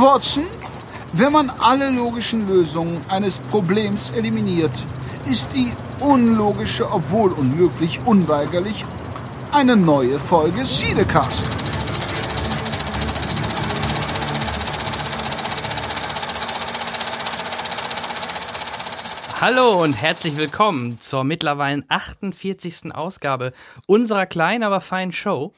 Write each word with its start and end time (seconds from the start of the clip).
Watson, 0.00 0.44
wenn 1.12 1.30
man 1.30 1.50
alle 1.50 1.90
logischen 1.90 2.48
Lösungen 2.48 2.98
eines 3.10 3.38
Problems 3.38 4.08
eliminiert, 4.08 4.72
ist 5.30 5.50
die 5.54 5.70
unlogische, 6.00 6.90
obwohl 6.90 7.32
unmöglich, 7.32 8.00
unweigerlich 8.06 8.86
eine 9.52 9.76
neue 9.76 10.18
Folge 10.18 10.64
Siedecast. 10.64 11.50
Hallo 19.38 19.82
und 19.82 20.00
herzlich 20.00 20.38
willkommen 20.38 20.98
zur 20.98 21.24
mittlerweile 21.24 21.84
48. 21.88 22.94
Ausgabe 22.94 23.52
unserer 23.86 24.24
kleinen, 24.24 24.64
aber 24.64 24.80
feinen 24.80 25.12
Show. 25.12 25.52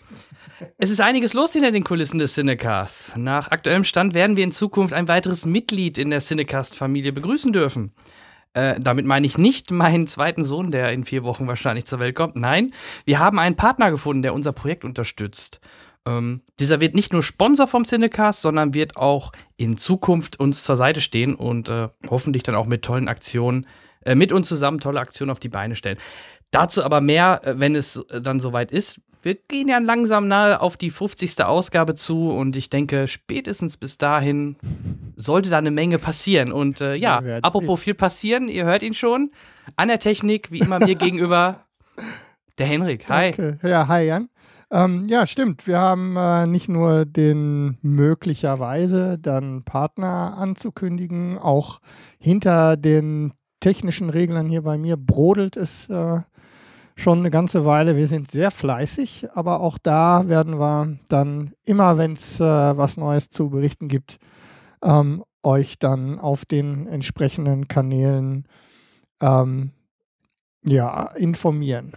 Es 0.78 0.90
ist 0.90 1.00
einiges 1.00 1.34
los 1.34 1.52
hinter 1.52 1.70
den 1.70 1.84
Kulissen 1.84 2.18
des 2.18 2.34
Cinecasts. 2.34 3.16
Nach 3.16 3.50
aktuellem 3.50 3.84
Stand 3.84 4.14
werden 4.14 4.36
wir 4.36 4.44
in 4.44 4.52
Zukunft 4.52 4.94
ein 4.94 5.08
weiteres 5.08 5.46
Mitglied 5.46 5.98
in 5.98 6.10
der 6.10 6.20
Cinecast-Familie 6.20 7.12
begrüßen 7.12 7.52
dürfen. 7.52 7.92
Äh, 8.54 8.78
damit 8.78 9.06
meine 9.06 9.26
ich 9.26 9.38
nicht 9.38 9.70
meinen 9.70 10.06
zweiten 10.06 10.44
Sohn, 10.44 10.70
der 10.70 10.92
in 10.92 11.04
vier 11.04 11.24
Wochen 11.24 11.46
wahrscheinlich 11.46 11.86
zur 11.86 12.00
Welt 12.00 12.14
kommt. 12.14 12.36
Nein, 12.36 12.74
wir 13.04 13.18
haben 13.18 13.38
einen 13.38 13.56
Partner 13.56 13.90
gefunden, 13.90 14.22
der 14.22 14.34
unser 14.34 14.52
Projekt 14.52 14.84
unterstützt. 14.84 15.60
Ähm, 16.06 16.42
dieser 16.60 16.80
wird 16.80 16.94
nicht 16.94 17.12
nur 17.12 17.22
Sponsor 17.22 17.66
vom 17.66 17.84
Cinecast, 17.84 18.42
sondern 18.42 18.74
wird 18.74 18.96
auch 18.96 19.32
in 19.56 19.78
Zukunft 19.78 20.38
uns 20.38 20.64
zur 20.64 20.76
Seite 20.76 21.00
stehen 21.00 21.34
und 21.34 21.68
äh, 21.68 21.88
hoffentlich 22.10 22.42
dann 22.42 22.54
auch 22.54 22.66
mit 22.66 22.82
tollen 22.82 23.08
Aktionen, 23.08 23.66
äh, 24.04 24.14
mit 24.14 24.32
uns 24.32 24.48
zusammen 24.48 24.80
tolle 24.80 25.00
Aktionen 25.00 25.30
auf 25.30 25.40
die 25.40 25.48
Beine 25.48 25.76
stellen. 25.76 25.98
Dazu 26.50 26.84
aber 26.84 27.00
mehr, 27.00 27.40
äh, 27.44 27.58
wenn 27.58 27.74
es 27.74 27.96
äh, 27.96 28.20
dann 28.20 28.40
soweit 28.40 28.70
ist 28.70 29.00
wir 29.22 29.36
gehen 29.36 29.68
ja 29.68 29.78
langsam 29.78 30.28
nahe 30.28 30.60
auf 30.60 30.76
die 30.76 30.90
50. 30.90 31.44
Ausgabe 31.44 31.94
zu 31.94 32.30
und 32.30 32.56
ich 32.56 32.70
denke, 32.70 33.06
spätestens 33.08 33.76
bis 33.76 33.96
dahin 33.96 34.56
sollte 35.16 35.48
da 35.48 35.58
eine 35.58 35.70
Menge 35.70 35.98
passieren. 35.98 36.52
Und 36.52 36.80
äh, 36.80 36.94
ja, 36.94 37.22
ja 37.22 37.38
apropos 37.38 37.80
viel 37.80 37.94
passieren, 37.94 38.48
ihr 38.48 38.64
hört 38.64 38.82
ihn 38.82 38.94
schon. 38.94 39.30
An 39.76 39.88
der 39.88 40.00
Technik, 40.00 40.50
wie 40.50 40.58
immer 40.58 40.78
mir 40.80 40.94
gegenüber, 40.96 41.64
der 42.58 42.66
Henrik. 42.66 43.08
Hi. 43.08 43.30
Okay. 43.30 43.54
Ja, 43.62 43.86
hi 43.88 44.06
Jan. 44.06 44.28
Ähm, 44.72 45.06
ja, 45.06 45.26
stimmt. 45.26 45.66
Wir 45.66 45.78
haben 45.78 46.16
äh, 46.16 46.46
nicht 46.46 46.68
nur 46.68 47.04
den 47.04 47.76
möglicherweise 47.82 49.18
dann 49.18 49.64
Partner 49.64 50.36
anzukündigen, 50.38 51.38
auch 51.38 51.80
hinter 52.18 52.76
den 52.76 53.34
technischen 53.60 54.10
Reglern 54.10 54.48
hier 54.48 54.62
bei 54.62 54.78
mir 54.78 54.96
brodelt 54.96 55.56
es 55.56 55.88
äh, 55.88 56.20
schon 56.96 57.20
eine 57.20 57.30
ganze 57.30 57.64
Weile. 57.64 57.96
Wir 57.96 58.06
sind 58.06 58.28
sehr 58.30 58.50
fleißig, 58.50 59.28
aber 59.34 59.60
auch 59.60 59.78
da 59.78 60.28
werden 60.28 60.58
wir 60.58 60.98
dann 61.08 61.52
immer, 61.64 61.98
wenn 61.98 62.14
es 62.14 62.40
äh, 62.40 62.44
was 62.44 62.96
Neues 62.96 63.30
zu 63.30 63.50
berichten 63.50 63.88
gibt, 63.88 64.18
ähm, 64.82 65.24
euch 65.42 65.78
dann 65.78 66.18
auf 66.18 66.44
den 66.44 66.86
entsprechenden 66.86 67.68
Kanälen 67.68 68.46
ähm, 69.20 69.72
ja, 70.64 71.06
informieren. 71.16 71.92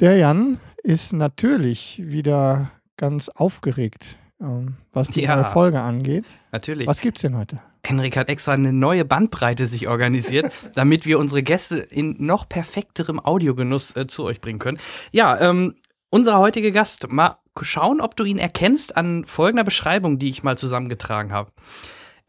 Der 0.00 0.16
Jan 0.16 0.60
ist 0.82 1.12
natürlich 1.12 2.00
wieder 2.04 2.70
ganz 2.96 3.28
aufgeregt, 3.28 4.16
ähm, 4.40 4.76
was 4.92 5.08
die 5.08 5.22
ja, 5.22 5.36
neue 5.36 5.44
Folge 5.44 5.80
angeht. 5.80 6.24
Natürlich. 6.52 6.86
Was 6.86 7.00
gibt's 7.00 7.22
denn 7.22 7.36
heute? 7.36 7.60
Henrik 7.88 8.16
hat 8.16 8.28
extra 8.28 8.52
eine 8.52 8.72
neue 8.72 9.04
Bandbreite 9.04 9.66
sich 9.66 9.88
organisiert, 9.88 10.52
damit 10.74 11.06
wir 11.06 11.18
unsere 11.18 11.42
Gäste 11.42 11.78
in 11.78 12.16
noch 12.18 12.48
perfekterem 12.48 13.18
Audiogenuss 13.18 13.96
äh, 13.96 14.06
zu 14.06 14.24
euch 14.24 14.40
bringen 14.40 14.58
können. 14.58 14.78
Ja, 15.10 15.40
ähm, 15.40 15.74
unser 16.10 16.38
heutiger 16.38 16.70
Gast, 16.70 17.10
mal 17.10 17.36
schauen, 17.60 18.00
ob 18.00 18.16
du 18.16 18.24
ihn 18.24 18.38
erkennst 18.38 18.96
an 18.96 19.24
folgender 19.24 19.64
Beschreibung, 19.64 20.18
die 20.18 20.30
ich 20.30 20.42
mal 20.42 20.56
zusammengetragen 20.56 21.32
habe. 21.32 21.50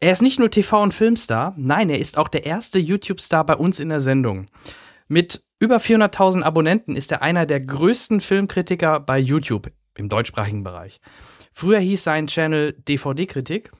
Er 0.00 0.12
ist 0.12 0.22
nicht 0.22 0.38
nur 0.38 0.48
TV- 0.48 0.82
und 0.82 0.94
Filmstar, 0.94 1.54
nein, 1.56 1.90
er 1.90 1.98
ist 1.98 2.16
auch 2.16 2.28
der 2.28 2.46
erste 2.46 2.78
YouTube-Star 2.78 3.44
bei 3.44 3.54
uns 3.54 3.80
in 3.80 3.90
der 3.90 4.00
Sendung. 4.00 4.46
Mit 5.08 5.44
über 5.58 5.76
400.000 5.76 6.42
Abonnenten 6.42 6.96
ist 6.96 7.12
er 7.12 7.22
einer 7.22 7.44
der 7.44 7.60
größten 7.60 8.20
Filmkritiker 8.20 8.98
bei 8.98 9.18
YouTube 9.18 9.70
im 9.96 10.08
deutschsprachigen 10.08 10.64
Bereich. 10.64 11.00
Früher 11.52 11.80
hieß 11.80 12.02
sein 12.02 12.28
Channel 12.28 12.72
DVD-Kritik 12.72 13.70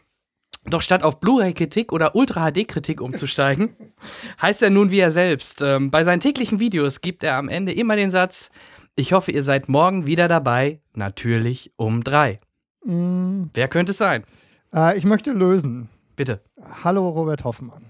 doch 0.64 0.82
statt 0.82 1.02
auf 1.02 1.20
Blu-ray-Kritik 1.20 1.92
oder 1.92 2.14
Ultra-HD-Kritik 2.14 3.00
umzusteigen, 3.00 3.74
heißt 4.42 4.62
er 4.62 4.70
nun 4.70 4.90
wie 4.90 5.00
er 5.00 5.10
selbst. 5.10 5.62
Ähm, 5.62 5.90
bei 5.90 6.04
seinen 6.04 6.20
täglichen 6.20 6.60
Videos 6.60 7.00
gibt 7.00 7.24
er 7.24 7.36
am 7.36 7.48
Ende 7.48 7.72
immer 7.72 7.96
den 7.96 8.10
Satz: 8.10 8.50
Ich 8.96 9.12
hoffe, 9.12 9.32
ihr 9.32 9.42
seid 9.42 9.68
morgen 9.68 10.06
wieder 10.06 10.28
dabei, 10.28 10.80
natürlich 10.94 11.72
um 11.76 12.04
drei. 12.04 12.40
Mm. 12.84 13.44
Wer 13.54 13.68
könnte 13.68 13.92
es 13.92 13.98
sein? 13.98 14.24
Äh, 14.74 14.96
ich 14.96 15.04
möchte 15.04 15.32
lösen. 15.32 15.88
Bitte. 16.16 16.40
Hallo, 16.84 17.08
Robert 17.08 17.44
Hoffmann. 17.44 17.84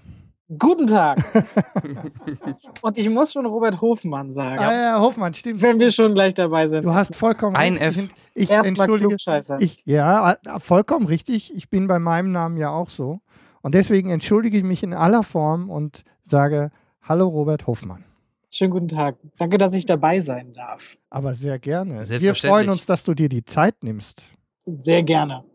Guten 0.57 0.87
Tag. 0.87 1.17
Und 2.81 2.97
ich 2.97 3.09
muss 3.09 3.31
schon 3.31 3.45
Robert 3.45 3.79
Hofmann 3.79 4.31
sagen. 4.31 4.59
Ah, 4.59 4.73
ja, 4.73 4.99
Hofmann, 4.99 5.33
stimmt. 5.33 5.61
Wenn 5.61 5.79
wir 5.79 5.91
schon 5.91 6.13
gleich 6.13 6.33
dabei 6.33 6.65
sind. 6.65 6.83
Du 6.83 6.93
hast 6.93 7.15
vollkommen 7.15 7.55
Ein 7.55 7.77
F. 7.77 7.97
Ich, 8.33 8.49
ich 8.49 8.49
entschuldige. 8.49 9.15
Ich, 9.59 9.85
ja, 9.85 10.35
vollkommen 10.59 11.05
richtig. 11.05 11.55
Ich 11.55 11.69
bin 11.69 11.87
bei 11.87 11.99
meinem 11.99 12.31
Namen 12.31 12.57
ja 12.57 12.69
auch 12.69 12.89
so. 12.89 13.21
Und 13.61 13.75
deswegen 13.75 14.09
entschuldige 14.09 14.57
ich 14.57 14.63
mich 14.63 14.83
in 14.83 14.93
aller 14.93 15.23
Form 15.23 15.69
und 15.69 16.03
sage 16.21 16.71
Hallo 17.01 17.27
Robert 17.27 17.67
Hofmann. 17.67 18.03
Schönen 18.49 18.71
guten 18.71 18.87
Tag. 18.89 19.15
Danke, 19.37 19.57
dass 19.57 19.73
ich 19.73 19.85
dabei 19.85 20.19
sein 20.19 20.51
darf. 20.51 20.97
Aber 21.09 21.33
sehr 21.33 21.59
gerne. 21.59 22.03
Wir 22.09 22.35
freuen 22.35 22.69
uns, 22.69 22.85
dass 22.85 23.03
du 23.03 23.13
dir 23.13 23.29
die 23.29 23.45
Zeit 23.45 23.83
nimmst. 23.83 24.23
Sehr 24.65 25.03
gerne 25.03 25.45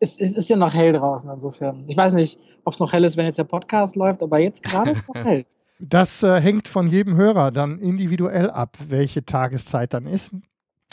es, 0.00 0.18
es 0.20 0.36
ist 0.36 0.48
ja 0.48 0.56
noch 0.56 0.72
hell 0.74 0.92
draußen 0.92 1.30
insofern. 1.30 1.84
Ich 1.86 1.96
weiß 1.96 2.12
nicht, 2.12 2.38
ob 2.64 2.74
es 2.74 2.80
noch 2.80 2.92
hell 2.92 3.04
ist, 3.04 3.16
wenn 3.16 3.26
jetzt 3.26 3.38
der 3.38 3.44
Podcast 3.44 3.96
läuft, 3.96 4.22
aber 4.22 4.38
jetzt 4.38 4.62
gerade 4.62 4.92
ist 4.92 5.00
es 5.00 5.08
noch 5.08 5.14
hell. 5.24 5.44
Das 5.80 6.22
äh, 6.22 6.40
hängt 6.40 6.66
von 6.66 6.88
jedem 6.88 7.16
Hörer 7.16 7.52
dann 7.52 7.78
individuell 7.78 8.50
ab, 8.50 8.76
welche 8.88 9.24
Tageszeit 9.24 9.94
dann 9.94 10.06
ist. 10.06 10.30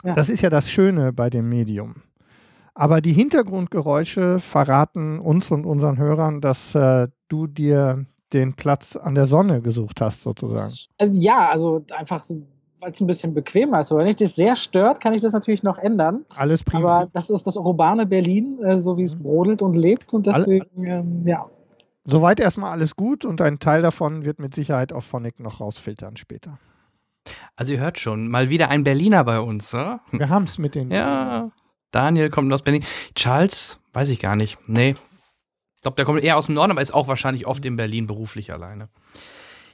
Ja. 0.03 0.13
Das 0.13 0.29
ist 0.29 0.41
ja 0.41 0.49
das 0.49 0.69
Schöne 0.69 1.11
bei 1.11 1.29
dem 1.29 1.49
Medium. 1.49 1.95
Aber 2.75 3.01
die 3.01 3.13
Hintergrundgeräusche 3.13 4.39
verraten 4.39 5.19
uns 5.19 5.49
und 5.49 5.65
unseren 5.65 5.97
Hörern, 5.97 6.41
dass 6.41 6.75
äh, 6.75 7.07
du 7.29 7.47
dir 7.47 8.05
den 8.33 8.55
Platz 8.55 8.95
an 8.95 9.15
der 9.15 9.25
Sonne 9.25 9.61
gesucht 9.61 10.01
hast, 10.01 10.21
sozusagen. 10.21 10.73
Also, 10.97 11.21
ja, 11.21 11.49
also 11.49 11.85
einfach 11.95 12.21
so 12.21 12.45
weil 12.79 12.91
es 12.91 13.01
ein 13.01 13.07
bisschen 13.07 13.33
bequemer 13.33 13.79
ist. 13.79 13.91
Aber 13.91 14.01
wenn 14.01 14.07
ich 14.07 14.15
das 14.15 14.35
sehr 14.35 14.55
stört, 14.55 14.99
kann 14.99 15.13
ich 15.13 15.21
das 15.21 15.33
natürlich 15.33 15.63
noch 15.63 15.77
ändern. 15.77 16.25
Alles 16.35 16.63
prima. 16.63 16.99
Aber 16.99 17.09
das 17.13 17.29
ist 17.29 17.47
das 17.47 17.57
urbane 17.57 18.05
Berlin, 18.05 18.59
äh, 18.63 18.77
so 18.77 18.97
wie 18.97 19.03
es 19.03 19.15
mhm. 19.15 19.23
brodelt 19.23 19.61
und 19.61 19.75
lebt. 19.75 20.13
Und 20.13 20.27
deswegen, 20.27 20.85
ähm, 20.85 21.23
ja. 21.25 21.45
Soweit 22.05 22.39
erstmal 22.39 22.71
alles 22.71 22.95
gut 22.95 23.25
und 23.25 23.41
ein 23.41 23.59
Teil 23.59 23.81
davon 23.81 24.25
wird 24.25 24.39
mit 24.39 24.53
Sicherheit 24.53 24.93
auch 24.93 25.03
Phonic 25.03 25.39
noch 25.39 25.59
rausfiltern 25.59 26.17
später. 26.17 26.59
Also 27.55 27.73
ihr 27.73 27.79
hört 27.79 27.97
schon, 27.97 28.27
mal 28.27 28.51
wieder 28.51 28.69
ein 28.69 28.83
Berliner 28.83 29.23
bei 29.23 29.39
uns, 29.39 29.73
ne? 29.73 29.99
Wir 30.11 30.29
haben 30.29 30.43
es 30.43 30.59
mit 30.59 30.75
den. 30.75 30.91
Ja, 30.91 31.49
Daniel 31.89 32.29
kommt 32.29 32.53
aus 32.53 32.61
Berlin. 32.61 32.83
Charles, 33.15 33.79
weiß 33.93 34.09
ich 34.09 34.19
gar 34.19 34.35
nicht. 34.35 34.59
Nee. 34.67 34.95
Ich 35.75 35.81
glaube, 35.81 35.95
der 35.95 36.05
kommt 36.05 36.23
eher 36.23 36.37
aus 36.37 36.47
dem 36.47 36.55
Norden, 36.55 36.71
aber 36.71 36.81
ist 36.81 36.93
auch 36.93 37.07
wahrscheinlich 37.07 37.47
oft 37.47 37.65
in 37.65 37.75
Berlin 37.75 38.05
beruflich 38.05 38.51
alleine. 38.51 38.89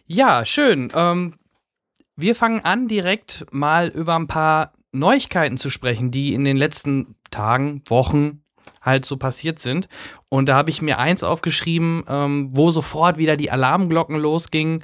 Ja, 0.06 0.45
schön. 0.45 0.91
Ähm, 0.94 1.35
wir 2.22 2.36
fangen 2.36 2.62
an, 2.64 2.88
direkt 2.88 3.46
mal 3.52 3.88
über 3.90 4.16
ein 4.16 4.28
paar 4.28 4.74
Neuigkeiten 4.92 5.58
zu 5.58 5.70
sprechen, 5.70 6.12
die 6.12 6.34
in 6.34 6.44
den 6.44 6.58
letzten 6.58 7.16
Tagen, 7.30 7.82
Wochen 7.88 8.44
halt 8.82 9.06
so 9.06 9.18
passiert 9.18 9.60
sind. 9.60 9.88
Und 10.30 10.50
da 10.50 10.56
habe 10.56 10.69
ich 10.69 10.81
mir 10.81 11.00
eins 11.00 11.24
aufgeschrieben, 11.24 12.04
ähm, 12.07 12.50
wo 12.51 12.72
sofort 12.72 13.18
wieder 13.18 13.38
die 13.38 13.51
Alarmglocken 13.51 14.18
losgingen, 14.18 14.84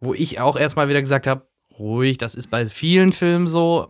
wo 0.00 0.14
ich 0.14 0.40
auch 0.40 0.56
erstmal 0.56 0.88
wieder 0.88 1.00
gesagt 1.00 1.26
habe, 1.26 1.46
ruhig, 1.78 2.18
das 2.18 2.34
ist 2.34 2.50
bei 2.50 2.66
vielen 2.66 3.12
Filmen 3.12 3.46
so. 3.46 3.88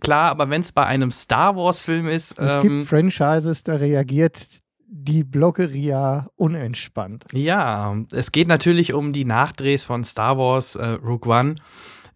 Klar, 0.00 0.30
aber 0.30 0.50
wenn 0.50 0.60
es 0.60 0.72
bei 0.72 0.84
einem 0.84 1.10
Star 1.10 1.56
Wars-Film 1.56 2.08
ist. 2.08 2.38
Es 2.38 2.50
ähm, 2.50 2.60
gibt 2.60 2.88
Franchises, 2.88 3.62
da 3.62 3.76
reagiert 3.76 4.38
die 4.90 5.24
Bloggeria 5.24 6.28
unentspannt. 6.36 7.26
Ja, 7.32 7.96
es 8.12 8.32
geht 8.32 8.48
natürlich 8.48 8.94
um 8.94 9.12
die 9.12 9.24
Nachdrehs 9.24 9.84
von 9.84 10.02
Star 10.04 10.38
Wars 10.38 10.76
äh, 10.76 10.86
Rogue 10.86 11.30
One 11.30 11.56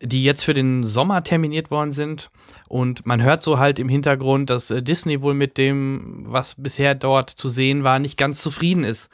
die 0.03 0.25
jetzt 0.25 0.45
für 0.45 0.55
den 0.55 0.85
Sommer 0.85 1.23
terminiert 1.23 1.71
worden 1.71 1.93
sind. 1.93 2.31
Und 2.69 3.07
man 3.07 3.23
hört 3.23 3.43
so 3.43 3.59
halt 3.59 3.79
im 3.79 3.89
Hintergrund, 3.89 4.51
dass 4.51 4.71
äh, 4.71 4.83
Disney 4.83 5.23
wohl 5.23 5.35
mit 5.35 5.59
dem, 5.59 6.25
was 6.27 6.57
bisher 6.57 6.95
dort 6.95 7.31
zu 7.31 7.49
sehen 7.49 7.85
war, 7.85 7.99
nicht 7.99 8.17
ganz 8.17 8.43
zufrieden 8.43 8.85
ist. 8.85 9.09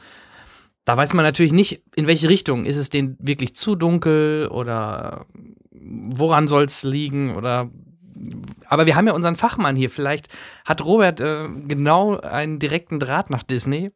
Da 0.84 0.96
weiß 0.96 1.12
man 1.14 1.24
natürlich 1.24 1.52
nicht, 1.52 1.82
in 1.94 2.06
welche 2.06 2.28
Richtung. 2.28 2.64
Ist 2.64 2.78
es 2.78 2.88
denen 2.88 3.16
wirklich 3.20 3.54
zu 3.54 3.76
dunkel 3.76 4.48
oder 4.50 5.26
woran 5.70 6.48
soll 6.48 6.64
es 6.64 6.82
liegen 6.82 7.36
oder 7.36 7.70
aber 8.66 8.86
wir 8.86 8.96
haben 8.96 9.06
ja 9.06 9.12
unseren 9.12 9.36
Fachmann 9.36 9.76
hier. 9.76 9.90
Vielleicht 9.90 10.28
hat 10.64 10.84
Robert 10.84 11.20
äh, 11.20 11.48
genau 11.66 12.18
einen 12.18 12.58
direkten 12.58 12.98
Draht 12.98 13.30
nach 13.30 13.42
Disney. 13.42 13.92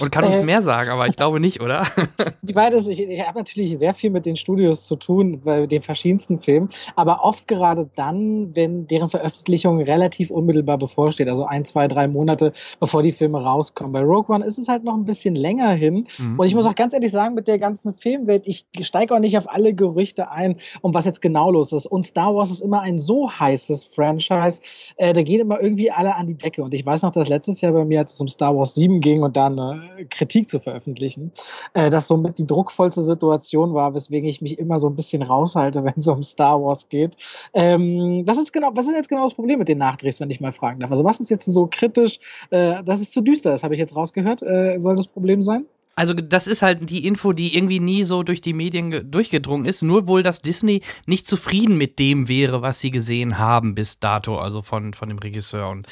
Und 0.00 0.10
kann 0.10 0.24
uns 0.24 0.40
äh, 0.40 0.44
mehr 0.44 0.62
sagen, 0.62 0.90
aber 0.90 1.06
ich 1.06 1.16
glaube 1.16 1.40
nicht, 1.40 1.60
oder? 1.60 1.86
Die 2.42 2.52
ist, 2.52 2.88
ich, 2.88 3.00
ich 3.00 3.26
habe 3.26 3.38
natürlich 3.38 3.78
sehr 3.78 3.94
viel 3.94 4.10
mit 4.10 4.26
den 4.26 4.36
Studios 4.36 4.84
zu 4.84 4.96
tun, 4.96 5.40
bei 5.44 5.66
den 5.66 5.82
verschiedensten 5.82 6.40
Filmen, 6.40 6.68
aber 6.96 7.24
oft 7.24 7.46
gerade 7.46 7.88
dann, 7.94 8.54
wenn 8.54 8.86
deren 8.86 9.08
Veröffentlichung 9.08 9.80
relativ 9.80 10.30
unmittelbar 10.30 10.78
bevorsteht, 10.78 11.28
also 11.28 11.44
ein, 11.44 11.64
zwei, 11.64 11.88
drei 11.88 12.08
Monate, 12.08 12.52
bevor 12.80 13.02
die 13.02 13.12
Filme 13.12 13.42
rauskommen. 13.42 13.92
Bei 13.92 14.00
Rogue 14.00 14.34
One 14.34 14.44
ist 14.44 14.58
es 14.58 14.68
halt 14.68 14.84
noch 14.84 14.94
ein 14.94 15.04
bisschen 15.04 15.34
länger 15.34 15.70
hin. 15.70 16.06
Mhm. 16.18 16.38
Und 16.38 16.46
ich 16.46 16.54
muss 16.54 16.66
auch 16.66 16.74
ganz 16.74 16.94
ehrlich 16.94 17.12
sagen, 17.12 17.34
mit 17.34 17.48
der 17.48 17.58
ganzen 17.58 17.92
Filmwelt, 17.92 18.46
ich 18.46 18.66
steige 18.80 19.14
auch 19.14 19.18
nicht 19.18 19.36
auf 19.38 19.50
alle 19.50 19.74
Gerüchte 19.74 20.30
ein, 20.30 20.56
um 20.80 20.94
was 20.94 21.04
jetzt 21.04 21.22
genau 21.22 21.50
los 21.50 21.72
ist. 21.72 21.86
Und 21.86 22.04
Star 22.04 22.34
Wars 22.34 22.50
ist 22.50 22.60
immer 22.60 22.80
ein 22.80 22.98
so 22.98 23.30
heißes 23.30 23.84
Franchise, 23.84 24.60
äh, 24.96 25.12
da 25.12 25.22
gehen 25.22 25.40
immer 25.40 25.60
irgendwie 25.60 25.90
alle 25.90 26.16
an 26.16 26.26
die 26.26 26.36
Decke. 26.36 26.62
Und 26.62 26.74
ich 26.74 26.84
weiß 26.84 27.02
noch, 27.02 27.12
dass 27.12 27.28
letztes 27.28 27.60
Jahr 27.60 27.72
bei 27.72 27.84
mir, 27.84 28.00
als 28.00 28.14
es 28.14 28.20
um 28.20 28.28
Star 28.28 28.56
Wars 28.56 28.74
7 28.74 29.00
ging 29.00 29.22
und 29.22 29.36
dann 29.36 29.51
äh, 29.58 30.04
Kritik 30.06 30.48
zu 30.48 30.58
veröffentlichen, 30.58 31.32
äh, 31.74 31.90
das 31.90 32.08
somit 32.08 32.38
die 32.38 32.46
druckvollste 32.46 33.02
Situation 33.02 33.74
war, 33.74 33.94
weswegen 33.94 34.28
ich 34.28 34.40
mich 34.40 34.58
immer 34.58 34.78
so 34.78 34.88
ein 34.88 34.96
bisschen 34.96 35.22
raushalte, 35.22 35.84
wenn 35.84 35.94
es 35.96 36.08
um 36.08 36.22
Star 36.22 36.62
Wars 36.62 36.88
geht. 36.88 37.16
Ähm, 37.54 38.22
was, 38.26 38.38
ist 38.38 38.52
genau, 38.52 38.70
was 38.74 38.86
ist 38.86 38.94
jetzt 38.94 39.08
genau 39.08 39.24
das 39.24 39.34
Problem 39.34 39.58
mit 39.58 39.68
den 39.68 39.78
Nachdrehs, 39.78 40.20
wenn 40.20 40.30
ich 40.30 40.40
mal 40.40 40.52
fragen 40.52 40.80
darf? 40.80 40.90
Also 40.90 41.04
was 41.04 41.20
ist 41.20 41.30
jetzt 41.30 41.46
so 41.46 41.68
kritisch, 41.70 42.18
äh, 42.50 42.82
dass 42.82 43.00
es 43.00 43.10
zu 43.10 43.20
düster 43.20 43.54
ist, 43.54 43.64
habe 43.64 43.74
ich 43.74 43.80
jetzt 43.80 43.96
rausgehört, 43.96 44.42
äh, 44.42 44.78
soll 44.78 44.94
das 44.94 45.06
Problem 45.06 45.42
sein? 45.42 45.66
Also 45.94 46.14
das 46.14 46.46
ist 46.46 46.62
halt 46.62 46.88
die 46.88 47.06
Info, 47.06 47.32
die 47.32 47.54
irgendwie 47.54 47.80
nie 47.80 48.04
so 48.04 48.22
durch 48.22 48.40
die 48.40 48.54
Medien 48.54 49.10
durchgedrungen 49.10 49.66
ist. 49.66 49.82
Nur 49.82 50.06
wohl, 50.06 50.22
dass 50.22 50.40
Disney 50.40 50.82
nicht 51.06 51.26
zufrieden 51.26 51.76
mit 51.76 51.98
dem 51.98 52.28
wäre, 52.28 52.62
was 52.62 52.80
sie 52.80 52.90
gesehen 52.90 53.38
haben 53.38 53.74
bis 53.74 53.98
dato, 53.98 54.38
also 54.38 54.62
von, 54.62 54.94
von 54.94 55.08
dem 55.08 55.18
Regisseur. 55.18 55.68
Und 55.68 55.86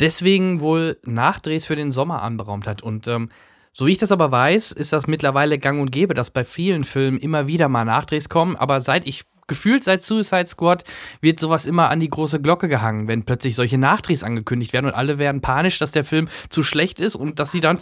deswegen 0.00 0.60
wohl 0.60 0.98
Nachdrehs 1.04 1.64
für 1.64 1.76
den 1.76 1.92
Sommer 1.92 2.22
anberaumt 2.22 2.66
hat. 2.66 2.82
Und 2.82 3.08
ähm, 3.08 3.30
so 3.72 3.86
wie 3.86 3.92
ich 3.92 3.98
das 3.98 4.12
aber 4.12 4.30
weiß, 4.30 4.72
ist 4.72 4.92
das 4.92 5.06
mittlerweile 5.06 5.58
gang 5.58 5.80
und 5.80 5.92
gäbe, 5.92 6.12
dass 6.12 6.30
bei 6.30 6.44
vielen 6.44 6.84
Filmen 6.84 7.18
immer 7.18 7.46
wieder 7.46 7.68
mal 7.68 7.84
Nachdrehs 7.84 8.28
kommen. 8.28 8.54
Aber 8.56 8.80
seit 8.80 9.06
ich 9.06 9.24
gefühlt 9.48 9.82
seit 9.82 10.02
Suicide 10.02 10.46
Squad 10.46 10.84
wird 11.20 11.40
sowas 11.40 11.66
immer 11.66 11.88
an 11.88 12.00
die 12.00 12.10
große 12.10 12.40
Glocke 12.40 12.68
gehangen, 12.68 13.08
wenn 13.08 13.24
plötzlich 13.24 13.56
solche 13.56 13.78
Nachdrehs 13.78 14.22
angekündigt 14.22 14.72
werden 14.72 14.86
und 14.86 14.94
alle 14.94 15.18
werden 15.18 15.40
panisch, 15.40 15.78
dass 15.78 15.90
der 15.90 16.04
Film 16.04 16.28
zu 16.50 16.62
schlecht 16.62 17.00
ist 17.00 17.16
und 17.16 17.40
dass 17.40 17.50
sie 17.50 17.60
dann 17.60 17.78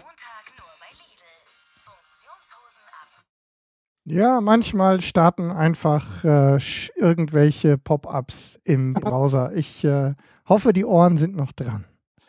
Ja, 4.08 4.40
manchmal 4.40 5.00
starten 5.00 5.50
einfach 5.50 6.24
äh, 6.24 6.58
irgendwelche 6.94 7.76
Pop-ups 7.76 8.60
im 8.62 8.94
Browser. 8.94 9.52
Ich 9.54 9.84
äh, 9.84 10.14
hoffe, 10.48 10.72
die 10.72 10.84
Ohren 10.84 11.16
sind 11.16 11.34
noch 11.34 11.50
dran. 11.50 11.84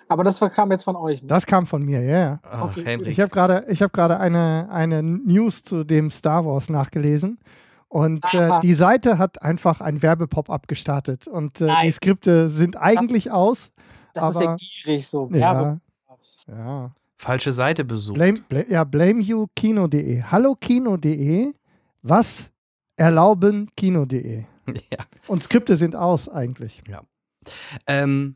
Aber 0.09 0.24
das 0.24 0.39
kam 0.39 0.71
jetzt 0.71 0.85
von 0.85 0.95
euch. 0.95 1.21
Ne? 1.21 1.27
Das 1.27 1.45
kam 1.45 1.68
von 1.68 1.83
mir, 1.83 2.01
ja. 2.01 2.09
Yeah. 2.09 2.39
Oh, 2.51 2.65
okay. 2.65 2.97
Ich 3.06 3.19
habe 3.19 3.29
gerade 3.29 3.65
hab 3.69 4.19
eine, 4.21 4.68
eine 4.71 5.03
News 5.03 5.62
zu 5.62 5.83
dem 5.83 6.09
Star 6.09 6.45
Wars 6.45 6.69
nachgelesen. 6.69 7.38
Und 7.89 8.23
äh, 8.33 8.59
die 8.62 8.73
Seite 8.73 9.19
hat 9.19 9.41
einfach 9.44 9.80
ein 9.80 10.01
Werbepop-up 10.01 10.68
gestartet. 10.68 11.27
Und 11.27 11.62
äh, 11.62 11.71
die 11.83 11.91
Skripte 11.91 12.50
sind 12.50 12.75
eigentlich 12.75 13.25
das, 13.25 13.33
aus. 13.33 13.71
Das 14.13 14.35
aber, 14.35 14.39
ist 14.39 14.45
ja 14.45 14.56
gierig 14.56 15.07
so. 15.07 15.30
Ja, 15.31 15.77
ja. 16.47 16.91
Falsche 17.18 17.51
Seite 17.51 17.83
besucht. 17.85 18.15
Blame, 18.15 18.39
blame, 18.50 18.65
ja, 18.69 18.83
blameyoukino.de. 18.83 20.23
Hallo 20.23 20.56
Kino.de 20.59 21.53
was 22.01 22.49
erlauben 22.95 23.69
Kino.de? 23.75 24.44
Ja. 24.91 25.05
Und 25.27 25.44
Skripte 25.44 25.77
sind 25.77 25.95
aus 25.95 26.27
eigentlich. 26.27 26.81
Ja. 26.89 27.01
Ähm, 27.85 28.35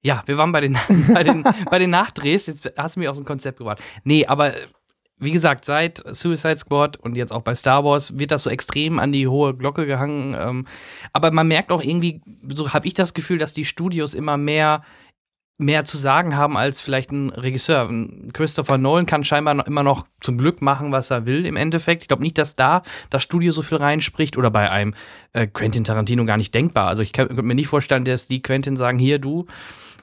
ja, 0.00 0.22
wir 0.26 0.38
waren 0.38 0.52
bei 0.52 0.60
den, 0.60 0.78
bei, 1.12 1.24
den, 1.24 1.42
bei 1.68 1.80
den 1.80 1.90
Nachdrehs. 1.90 2.46
Jetzt 2.46 2.72
hast 2.76 2.94
du 2.94 3.00
mich 3.00 3.08
aus 3.08 3.16
dem 3.16 3.26
Konzept 3.26 3.58
gebracht. 3.58 3.82
Nee, 4.04 4.26
aber 4.26 4.52
wie 5.20 5.32
gesagt, 5.32 5.64
seit 5.64 6.02
Suicide 6.16 6.58
Squad 6.58 6.96
und 6.96 7.14
jetzt 7.14 7.32
auch 7.32 7.42
bei 7.42 7.54
Star 7.54 7.84
Wars 7.84 8.18
wird 8.18 8.30
das 8.30 8.44
so 8.44 8.50
extrem 8.50 8.98
an 8.98 9.12
die 9.12 9.28
hohe 9.28 9.54
Glocke 9.54 9.86
gehangen. 9.86 10.34
Ähm, 10.38 10.66
aber 11.12 11.30
man 11.30 11.46
merkt 11.46 11.70
auch 11.72 11.82
irgendwie, 11.82 12.22
so 12.48 12.72
habe 12.72 12.86
ich 12.86 12.94
das 12.94 13.12
Gefühl, 13.12 13.38
dass 13.38 13.52
die 13.52 13.66
Studios 13.66 14.14
immer 14.14 14.38
mehr 14.38 14.82
mehr 15.60 15.84
zu 15.84 15.96
sagen 15.98 16.36
haben 16.36 16.56
als 16.56 16.80
vielleicht 16.80 17.12
ein 17.12 17.30
Regisseur. 17.30 17.90
Christopher 18.32 18.78
Nolan 18.78 19.06
kann 19.06 19.24
scheinbar 19.24 19.66
immer 19.66 19.82
noch 19.82 20.06
zum 20.20 20.38
Glück 20.38 20.62
machen, 20.62 20.90
was 20.92 21.10
er 21.10 21.26
will 21.26 21.46
im 21.46 21.56
Endeffekt. 21.56 22.02
Ich 22.02 22.08
glaube 22.08 22.22
nicht, 22.22 22.38
dass 22.38 22.56
da 22.56 22.82
das 23.10 23.22
Studio 23.22 23.52
so 23.52 23.62
viel 23.62 23.78
reinspricht 23.78 24.36
oder 24.36 24.50
bei 24.50 24.70
einem 24.70 24.94
äh, 25.32 25.46
Quentin 25.46 25.84
Tarantino 25.84 26.24
gar 26.24 26.36
nicht 26.36 26.54
denkbar. 26.54 26.88
Also 26.88 27.02
ich 27.02 27.12
könnte 27.12 27.40
mir 27.42 27.54
nicht 27.54 27.68
vorstellen, 27.68 28.04
dass 28.04 28.28
die 28.28 28.42
Quentin 28.42 28.76
sagen, 28.76 28.98
hier 28.98 29.18
du, 29.18 29.46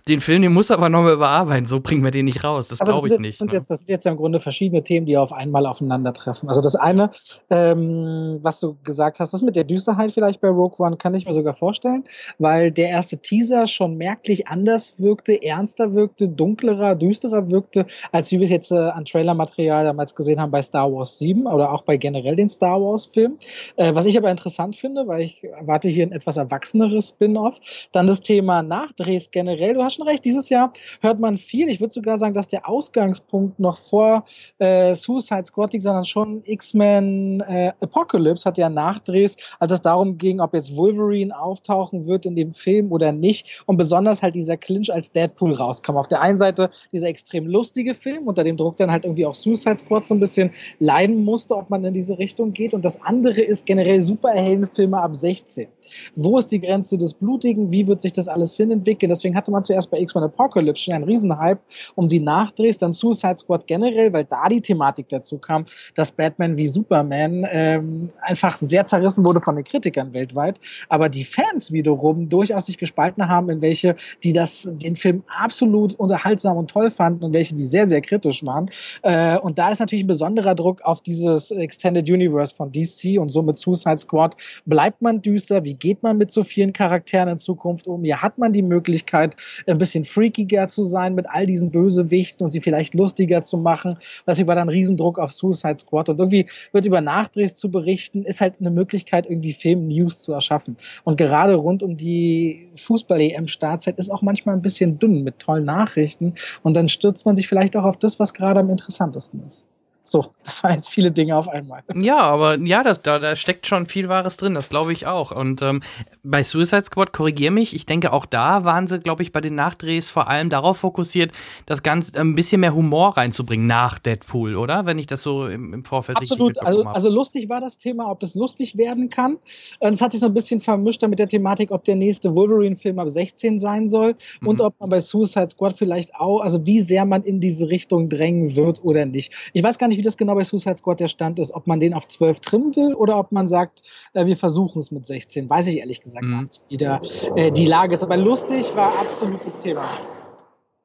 den 0.07 0.19
Film, 0.19 0.41
den 0.41 0.53
muss 0.53 0.71
aber 0.71 0.89
nochmal 0.89 1.13
überarbeiten, 1.13 1.67
so 1.67 1.79
bringen 1.79 2.03
wir 2.03 2.11
den 2.11 2.25
nicht 2.25 2.43
raus. 2.43 2.67
Das 2.67 2.79
glaube 2.79 3.07
ich 3.07 3.19
nicht. 3.19 3.37
Sind 3.37 3.51
ne? 3.51 3.57
jetzt, 3.57 3.69
das 3.69 3.79
sind 3.79 3.89
jetzt 3.89 4.05
ja 4.05 4.11
im 4.11 4.17
Grunde 4.17 4.39
verschiedene 4.39 4.83
Themen, 4.83 5.05
die 5.05 5.17
auf 5.17 5.33
einmal 5.33 5.65
aufeinandertreffen. 5.65 6.49
Also 6.49 6.61
das 6.61 6.75
eine, 6.75 7.09
ähm, 7.49 8.39
was 8.41 8.59
du 8.59 8.77
gesagt 8.83 9.19
hast, 9.19 9.33
das 9.33 9.41
mit 9.41 9.55
der 9.55 9.63
Düsterheit 9.63 10.11
vielleicht 10.11 10.41
bei 10.41 10.49
Rogue 10.49 10.77
One, 10.85 10.97
kann 10.97 11.13
ich 11.13 11.25
mir 11.25 11.33
sogar 11.33 11.53
vorstellen, 11.53 12.03
weil 12.39 12.71
der 12.71 12.89
erste 12.89 13.17
Teaser 13.17 13.67
schon 13.67 13.97
merklich 13.97 14.47
anders 14.47 14.99
wirkte, 14.99 15.41
ernster 15.41 15.93
wirkte, 15.93 16.29
dunklerer, 16.29 16.95
düsterer 16.95 17.51
wirkte, 17.51 17.85
als 18.11 18.31
wir 18.31 18.41
es 18.41 18.49
jetzt 18.49 18.71
äh, 18.71 18.77
an 18.77 19.05
Trailermaterial 19.05 19.85
damals 19.85 20.15
gesehen 20.15 20.39
haben 20.39 20.51
bei 20.51 20.61
Star 20.61 20.91
Wars 20.91 21.17
7 21.19 21.45
oder 21.47 21.73
auch 21.73 21.81
bei 21.81 21.97
generell 21.97 22.35
den 22.35 22.49
Star 22.49 22.81
Wars-Filmen. 22.81 23.37
Äh, 23.75 23.93
was 23.93 24.05
ich 24.05 24.17
aber 24.17 24.31
interessant 24.31 24.75
finde, 24.75 25.07
weil 25.07 25.21
ich 25.21 25.43
erwarte 25.43 25.89
hier 25.89 26.05
ein 26.05 26.11
etwas 26.11 26.37
erwachseneres 26.37 27.09
Spin-off, 27.09 27.59
dann 27.91 28.07
das 28.07 28.21
Thema 28.21 28.63
Nachdrehs 28.63 29.31
generell. 29.31 29.73
Du 29.73 29.83
hast 29.83 29.96
schon 29.97 30.07
recht, 30.07 30.23
dieses 30.23 30.49
Jahr 30.49 30.71
hört 31.01 31.19
man 31.19 31.37
viel. 31.37 31.69
Ich 31.69 31.81
würde 31.81 31.93
sogar 31.93 32.17
sagen, 32.17 32.33
dass 32.33 32.47
der 32.47 32.67
Ausgangspunkt 32.67 33.59
noch 33.59 33.77
vor 33.77 34.25
äh, 34.59 34.93
Suicide 34.93 35.45
Squad 35.45 35.73
liegt, 35.73 35.83
sondern 35.83 36.05
schon 36.05 36.41
X-Men 36.45 37.41
äh, 37.41 37.73
Apocalypse 37.81 38.45
hat 38.45 38.57
ja 38.57 38.69
Nachdrehs, 38.69 39.35
als 39.59 39.73
es 39.73 39.81
darum 39.81 40.17
ging, 40.17 40.39
ob 40.39 40.53
jetzt 40.53 40.75
Wolverine 40.77 41.37
auftauchen 41.37 42.07
wird 42.07 42.25
in 42.25 42.35
dem 42.35 42.53
Film 42.53 42.91
oder 42.91 43.11
nicht. 43.11 43.63
Und 43.65 43.77
besonders 43.77 44.21
halt 44.21 44.35
dieser 44.35 44.57
Clinch 44.57 44.93
als 44.93 45.11
Deadpool 45.11 45.53
rauskam. 45.53 45.97
Auf 45.97 46.07
der 46.07 46.21
einen 46.21 46.37
Seite 46.37 46.69
dieser 46.91 47.07
extrem 47.07 47.47
lustige 47.47 47.93
Film, 47.93 48.27
unter 48.27 48.43
dem 48.43 48.57
Druck 48.57 48.77
dann 48.77 48.91
halt 48.91 49.05
irgendwie 49.05 49.25
auch 49.25 49.35
Suicide 49.35 49.77
Squad 49.77 50.05
so 50.05 50.13
ein 50.13 50.19
bisschen 50.19 50.51
leiden 50.79 51.23
musste, 51.23 51.55
ob 51.55 51.69
man 51.69 51.83
in 51.83 51.93
diese 51.93 52.17
Richtung 52.17 52.53
geht. 52.53 52.73
Und 52.73 52.85
das 52.85 53.01
andere 53.01 53.41
ist 53.41 53.65
generell 53.65 54.01
Superheldenfilme 54.01 54.99
ab 54.99 55.15
16. 55.15 55.67
Wo 56.15 56.37
ist 56.37 56.51
die 56.51 56.59
Grenze 56.59 56.97
des 56.97 57.13
Blutigen? 57.13 57.71
Wie 57.71 57.87
wird 57.87 58.01
sich 58.01 58.13
das 58.13 58.27
alles 58.27 58.55
hinentwickeln? 58.55 59.09
Deswegen 59.09 59.35
hatte 59.35 59.51
man 59.51 59.63
zuerst 59.63 59.86
erst 59.87 59.91
bei 59.91 59.99
X-Men 59.99 60.23
Apocalypse 60.25 60.83
schon 60.83 60.93
ein 60.93 61.03
Riesenhype 61.03 61.59
um 61.95 62.07
die 62.07 62.19
Nachdrehs, 62.19 62.77
dann 62.77 62.93
Suicide 62.93 63.37
Squad 63.37 63.65
generell, 63.67 64.11
weil 64.13 64.25
da 64.25 64.47
die 64.49 64.61
Thematik 64.61 65.09
dazu 65.09 65.37
kam, 65.37 65.65
dass 65.95 66.11
Batman 66.11 66.57
wie 66.57 66.67
Superman 66.67 67.47
ähm, 67.49 68.09
einfach 68.21 68.57
sehr 68.57 68.85
zerrissen 68.85 69.25
wurde 69.25 69.39
von 69.39 69.55
den 69.55 69.63
Kritikern 69.63 70.13
weltweit, 70.13 70.59
aber 70.89 71.09
die 71.09 71.23
Fans 71.23 71.71
wiederum 71.71 72.29
durchaus 72.29 72.65
sich 72.65 72.77
gespalten 72.77 73.27
haben, 73.27 73.49
in 73.49 73.61
welche, 73.61 73.95
die 74.23 74.33
das, 74.33 74.69
den 74.71 74.95
Film 74.95 75.23
absolut 75.27 75.95
unterhaltsam 75.95 76.57
und 76.57 76.69
toll 76.69 76.89
fanden 76.89 77.23
und 77.23 77.33
welche, 77.33 77.55
die 77.55 77.65
sehr, 77.65 77.85
sehr 77.85 78.01
kritisch 78.01 78.45
waren. 78.45 78.69
Äh, 79.01 79.37
und 79.37 79.57
da 79.57 79.71
ist 79.71 79.79
natürlich 79.79 80.03
ein 80.03 80.07
besonderer 80.07 80.55
Druck 80.55 80.81
auf 80.81 81.01
dieses 81.01 81.51
Extended 81.51 82.09
Universe 82.09 82.53
von 82.53 82.71
DC 82.71 83.19
und 83.19 83.29
somit 83.29 83.57
Suicide 83.57 83.99
Squad. 83.99 84.35
Bleibt 84.65 85.01
man 85.01 85.21
düster? 85.21 85.63
Wie 85.63 85.75
geht 85.75 86.03
man 86.03 86.17
mit 86.17 86.31
so 86.31 86.43
vielen 86.43 86.73
Charakteren 86.73 87.29
in 87.29 87.37
Zukunft 87.37 87.87
um? 87.87 88.03
Hier 88.03 88.21
hat 88.21 88.37
man 88.37 88.51
die 88.51 88.61
Möglichkeit, 88.61 89.35
ein 89.77 89.79
bisschen 89.79 90.03
freakiger 90.03 90.67
zu 90.67 90.83
sein 90.83 91.15
mit 91.15 91.27
all 91.29 91.45
diesen 91.45 91.71
Bösewichten 91.71 92.43
und 92.43 92.51
sie 92.51 92.61
vielleicht 92.61 92.93
lustiger 92.93 93.41
zu 93.41 93.57
machen. 93.57 93.97
Das 94.25 94.45
war 94.45 94.55
dann 94.55 94.69
Riesendruck 94.69 95.19
auf 95.19 95.31
Suicide 95.31 95.77
Squad. 95.77 96.09
Und 96.09 96.19
irgendwie 96.19 96.47
wird 96.71 96.85
über 96.85 97.01
Nachdrehs 97.01 97.55
zu 97.55 97.71
berichten, 97.71 98.23
ist 98.23 98.41
halt 98.41 98.59
eine 98.59 98.71
Möglichkeit, 98.71 99.25
irgendwie 99.29 99.53
Film-News 99.53 100.21
zu 100.21 100.33
erschaffen. 100.33 100.77
Und 101.03 101.17
gerade 101.17 101.55
rund 101.55 101.83
um 101.83 101.95
die 101.95 102.69
Fußball-EM-Startzeit 102.75 103.97
ist 103.97 104.09
auch 104.09 104.21
manchmal 104.21 104.55
ein 104.55 104.61
bisschen 104.61 104.99
dünn 104.99 105.23
mit 105.23 105.39
tollen 105.39 105.65
Nachrichten. 105.65 106.33
Und 106.63 106.75
dann 106.75 106.89
stürzt 106.89 107.25
man 107.25 107.35
sich 107.35 107.47
vielleicht 107.47 107.75
auch 107.77 107.85
auf 107.85 107.97
das, 107.97 108.19
was 108.19 108.33
gerade 108.33 108.59
am 108.59 108.69
interessantesten 108.69 109.45
ist. 109.45 109.67
So, 110.07 110.33
das 110.43 110.63
waren 110.63 110.75
jetzt 110.75 110.89
viele 110.89 111.11
Dinge 111.11 111.35
auf 111.35 111.49
einmal. 111.49 111.83
Ja, 111.93 112.19
aber 112.19 112.57
ja, 112.59 112.83
das, 112.83 113.01
da, 113.01 113.19
da 113.19 113.35
steckt 113.35 113.67
schon 113.67 113.85
viel 113.85 114.07
Wahres 114.07 114.37
drin, 114.37 114.53
das 114.53 114.69
glaube 114.69 114.93
ich 114.93 115.05
auch. 115.05 115.31
Und 115.31 115.61
ähm, 115.61 115.81
bei 116.23 116.43
Suicide 116.43 116.85
Squad, 116.85 117.11
korrigier 117.11 117.51
mich, 117.51 117.75
ich 117.75 117.85
denke 117.85 118.13
auch 118.13 118.25
da 118.25 118.63
waren 118.63 118.87
sie, 118.87 118.99
glaube 118.99 119.23
ich, 119.23 119.33
bei 119.33 119.41
den 119.41 119.55
Nachdrehs 119.55 120.09
vor 120.09 120.29
allem 120.29 120.49
darauf 120.49 120.77
fokussiert, 120.77 121.31
das 121.65 121.83
Ganze 121.83 122.19
ein 122.19 122.35
bisschen 122.35 122.61
mehr 122.61 122.73
Humor 122.73 123.17
reinzubringen 123.17 123.67
nach 123.67 123.99
Deadpool, 123.99 124.55
oder? 124.55 124.85
Wenn 124.85 124.97
ich 124.97 125.07
das 125.07 125.21
so 125.21 125.47
im, 125.47 125.73
im 125.73 125.83
Vorfeld 125.83 126.17
Absolut, 126.17 126.59
also, 126.59 126.83
also 126.83 127.09
lustig 127.09 127.49
war 127.49 127.59
das 127.59 127.77
Thema, 127.77 128.09
ob 128.09 128.23
es 128.23 128.35
lustig 128.35 128.77
werden 128.77 129.09
kann. 129.09 129.37
Es 129.79 130.01
hat 130.01 130.13
sich 130.13 130.21
so 130.21 130.27
ein 130.27 130.33
bisschen 130.33 130.61
vermischt 130.61 131.05
mit 131.05 131.19
der 131.19 131.27
Thematik, 131.27 131.71
ob 131.71 131.83
der 131.83 131.95
nächste 131.95 132.35
Wolverine-Film 132.35 132.97
ab 132.99 133.09
16 133.09 133.59
sein 133.59 133.89
soll 133.89 134.15
mhm. 134.41 134.47
und 134.47 134.61
ob 134.61 134.79
man 134.79 134.89
bei 134.89 134.99
Suicide 134.99 135.49
Squad 135.49 135.73
vielleicht 135.73 136.15
auch, 136.15 136.41
also 136.41 136.65
wie 136.65 136.79
sehr 136.79 137.05
man 137.05 137.23
in 137.23 137.39
diese 137.39 137.69
Richtung 137.69 138.09
drängen 138.09 138.55
wird 138.55 138.83
oder 138.83 139.05
nicht. 139.05 139.33
Ich 139.53 139.63
weiß 139.63 139.77
gar 139.77 139.87
nicht, 139.87 139.96
nicht, 139.97 140.03
wie 140.03 140.07
das 140.07 140.17
genau 140.17 140.35
bei 140.35 140.43
Suicide 140.43 140.77
Squad 140.77 140.99
der 140.99 141.07
Stand 141.07 141.39
ist, 141.39 141.53
ob 141.53 141.67
man 141.67 141.79
den 141.79 141.93
auf 141.93 142.07
12 142.07 142.39
trimmen 142.39 142.75
will 142.75 142.93
oder 142.93 143.17
ob 143.17 143.31
man 143.31 143.47
sagt, 143.47 143.81
äh, 144.13 144.25
wir 144.25 144.37
versuchen 144.37 144.79
es 144.79 144.91
mit 144.91 145.05
16. 145.05 145.49
Weiß 145.49 145.67
ich 145.67 145.77
ehrlich 145.77 146.01
gesagt 146.01 146.25
mhm. 146.25 146.31
gar 146.31 146.41
nicht, 146.43 146.61
wie 146.69 146.77
der, 146.77 147.01
äh, 147.35 147.51
die 147.51 147.65
Lage 147.65 147.93
ist. 147.93 148.03
Aber 148.03 148.17
lustig 148.17 148.75
war 148.75 148.93
absolutes 148.99 149.57
Thema. 149.57 149.83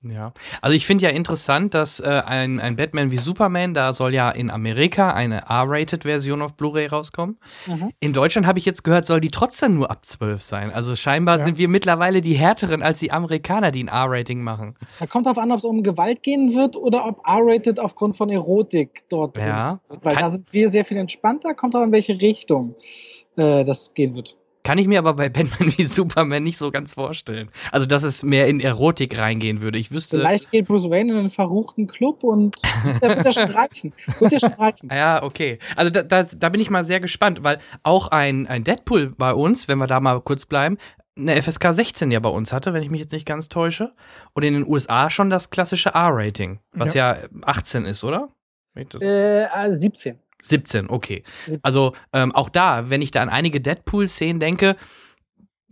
Ja, 0.05 0.33
also 0.61 0.75
ich 0.75 0.87
finde 0.87 1.05
ja 1.05 1.11
interessant, 1.11 1.75
dass 1.75 2.01
äh, 2.01 2.23
ein, 2.25 2.59
ein 2.61 2.77
Batman 2.77 3.11
wie 3.11 3.19
Superman, 3.19 3.73
da 3.73 3.93
soll 3.93 4.15
ja 4.15 4.31
in 4.31 4.51
Amerika 4.51 5.13
eine 5.13 5.43
R-Rated-Version 5.49 6.43
auf 6.43 6.55
Blu-ray 6.55 6.87
rauskommen. 6.87 7.39
Mhm. 7.67 7.93
In 8.01 8.13
Deutschland 8.13 8.47
habe 8.47 8.59
ich 8.59 8.65
jetzt 8.65 8.83
gehört, 8.83 9.07
soll 9.07 9.21
die 9.21 9.29
trotzdem 9.29 9.75
nur 9.75 9.91
ab 9.91 10.05
12 10.05 10.43
sein. 10.43 10.73
Also 10.73 10.97
scheinbar 10.97 11.39
ja. 11.39 11.45
sind 11.45 11.59
wir 11.59 11.69
mittlerweile 11.69 12.21
die 12.21 12.35
härteren 12.35 12.83
als 12.83 12.99
die 12.99 13.13
Amerikaner, 13.13 13.71
die 13.71 13.85
ein 13.85 13.89
R-Rating 13.89 14.43
machen. 14.43 14.75
Da 14.99 15.07
kommt 15.07 15.27
darauf 15.27 15.39
an, 15.39 15.53
ob 15.53 15.59
es 15.59 15.65
um 15.65 15.83
Gewalt 15.83 16.23
gehen 16.23 16.55
wird 16.55 16.77
oder 16.77 17.07
ob 17.07 17.27
R-Rated 17.27 17.79
aufgrund 17.79 18.17
von 18.17 18.29
Erotik 18.29 19.05
dort 19.09 19.37
ja. 19.37 19.81
wird. 19.89 20.05
Weil 20.05 20.15
Kann 20.15 20.23
da 20.23 20.29
sind 20.29 20.53
wir 20.53 20.69
sehr 20.69 20.85
viel 20.85 20.97
entspannter, 20.97 21.55
kommt 21.55 21.77
auch 21.77 21.83
in 21.83 21.93
welche 21.93 22.21
Richtung 22.21 22.75
äh, 23.37 23.65
das 23.65 23.95
gehen 23.95 24.17
wird. 24.17 24.37
Kann 24.65 24.79
ich 24.79 24.87
mir 24.87 25.01
aber 25.01 25.15
bei 25.15 25.29
Batman 25.29 25.73
wie 25.77 25.85
Superman 25.85 26.43
nicht 26.43 26.57
so 26.57 26.71
ganz 26.71 26.95
vorstellen. 26.95 27.51
Also, 27.73 27.87
dass 27.87 28.05
es 28.05 28.23
mehr 28.23 28.47
in 28.47 28.61
Erotik 28.61 29.19
reingehen 29.19 29.61
würde. 29.61 29.79
Ich 29.79 29.91
wüsste. 29.91 30.19
Vielleicht 30.19 30.51
geht 30.51 30.67
Bruce 30.67 30.89
Wayne 30.89 31.13
in 31.13 31.19
einen 31.19 31.31
verruchten 31.31 31.89
Club 31.89 32.23
und 32.23 32.55
da 33.01 33.09
wird 33.09 33.27
er 33.27 33.33
schon 33.33 33.51
reichen. 33.51 33.93
Wird 34.21 34.33
er 34.33 34.41
schon 34.41 34.53
reichen. 34.53 34.89
Ja, 34.93 35.23
okay. 35.23 35.59
Also, 35.75 35.91
da, 35.91 36.03
da, 36.03 36.23
da, 36.23 36.49
bin 36.49 36.61
ich 36.61 36.71
mal 36.71 36.85
sehr 36.85 37.01
gespannt, 37.01 37.43
weil 37.43 37.59
auch 37.83 38.09
ein, 38.09 38.47
ein 38.47 38.63
Deadpool 38.63 39.13
bei 39.19 39.35
uns, 39.35 39.67
wenn 39.67 39.79
wir 39.79 39.89
da 39.89 39.99
mal 39.99 40.21
kurz 40.21 40.47
bleiben, 40.47 40.79
eine 41.17 41.41
FSK 41.41 41.73
16 41.73 42.11
ja 42.11 42.21
bei 42.21 42.29
uns 42.29 42.53
hatte, 42.53 42.73
wenn 42.73 42.83
ich 42.83 42.91
mich 42.91 43.01
jetzt 43.01 43.13
nicht 43.13 43.27
ganz 43.27 43.49
täusche. 43.49 43.93
Und 44.33 44.45
in 44.45 44.55
den 44.55 44.67
USA 44.67 45.11
schon 45.11 45.29
das 45.29 45.51
klassische 45.51 45.91
R-Rating, 45.91 46.61
was 46.73 46.95
ja. 46.95 47.17
ja 47.17 47.29
18 47.43 47.85
ist, 47.85 48.05
oder? 48.05 48.29
Äh, 48.75 49.71
17. 49.71 50.19
17, 50.43 50.91
okay. 50.91 51.23
Also 51.63 51.95
ähm, 52.13 52.33
auch 52.33 52.49
da, 52.49 52.91
wenn 52.91 53.01
ich 53.01 53.11
da 53.11 53.23
an 53.23 53.29
einige 53.29 53.61
Deadpool-Szenen 53.61 54.41
denke, 54.41 54.77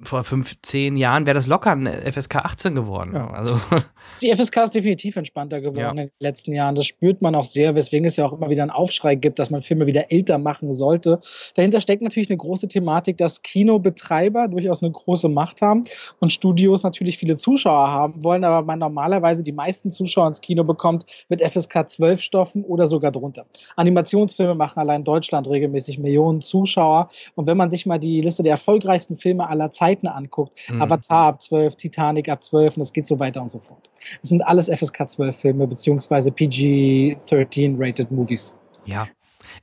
vor 0.02 0.24
15 0.24 0.96
Jahren 0.96 1.26
wäre 1.26 1.34
das 1.34 1.46
locker 1.46 1.72
ein 1.72 1.86
FSK 1.86 2.36
18 2.36 2.74
geworden. 2.74 3.12
Ja. 3.14 3.28
Also. 3.30 3.60
Die 4.22 4.34
FSK 4.34 4.56
ist 4.64 4.74
definitiv 4.74 5.16
entspannter 5.16 5.60
geworden 5.60 5.78
ja. 5.78 5.90
in 5.90 5.96
den 5.96 6.10
letzten 6.18 6.52
Jahren. 6.52 6.74
Das 6.74 6.86
spürt 6.86 7.22
man 7.22 7.34
auch 7.34 7.44
sehr, 7.44 7.74
weswegen 7.74 8.06
es 8.06 8.16
ja 8.16 8.26
auch 8.26 8.32
immer 8.32 8.50
wieder 8.50 8.62
einen 8.62 8.70
Aufschrei 8.70 9.14
gibt, 9.14 9.38
dass 9.38 9.50
man 9.50 9.62
Filme 9.62 9.86
wieder 9.86 10.10
älter 10.10 10.38
machen 10.38 10.72
sollte. 10.72 11.20
Dahinter 11.54 11.80
steckt 11.80 12.02
natürlich 12.02 12.30
eine 12.30 12.38
große 12.38 12.68
Thematik, 12.68 13.18
dass 13.18 13.42
Kinobetreiber 13.42 14.48
durchaus 14.48 14.82
eine 14.82 14.90
große 14.92 15.28
Macht 15.28 15.62
haben 15.62 15.84
und 16.18 16.32
Studios 16.32 16.82
natürlich 16.82 17.18
viele 17.18 17.36
Zuschauer 17.36 17.88
haben 17.88 18.24
wollen, 18.24 18.44
aber 18.44 18.64
man 18.64 18.78
normalerweise 18.78 19.42
die 19.42 19.52
meisten 19.52 19.90
Zuschauer 19.90 20.28
ins 20.28 20.40
Kino 20.40 20.64
bekommt 20.64 21.04
mit 21.28 21.42
FSK 21.42 21.88
12 21.88 22.20
Stoffen 22.20 22.64
oder 22.64 22.86
sogar 22.86 23.12
drunter. 23.12 23.46
Animationsfilme 23.76 24.54
machen 24.54 24.80
allein 24.80 25.00
in 25.00 25.04
Deutschland 25.04 25.48
regelmäßig 25.48 25.98
Millionen 25.98 26.40
Zuschauer. 26.40 27.08
Und 27.34 27.46
wenn 27.46 27.56
man 27.56 27.70
sich 27.70 27.86
mal 27.86 27.98
die 27.98 28.20
Liste 28.20 28.42
der 28.42 28.52
erfolgreichsten 28.52 29.16
Filme 29.16 29.48
aller 29.48 29.70
Zeiten 29.70 29.89
Zeiten 29.90 30.08
anguckt, 30.08 30.58
mhm. 30.68 30.82
Avatar 30.82 31.28
ab 31.28 31.42
12, 31.42 31.76
Titanic 31.76 32.28
ab 32.28 32.42
12 32.42 32.76
und 32.76 32.82
es 32.82 32.92
geht 32.92 33.06
so 33.06 33.18
weiter 33.18 33.42
und 33.42 33.50
so 33.50 33.58
fort. 33.58 33.90
Das 34.20 34.28
sind 34.28 34.42
alles 34.42 34.68
FSK 34.68 35.08
12 35.08 35.36
Filme 35.36 35.66
beziehungsweise 35.66 36.30
PG-13 36.30 37.76
rated 37.78 38.10
Movies. 38.10 38.56
Ja. 38.86 39.06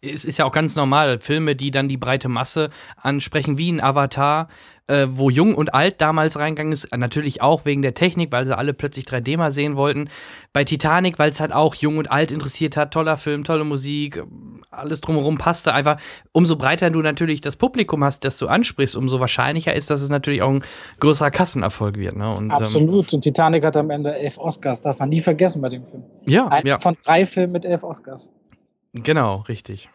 Es 0.02 0.26
ist 0.26 0.38
ja 0.38 0.46
auch 0.46 0.52
ganz 0.52 0.76
normal, 0.76 1.20
Filme, 1.22 1.56
die 1.56 1.72
dann 1.72 1.88
die 1.88 1.98
breite 1.98 2.28
Masse 2.28 2.70
ansprechen, 2.98 3.58
wie 3.58 3.72
ein 3.72 3.82
Avatar, 3.82 4.48
äh, 4.88 5.08
wo 5.10 5.30
Jung 5.30 5.56
und 5.56 5.74
Alt 5.74 6.02
damals 6.02 6.40
reingegangen 6.40 6.72
ist, 6.72 6.96
natürlich 6.96 7.42
auch 7.42 7.66
wegen 7.66 7.82
der 7.82 7.94
Technik, 7.94 8.32
weil 8.32 8.46
sie 8.46 8.58
alle 8.58 8.74
plötzlich 8.74 9.06
3D 9.06 9.38
mal 9.38 9.52
sehen 9.52 9.76
wollten. 9.76 10.10
Bei 10.54 10.64
Titanic, 10.64 11.20
weil 11.20 11.30
es 11.30 11.40
halt 11.40 11.52
auch 11.52 11.76
Jung 11.76 11.98
und 11.98 12.10
Alt 12.12 12.32
interessiert 12.32 12.78
hat, 12.78 12.92
toller 12.92 13.18
Film, 13.18 13.44
tolle 13.44 13.64
Musik, 13.64 14.24
alles 14.72 15.02
drumherum 15.02 15.38
passte 15.38 15.74
einfach. 15.74 16.00
Umso 16.32 16.56
breiter 16.56 16.90
du 16.90 17.02
natürlich 17.02 17.42
das 17.42 17.56
Publikum 17.56 18.04
hast, 18.04 18.24
das 18.24 18.38
du 18.38 18.48
ansprichst, 18.48 18.96
umso 18.96 19.20
wahrscheinlicher 19.20 19.74
ist, 19.74 19.90
dass 19.90 20.02
es 20.02 20.10
natürlich 20.10 20.42
auch 20.42 20.52
ein 20.52 20.64
größerer 21.00 21.32
Kassenerfolg 21.32 21.98
wird. 21.98 22.16
Ne? 22.16 22.30
Und, 22.30 22.46
ähm, 22.46 22.52
Absolut. 22.52 23.12
Ähm, 23.12 23.18
und 23.18 23.22
Titanic 23.22 23.64
hat 23.64 23.76
am 23.76 23.90
Ende 23.90 24.16
elf 24.16 24.38
Oscars, 24.38 24.82
darf 24.82 25.00
man 25.00 25.10
nie 25.10 25.22
vergessen 25.22 25.62
bei 25.62 25.70
dem 25.70 25.86
Film. 25.86 26.04
Ja, 26.26 26.48
Ein 26.48 26.66
ja. 26.66 26.80
Von 26.80 26.96
drei 27.04 27.26
Filmen 27.26 27.54
mit 27.54 27.66
elf 27.66 27.84
Oscars. 27.84 28.32
Genau, 28.94 29.44
richtig. 29.48 29.90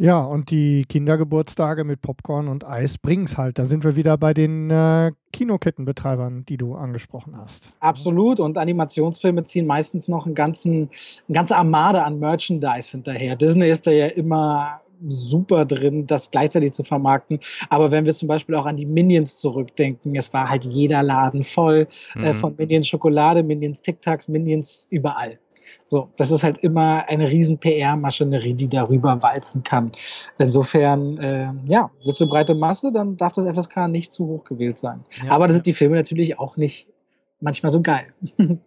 Ja, 0.00 0.20
und 0.24 0.50
die 0.50 0.86
Kindergeburtstage 0.88 1.84
mit 1.84 2.00
Popcorn 2.00 2.48
und 2.48 2.66
Eis 2.66 2.96
bringen 2.96 3.24
es 3.24 3.36
halt. 3.36 3.58
Da 3.58 3.66
sind 3.66 3.84
wir 3.84 3.96
wieder 3.96 4.16
bei 4.16 4.32
den 4.32 4.70
äh, 4.70 5.12
Kinokettenbetreibern, 5.30 6.46
die 6.46 6.56
du 6.56 6.74
angesprochen 6.74 7.36
hast. 7.36 7.68
Absolut. 7.80 8.40
Und 8.40 8.56
Animationsfilme 8.56 9.42
ziehen 9.44 9.66
meistens 9.66 10.08
noch 10.08 10.24
einen 10.24 10.34
ganzen, 10.34 10.88
eine 11.28 11.34
ganze 11.34 11.54
Armade 11.54 12.02
an 12.02 12.18
Merchandise 12.18 12.92
hinterher. 12.92 13.36
Disney 13.36 13.68
ist 13.68 13.86
da 13.86 13.90
ja 13.90 14.06
immer 14.06 14.80
super 15.06 15.66
drin, 15.66 16.06
das 16.06 16.30
gleichzeitig 16.30 16.72
zu 16.72 16.82
vermarkten. 16.82 17.38
Aber 17.68 17.90
wenn 17.90 18.06
wir 18.06 18.14
zum 18.14 18.28
Beispiel 18.28 18.54
auch 18.54 18.66
an 18.66 18.76
die 18.76 18.86
Minions 18.86 19.36
zurückdenken, 19.36 20.16
es 20.16 20.32
war 20.32 20.48
halt 20.48 20.64
jeder 20.64 21.02
Laden 21.02 21.42
voll 21.42 21.88
äh, 22.14 22.18
mhm. 22.18 22.24
äh, 22.24 22.32
von 22.32 22.56
Minions 22.56 22.88
Schokolade, 22.88 23.42
Minions 23.42 23.82
Tic 23.82 24.00
Tacs, 24.00 24.28
Minions 24.28 24.86
überall. 24.90 25.38
So, 25.88 26.08
das 26.16 26.30
ist 26.30 26.44
halt 26.44 26.58
immer 26.58 27.04
eine 27.08 27.30
riesen 27.30 27.58
PR-Maschinerie, 27.58 28.54
die 28.54 28.68
darüber 28.68 29.22
walzen 29.22 29.62
kann. 29.62 29.92
Insofern, 30.38 31.18
äh, 31.18 31.52
ja, 31.66 31.90
wird 32.04 32.16
so 32.16 32.26
breite 32.26 32.54
Masse, 32.54 32.92
dann 32.92 33.16
darf 33.16 33.32
das 33.32 33.46
FSK 33.46 33.88
nicht 33.88 34.12
zu 34.12 34.26
hoch 34.26 34.44
gewählt 34.44 34.78
sein. 34.78 35.04
Ja. 35.24 35.32
Aber 35.32 35.46
da 35.46 35.54
sind 35.54 35.66
die 35.66 35.74
Filme 35.74 35.96
natürlich 35.96 36.38
auch 36.38 36.56
nicht 36.56 36.90
manchmal 37.40 37.72
so 37.72 37.80
geil. 37.82 38.06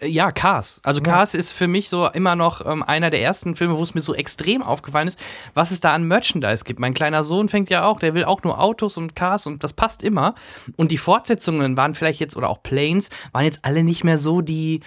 Äh, 0.00 0.08
ja, 0.08 0.30
Cars. 0.30 0.80
Also 0.84 1.00
ja. 1.00 1.04
Cars 1.04 1.34
ist 1.34 1.52
für 1.52 1.66
mich 1.66 1.88
so 1.88 2.08
immer 2.08 2.36
noch 2.36 2.64
ähm, 2.64 2.82
einer 2.82 3.10
der 3.10 3.22
ersten 3.22 3.56
Filme, 3.56 3.76
wo 3.76 3.82
es 3.82 3.94
mir 3.94 4.00
so 4.00 4.14
extrem 4.14 4.62
aufgefallen 4.62 5.08
ist, 5.08 5.18
was 5.54 5.70
es 5.70 5.80
da 5.80 5.92
an 5.92 6.04
Merchandise 6.04 6.64
gibt. 6.64 6.80
Mein 6.80 6.94
kleiner 6.94 7.24
Sohn 7.24 7.48
fängt 7.48 7.70
ja 7.70 7.84
auch, 7.84 7.98
der 7.98 8.14
will 8.14 8.24
auch 8.24 8.42
nur 8.42 8.60
Autos 8.60 8.96
und 8.96 9.14
Cars 9.14 9.46
und 9.46 9.64
das 9.64 9.72
passt 9.72 10.02
immer. 10.02 10.34
Und 10.76 10.90
die 10.90 10.98
Fortsetzungen 10.98 11.76
waren 11.76 11.94
vielleicht 11.94 12.20
jetzt, 12.20 12.36
oder 12.36 12.48
auch 12.48 12.62
Planes, 12.62 13.10
waren 13.32 13.44
jetzt 13.44 13.60
alle 13.62 13.82
nicht 13.82 14.04
mehr 14.04 14.18
so 14.18 14.40
die 14.40 14.80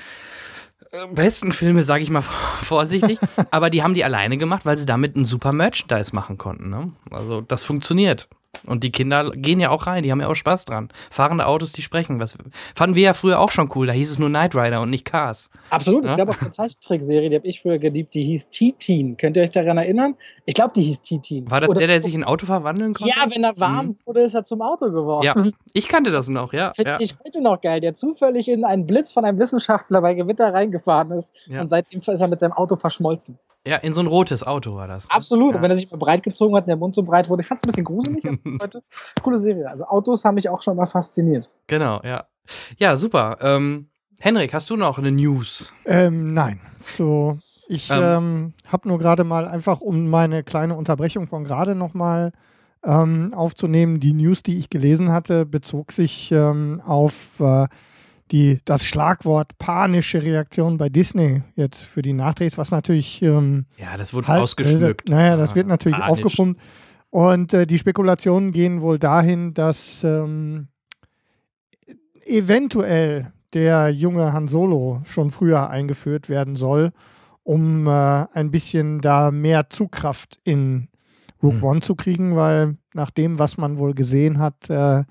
besten 1.14 1.52
Filme, 1.52 1.84
sage 1.84 2.04
ich 2.04 2.10
mal 2.10 2.22
vorsichtig, 2.64 3.20
aber 3.50 3.70
die 3.70 3.84
haben 3.84 3.94
die 3.94 4.04
alleine 4.04 4.38
gemacht, 4.38 4.66
weil 4.66 4.78
sie 4.78 4.86
damit 4.86 5.16
ein 5.16 5.26
super 5.26 5.54
Merchandise 5.54 6.14
machen 6.14 6.38
konnten. 6.38 6.70
Ne? 6.70 6.92
Also 7.10 7.42
das 7.42 7.64
funktioniert. 7.64 8.28
Und 8.68 8.84
die 8.84 8.92
Kinder 8.92 9.32
gehen 9.32 9.60
ja 9.60 9.70
auch 9.70 9.88
rein, 9.88 10.04
die 10.04 10.12
haben 10.12 10.22
ja 10.22 10.28
auch 10.28 10.36
Spaß 10.36 10.66
dran. 10.66 10.90
Fahrende 11.10 11.48
Autos, 11.48 11.72
die 11.72 11.82
sprechen. 11.82 12.20
Was 12.20 12.38
fanden 12.76 12.96
wir 12.96 13.04
ja 13.04 13.14
früher 13.14 13.40
auch 13.40 13.52
schon 13.52 13.70
cool. 13.76 13.88
Da 13.88 13.94
hieß 13.94 14.12
es 14.12 14.20
nur 14.20 14.30
Knight 14.30 14.56
Rider 14.56 14.82
und 14.82 14.90
nicht 14.90 15.06
Cars. 15.06 15.50
Absolut. 15.70 16.06
Ja? 16.06 16.12
Es 16.12 16.18
gab 16.18 16.30
auch 16.30 16.42
eine 16.42 16.52
Zeichentrickserie, 16.52 17.30
die 17.30 17.36
habe 17.38 17.48
ich 17.48 17.62
früher 17.62 17.80
geliebt, 17.80 18.14
die 18.14 18.24
hieß 18.24 18.50
T-Teen. 18.50 19.18
Könnt 19.18 19.38
ihr 19.38 19.44
euch 19.44 19.50
daran 19.50 19.78
erinnern? 19.78 20.16
Ich 20.46 20.54
glaube, 20.54 20.74
die 20.76 20.84
hieß 20.84 21.02
T-Teen. 21.02 21.50
War 21.50 21.62
das 21.62 21.70
Oder 21.70 21.80
der, 21.80 21.88
der 21.88 22.02
sich 22.02 22.14
in 22.14 22.22
ein 22.22 22.28
Auto 22.28 22.46
verwandeln 22.46 22.94
konnte? 22.94 23.14
Ja, 23.16 23.26
wenn 23.34 23.44
er 23.44 23.58
warm 23.60 23.88
mhm. 23.88 23.98
wurde, 24.06 24.22
ist 24.22 24.36
er 24.36 24.44
zum 24.44 24.62
Auto 24.62 24.92
geworden. 24.92 25.26
Ja, 25.26 25.36
ich 25.74 25.88
kannte 25.88 26.12
das 26.12 26.28
noch, 26.28 26.54
ja. 26.54 26.74
Finde 26.76 26.92
ja. 26.92 26.98
ich 27.00 27.16
heute 27.26 27.42
noch 27.42 27.60
geil, 27.62 27.80
der 27.80 27.94
zufällig 27.94 28.50
in 28.50 28.66
einen 28.66 28.86
Blitz 28.86 29.12
von 29.12 29.26
einem 29.26 29.40
Wissenschaftler 29.40 30.02
bei 30.02 30.14
Gewitter 30.14 30.54
reingefahren 30.54 31.12
ist 31.12 31.34
ja. 31.48 31.62
und 31.62 31.68
seitdem 31.68 32.00
ist 32.00 32.08
er 32.08 32.28
mit 32.28 32.40
seinem 32.40 32.54
Auto 32.54 32.76
verschmolzen. 32.76 33.40
Ja, 33.68 33.78
in 33.78 33.94
so 33.94 34.02
ein 34.02 34.08
rotes 34.08 34.46
Auto 34.46 34.76
war 34.76 34.88
das. 34.88 35.10
Absolut. 35.10 35.52
Ja. 35.52 35.56
Und 35.58 35.62
wenn 35.62 35.72
er 35.72 35.76
sich 35.76 35.92
mal 35.92 35.98
breit 35.98 36.24
gezogen 36.24 36.56
hat 36.56 36.64
und 36.64 36.70
der 36.70 36.78
Mund 36.78 36.96
so 36.96 37.04
breit 37.04 37.30
wurde, 37.30 37.44
ich 37.44 37.48
fand 37.48 37.60
es 37.60 37.64
ein 37.64 37.68
bisschen 37.68 37.84
gruselig 37.84 38.24
heute. 38.62 38.84
Coole 39.22 39.38
Serie. 39.38 39.70
Also 39.70 39.86
Autos 39.86 40.26
haben 40.26 40.36
mich 40.36 40.50
auch 40.50 40.62
schon 40.62 40.76
mal 40.76 40.86
fasziniert. 40.86 41.54
Genau, 41.68 42.02
ja. 42.04 42.26
Ja, 42.78 42.96
super. 42.96 43.38
Ähm, 43.42 43.90
Henrik, 44.20 44.54
hast 44.54 44.70
du 44.70 44.76
noch 44.76 44.98
eine 44.98 45.12
News? 45.12 45.74
Ähm, 45.86 46.34
nein. 46.34 46.60
So, 46.98 47.38
ich 47.68 47.92
ähm, 47.92 48.04
ähm, 48.04 48.54
habe 48.66 48.88
nur 48.88 48.98
gerade 48.98 49.24
mal 49.24 49.48
einfach, 49.48 49.82
um 49.82 50.10
meine 50.10 50.44
kleine 50.44 50.76
Unterbrechung 50.76 51.28
von 51.28 51.44
gerade 51.44 51.76
nochmal 51.76 52.32
ähm, 52.84 53.34
aufzunehmen, 53.36 54.00
die 54.00 54.14
News, 54.14 54.44
die 54.44 54.58
ich 54.58 54.70
gelesen 54.70 55.12
hatte, 55.12 55.46
bezog 55.46 55.92
sich 55.92 56.32
ähm, 56.32 56.82
auf 56.84 57.40
äh, 57.40 57.68
die, 58.32 58.60
das 58.66 58.86
Schlagwort 58.86 59.58
panische 59.58 60.24
Reaktion 60.24 60.78
bei 60.78 60.90
Disney 60.90 61.42
jetzt 61.56 61.84
für 61.84 62.02
die 62.02 62.14
Nachdrehs, 62.14 62.58
was 62.58 62.72
natürlich. 62.72 63.22
Ähm, 63.22 63.66
ja, 63.78 63.98
das 63.98 64.14
wird 64.14 64.28
halt, 64.28 64.42
ausgeschmückt. 64.42 65.10
Äh, 65.10 65.14
naja, 65.14 65.38
das 65.38 65.56
wird 65.56 65.68
natürlich 65.68 66.00
Panisch. 66.00 66.24
aufgepumpt. 66.24 66.60
Und 67.10 67.54
äh, 67.54 67.68
die 67.68 67.78
Spekulationen 67.78 68.52
gehen 68.52 68.82
wohl 68.82 68.98
dahin, 68.98 69.54
dass 69.54 70.02
ähm, 70.04 70.70
eventuell 72.26 73.34
der 73.54 73.90
junge 73.90 74.32
Han 74.32 74.48
Solo 74.48 75.02
schon 75.04 75.30
früher 75.30 75.70
eingeführt 75.70 76.30
werden 76.30 76.56
soll, 76.56 76.94
um 77.44 77.86
äh, 77.86 77.92
ein 78.32 78.50
bisschen 78.50 79.02
da 79.02 79.32
mehr 79.32 79.70
Zugkraft 79.70 80.40
in 80.46 80.88
Rook 81.44 81.56
hm. 81.56 81.64
One 81.64 81.82
zu 81.82 81.96
kriegen, 81.96 82.38
weil 82.38 82.78
nach 82.94 83.10
dem, 83.10 83.40
was 83.40 83.58
man 83.58 83.78
wohl 83.78 83.94
gesehen 83.94 84.40
hat, 84.40 84.70
äh, 84.70 85.04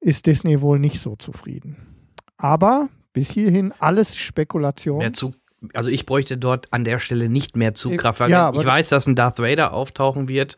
ist 0.00 0.26
Disney 0.26 0.60
wohl 0.60 0.78
nicht 0.78 1.00
so 1.00 1.16
zufrieden. 1.16 1.97
Aber 2.38 2.88
bis 3.12 3.30
hierhin 3.30 3.72
alles 3.78 4.16
Spekulation. 4.16 4.98
Mehr 4.98 5.12
Zug 5.12 5.34
also 5.74 5.90
ich 5.90 6.06
bräuchte 6.06 6.38
dort 6.38 6.72
an 6.72 6.84
der 6.84 7.00
Stelle 7.00 7.28
nicht 7.28 7.56
mehr 7.56 7.74
Zugkraft. 7.74 8.20
Ja, 8.28 8.52
ich 8.54 8.64
weiß, 8.64 8.90
dass 8.90 9.08
ein 9.08 9.16
Darth 9.16 9.40
Vader 9.40 9.72
auftauchen 9.72 10.28
wird. 10.28 10.56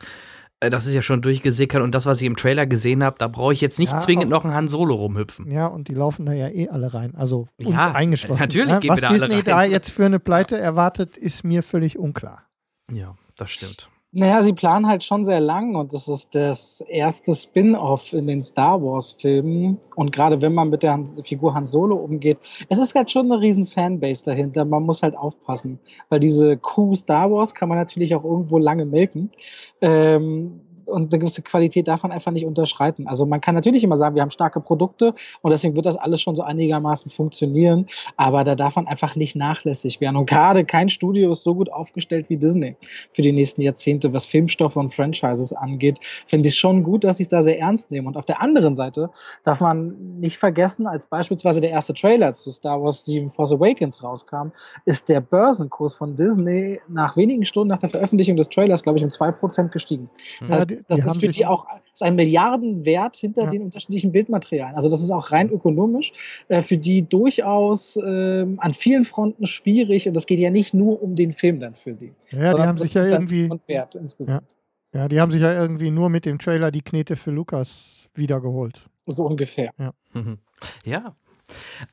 Äh, 0.59 0.69
das 0.69 0.85
ist 0.85 0.93
ja 0.93 1.01
schon 1.01 1.21
durchgesickert 1.21 1.81
und 1.81 1.93
das, 1.93 2.05
was 2.05 2.21
ich 2.21 2.27
im 2.27 2.37
Trailer 2.37 2.65
gesehen 2.65 3.03
habe, 3.03 3.17
da 3.19 3.27
brauche 3.27 3.53
ich 3.53 3.61
jetzt 3.61 3.79
nicht 3.79 3.91
ja, 3.91 3.99
zwingend 3.99 4.29
noch 4.29 4.45
einen 4.45 4.53
Han 4.53 4.67
Solo 4.67 4.95
rumhüpfen. 4.95 5.49
Ja, 5.51 5.67
und 5.67 5.87
die 5.87 5.93
laufen 5.93 6.25
da 6.25 6.33
ja 6.33 6.47
eh 6.47 6.69
alle 6.69 6.93
rein. 6.93 7.15
Also 7.15 7.47
ja, 7.57 7.91
eingeschlossen. 7.91 8.39
Natürlich 8.39 8.69
ja, 8.69 8.75
ne? 8.75 8.79
gehen 8.79 8.91
Was 8.91 8.97
wir 8.97 9.01
da 9.01 9.13
Disney 9.13 9.25
alle 9.25 9.37
rein. 9.37 9.43
da 9.45 9.63
jetzt 9.63 9.89
für 9.89 10.05
eine 10.05 10.19
Pleite 10.19 10.57
erwartet, 10.57 11.17
ist 11.17 11.43
mir 11.43 11.63
völlig 11.63 11.97
unklar. 11.97 12.45
Ja, 12.91 13.15
das 13.35 13.51
stimmt. 13.51 13.89
Naja, 14.13 14.43
sie 14.43 14.51
planen 14.51 14.87
halt 14.87 15.05
schon 15.05 15.23
sehr 15.23 15.39
lang 15.39 15.73
und 15.75 15.93
das 15.93 16.09
ist 16.09 16.35
das 16.35 16.81
erste 16.81 17.33
Spin-off 17.33 18.11
in 18.11 18.27
den 18.27 18.41
Star 18.41 18.81
Wars-Filmen. 18.83 19.77
Und 19.95 20.11
gerade 20.11 20.41
wenn 20.41 20.53
man 20.53 20.69
mit 20.69 20.83
der 20.83 21.01
Figur 21.23 21.53
Han 21.53 21.65
Solo 21.65 21.95
umgeht, 21.95 22.37
es 22.67 22.77
ist 22.77 22.93
halt 22.93 23.09
schon 23.09 23.31
eine 23.31 23.39
riesen 23.39 23.65
Fanbase 23.65 24.25
dahinter. 24.25 24.65
Man 24.65 24.83
muss 24.83 25.01
halt 25.01 25.15
aufpassen, 25.15 25.79
weil 26.09 26.19
diese 26.19 26.57
Kuh 26.57 26.93
Star 26.93 27.31
Wars 27.31 27.55
kann 27.55 27.69
man 27.69 27.77
natürlich 27.77 28.13
auch 28.13 28.25
irgendwo 28.25 28.57
lange 28.57 28.85
melken. 28.85 29.29
Ähm, 29.79 30.59
und 30.91 31.11
eine 31.11 31.19
gewisse 31.19 31.41
Qualität 31.41 31.87
darf 31.87 32.03
man 32.03 32.11
einfach 32.11 32.31
nicht 32.31 32.45
unterschreiten. 32.45 33.07
Also 33.07 33.25
man 33.25 33.41
kann 33.41 33.55
natürlich 33.55 33.83
immer 33.83 33.97
sagen, 33.97 34.15
wir 34.15 34.21
haben 34.21 34.31
starke 34.31 34.59
Produkte 34.59 35.13
und 35.41 35.51
deswegen 35.51 35.75
wird 35.75 35.85
das 35.85 35.97
alles 35.97 36.21
schon 36.21 36.35
so 36.35 36.43
einigermaßen 36.43 37.11
funktionieren, 37.11 37.85
aber 38.17 38.43
da 38.43 38.55
darf 38.55 38.75
man 38.75 38.87
einfach 38.87 39.15
nicht 39.15 39.35
nachlässig 39.35 40.01
werden. 40.01 40.15
Und 40.15 40.29
gerade 40.29 40.65
kein 40.65 40.89
Studio 40.89 41.31
ist 41.31 41.43
so 41.43 41.55
gut 41.55 41.71
aufgestellt 41.71 42.29
wie 42.29 42.37
Disney 42.37 42.75
für 43.11 43.21
die 43.21 43.31
nächsten 43.31 43.61
Jahrzehnte, 43.61 44.13
was 44.13 44.25
Filmstoffe 44.25 44.75
und 44.75 44.93
Franchises 44.93 45.53
angeht. 45.53 45.99
Finde 46.27 46.49
ich 46.49 46.55
schon 46.55 46.83
gut, 46.83 47.03
dass 47.03 47.17
sie 47.17 47.23
es 47.23 47.29
da 47.29 47.41
sehr 47.41 47.59
ernst 47.59 47.91
nehmen. 47.91 48.07
Und 48.07 48.17
auf 48.17 48.25
der 48.25 48.41
anderen 48.41 48.75
Seite 48.75 49.09
darf 49.43 49.61
man 49.61 50.19
nicht 50.19 50.37
vergessen, 50.37 50.87
als 50.87 51.05
beispielsweise 51.05 51.61
der 51.61 51.71
erste 51.71 51.93
Trailer 51.93 52.33
zu 52.33 52.51
Star 52.51 52.81
Wars 52.81 53.05
7 53.05 53.29
Force 53.29 53.53
Awakens 53.53 54.03
rauskam, 54.03 54.49
ist 54.85 55.09
der 55.09 55.21
Börsenkurs 55.21 55.93
von 55.93 56.15
Disney 56.15 56.79
nach 56.87 57.17
wenigen 57.17 57.45
Stunden 57.45 57.69
nach 57.69 57.79
der 57.79 57.89
Veröffentlichung 57.89 58.35
des 58.35 58.49
Trailers, 58.49 58.83
glaube 58.83 58.99
ich, 58.99 59.03
um 59.03 59.09
2% 59.09 59.69
gestiegen. 59.69 60.09
Das 60.41 60.51
heißt, 60.51 60.80
das 60.87 60.99
ist 60.99 61.19
für 61.19 61.27
die 61.27 61.45
auch 61.45 61.67
ist 61.93 62.03
ein 62.03 62.15
Milliardenwert 62.15 63.15
hinter 63.15 63.43
ja. 63.43 63.49
den 63.49 63.63
unterschiedlichen 63.63 64.11
Bildmaterialien. 64.11 64.75
Also 64.75 64.89
das 64.89 65.01
ist 65.01 65.11
auch 65.11 65.31
rein 65.31 65.49
ökonomisch 65.49 66.11
äh, 66.47 66.61
für 66.61 66.77
die 66.77 67.07
durchaus 67.07 67.97
äh, 67.97 68.45
an 68.57 68.73
vielen 68.73 69.03
Fronten 69.03 69.45
schwierig 69.45 70.07
und 70.07 70.15
das 70.15 70.25
geht 70.25 70.39
ja 70.39 70.49
nicht 70.49 70.73
nur 70.73 71.01
um 71.01 71.15
den 71.15 71.31
Film 71.31 71.59
dann 71.59 71.75
für 71.75 71.93
die. 71.93 72.13
Ja, 72.31 72.53
die 72.53 72.61
haben 72.61 72.77
sich 72.77 72.93
ja 72.93 73.05
irgendwie 73.05 73.49
Wert 73.67 73.95
insgesamt. 73.95 74.55
Ja. 74.93 75.01
ja, 75.01 75.07
die 75.07 75.19
haben 75.19 75.31
sich 75.31 75.41
ja 75.41 75.53
irgendwie 75.53 75.91
nur 75.91 76.09
mit 76.09 76.25
dem 76.25 76.39
Trailer 76.39 76.71
die 76.71 76.81
Knete 76.81 77.15
für 77.15 77.31
Lukas 77.31 78.07
wiedergeholt. 78.13 78.87
So 79.07 79.25
ungefähr. 79.25 79.71
Ja. 79.77 79.91
Mhm. 80.13 80.37
ja. 80.85 81.15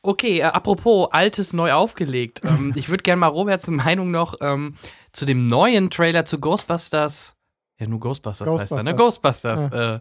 Okay, 0.03 0.41
äh, 0.41 0.45
apropos 0.45 1.09
Altes 1.11 1.53
neu 1.53 1.73
aufgelegt. 1.73 2.43
ähm, 2.45 2.73
ich 2.77 2.89
würde 2.89 3.03
gerne 3.03 3.21
mal 3.21 3.29
Roberts 3.29 3.67
Meinung 3.69 4.11
noch 4.11 4.37
ähm, 4.41 4.77
zu 5.13 5.27
dem 5.27 5.45
neuen 5.45 5.91
Trailer 5.91 6.25
zu 6.25 6.39
Ghostbusters 6.39 7.35
ja, 7.79 7.87
nur 7.87 8.01
Ghostbusters, 8.01 8.47
Ghostbusters. 8.47 8.79
heißt 8.79 8.87
er, 8.87 8.93
ne? 8.93 8.95
Ghostbusters. 8.95 9.71
Ja. 9.73 9.95
Äh, 9.95 10.01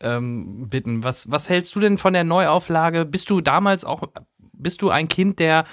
ähm, 0.00 0.68
bitten. 0.68 1.02
Was, 1.02 1.30
was 1.30 1.48
hältst 1.48 1.74
du 1.74 1.80
denn 1.80 1.98
von 1.98 2.12
der 2.12 2.24
Neuauflage? 2.24 3.04
Bist 3.04 3.30
du 3.30 3.40
damals 3.40 3.84
auch, 3.84 4.04
bist 4.52 4.82
du 4.82 4.90
ein 4.90 5.08
Kind 5.08 5.38
der 5.40 5.64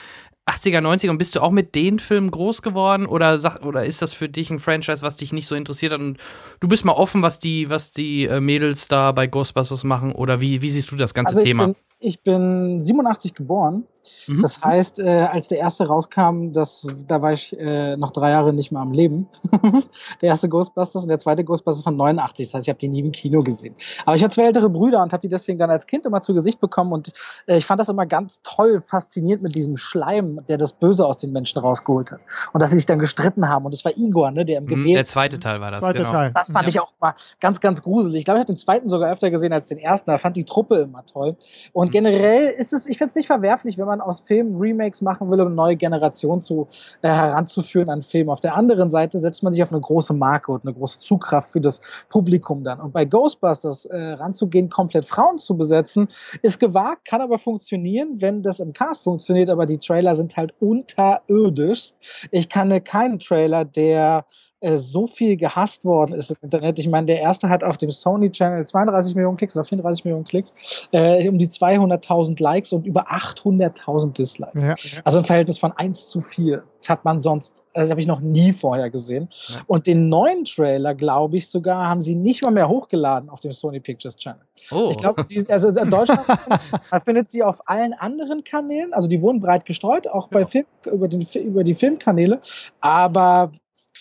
80er, 0.47 0.79
90er 0.79 1.09
und 1.09 1.17
bist 1.17 1.35
du 1.35 1.41
auch 1.41 1.51
mit 1.51 1.73
den 1.73 1.97
Filmen 1.97 2.29
groß 2.29 2.61
geworden 2.61 3.07
oder, 3.07 3.39
sag, 3.39 3.65
oder 3.65 3.83
ist 3.83 4.03
das 4.03 4.13
für 4.13 4.29
dich 4.29 4.51
ein 4.51 4.59
Franchise, 4.59 5.01
was 5.01 5.17
dich 5.17 5.33
nicht 5.33 5.47
so 5.47 5.55
interessiert 5.55 5.91
hat 5.91 5.99
und 5.99 6.19
du 6.59 6.67
bist 6.67 6.85
mal 6.85 6.93
offen, 6.93 7.23
was 7.23 7.39
die, 7.39 7.69
was 7.69 7.91
die 7.91 8.25
äh, 8.25 8.39
Mädels 8.39 8.87
da 8.87 9.11
bei 9.11 9.25
Ghostbusters 9.25 9.83
machen 9.83 10.11
oder 10.11 10.41
wie, 10.41 10.61
wie 10.61 10.69
siehst 10.69 10.91
du 10.91 10.95
das 10.97 11.15
ganze 11.15 11.37
also 11.37 11.43
Thema? 11.43 11.65
Bin, 11.65 11.75
ich 11.99 12.21
bin 12.23 12.79
87 12.79 13.33
geboren. 13.33 13.85
Mhm. 14.27 14.41
Das 14.41 14.63
heißt, 14.63 14.99
äh, 14.99 15.21
als 15.21 15.47
der 15.47 15.59
erste 15.59 15.87
rauskam, 15.87 16.51
das, 16.51 16.85
da 17.07 17.21
war 17.21 17.31
ich 17.31 17.57
äh, 17.57 17.95
noch 17.97 18.11
drei 18.11 18.31
Jahre 18.31 18.53
nicht 18.53 18.71
mehr 18.71 18.81
am 18.81 18.91
Leben. 18.91 19.27
der 20.21 20.29
erste 20.29 20.49
Ghostbusters 20.49 21.03
und 21.03 21.09
der 21.09 21.19
zweite 21.19 21.43
Ghostbusters 21.43 21.83
von 21.83 21.95
89. 21.95 22.47
Das 22.47 22.53
heißt, 22.53 22.67
ich 22.67 22.69
habe 22.69 22.79
die 22.79 22.87
nie 22.87 22.99
im 22.99 23.11
Kino 23.11 23.41
gesehen. 23.41 23.75
Aber 24.05 24.15
ich 24.15 24.23
hatte 24.23 24.35
zwei 24.35 24.43
ältere 24.43 24.69
Brüder 24.69 25.01
und 25.01 25.11
habe 25.11 25.21
die 25.21 25.27
deswegen 25.27 25.57
dann 25.57 25.69
als 25.69 25.87
Kind 25.87 26.05
immer 26.05 26.21
zu 26.21 26.33
Gesicht 26.33 26.59
bekommen. 26.59 26.91
Und 26.93 27.11
äh, 27.47 27.57
ich 27.57 27.65
fand 27.65 27.79
das 27.79 27.89
immer 27.89 28.05
ganz 28.05 28.41
toll, 28.43 28.81
fasziniert 28.85 29.41
mit 29.41 29.55
diesem 29.55 29.77
Schleim, 29.77 30.41
der 30.47 30.57
das 30.57 30.73
Böse 30.73 31.05
aus 31.05 31.17
den 31.17 31.31
Menschen 31.31 31.59
rausgeholt 31.59 32.11
hat. 32.11 32.19
Und 32.53 32.61
dass 32.61 32.69
sie 32.69 32.77
sich 32.77 32.85
dann 32.85 32.99
gestritten 32.99 33.49
haben. 33.49 33.65
Und 33.65 33.73
das 33.73 33.83
war 33.85 33.97
Igor, 33.97 34.31
ne, 34.31 34.45
der 34.45 34.59
im 34.59 34.67
Gebet. 34.67 34.85
Mhm, 34.85 34.93
der 34.93 35.05
zweite 35.05 35.39
Teil 35.39 35.61
war 35.61 35.71
das. 35.71 35.79
Zweite 35.79 35.99
genau. 35.99 36.11
Teil. 36.11 36.31
Das 36.33 36.51
fand 36.51 36.65
ja. 36.65 36.69
ich 36.69 36.79
auch 36.79 36.91
mal 36.99 37.13
ganz, 37.39 37.59
ganz 37.59 37.81
gruselig. 37.81 38.19
Ich 38.19 38.25
glaube, 38.25 38.37
ich 38.37 38.41
habe 38.41 38.53
den 38.53 38.57
zweiten 38.57 38.87
sogar 38.87 39.11
öfter 39.11 39.31
gesehen 39.31 39.53
als 39.53 39.67
den 39.67 39.77
ersten. 39.77 40.11
Da 40.11 40.17
fand 40.17 40.37
die 40.37 40.43
Truppe 40.43 40.75
immer 40.81 41.05
toll. 41.05 41.35
Und 41.73 41.84
generell 41.91 42.47
ist 42.47 42.73
es, 42.73 42.87
ich 42.87 42.97
finde 42.97 43.09
es 43.09 43.15
nicht 43.15 43.27
verwerflich, 43.27 43.77
wenn 43.77 43.85
man 43.85 44.01
aus 44.01 44.21
Filmen 44.21 44.59
Remakes 44.59 45.01
machen 45.01 45.29
will, 45.29 45.41
um 45.41 45.47
eine 45.47 45.55
neue 45.55 45.75
Generation 45.75 46.41
zu, 46.41 46.67
äh, 47.01 47.09
heranzuführen 47.09 47.89
an 47.89 48.01
Filmen. 48.01 48.29
Auf 48.29 48.39
der 48.39 48.55
anderen 48.55 48.89
Seite 48.89 49.19
setzt 49.19 49.43
man 49.43 49.53
sich 49.53 49.63
auf 49.63 49.71
eine 49.71 49.81
große 49.81 50.13
Marke 50.13 50.51
und 50.51 50.65
eine 50.65 50.73
große 50.73 50.99
Zugkraft 50.99 51.51
für 51.51 51.61
das 51.61 51.79
Publikum 52.09 52.63
dann. 52.63 52.79
Und 52.79 52.93
bei 52.93 53.05
Ghostbusters 53.05 53.85
äh, 53.85 53.97
ranzugehen, 53.97 54.69
komplett 54.69 55.05
Frauen 55.05 55.37
zu 55.37 55.57
besetzen, 55.57 56.07
ist 56.41 56.59
gewagt, 56.59 57.05
kann 57.05 57.21
aber 57.21 57.37
funktionieren, 57.37 58.21
wenn 58.21 58.41
das 58.41 58.59
im 58.59 58.73
Cast 58.73 59.03
funktioniert, 59.03 59.49
aber 59.49 59.65
die 59.65 59.77
Trailer 59.77 60.15
sind 60.15 60.37
halt 60.37 60.53
unterirdisch. 60.59 61.91
Ich 62.31 62.49
kann 62.49 62.83
keinen 62.83 63.19
Trailer, 63.19 63.65
der 63.65 64.25
äh, 64.61 64.77
so 64.77 65.05
viel 65.05 65.35
gehasst 65.35 65.85
worden 65.85 66.13
ist 66.13 66.31
im 66.31 66.37
Internet. 66.41 66.79
Ich 66.79 66.87
meine, 66.87 67.05
der 67.05 67.19
erste 67.19 67.49
hat 67.49 67.63
auf 67.63 67.77
dem 67.77 67.89
Sony 67.89 68.31
Channel 68.31 68.65
32 68.65 69.15
Millionen 69.15 69.37
Klicks 69.37 69.55
oder 69.55 69.65
34 69.65 70.05
Millionen 70.05 70.25
Klicks, 70.25 70.87
äh, 70.91 71.27
um 71.27 71.37
die 71.37 71.47
200.000 71.47 72.41
Likes 72.41 72.73
und 72.73 72.87
über 72.87 73.11
800.000 73.11 74.13
Dislikes. 74.13 74.93
Ja. 74.93 75.01
Also 75.03 75.19
ein 75.19 75.25
Verhältnis 75.25 75.57
von 75.57 75.71
1 75.73 76.09
zu 76.09 76.21
4. 76.21 76.63
Das 76.79 76.89
hat 76.89 77.03
man 77.03 77.19
sonst, 77.19 77.63
also 77.73 77.91
habe 77.91 77.99
ich 77.99 78.07
noch 78.07 78.21
nie 78.21 78.51
vorher 78.51 78.89
gesehen. 78.89 79.27
Ja. 79.47 79.61
Und 79.67 79.87
den 79.87 80.07
neuen 80.07 80.45
Trailer, 80.45 80.95
glaube 80.95 81.37
ich 81.37 81.49
sogar, 81.49 81.89
haben 81.89 82.01
sie 82.01 82.15
nicht 82.15 82.45
mal 82.45 82.51
mehr 82.51 82.69
hochgeladen 82.69 83.29
auf 83.29 83.39
dem 83.39 83.51
Sony 83.51 83.79
Pictures 83.79 84.15
Channel. 84.15 84.41
Oh. 84.71 84.89
Ich 84.89 84.97
glaube, 84.97 85.25
also 85.49 85.69
in 85.69 85.89
Deutschland 85.89 86.21
man 86.91 87.01
findet 87.01 87.29
sie 87.29 87.43
auf 87.43 87.67
allen 87.67 87.93
anderen 87.93 88.43
Kanälen, 88.43 88.93
also 88.93 89.07
die 89.07 89.21
wurden 89.21 89.39
breit 89.39 89.65
gestreut, 89.65 90.07
auch 90.07 90.27
bei 90.29 90.45
Film, 90.45 90.65
über, 90.85 91.07
den, 91.07 91.21
über 91.21 91.63
die 91.63 91.73
Filmkanäle. 91.73 92.39
Aber 92.79 93.51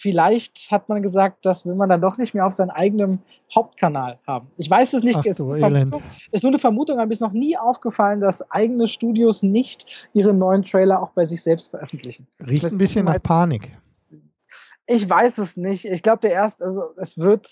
vielleicht 0.05 0.71
hat 0.71 0.91
man 0.91 1.01
gesagt, 1.01 1.47
das 1.47 1.65
will 1.65 1.75
man 1.75 1.89
dann 1.89 2.03
doch 2.03 2.19
nicht 2.19 2.35
mehr 2.35 2.45
auf 2.45 2.53
seinem 2.53 2.69
eigenen 2.69 3.23
Hauptkanal 3.55 4.19
haben. 4.27 4.49
Ich 4.59 4.69
weiß 4.69 4.93
es 4.93 5.03
nicht, 5.03 5.17
Ach 5.17 5.25
ist, 5.25 5.41
ist 5.41 6.43
nur 6.43 6.53
eine 6.53 6.59
Vermutung, 6.59 6.99
aber 6.99 7.07
mir 7.07 7.13
ist 7.13 7.23
noch 7.23 7.33
nie 7.33 7.57
aufgefallen, 7.57 8.21
dass 8.21 8.51
eigene 8.51 8.87
Studios 8.87 9.43
nicht 9.43 10.11
ihre 10.13 10.35
neuen 10.35 10.63
Trailer 10.63 11.03
auch 11.03 11.13
bei 11.13 11.25
sich 11.25 11.43
selbst 11.43 11.71
veröffentlichen. 11.71 12.27
Riecht 12.47 12.67
ein 12.67 12.77
bisschen 12.77 13.07
nach 13.07 13.19
Panik. 13.19 13.79
Ich 14.87 15.09
weiß 15.09 15.39
es 15.39 15.57
nicht. 15.57 15.87
Ich 15.87 16.03
glaube, 16.03 16.19
der 16.21 16.33
erste, 16.33 16.65
also 16.65 16.83
es 16.99 17.17
wird 17.17 17.49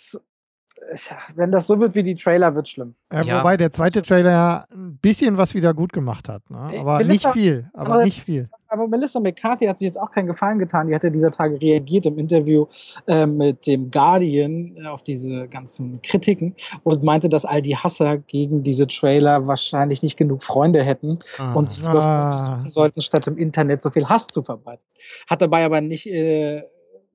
wenn 1.34 1.50
das 1.52 1.66
so 1.66 1.80
wird 1.80 1.94
wie 1.94 2.02
die 2.02 2.14
Trailer, 2.14 2.54
wird 2.54 2.68
schlimm. 2.68 2.94
Ja, 3.12 3.22
ja. 3.22 3.38
Wobei 3.38 3.56
der 3.56 3.70
zweite 3.72 4.02
Trailer 4.02 4.30
ja 4.30 4.66
ein 4.72 4.98
bisschen 4.98 5.36
was 5.36 5.54
wieder 5.54 5.74
gut 5.74 5.92
gemacht 5.92 6.28
hat. 6.28 6.48
Ne? 6.50 6.66
Aber 6.80 6.98
Melissa, 6.98 7.28
nicht 7.28 7.32
viel. 7.32 7.70
Aber, 7.72 7.94
aber, 7.94 8.04
nicht 8.04 8.24
viel. 8.24 8.48
Aber 8.72 8.88
Melissa 8.88 9.20
McCarthy 9.20 9.66
hat 9.66 9.78
sich 9.78 9.86
jetzt 9.86 10.00
auch 10.00 10.10
keinen 10.10 10.26
Gefallen 10.26 10.58
getan. 10.58 10.88
Die 10.88 10.94
hat 10.94 11.04
ja 11.04 11.10
dieser 11.10 11.30
Tage 11.30 11.60
reagiert 11.60 12.06
im 12.06 12.18
Interview 12.18 12.66
äh, 13.06 13.26
mit 13.26 13.66
dem 13.66 13.90
Guardian 13.90 14.74
äh, 14.76 14.86
auf 14.86 15.02
diese 15.02 15.46
ganzen 15.46 16.00
Kritiken 16.00 16.54
und 16.82 17.04
meinte, 17.04 17.28
dass 17.28 17.44
all 17.44 17.60
die 17.60 17.76
Hasser 17.76 18.16
gegen 18.16 18.62
diese 18.62 18.86
Trailer 18.86 19.46
wahrscheinlich 19.46 20.02
nicht 20.02 20.16
genug 20.16 20.42
Freunde 20.42 20.82
hätten 20.82 21.18
ah. 21.38 21.52
und 21.52 21.68
sich 21.68 21.84
ah. 21.84 22.62
sollten, 22.66 23.02
statt 23.02 23.26
im 23.26 23.36
Internet 23.36 23.82
so 23.82 23.90
viel 23.90 24.08
Hass 24.08 24.26
zu 24.28 24.42
verbreiten. 24.42 24.82
Hat 25.28 25.42
dabei 25.42 25.66
aber 25.66 25.82
nicht 25.82 26.06
äh, 26.06 26.62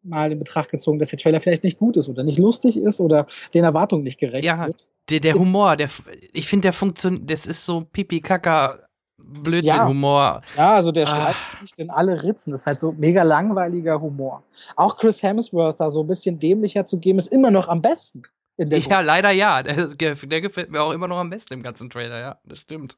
mal 0.04 0.32
in 0.32 0.38
Betracht 0.38 0.70
gezogen, 0.70 1.00
dass 1.00 1.10
der 1.10 1.18
Trailer 1.18 1.40
vielleicht 1.40 1.64
nicht 1.64 1.80
gut 1.80 1.98
ist 1.98 2.08
oder 2.08 2.24
nicht 2.24 2.38
lustig 2.38 2.78
ist 2.78 3.02
oder 3.02 3.26
den 3.56 3.64
Erwartungen 3.64 4.04
nicht 4.04 4.20
gerecht 4.20 4.46
ja, 4.46 4.68
wird. 4.68 4.88
Der, 5.10 5.20
der 5.22 5.34
Humor, 5.34 5.76
der, 5.76 5.90
ich 6.34 6.48
finde, 6.48 6.68
der 6.68 6.74
funktioniert, 6.74 7.30
das 7.30 7.48
ist 7.48 7.66
so 7.66 7.82
Pipi-Kaka. 7.82 8.87
Blödsinn-Humor. 9.28 10.42
Ja, 10.56 10.64
ja, 10.64 10.76
also 10.76 10.92
der 10.92 11.08
ah. 11.08 11.08
schreibt 11.08 11.62
nicht 11.62 11.80
in 11.80 11.90
alle 11.90 12.24
Ritzen. 12.24 12.52
Das 12.52 12.62
ist 12.62 12.68
halt 12.68 12.80
so 12.80 12.94
mega 12.98 13.24
langweiliger 13.24 14.00
Humor. 14.00 14.44
Auch 14.76 14.98
Chris 14.98 15.22
Hemsworth 15.24 15.80
da 15.80 15.90
so 15.90 16.02
ein 16.02 16.08
bisschen 16.08 16.40
dämlicher 16.40 16.86
zu 16.86 16.98
geben, 17.00 17.20
ist 17.20 17.32
immer 17.32 17.52
noch 17.52 17.68
am 17.68 17.82
besten. 17.82 18.24
ja, 18.58 19.02
leider 19.02 19.32
ja. 19.32 19.62
Der, 19.64 19.88
der, 20.16 20.42
gefällt 20.42 20.72
mir 20.72 20.82
auch 20.82 20.92
immer 20.92 21.08
noch 21.08 21.18
am 21.18 21.30
besten 21.30 21.54
im 21.56 21.64
ganzen 21.64 21.90
Trailer, 21.90 22.20
ja, 22.20 22.38
das 22.44 22.60
stimmt. 22.60 22.98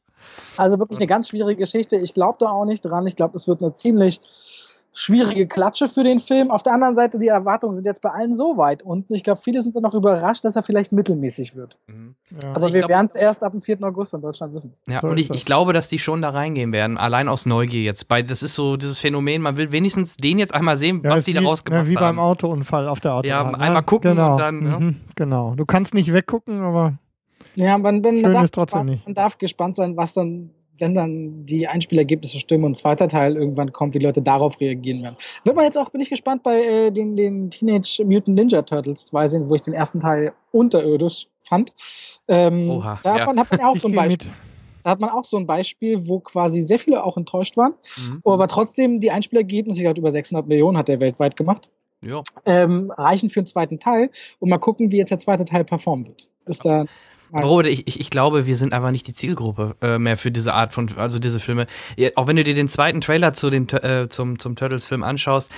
Also 0.58 0.80
wirklich 0.80 1.00
eine 1.00 1.08
ganz 1.08 1.30
schwierige 1.30 1.64
Geschichte. 1.64 1.98
Ich 1.98 2.14
glaube 2.14 2.38
da 2.40 2.48
auch 2.48 2.66
nicht 2.66 2.82
dran. 2.82 3.06
Ich 3.08 3.16
glaube, 3.16 3.36
es 3.36 3.48
wird 3.48 3.62
eine 3.62 3.76
ziemlich 3.76 4.20
schwierige 4.94 5.48
Klatsche 5.48 5.88
für 5.88 6.04
den 6.04 6.20
Film. 6.20 6.52
Auf 6.52 6.64
der 6.64 6.74
anderen 6.74 6.96
Seite, 6.96 7.20
die 7.20 7.28
Erwartungen 7.28 7.76
sind 7.76 7.86
jetzt 7.86 8.02
bei 8.02 8.10
allen 8.10 8.34
so 8.34 8.58
weit 8.58 8.84
unten. 8.84 9.14
Ich 9.14 9.24
glaube, 9.24 9.40
viele 9.42 9.62
sind 9.62 9.76
dann 9.76 9.84
noch 9.84 9.94
überrascht, 9.94 10.44
dass 10.44 10.56
er 10.56 10.64
vielleicht 10.64 10.92
mittelmäßig 10.92 11.56
wird. 11.56 11.78
Mhm. 11.88 12.16
Ja. 12.44 12.56
Aber 12.56 12.74
wir 12.74 12.88
werden 12.88 13.06
es 13.06 13.16
erst 13.16 13.44
ab 13.44 13.52
dem 13.52 13.62
4. 13.62 13.84
August 13.84 14.14
in 14.14 14.22
Deutschland 14.22 14.54
wissen. 14.54 14.74
Ja, 14.88 15.02
und 15.02 15.20
ich, 15.20 15.30
ich 15.30 15.46
glaube, 15.46 15.74
dass 15.74 15.90
die 15.90 16.00
schon 16.00 16.22
da 16.22 16.30
reingehen 16.30 16.72
werden, 16.72 16.98
allein 16.98 17.28
aus 17.28 17.46
Neugier 17.46 17.82
jetzt. 17.82 18.08
Bei, 18.08 18.22
das 18.22 18.44
ist 18.44 18.56
so 18.56 18.78
dieses 18.78 19.00
Phänomen, 19.00 19.42
man 19.42 19.58
will 19.58 19.72
wenigstens 19.72 20.18
den 20.18 20.40
jetzt 20.40 20.54
einmal 20.54 20.78
sehen, 20.78 21.02
ja, 21.04 21.12
was 21.12 21.26
die 21.26 21.34
da 21.34 21.42
rausgemacht 21.42 21.82
haben. 21.82 21.88
Ja, 21.88 21.92
wie 21.92 21.96
beim 21.96 22.20
Autounfall 22.20 22.88
auf 22.88 23.00
der 23.00 23.14
Autobahn. 23.14 23.46
Ja, 23.46 23.52
ne? 23.52 23.60
einmal 23.60 23.84
gucken 23.84 24.12
genau. 24.12 24.34
und 24.34 24.38
dann. 24.40 24.56
Mhm, 24.56 24.96
genau. 25.16 25.56
Du 25.56 25.66
kannst 25.66 25.94
nicht 25.94 26.12
weggucken, 26.14 26.62
aber. 26.62 26.98
Ja, 27.56 27.78
man, 27.78 28.02
man, 28.02 28.22
man, 28.22 28.34
darf, 28.34 28.52
trotzdem 28.52 28.86
nicht. 28.86 29.06
man 29.06 29.14
darf 29.14 29.38
gespannt 29.38 29.76
sein, 29.76 29.98
was 29.98 30.14
dann 30.14 30.52
wenn 30.80 30.94
dann 30.94 31.46
die 31.46 31.68
Einspielergebnisse 31.68 32.40
stimmen 32.40 32.66
und 32.66 32.72
ein 32.72 32.76
zweiter 32.76 33.08
Teil 33.08 33.36
irgendwann 33.36 33.72
kommt, 33.72 33.94
wie 33.94 34.00
Leute 34.00 34.22
darauf 34.22 34.60
reagieren 34.60 35.04
werden. 35.04 35.16
Wird 35.44 35.56
man 35.56 35.66
jetzt 35.66 35.78
auch, 35.78 35.90
bin 35.90 36.02
ich 36.02 36.10
gespannt, 36.10 36.44
bei 36.44 36.62
äh, 36.62 36.92
den, 36.92 37.16
den 37.16 37.50
Teenage 37.50 38.04
Mutant 38.06 38.38
Ninja 38.38 38.62
Turtles 38.62 39.06
2 39.06 39.28
sehen, 39.28 39.50
wo 39.50 39.56
ich 39.56 39.62
den 39.62 39.74
ersten 39.74 40.00
Teil 40.00 40.34
unterirdisch 40.52 41.28
fand. 41.42 41.74
Ähm, 42.28 42.70
Oha, 42.70 43.00
da 43.04 43.16
ja. 43.16 43.20
hat, 43.22 43.28
man, 43.28 43.40
hat 43.40 43.52
man 43.52 43.62
auch 43.62 43.78
so 43.78 43.88
ein 43.88 43.96
Beispiel. 43.96 44.32
Da 44.84 44.92
hat 44.92 45.00
man 45.02 45.10
auch 45.10 45.26
so 45.26 45.38
ein 45.38 45.46
Beispiel, 45.46 46.08
wo 46.08 46.20
quasi 46.20 46.62
sehr 46.62 46.80
viele 46.80 47.04
auch 47.04 47.18
enttäuscht 47.18 47.58
waren, 47.58 47.74
mhm. 47.98 48.22
aber 48.24 48.48
trotzdem 48.48 49.02
die 49.02 49.12
Einspielergebnisse, 49.12 49.80
ich 49.80 49.84
glaube 49.84 50.00
über 50.00 50.10
600 50.10 50.48
Millionen 50.48 50.78
hat 50.78 50.88
er 50.88 51.00
weltweit 51.00 51.36
gemacht. 51.36 51.70
Ja. 52.02 52.24
ähm, 52.46 52.94
reichen 52.98 53.30
für 53.30 53.42
einen 53.42 53.48
zweiten 53.48 53.78
Teil 53.78 54.10
und 54.40 54.50
mal 54.50 54.58
gucken, 54.58 54.90
wie 54.94 54.98
jetzt 54.98 55.10
der 55.10 55.20
zweite 55.20 55.44
Teil 55.44 55.66
performen 55.66 56.08
wird. 56.08 56.30
Ist 56.46 56.64
da 56.66 56.86
Bro, 57.32 57.62
ich, 57.62 57.88
ich, 57.88 58.00
ich 58.00 58.10
glaube, 58.10 58.46
wir 58.46 58.56
sind 58.56 58.74
einfach 58.74 58.92
nicht 58.92 59.08
die 59.08 59.14
Zielgruppe 59.14 59.76
äh, 59.82 59.98
mehr 60.00 60.18
für 60.18 60.32
diese 60.32 60.54
Art 60.54 60.74
von, 60.74 60.90
also 60.98 61.20
diese 61.20 61.40
Filme. 61.40 61.68
Auch 62.16 62.28
wenn 62.28 62.36
du 62.36 62.44
dir 62.44 62.54
den 62.56 62.70
zweiten 62.70 63.02
Trailer 63.02 63.34
zu 63.34 63.50
den, 63.50 63.68
äh, 63.70 64.08
zum, 64.10 64.40
zum 64.40 64.56
Turtles-Film 64.56 65.04
anschaust, 65.04 65.52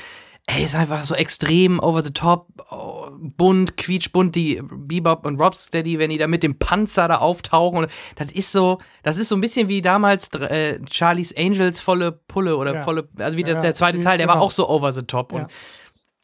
ey, 0.48 0.64
ist 0.64 0.76
einfach 0.76 1.04
so 1.04 1.14
extrem 1.16 1.80
over 1.80 2.04
the 2.04 2.12
top, 2.12 2.48
oh, 2.72 3.10
bunt, 3.38 3.78
quietschbunt, 3.78 4.36
die 4.36 4.62
Bebop 4.64 5.26
und 5.26 5.40
Robsteady, 5.40 6.00
wenn 6.00 6.10
die 6.10 6.18
da 6.18 6.28
mit 6.28 6.44
dem 6.44 6.58
Panzer 6.58 7.08
da 7.08 7.18
auftauchen. 7.18 7.80
Und 7.84 7.92
das 8.16 8.32
ist 8.32 8.52
so, 8.52 8.80
das 9.04 9.18
ist 9.18 9.30
so 9.30 9.36
ein 9.36 9.42
bisschen 9.42 9.68
wie 9.68 9.82
damals 9.82 10.34
äh, 10.34 10.80
Charlie's 10.90 11.34
Angels 11.38 11.80
volle 11.80 12.12
Pulle 12.12 12.58
oder 12.58 12.74
Ja. 12.76 12.82
volle, 12.82 13.08
also 13.20 13.38
wie 13.38 13.42
Ja, 13.42 13.54
der, 13.54 13.62
der 13.62 13.76
zweite 13.76 14.00
ja, 14.00 14.04
Teil, 14.04 14.18
der 14.18 14.28
war 14.28 14.36
genau. 14.36 14.46
auch 14.46 14.52
so 14.52 14.68
over 14.68 14.92
the 14.92 15.04
top. 15.04 15.32
Ja. 15.34 15.48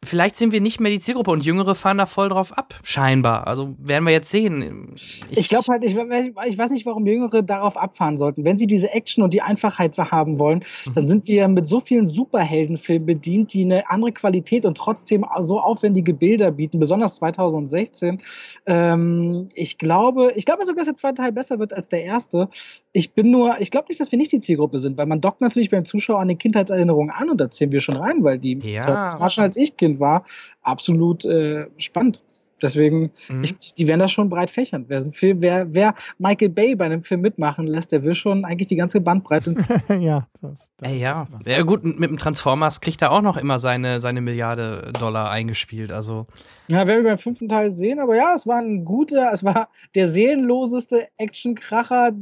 Vielleicht 0.04 0.36
sind 0.36 0.52
wir 0.52 0.60
nicht 0.60 0.78
mehr 0.78 0.92
die 0.92 1.00
Zielgruppe 1.00 1.32
und 1.32 1.44
Jüngere 1.44 1.74
fahren 1.74 1.98
da 1.98 2.06
voll 2.06 2.28
drauf 2.28 2.56
ab, 2.56 2.78
scheinbar. 2.84 3.48
Also 3.48 3.74
werden 3.78 4.04
wir 4.06 4.12
jetzt 4.12 4.30
sehen. 4.30 4.94
Ich 5.28 5.48
glaube 5.48 5.64
halt, 5.72 5.82
ich, 5.82 5.96
weiß- 5.96 6.30
ich 6.46 6.56
weiß 6.56 6.70
nicht, 6.70 6.86
warum 6.86 7.04
Jüngere 7.04 7.42
darauf 7.42 7.76
abfahren 7.76 8.16
sollten. 8.16 8.44
Wenn 8.44 8.56
sie 8.58 8.68
diese 8.68 8.92
Action 8.92 9.24
und 9.24 9.34
die 9.34 9.42
Einfachheit 9.42 9.98
haben 9.98 10.38
wollen, 10.38 10.62
dann 10.94 11.04
sind 11.08 11.26
wir 11.26 11.48
mit 11.48 11.66
so 11.66 11.80
vielen 11.80 12.06
Superheldenfilmen 12.06 13.06
bedient, 13.06 13.52
die 13.52 13.64
eine 13.64 13.90
andere 13.90 14.12
Qualität 14.12 14.64
und 14.66 14.76
trotzdem 14.76 15.24
so 15.40 15.58
aufwendige 15.58 16.14
Bilder 16.14 16.52
bieten, 16.52 16.78
besonders 16.78 17.16
2016. 17.16 18.20
Ähm, 18.66 19.48
ich 19.54 19.78
glaube, 19.78 20.30
ich 20.36 20.44
glaube 20.44 20.64
sogar, 20.64 20.76
dass 20.76 20.86
der 20.86 20.94
zweite 20.96 21.16
Teil 21.22 21.32
besser 21.32 21.58
wird 21.58 21.72
als 21.72 21.88
der 21.88 22.04
erste. 22.04 22.48
Ich 22.92 23.14
bin 23.14 23.32
nur, 23.32 23.60
ich 23.60 23.72
glaube 23.72 23.86
nicht, 23.88 24.00
dass 24.00 24.12
wir 24.12 24.18
nicht 24.18 24.30
die 24.30 24.38
Zielgruppe 24.38 24.78
sind, 24.78 24.96
weil 24.96 25.06
man 25.06 25.20
dockt 25.20 25.40
natürlich 25.40 25.70
beim 25.70 25.84
Zuschauer 25.84 26.20
an 26.20 26.28
den 26.28 26.38
Kindheitserinnerungen 26.38 27.10
an 27.10 27.30
und 27.30 27.40
da 27.40 27.50
zählen 27.50 27.72
wir 27.72 27.80
schon 27.80 27.96
rein, 27.96 28.22
weil 28.24 28.38
die 28.38 28.58
Ja. 28.62 28.82
Turtles 28.82 29.34
schon 29.34 29.42
als 29.42 29.56
ich 29.56 29.76
Kind 29.76 29.87
war, 30.00 30.24
absolut 30.62 31.24
äh, 31.24 31.66
spannend. 31.76 32.22
Deswegen, 32.60 33.10
Mhm. 33.28 33.44
ich, 33.44 33.56
die 33.56 33.86
werden 33.86 34.00
das 34.00 34.10
schon 34.10 34.28
breit 34.28 34.50
fächern. 34.50 34.84
Wer, 34.88 34.98
ein 34.98 35.12
Film, 35.12 35.42
wer, 35.42 35.72
wer 35.72 35.94
Michael 36.18 36.48
Bay 36.48 36.74
bei 36.74 36.86
einem 36.86 37.02
Film 37.02 37.20
mitmachen 37.20 37.66
lässt, 37.66 37.92
der 37.92 38.04
will 38.04 38.14
schon 38.14 38.44
eigentlich 38.44 38.66
die 38.66 38.76
ganze 38.76 39.00
Bandbreite. 39.00 39.54
ja, 40.00 40.26
das, 40.40 40.68
das 40.76 40.90
Ey, 40.90 40.98
ja. 40.98 41.26
ja, 41.46 41.62
gut, 41.62 41.84
mit 41.84 42.10
dem 42.10 42.18
Transformers 42.18 42.80
kriegt 42.80 43.02
er 43.02 43.12
auch 43.12 43.22
noch 43.22 43.36
immer 43.36 43.58
seine, 43.58 44.00
seine 44.00 44.20
Milliarde 44.20 44.92
Dollar 44.98 45.30
eingespielt. 45.30 45.92
Also, 45.92 46.26
ja, 46.66 46.86
werden 46.86 47.04
wir 47.04 47.10
beim 47.10 47.18
fünften 47.18 47.48
Teil 47.48 47.70
sehen, 47.70 48.00
aber 48.00 48.16
ja, 48.16 48.34
es 48.34 48.46
war 48.46 48.58
ein 48.58 48.84
guter, 48.84 49.30
es 49.32 49.44
war 49.44 49.68
der 49.94 50.08
seelenloseste 50.08 51.08
Actionkracher 51.16 52.12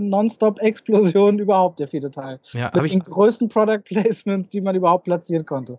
Nonstop-Explosion 0.00 1.38
überhaupt, 1.38 1.78
der 1.80 1.88
vierte 1.88 2.10
Teil. 2.10 2.40
ja, 2.52 2.64
Mit 2.66 2.74
habe 2.74 2.86
ich, 2.86 2.92
den 2.92 3.00
größten 3.02 3.48
Product 3.48 3.80
Placements, 3.84 4.48
die 4.48 4.60
man 4.60 4.74
überhaupt 4.74 5.04
platzieren 5.04 5.44
konnte. 5.46 5.78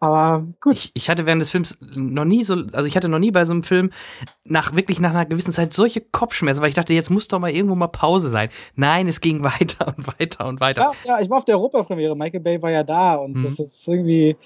Aber 0.00 0.46
gut. 0.60 0.74
ich, 0.74 0.90
ich 0.94 1.10
hatte 1.10 1.26
während 1.26 1.42
des 1.42 1.50
Films 1.50 1.76
noch 1.80 2.24
nie 2.24 2.44
so, 2.44 2.54
also 2.72 2.86
ich 2.86 2.96
hatte 2.96 3.08
noch 3.08 3.18
nie 3.18 3.30
bei 3.30 3.44
so 3.44 3.52
einem 3.52 3.62
Film 3.62 3.90
nach 4.44 4.74
wirklich 4.76 5.00
nach 5.00 5.10
einer 5.10 5.26
gewissen 5.26 5.52
Zeit 5.52 5.72
solche 5.72 6.00
Kopfschmerzen, 6.00 6.60
weil 6.62 6.68
ich 6.68 6.74
dachte, 6.74 6.92
jetzt 6.94 7.10
muss 7.10 7.28
doch 7.28 7.38
mal 7.38 7.50
irgendwo 7.50 7.74
mal 7.74 7.88
Pause 7.88 8.28
sein. 8.30 8.48
Nein, 8.74 9.08
es 9.08 9.20
ging 9.20 9.42
weiter 9.44 9.94
und 9.96 10.06
weiter 10.18 10.46
und 10.46 10.60
weiter. 10.60 10.92
Ja, 11.04 11.16
ja, 11.16 11.20
ich 11.20 11.30
war 11.30 11.38
auf 11.38 11.44
der 11.44 11.56
Europapremiere. 11.56 12.16
Michael 12.16 12.40
Bay 12.40 12.60
war 12.62 12.70
ja 12.70 12.82
da 12.82 13.16
und 13.16 13.36
Mhm. 13.36 13.42
das 13.42 13.58
ist 13.58 13.86
irgendwie, 13.88 14.36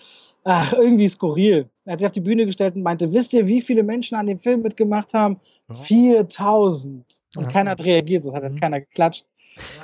ach, 0.44 0.72
irgendwie 0.72 1.08
skurril. 1.08 1.68
Er 1.84 1.92
hat 1.94 1.98
sich 2.00 2.06
auf 2.06 2.12
die 2.12 2.20
Bühne 2.20 2.46
gestellt 2.46 2.74
und 2.76 2.82
meinte, 2.82 3.12
wisst 3.12 3.32
ihr, 3.32 3.46
wie 3.46 3.60
viele 3.60 3.82
Menschen 3.82 4.16
an 4.16 4.26
dem 4.26 4.38
Film 4.38 4.62
mitgemacht 4.62 5.14
haben? 5.14 5.40
Ja. 5.76 5.84
4000. 5.84 7.04
Und 7.36 7.44
Ja. 7.44 7.48
keiner 7.50 7.70
hat 7.72 7.84
reagiert, 7.84 8.24
so 8.24 8.34
hat 8.34 8.42
halt 8.42 8.54
Mhm. 8.54 8.60
keiner 8.60 8.80
geklatscht. 8.80 9.26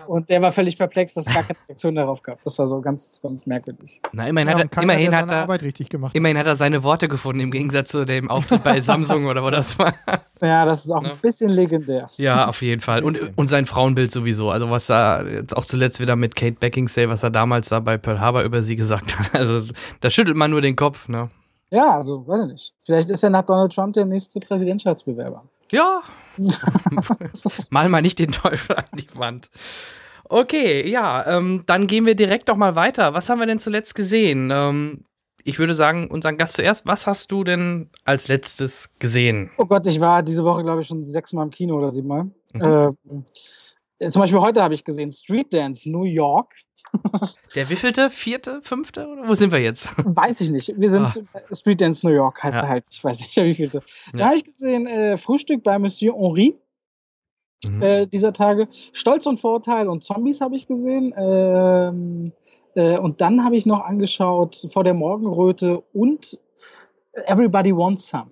Und 0.07 0.31
der 0.31 0.41
war 0.41 0.51
völlig 0.51 0.79
perplex, 0.79 1.13
dass 1.13 1.27
es 1.27 1.35
gar 1.35 1.43
keine 1.43 1.59
Reaktion 1.69 1.95
darauf 1.95 2.23
gab. 2.23 2.41
Das 2.41 2.59
war 2.59 2.67
so 2.67 2.81
ganz, 2.81 3.21
ganz 3.23 3.45
merkwürdig. 3.45 4.01
Na, 4.13 4.27
immerhin, 4.27 4.49
Ja, 4.49 4.55
hat 4.65 4.75
er, 4.75 4.83
immerhin, 4.83 5.15
hat 5.15 5.27
seine 5.27 5.33
er, 5.33 5.43
Arbeit 5.43 5.63
richtig 5.63 5.91
gemacht. 5.91 6.15
immerhin 6.15 6.39
hat 6.39 6.47
er 6.47 6.57
seine 6.57 6.83
Worte 6.83 7.07
gefunden, 7.07 7.41
im 7.41 7.51
Gegensatz 7.51 7.91
zu 7.91 8.07
dem 8.07 8.31
Auftritt 8.31 8.65
bei 8.65 8.81
Samsung 8.81 9.27
oder 9.27 9.43
wo 9.45 9.51
das 9.51 9.79
war. 9.79 9.93
Ja, 10.41 10.65
das 10.65 10.87
ist 10.87 10.91
auch 10.91 11.03
Ne? 11.03 11.11
ein 11.13 11.19
bisschen 11.19 11.51
legendär. 11.51 12.09
Ja, 12.17 12.49
auf 12.49 12.63
jeden 12.63 12.81
Fall. 12.81 13.05
Und, 13.05 13.19
und 13.37 13.49
sein 13.49 13.67
Frauenbild 13.67 14.11
sowieso. 14.11 14.49
Also 14.51 14.71
was 14.71 14.89
er 14.89 15.27
jetzt 15.31 15.55
auch 15.55 15.67
zuletzt 15.67 16.01
wieder 16.01 16.17
mit 16.17 16.35
Kate 16.35 16.57
Beckinsale, 16.59 17.11
was 17.11 17.23
er 17.23 17.29
damals 17.31 17.69
da 17.69 17.81
bei 17.81 17.99
Pearl 17.99 18.21
Harbor 18.21 18.45
über 18.45 18.63
sie 18.63 18.77
gesagt 18.77 19.19
hat. 19.19 19.29
Also 19.39 19.71
da 20.01 20.09
schüttelt 20.09 20.37
man 20.39 20.51
nur 20.51 20.63
den 20.63 20.77
Kopf, 20.77 21.09
ne? 21.09 21.29
Ja, 21.71 21.97
also, 21.97 22.27
weiß 22.27 22.47
ich 22.47 22.53
nicht. 22.53 22.75
Vielleicht 22.81 23.11
ist 23.11 23.23
er 23.23 23.29
nach 23.29 23.45
Donald 23.45 23.71
Trump 23.75 23.93
der 23.93 24.07
nächste 24.07 24.41
Präsidentschaftsbewerber. 24.41 25.45
Ja. 25.71 26.03
mal 27.71 27.89
mal 27.89 28.03
nicht 28.03 28.19
den 28.19 28.31
Teufel 28.31 28.77
an 28.77 28.85
die 28.95 29.09
Wand. 29.15 29.51
Okay, 30.29 30.89
ja, 30.89 31.27
ähm, 31.27 31.63
dann 31.67 31.87
gehen 31.87 32.07
wir 32.07 32.15
direkt 32.15 32.49
doch 32.49 32.57
mal 32.57 32.75
weiter. 32.75 33.15
Was 33.15 33.29
haben 33.29 33.41
wir 33.41 33.47
denn 33.47 33.59
zuletzt 33.59 33.95
gesehen? 33.95 34.51
Ähm, 34.53 35.05
ich 35.45 35.59
würde 35.59 35.75
sagen, 35.75 36.09
unseren 36.09 36.37
Gast 36.37 36.55
zuerst, 36.55 36.87
was 36.87 37.07
hast 37.07 37.33
du 37.33 37.45
denn 37.45 37.91
als 38.05 38.29
letztes 38.29 38.95
gesehen? 38.99 39.51
Oh 39.57 39.65
Gott, 39.65 39.87
ich 39.87 40.01
war 40.01 40.23
diese 40.23 40.45
Woche, 40.45 40.63
glaube 40.63 40.83
ich, 40.83 40.87
schon 40.87 41.03
sechsmal 41.05 41.45
im 41.45 41.51
Kino 41.51 41.77
oder 41.77 41.91
siebenmal. 41.91 42.25
Mhm. 42.53 43.25
Äh, 43.99 44.11
zum 44.11 44.21
Beispiel 44.21 44.41
heute 44.41 44.63
habe 44.63 44.75
ich 44.75 44.85
gesehen 44.85 45.11
Street 45.11 45.53
Dance 45.53 45.91
New 45.91 46.05
York. 46.05 46.55
Der 47.55 47.69
wievielte? 47.69 48.09
Vierte? 48.11 48.61
Fünfte? 48.63 49.07
Oder 49.07 49.29
wo 49.29 49.35
sind 49.35 49.53
wir 49.53 49.61
jetzt? 49.61 49.95
Weiß 49.99 50.41
ich 50.41 50.51
nicht. 50.51 50.73
Wir 50.77 50.89
sind 50.91 51.03
Ah. 51.05 51.13
äh, 51.51 51.55
Street 51.55 51.81
Dance 51.81 52.07
New 52.07 52.13
York, 52.13 52.43
heißt 52.43 52.57
Ja. 52.57 52.63
er 52.63 52.69
halt. 52.69 52.85
Ich 52.91 53.03
weiß 53.03 53.21
nicht, 53.21 53.37
wie 53.37 53.55
vielte. 53.55 53.83
Ja. 54.13 54.19
Da 54.19 54.25
habe 54.27 54.37
ich 54.37 54.45
gesehen 54.45 54.87
äh, 54.87 55.17
Frühstück 55.17 55.63
bei 55.63 55.79
Monsieur 55.79 56.15
Henri 56.15 56.57
Mhm. 57.69 57.83
äh, 57.83 58.07
dieser 58.07 58.33
Tage. 58.33 58.69
Stolz 58.93 59.27
und 59.27 59.39
Vorteil 59.41 59.89
und 59.89 60.05
Zombies 60.05 60.41
habe 60.41 60.55
ich 60.55 60.69
gesehen. 60.69 61.13
Ähm, 61.17 62.33
äh, 62.75 62.97
und 62.99 63.21
dann 63.21 63.45
habe 63.45 63.57
ich 63.57 63.67
noch 63.67 63.81
angeschaut 63.85 64.65
vor 64.71 64.85
der 64.85 64.95
Morgenröte 64.95 65.81
und 65.93 66.39
Everybody 67.13 67.75
Wants 67.77 68.07
Some. 68.09 68.31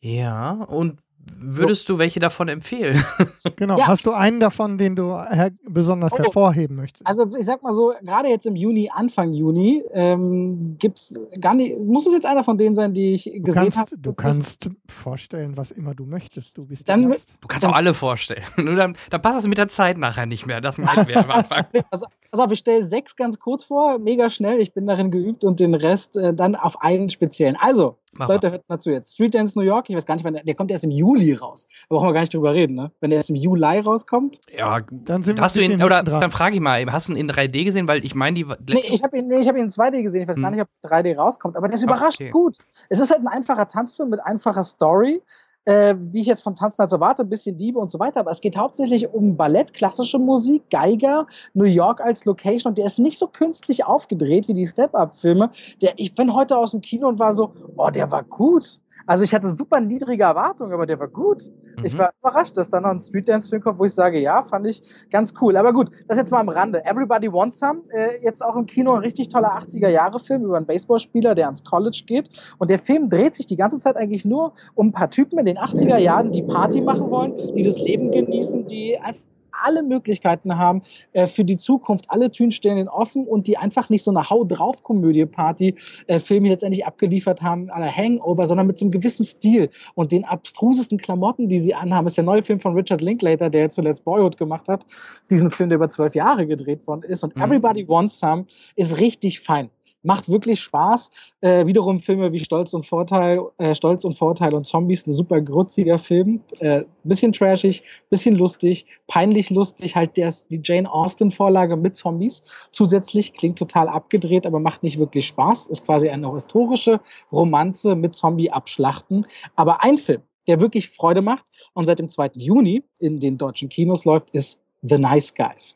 Ja, 0.00 0.52
und 0.52 1.00
würdest 1.40 1.88
du 1.88 1.98
welche 1.98 2.20
davon 2.20 2.48
empfehlen? 2.48 3.02
Genau. 3.56 3.78
Ja. 3.78 3.86
Hast 3.88 4.04
du 4.06 4.12
einen 4.12 4.40
davon, 4.40 4.78
den 4.78 4.94
du 4.94 5.12
her 5.14 5.50
besonders 5.66 6.12
Oh. 6.12 6.18
hervorheben 6.18 6.76
möchtest? 6.76 7.06
Also 7.06 7.24
ich 7.36 7.46
sag 7.46 7.62
mal 7.62 7.72
so, 7.72 7.92
gerade 8.02 8.28
jetzt 8.28 8.46
im 8.46 8.56
Juni, 8.56 8.90
Anfang 8.92 9.32
Juni, 9.32 9.82
ähm, 9.92 10.76
gibt's 10.78 11.18
gar 11.40 11.54
nicht, 11.54 11.78
muss 11.80 12.06
es 12.06 12.12
jetzt 12.12 12.26
einer 12.26 12.44
von 12.44 12.58
denen 12.58 12.74
sein, 12.74 12.92
die 12.92 13.14
ich 13.14 13.24
du 13.24 13.42
gesehen 13.42 13.62
kannst, 13.62 13.78
habe? 13.78 13.96
du 13.98 14.12
kannst 14.12 14.70
vorstellen, 14.88 15.56
was 15.56 15.70
immer 15.70 15.94
du 15.94 16.04
möchtest. 16.04 16.56
Du 16.58 16.66
bist 16.66 16.88
Dann-. 16.88 17.10
Du 17.40 17.48
kannst 17.48 17.66
auch 17.66 17.72
alle 17.72 17.94
vorstellen. 17.94 18.42
Nur 18.56 18.74
dann, 18.76 18.96
dann 19.10 19.22
passt 19.22 19.38
das 19.38 19.46
mit 19.46 19.58
der 19.58 19.68
Zeit 19.68 19.98
nachher 19.98 20.26
nicht 20.26 20.46
mehr. 20.46 20.60
Das 20.60 20.78
meinen 20.78 21.08
wir 21.08 21.18
am 21.18 21.30
Anfang. 21.30 21.64
Also, 21.90 22.06
pass 22.30 22.40
auf, 22.40 22.52
ich 22.52 22.58
stelle 22.58 22.84
sechs 22.84 23.16
ganz 23.16 23.38
kurz 23.38 23.64
vor, 23.64 23.98
mega 23.98 24.28
schnell, 24.28 24.60
ich 24.60 24.72
bin 24.74 24.86
darin 24.86 25.10
geübt 25.10 25.42
und 25.44 25.58
den 25.60 25.74
Rest 25.74 26.16
äh, 26.16 26.34
dann 26.34 26.54
auf 26.54 26.82
einen 26.82 27.08
speziellen. 27.08 27.56
Also, 27.58 27.96
Mach 28.12 28.28
Leute, 28.28 28.50
hört 28.50 28.68
mal 28.68 28.78
zu 28.78 28.90
jetzt. 28.90 29.14
Street 29.14 29.34
Dance 29.34 29.58
New 29.58 29.64
York, 29.64 29.88
ich 29.90 29.96
weiß 29.96 30.06
gar 30.06 30.14
nicht, 30.14 30.24
wann 30.24 30.34
der, 30.34 30.42
der 30.44 30.54
kommt 30.54 30.70
erst 30.70 30.84
im 30.84 30.90
Juli 30.90 31.34
raus. 31.34 31.66
Da 31.88 31.94
brauchen 31.96 32.08
wir 32.08 32.12
gar 32.12 32.20
nicht 32.20 32.32
drüber 32.34 32.52
reden, 32.54 32.74
ne? 32.74 32.90
Wenn 33.00 33.10
der 33.10 33.18
erst 33.18 33.30
im 33.30 33.36
Juli 33.36 33.78
rauskommt. 33.80 34.40
Ja, 34.56 34.80
Dann 34.90 35.22
sind 35.22 35.36
wir 35.38 35.42
hast 35.44 35.56
du 35.56 35.60
ein 35.60 35.72
ihn, 35.72 35.82
oder 35.82 36.02
dran. 36.02 36.20
dann 36.20 36.30
frage 36.30 36.54
ich 36.54 36.60
mal, 36.60 36.84
hast 36.92 37.08
du 37.08 37.12
ihn 37.12 37.18
in 37.18 37.30
3D 37.30 37.64
gesehen? 37.64 37.88
Weil 37.88 38.04
ich 38.04 38.14
meine, 38.14 38.34
die 38.34 38.42
letzte, 38.44 38.72
Nee, 38.74 38.82
ich 38.90 39.02
habe 39.02 39.18
ihn, 39.18 39.28
nee, 39.28 39.38
ich 39.38 39.48
hab 39.48 39.56
ihn 39.56 39.62
in 39.64 39.68
2D 39.68 40.02
gesehen, 40.02 40.22
ich 40.22 40.28
weiß 40.28 40.36
gar 40.36 40.50
Hm. 40.50 40.56
nicht, 40.58 40.62
ob 40.62 40.90
3D 40.90 41.16
rauskommt, 41.16 41.56
aber 41.56 41.68
der 41.68 41.76
ist 41.76 41.82
Ach, 41.88 41.94
überrascht 41.96 42.20
okay. 42.20 42.30
gut. 42.30 42.58
Es 42.88 43.00
ist 43.00 43.10
halt 43.10 43.20
ein 43.20 43.28
einfacher 43.28 43.66
Tanzfilm 43.68 44.10
mit 44.10 44.20
einfacher 44.24 44.62
Story. 44.62 45.22
Äh, 45.68 45.96
die 45.98 46.20
ich 46.20 46.26
jetzt 46.26 46.40
vom 46.40 46.56
Tanzen 46.56 46.78
halt 46.78 46.88
so 46.88 46.98
warte, 46.98 47.24
ein 47.24 47.28
bisschen 47.28 47.58
Diebe 47.58 47.78
und 47.78 47.90
so 47.90 47.98
weiter, 47.98 48.20
aber 48.20 48.30
es 48.30 48.40
geht 48.40 48.56
hauptsächlich 48.56 49.12
um 49.12 49.36
Ballett, 49.36 49.74
klassische 49.74 50.18
Musik, 50.18 50.62
Geiger, 50.70 51.26
New 51.52 51.66
York 51.66 52.00
als 52.00 52.24
Location 52.24 52.70
und 52.70 52.78
der 52.78 52.86
ist 52.86 52.98
nicht 52.98 53.18
so 53.18 53.26
künstlich 53.26 53.84
aufgedreht 53.84 54.48
wie 54.48 54.54
die 54.54 54.64
Step-Up-Filme. 54.64 55.50
Ich 55.96 56.14
bin 56.14 56.32
heute 56.32 56.56
aus 56.56 56.70
dem 56.70 56.80
Kino 56.80 57.06
und 57.06 57.18
war 57.18 57.34
so, 57.34 57.52
oh, 57.76 57.90
der 57.90 58.10
war 58.10 58.22
gut. 58.22 58.80
Also 59.06 59.24
ich 59.24 59.34
hatte 59.34 59.48
super 59.50 59.80
niedrige 59.80 60.24
Erwartungen, 60.24 60.72
aber 60.72 60.86
der 60.86 60.98
war 61.00 61.08
gut. 61.08 61.42
Ich 61.82 61.94
Mhm. 61.94 61.98
war 61.98 62.12
überrascht, 62.20 62.56
dass 62.56 62.68
dann 62.70 62.82
noch 62.82 62.90
ein 62.90 62.98
Street 63.00 63.28
Dance 63.28 63.48
Film 63.48 63.62
kommt, 63.62 63.78
wo 63.78 63.84
ich 63.84 63.94
sage, 63.94 64.18
ja, 64.18 64.42
fand 64.42 64.66
ich 64.66 64.82
ganz 65.10 65.32
cool. 65.40 65.56
Aber 65.56 65.72
gut, 65.72 65.90
das 66.08 66.18
jetzt 66.18 66.30
mal 66.30 66.40
am 66.40 66.48
Rande. 66.48 66.84
Everybody 66.84 67.32
Wants 67.32 67.58
Some, 67.58 67.82
äh, 67.90 68.22
jetzt 68.22 68.44
auch 68.44 68.56
im 68.56 68.66
Kino 68.66 68.94
ein 68.94 69.00
richtig 69.00 69.28
toller 69.28 69.56
80er 69.56 69.88
Jahre 69.88 70.18
Film 70.18 70.44
über 70.44 70.56
einen 70.56 70.66
Baseballspieler, 70.66 71.34
der 71.34 71.46
ans 71.46 71.62
College 71.64 72.02
geht. 72.06 72.28
Und 72.58 72.70
der 72.70 72.78
Film 72.78 73.08
dreht 73.08 73.34
sich 73.36 73.46
die 73.46 73.56
ganze 73.56 73.78
Zeit 73.78 73.96
eigentlich 73.96 74.24
nur 74.24 74.52
um 74.74 74.88
ein 74.88 74.92
paar 74.92 75.10
Typen 75.10 75.38
in 75.38 75.46
den 75.46 75.58
80er 75.58 75.98
Jahren, 75.98 76.32
die 76.32 76.42
Party 76.42 76.80
machen 76.80 77.10
wollen, 77.10 77.34
die 77.54 77.62
das 77.62 77.78
Leben 77.78 78.10
genießen, 78.10 78.66
die 78.66 78.98
einfach 78.98 79.22
alle 79.64 79.82
Möglichkeiten 79.82 80.58
haben 80.58 80.82
äh, 81.12 81.26
für 81.26 81.44
die 81.44 81.56
Zukunft. 81.56 82.10
Alle 82.10 82.30
Türen 82.30 82.50
stehen 82.50 82.88
offen 82.88 83.26
und 83.26 83.46
die 83.46 83.56
einfach 83.56 83.88
nicht 83.88 84.04
so 84.04 84.10
eine 84.10 84.28
Hau 84.28 84.44
drauf 84.44 84.82
Komödie 84.82 85.26
Party 85.26 85.74
äh, 86.06 86.18
Filme 86.18 86.48
letztendlich 86.48 86.86
abgeliefert 86.86 87.42
haben, 87.42 87.70
aller 87.70 87.90
Hangover, 87.90 88.44
sondern 88.46 88.66
mit 88.66 88.78
so 88.78 88.84
einem 88.84 88.92
gewissen 88.92 89.24
Stil 89.24 89.70
und 89.94 90.12
den 90.12 90.24
abstrusesten 90.24 90.98
Klamotten, 90.98 91.48
die 91.48 91.58
sie 91.58 91.74
anhaben. 91.74 92.04
Das 92.04 92.12
ist 92.12 92.18
der 92.18 92.24
neue 92.24 92.42
Film 92.42 92.60
von 92.60 92.74
Richard 92.74 93.00
Linklater, 93.00 93.48
der 93.48 93.70
zuletzt 93.70 94.04
Boyhood 94.04 94.36
gemacht 94.36 94.68
hat. 94.68 94.84
Diesen 95.30 95.50
Film, 95.50 95.70
der 95.70 95.76
über 95.76 95.88
zwölf 95.88 96.14
Jahre 96.14 96.46
gedreht 96.46 96.86
worden 96.86 97.04
ist. 97.04 97.24
Und 97.24 97.38
Mhm. 97.38 97.42
Everybody 97.42 97.88
Wants 97.88 98.18
Some 98.18 98.46
ist 98.76 99.00
richtig 99.00 99.40
fein. 99.40 99.70
Macht 100.02 100.28
wirklich 100.28 100.60
Spaß. 100.60 101.10
Äh, 101.40 101.66
wiederum 101.66 102.00
Filme 102.00 102.32
wie 102.32 102.38
Stolz 102.38 102.74
und 102.74 102.86
Vorteil, 102.86 103.40
äh, 103.58 103.74
Stolz 103.74 104.04
und 104.04 104.14
Vorteil 104.14 104.54
und 104.54 104.64
Zombies, 104.64 105.06
ein 105.06 105.12
super 105.12 105.40
grutziger 105.40 105.98
Film. 105.98 106.40
Äh, 106.60 106.84
bisschen 107.04 107.32
trashig, 107.32 107.82
bisschen 108.10 108.36
lustig, 108.36 108.86
peinlich 109.06 109.50
lustig, 109.50 109.96
halt 109.96 110.16
der, 110.16 110.32
die 110.50 110.60
Jane 110.62 110.90
Austen-Vorlage 110.90 111.76
mit 111.76 111.96
Zombies. 111.96 112.42
Zusätzlich 112.70 113.32
klingt 113.32 113.58
total 113.58 113.88
abgedreht, 113.88 114.46
aber 114.46 114.60
macht 114.60 114.82
nicht 114.82 114.98
wirklich 114.98 115.26
Spaß. 115.26 115.66
Ist 115.66 115.84
quasi 115.84 116.08
eine 116.08 116.32
historische 116.32 117.00
Romanze 117.32 117.94
mit 117.96 118.14
Zombie-Abschlachten. 118.14 119.26
Aber 119.56 119.82
ein 119.82 119.98
Film, 119.98 120.22
der 120.46 120.60
wirklich 120.60 120.88
Freude 120.88 121.22
macht 121.22 121.46
und 121.74 121.84
seit 121.84 121.98
dem 121.98 122.08
2. 122.08 122.30
Juni 122.34 122.82
in 122.98 123.20
den 123.20 123.36
deutschen 123.36 123.68
Kinos 123.68 124.04
läuft, 124.04 124.30
ist 124.30 124.58
The 124.82 124.98
Nice 124.98 125.34
Guys. 125.34 125.74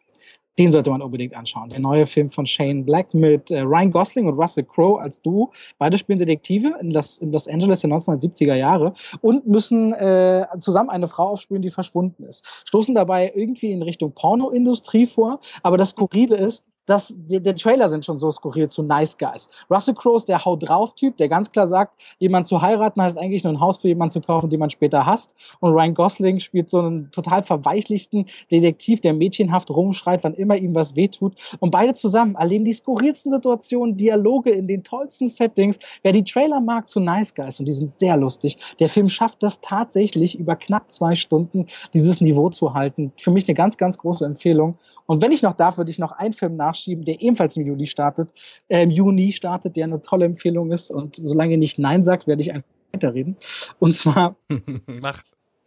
Den 0.58 0.70
sollte 0.70 0.90
man 0.90 1.00
unbedingt 1.00 1.34
anschauen. 1.34 1.70
Der 1.70 1.80
neue 1.80 2.06
Film 2.06 2.30
von 2.30 2.44
Shane 2.44 2.84
Black 2.84 3.14
mit 3.14 3.50
äh, 3.50 3.60
Ryan 3.60 3.90
Gosling 3.90 4.26
und 4.26 4.38
Russell 4.38 4.64
Crowe 4.64 5.00
als 5.00 5.22
Duo. 5.22 5.50
Beide 5.78 5.96
spielen 5.96 6.18
Detektive 6.18 6.76
in 6.80 6.90
Los, 6.90 7.18
in 7.18 7.32
Los 7.32 7.48
Angeles 7.48 7.80
der 7.80 7.90
1970er 7.90 8.54
Jahre 8.54 8.92
und 9.22 9.46
müssen 9.46 9.92
äh, 9.94 10.46
zusammen 10.58 10.90
eine 10.90 11.08
Frau 11.08 11.28
aufspüren, 11.28 11.62
die 11.62 11.70
verschwunden 11.70 12.24
ist. 12.24 12.64
Stoßen 12.66 12.94
dabei 12.94 13.32
irgendwie 13.34 13.72
in 13.72 13.82
Richtung 13.82 14.12
Pornoindustrie 14.12 15.06
vor. 15.06 15.40
Aber 15.62 15.76
das 15.76 15.90
Skurrile 15.90 16.36
ist, 16.36 16.64
das, 16.86 17.14
der, 17.16 17.40
der 17.40 17.54
Trailer 17.54 17.88
sind 17.88 18.04
schon 18.04 18.18
so 18.18 18.30
skurril 18.30 18.68
zu 18.68 18.82
Nice 18.82 19.16
Guys. 19.16 19.48
Russell 19.70 19.94
Crowe 19.94 20.16
ist 20.16 20.28
der 20.28 20.44
Haut 20.44 20.68
drauf 20.68 20.94
Typ, 20.94 21.16
der 21.16 21.28
ganz 21.28 21.50
klar 21.50 21.66
sagt, 21.66 22.00
jemand 22.18 22.48
zu 22.48 22.60
heiraten 22.60 23.00
heißt 23.00 23.18
eigentlich 23.18 23.44
nur 23.44 23.52
ein 23.52 23.60
Haus 23.60 23.78
für 23.78 23.88
jemanden 23.88 24.12
zu 24.12 24.20
kaufen, 24.20 24.50
den 24.50 24.58
man 24.58 24.70
später 24.70 25.06
hasst. 25.06 25.34
Und 25.60 25.72
Ryan 25.72 25.94
Gosling 25.94 26.40
spielt 26.40 26.70
so 26.70 26.80
einen 26.80 27.10
total 27.10 27.42
verweichlichten 27.42 28.26
Detektiv, 28.50 29.00
der 29.00 29.14
mädchenhaft 29.14 29.70
rumschreit, 29.70 30.24
wann 30.24 30.34
immer 30.34 30.56
ihm 30.56 30.74
was 30.74 30.96
wehtut. 30.96 31.34
Und 31.60 31.70
beide 31.70 31.94
zusammen 31.94 32.34
erleben 32.34 32.64
die 32.64 32.72
skurrilsten 32.72 33.30
Situationen, 33.30 33.96
Dialoge 33.96 34.50
in 34.50 34.66
den 34.66 34.82
tollsten 34.82 35.28
Settings. 35.28 35.78
Wer 36.02 36.12
die 36.12 36.24
Trailer 36.24 36.60
mag 36.60 36.88
zu 36.88 37.00
Nice 37.00 37.34
Guys, 37.34 37.60
und 37.60 37.66
die 37.66 37.72
sind 37.72 37.92
sehr 37.92 38.16
lustig, 38.16 38.58
der 38.80 38.88
Film 38.88 39.08
schafft 39.08 39.42
das 39.42 39.60
tatsächlich 39.60 40.38
über 40.38 40.56
knapp 40.56 40.90
zwei 40.90 41.14
Stunden, 41.14 41.66
dieses 41.94 42.20
Niveau 42.20 42.50
zu 42.50 42.74
halten. 42.74 43.12
Für 43.16 43.30
mich 43.30 43.46
eine 43.48 43.54
ganz, 43.54 43.76
ganz 43.76 43.98
große 43.98 44.24
Empfehlung. 44.24 44.78
Und 45.06 45.22
wenn 45.22 45.32
ich 45.32 45.42
noch 45.42 45.54
darf, 45.54 45.78
würde 45.78 45.90
ich 45.90 45.98
noch 45.98 46.12
einen 46.12 46.32
Film 46.32 46.56
nach 46.56 46.71
nachschieben, 46.72 47.04
der 47.04 47.20
ebenfalls 47.20 47.56
im 47.56 47.66
Juli 47.66 47.86
startet, 47.86 48.32
äh, 48.68 48.82
im 48.82 48.90
Juni 48.90 49.32
startet, 49.32 49.76
der 49.76 49.84
eine 49.84 50.00
tolle 50.00 50.24
Empfehlung 50.24 50.72
ist. 50.72 50.90
Und 50.90 51.16
solange 51.16 51.52
ihr 51.52 51.58
nicht 51.58 51.78
Nein 51.78 52.02
sagt, 52.02 52.26
werde 52.26 52.42
ich 52.42 52.52
einfach 52.52 52.68
weiterreden. 52.92 53.36
Und 53.78 53.94
zwar 53.94 54.36
Mach 55.02 55.22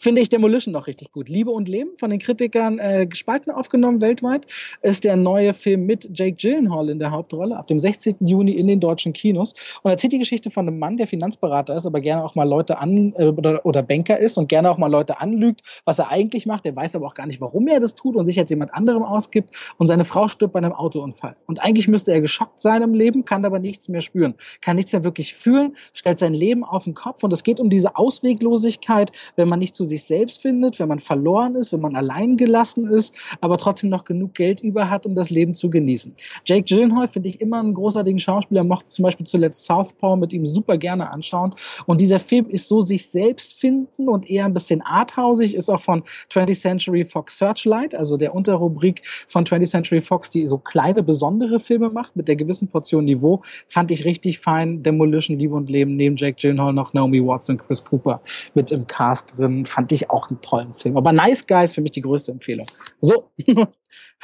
finde 0.06 0.22
ich 0.22 0.30
Demolition 0.30 0.72
noch 0.72 0.86
richtig 0.86 1.12
gut. 1.12 1.30
Liebe 1.30 1.50
und 1.50 1.68
Leben 1.68 1.98
von 1.98 2.12
den 2.12 2.20
Kritikern 2.20 2.78
äh, 2.78 3.08
gespalten 3.08 3.52
aufgenommen 3.52 4.02
weltweit 4.02 4.46
ist 4.84 5.04
der 5.04 5.16
neue 5.16 5.52
Film 5.52 5.88
mit 5.88 6.08
Jake 6.14 6.36
Gyllenhaal 6.36 6.90
in 6.90 7.00
der 7.00 7.10
Hauptrolle 7.10 7.58
ab 7.58 7.66
dem 7.66 7.80
16. 7.80 8.18
Juni 8.20 8.52
in 8.52 8.68
den 8.68 8.80
deutschen 8.80 9.14
Kinos 9.14 9.56
und 9.82 9.90
erzählt 9.90 10.14
die 10.14 10.20
Geschichte 10.20 10.52
von 10.52 10.68
einem 10.68 10.78
Mann, 10.78 10.98
der 10.98 11.08
Finanzberater 11.08 11.76
ist, 11.76 11.88
aber 11.88 12.02
gerne 12.02 12.24
auch 12.24 12.36
mal 12.36 12.48
Leute 12.48 12.78
an 12.78 13.16
äh, 13.18 13.30
oder, 13.30 13.66
oder 13.66 13.82
Banker 13.82 14.20
ist 14.20 14.38
und 14.38 14.48
gerne 14.48 14.70
auch 14.70 14.78
mal 14.78 14.92
Leute 14.92 15.20
anlügt, 15.20 15.62
was 15.86 15.98
er 15.98 16.12
eigentlich 16.12 16.46
macht. 16.46 16.66
Der 16.66 16.76
weiß 16.76 16.96
aber 16.96 17.08
auch 17.08 17.16
gar 17.16 17.26
nicht, 17.26 17.42
warum 17.42 17.68
er 17.68 17.80
das 17.80 17.96
tut 17.96 18.16
und 18.16 18.28
sich 18.28 18.38
als 18.38 18.52
jemand 18.52 18.76
anderem 18.76 19.02
ausgibt 19.02 19.56
und 19.80 19.88
seine 19.88 20.06
Frau 20.06 20.28
stirbt 20.28 20.54
bei 20.54 20.60
einem 20.60 20.74
Autounfall. 20.74 21.36
Und 21.48 21.64
eigentlich 21.64 21.88
müsste 21.88 22.12
er 22.12 22.22
geschockt 22.22 22.60
sein 22.60 22.84
im 22.84 22.94
Leben, 22.94 23.26
kann 23.26 23.44
aber 23.44 23.58
nichts 23.58 23.90
mehr 23.90 24.02
spüren, 24.02 24.36
kann 24.62 24.76
nichts 24.76 24.94
mehr 24.94 25.04
wirklich 25.04 25.34
fühlen, 25.34 25.76
stellt 25.94 26.20
sein 26.20 26.36
Leben 26.36 26.64
auf 26.64 26.84
den 26.84 26.94
Kopf 26.94 27.24
und 27.24 27.34
es 27.34 27.42
geht 27.42 27.60
um 27.60 27.72
diese 27.72 27.96
Ausweglosigkeit, 27.96 29.12
wenn 29.36 29.50
man 29.50 29.58
nicht 29.58 29.74
zu 29.74 29.84
sich 29.96 30.04
selbst 30.06 30.42
findet, 30.42 30.80
wenn 30.80 30.88
man 30.88 31.00
verloren 31.00 31.56
ist, 31.56 31.72
wenn 31.72 31.82
man 31.82 31.96
allein 31.96 32.38
gelassen 32.38 32.88
ist, 32.88 33.16
aber 33.42 33.58
trotzdem 33.58 33.90
noch 33.90 34.04
genug 34.04 34.34
Geld 34.34 34.62
über 34.62 34.90
hat, 34.90 35.06
um 35.06 35.16
das 35.16 35.30
Leben 35.30 35.54
zu 35.54 35.70
genießen. 35.70 36.14
Jake 36.46 36.64
Gyllenhaal 36.64 37.08
finde 37.08 37.30
ich 37.30 37.42
immer 37.42 37.60
einen 37.60 37.74
großartigen 37.74 38.20
Schauspieler, 38.20 38.64
mochte 38.64 38.90
zum 38.90 39.04
Beispiel 39.04 39.26
zuletzt 39.26 39.66
Southpaw 39.66 40.18
mit 40.18 40.34
ihm 40.34 40.46
super 40.46 40.78
gerne 40.78 41.12
anschauen. 41.12 41.54
Und 41.86 42.02
dieser 42.02 42.20
Film 42.20 42.48
ist 42.50 42.68
so 42.68 42.82
sich 42.82 43.10
selbst 43.10 43.60
finden 43.60 44.10
und 44.10 44.30
eher 44.30 44.46
ein 44.46 44.54
bisschen 44.54 44.82
arthausig, 44.82 45.56
ist 45.56 45.70
auch 45.70 45.82
von 45.82 46.04
20th 46.32 46.60
Century 46.60 47.06
Fox 47.06 47.38
Searchlight, 47.38 47.96
also 47.96 48.18
der 48.18 48.36
Unterrubrik 48.36 49.02
von 49.28 49.46
20th 49.46 49.70
Century 49.70 50.02
Fox, 50.02 50.30
die 50.30 50.46
so 50.48 50.58
kleine, 50.58 51.04
besondere 51.04 51.60
Filme 51.60 51.90
macht 51.90 52.16
mit 52.16 52.28
der 52.28 52.36
gewissen 52.36 52.68
Portion 52.68 53.06
Niveau, 53.06 53.42
fand 53.68 53.92
ich 53.92 54.06
richtig 54.06 54.40
fein. 54.40 54.84
Demolition, 54.84 55.40
Liebe 55.40 55.56
und 55.56 55.70
Leben, 55.70 55.96
neben 55.96 56.16
Jake 56.16 56.38
Gyllenhaal 56.40 56.74
noch 56.74 56.94
Naomi 56.94 57.26
Watts 57.26 57.50
und 57.50 57.58
Chris 57.58 57.84
Cooper 57.84 58.22
mit 58.54 58.72
im 58.72 58.88
Cast 58.88 59.38
drin, 59.38 59.66
fand 59.66 59.85
ich 59.94 60.10
auch 60.10 60.30
einen 60.30 60.42
tollen 60.42 60.74
Film. 60.74 60.98
Aber 60.98 61.12
Nice 61.12 61.46
Guys 61.46 61.74
für 61.74 61.82
mich 61.82 61.92
die 61.92 62.02
größte 62.02 62.32
Empfehlung. 62.32 62.66
So, 63.02 63.32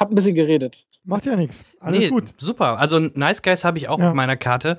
hab 0.00 0.10
ein 0.10 0.14
bisschen 0.14 0.34
geredet. 0.34 0.86
Macht 1.04 1.26
ja 1.26 1.36
nichts. 1.36 1.64
Alles 1.80 2.00
nee, 2.00 2.08
gut. 2.08 2.34
Super. 2.38 2.78
Also 2.78 2.98
Nice 2.98 3.42
Guys 3.42 3.64
habe 3.64 3.78
ich 3.78 3.88
auch 3.88 3.98
ja. 3.98 4.10
auf 4.10 4.14
meiner 4.14 4.36
Karte. 4.36 4.78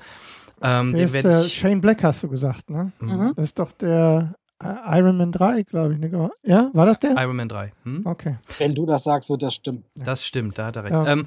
Ähm, 0.62 0.94
der 0.94 1.04
ist, 1.04 1.14
äh, 1.14 1.44
Shane 1.44 1.80
Black 1.80 2.02
hast 2.04 2.22
du 2.22 2.28
gesagt, 2.28 2.70
ne? 2.70 2.92
Mhm. 3.00 3.32
Das 3.36 3.46
ist 3.46 3.58
doch 3.58 3.72
der 3.72 4.34
äh, 4.62 4.98
Iron 4.98 5.16
Man 5.16 5.32
3, 5.32 5.62
glaube 5.62 5.94
ich. 5.94 6.00
Ne? 6.00 6.30
Ja, 6.42 6.70
war 6.72 6.86
das 6.86 7.00
der? 7.00 7.16
Iron 7.16 7.36
Man 7.36 7.48
3. 7.48 7.72
Hm? 7.82 8.06
Okay. 8.06 8.36
Wenn 8.58 8.74
du 8.74 8.86
das 8.86 9.04
sagst, 9.04 9.30
wird 9.30 9.42
das 9.42 9.54
stimmen. 9.54 9.84
Das 9.94 10.24
stimmt, 10.24 10.58
da 10.58 10.66
hat 10.66 10.76
er 10.76 10.84
recht. 10.84 10.92
Ja. 10.92 11.06
Ähm, 11.06 11.26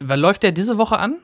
läuft 0.00 0.42
der 0.42 0.52
diese 0.52 0.78
Woche 0.78 0.98
an? 0.98 1.18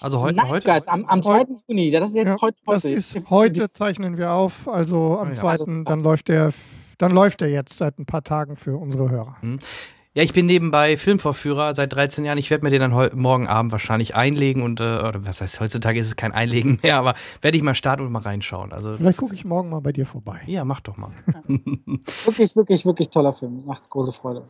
Also 0.00 0.20
heu 0.20 0.32
nice, 0.32 0.48
heute? 0.48 0.66
Guys, 0.66 0.88
am, 0.88 1.04
am 1.04 1.22
2. 1.22 1.46
Juni. 1.68 1.90
Das 1.90 2.08
ist 2.08 2.16
jetzt 2.16 2.26
ja, 2.26 2.36
heute. 2.40 2.58
Das 2.66 2.84
ist 2.84 3.16
heute 3.30 3.68
zeichnen 3.68 4.16
wir 4.16 4.32
auf. 4.32 4.66
Also 4.66 5.18
am 5.18 5.28
ja. 5.28 5.34
2. 5.34 5.84
dann 5.84 6.02
läuft 6.02 6.28
der 6.28 6.52
dann 6.98 7.12
läuft 7.12 7.42
er 7.42 7.48
jetzt 7.48 7.76
seit 7.76 7.98
ein 7.98 8.06
paar 8.06 8.22
Tagen 8.22 8.56
für 8.56 8.76
unsere 8.76 9.10
Hörer. 9.10 9.36
Hm. 9.40 9.58
Ja, 10.16 10.22
ich 10.22 10.32
bin 10.32 10.46
nebenbei 10.46 10.96
Filmvorführer 10.96 11.74
seit 11.74 11.92
13 11.92 12.24
Jahren. 12.24 12.38
Ich 12.38 12.48
werde 12.48 12.62
mir 12.62 12.70
den 12.70 12.80
dann 12.80 13.10
morgen 13.18 13.48
Abend 13.48 13.72
wahrscheinlich 13.72 14.14
einlegen 14.14 14.62
und, 14.62 14.78
äh, 14.78 14.84
oder 14.84 15.26
was 15.26 15.40
heißt, 15.40 15.58
heutzutage 15.58 15.98
ist 15.98 16.06
es 16.06 16.14
kein 16.14 16.30
Einlegen 16.30 16.78
mehr, 16.84 16.98
aber 16.98 17.14
werde 17.42 17.56
ich 17.56 17.64
mal 17.64 17.74
starten 17.74 18.06
und 18.06 18.12
mal 18.12 18.22
reinschauen. 18.22 18.72
Also, 18.72 18.96
Vielleicht 18.96 19.18
gucke 19.18 19.34
ich 19.34 19.44
morgen 19.44 19.70
mal 19.70 19.80
bei 19.80 19.90
dir 19.90 20.06
vorbei. 20.06 20.40
Ja, 20.46 20.64
mach 20.64 20.80
doch 20.80 20.96
mal. 20.96 21.10
Wirklich, 22.24 22.54
wirklich, 22.54 22.86
wirklich 22.86 23.08
toller 23.10 23.32
Film. 23.32 23.64
Macht 23.66 23.90
große 23.90 24.12
Freude. 24.12 24.48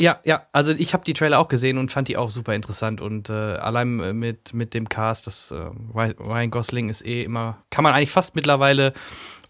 Ja, 0.00 0.18
ja, 0.24 0.46
also 0.52 0.72
ich 0.72 0.94
habe 0.94 1.04
die 1.04 1.12
Trailer 1.12 1.38
auch 1.38 1.48
gesehen 1.48 1.78
und 1.78 1.92
fand 1.92 2.08
die 2.08 2.16
auch 2.16 2.30
super 2.30 2.54
interessant 2.54 3.00
und 3.00 3.28
äh, 3.28 3.32
allein 3.32 4.00
äh, 4.00 4.12
mit, 4.12 4.54
mit 4.54 4.74
dem 4.74 4.88
Cast, 4.88 5.26
das 5.26 5.50
äh, 5.50 5.70
Ryan 5.94 6.50
Gosling 6.50 6.88
ist 6.88 7.04
eh 7.04 7.22
immer, 7.22 7.58
kann 7.70 7.84
man 7.84 7.92
eigentlich 7.92 8.10
fast 8.10 8.34
mittlerweile 8.34 8.94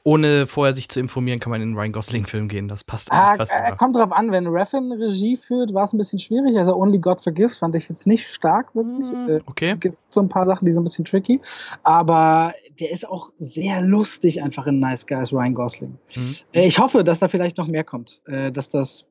ohne 0.05 0.47
vorher 0.47 0.73
sich 0.75 0.89
zu 0.89 0.99
informieren, 0.99 1.39
kann 1.39 1.51
man 1.51 1.61
in 1.61 1.69
einen 1.69 1.79
Ryan 1.79 1.93
Gosling-Film 1.93 2.49
gehen. 2.49 2.69
Das 2.69 2.83
passt 2.83 3.13
ah, 3.13 3.37
fast 3.37 3.53
äh, 3.53 3.73
Kommt 3.77 3.97
drauf 3.97 4.13
an, 4.13 4.33
wenn 4.33 4.47
Raffin 4.49 4.91
Regie 4.93 5.37
führt, 5.37 5.75
war 5.75 5.85
es 5.85 5.93
ein 5.93 5.99
bisschen 5.99 6.19
schwierig. 6.19 6.57
Also 6.59 6.75
Only 6.75 6.99
God 6.99 7.21
Forgives 7.21 7.59
fand 7.59 7.75
ich 7.77 7.89
jetzt 7.89 8.07
nicht 8.07 8.27
stark, 8.27 8.75
wirklich. 8.75 9.13
Mm, 9.13 9.37
okay. 9.47 9.73
Es 9.73 9.81
gibt 9.81 9.97
so 10.11 10.21
ein 10.21 10.29
paar 10.29 10.45
Sachen, 10.45 10.65
die 10.65 10.73
sind 10.73 10.83
ein 10.83 10.85
bisschen 10.85 11.05
tricky. 11.05 11.41
Aber 11.85 12.53
der 12.81 12.91
ist 12.91 13.09
auch 13.09 13.31
sehr 13.39 13.81
lustig 13.81 14.43
einfach 14.43 14.67
in 14.67 14.81
Nice 14.81 15.07
Guys, 15.07 15.33
Ryan 15.33 15.55
Gosling. 15.55 15.99
Mhm. 16.17 16.37
Ich 16.51 16.79
hoffe, 16.79 17.05
dass 17.05 17.21
da 17.21 17.29
vielleicht 17.29 17.59
noch 17.59 17.69
mehr 17.69 17.85
kommt. 17.85 18.23
Äh, 18.27 18.51
dass 18.51 18.69
das 18.69 19.07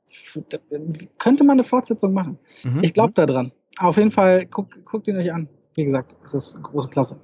könnte 1.18 1.44
man 1.46 1.54
eine 1.54 1.64
Fortsetzung 1.64 2.14
machen. 2.14 2.38
Mhm. 2.64 2.80
Ich 2.82 2.94
glaube 2.94 3.14
daran. 3.14 3.54
Auf 3.78 3.96
jeden 3.96 4.12
Fall, 4.12 4.46
guckt 4.46 4.84
guckt 4.84 5.08
ihn 5.08 5.18
euch 5.18 5.32
an. 5.32 5.48
Wie 5.74 5.86
gesagt, 5.86 6.18
es 6.24 6.34
ist 6.34 6.62
große 6.62 6.90
Klasse. 6.90 7.18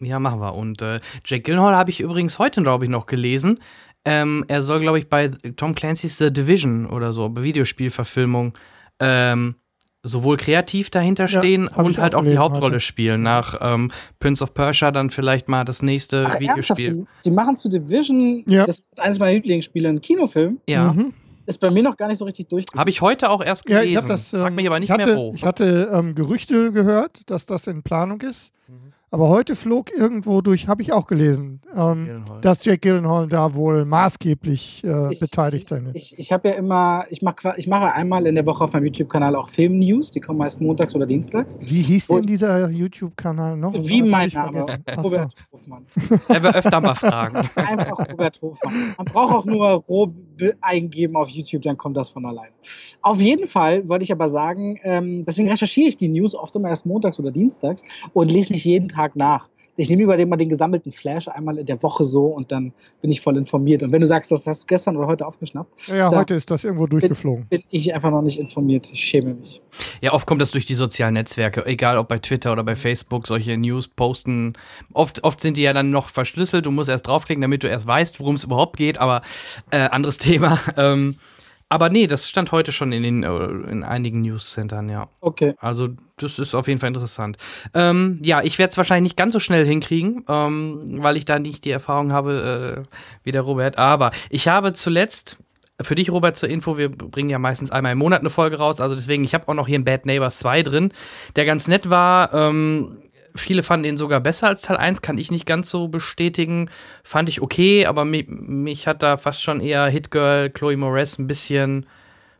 Ja, 0.00 0.18
machen 0.18 0.40
wir. 0.40 0.54
Und 0.54 0.82
äh, 0.82 1.00
Jake 1.24 1.42
Gyllenhaal 1.42 1.74
habe 1.74 1.90
ich 1.90 2.00
übrigens 2.00 2.38
heute, 2.38 2.62
glaube 2.62 2.84
ich, 2.84 2.90
noch 2.90 3.06
gelesen. 3.06 3.60
Ähm, 4.04 4.44
er 4.48 4.62
soll, 4.62 4.80
glaube 4.80 4.98
ich, 4.98 5.08
bei 5.08 5.28
Tom 5.56 5.74
Clancy's 5.74 6.18
The 6.18 6.32
Division 6.32 6.86
oder 6.86 7.12
so, 7.12 7.34
Videospielverfilmung, 7.34 8.56
ähm, 9.00 9.56
sowohl 10.04 10.36
kreativ 10.36 10.90
dahinter 10.90 11.26
stehen 11.26 11.68
ja, 11.68 11.82
und 11.82 11.98
halt 11.98 12.14
auch, 12.14 12.24
die 12.24 12.38
Hauptrolle 12.38 12.74
heute. 12.74 12.80
spielen. 12.80 13.22
Nach 13.22 13.58
ähm, 13.60 13.90
Prince 14.20 14.44
of 14.44 14.54
Persia 14.54 14.92
dann 14.92 15.10
vielleicht 15.10 15.48
mal 15.48 15.64
das 15.64 15.82
nächste 15.82 16.26
Aber 16.26 16.38
Videospiel. 16.38 16.94
Die, 16.94 17.06
die, 17.24 17.30
machen 17.32 17.56
zu 17.56 17.68
Division, 17.68 18.44
ja. 18.46 18.64
das 18.64 18.80
ist 18.80 19.00
eines 19.00 19.18
meiner 19.18 19.32
Lieblingsspiele, 19.32 19.88
ein 19.88 20.00
Kinofilm. 20.00 20.60
Ja. 20.68 20.92
Mhm. 20.92 21.12
Ist 21.46 21.60
bei 21.60 21.70
mir 21.70 21.82
noch 21.82 21.96
gar 21.96 22.08
nicht 22.08 22.18
so 22.18 22.24
richtig 22.24 22.48
durchgesetzt. 22.48 22.78
Habe 22.78 22.90
ich 22.90 23.00
heute 23.00 23.30
auch 23.30 23.42
erst 23.42 23.66
gelesen. 23.66 23.92
Ja, 23.92 24.00
ich 24.00 24.06
das, 24.06 24.32
ähm, 24.32 24.40
Frag 24.40 24.54
mich 24.54 24.66
aber 24.66 24.80
nicht 24.80 24.90
hatte, 24.90 25.06
mehr 25.06 25.16
wo. 25.16 25.32
Ich 25.34 25.44
hatte 25.44 25.90
ähm, 25.92 26.14
Gerüchte 26.14 26.72
gehört, 26.72 27.28
dass 27.30 27.46
das 27.46 27.66
in 27.66 27.82
Planung 27.82 28.20
ist. 28.20 28.50
Mhm. 28.68 28.85
Aber 29.12 29.28
heute 29.28 29.54
flog 29.54 29.92
irgendwo 29.96 30.40
durch, 30.40 30.66
habe 30.66 30.82
ich 30.82 30.92
auch 30.92 31.06
gelesen, 31.06 31.60
ähm, 31.76 32.24
dass 32.42 32.64
Jake 32.64 32.78
Gyllenhaal 32.78 33.28
da 33.28 33.54
wohl 33.54 33.84
maßgeblich 33.84 34.82
äh, 34.84 35.12
ich, 35.12 35.20
beteiligt 35.20 35.68
sein 35.68 35.86
wird. 35.86 35.96
Ich, 35.96 36.18
ich 36.18 36.32
habe 36.32 36.48
ja 36.48 36.54
immer, 36.56 37.04
ich 37.10 37.22
mache 37.22 37.54
ich 37.56 37.68
mache 37.68 37.92
einmal 37.92 38.26
in 38.26 38.34
der 38.34 38.44
Woche 38.46 38.64
auf 38.64 38.72
meinem 38.72 38.86
YouTube-Kanal 38.86 39.36
auch 39.36 39.48
Film-News, 39.48 40.10
die 40.10 40.20
kommen 40.20 40.40
meist 40.40 40.60
montags 40.60 40.94
oder 40.96 41.06
dienstags. 41.06 41.56
Wie 41.60 41.82
hieß 41.82 42.08
denn 42.08 42.22
dieser 42.22 42.68
YouTube-Kanal 42.68 43.56
noch? 43.56 43.74
Wie 43.74 44.02
mein 44.02 44.28
Name, 44.30 44.66
Robert 44.96 45.34
Hofmann. 45.52 45.86
Er 46.28 46.42
will 46.42 46.50
öfter 46.50 46.80
mal 46.80 46.94
fragen. 46.94 47.36
Einfach 47.54 48.10
Robert 48.10 48.42
Hofmann. 48.42 48.74
Man 48.98 49.04
braucht 49.04 49.34
auch 49.34 49.44
nur 49.44 49.68
Rob 49.88 50.14
eingeben 50.60 51.16
auf 51.16 51.28
YouTube, 51.28 51.62
dann 51.62 51.76
kommt 51.76 51.96
das 51.96 52.08
von 52.08 52.26
allein. 52.26 52.50
Auf 53.02 53.20
jeden 53.20 53.46
Fall 53.46 53.88
wollte 53.88 54.02
ich 54.02 54.12
aber 54.12 54.28
sagen, 54.28 54.78
ähm, 54.82 55.22
deswegen 55.24 55.48
recherchiere 55.48 55.88
ich 55.88 55.96
die 55.96 56.08
News 56.08 56.34
oft 56.34 56.56
immer 56.56 56.68
erst 56.68 56.86
montags 56.86 57.18
oder 57.20 57.30
dienstags 57.30 57.82
und 58.12 58.30
lese 58.30 58.52
nicht 58.52 58.64
jeden 58.64 58.88
Tag 58.88 59.05
nach. 59.14 59.48
ich 59.76 59.90
nehme 59.90 60.02
lieber 60.02 60.26
mal 60.26 60.36
den 60.36 60.48
gesammelten 60.48 60.90
Flash 60.90 61.28
einmal 61.28 61.58
in 61.58 61.66
der 61.66 61.82
Woche 61.82 62.04
so 62.04 62.26
und 62.26 62.50
dann 62.50 62.72
bin 63.02 63.10
ich 63.10 63.20
voll 63.20 63.36
informiert. 63.36 63.82
Und 63.82 63.92
wenn 63.92 64.00
du 64.00 64.06
sagst, 64.06 64.32
das 64.32 64.46
hast 64.46 64.62
du 64.62 64.66
gestern 64.66 64.96
oder 64.96 65.06
heute 65.06 65.26
aufgeschnappt. 65.26 65.88
Ja, 65.88 66.10
heute 66.10 66.34
ist 66.34 66.50
das 66.50 66.64
irgendwo 66.64 66.86
durchgeflogen. 66.86 67.46
Bin, 67.48 67.60
bin 67.60 67.68
ich 67.70 67.94
einfach 67.94 68.10
noch 68.10 68.22
nicht 68.22 68.38
informiert. 68.38 68.90
Ich 68.90 69.00
schäme 69.00 69.34
mich. 69.34 69.62
Ja, 70.00 70.12
oft 70.12 70.26
kommt 70.26 70.40
das 70.40 70.50
durch 70.50 70.66
die 70.66 70.74
sozialen 70.74 71.14
Netzwerke, 71.14 71.66
egal 71.66 71.98
ob 71.98 72.08
bei 72.08 72.18
Twitter 72.18 72.52
oder 72.52 72.64
bei 72.64 72.74
Facebook, 72.74 73.26
solche 73.26 73.56
News 73.58 73.88
posten. 73.88 74.54
Oft, 74.92 75.24
oft 75.24 75.40
sind 75.40 75.56
die 75.58 75.62
ja 75.62 75.72
dann 75.74 75.90
noch 75.90 76.08
verschlüsselt. 76.08 76.66
Du 76.66 76.70
musst 76.70 76.88
erst 76.88 77.06
draufklicken, 77.06 77.42
damit 77.42 77.62
du 77.62 77.68
erst 77.68 77.86
weißt, 77.86 78.18
worum 78.18 78.36
es 78.36 78.44
überhaupt 78.44 78.76
geht, 78.78 78.98
aber 78.98 79.22
äh, 79.70 79.88
anderes 79.88 80.18
Thema. 80.26 80.58
Ähm, 80.76 81.16
aber 81.68 81.88
nee, 81.88 82.06
das 82.06 82.28
stand 82.28 82.52
heute 82.52 82.70
schon 82.70 82.92
in, 82.92 83.02
den, 83.02 83.22
äh, 83.24 83.70
in 83.70 83.82
einigen 83.82 84.20
News-Centern, 84.22 84.88
ja. 84.88 85.08
Okay. 85.20 85.54
Also, 85.58 85.88
das 86.16 86.38
ist 86.38 86.54
auf 86.54 86.68
jeden 86.68 86.80
Fall 86.80 86.88
interessant. 86.88 87.38
Ähm, 87.74 88.20
ja, 88.22 88.42
ich 88.42 88.58
werde 88.58 88.70
es 88.70 88.76
wahrscheinlich 88.76 89.10
nicht 89.10 89.16
ganz 89.16 89.32
so 89.32 89.40
schnell 89.40 89.66
hinkriegen, 89.66 90.24
ähm, 90.28 91.02
weil 91.02 91.16
ich 91.16 91.24
da 91.24 91.38
nicht 91.38 91.64
die 91.64 91.70
Erfahrung 91.70 92.12
habe 92.12 92.84
äh, 92.86 92.96
wie 93.24 93.32
der 93.32 93.42
Robert. 93.42 93.78
Aber 93.78 94.12
ich 94.30 94.46
habe 94.46 94.72
zuletzt, 94.74 95.38
für 95.82 95.96
dich, 95.96 96.10
Robert, 96.10 96.36
zur 96.36 96.48
Info, 96.48 96.78
wir 96.78 96.88
bringen 96.88 97.30
ja 97.30 97.38
meistens 97.38 97.70
einmal 97.70 97.92
im 97.92 97.98
Monat 97.98 98.20
eine 98.20 98.30
Folge 98.30 98.58
raus. 98.58 98.80
Also 98.80 98.94
deswegen, 98.94 99.24
ich 99.24 99.34
habe 99.34 99.48
auch 99.48 99.54
noch 99.54 99.66
hier 99.66 99.74
einen 99.74 99.84
Bad 99.84 100.06
Neighbors 100.06 100.38
2 100.38 100.62
drin, 100.62 100.92
der 101.34 101.44
ganz 101.44 101.68
nett 101.68 101.90
war. 101.90 102.32
Ähm, 102.32 102.98
Viele 103.36 103.62
fanden 103.62 103.86
ihn 103.86 103.96
sogar 103.96 104.20
besser 104.20 104.48
als 104.48 104.62
Teil 104.62 104.76
1, 104.76 105.02
kann 105.02 105.18
ich 105.18 105.30
nicht 105.30 105.46
ganz 105.46 105.68
so 105.68 105.88
bestätigen. 105.88 106.70
Fand 107.04 107.28
ich 107.28 107.42
okay, 107.42 107.86
aber 107.86 108.04
mich, 108.04 108.26
mich 108.28 108.86
hat 108.86 109.02
da 109.02 109.16
fast 109.16 109.42
schon 109.42 109.60
eher 109.60 109.86
Hitgirl, 109.86 110.50
Chloe 110.50 110.76
Moretz 110.76 111.18
ein 111.18 111.26
bisschen, 111.26 111.86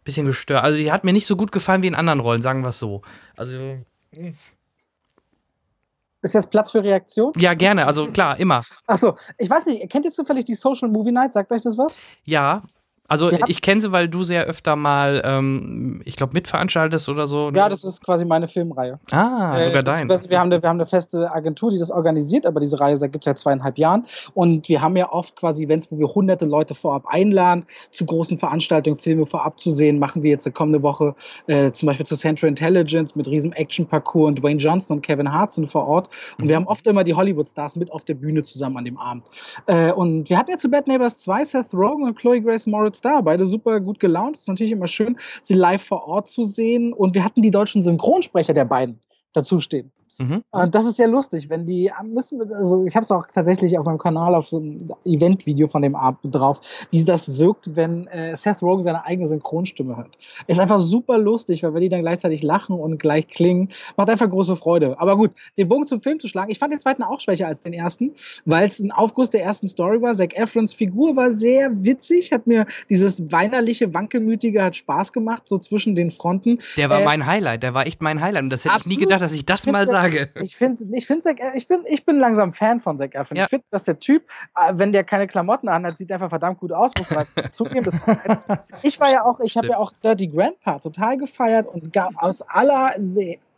bisschen 0.04 0.26
gestört. 0.26 0.64
Also 0.64 0.78
die 0.78 0.92
hat 0.92 1.04
mir 1.04 1.12
nicht 1.12 1.26
so 1.26 1.36
gut 1.36 1.52
gefallen 1.52 1.82
wie 1.82 1.88
in 1.88 1.94
anderen 1.94 2.20
Rollen, 2.20 2.42
sagen 2.42 2.62
wir 2.62 2.68
es 2.68 2.78
so. 2.78 3.02
Also. 3.36 3.78
Ist 6.22 6.34
jetzt 6.34 6.50
Platz 6.50 6.72
für 6.72 6.82
Reaktion? 6.82 7.32
Ja, 7.36 7.54
gerne, 7.54 7.86
also 7.86 8.08
klar, 8.08 8.38
immer. 8.40 8.60
Achso, 8.86 9.14
ich 9.38 9.48
weiß 9.48 9.66
nicht, 9.66 9.88
kennt 9.90 10.04
ihr 10.04 10.10
zufällig 10.10 10.44
die 10.44 10.54
Social 10.54 10.88
Movie 10.88 11.12
Night? 11.12 11.32
Sagt 11.32 11.52
euch 11.52 11.62
das 11.62 11.78
was? 11.78 12.00
Ja, 12.24 12.62
also 13.08 13.30
ja. 13.30 13.38
ich 13.46 13.62
kenne 13.62 13.80
sie, 13.80 13.92
weil 13.92 14.08
du 14.08 14.24
sehr 14.24 14.44
öfter 14.44 14.76
mal, 14.76 15.22
ähm, 15.24 16.00
ich 16.04 16.16
glaube, 16.16 16.32
mitveranstaltest 16.32 17.08
oder 17.08 17.26
so. 17.26 17.50
Ja, 17.54 17.68
das 17.68 17.84
ist 17.84 18.02
quasi 18.02 18.24
meine 18.24 18.48
Filmreihe. 18.48 18.98
Ah, 19.10 19.58
äh, 19.58 19.64
sogar 19.64 19.82
dein. 19.82 20.08
Das, 20.08 20.28
wir, 20.28 20.40
haben 20.40 20.50
eine, 20.50 20.62
wir 20.62 20.68
haben 20.68 20.78
eine 20.78 20.86
feste 20.86 21.30
Agentur, 21.30 21.70
die 21.70 21.78
das 21.78 21.90
organisiert, 21.90 22.46
aber 22.46 22.60
diese 22.60 22.80
Reihe 22.80 22.96
gibt 22.96 23.16
es 23.16 23.24
seit 23.24 23.38
zweieinhalb 23.38 23.78
Jahren. 23.78 24.04
Und 24.34 24.68
wir 24.68 24.80
haben 24.80 24.96
ja 24.96 25.12
oft 25.12 25.36
quasi 25.36 25.64
Events, 25.64 25.90
wo 25.92 25.98
wir 25.98 26.08
hunderte 26.08 26.46
Leute 26.46 26.74
vorab 26.74 27.06
einladen, 27.06 27.64
zu 27.90 28.06
großen 28.06 28.38
Veranstaltungen 28.38 28.98
Filme 28.98 29.26
vorab 29.26 29.60
zu 29.60 29.70
sehen. 29.70 29.98
Machen 29.98 30.22
wir 30.22 30.30
jetzt 30.30 30.46
kommende 30.54 30.82
Woche 30.82 31.14
äh, 31.46 31.70
zum 31.72 31.86
Beispiel 31.86 32.06
zu 32.06 32.16
Central 32.16 32.48
Intelligence 32.48 33.14
mit 33.14 33.28
riesem 33.28 33.52
Action-Parcours 33.52 34.28
und 34.28 34.42
Dwayne 34.42 34.58
Johnson 34.58 34.96
und 34.96 35.02
Kevin 35.02 35.32
Hart 35.32 35.52
sind 35.52 35.66
vor 35.70 35.86
Ort. 35.86 36.08
Und 36.38 36.44
mhm. 36.44 36.48
wir 36.48 36.56
haben 36.56 36.66
oft 36.66 36.86
immer 36.86 37.04
die 37.04 37.14
Hollywood-Stars 37.14 37.76
mit 37.76 37.92
auf 37.92 38.04
der 38.04 38.14
Bühne 38.14 38.42
zusammen 38.42 38.78
an 38.78 38.84
dem 38.84 38.98
Abend. 38.98 39.24
Äh, 39.66 39.92
und 39.92 40.28
wir 40.28 40.38
hatten 40.38 40.50
jetzt 40.50 40.62
zu 40.62 40.70
Bad 40.70 40.88
Neighbors 40.88 41.18
2 41.18 41.44
Seth 41.44 41.74
Rogen 41.74 42.04
und 42.04 42.18
Chloe 42.18 42.40
Grace 42.40 42.66
Moritz 42.66 42.95
David 43.00 43.16
da, 43.16 43.20
beide 43.20 43.46
super 43.46 43.80
gut 43.80 43.98
gelaunt. 43.98 44.36
Ist 44.36 44.48
natürlich 44.48 44.72
immer 44.72 44.86
schön, 44.86 45.16
sie 45.42 45.54
live 45.54 45.82
vor 45.82 46.06
Ort 46.06 46.28
zu 46.28 46.42
sehen. 46.42 46.92
Und 46.92 47.14
wir 47.14 47.24
hatten 47.24 47.42
die 47.42 47.50
deutschen 47.50 47.82
Synchronsprecher 47.82 48.52
der 48.52 48.64
beiden 48.64 49.00
dazu 49.32 49.60
stehen. 49.60 49.92
Mhm. 50.18 50.42
Und 50.50 50.74
das 50.74 50.86
ist 50.86 50.96
sehr 50.96 51.08
lustig, 51.08 51.50
wenn 51.50 51.66
die 51.66 51.90
müssen, 52.04 52.40
also 52.52 52.86
ich 52.86 52.96
habe 52.96 53.04
es 53.04 53.10
auch 53.10 53.26
tatsächlich 53.32 53.78
auf 53.78 53.84
meinem 53.84 53.98
Kanal 53.98 54.34
auf 54.34 54.48
so 54.48 54.58
einem 54.58 54.78
Event-Video 55.04 55.68
von 55.68 55.82
dem 55.82 55.94
Abend 55.94 56.34
drauf, 56.34 56.60
wie 56.90 57.04
das 57.04 57.38
wirkt, 57.38 57.76
wenn 57.76 58.06
äh, 58.06 58.34
Seth 58.34 58.62
Rogen 58.62 58.82
seine 58.82 59.04
eigene 59.04 59.26
Synchronstimme 59.26 59.96
hört. 59.96 60.16
Ist 60.46 60.58
einfach 60.58 60.78
super 60.78 61.18
lustig, 61.18 61.62
weil 61.62 61.74
wenn 61.74 61.82
die 61.82 61.88
dann 61.88 62.00
gleichzeitig 62.00 62.42
lachen 62.42 62.78
und 62.78 62.98
gleich 62.98 63.28
klingen, 63.28 63.68
macht 63.96 64.08
einfach 64.08 64.28
große 64.28 64.56
Freude. 64.56 64.98
Aber 64.98 65.16
gut, 65.16 65.32
den 65.58 65.68
Bogen 65.68 65.86
zum 65.86 66.00
Film 66.00 66.18
zu 66.18 66.28
schlagen, 66.28 66.50
ich 66.50 66.58
fand 66.58 66.72
den 66.72 66.80
zweiten 66.80 67.02
auch 67.02 67.20
schwächer 67.20 67.46
als 67.46 67.60
den 67.60 67.74
ersten, 67.74 68.12
weil 68.46 68.66
es 68.66 68.78
ein 68.80 68.92
Aufguss 68.92 69.28
der 69.28 69.42
ersten 69.42 69.68
Story 69.68 70.00
war. 70.00 70.14
Zac 70.14 70.34
Efrons 70.36 70.72
Figur 70.72 71.16
war 71.16 71.30
sehr 71.30 71.70
witzig, 71.84 72.32
hat 72.32 72.46
mir 72.46 72.66
dieses 72.88 73.30
weinerliche, 73.30 73.92
wankelmütige 73.92 74.62
hat 74.62 74.76
Spaß 74.76 75.12
gemacht, 75.12 75.42
so 75.46 75.58
zwischen 75.58 75.94
den 75.94 76.10
Fronten. 76.10 76.58
Der 76.76 76.88
war 76.88 77.00
äh, 77.00 77.04
mein 77.04 77.26
Highlight, 77.26 77.62
der 77.62 77.74
war 77.74 77.86
echt 77.86 78.00
mein 78.00 78.20
Highlight 78.20 78.44
und 78.44 78.52
das 78.52 78.64
hätte 78.64 78.74
absolut. 78.74 78.92
ich 78.92 78.98
nie 78.98 79.04
gedacht, 79.04 79.20
dass 79.20 79.32
ich 79.32 79.44
das 79.44 79.66
mal 79.66 79.86
sage 79.96 80.05
sage. 80.12 80.30
Ich 80.42 80.56
finde, 80.56 80.84
ich, 80.92 81.06
find 81.06 81.22
Zac, 81.22 81.38
ich, 81.54 81.66
bin, 81.66 81.84
ich 81.88 82.04
bin 82.04 82.16
langsam 82.18 82.52
Fan 82.52 82.80
von 82.80 82.98
Zac 82.98 83.14
Efron. 83.14 83.36
Ja. 83.36 83.44
Ich 83.44 83.50
finde, 83.50 83.66
dass 83.70 83.84
der 83.84 83.98
Typ, 83.98 84.24
äh, 84.56 84.72
wenn 84.72 84.92
der 84.92 85.04
keine 85.04 85.26
Klamotten 85.26 85.68
anhat, 85.68 85.98
sieht 85.98 86.12
einfach 86.12 86.28
verdammt 86.28 86.58
gut 86.58 86.72
aus. 86.72 86.92
Muss 86.98 87.10
man 87.10 87.26
zugeben. 87.50 88.00
ich 88.82 88.98
war 89.00 89.10
ja 89.10 89.24
auch, 89.24 89.40
ich 89.40 89.56
habe 89.56 89.68
ja 89.68 89.78
auch 89.78 89.92
Dirty 90.02 90.28
Grandpa 90.28 90.78
total 90.78 91.16
gefeiert 91.16 91.66
und 91.66 91.92
gab 91.92 92.12
aus 92.22 92.42
aller, 92.42 92.94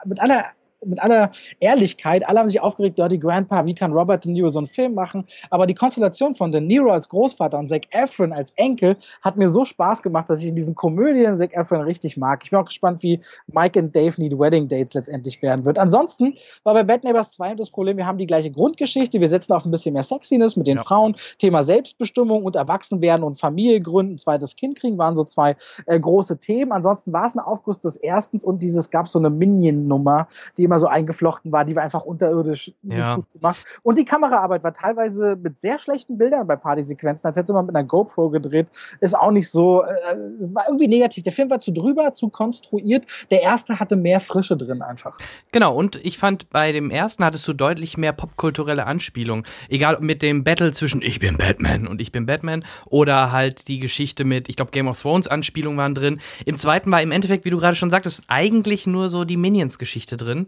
mit 0.04 0.20
aller 0.20 0.46
mit 0.84 1.00
aller 1.02 1.30
Ehrlichkeit, 1.60 2.26
alle 2.28 2.40
haben 2.40 2.48
sich 2.48 2.60
aufgeregt, 2.60 2.98
Dirty 2.98 3.18
Grandpa, 3.18 3.66
wie 3.66 3.74
kann 3.74 3.92
Robert 3.92 4.24
De 4.24 4.32
Niro 4.32 4.48
so 4.48 4.60
einen 4.60 4.68
Film 4.68 4.94
machen? 4.94 5.24
Aber 5.50 5.66
die 5.66 5.74
Konstellation 5.74 6.34
von 6.34 6.52
De 6.52 6.60
Niro 6.60 6.90
als 6.90 7.08
Großvater 7.08 7.58
und 7.58 7.68
Zac 7.68 7.82
Efron 7.90 8.32
als 8.32 8.52
Enkel 8.56 8.96
hat 9.22 9.36
mir 9.36 9.48
so 9.48 9.64
Spaß 9.64 10.02
gemacht, 10.02 10.30
dass 10.30 10.42
ich 10.42 10.48
in 10.48 10.56
diesen 10.56 10.74
Komödien 10.74 11.36
Zac 11.36 11.52
Efron 11.54 11.80
richtig 11.80 12.16
mag. 12.16 12.40
Ich 12.44 12.50
bin 12.50 12.58
auch 12.58 12.64
gespannt, 12.64 13.02
wie 13.02 13.20
Mike 13.46 13.78
und 13.78 13.94
Dave 13.94 14.20
Need 14.20 14.38
Wedding 14.38 14.68
Dates 14.68 14.94
letztendlich 14.94 15.42
werden 15.42 15.66
wird. 15.66 15.78
Ansonsten 15.78 16.34
war 16.62 16.74
bei 16.74 16.84
Bad 16.84 17.04
Neighbors 17.04 17.30
2 17.32 17.56
das 17.56 17.70
Problem, 17.70 17.96
wir 17.96 18.06
haben 18.06 18.18
die 18.18 18.26
gleiche 18.26 18.50
Grundgeschichte, 18.50 19.20
wir 19.20 19.28
setzen 19.28 19.52
auf 19.52 19.64
ein 19.64 19.70
bisschen 19.70 19.92
mehr 19.92 20.02
Sexiness 20.02 20.56
mit 20.56 20.66
den 20.66 20.76
ja. 20.76 20.82
Frauen, 20.82 21.16
Thema 21.38 21.62
Selbstbestimmung 21.62 22.44
und 22.44 22.56
Erwachsenwerden 22.56 23.24
und 23.24 23.38
Familie 23.38 23.80
gründen, 23.80 24.18
zweites 24.18 24.54
Kind 24.54 24.78
kriegen, 24.78 24.98
waren 24.98 25.16
so 25.16 25.24
zwei 25.24 25.56
äh, 25.86 25.98
große 25.98 26.38
Themen. 26.38 26.72
Ansonsten 26.72 27.12
war 27.12 27.26
es 27.26 27.34
ein 27.34 27.40
Aufguss 27.40 27.80
des 27.80 27.96
Erstens 27.96 28.44
und 28.44 28.62
dieses 28.62 28.90
gab 28.90 29.08
so 29.08 29.18
eine 29.18 29.30
Minion-Nummer, 29.30 30.28
die 30.56 30.67
immer 30.68 30.78
so 30.78 30.86
eingeflochten 30.86 31.50
war, 31.50 31.64
die 31.64 31.74
war 31.74 31.82
einfach 31.82 32.04
unterirdisch 32.04 32.72
nicht 32.82 32.98
ja. 32.98 33.16
gut 33.16 33.30
gemacht. 33.30 33.58
Und 33.82 33.96
die 33.96 34.04
Kameraarbeit 34.04 34.62
war 34.64 34.74
teilweise 34.74 35.34
mit 35.36 35.58
sehr 35.58 35.78
schlechten 35.78 36.18
Bildern 36.18 36.46
bei 36.46 36.56
Partysequenzen, 36.56 37.26
als 37.26 37.38
hätte 37.38 37.54
man 37.54 37.64
mit 37.64 37.74
einer 37.74 37.86
GoPro 37.86 38.28
gedreht. 38.28 38.68
Ist 39.00 39.18
auch 39.18 39.30
nicht 39.30 39.50
so, 39.50 39.82
äh, 39.82 40.12
es 40.38 40.54
war 40.54 40.66
irgendwie 40.66 40.88
negativ. 40.88 41.24
Der 41.24 41.32
Film 41.32 41.48
war 41.48 41.58
zu 41.58 41.72
drüber, 41.72 42.12
zu 42.12 42.28
konstruiert. 42.28 43.06
Der 43.30 43.40
erste 43.40 43.80
hatte 43.80 43.96
mehr 43.96 44.20
Frische 44.20 44.58
drin 44.58 44.82
einfach. 44.82 45.16
Genau, 45.52 45.74
und 45.74 45.96
ich 46.04 46.18
fand, 46.18 46.50
bei 46.50 46.72
dem 46.72 46.90
ersten 46.90 47.24
hattest 47.24 47.48
du 47.48 47.54
deutlich 47.54 47.96
mehr 47.96 48.12
popkulturelle 48.12 48.86
Anspielung. 48.86 49.44
Egal 49.70 49.98
mit 50.00 50.20
dem 50.20 50.44
Battle 50.44 50.72
zwischen 50.72 51.00
Ich 51.00 51.18
bin 51.18 51.38
Batman 51.38 51.86
und 51.86 52.02
Ich 52.02 52.12
bin 52.12 52.26
Batman 52.26 52.64
oder 52.86 53.32
halt 53.32 53.68
die 53.68 53.78
Geschichte 53.78 54.24
mit, 54.24 54.50
ich 54.50 54.56
glaube, 54.56 54.70
Game 54.72 54.88
of 54.88 55.00
Thrones 55.00 55.28
Anspielungen 55.28 55.78
waren 55.78 55.94
drin. 55.94 56.20
Im 56.44 56.58
zweiten 56.58 56.92
war 56.92 57.00
im 57.00 57.10
Endeffekt, 57.10 57.46
wie 57.46 57.50
du 57.50 57.58
gerade 57.58 57.76
schon 57.76 57.90
sagtest, 57.90 58.24
eigentlich 58.28 58.86
nur 58.86 59.08
so 59.08 59.24
die 59.24 59.38
Minions-Geschichte 59.38 60.18
drin. 60.18 60.46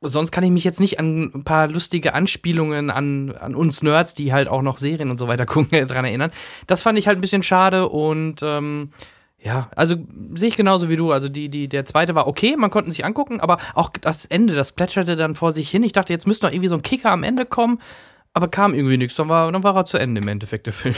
Sonst 0.00 0.30
kann 0.30 0.44
ich 0.44 0.50
mich 0.50 0.62
jetzt 0.62 0.78
nicht 0.78 1.00
an 1.00 1.32
ein 1.34 1.44
paar 1.44 1.66
lustige 1.66 2.14
Anspielungen 2.14 2.90
an, 2.90 3.32
an 3.32 3.56
uns 3.56 3.82
Nerds, 3.82 4.14
die 4.14 4.32
halt 4.32 4.46
auch 4.46 4.62
noch 4.62 4.78
Serien 4.78 5.10
und 5.10 5.18
so 5.18 5.26
weiter 5.26 5.46
gucken, 5.46 5.86
dran 5.86 6.04
erinnern. 6.04 6.30
Das 6.66 6.82
fand 6.82 6.98
ich 6.98 7.08
halt 7.08 7.18
ein 7.18 7.20
bisschen 7.20 7.42
schade 7.42 7.88
und 7.88 8.40
ähm, 8.42 8.90
ja, 9.40 9.70
also 9.74 9.96
sehe 10.34 10.48
ich 10.48 10.56
genauso 10.56 10.88
wie 10.88 10.96
du. 10.96 11.12
Also 11.12 11.28
die, 11.28 11.48
die, 11.48 11.68
der 11.68 11.84
zweite 11.84 12.14
war 12.14 12.26
okay, 12.26 12.56
man 12.56 12.70
konnte 12.70 12.90
sich 12.90 13.04
angucken, 13.04 13.40
aber 13.40 13.58
auch 13.74 13.90
das 14.00 14.24
Ende, 14.26 14.54
das 14.54 14.72
plätscherte 14.72 15.16
dann 15.16 15.34
vor 15.34 15.52
sich 15.52 15.70
hin. 15.70 15.82
Ich 15.82 15.92
dachte, 15.92 16.12
jetzt 16.12 16.26
müsste 16.26 16.46
noch 16.46 16.52
irgendwie 16.52 16.68
so 16.68 16.74
ein 16.76 16.82
Kicker 16.82 17.10
am 17.10 17.24
Ende 17.24 17.44
kommen, 17.44 17.80
aber 18.34 18.48
kam 18.48 18.74
irgendwie 18.74 18.98
nichts. 18.98 19.16
Dann 19.16 19.28
war, 19.28 19.50
dann 19.50 19.62
war 19.64 19.76
er 19.76 19.84
zu 19.84 19.96
Ende 19.96 20.20
im 20.20 20.28
Endeffekt, 20.28 20.66
der 20.66 20.72
Film. 20.72 20.94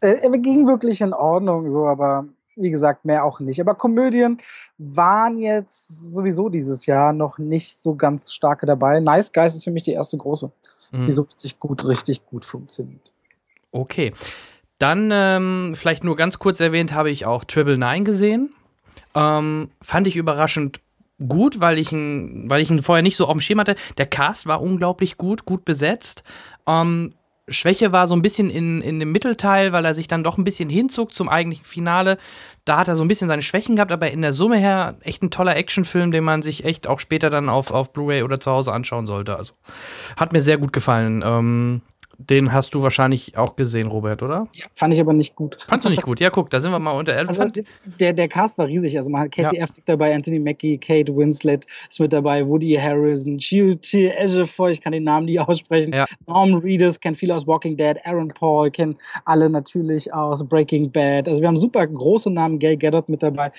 Er 0.00 0.30
ging 0.38 0.66
wirklich 0.66 1.00
in 1.00 1.12
Ordnung, 1.12 1.68
so, 1.68 1.86
aber 1.86 2.26
wie 2.56 2.70
gesagt, 2.70 3.04
mehr 3.04 3.24
auch 3.24 3.40
nicht. 3.40 3.60
Aber 3.60 3.74
Komödien 3.74 4.38
waren 4.78 5.38
jetzt 5.38 6.12
sowieso 6.12 6.48
dieses 6.48 6.86
Jahr 6.86 7.12
noch 7.12 7.38
nicht 7.38 7.76
so 7.76 7.94
ganz 7.94 8.32
starke 8.32 8.66
dabei. 8.66 9.00
Nice 9.00 9.32
Guys 9.32 9.54
ist 9.54 9.64
für 9.64 9.70
mich 9.70 9.82
die 9.82 9.92
erste 9.92 10.16
große, 10.16 10.50
mhm. 10.92 11.06
die 11.06 11.12
so 11.12 11.22
richtig 11.22 11.58
gut, 11.58 11.84
richtig 11.86 12.24
gut 12.26 12.44
funktioniert. 12.44 13.12
Okay. 13.70 14.12
Dann 14.78 15.10
ähm, 15.12 15.74
vielleicht 15.76 16.04
nur 16.04 16.16
ganz 16.16 16.38
kurz 16.38 16.60
erwähnt, 16.60 16.92
habe 16.92 17.10
ich 17.10 17.26
auch 17.26 17.44
Triple 17.44 17.78
Nine 17.78 18.04
gesehen. 18.04 18.52
Ähm, 19.14 19.70
fand 19.80 20.06
ich 20.06 20.16
überraschend 20.16 20.80
gut, 21.28 21.60
weil 21.60 21.78
ich, 21.78 21.92
ihn, 21.92 22.50
weil 22.50 22.60
ich 22.60 22.70
ihn 22.70 22.82
vorher 22.82 23.02
nicht 23.02 23.16
so 23.16 23.26
auf 23.26 23.32
dem 23.32 23.40
Schirm 23.40 23.60
hatte. 23.60 23.76
Der 23.98 24.06
Cast 24.06 24.46
war 24.46 24.60
unglaublich 24.60 25.16
gut, 25.16 25.44
gut 25.44 25.64
besetzt. 25.64 26.24
Ähm, 26.66 27.14
Schwäche 27.48 27.92
war 27.92 28.06
so 28.06 28.14
ein 28.14 28.22
bisschen 28.22 28.48
in, 28.48 28.80
in 28.80 29.00
dem 29.00 29.12
Mittelteil, 29.12 29.72
weil 29.72 29.84
er 29.84 29.92
sich 29.92 30.08
dann 30.08 30.24
doch 30.24 30.38
ein 30.38 30.44
bisschen 30.44 30.70
hinzog 30.70 31.12
zum 31.12 31.28
eigentlichen 31.28 31.66
Finale. 31.66 32.16
Da 32.64 32.78
hat 32.78 32.88
er 32.88 32.96
so 32.96 33.04
ein 33.04 33.08
bisschen 33.08 33.28
seine 33.28 33.42
Schwächen 33.42 33.76
gehabt, 33.76 33.92
aber 33.92 34.10
in 34.10 34.22
der 34.22 34.32
Summe 34.32 34.56
her 34.56 34.96
echt 35.02 35.22
ein 35.22 35.30
toller 35.30 35.56
Actionfilm, 35.56 36.10
den 36.10 36.24
man 36.24 36.40
sich 36.40 36.64
echt 36.64 36.86
auch 36.86 37.00
später 37.00 37.28
dann 37.28 37.50
auf, 37.50 37.70
auf 37.70 37.92
Blu-ray 37.92 38.22
oder 38.22 38.40
zu 38.40 38.50
Hause 38.50 38.72
anschauen 38.72 39.06
sollte. 39.06 39.36
Also 39.36 39.52
hat 40.16 40.32
mir 40.32 40.40
sehr 40.40 40.56
gut 40.56 40.72
gefallen. 40.72 41.22
Ähm, 41.24 41.82
den 42.18 42.52
hast 42.52 42.74
du 42.74 42.82
wahrscheinlich 42.82 43.36
auch 43.36 43.56
gesehen, 43.56 43.88
Robert, 43.88 44.22
oder? 44.22 44.48
Ja, 44.54 44.66
fand 44.74 44.94
ich 44.94 45.00
aber 45.00 45.12
nicht 45.12 45.34
gut. 45.34 45.56
Fandst 45.60 45.84
du 45.84 45.90
nicht 45.90 46.02
gut? 46.02 46.20
Ja, 46.20 46.30
guck, 46.30 46.50
da 46.50 46.60
sind 46.60 46.70
wir 46.70 46.78
mal 46.78 46.92
unter. 46.92 47.16
Also, 47.16 47.46
der, 48.00 48.12
der 48.12 48.28
Cast 48.28 48.58
war 48.58 48.66
riesig. 48.66 48.96
Also 48.96 49.10
man 49.10 49.22
hat 49.22 49.32
Casey 49.32 49.58
ja. 49.58 49.64
Affleck 49.64 49.84
dabei, 49.84 50.14
Anthony 50.14 50.38
Mackie, 50.38 50.78
Kate 50.78 51.14
Winslet 51.14 51.66
ist 51.88 52.00
mit 52.00 52.12
dabei, 52.12 52.46
Woody 52.46 52.74
Harrison, 52.74 53.38
Chiwetel 53.38 54.12
Ejiofor, 54.16 54.70
ich 54.70 54.80
kann 54.80 54.92
den 54.92 55.04
Namen 55.04 55.26
nie 55.26 55.38
aussprechen. 55.38 55.92
Ja. 55.92 56.06
Norm 56.26 56.54
Reedus, 56.54 57.00
kennt 57.00 57.16
viele 57.16 57.34
aus 57.34 57.46
Walking 57.46 57.76
Dead, 57.76 57.96
Aaron 58.04 58.28
Paul, 58.28 58.70
kennen 58.70 58.96
alle 59.24 59.50
natürlich 59.50 60.12
aus 60.12 60.46
Breaking 60.46 60.90
Bad. 60.90 61.28
Also 61.28 61.40
wir 61.40 61.48
haben 61.48 61.56
super 61.56 61.86
große 61.86 62.30
Namen, 62.30 62.58
Gay 62.58 62.76
Gaddard 62.76 63.08
mit 63.08 63.22
dabei 63.22 63.50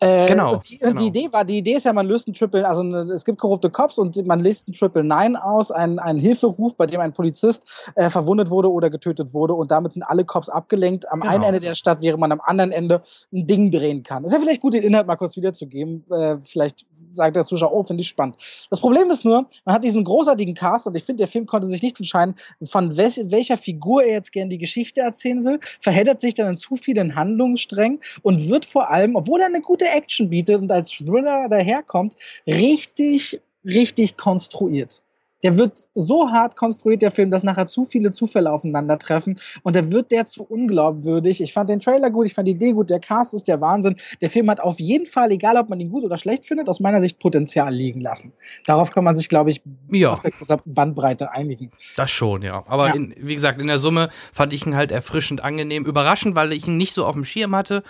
Äh, 0.00 0.26
Genau, 0.26 0.54
Und, 0.54 0.68
die, 0.68 0.74
und 0.76 0.80
genau. 0.80 1.00
die 1.00 1.06
Idee 1.06 1.32
war, 1.32 1.44
die 1.44 1.58
Idee 1.58 1.72
ist 1.74 1.84
ja, 1.84 1.92
man 1.92 2.06
löst 2.06 2.28
ein 2.28 2.34
Triple, 2.34 2.66
also 2.66 2.82
eine, 2.82 2.98
es 3.00 3.24
gibt 3.24 3.38
korrupte 3.38 3.70
Cops 3.70 3.98
und 3.98 4.24
man 4.26 4.40
löst 4.40 4.68
ein 4.68 4.72
Triple 4.72 5.02
Nine 5.02 5.42
aus, 5.42 5.70
einen, 5.70 5.98
einen 5.98 6.18
Hilferuf, 6.18 6.76
bei 6.76 6.86
dem 6.86 7.00
ein 7.00 7.12
Polizist 7.12 7.90
äh, 7.96 8.08
verwundet 8.08 8.50
wurde 8.50 8.70
oder 8.70 8.90
getötet 8.90 9.34
wurde 9.34 9.54
und 9.54 9.70
damit 9.70 9.92
sind 9.92 10.02
alle 10.04 10.24
Cops 10.24 10.48
abgelenkt 10.48 11.10
am 11.10 11.20
Genau. 11.20 11.32
einen 11.32 11.42
Ende 11.44 11.60
der 11.60 11.74
Stadt, 11.74 11.98
während 12.00 12.20
man 12.20 12.30
am 12.32 12.40
anderen 12.40 12.70
Ende 12.70 13.02
ein 13.32 13.46
Ding 13.46 13.70
drehen 13.70 14.02
kann. 14.02 14.24
Ist 14.24 14.32
ja 14.32 14.38
vielleicht 14.38 14.60
gut, 14.60 14.74
den 14.74 14.82
Inhalt 14.84 15.06
mal 15.06 15.16
kurz 15.16 15.36
wiederzugeben. 15.36 16.04
Äh, 16.10 16.36
vielleicht 16.42 16.86
sagt 17.12 17.34
der 17.36 17.44
Zuschauer, 17.46 17.72
oh, 17.72 17.82
finde 17.82 18.02
ich 18.02 18.08
spannend. 18.08 18.36
Das 18.70 18.80
Problem 18.80 19.10
ist 19.10 19.24
nur, 19.24 19.46
man 19.64 19.74
hat 19.74 19.82
diesen 19.82 20.04
großartigen 20.04 20.54
Cast 20.54 20.86
und 20.86 20.96
ich 20.96 21.02
finde, 21.04 21.22
der 21.22 21.28
Film 21.28 21.46
konnte 21.46 21.66
sich 21.66 21.82
nicht 21.82 21.98
entscheiden, 21.98 22.34
von 22.62 22.96
wel 22.96 23.08
welcher 23.30 23.56
Figur 23.56 24.02
er 24.04 24.12
jetzt 24.12 24.32
gerne 24.32 24.50
die 24.50 24.58
Geschichte 24.58 25.00
erzählen 25.00 25.44
will, 25.44 25.58
verheddert 25.80 26.20
sich 26.20 26.34
dann 26.34 26.48
in 26.50 26.56
zu 26.56 26.76
vielen 26.76 27.14
Handlungssträngen 27.14 28.00
und 28.22 28.48
wird 28.48 28.64
vor 28.64 28.90
allem, 28.90 29.16
obwohl 29.16 29.40
er 29.40 29.46
eine 29.46 29.60
gute 29.62 29.87
Action 29.96 30.30
bietet 30.30 30.60
und 30.60 30.70
als 30.72 30.90
Thriller 30.90 31.48
daherkommt, 31.48 32.14
richtig, 32.46 33.40
richtig 33.64 34.16
konstruiert. 34.16 35.02
Der 35.44 35.56
wird 35.56 35.88
so 35.94 36.32
hart 36.32 36.56
konstruiert, 36.56 37.00
der 37.00 37.12
Film, 37.12 37.30
dass 37.30 37.44
nachher 37.44 37.68
zu 37.68 37.84
viele 37.84 38.10
Zufälle 38.10 38.50
aufeinandertreffen 38.50 39.36
und 39.62 39.76
der 39.76 39.92
wird 39.92 40.10
der 40.10 40.26
zu 40.26 40.42
unglaubwürdig. 40.42 41.40
Ich 41.40 41.52
fand 41.52 41.70
den 41.70 41.78
Trailer 41.78 42.10
gut, 42.10 42.26
ich 42.26 42.34
fand 42.34 42.48
die 42.48 42.52
Idee 42.52 42.72
gut, 42.72 42.90
der 42.90 42.98
Cast 42.98 43.34
ist 43.34 43.46
der 43.46 43.60
Wahnsinn. 43.60 43.94
Der 44.20 44.30
Film 44.30 44.50
hat 44.50 44.58
auf 44.58 44.80
jeden 44.80 45.06
Fall, 45.06 45.30
egal 45.30 45.56
ob 45.56 45.68
man 45.68 45.78
ihn 45.78 45.90
gut 45.90 46.02
oder 46.02 46.18
schlecht 46.18 46.44
findet, 46.44 46.68
aus 46.68 46.80
meiner 46.80 47.00
Sicht 47.00 47.20
Potenzial 47.20 47.72
liegen 47.72 48.00
lassen. 48.00 48.32
Darauf 48.66 48.90
kann 48.90 49.04
man 49.04 49.14
sich, 49.14 49.28
glaube 49.28 49.50
ich, 49.50 49.62
Ja. 49.92 50.12
auf 50.12 50.18
der 50.18 50.32
gesamten 50.32 50.74
Bandbreite 50.74 51.30
einigen. 51.30 51.70
Das 51.96 52.10
schon, 52.10 52.42
ja. 52.42 52.64
Aber 52.66 52.88
Ja. 52.88 52.94
In, 52.94 53.14
wie 53.16 53.36
gesagt, 53.36 53.60
in 53.60 53.68
der 53.68 53.78
Summe 53.78 54.08
fand 54.32 54.52
ich 54.52 54.66
ihn 54.66 54.74
halt 54.74 54.90
erfrischend 54.90 55.44
angenehm, 55.44 55.86
überraschend, 55.86 56.34
weil 56.34 56.52
ich 56.52 56.66
ihn 56.66 56.76
nicht 56.76 56.94
so 56.94 57.06
auf 57.06 57.14
dem 57.14 57.24
Schirm 57.24 57.54
hatte. 57.54 57.84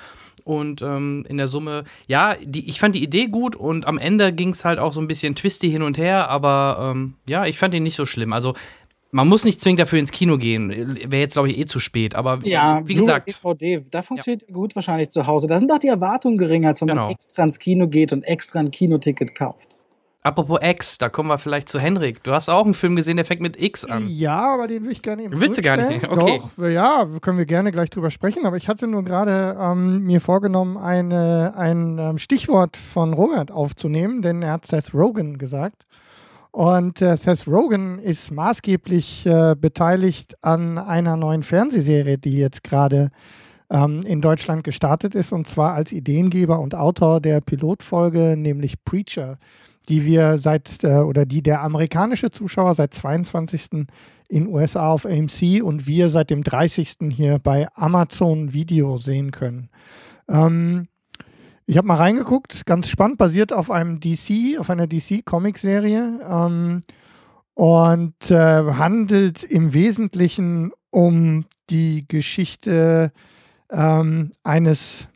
Und 0.49 0.81
ähm, 0.81 1.27
in 1.29 1.37
der 1.37 1.47
Summe, 1.47 1.85
ja, 2.07 2.35
die, 2.43 2.71
ich 2.71 2.81
fand 2.81 2.95
die 2.95 3.03
Idee 3.05 3.27
gut 3.27 3.55
und 3.55 3.87
am 3.87 3.99
Ende 3.99 4.33
ging 4.33 4.49
es 4.49 4.65
halt 4.65 4.79
auch 4.79 4.95
so 4.95 5.01
ein 5.03 5.07
bisschen 5.07 5.35
twisty 5.35 5.71
hin 5.71 5.83
und 5.83 5.99
her, 5.99 6.31
aber 6.31 6.93
ähm, 6.95 7.17
ja, 7.29 7.45
ich 7.45 7.59
fand 7.59 7.75
ihn 7.75 7.83
nicht 7.83 7.97
so 7.97 8.07
schlimm. 8.07 8.33
Also 8.33 8.55
man 9.11 9.29
muss 9.29 9.45
nicht 9.45 9.61
zwingend 9.61 9.81
dafür 9.81 9.99
ins 9.99 10.11
Kino 10.11 10.39
gehen. 10.39 10.97
Wäre 11.05 11.21
jetzt, 11.21 11.35
glaube 11.35 11.51
ich, 11.51 11.59
eh 11.59 11.67
zu 11.67 11.81
spät. 11.81 12.15
Aber 12.15 12.39
Ja, 12.45 12.81
wie 12.87 12.95
gesagt, 12.95 13.29
DVD, 13.29 13.83
da 13.91 14.01
funktioniert 14.01 14.47
gut 14.51 14.75
wahrscheinlich 14.75 15.11
zu 15.11 15.27
Hause. 15.27 15.49
Da 15.49 15.59
sind 15.59 15.71
doch 15.71 15.79
die 15.79 15.89
Erwartungen 15.89 16.39
geringer, 16.39 16.69
als 16.69 16.81
wenn 16.81 16.89
Genau. 16.89 17.05
man 17.05 17.13
extra 17.13 17.45
ins 17.45 17.59
Kino 17.59 17.87
geht 17.87 18.15
und 18.15 18.23
extra 18.23 18.61
ein 18.61 18.71
Kinoticket 18.71 19.35
kauft. 19.35 19.77
Apropos 20.23 20.59
X, 20.63 20.99
da 20.99 21.09
kommen 21.09 21.29
wir 21.29 21.39
vielleicht 21.39 21.69
zu 21.69 21.79
Henrik. 21.79 22.23
Du 22.23 22.33
hast 22.33 22.49
auch 22.49 22.65
einen 22.65 22.75
Film 22.75 22.97
gesehen, 22.97 23.17
der 23.17 23.25
fängt 23.25 23.41
mit 23.41 23.61
X 23.61 23.85
an. 23.85 24.09
Ja, 24.09 24.55
aber 24.55 24.69
den 24.69 24.85
will 24.85 24.93
ich 24.93 25.03
gerne 25.03 25.23
eben 25.23 25.41
Willst 25.41 25.59
du 25.59 25.63
gar 25.63 25.77
nicht? 25.77 26.07
Okay. 26.09 26.41
Doch, 26.57 26.67
ja, 26.67 27.07
können 27.21 27.39
wir 27.39 27.47
gerne 27.47 27.71
gleich 27.71 27.91
drüber 27.91 28.11
sprechen. 28.11 28.47
Aber 28.47 28.57
ich 28.57 28.69
hatte 28.69 28.87
nur 28.87 29.05
gerade 29.05 29.57
ähm, 29.61 30.05
mir 30.05 30.21
vorgenommen, 30.21 30.77
eine, 30.77 31.55
ein 31.57 31.99
ähm, 31.99 32.19
Stichwort 32.19 32.77
von 32.77 33.13
Robert 33.13 33.51
aufzunehmen, 33.51 34.23
denn 34.23 34.43
er 34.43 34.53
hat 34.53 34.67
Seth 34.67 34.95
Rogen 34.95 35.39
gesagt. 35.39 35.87
Und 36.51 37.03
äh, 37.03 37.17
Seth 37.17 37.47
Rogen 37.47 37.99
ist 37.99 38.31
maßgeblich 38.31 39.27
äh, 39.27 39.55
beteiligt 39.55 40.35
an 40.43 40.79
einer 40.79 41.17
neuen 41.17 41.43
Fernsehserie, 41.43 42.19
die 42.19 42.39
jetzt 42.39 42.65
gerade 42.65 43.11
ähm, 43.71 44.01
in 44.07 44.21
Deutschland 44.21 44.65
gestartet 44.65 45.15
ist, 45.15 45.33
und 45.33 45.47
zwar 45.47 45.75
als 45.75 45.93
Ideengeber 45.93 46.59
und 46.59 46.75
Autor 46.75 47.21
der 47.21 47.41
Pilotfolge, 47.41 48.35
nämlich 48.37 48.83
Preacher, 48.85 49.39
die 49.89 50.05
wir 50.05 50.39
seit 50.39 50.85
äh, 50.85 50.99
oder 50.99 51.27
die 51.27 51.43
der 51.43 51.63
amerikanische 51.63 52.31
Zuschauer 52.31 52.75
seit 52.75 52.95
22. 52.95 53.87
in 54.29 54.47
USA 54.47 54.91
auf 54.91 55.07
AMC 55.07 55.63
und 55.63 55.87
wir 55.87 56.09
seit 56.11 56.31
dem 56.31 56.45
30. 56.45 56.97
hier 57.11 57.39
bei 57.39 57.69
Amazon 57.75 58.53
Video 58.53 58.99
sehen 58.99 59.31
können. 59.31 59.71
Ähm, 60.29 60.89
ich 61.67 61.77
habe 61.77 61.87
mal 61.87 61.97
reingeguckt, 61.97 62.65
ganz 62.65 62.89
spannend, 62.89 63.19
basiert 63.19 63.53
auf 63.53 63.71
einem 63.71 64.01
DC, 64.01 64.59
auf 64.59 64.71
einer 64.71 64.87
DC-Comic-Serie 64.87 66.21
ähm, 66.27 66.81
und 67.55 68.31
äh, 68.31 68.73
handelt 68.73 69.43
im 69.43 69.75
Wesentlichen 69.75 70.73
um 70.91 71.45
die 71.69 72.07
Geschichte 72.09 73.13
ähm, 73.71 74.31
eines, 74.43 75.08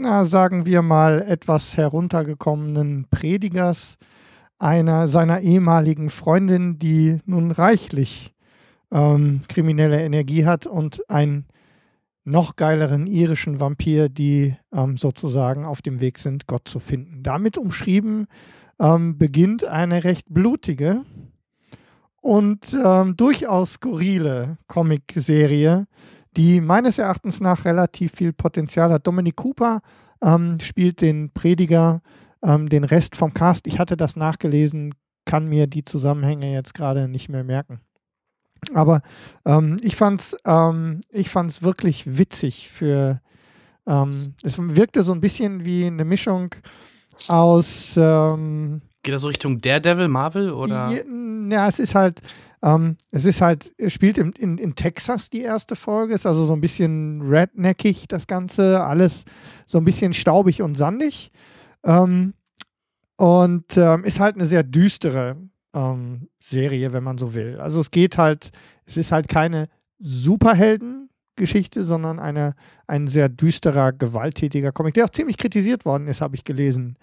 na, 0.00 0.24
sagen 0.24 0.66
wir 0.66 0.82
mal, 0.82 1.22
etwas 1.22 1.76
heruntergekommenen 1.76 3.06
Predigers, 3.10 3.96
einer 4.58 5.08
seiner 5.08 5.40
ehemaligen 5.40 6.10
Freundin, 6.10 6.78
die 6.78 7.20
nun 7.26 7.50
reichlich 7.50 8.34
ähm, 8.90 9.40
kriminelle 9.48 10.02
Energie 10.02 10.44
hat 10.44 10.66
und 10.66 11.08
einen 11.10 11.46
noch 12.24 12.56
geileren 12.56 13.06
irischen 13.06 13.60
Vampir, 13.60 14.08
die 14.08 14.56
ähm, 14.72 14.96
sozusagen 14.96 15.64
auf 15.64 15.82
dem 15.82 16.00
Weg 16.00 16.18
sind, 16.18 16.46
Gott 16.46 16.68
zu 16.68 16.78
finden. 16.78 17.22
Damit 17.22 17.56
umschrieben 17.56 18.26
ähm, 18.78 19.16
beginnt 19.18 19.64
eine 19.64 20.04
recht 20.04 20.26
blutige 20.28 21.04
und 22.20 22.76
ähm, 22.84 23.16
durchaus 23.16 23.74
skurrile 23.74 24.58
Comicserie, 24.66 25.86
die 26.38 26.60
meines 26.60 26.98
Erachtens 26.98 27.40
nach 27.40 27.64
relativ 27.64 28.12
viel 28.12 28.32
Potenzial 28.32 28.92
hat. 28.92 29.06
Dominic 29.06 29.36
Cooper 29.36 29.80
ähm, 30.22 30.58
spielt 30.60 31.00
den 31.00 31.32
Prediger, 31.32 32.00
ähm, 32.42 32.68
den 32.68 32.84
Rest 32.84 33.16
vom 33.16 33.34
Cast. 33.34 33.66
Ich 33.66 33.80
hatte 33.80 33.96
das 33.96 34.14
nachgelesen, 34.14 34.94
kann 35.24 35.48
mir 35.48 35.66
die 35.66 35.84
Zusammenhänge 35.84 36.52
jetzt 36.52 36.74
gerade 36.74 37.08
nicht 37.08 37.28
mehr 37.28 37.42
merken. 37.42 37.80
Aber 38.72 39.02
ähm, 39.44 39.78
ich 39.82 39.96
fand 39.96 40.20
es 40.20 40.36
ähm, 40.44 41.00
wirklich 41.12 42.18
witzig 42.18 42.68
für. 42.68 43.20
Ähm, 43.86 44.34
es 44.42 44.58
wirkte 44.58 45.02
so 45.02 45.12
ein 45.12 45.20
bisschen 45.20 45.64
wie 45.64 45.86
eine 45.86 46.04
Mischung 46.04 46.54
aus. 47.28 47.94
Ähm, 47.96 48.82
Geht 49.08 49.14
das 49.14 49.22
so 49.22 49.28
Richtung 49.28 49.62
Daredevil, 49.62 50.08
Marvel 50.08 50.50
oder? 50.50 50.92
ja, 51.50 51.66
es 51.66 51.78
ist 51.78 51.94
halt, 51.94 52.20
ähm, 52.62 52.98
es 53.10 53.24
ist 53.24 53.40
halt, 53.40 53.72
es 53.78 53.94
spielt 53.94 54.18
in, 54.18 54.32
in, 54.32 54.58
in 54.58 54.74
Texas 54.74 55.30
die 55.30 55.40
erste 55.40 55.76
Folge, 55.76 56.12
ist 56.12 56.26
also 56.26 56.44
so 56.44 56.52
ein 56.52 56.60
bisschen 56.60 57.22
redneckig 57.22 58.06
das 58.06 58.26
Ganze, 58.26 58.84
alles 58.84 59.24
so 59.66 59.78
ein 59.78 59.86
bisschen 59.86 60.12
staubig 60.12 60.60
und 60.60 60.74
sandig. 60.74 61.32
Ähm, 61.84 62.34
und 63.16 63.78
ähm, 63.78 64.04
ist 64.04 64.20
halt 64.20 64.34
eine 64.34 64.44
sehr 64.44 64.62
düstere 64.62 65.36
ähm, 65.72 66.28
Serie, 66.38 66.92
wenn 66.92 67.02
man 67.02 67.16
so 67.16 67.32
will. 67.32 67.58
Also 67.60 67.80
es 67.80 67.90
geht 67.90 68.18
halt, 68.18 68.50
es 68.84 68.98
ist 68.98 69.10
halt 69.10 69.28
keine 69.28 69.68
Superhelden-Geschichte, 70.00 71.86
sondern 71.86 72.20
eine, 72.20 72.54
ein 72.86 73.06
sehr 73.06 73.30
düsterer, 73.30 73.94
gewalttätiger 73.94 74.70
Comic, 74.70 74.92
der 74.92 75.06
auch 75.06 75.10
ziemlich 75.12 75.38
kritisiert 75.38 75.86
worden 75.86 76.08
ist, 76.08 76.20
habe 76.20 76.36
ich 76.36 76.44
gelesen 76.44 76.98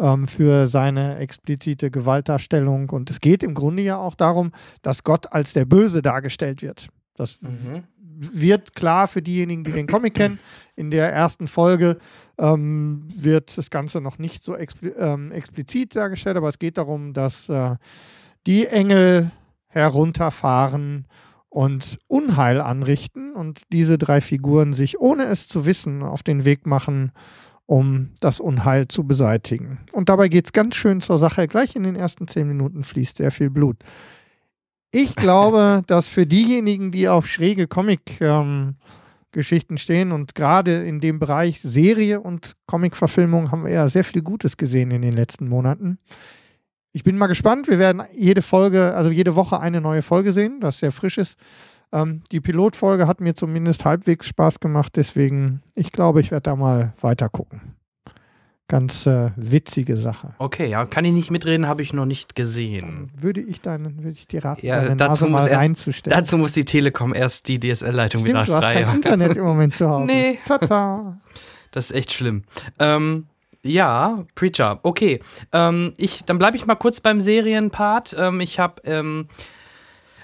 ähm, 0.00 0.26
für 0.26 0.66
seine 0.66 1.18
explizite 1.18 1.90
Gewaltdarstellung. 1.90 2.90
Und 2.90 3.10
es 3.10 3.20
geht 3.20 3.42
im 3.42 3.54
Grunde 3.54 3.82
ja 3.82 3.98
auch 3.98 4.14
darum, 4.16 4.50
dass 4.82 5.04
Gott 5.04 5.32
als 5.32 5.52
der 5.52 5.66
Böse 5.66 6.02
dargestellt 6.02 6.62
wird. 6.62 6.88
Das 7.14 7.40
Mhm. 7.42 7.84
wird 8.22 8.74
klar 8.74 9.08
für 9.08 9.22
diejenigen, 9.22 9.62
die 9.64 9.72
den 9.72 9.86
Comic 9.86 10.14
kennen. 10.14 10.38
In 10.76 10.90
der 10.90 11.12
ersten 11.12 11.46
Folge 11.48 11.98
ähm, 12.38 13.08
wird 13.14 13.56
das 13.56 13.70
Ganze 13.70 14.00
noch 14.00 14.18
nicht 14.18 14.42
so 14.42 14.56
expli 14.56 14.90
ähm, 14.98 15.30
explizit 15.32 15.94
dargestellt, 15.96 16.36
aber 16.36 16.48
es 16.48 16.58
geht 16.58 16.78
darum, 16.78 17.12
dass 17.12 17.48
äh, 17.48 17.76
die 18.46 18.66
Engel 18.66 19.30
herunterfahren 19.68 21.06
und 21.48 21.98
Unheil 22.06 22.60
anrichten 22.60 23.34
und 23.34 23.62
diese 23.72 23.98
drei 23.98 24.20
Figuren 24.20 24.72
sich, 24.72 25.00
ohne 25.00 25.24
es 25.24 25.48
zu 25.48 25.66
wissen, 25.66 26.02
auf 26.02 26.22
den 26.22 26.44
Weg 26.44 26.66
machen, 26.66 27.12
um 27.70 28.10
das 28.18 28.40
Unheil 28.40 28.88
zu 28.88 29.04
beseitigen. 29.04 29.78
Und 29.92 30.08
dabei 30.08 30.26
geht 30.26 30.46
es 30.46 30.52
ganz 30.52 30.74
schön 30.74 31.00
zur 31.00 31.18
Sache. 31.18 31.46
Gleich 31.46 31.76
in 31.76 31.84
den 31.84 31.94
ersten 31.94 32.26
zehn 32.26 32.48
Minuten 32.48 32.82
fließt 32.82 33.18
sehr 33.18 33.30
viel 33.30 33.48
Blut. 33.48 33.76
Ich 34.90 35.14
glaube, 35.14 35.82
dass 35.86 36.08
für 36.08 36.26
diejenigen, 36.26 36.90
die 36.90 37.08
auf 37.08 37.28
schräge 37.28 37.68
Comic-Geschichten 37.68 39.78
stehen 39.78 40.10
und 40.10 40.34
gerade 40.34 40.82
in 40.82 41.00
dem 41.00 41.20
Bereich 41.20 41.60
Serie 41.60 42.20
und 42.20 42.56
Comic-Verfilmung 42.66 43.52
haben 43.52 43.64
wir 43.64 43.70
ja 43.70 43.86
sehr 43.86 44.02
viel 44.02 44.22
Gutes 44.22 44.56
gesehen 44.56 44.90
in 44.90 45.02
den 45.02 45.12
letzten 45.12 45.48
Monaten. 45.48 46.00
Ich 46.90 47.04
bin 47.04 47.16
mal 47.16 47.28
gespannt. 47.28 47.68
Wir 47.68 47.78
werden 47.78 48.02
jede 48.12 48.42
Folge, 48.42 48.96
also 48.96 49.10
jede 49.10 49.36
Woche 49.36 49.60
eine 49.60 49.80
neue 49.80 50.02
Folge 50.02 50.32
sehen, 50.32 50.58
das 50.58 50.80
sehr 50.80 50.90
frisch 50.90 51.18
ist. 51.18 51.36
Ähm, 51.92 52.22
die 52.32 52.40
Pilotfolge 52.40 53.06
hat 53.06 53.20
mir 53.20 53.34
zumindest 53.34 53.84
halbwegs 53.84 54.26
Spaß 54.28 54.60
gemacht, 54.60 54.92
deswegen, 54.96 55.62
ich 55.74 55.90
glaube, 55.92 56.20
ich 56.20 56.30
werde 56.30 56.42
da 56.44 56.56
mal 56.56 56.92
weiter 57.00 57.28
gucken. 57.28 57.74
Ganz 58.68 59.04
äh, 59.06 59.32
witzige 59.34 59.96
Sache. 59.96 60.34
Okay, 60.38 60.68
ja, 60.68 60.84
kann 60.86 61.04
ich 61.04 61.12
nicht 61.12 61.32
mitreden, 61.32 61.66
habe 61.66 61.82
ich 61.82 61.92
noch 61.92 62.06
nicht 62.06 62.36
gesehen. 62.36 63.10
Würde 63.20 63.40
ich 63.40 63.60
deinen, 63.60 63.96
würde 63.98 64.10
ich 64.10 64.28
dir 64.28 64.44
raten, 64.44 64.64
Ja, 64.64 64.94
dazu 64.94 65.24
muss 65.24 65.32
mal 65.42 65.48
erst- 65.48 65.56
reinzustellen. 65.60 66.16
Dazu 66.16 66.38
muss 66.38 66.52
die 66.52 66.64
Telekom 66.64 67.12
erst 67.12 67.48
die 67.48 67.58
DSL-Leitung 67.58 68.24
wieder 68.24 68.44
Stimmt, 68.44 68.48
du 68.48 68.54
hast 68.54 68.64
frei 68.64 68.74
kein 68.74 68.86
haben. 68.86 68.94
Internet 68.96 69.36
im 69.36 69.42
Moment 69.44 69.74
zu 69.74 69.88
Hause. 69.88 70.06
Nee. 70.06 70.38
Tata. 70.46 71.18
Das 71.72 71.90
ist 71.90 71.96
echt 71.96 72.12
schlimm. 72.12 72.42
Ähm, 72.80 73.26
ja, 73.62 74.24
Preacher. 74.34 74.80
Okay. 74.82 75.20
Ähm, 75.52 75.92
ich, 75.98 76.24
dann 76.24 76.36
bleibe 76.38 76.56
ich 76.56 76.66
mal 76.66 76.74
kurz 76.74 76.98
beim 76.98 77.20
Serienpart. 77.20 78.16
Ähm, 78.18 78.40
ich 78.40 78.58
habe 78.58 78.82
ähm, 78.84 79.28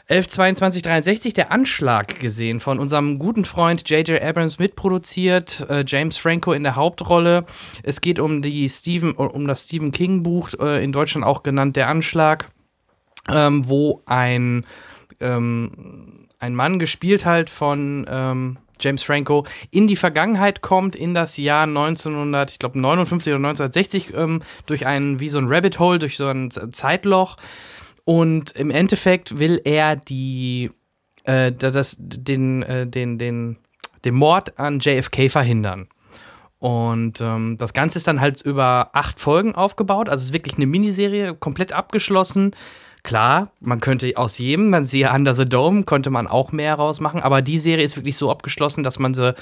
112263, 0.09 1.35
der 1.35 1.51
Anschlag 1.51 2.21
gesehen 2.21 2.61
von 2.61 2.79
unserem 2.79 3.19
guten 3.19 3.45
Freund 3.45 3.91
J.J. 3.91 4.23
Abrams 4.23 4.61
mitproduziert, 4.61 5.67
äh, 5.69 5.85
James 5.85 6.17
Franco 6.17 6.53
in 6.53 6.63
der 6.63 6.77
Hauptrolle. 6.77 7.45
Es 7.83 8.01
geht 8.01 8.21
um 8.21 8.41
die 8.41 8.69
Stephen, 8.69 9.13
um 9.15 9.49
das 9.49 9.65
Stephen 9.65 9.91
King 9.91 10.23
Buch, 10.23 10.51
äh, 10.61 10.85
in 10.85 10.93
Deutschland 10.93 11.27
auch 11.27 11.43
genannt 11.43 11.75
Der 11.75 11.89
Anschlag, 11.89 12.49
ähm, 13.29 13.69
wo 13.69 14.03
ein, 14.07 14.65
ähm, 15.19 16.29
ein 16.39 16.55
Mann 16.55 16.79
gespielt 16.79 17.25
halt 17.25 17.51
von 17.51 18.07
ähm, 18.09 18.59
James 18.79 19.03
Franco 19.03 19.45
in 19.73 19.89
die 19.89 19.97
Vergangenheit 19.97 20.61
kommt, 20.61 20.95
in 20.95 21.15
das 21.15 21.37
Jahr 21.37 21.65
1900, 21.65 22.53
ich 22.53 22.59
glaube 22.61 22.79
59 22.79 23.33
oder 23.33 23.39
1960, 23.39 24.15
ähm, 24.15 24.43
durch 24.67 24.87
ein, 24.87 25.19
wie 25.19 25.31
so 25.31 25.39
ein 25.39 25.49
Rabbit 25.49 25.81
Hole, 25.81 25.99
durch 25.99 26.17
so 26.17 26.29
ein 26.29 26.53
Zeitloch 26.53 27.37
und 28.07 28.53
im 28.53 28.71
Endeffekt 28.71 29.41
will 29.41 29.61
er 29.65 29.97
die, 29.97 30.71
äh, 31.25 31.51
das, 31.51 31.97
den, 31.99 32.63
äh, 32.63 32.87
den, 32.87 33.19
den, 33.19 33.59
den 34.05 34.15
Mord 34.15 34.59
an 34.61 34.79
JFK 34.79 35.29
verhindern. 35.29 35.89
Und 36.61 37.21
ähm, 37.21 37.59
das 37.59 37.73
Ganze 37.73 37.99
ist 37.99 38.07
dann 38.07 38.21
halt 38.21 38.41
über 38.43 38.91
acht 38.93 39.19
Folgen 39.19 39.57
aufgebaut. 39.57 40.09
Also 40.09 40.23
es 40.23 40.29
ist 40.29 40.33
wirklich 40.33 40.55
eine 40.55 40.67
Miniserie, 40.67 41.35
komplett 41.35 41.73
abgeschlossen. 41.73 42.53
Klar, 43.03 43.51
man 43.59 43.81
könnte 43.81 44.17
aus 44.17 44.39
jedem, 44.39 44.71
man 44.71 44.85
siehe 44.85 45.11
Under 45.11 45.35
the 45.35 45.45
Dome, 45.45 45.83
konnte 45.83 46.11
man 46.11 46.29
auch 46.29 46.53
mehr 46.53 46.77
rausmachen, 46.77 47.21
aber 47.21 47.43
die 47.43 47.59
Serie 47.59 47.85
ist 47.85 47.97
wirklich 47.97 48.17
so 48.17 48.31
abgeschlossen, 48.31 48.85
dass 48.85 49.01
man 49.01 49.15
sie 49.15 49.35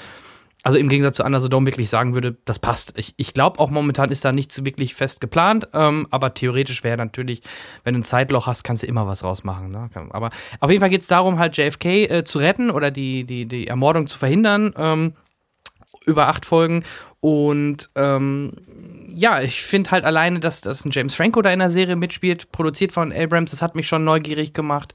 also 0.65 0.79
im 0.79 0.89
Gegensatz 0.89 1.17
zu 1.17 1.23
Under 1.23 1.39
the 1.39 1.51
wirklich 1.51 1.91
sagen 1.91 2.15
würde, 2.15 2.37
das 2.43 2.57
passt. 2.57 2.97
Ich, 2.97 3.13
ich 3.17 3.35
glaube 3.35 3.59
auch 3.59 3.69
momentan 3.69 4.09
ist 4.09 4.25
da 4.25 4.31
nichts 4.31 4.65
wirklich 4.65 4.95
fest 4.95 5.21
geplant, 5.21 5.67
ähm, 5.73 6.07
aber 6.09 6.33
theoretisch 6.33 6.83
wäre 6.83 6.97
natürlich, 6.97 7.43
wenn 7.83 7.93
du 7.93 7.99
ein 7.99 8.03
Zeitloch 8.03 8.47
hast, 8.47 8.63
kannst 8.63 8.81
du 8.81 8.87
immer 8.87 9.05
was 9.05 9.23
rausmachen. 9.23 9.69
Ne? 9.69 9.91
Aber 10.09 10.31
auf 10.59 10.71
jeden 10.71 10.79
Fall 10.81 10.89
geht 10.89 11.01
es 11.01 11.07
darum, 11.07 11.37
halt 11.37 11.55
JFK 11.55 11.85
äh, 11.85 12.23
zu 12.23 12.39
retten 12.39 12.71
oder 12.71 12.89
die, 12.89 13.25
die, 13.25 13.45
die 13.45 13.67
Ermordung 13.67 14.07
zu 14.07 14.17
verhindern. 14.17 14.73
Ähm, 14.75 15.13
über 16.05 16.27
acht 16.27 16.47
Folgen. 16.47 16.83
Und 17.19 17.91
ähm, 17.95 18.53
ja, 19.07 19.41
ich 19.41 19.61
finde 19.61 19.91
halt 19.91 20.03
alleine, 20.03 20.39
dass, 20.39 20.61
dass 20.61 20.83
ein 20.83 20.91
James 20.91 21.13
Franco 21.13 21.43
da 21.43 21.51
in 21.51 21.59
der 21.59 21.69
Serie 21.69 21.95
mitspielt, 21.95 22.51
produziert 22.51 22.91
von 22.91 23.13
Abrams, 23.13 23.51
das 23.51 23.61
hat 23.61 23.75
mich 23.75 23.87
schon 23.87 24.03
neugierig 24.03 24.53
gemacht. 24.53 24.93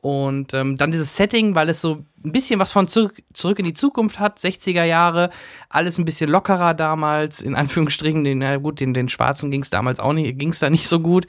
Und 0.00 0.54
ähm, 0.54 0.76
dann 0.76 0.92
dieses 0.92 1.16
Setting, 1.16 1.56
weil 1.56 1.68
es 1.68 1.80
so 1.80 2.04
ein 2.24 2.32
bisschen 2.32 2.60
was 2.60 2.70
von 2.70 2.86
zurück, 2.86 3.20
zurück 3.32 3.58
in 3.58 3.64
die 3.64 3.74
Zukunft 3.74 4.20
hat, 4.20 4.38
60er 4.38 4.84
Jahre, 4.84 5.30
alles 5.68 5.98
ein 5.98 6.04
bisschen 6.04 6.30
lockerer 6.30 6.74
damals, 6.74 7.42
in 7.42 7.56
Anführungsstrichen, 7.56 8.22
den, 8.22 8.38
na 8.38 8.58
gut, 8.58 8.78
den, 8.78 8.94
den 8.94 9.08
Schwarzen 9.08 9.50
ging 9.50 9.62
es 9.62 9.70
damals 9.70 9.98
auch 9.98 10.12
nicht, 10.12 10.38
ging 10.38 10.50
es 10.50 10.60
da 10.60 10.70
nicht 10.70 10.86
so 10.86 11.00
gut. 11.00 11.26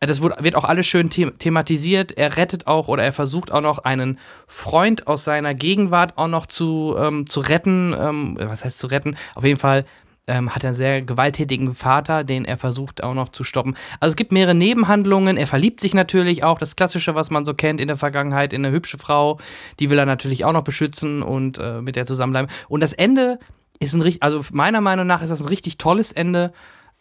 Äh, 0.00 0.06
das 0.06 0.20
wird, 0.22 0.54
auch 0.54 0.64
alles 0.64 0.86
schön 0.86 1.10
the 1.10 1.30
thematisiert. 1.32 2.12
Er 2.12 2.36
rettet 2.36 2.66
auch 2.66 2.88
oder 2.88 3.02
er 3.02 3.12
versucht 3.12 3.50
auch 3.50 3.60
noch 3.60 3.78
einen 3.78 4.18
Freund 4.46 5.06
aus 5.06 5.24
seiner 5.24 5.54
Gegenwart 5.54 6.16
auch 6.16 6.28
noch 6.28 6.46
zu, 6.46 6.94
ähm, 6.98 7.28
zu 7.28 7.40
retten. 7.40 7.94
Ähm, 7.98 8.38
was 8.40 8.64
heißt 8.64 8.78
zu 8.78 8.86
retten? 8.86 9.16
Auf 9.34 9.44
jeden 9.44 9.58
Fall 9.58 9.84
ähm, 10.26 10.54
hat 10.54 10.64
einen 10.64 10.74
sehr 10.74 11.02
gewalttätigen 11.02 11.74
Vater, 11.74 12.24
den 12.24 12.44
er 12.44 12.56
versucht 12.56 13.02
auch 13.02 13.14
noch 13.14 13.28
zu 13.28 13.44
stoppen. 13.44 13.76
Also 14.00 14.12
es 14.12 14.16
gibt 14.16 14.32
mehrere 14.32 14.54
Nebenhandlungen. 14.54 15.36
Er 15.36 15.46
verliebt 15.46 15.80
sich 15.80 15.94
natürlich 15.94 16.44
auch, 16.44 16.58
das 16.58 16.76
Klassische, 16.76 17.14
was 17.14 17.30
man 17.30 17.44
so 17.44 17.54
kennt 17.54 17.80
in 17.80 17.88
der 17.88 17.96
Vergangenheit, 17.96 18.52
in 18.52 18.64
eine 18.64 18.74
hübsche 18.74 18.98
Frau. 18.98 19.38
Die 19.80 19.90
will 19.90 19.98
er 19.98 20.06
natürlich 20.06 20.44
auch 20.44 20.52
noch 20.52 20.64
beschützen 20.64 21.22
und 21.22 21.58
äh, 21.58 21.80
mit 21.80 21.96
der 21.96 22.06
zusammenbleiben. 22.06 22.50
Und 22.68 22.82
das 22.82 22.92
Ende 22.92 23.38
ist 23.80 23.94
ein 23.94 24.02
richtig, 24.02 24.22
also 24.22 24.42
meiner 24.52 24.80
Meinung 24.80 25.06
nach 25.06 25.22
ist 25.22 25.30
das 25.30 25.40
ein 25.40 25.48
richtig 25.48 25.78
tolles 25.78 26.12
Ende, 26.12 26.52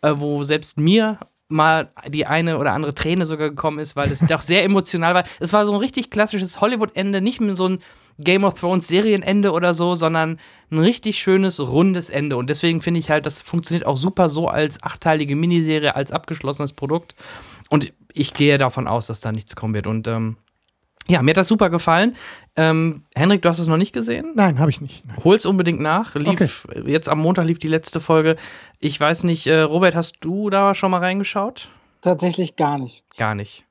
äh, 0.02 0.14
wo 0.16 0.44
selbst 0.44 0.78
mir 0.78 1.20
mal 1.50 1.92
die 2.08 2.26
eine 2.26 2.58
oder 2.58 2.74
andere 2.74 2.96
Träne 2.96 3.26
sogar 3.26 3.50
gekommen 3.50 3.80
ist, 3.80 3.96
weil 3.96 4.12
es 4.12 4.20
doch 4.22 4.42
sehr 4.42 4.64
emotional 4.64 5.14
war. 5.14 5.24
Es 5.40 5.54
war 5.54 5.66
so 5.66 5.74
ein 5.74 5.80
richtig 5.80 6.10
klassisches 6.10 6.60
Hollywood-Ende, 6.60 7.22
nicht 7.22 7.42
mehr 7.42 7.56
so 7.56 7.68
ein 7.68 7.80
Game 8.20 8.44
of 8.44 8.60
Thrones 8.60 8.88
Serienende 8.88 9.52
oder 9.52 9.74
so, 9.74 9.96
sondern 9.96 10.40
ein 10.72 10.80
richtig 10.80 11.20
schönes, 11.20 11.60
rundes 11.60 12.10
Ende. 12.10 12.38
Und 12.38 12.50
deswegen 12.50 12.82
finde 12.82 13.00
ich 13.00 13.10
halt, 13.10 13.26
das 13.26 13.42
funktioniert 13.42 13.86
auch 13.86 13.96
super 13.96 14.30
so 14.30 14.48
als 14.48 14.82
achteilige 14.84 15.36
Miniserie, 15.36 15.96
als 15.96 16.12
abgeschlossenes 16.12 16.74
Produkt. 16.74 17.16
Und 17.70 17.94
ich 18.14 18.34
gehe 18.34 18.58
davon 18.58 18.88
aus, 18.88 19.08
dass 19.08 19.22
da 19.22 19.32
nichts 19.32 19.56
kommen 19.56 19.74
wird. 19.74 19.88
Und 19.88 20.08
ähm, 20.08 20.38
ja, 21.08 21.22
mir 21.22 21.32
hat 21.32 21.38
das 21.38 21.48
super 21.48 21.70
gefallen. 21.70 22.16
Ähm, 22.56 23.04
Henrik, 23.16 23.42
du 23.42 23.50
hast 23.50 23.60
es 23.60 23.68
noch 23.68 23.78
nicht 23.78 23.94
gesehen? 23.94 24.32
Nein, 24.36 24.60
habe 24.60 24.70
ich 24.70 24.80
nicht. 24.80 25.06
Nein. 25.06 25.18
Hol's 25.24 25.46
unbedingt 25.46 25.82
nach. 25.82 26.16
Lief, 26.16 26.66
okay. 26.70 26.84
Jetzt 26.86 27.10
am 27.10 27.20
Montag 27.20 27.46
lief 27.46 27.60
die 27.60 27.68
letzte 27.68 28.00
Folge. 28.00 28.36
Ich 28.80 29.00
weiß 29.00 29.24
nicht, 29.24 29.48
äh, 29.48 29.62
Robert, 29.62 29.96
hast 29.96 30.18
du 30.22 30.50
da 30.50 30.76
schon 30.76 30.92
mal 30.92 31.00
reingeschaut? 31.00 31.68
Tatsächlich 32.02 32.56
gar 32.56 32.78
nicht. 32.78 33.04
Gar 33.18 33.36
nicht 33.36 33.66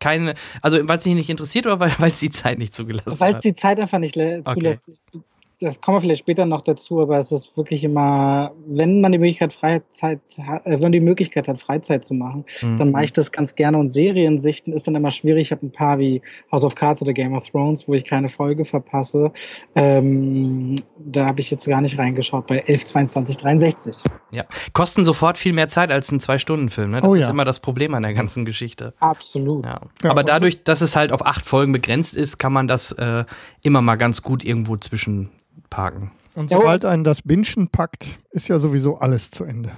keine, 0.00 0.34
also 0.62 0.78
weil 0.88 0.96
es 0.96 1.04
dich 1.04 1.14
nicht 1.14 1.30
interessiert 1.30 1.66
oder 1.66 1.78
weil 1.78 1.90
es 2.10 2.20
die 2.20 2.30
Zeit 2.30 2.58
nicht 2.58 2.74
zugelassen 2.74 3.12
hat? 3.12 3.20
Weil 3.20 3.34
es 3.34 3.40
die 3.40 3.54
Zeit 3.54 3.78
einfach 3.78 3.98
nicht 3.98 4.14
zulässt. 4.14 5.00
Okay 5.14 5.24
das 5.60 5.80
kommen 5.80 5.98
wir 5.98 6.00
vielleicht 6.00 6.20
später 6.20 6.46
noch 6.46 6.62
dazu, 6.62 7.00
aber 7.00 7.18
es 7.18 7.30
ist 7.32 7.56
wirklich 7.56 7.84
immer, 7.84 8.52
wenn 8.66 9.00
man 9.00 9.12
die 9.12 9.18
Möglichkeit 9.18 9.52
Freizeit 9.52 10.20
hat, 10.42 10.66
äh, 10.66 10.82
wenn 10.82 10.92
die 10.92 11.00
Möglichkeit 11.00 11.48
hat, 11.48 11.58
Freizeit 11.58 12.04
zu 12.04 12.14
machen, 12.14 12.44
mhm. 12.62 12.78
dann 12.78 12.90
mache 12.90 13.04
ich 13.04 13.12
das 13.12 13.30
ganz 13.30 13.54
gerne. 13.54 13.76
Und 13.76 13.90
Seriensichten 13.90 14.72
ist 14.72 14.86
dann 14.86 14.94
immer 14.94 15.10
schwierig. 15.10 15.48
Ich 15.48 15.52
habe 15.52 15.66
ein 15.66 15.72
paar 15.72 15.98
wie 15.98 16.22
House 16.50 16.64
of 16.64 16.74
Cards 16.74 17.02
oder 17.02 17.12
Game 17.12 17.34
of 17.34 17.48
Thrones, 17.48 17.86
wo 17.86 17.94
ich 17.94 18.04
keine 18.04 18.28
Folge 18.28 18.64
verpasse. 18.64 19.32
Ähm, 19.74 20.76
da 20.98 21.26
habe 21.26 21.40
ich 21.40 21.50
jetzt 21.50 21.66
gar 21.66 21.82
nicht 21.82 21.98
reingeschaut 21.98 22.46
bei 22.46 22.60
11, 22.60 22.84
22, 22.86 23.36
63. 23.36 23.96
Ja, 24.30 24.44
kosten 24.72 25.04
sofort 25.04 25.36
viel 25.36 25.52
mehr 25.52 25.68
Zeit 25.68 25.90
als 25.90 26.10
ein 26.10 26.20
Zwei-Stunden-Film. 26.20 26.90
Ne? 26.90 27.00
Das 27.00 27.10
oh, 27.10 27.14
ja. 27.14 27.22
ist 27.22 27.30
immer 27.30 27.44
das 27.44 27.60
Problem 27.60 27.94
an 27.94 28.02
der 28.02 28.14
ganzen 28.14 28.44
Geschichte. 28.46 28.94
Absolut. 28.98 29.66
Ja. 29.66 29.80
Ja, 30.02 30.10
aber 30.10 30.24
dadurch, 30.24 30.64
dass 30.64 30.80
es 30.80 30.96
halt 30.96 31.12
auf 31.12 31.26
acht 31.26 31.44
Folgen 31.44 31.72
begrenzt 31.72 32.14
ist, 32.14 32.38
kann 32.38 32.52
man 32.52 32.66
das 32.66 32.92
äh, 32.92 33.24
immer 33.62 33.82
mal 33.82 33.96
ganz 33.96 34.22
gut 34.22 34.42
irgendwo 34.44 34.76
zwischen 34.76 35.30
parken. 35.70 36.10
Und 36.34 36.50
sobald 36.50 36.84
einen 36.84 37.04
das 37.04 37.22
Binschen 37.22 37.68
packt, 37.68 38.20
ist 38.30 38.48
ja 38.48 38.58
sowieso 38.58 38.98
alles 38.98 39.30
zu 39.30 39.44
Ende. 39.44 39.72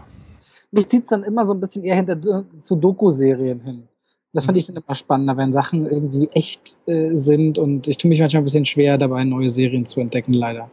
Mich 0.71 0.89
zieht 0.89 1.05
es 1.05 1.11
dann 1.11 1.23
immer 1.23 1.45
so 1.45 1.55
ein 1.55 1.61
bisschen 1.61 1.85
eher 1.85 1.97
hinter 1.97 2.19
zu 2.61 2.77
Doku-Serien 2.77 3.61
hin. 3.61 3.89
Das 4.33 4.47
fand 4.47 4.57
ich 4.57 4.67
dann 4.67 4.77
immer 4.77 4.95
spannender, 4.95 5.37
wenn 5.37 5.53
Sachen 5.53 5.85
irgendwie 5.85 6.29
echt 6.33 6.79
äh, 6.87 7.15
sind 7.15 7.59
und 7.59 7.87
ich 7.87 7.99
tue 7.99 8.09
mich 8.09 8.21
manchmal 8.21 8.41
ein 8.41 8.45
bisschen 8.45 8.65
schwer 8.65 8.97
dabei, 8.97 9.25
neue 9.25 9.51
Serien 9.51 9.85
zu 9.85 10.01
entdecken, 10.01 10.33
leider. 10.33 10.71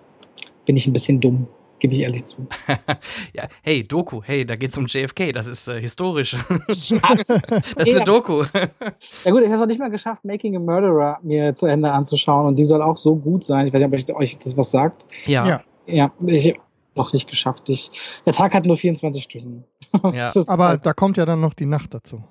Bin 0.65 0.77
ich 0.77 0.87
ein 0.87 0.93
bisschen 0.93 1.19
dumm 1.19 1.47
gebe 1.79 1.93
ich 1.93 2.01
ehrlich 2.01 2.25
zu. 2.25 2.47
ja, 3.33 3.47
hey, 3.61 3.83
Doku, 3.83 4.21
hey, 4.23 4.45
da 4.45 4.55
geht 4.55 4.71
es 4.71 4.77
um 4.77 4.85
JFK, 4.85 5.31
das 5.31 5.47
ist 5.47 5.67
äh, 5.67 5.81
historisch. 5.81 6.35
das 6.67 6.91
ist 6.91 7.35
eine 7.77 8.03
Doku. 8.03 8.43
ja 8.53 9.31
gut, 9.31 9.41
ich 9.41 9.45
habe 9.45 9.53
es 9.53 9.59
noch 9.59 9.67
nicht 9.67 9.79
mal 9.79 9.89
geschafft, 9.89 10.25
Making 10.25 10.55
a 10.55 10.59
Murderer 10.59 11.19
mir 11.23 11.53
zu 11.55 11.65
Ende 11.65 11.91
anzuschauen 11.91 12.47
und 12.47 12.59
die 12.59 12.63
soll 12.63 12.81
auch 12.81 12.97
so 12.97 13.15
gut 13.15 13.43
sein. 13.43 13.67
Ich 13.67 13.73
weiß 13.73 13.81
nicht, 13.81 14.11
ob 14.11 14.19
euch 14.19 14.37
das 14.37 14.57
was 14.57 14.71
sagt. 14.71 15.05
Ja. 15.25 15.47
Ja, 15.47 15.63
ja 15.85 16.11
ich 16.25 16.53
noch 16.95 17.13
nicht 17.13 17.29
geschafft. 17.29 17.69
Ich, 17.69 17.89
der 18.25 18.33
Tag 18.33 18.53
hat 18.53 18.65
nur 18.65 18.75
24 18.75 19.23
Stunden. 19.23 19.63
Ja. 20.11 20.31
Aber 20.47 20.67
halt 20.67 20.85
da 20.85 20.93
kommt 20.93 21.17
ja 21.17 21.25
dann 21.25 21.39
noch 21.39 21.53
die 21.53 21.65
Nacht 21.65 21.93
dazu. 21.93 22.23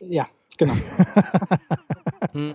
Ja, 0.00 0.26
genau. 0.60 0.74
hm. 2.32 2.54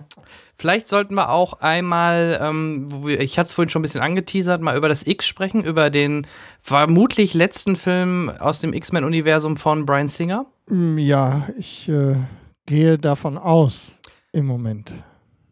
Vielleicht 0.54 0.88
sollten 0.88 1.14
wir 1.14 1.30
auch 1.30 1.60
einmal, 1.60 2.38
ähm, 2.40 2.88
ich 3.06 3.38
hatte 3.38 3.48
es 3.48 3.52
vorhin 3.52 3.68
schon 3.68 3.80
ein 3.80 3.82
bisschen 3.82 4.00
angeteasert, 4.00 4.62
mal 4.62 4.76
über 4.76 4.88
das 4.88 5.06
X 5.06 5.26
sprechen, 5.26 5.62
über 5.62 5.90
den 5.90 6.26
vermutlich 6.58 7.34
letzten 7.34 7.76
Film 7.76 8.30
aus 8.38 8.60
dem 8.60 8.72
X-Men-Universum 8.72 9.58
von 9.58 9.84
Brian 9.84 10.08
Singer. 10.08 10.46
Mm, 10.68 10.96
ja, 10.96 11.48
ich 11.58 11.88
äh, 11.90 12.16
gehe 12.64 12.96
davon 12.98 13.36
aus 13.36 13.92
im 14.32 14.46
Moment. 14.46 14.94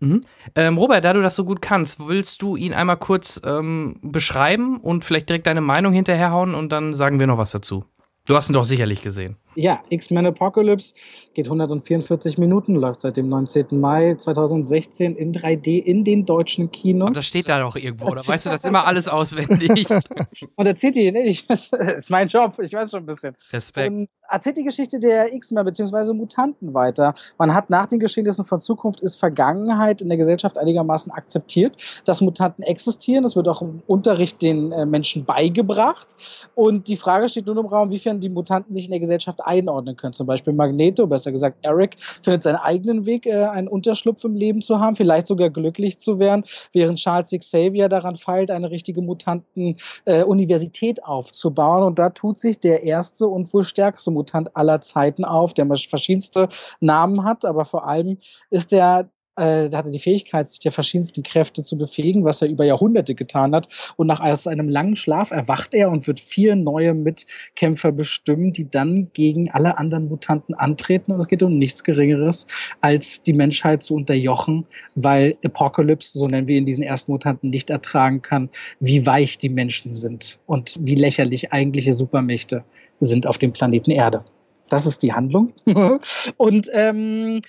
Mhm. 0.00 0.24
Ähm, 0.54 0.78
Robert, 0.78 1.04
da 1.04 1.12
du 1.12 1.22
das 1.22 1.36
so 1.36 1.44
gut 1.44 1.60
kannst, 1.60 2.06
willst 2.06 2.40
du 2.42 2.56
ihn 2.56 2.72
einmal 2.72 2.96
kurz 2.96 3.40
ähm, 3.44 3.96
beschreiben 4.02 4.78
und 4.78 5.04
vielleicht 5.04 5.28
direkt 5.28 5.46
deine 5.46 5.60
Meinung 5.60 5.92
hinterherhauen 5.92 6.54
und 6.54 6.72
dann 6.72 6.94
sagen 6.94 7.20
wir 7.20 7.26
noch 7.26 7.38
was 7.38 7.52
dazu? 7.52 7.84
Du 8.26 8.34
hast 8.34 8.48
ihn 8.48 8.54
doch 8.54 8.64
sicherlich 8.64 9.02
gesehen. 9.02 9.36
Ja, 9.54 9.82
X-Men 9.90 10.24
Apocalypse 10.24 10.94
geht 11.34 11.44
144 11.44 12.38
Minuten, 12.38 12.74
läuft 12.74 13.02
seit 13.02 13.18
dem 13.18 13.28
19. 13.28 13.78
Mai 13.78 14.14
2016 14.14 15.14
in 15.14 15.32
3D 15.32 15.82
in 15.82 16.04
den 16.04 16.24
deutschen 16.24 16.70
Kinos. 16.70 17.08
Und 17.08 17.16
das 17.18 17.26
steht 17.26 17.50
da 17.50 17.60
doch 17.60 17.76
irgendwo, 17.76 18.06
oder 18.06 18.20
weißt 18.26 18.46
du 18.46 18.50
das 18.50 18.64
immer 18.64 18.86
alles 18.86 19.08
auswendig? 19.08 19.86
Und 20.56 20.66
erzählt 20.66 20.96
die, 20.96 21.12
nee, 21.12 21.38
das 21.48 21.70
ist 21.70 22.10
mein 22.10 22.26
Job, 22.28 22.58
ich 22.60 22.72
weiß 22.72 22.92
schon 22.92 23.02
ein 23.02 23.06
bisschen. 23.06 23.36
Respekt. 23.52 23.90
Und 23.90 24.08
erzählt 24.28 24.56
die 24.56 24.64
Geschichte 24.64 24.98
der 24.98 25.32
X-Men 25.32 25.64
bzw. 25.64 26.12
Mutanten 26.12 26.74
weiter. 26.74 27.14
Man 27.38 27.54
hat 27.54 27.70
nach 27.70 27.86
den 27.86 28.00
Geschehnissen 28.00 28.44
von 28.44 28.60
Zukunft 28.60 29.00
ist 29.00 29.16
Vergangenheit 29.16 30.02
in 30.02 30.08
der 30.08 30.18
Gesellschaft 30.18 30.58
einigermaßen 30.58 31.12
akzeptiert, 31.12 31.76
dass 32.04 32.20
Mutanten 32.20 32.62
existieren. 32.64 33.22
Das 33.22 33.36
wird 33.36 33.48
auch 33.48 33.62
im 33.62 33.82
Unterricht 33.86 34.40
den 34.42 34.72
äh, 34.72 34.86
Menschen 34.86 35.24
beigebracht. 35.24 36.08
Und 36.54 36.88
die 36.88 36.96
Frage 36.96 37.28
steht 37.28 37.46
nun 37.46 37.58
im 37.58 37.66
Raum, 37.66 37.92
wiefern 37.92 38.20
die 38.20 38.28
Mutanten 38.28 38.72
sich 38.72 38.86
in 38.86 38.90
der 38.90 39.00
Gesellschaft 39.00 39.40
einordnen 39.44 39.96
können. 39.96 40.12
Zum 40.12 40.26
Beispiel 40.26 40.52
Magneto, 40.52 41.06
besser 41.06 41.32
gesagt 41.32 41.58
Eric, 41.62 41.96
findet 42.22 42.42
seinen 42.42 42.56
eigenen 42.56 43.06
Weg, 43.06 43.26
äh, 43.26 43.44
einen 43.44 43.68
Unterschlupf 43.68 44.24
im 44.24 44.36
Leben 44.36 44.62
zu 44.62 44.80
haben, 44.80 44.96
vielleicht 44.96 45.26
sogar 45.26 45.50
glücklich 45.50 45.98
zu 45.98 46.18
werden, 46.18 46.44
während 46.72 46.98
Charles 46.98 47.30
Xavier 47.30 47.88
daran 47.88 48.16
feilt, 48.16 48.50
eine 48.50 48.70
richtige 48.70 49.02
Mutanten-Universität 49.02 50.98
äh, 50.98 51.02
aufzubauen. 51.02 51.82
Und 51.82 51.98
da 51.98 52.10
tut 52.10 52.38
sich 52.38 52.58
der 52.58 52.82
erste 52.82 53.26
und 53.26 53.52
wohl 53.52 53.64
stärkste 53.64 54.13
Mutant 54.14 54.56
aller 54.56 54.80
Zeiten 54.80 55.24
auf, 55.24 55.52
der 55.54 55.66
verschiedenste 55.66 56.48
Namen 56.80 57.24
hat, 57.24 57.44
aber 57.44 57.64
vor 57.64 57.86
allem 57.86 58.18
ist 58.50 58.72
er 58.72 59.10
äh, 59.36 59.70
hatte 59.72 59.90
die 59.90 59.98
Fähigkeit, 59.98 60.48
sich 60.48 60.60
der 60.60 60.72
verschiedensten 60.72 61.22
Kräfte 61.22 61.62
zu 61.62 61.76
befähigen, 61.76 62.24
was 62.24 62.42
er 62.42 62.48
über 62.48 62.64
Jahrhunderte 62.64 63.14
getan 63.14 63.54
hat. 63.54 63.68
Und 63.96 64.06
nach 64.06 64.20
einem 64.20 64.68
langen 64.68 64.96
Schlaf 64.96 65.30
erwacht 65.30 65.74
er 65.74 65.90
und 65.90 66.06
wird 66.06 66.20
vier 66.20 66.56
neue 66.56 66.94
Mitkämpfer 66.94 67.92
bestimmen, 67.92 68.52
die 68.52 68.70
dann 68.70 69.10
gegen 69.12 69.50
alle 69.50 69.78
anderen 69.78 70.08
Mutanten 70.08 70.54
antreten. 70.54 71.12
Und 71.12 71.18
es 71.18 71.28
geht 71.28 71.42
um 71.42 71.58
nichts 71.58 71.84
Geringeres, 71.84 72.46
als 72.80 73.22
die 73.22 73.32
Menschheit 73.32 73.82
zu 73.82 73.94
unterjochen, 73.94 74.66
weil 74.94 75.36
Apocalypse, 75.44 76.18
so 76.18 76.28
nennen 76.28 76.48
wir 76.48 76.56
ihn 76.56 76.66
diesen 76.66 76.82
ersten 76.82 77.12
Mutanten, 77.12 77.50
nicht 77.50 77.70
ertragen 77.70 78.22
kann, 78.22 78.50
wie 78.80 79.06
weich 79.06 79.38
die 79.38 79.48
Menschen 79.48 79.94
sind 79.94 80.38
und 80.46 80.76
wie 80.80 80.94
lächerlich 80.94 81.52
eigentliche 81.52 81.92
Supermächte 81.92 82.64
sind 83.00 83.26
auf 83.26 83.38
dem 83.38 83.52
Planeten 83.52 83.90
Erde. 83.90 84.22
Das 84.68 84.86
ist 84.86 85.02
die 85.02 85.12
Handlung. 85.12 85.52
und 86.36 86.70
ähm, 86.72 87.40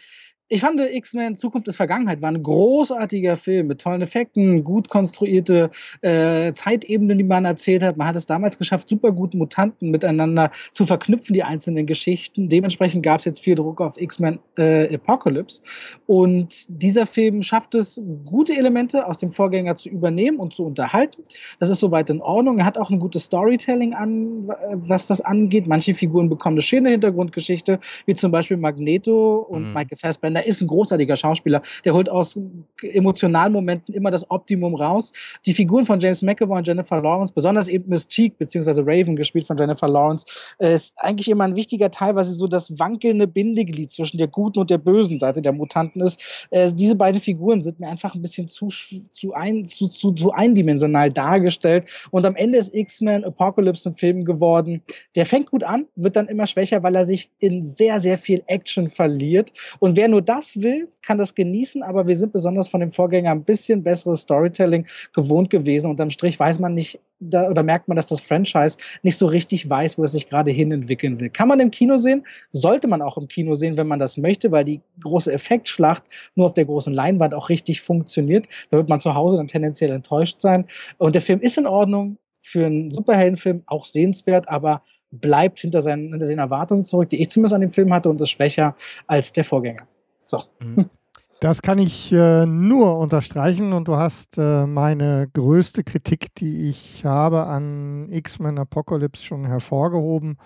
ich 0.55 0.61
fand 0.61 0.79
X-Men 0.79 1.35
Zukunft 1.35 1.67
ist 1.67 1.75
Vergangenheit 1.75 2.21
war 2.21 2.31
ein 2.31 2.41
großartiger 2.41 3.35
Film 3.35 3.67
mit 3.67 3.81
tollen 3.81 4.01
Effekten, 4.01 4.63
gut 4.63 4.87
konstruierte 4.87 5.69
äh, 6.01 6.53
Zeitebenen, 6.53 7.17
die 7.17 7.25
man 7.25 7.43
erzählt 7.43 7.83
hat. 7.83 7.97
Man 7.97 8.07
hat 8.07 8.15
es 8.15 8.25
damals 8.25 8.57
geschafft, 8.57 8.87
super 8.87 9.11
gut 9.11 9.33
Mutanten 9.33 9.91
miteinander 9.91 10.51
zu 10.71 10.85
verknüpfen, 10.85 11.33
die 11.33 11.43
einzelnen 11.43 11.85
Geschichten. 11.85 12.47
Dementsprechend 12.47 13.03
gab 13.03 13.19
es 13.19 13.25
jetzt 13.25 13.41
viel 13.41 13.55
Druck 13.55 13.81
auf 13.81 13.99
X-Men 13.99 14.39
äh, 14.57 14.95
Apocalypse. 14.95 15.61
Und 16.07 16.67
dieser 16.69 17.05
Film 17.05 17.41
schafft 17.41 17.75
es, 17.75 18.01
gute 18.23 18.55
Elemente 18.55 19.07
aus 19.07 19.17
dem 19.17 19.33
Vorgänger 19.33 19.75
zu 19.75 19.89
übernehmen 19.89 20.39
und 20.39 20.53
zu 20.53 20.65
unterhalten. 20.65 21.21
Das 21.59 21.67
ist 21.67 21.81
soweit 21.81 22.09
in 22.09 22.21
Ordnung. 22.21 22.59
Er 22.59 22.65
hat 22.65 22.77
auch 22.77 22.91
ein 22.91 22.99
gutes 22.99 23.23
Storytelling 23.23 23.93
an, 23.93 24.47
was 24.71 25.07
das 25.07 25.19
angeht. 25.19 25.67
Manche 25.67 25.93
Figuren 25.93 26.29
bekommen 26.29 26.55
eine 26.55 26.61
schöne 26.61 26.91
Hintergrundgeschichte, 26.91 27.79
wie 28.05 28.15
zum 28.15 28.31
Beispiel 28.31 28.55
Magneto 28.55 29.39
und 29.39 29.67
mhm. 29.67 29.73
Michael 29.73 29.97
Fassbender 29.97 30.44
Ist 30.45 30.61
ein 30.61 30.67
großartiger 30.67 31.15
Schauspieler. 31.15 31.61
Der 31.83 31.93
holt 31.93 32.09
aus 32.09 32.39
emotionalen 32.81 33.53
Momenten 33.53 33.93
immer 33.93 34.11
das 34.11 34.29
Optimum 34.29 34.75
raus. 34.75 35.11
Die 35.45 35.53
Figuren 35.53 35.85
von 35.85 35.99
James 35.99 36.21
McAvoy 36.21 36.59
und 36.59 36.67
Jennifer 36.67 37.01
Lawrence, 37.01 37.33
besonders 37.33 37.67
eben 37.67 37.89
Mystique 37.89 38.37
bzw. 38.37 38.81
Raven, 38.81 39.15
gespielt 39.15 39.47
von 39.47 39.57
Jennifer 39.57 39.87
Lawrence, 39.87 40.25
äh, 40.59 40.73
ist 40.73 40.93
eigentlich 40.97 41.29
immer 41.29 41.45
ein 41.45 41.55
wichtiger 41.55 41.91
Teil, 41.91 42.15
weil 42.15 42.23
sie 42.23 42.33
so 42.33 42.47
das 42.47 42.77
wankelnde 42.79 43.27
Bindeglied 43.27 43.91
zwischen 43.91 44.17
der 44.17 44.27
guten 44.27 44.59
und 44.59 44.69
der 44.69 44.77
bösen 44.77 45.17
Seite 45.17 45.41
der 45.41 45.51
Mutanten 45.51 46.01
ist. 46.01 46.47
Äh, 46.49 46.71
diese 46.73 46.95
beiden 46.95 47.21
Figuren 47.21 47.61
sind 47.61 47.79
mir 47.79 47.87
einfach 47.87 48.15
ein 48.15 48.21
bisschen 48.21 48.47
zu, 48.47 48.67
zu, 48.67 49.33
ein, 49.33 49.65
zu, 49.65 49.87
zu, 49.87 50.11
zu 50.11 50.31
eindimensional 50.31 51.11
dargestellt. 51.11 51.89
Und 52.11 52.25
am 52.25 52.35
Ende 52.35 52.57
ist 52.57 52.73
X-Men 52.73 53.23
Apocalypse 53.23 53.89
ein 53.89 53.95
Film 53.95 54.25
geworden. 54.25 54.81
Der 55.15 55.25
fängt 55.25 55.49
gut 55.49 55.63
an, 55.63 55.87
wird 55.95 56.15
dann 56.15 56.27
immer 56.27 56.45
schwächer, 56.45 56.83
weil 56.83 56.95
er 56.95 57.05
sich 57.05 57.29
in 57.39 57.63
sehr, 57.63 57.99
sehr 57.99 58.17
viel 58.17 58.43
Action 58.47 58.87
verliert. 58.87 59.51
Und 59.79 59.97
wer 59.97 60.07
nur 60.07 60.21
das 60.25 60.61
will, 60.61 60.89
kann 61.01 61.17
das 61.17 61.35
genießen, 61.35 61.83
aber 61.83 62.07
wir 62.07 62.15
sind 62.15 62.33
besonders 62.33 62.67
von 62.67 62.79
dem 62.79 62.91
Vorgänger 62.91 63.31
ein 63.31 63.43
bisschen 63.43 63.83
besseres 63.83 64.21
Storytelling 64.21 64.85
gewohnt 65.13 65.49
gewesen. 65.49 65.89
Unterm 65.89 66.09
Strich 66.09 66.39
weiß 66.39 66.59
man 66.59 66.73
nicht, 66.73 66.99
da, 67.19 67.49
oder 67.49 67.63
merkt 67.63 67.87
man, 67.87 67.95
dass 67.95 68.07
das 68.07 68.21
Franchise 68.21 68.77
nicht 69.03 69.17
so 69.17 69.25
richtig 69.27 69.69
weiß, 69.69 69.97
wo 69.97 70.03
es 70.03 70.11
sich 70.11 70.29
gerade 70.29 70.51
hin 70.51 70.71
entwickeln 70.71 71.19
will. 71.19 71.29
Kann 71.29 71.47
man 71.47 71.59
im 71.59 71.71
Kino 71.71 71.97
sehen, 71.97 72.25
sollte 72.51 72.87
man 72.87 73.01
auch 73.01 73.17
im 73.17 73.27
Kino 73.27 73.53
sehen, 73.53 73.77
wenn 73.77 73.87
man 73.87 73.99
das 73.99 74.17
möchte, 74.17 74.51
weil 74.51 74.65
die 74.65 74.81
große 75.01 75.31
Effektschlacht 75.31 76.03
nur 76.35 76.47
auf 76.47 76.53
der 76.53 76.65
großen 76.65 76.93
Leinwand 76.93 77.33
auch 77.33 77.49
richtig 77.49 77.81
funktioniert. 77.81 78.47
Da 78.69 78.77
wird 78.77 78.89
man 78.89 78.99
zu 78.99 79.15
Hause 79.15 79.37
dann 79.37 79.47
tendenziell 79.47 79.91
enttäuscht 79.91 80.41
sein. 80.41 80.65
Und 80.97 81.15
der 81.15 81.21
Film 81.21 81.39
ist 81.39 81.57
in 81.57 81.67
Ordnung, 81.67 82.17
für 82.45 82.67
einen 82.67 82.91
Superheldenfilm 82.91 83.63
auch 83.65 83.85
sehenswert, 83.85 84.47
aber 84.49 84.83
bleibt 85.09 85.59
hinter, 85.59 85.81
seinen, 85.81 86.11
hinter 86.11 86.27
den 86.27 86.39
Erwartungen 86.39 86.85
zurück, 86.85 87.09
die 87.09 87.19
ich 87.19 87.29
zumindest 87.29 87.55
an 87.55 87.61
dem 87.61 87.71
Film 87.71 87.93
hatte 87.93 88.09
und 88.09 88.21
ist 88.21 88.29
schwächer 88.29 88.75
als 89.07 89.33
der 89.33 89.43
Vorgänger. 89.43 89.87
So. 90.25 90.41
Mhm. 90.59 90.85
Das 91.41 91.61
kann 91.61 91.79
ich 91.79 92.13
äh, 92.13 92.45
nur 92.45 92.97
unterstreichen 92.97 93.73
und 93.73 93.89
du 93.89 93.97
hast 93.97 94.37
äh, 94.37 94.65
meine 94.65 95.27
größte 95.33 95.83
Kritik, 95.83 96.33
die 96.35 96.69
ich 96.69 97.03
habe 97.03 97.43
an 97.43 98.07
X-Men 98.09 98.57
Apocalypse 98.57 99.21
schon 99.21 99.45
hervorgehoben. 99.45 100.37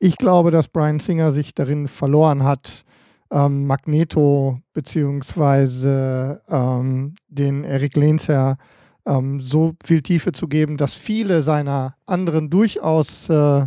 Ich 0.00 0.16
glaube, 0.16 0.50
dass 0.50 0.68
Brian 0.68 1.00
Singer 1.00 1.32
sich 1.32 1.54
darin 1.54 1.86
verloren 1.86 2.44
hat, 2.44 2.86
ähm, 3.30 3.66
Magneto 3.66 4.58
beziehungsweise 4.72 6.40
ähm, 6.48 7.14
den 7.28 7.64
Eric 7.64 7.94
Lehnsherr 7.94 8.56
ähm, 9.04 9.40
so 9.40 9.74
viel 9.84 10.00
Tiefe 10.00 10.32
zu 10.32 10.48
geben, 10.48 10.78
dass 10.78 10.94
viele 10.94 11.42
seiner 11.42 11.94
anderen 12.06 12.48
durchaus 12.48 13.28
äh, 13.28 13.66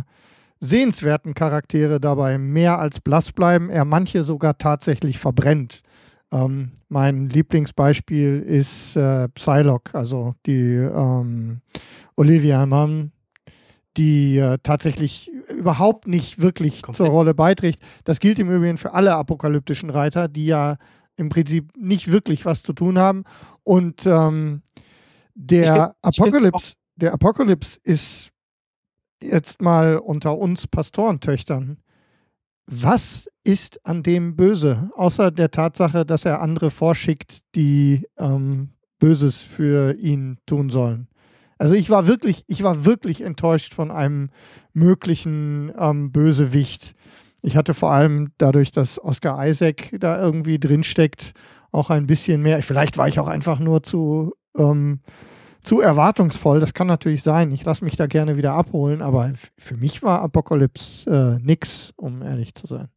sehenswerten 0.62 1.34
Charaktere 1.34 2.00
dabei 2.00 2.38
mehr 2.38 2.78
als 2.78 3.00
blass 3.00 3.32
bleiben, 3.32 3.68
er 3.68 3.84
manche 3.84 4.22
sogar 4.22 4.58
tatsächlich 4.58 5.18
verbrennt. 5.18 5.82
Ähm, 6.30 6.70
mein 6.88 7.28
Lieblingsbeispiel 7.28 8.38
ist 8.40 8.94
äh, 8.96 9.28
Psylocke, 9.30 9.98
also 9.98 10.36
die 10.46 10.76
ähm, 10.76 11.62
Olivia 12.16 12.64
Mann, 12.64 13.10
die 13.96 14.38
äh, 14.38 14.56
tatsächlich 14.62 15.32
überhaupt 15.48 16.06
nicht 16.06 16.40
wirklich 16.40 16.82
Komplett. 16.82 16.96
zur 16.96 17.08
Rolle 17.08 17.34
beiträgt. 17.34 17.82
Das 18.04 18.20
gilt 18.20 18.38
im 18.38 18.48
Übrigen 18.48 18.78
für 18.78 18.94
alle 18.94 19.14
apokalyptischen 19.14 19.90
Reiter, 19.90 20.28
die 20.28 20.46
ja 20.46 20.76
im 21.16 21.28
Prinzip 21.28 21.72
nicht 21.76 22.10
wirklich 22.10 22.46
was 22.46 22.62
zu 22.62 22.72
tun 22.72 22.98
haben. 22.98 23.24
Und 23.64 24.06
ähm, 24.06 24.62
der 25.34 25.96
Apokalypse, 26.02 26.74
der 26.94 27.14
Apokalypse 27.14 27.80
ist 27.82 28.31
jetzt 29.22 29.62
mal 29.62 29.96
unter 29.96 30.36
uns 30.38 30.66
Pastorentöchtern, 30.66 31.78
was 32.66 33.28
ist 33.44 33.84
an 33.86 34.02
dem 34.02 34.36
böse, 34.36 34.90
außer 34.94 35.30
der 35.30 35.50
Tatsache, 35.50 36.06
dass 36.06 36.24
er 36.24 36.40
andere 36.40 36.70
vorschickt, 36.70 37.40
die 37.54 38.06
ähm, 38.18 38.70
Böses 38.98 39.38
für 39.38 39.94
ihn 39.98 40.38
tun 40.46 40.70
sollen? 40.70 41.08
Also 41.58 41.74
ich 41.74 41.90
war 41.90 42.06
wirklich, 42.06 42.44
ich 42.46 42.62
war 42.62 42.84
wirklich 42.84 43.20
enttäuscht 43.20 43.74
von 43.74 43.90
einem 43.90 44.30
möglichen 44.72 45.72
ähm, 45.78 46.10
Bösewicht. 46.10 46.94
Ich 47.42 47.56
hatte 47.56 47.74
vor 47.74 47.92
allem 47.92 48.32
dadurch, 48.38 48.70
dass 48.70 49.02
Oscar 49.02 49.46
Isaac 49.46 49.90
da 49.98 50.20
irgendwie 50.20 50.58
drinsteckt, 50.58 51.34
auch 51.72 51.90
ein 51.90 52.06
bisschen 52.06 52.42
mehr. 52.42 52.62
Vielleicht 52.62 52.98
war 52.98 53.08
ich 53.08 53.18
auch 53.18 53.28
einfach 53.28 53.58
nur 53.58 53.82
zu 53.82 54.34
ähm, 54.56 55.00
zu 55.62 55.80
erwartungsvoll. 55.80 56.60
Das 56.60 56.74
kann 56.74 56.86
natürlich 56.86 57.22
sein. 57.22 57.52
Ich 57.52 57.64
lasse 57.64 57.84
mich 57.84 57.96
da 57.96 58.06
gerne 58.06 58.36
wieder 58.36 58.52
abholen, 58.52 59.02
aber 59.02 59.32
für 59.56 59.76
mich 59.76 60.02
war 60.02 60.20
Apocalypse 60.22 61.38
äh, 61.40 61.44
nix, 61.44 61.92
um 61.96 62.22
ehrlich 62.22 62.54
zu 62.54 62.66
sein. 62.66 62.88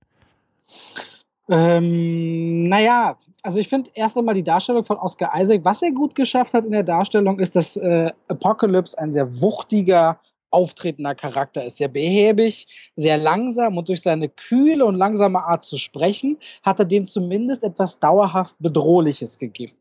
Ähm, 1.47 2.63
naja, 2.63 3.17
also 3.43 3.59
ich 3.59 3.67
finde 3.67 3.91
erst 3.93 4.17
einmal 4.17 4.33
die 4.33 4.43
Darstellung 4.43 4.83
von 4.83 4.97
Oscar 4.97 5.31
Isaac, 5.39 5.61
was 5.63 5.81
er 5.83 5.91
gut 5.91 6.15
geschafft 6.15 6.55
hat 6.55 6.65
in 6.65 6.71
der 6.71 6.83
Darstellung, 6.83 7.39
ist, 7.39 7.55
dass 7.55 7.77
äh, 7.77 8.11
Apocalypse 8.27 8.97
ein 8.97 9.13
sehr 9.13 9.41
wuchtiger, 9.41 10.19
auftretender 10.49 11.13
Charakter 11.13 11.65
ist. 11.65 11.77
Sehr 11.77 11.89
behäbig, 11.89 12.65
sehr 12.95 13.17
langsam 13.17 13.77
und 13.77 13.89
durch 13.89 14.01
seine 14.01 14.29
kühle 14.29 14.85
und 14.85 14.95
langsame 14.95 15.43
Art 15.43 15.63
zu 15.63 15.77
sprechen, 15.77 16.37
hat 16.63 16.79
er 16.79 16.85
dem 16.85 17.05
zumindest 17.05 17.63
etwas 17.63 17.99
dauerhaft 17.99 18.55
Bedrohliches 18.59 19.37
gegeben. 19.37 19.73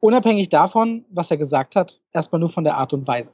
Unabhängig 0.00 0.48
davon, 0.48 1.04
was 1.10 1.30
er 1.30 1.36
gesagt 1.36 1.74
hat, 1.74 2.00
erstmal 2.12 2.38
nur 2.38 2.48
von 2.48 2.62
der 2.62 2.76
Art 2.76 2.92
und 2.92 3.08
Weise. 3.08 3.32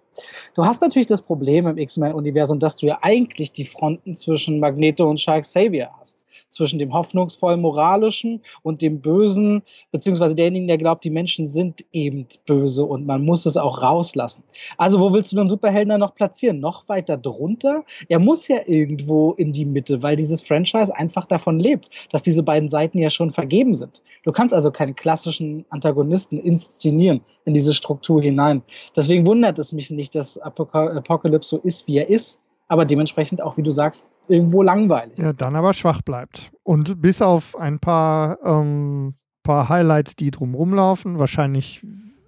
Du 0.55 0.65
hast 0.65 0.81
natürlich 0.81 1.07
das 1.07 1.21
Problem 1.21 1.67
im 1.67 1.77
X-Men-Universum, 1.77 2.59
dass 2.59 2.77
du 2.77 2.87
ja 2.87 2.99
eigentlich 3.03 3.53
die 3.53 3.67
Fronten 3.67 4.15
zwischen 4.15 4.61
Magneto 4.61 5.09
und 5.09 5.21
Shark 5.21 5.43
Xavier 5.43 5.91
hast 6.01 6.24
zwischen 6.55 6.79
dem 6.79 6.95
hoffnungsvoll 6.95 7.57
moralischen 7.57 8.41
und 8.63 8.81
dem 8.81 9.01
bösen, 9.01 9.63
beziehungsweise 9.91 10.35
derjenigen, 10.35 10.69
der 10.69 10.79
glaubt, 10.79 11.05
die 11.05 11.11
Menschen 11.11 11.49
sind 11.49 11.85
eben 11.93 12.27
böse 12.47 12.85
und 12.85 13.07
man 13.07 13.25
muss 13.25 13.45
es 13.45 13.57
auch 13.57 13.83
rauslassen. 13.83 14.45
Also 14.79 15.01
wo 15.01 15.13
willst 15.13 15.33
du 15.33 15.37
den 15.37 15.49
Superhelden 15.49 15.91
dann 15.91 16.01
noch 16.01 16.15
platzieren? 16.15 16.61
Noch 16.61 16.89
weiter 16.89 17.17
drunter? 17.17 17.85
Er 18.09 18.19
muss 18.19 18.49
ja 18.49 18.59
irgendwo 18.67 19.33
in 19.33 19.53
die 19.53 19.65
Mitte, 19.65 20.03
weil 20.03 20.17
dieses 20.17 20.43
Franchise 20.43 20.97
einfach 20.97 21.27
davon 21.27 21.59
lebt, 21.59 21.89
dass 22.11 22.23
diese 22.23 22.43
beiden 22.43 22.69
Seiten 22.69 22.99
ja 22.99 23.11
schon 23.11 23.31
vergeben 23.31 23.75
sind. 23.75 24.03
Du 24.23 24.33
kannst 24.33 24.55
also 24.55 24.71
keinen 24.71 24.95
klassischen 24.95 25.65
Antagonisten 25.71 26.39
inszenieren 26.39 27.21
in 27.45 27.53
diese 27.53 27.75
Struktur 27.75 28.23
hinein. 28.23 28.63
Deswegen 28.97 29.27
wundert 29.27 29.59
es 29.59 29.73
mich 29.73 29.91
nicht, 29.91 30.15
dass 30.15 30.39
Apocalypse 30.39 31.49
so 31.49 31.59
ist, 31.59 31.89
wie 31.89 31.99
er 31.99 32.09
ist 32.09 32.41
aber 32.69 32.85
dementsprechend 32.85 33.43
auch, 33.43 33.57
wie 33.57 33.63
du 33.63 33.71
sagst, 33.71 34.09
irgendwo 34.29 34.63
langweilig. 34.63 35.19
Ja, 35.19 35.33
dann 35.33 35.57
aber 35.57 35.73
schwach 35.75 36.03
bleibt. 36.03 36.53
Und 36.63 37.01
bis 37.01 37.23
auf 37.23 37.57
ein 37.59 37.79
paar, 37.79 38.39
ähm, 38.45 39.15
paar 39.43 39.69
Highlights, 39.69 40.17
die 40.17 40.31
drumherum 40.31 40.75
laufen, 40.75 41.19
wahrscheinlich 41.19 41.83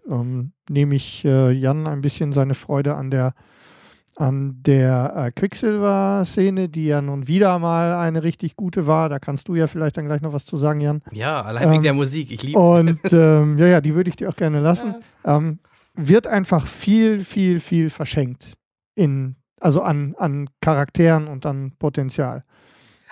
ähm, 0.08 0.52
nehme 0.68 0.94
ich 0.94 1.24
äh, 1.24 1.50
Jan 1.52 1.86
ein 1.86 2.00
bisschen 2.00 2.32
seine 2.32 2.54
Freude 2.54 2.94
an 2.94 3.10
der 3.10 3.34
an 4.18 4.62
der 4.62 5.12
äh, 5.14 5.30
Quicksilver-Szene, 5.30 6.70
die 6.70 6.86
ja 6.86 7.02
nun 7.02 7.28
wieder 7.28 7.58
mal 7.58 7.94
eine 7.94 8.22
richtig 8.22 8.56
gute 8.56 8.86
war. 8.86 9.10
Da 9.10 9.18
kannst 9.18 9.46
du 9.48 9.54
ja 9.54 9.66
vielleicht 9.66 9.98
dann 9.98 10.06
gleich 10.06 10.22
noch 10.22 10.32
was 10.32 10.46
zu 10.46 10.56
sagen, 10.56 10.80
Jan. 10.80 11.02
Ja, 11.12 11.42
allein 11.42 11.64
wegen 11.64 11.74
ähm, 11.74 11.82
der 11.82 11.92
Musik. 11.92 12.32
Ich 12.32 12.42
liebe 12.42 12.58
Und 12.58 13.00
ähm, 13.12 13.58
ja, 13.58 13.66
ja, 13.66 13.80
die 13.82 13.94
würde 13.94 14.08
ich 14.08 14.16
dir 14.16 14.30
auch 14.30 14.36
gerne 14.36 14.60
lassen. 14.60 14.94
Ja. 15.24 15.36
Ähm, 15.36 15.58
wird 15.94 16.26
einfach 16.26 16.66
viel, 16.66 17.24
viel, 17.24 17.60
viel 17.60 17.90
verschenkt 17.90 18.54
in 18.94 19.36
also 19.60 19.82
an, 19.82 20.14
an 20.18 20.48
Charakteren 20.60 21.28
und 21.28 21.46
an 21.46 21.72
Potenzial. 21.78 22.44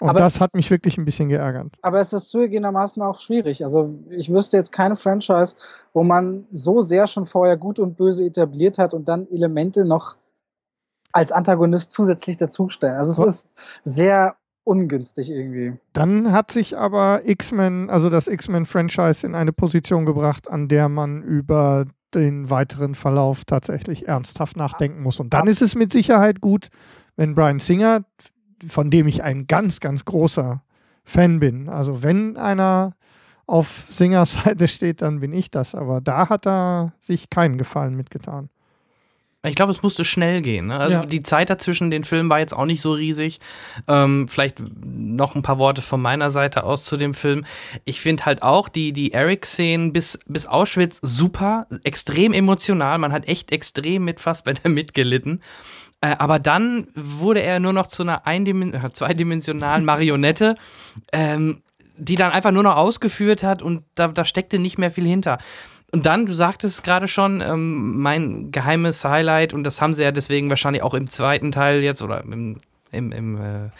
Und 0.00 0.10
Aber 0.10 0.18
das 0.18 0.40
hat 0.40 0.54
mich 0.54 0.70
wirklich 0.70 0.98
ein 0.98 1.04
bisschen 1.04 1.28
geärgert. 1.28 1.76
Aber 1.82 2.00
es 2.00 2.12
ist 2.12 2.28
zugegebenermaßen 2.30 3.00
auch 3.02 3.20
schwierig. 3.20 3.62
Also 3.62 3.94
ich 4.10 4.30
wüsste 4.32 4.56
jetzt 4.56 4.72
keine 4.72 4.96
Franchise, 4.96 5.54
wo 5.92 6.02
man 6.02 6.46
so 6.50 6.80
sehr 6.80 7.06
schon 7.06 7.26
vorher 7.26 7.56
gut 7.56 7.78
und 7.78 7.96
böse 7.96 8.24
etabliert 8.24 8.78
hat 8.78 8.92
und 8.92 9.08
dann 9.08 9.28
Elemente 9.30 9.84
noch 9.84 10.16
als 11.12 11.30
Antagonist 11.30 11.92
zusätzlich 11.92 12.36
dazustellen. 12.36 12.96
Also 12.96 13.12
es 13.12 13.18
Ja. 13.18 13.26
ist 13.26 13.48
sehr 13.84 14.36
ungünstig 14.64 15.30
irgendwie. 15.30 15.78
Dann 15.92 16.32
hat 16.32 16.50
sich 16.50 16.76
aber 16.76 17.20
X-Men, 17.24 17.88
also 17.88 18.10
das 18.10 18.26
X-Men-Franchise, 18.26 19.24
in 19.24 19.34
eine 19.36 19.52
Position 19.52 20.06
gebracht, 20.06 20.50
an 20.50 20.66
der 20.66 20.88
man 20.88 21.22
über 21.22 21.86
den 22.20 22.50
weiteren 22.50 22.94
Verlauf 22.94 23.44
tatsächlich 23.44 24.08
ernsthaft 24.08 24.56
nachdenken 24.56 25.02
muss. 25.02 25.20
Und 25.20 25.32
dann 25.34 25.46
ist 25.46 25.62
es 25.62 25.74
mit 25.74 25.92
Sicherheit 25.92 26.40
gut, 26.40 26.68
wenn 27.16 27.34
Brian 27.34 27.58
Singer, 27.58 28.04
von 28.66 28.90
dem 28.90 29.06
ich 29.06 29.22
ein 29.22 29.46
ganz, 29.46 29.80
ganz 29.80 30.04
großer 30.04 30.62
Fan 31.04 31.40
bin, 31.40 31.68
also 31.68 32.02
wenn 32.02 32.36
einer 32.36 32.94
auf 33.46 33.86
Singers 33.88 34.32
Seite 34.44 34.68
steht, 34.68 35.02
dann 35.02 35.20
bin 35.20 35.32
ich 35.32 35.50
das. 35.50 35.74
Aber 35.74 36.00
da 36.00 36.28
hat 36.28 36.46
er 36.46 36.92
sich 37.00 37.30
keinen 37.30 37.58
Gefallen 37.58 37.94
mitgetan. 37.94 38.48
Ich 39.46 39.54
glaube, 39.54 39.70
es 39.72 39.82
musste 39.82 40.04
schnell 40.04 40.40
gehen. 40.42 40.68
Ne? 40.68 40.76
Also 40.78 40.92
Ja. 40.94 41.06
die 41.06 41.22
Zeit 41.22 41.50
dazwischen 41.50 41.90
den 41.90 42.02
Filmen 42.04 42.30
war 42.30 42.38
jetzt 42.38 42.54
auch 42.54 42.64
nicht 42.64 42.80
so 42.80 42.92
riesig. 42.92 43.40
Ähm, 43.86 44.26
vielleicht 44.28 44.62
noch 44.84 45.34
ein 45.34 45.42
paar 45.42 45.58
Worte 45.58 45.82
von 45.82 46.00
meiner 46.00 46.30
Seite 46.30 46.64
aus 46.64 46.84
zu 46.84 46.96
dem 46.96 47.14
Film. 47.14 47.44
Ich 47.84 48.00
finde 48.00 48.24
halt 48.24 48.42
auch 48.42 48.68
die, 48.68 48.92
die 48.92 49.12
Eric-Szenen 49.12 49.92
bis, 49.92 50.18
bis 50.26 50.46
Auschwitz 50.46 50.98
super, 51.02 51.66
extrem 51.84 52.32
emotional. 52.32 52.98
Man 52.98 53.12
hat 53.12 53.28
echt 53.28 53.52
extrem 53.52 54.04
mit 54.04 54.18
Fassbender 54.20 54.68
mitgelitten. 54.68 55.42
Äh, 56.00 56.16
aber 56.18 56.38
dann 56.38 56.88
wurde 56.94 57.42
er 57.42 57.60
nur 57.60 57.72
noch 57.72 57.86
zu 57.86 58.02
einer 58.02 58.26
eindimen 58.26 58.74
äh, 58.74 58.90
zweidimensionalen 58.92 59.84
Marionette, 59.84 60.54
ähm, 61.12 61.62
die 61.96 62.16
dann 62.16 62.32
einfach 62.32 62.50
nur 62.50 62.62
noch 62.62 62.76
ausgeführt 62.76 63.42
hat 63.42 63.62
und 63.62 63.84
da, 63.94 64.08
da 64.08 64.24
steckte 64.24 64.58
nicht 64.58 64.78
mehr 64.78 64.90
viel 64.90 65.06
hinter. 65.06 65.38
Und 65.94 66.06
dann, 66.06 66.26
du 66.26 66.32
sagtest 66.34 66.82
gerade 66.82 67.06
schon, 67.06 67.40
ähm, 67.40 68.00
mein 68.00 68.50
geheimes 68.50 69.04
Highlight, 69.04 69.54
und 69.54 69.62
das 69.62 69.80
haben 69.80 69.94
sie 69.94 70.02
ja 70.02 70.10
deswegen 70.10 70.50
wahrscheinlich 70.50 70.82
auch 70.82 70.92
im 70.92 71.08
zweiten 71.08 71.52
Teil 71.52 71.84
jetzt 71.84 72.02
oder 72.02 72.24
im, 72.24 72.56
im, 72.90 73.12
im, 73.12 73.36
äh, 73.36 73.70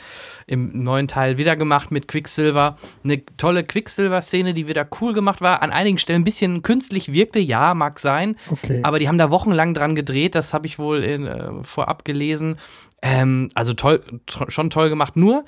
im 0.47 0.85
neuen 0.85 1.09
Teil 1.09 1.39
wieder 1.39 1.57
gemacht 1.57 1.91
mit 1.91 2.07
Quicksilver. 2.07 2.79
Eine 3.03 3.27
tolle 3.37 3.65
Quicksilver-Szene, 3.65 4.55
die 4.55 4.69
wieder 4.69 4.87
cool 5.01 5.13
gemacht 5.13 5.41
war. 5.41 5.61
An 5.61 5.73
einigen 5.73 5.99
Stellen 5.99 6.21
ein 6.21 6.25
bisschen 6.25 6.63
künstlich 6.63 7.13
wirkte, 7.13 7.41
ja, 7.41 7.75
mag 7.75 7.99
sein. 7.99 8.37
Okay. 8.49 8.79
Aber 8.85 9.01
die 9.01 9.09
haben 9.09 9.19
da 9.19 9.33
wochenlang 9.33 9.75
dran 9.75 9.97
gedreht, 9.97 10.37
das 10.37 10.55
habe 10.55 10.69
ich 10.69 10.79
wohl 10.79 11.03
in, 11.03 11.27
äh, 11.27 11.65
vorab 11.65 12.05
gelesen. 12.05 12.61
Ähm, 13.03 13.49
also 13.57 13.75
toll, 13.75 14.05
schon 14.29 14.71
toll 14.71 14.89
gemacht. 14.89 15.17
Nur 15.17 15.45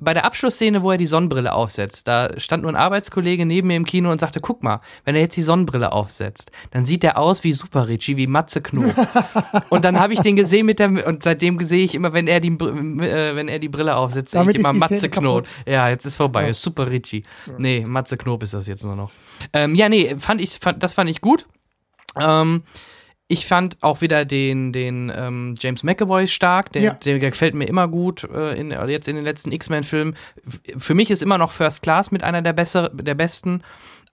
bei 0.00 0.14
der 0.14 0.24
Abschlussszene, 0.24 0.82
wo 0.82 0.90
er 0.90 0.98
die 0.98 1.06
Sonnenbrille 1.06 1.52
aufsetzt, 1.52 2.08
da 2.08 2.30
stand 2.38 2.62
nur 2.62 2.72
ein 2.72 2.76
Arbeitskollege 2.76 3.46
neben 3.46 3.68
mir 3.68 3.76
im 3.76 3.84
Kino 3.84 4.10
und 4.10 4.18
sagte, 4.20 4.40
guck 4.40 4.62
mal, 4.62 4.80
wenn 5.04 5.14
er 5.14 5.22
jetzt 5.22 5.36
die 5.36 5.42
Sonnenbrille 5.42 5.92
aufsetzt, 5.92 6.50
dann 6.70 6.84
sieht 6.84 7.04
er 7.04 7.18
aus 7.18 7.44
wie 7.44 7.52
Super 7.52 7.88
Richie, 7.88 8.16
wie 8.16 8.26
Matze 8.26 8.60
Knob. 8.62 8.94
und 9.70 9.84
dann 9.84 9.98
habe 9.98 10.12
ich 10.12 10.20
den 10.20 10.36
gesehen 10.36 10.66
mit 10.66 10.78
der, 10.78 11.06
und 11.06 11.22
seitdem 11.22 11.60
sehe 11.60 11.84
ich 11.84 11.94
immer, 11.94 12.12
wenn 12.12 12.26
er 12.26 12.40
die, 12.40 12.48
äh, 12.48 13.36
wenn 13.36 13.48
er 13.48 13.58
die 13.58 13.68
Brille 13.68 13.96
aufsetzt, 13.96 14.32
sehe 14.32 14.50
ich 14.50 14.56
immer 14.56 14.72
Matze 14.72 15.08
Knob. 15.08 15.46
Ja, 15.66 15.88
jetzt 15.88 16.04
ist 16.06 16.16
vorbei, 16.16 16.42
Ja. 16.44 16.48
ist 16.48 16.62
Super 16.62 16.90
Richie. 16.90 17.22
Nee, 17.58 17.84
Matze 17.86 18.16
Knob 18.16 18.42
ist 18.42 18.54
das 18.54 18.66
jetzt 18.66 18.84
nur 18.84 18.96
noch. 18.96 19.10
Ähm, 19.52 19.74
ja, 19.74 19.88
nee, 19.88 20.16
fand 20.18 20.40
ich, 20.40 20.58
fand, 20.60 20.82
das 20.82 20.92
fand 20.92 21.10
ich 21.10 21.20
gut. 21.20 21.46
Ähm, 22.20 22.62
ich 23.30 23.46
fand 23.46 23.76
auch 23.80 24.00
wieder 24.00 24.24
den, 24.24 24.72
den 24.72 25.12
ähm, 25.14 25.54
James 25.60 25.84
McAvoy 25.84 26.26
stark. 26.26 26.72
Der, 26.72 26.82
Ja. 26.82 26.94
der, 26.94 27.20
der 27.20 27.30
gefällt 27.30 27.54
mir 27.54 27.66
immer 27.66 27.86
gut, 27.86 28.24
äh, 28.24 28.58
in, 28.58 28.72
also 28.72 28.90
jetzt 28.90 29.06
in 29.06 29.14
den 29.14 29.24
letzten 29.24 29.52
X-Men-Filmen. 29.52 30.16
Für 30.78 30.94
mich 30.94 31.12
ist 31.12 31.22
immer 31.22 31.38
noch 31.38 31.52
First 31.52 31.82
Class 31.82 32.10
mit 32.10 32.24
einer 32.24 32.42
der, 32.42 32.52
besser, 32.52 32.88
der 32.88 33.14
besten. 33.14 33.62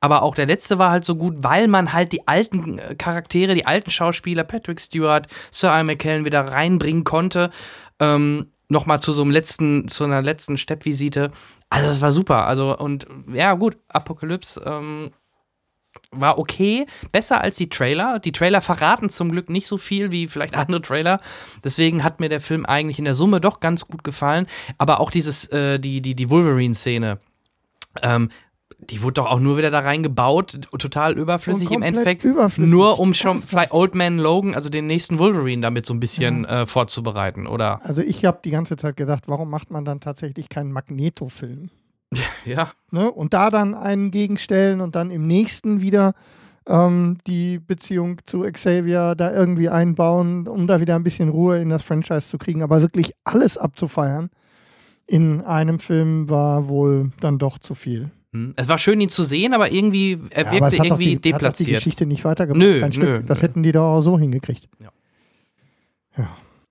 Aber 0.02 0.22
auch 0.22 0.36
der 0.36 0.46
letzte 0.46 0.78
war 0.78 0.92
halt 0.92 1.04
so 1.04 1.16
gut, 1.16 1.38
weil 1.40 1.68
man 1.68 1.94
halt 1.94 2.12
die 2.12 2.28
alten 2.28 2.78
äh, 2.78 2.94
Charaktere, 2.94 3.56
die 3.56 3.66
alten 3.66 3.90
Schauspieler, 3.90 4.44
Patrick 4.44 4.80
Stewart, 4.80 5.26
Sir 5.50 5.70
Ian 5.70 5.88
McKellen 5.88 6.24
wieder 6.24 6.42
reinbringen 6.42 7.04
konnte. 7.04 7.50
Ähm, 8.00 8.52
Nochmal 8.70 9.02
zu 9.02 9.14
so 9.14 9.22
einem 9.22 9.32
letzten, 9.32 9.88
zu 9.88 10.04
einer 10.04 10.22
letzten 10.22 10.58
Steppvisite. 10.58 11.32
Also, 11.70 11.88
das 11.88 12.02
war 12.02 12.12
super. 12.12 12.46
Also, 12.48 12.78
und 12.78 13.08
ja, 13.34 13.54
gut, 13.54 13.78
Apokalypse 13.88 14.62
ähm, 14.66 15.12
war 16.12 16.40
okay, 16.40 16.86
besser 17.12 17.42
als 17.42 17.58
die 17.58 17.70
Trailer. 17.70 18.20
Die 18.20 18.32
Trailer 18.32 18.62
verraten 18.62 19.10
zum 19.10 19.32
Glück 19.32 19.50
nicht 19.50 19.68
so 19.68 19.78
viel 19.78 20.12
wie 20.12 20.28
vielleicht 20.28 20.56
andere 20.56 20.82
Trailer. 20.82 21.20
Deswegen 21.64 22.04
hat 22.04 22.20
mir 22.20 22.30
der 22.30 22.42
Film 22.42 22.66
eigentlich 22.66 23.00
in 23.00 23.06
der 23.06 23.16
Summe 23.16 23.42
doch 23.42 23.60
ganz 23.60 23.86
gut 23.86 24.04
gefallen. 24.04 24.48
Aber 24.78 25.00
auch 25.00 25.12
dieses, 25.12 25.48
äh, 25.52 25.80
die, 25.80 26.02
die, 26.02 26.16
die 26.16 26.30
Wolverine-Szene, 26.30 27.20
ähm, 28.02 28.30
die 28.80 29.02
wurde 29.02 29.14
doch 29.14 29.26
auch 29.26 29.40
nur 29.40 29.58
wieder 29.58 29.72
da 29.72 29.80
reingebaut, 29.80 30.62
total 30.78 31.18
überflüssig 31.18 31.72
im 31.72 31.82
Endeffekt. 31.82 32.24
überflüssig. 32.24 32.70
Nur 32.70 33.00
um 33.00 33.14
schon 33.14 33.42
vielleicht 33.42 33.72
Old 33.72 33.96
Man 33.96 34.20
Logan, 34.20 34.54
also 34.54 34.70
den 34.70 34.86
nächsten 34.86 35.18
Wolverine, 35.18 35.64
damit 35.64 35.86
so 35.86 35.94
ein 35.94 36.00
bisschen 36.00 36.46
äh, 36.46 36.68
vorzubereiten, 36.68 37.48
oder? 37.48 37.84
Also 37.84 38.02
ich 38.02 38.24
habe 38.24 38.40
die 38.46 38.52
ganze 38.52 38.78
Zeit 38.78 38.96
gedacht, 38.96 39.24
warum 39.28 39.50
macht 39.50 39.72
man 39.72 39.84
dann 39.84 40.00
tatsächlich 40.00 40.50
keinen 40.50 40.72
Magneto-Film? 40.72 41.72
Ja. 42.46 42.72
Ne? 42.92 43.12
Und 43.12 43.34
da 43.34 43.50
dann 43.50 43.76
einen 43.76 44.12
gegenstellen 44.12 44.80
und 44.80 44.96
dann 44.96 45.12
im 45.12 45.28
nächsten 45.28 45.82
wieder 45.82 46.14
ähm, 46.66 47.18
die 47.28 47.60
Beziehung 47.60 48.20
zu 48.26 48.42
Xavier 48.42 49.16
da 49.16 49.34
irgendwie 49.34 49.70
einbauen, 49.70 50.48
um 50.48 50.68
da 50.68 50.80
wieder 50.80 50.96
ein 50.96 51.04
bisschen 51.04 51.30
Ruhe 51.30 51.60
in 51.60 51.70
das 51.70 51.84
Franchise 51.84 52.30
zu 52.30 52.38
kriegen. 52.38 52.64
Aber 52.64 52.82
wirklich 52.82 53.12
alles 53.26 53.58
abzufeiern 53.58 54.30
in 55.08 55.42
einem 55.42 55.80
Film 55.80 56.30
war 56.30 56.68
wohl 56.68 57.12
dann 57.22 57.38
doch 57.40 57.58
zu 57.60 57.76
viel. 57.76 58.12
Hm. 58.34 58.54
Es 58.58 58.68
war 58.68 58.78
schön, 58.78 59.00
ihn 59.00 59.10
zu 59.10 59.24
sehen, 59.24 59.54
aber 59.54 59.72
irgendwie, 59.72 60.20
er 60.32 60.46
Ja, 60.46 60.52
wirkte 60.52 60.78
hat 60.80 60.86
irgendwie 60.86 61.06
die, 61.06 61.12
Hat 61.16 61.16
doch 61.16 61.18
die 61.18 61.32
deplatziert. 61.32 61.78
Geschichte 61.78 62.06
nicht 62.06 62.26
weitergebracht. 62.26 62.60
Nö, 62.60 62.82
nö, 62.82 62.92
Stück. 62.92 63.28
Das 63.28 63.40
nö. 63.40 63.44
hätten 63.44 63.64
die 63.64 63.72
doch 63.72 63.84
auch 63.84 64.02
so 64.02 64.20
hingekriegt. 64.20 64.68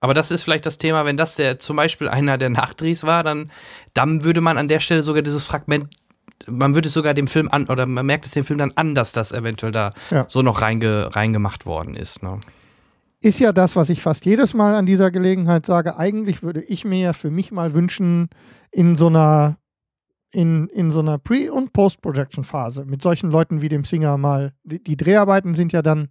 Aber 0.07 0.13
das 0.13 0.31
ist 0.31 0.43
vielleicht 0.43 0.65
das 0.65 0.77
Thema, 0.77 1.03
wenn 1.03 1.17
das 1.17 1.35
der 1.35 1.59
zum 1.59 1.75
Beispiel 1.75 2.07
einer 2.07 2.37
der 2.37 2.49
Nachdrehs 2.49 3.03
war, 3.03 3.25
dann, 3.25 3.51
dann 3.93 4.23
würde 4.23 4.39
man 4.39 4.57
an 4.57 4.69
der 4.69 4.79
Stelle 4.79 5.03
sogar 5.03 5.21
dieses 5.21 5.43
Fragment, 5.43 5.89
man 6.45 6.75
würde 6.75 6.87
es 6.87 6.93
sogar 6.93 7.13
dem 7.13 7.27
Film 7.27 7.49
an, 7.51 7.67
oder 7.67 7.85
man 7.85 8.05
merkt 8.05 8.25
es 8.25 8.31
dem 8.31 8.45
Film 8.45 8.57
dann 8.57 8.71
an, 8.75 8.95
dass 8.95 9.11
das 9.11 9.33
eventuell 9.33 9.73
da 9.73 9.93
Ja. 10.09 10.23
so 10.29 10.43
noch 10.43 10.61
reinge, 10.61 11.13
reingemacht 11.13 11.65
worden 11.65 11.93
ist. 11.93 12.23
Ne? 12.23 12.39
ist 13.19 13.39
ja 13.39 13.51
das, 13.51 13.75
was 13.75 13.89
ich 13.89 14.01
fast 14.01 14.23
jedes 14.25 14.53
Mal 14.53 14.75
an 14.75 14.85
dieser 14.85 15.11
Gelegenheit 15.11 15.65
sage. 15.65 15.97
Eigentlich 15.97 16.41
würde 16.41 16.61
ich 16.63 16.85
mir 16.85 16.99
ja 16.99 17.11
für 17.11 17.31
mich 17.31 17.51
mal 17.51 17.73
wünschen, 17.73 18.29
in 18.71 18.95
so 18.95 19.07
einer 19.07 19.57
in, 20.31 20.67
in 20.69 20.91
so 20.91 20.99
einer 21.01 21.17
Pre- 21.17 21.51
und 21.51 21.73
Post-Production-Phase 21.73 22.85
mit 22.85 23.01
solchen 23.01 23.29
Leuten 23.29 23.61
wie 23.61 23.67
dem 23.67 23.83
Singer 23.83 24.17
mal. 24.17 24.53
Die, 24.63 24.81
die 24.81 24.95
Dreharbeiten 24.95 25.53
sind 25.53 25.73
ja 25.73 25.81
dann, 25.81 26.07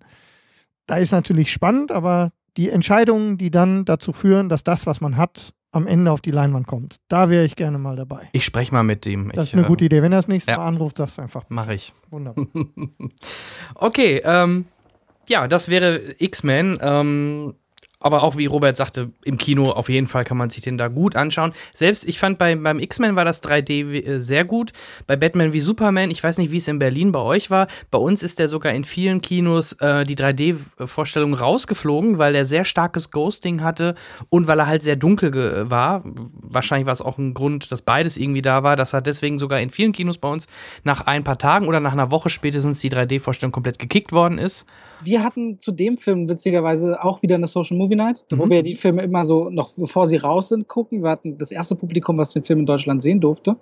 da 0.86 0.96
ist 0.96 1.12
natürlich 1.12 1.50
spannend, 1.50 1.92
aber 1.92 2.32
die 2.56 2.70
Entscheidungen, 2.70 3.38
die 3.38 3.50
dann 3.50 3.84
dazu 3.84 4.12
führen, 4.12 4.48
dass 4.48 4.64
das, 4.64 4.86
was 4.86 5.00
man 5.00 5.16
hat, 5.16 5.52
am 5.72 5.86
Ende 5.86 6.10
auf 6.10 6.22
die 6.22 6.30
Leinwand 6.30 6.66
kommt, 6.66 6.96
da 7.08 7.28
wäre 7.28 7.44
ich 7.44 7.54
gerne 7.54 7.78
mal 7.78 7.96
dabei. 7.96 8.28
Ich 8.32 8.44
spreche 8.44 8.72
mal 8.72 8.82
mit 8.82 9.04
ihm. 9.06 9.30
Das 9.32 9.48
ich, 9.48 9.50
ist 9.50 9.58
eine 9.58 9.66
äh, 9.66 9.68
gute 9.68 9.84
Idee. 9.84 10.02
Wenn 10.02 10.12
er 10.12 10.18
das 10.18 10.28
nächste 10.28 10.52
ja. 10.52 10.58
Mal 10.58 10.68
anruft, 10.68 10.96
sagst 10.96 11.18
du 11.18 11.22
einfach. 11.22 11.44
Mache 11.48 11.74
ich. 11.74 11.92
Wunderbar. 12.10 12.46
Okay, 13.74 14.22
ähm, 14.24 14.64
ja, 15.28 15.48
das 15.48 15.68
wäre 15.68 16.14
X-Men. 16.18 16.78
Ähm, 16.80 17.54
aber 17.98 18.22
auch 18.22 18.36
wie 18.36 18.46
Robert 18.46 18.76
sagte, 18.76 19.10
im 19.24 19.38
Kino 19.38 19.70
auf 19.70 19.88
jeden 19.88 20.06
Fall 20.06 20.24
kann 20.24 20.36
man 20.36 20.50
sich 20.50 20.62
den 20.62 20.76
da 20.78 20.88
gut 20.88 21.16
anschauen. 21.16 21.52
Selbst 21.74 22.06
ich 22.06 22.18
fand 22.18 22.36
bei, 22.38 22.54
beim 22.54 22.78
X-Men 22.78 23.16
war 23.16 23.24
das 23.24 23.42
3D 23.42 24.04
äh, 24.06 24.20
sehr 24.20 24.44
gut. 24.44 24.72
Bei 25.06 25.16
Batman 25.16 25.52
wie 25.54 25.60
Superman, 25.60 26.10
ich 26.10 26.22
weiß 26.22 26.38
nicht, 26.38 26.52
wie 26.52 26.58
es 26.58 26.68
in 26.68 26.78
Berlin 26.78 27.10
bei 27.10 27.20
euch 27.20 27.50
war. 27.50 27.68
Bei 27.90 27.98
uns 27.98 28.22
ist 28.22 28.38
der 28.38 28.48
sogar 28.48 28.72
in 28.74 28.84
vielen 28.84 29.22
Kinos 29.22 29.72
äh, 29.74 30.04
die 30.04 30.14
3D-Vorstellung 30.16 31.34
rausgeflogen, 31.34 32.18
weil 32.18 32.34
er 32.34 32.44
sehr 32.46 32.64
starkes 32.64 33.10
Ghosting 33.10 33.62
hatte 33.62 33.94
und 34.28 34.46
weil 34.46 34.58
er 34.60 34.66
halt 34.66 34.82
sehr 34.82 34.96
dunkel 34.96 35.30
ge- 35.30 35.70
war. 35.70 36.02
Wahrscheinlich 36.04 36.86
war 36.86 36.92
es 36.92 37.00
auch 37.02 37.18
ein 37.18 37.34
Grund, 37.34 37.72
dass 37.72 37.82
beides 37.82 38.16
irgendwie 38.16 38.42
da 38.42 38.62
war, 38.62 38.76
dass 38.76 38.92
er 38.92 39.00
deswegen 39.00 39.38
sogar 39.38 39.60
in 39.60 39.70
vielen 39.70 39.92
Kinos 39.92 40.18
bei 40.18 40.28
uns 40.28 40.46
nach 40.84 41.06
ein 41.06 41.24
paar 41.24 41.38
Tagen 41.38 41.66
oder 41.66 41.80
nach 41.80 41.92
einer 41.92 42.10
Woche 42.10 42.30
spätestens 42.30 42.80
die 42.80 42.90
3D-Vorstellung 42.90 43.52
komplett 43.52 43.78
gekickt 43.78 44.12
worden 44.12 44.38
ist. 44.38 44.66
Wir 45.06 45.22
hatten 45.22 45.58
zu 45.58 45.72
dem 45.72 45.96
Film 45.98 46.28
witzigerweise 46.28 47.02
auch 47.02 47.22
wieder 47.22 47.36
eine 47.36 47.46
Social 47.46 47.76
Movie 47.76 47.94
Night, 47.96 48.24
wo 48.34 48.44
Mhm. 48.46 48.50
wir 48.50 48.62
die 48.62 48.74
Filme 48.74 49.02
immer 49.02 49.24
so, 49.24 49.48
noch 49.50 49.70
bevor 49.76 50.06
sie 50.08 50.16
raus 50.16 50.48
sind, 50.48 50.66
gucken. 50.68 51.02
Wir 51.02 51.10
hatten 51.10 51.38
das 51.38 51.52
erste 51.52 51.76
Publikum, 51.76 52.18
was 52.18 52.32
den 52.32 52.42
Film 52.44 52.60
in 52.60 52.66
Deutschland 52.66 53.00
sehen 53.02 53.20
durfte. 53.20 53.56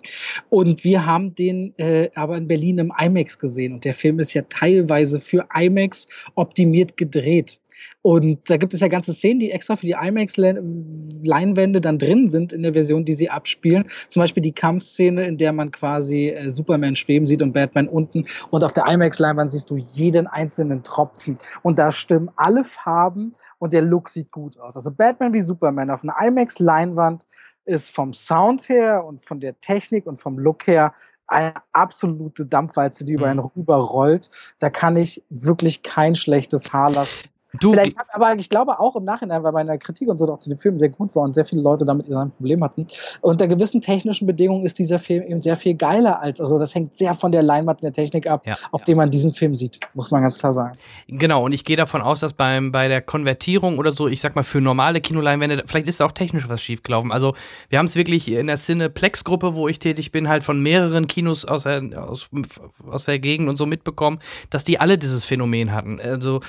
Und 0.49 0.82
wir 0.84 1.05
haben 1.07 1.34
den 1.34 1.74
äh, 1.78 2.09
aber 2.14 2.36
in 2.38 2.49
Berlin 2.49 2.78
im 2.78 2.92
IMAX 2.99 3.38
gesehen. 3.38 3.74
Und 3.74 3.84
der 3.84 3.95
Film 3.95 4.18
ist 4.18 4.32
ja 4.34 4.42
teilweise 4.49 5.20
für 5.20 5.47
IMAX 5.55 6.07
optimiert 6.34 6.97
gedreht. 6.97 7.59
Und 8.03 8.51
da 8.51 8.57
gibt 8.57 8.75
es 8.75 8.81
ja 8.81 8.89
ganze 8.89 9.12
Szenen, 9.12 9.41
die 9.41 9.51
extra 9.51 9.77
für 9.77 9.87
die 9.87 9.97
IMAX-Leinwände 10.01 11.81
dann 11.81 11.99
drin 11.99 12.29
sind 12.29 12.53
in 12.53 12.62
der 12.62 12.72
Version, 12.72 13.05
die 13.05 13.14
sie 13.14 13.31
abspielen. 13.31 13.85
Zum 14.09 14.20
Beispiel 14.20 14.43
die 14.43 14.53
Kampfszene, 14.53 15.27
in 15.27 15.39
der 15.39 15.53
man 15.53 15.70
quasi 15.70 16.29
äh, 16.29 16.51
Superman 16.51 16.97
schweben 16.97 17.27
sieht 17.27 17.43
und 17.43 17.53
Batman 17.53 17.89
unten. 17.89 18.25
Und 18.51 18.64
auf 18.64 18.72
der 18.72 18.87
IMAX-Leinwand 18.87 19.53
siehst 19.53 19.70
du 19.70 19.77
jeden 19.77 20.27
einzelnen 20.27 20.83
Tropfen. 20.83 21.39
Und 21.62 21.79
da 21.79 21.93
stimmen 21.93 22.31
alle 22.37 22.64
Farben 22.64 23.33
und 23.59 23.72
der 23.72 23.83
Look 23.83 24.09
sieht 24.09 24.31
gut 24.31 24.59
aus. 24.59 24.77
Also 24.77 24.91
Batman 24.91 25.33
wie 25.33 25.41
Superman 25.41 25.91
auf 25.91 26.03
einer 26.03 26.16
IMAX-Leinwand 26.20 27.25
ist 27.64 27.91
vom 27.91 28.12
Sound 28.12 28.68
her 28.68 29.05
und 29.05 29.22
von 29.22 29.41
der 29.41 29.59
Technik 29.61 30.07
und 30.07 30.16
vom 30.16 30.39
Look 30.39 30.66
her 30.66 30.93
eine 31.27 31.55
absolute 31.72 32.47
Dampfwalze, 32.47 33.05
die 33.05 33.14
über 33.14 33.29
einen 33.29 33.41
rüber 33.41 33.77
rollt. 33.77 34.29
Da 34.59 34.70
kann 34.70 34.97
ich 34.97 35.22
wirklich 35.31 35.83
kein 35.83 36.14
schlechtes 36.14 36.72
Haar 36.72 36.93
lassen. 36.93 37.29
Du, 37.61 37.72
Vielleicht 37.72 37.98
hat, 37.98 38.07
aber 38.12 38.34
ich 38.36 38.48
glaube 38.48 38.80
auch 38.80 38.96
im 38.96 39.05
Nachhinein, 39.05 39.42
weil 39.42 39.52
meine 39.52 39.78
Kritik 39.78 40.09
und 40.09 40.18
so 40.18 40.26
auch 40.26 40.38
zu 40.38 40.50
dem 40.50 40.59
Film 40.59 40.78
sehr 40.78 40.88
gut 40.88 41.14
war 41.14 41.22
und 41.22 41.34
sehr 41.34 41.44
viele 41.44 41.62
Leute 41.62 41.84
damit 41.84 42.12
ein 42.12 42.30
Problem 42.32 42.64
hatten. 42.64 42.86
Unter 43.20 43.46
gewissen 43.46 43.80
technischen 43.80 44.26
Bedingungen 44.26 44.64
ist 44.64 44.78
dieser 44.78 44.98
Film 44.98 45.22
eben 45.22 45.42
sehr 45.42 45.57
viel 45.57 45.74
geiler 45.74 46.20
als, 46.20 46.40
also 46.40 46.59
das 46.59 46.74
hängt 46.74 46.96
sehr 46.96 47.14
von 47.14 47.32
der 47.32 47.42
Leinwand 47.42 47.80
und 47.80 47.84
der 47.84 47.92
Technik 47.92 48.26
ab, 48.26 48.46
ja. 48.46 48.57
auf 48.72 48.84
dem 48.84 48.96
man 48.96 49.11
diesen 49.11 49.32
Film 49.32 49.55
sieht, 49.55 49.80
muss 49.94 50.11
man 50.11 50.22
ganz 50.22 50.38
klar 50.38 50.52
sagen. 50.52 50.76
Genau, 51.09 51.44
und 51.44 51.52
ich 51.52 51.64
gehe 51.64 51.76
davon 51.76 52.02
aus, 52.02 52.20
dass 52.20 52.32
beim, 52.32 52.72
bei 52.72 52.88
der 52.88 53.02
Konvertierung 53.02 53.78
oder 53.78 53.92
so, 53.92 54.09
ich 54.09 54.20
sag 54.20 54.34
mal, 54.34 54.42
für 54.42 54.61
normale 54.61 55.00
Kinoleinwände, 55.00 55.64
vielleicht 55.66 55.88
ist 55.88 56.02
auch 56.02 56.12
technisch 56.12 56.48
was 56.48 56.61
schiefgelaufen. 56.61 57.12
Also, 57.12 57.34
wir 57.68 57.78
haben 57.78 57.86
es 57.86 57.96
wirklich 57.96 58.30
in 58.30 58.46
der 58.46 58.57
Cineplex-Gruppe, 58.57 59.55
wo 59.55 59.68
ich 59.68 59.78
tätig 59.78 60.12
bin, 60.12 60.28
halt 60.28 60.42
von 60.42 60.61
mehreren 60.61 61.07
Kinos 61.07 61.44
aus 61.44 61.64
der, 61.64 61.82
aus, 61.96 62.28
aus 62.86 63.05
der 63.05 63.18
Gegend 63.18 63.48
und 63.48 63.57
so 63.57 63.66
mitbekommen, 63.66 64.18
dass 64.50 64.64
die 64.64 64.80
alle 64.80 64.98
dieses 64.98 65.24
Phänomen 65.24 65.72
hatten. 65.72 66.00
Also, 66.00 66.40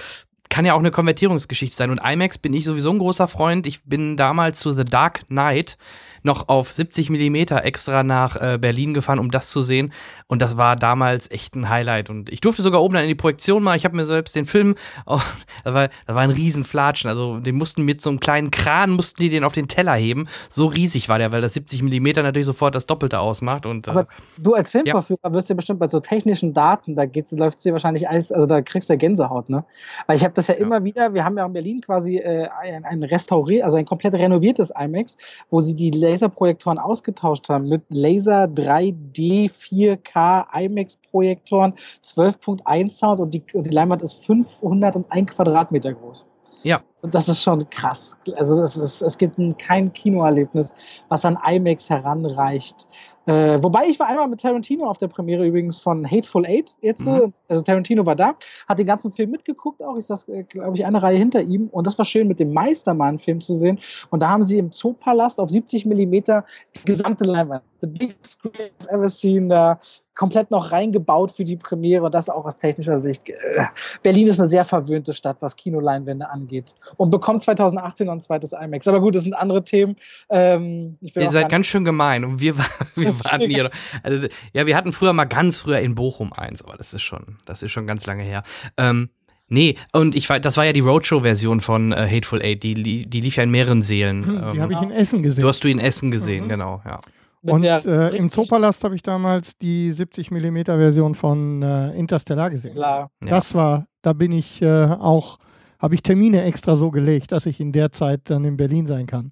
kann 0.49 0.65
ja 0.65 0.73
auch 0.73 0.79
eine 0.79 0.91
Konvertierungsgeschichte 0.91 1.75
sein. 1.75 1.89
Und 1.89 1.99
IMAX 2.03 2.37
bin 2.37 2.53
ich 2.53 2.65
sowieso 2.65 2.91
ein 2.91 2.99
großer 2.99 3.27
Freund. 3.27 3.67
Ich 3.67 3.83
bin 3.83 4.17
damals 4.17 4.59
zu 4.59 4.73
The 4.73 4.85
Dark 4.85 5.27
Knight 5.27 5.77
noch 6.25 6.49
auf 6.49 6.71
70 6.71 7.09
Millimeter 7.09 7.63
extra 7.63 8.03
nach 8.03 8.35
äh, 8.35 8.57
Berlin 8.59 8.93
gefahren, 8.93 9.19
um 9.19 9.31
das 9.31 9.49
zu 9.51 9.61
sehen. 9.61 9.93
Und 10.27 10.41
das 10.41 10.57
war 10.57 10.75
damals 10.75 11.29
echt 11.31 11.55
ein 11.55 11.69
Highlight. 11.69 12.09
Und 12.09 12.31
ich 12.31 12.41
durfte 12.41 12.63
sogar 12.63 12.81
oben 12.81 12.95
dann 12.95 13.03
in 13.03 13.09
die 13.09 13.15
Projektion 13.15 13.63
mal. 13.63 13.77
Ich 13.77 13.85
habe 13.85 13.95
mir 13.95 14.05
selbst 14.05 14.35
den 14.35 14.45
Film, 14.45 14.75
oh, 15.05 15.21
das, 15.63 15.73
war, 15.73 15.87
das 16.05 16.15
war 16.15 16.23
ein 16.23 16.31
Riesenflatschen. 16.31 17.09
Also 17.09 17.39
den 17.39 17.55
mussten 17.55 17.83
mit 17.83 18.01
so 18.01 18.09
einem 18.09 18.19
kleinen 18.19 18.51
Kran, 18.51 18.91
mussten 18.91 19.21
die 19.21 19.29
den 19.29 19.43
auf 19.43 19.53
den 19.53 19.67
Teller 19.67 19.93
heben. 19.93 20.27
So 20.49 20.65
riesig 20.65 21.09
war 21.09 21.19
der, 21.19 21.31
weil 21.31 21.41
das 21.41 21.53
70 21.53 21.83
Millimeter 21.83 22.23
natürlich 22.23 22.47
sofort 22.47 22.75
das 22.75 22.87
Doppelte 22.87 23.19
ausmacht. 23.19 23.65
Und, 23.65 23.87
äh, 23.87 23.91
Aber 23.91 24.07
du 24.37 24.55
als 24.55 24.71
Filmverführer 24.71 25.19
ja. 25.23 25.33
wirst 25.33 25.49
ja 25.49 25.55
bestimmt 25.55 25.79
bei 25.79 25.87
so 25.87 25.99
technischen 25.99 26.53
Daten, 26.53 26.95
da 26.95 27.03
läuft 27.31 27.57
es 27.57 27.63
dir 27.63 27.73
wahrscheinlich 27.73 28.09
alles, 28.09 28.31
also 28.31 28.47
da 28.47 28.61
kriegst 28.61 28.89
du 28.89 28.97
Gänsehaut, 28.97 29.49
ne? 29.49 29.65
Weil 30.07 30.17
ich 30.17 30.23
habe 30.23 30.33
das 30.33 30.47
ja, 30.47 30.55
ja, 30.55 30.61
immer 30.61 30.83
wieder, 30.83 31.13
wir 31.13 31.23
haben 31.23 31.37
ja 31.37 31.45
in 31.45 31.53
Berlin 31.53 31.81
quasi 31.81 32.17
äh, 32.17 32.47
ein, 32.61 32.85
ein 32.85 33.03
restauriert, 33.03 33.63
also 33.63 33.77
ein 33.77 33.85
komplett 33.85 34.13
renoviertes 34.13 34.71
IMAX, 34.77 35.17
wo 35.49 35.59
sie 35.59 35.75
die 35.75 35.91
Laserprojektoren 36.15 36.79
ausgetauscht 36.79 37.49
haben 37.49 37.67
mit 37.67 37.83
Laser 37.89 38.45
3D 38.45 39.51
4K 39.51 40.45
IMAX-Projektoren, 40.53 41.73
12.1 42.03 42.89
Sound 42.89 43.19
und 43.19 43.33
die, 43.33 43.43
und 43.53 43.65
die 43.65 43.71
Leinwand 43.71 44.01
ist 44.01 44.25
501 44.25 45.31
Quadratmeter 45.31 45.93
groß. 45.93 46.25
Ja. 46.63 46.81
Das 47.03 47.29
ist 47.29 47.43
schon 47.43 47.69
krass. 47.69 48.17
Also 48.35 48.59
das 48.59 48.77
ist, 48.77 49.01
es 49.01 49.17
gibt 49.17 49.37
ein, 49.37 49.55
kein 49.57 49.93
Kinoerlebnis, 49.93 51.03
was 51.09 51.23
an 51.25 51.37
IMAX 51.45 51.89
heranreicht. 51.89 52.87
Äh, 53.25 53.61
wobei 53.61 53.85
ich 53.87 53.99
war 53.99 54.07
einmal 54.07 54.27
mit 54.27 54.41
Tarantino 54.41 54.85
auf 54.87 54.97
der 54.97 55.07
Premiere 55.07 55.45
übrigens 55.45 55.79
von 55.79 56.09
Hateful 56.09 56.45
Eight 56.45 56.75
jetzt. 56.81 57.05
Mhm. 57.05 57.33
Also 57.47 57.61
Tarantino 57.61 58.05
war 58.05 58.15
da, 58.15 58.35
hat 58.67 58.79
den 58.79 58.85
ganzen 58.85 59.11
Film 59.11 59.31
mitgeguckt 59.31 59.83
auch. 59.83 59.97
Ich 59.97 60.05
saß, 60.05 60.27
äh, 60.29 60.43
glaube 60.43 60.75
ich, 60.75 60.85
eine 60.85 61.01
Reihe 61.01 61.17
hinter 61.17 61.41
ihm. 61.41 61.67
Und 61.67 61.87
das 61.87 61.97
war 61.97 62.05
schön, 62.05 62.27
mit 62.27 62.39
dem 62.39 62.53
Meistermann-Film 62.53 63.41
zu 63.41 63.55
sehen. 63.55 63.79
Und 64.09 64.21
da 64.21 64.29
haben 64.29 64.43
sie 64.43 64.59
im 64.59 64.71
Zoopalast 64.71 65.39
auf 65.39 65.49
70 65.49 65.85
Millimeter 65.85 66.45
die 66.75 66.85
gesamte 66.85 67.23
Leinwand, 67.25 67.63
the 67.81 67.87
biggest 67.87 68.25
screen 68.25 68.71
I've 68.81 68.89
ever 68.89 69.09
seen, 69.09 69.49
da 69.49 69.79
komplett 70.15 70.49
noch 70.49 70.71
reingebaut 70.71 71.31
für 71.31 71.43
die 71.43 71.57
Premiere. 71.57 72.05
Und 72.05 72.13
das 72.13 72.29
auch 72.29 72.45
aus 72.45 72.55
technischer 72.55 72.97
Sicht. 72.97 73.29
Äh, 73.29 73.65
Berlin 74.01 74.27
ist 74.27 74.39
eine 74.39 74.47
sehr 74.47 74.63
verwöhnte 74.63 75.13
Stadt, 75.13 75.37
was 75.41 75.55
Kinoleinwände 75.55 76.29
angeht. 76.29 76.73
Und 76.97 77.09
bekommt 77.09 77.43
2018 77.43 78.07
noch 78.07 78.13
ein 78.13 78.21
zweites 78.21 78.53
IMAX. 78.53 78.87
Aber 78.87 79.01
gut, 79.01 79.15
das 79.15 79.23
sind 79.23 79.33
andere 79.33 79.63
Themen. 79.63 79.95
Ähm, 80.29 80.97
Ihr 81.01 81.29
seid 81.29 81.49
ganz 81.49 81.65
schön 81.65 81.83
gemein. 81.83 82.23
Und 82.23 82.39
wir, 82.39 82.55
wir 82.95 83.13
waren 83.23 83.49
hier. 83.49 83.71
Also, 84.03 84.27
ja, 84.53 84.65
wir 84.65 84.75
hatten 84.75 84.91
früher 84.91 85.13
mal 85.13 85.25
ganz 85.25 85.57
früher 85.57 85.79
in 85.79 85.95
Bochum 85.95 86.33
eins, 86.33 86.63
aber 86.63 86.77
das 86.77 86.93
ist 86.93 87.03
schon, 87.03 87.37
das 87.45 87.63
ist 87.63 87.71
schon 87.71 87.87
ganz 87.87 88.05
lange 88.05 88.23
her. 88.23 88.43
Ähm, 88.77 89.09
Nee, 89.47 89.75
und 89.93 90.15
ich 90.15 90.27
das 90.27 90.57
war 90.57 90.65
ja 90.65 90.73
die 90.73 90.79
Roadshow-Version 90.79 91.61
von 91.61 91.91
äh, 91.91 92.07
Hateful 92.09 92.41
Eight, 92.41 92.63
die, 92.63 93.05
die 93.05 93.21
lief 93.21 93.35
ja 93.35 93.43
in 93.43 93.51
mehreren 93.51 93.83
Seelen. 93.83 94.25
Hm, 94.25 94.31
die 94.31 94.57
ähm, 94.57 94.61
habe 94.61 94.73
ich 94.73 94.81
in 94.81 94.89
Essen 94.89 95.21
gesehen. 95.21 95.43
Du 95.43 95.47
hast 95.47 95.63
du 95.63 95.67
in 95.67 95.77
Essen 95.77 96.09
gesehen, 96.09 96.45
mhm. 96.45 96.49
genau, 96.49 96.81
ja. 96.83 96.99
Und 97.43 97.63
äh, 97.63 98.09
im 98.15 98.31
Zoopalast 98.31 98.83
habe 98.83 98.95
ich 98.95 99.03
damals 99.03 99.55
die 99.57 99.91
70 99.91 100.31
mm 100.31 100.63
Version 100.63 101.13
von 101.13 101.61
äh, 101.61 101.91
Interstellar 101.91 102.49
gesehen. 102.49 102.73
Klar. 102.73 103.11
Das 103.21 103.51
ja. 103.51 103.59
war, 103.59 103.85
da 104.01 104.13
bin 104.13 104.31
ich 104.31 104.63
äh, 104.63 104.85
auch, 104.85 105.37
habe 105.79 105.93
ich 105.93 106.01
Termine 106.01 106.41
extra 106.41 106.75
so 106.75 106.89
gelegt, 106.89 107.31
dass 107.31 107.45
ich 107.45 107.59
in 107.59 107.71
der 107.71 107.91
Zeit 107.91 108.21
dann 108.25 108.45
in 108.45 108.57
Berlin 108.57 108.87
sein 108.87 109.05
kann. 109.05 109.31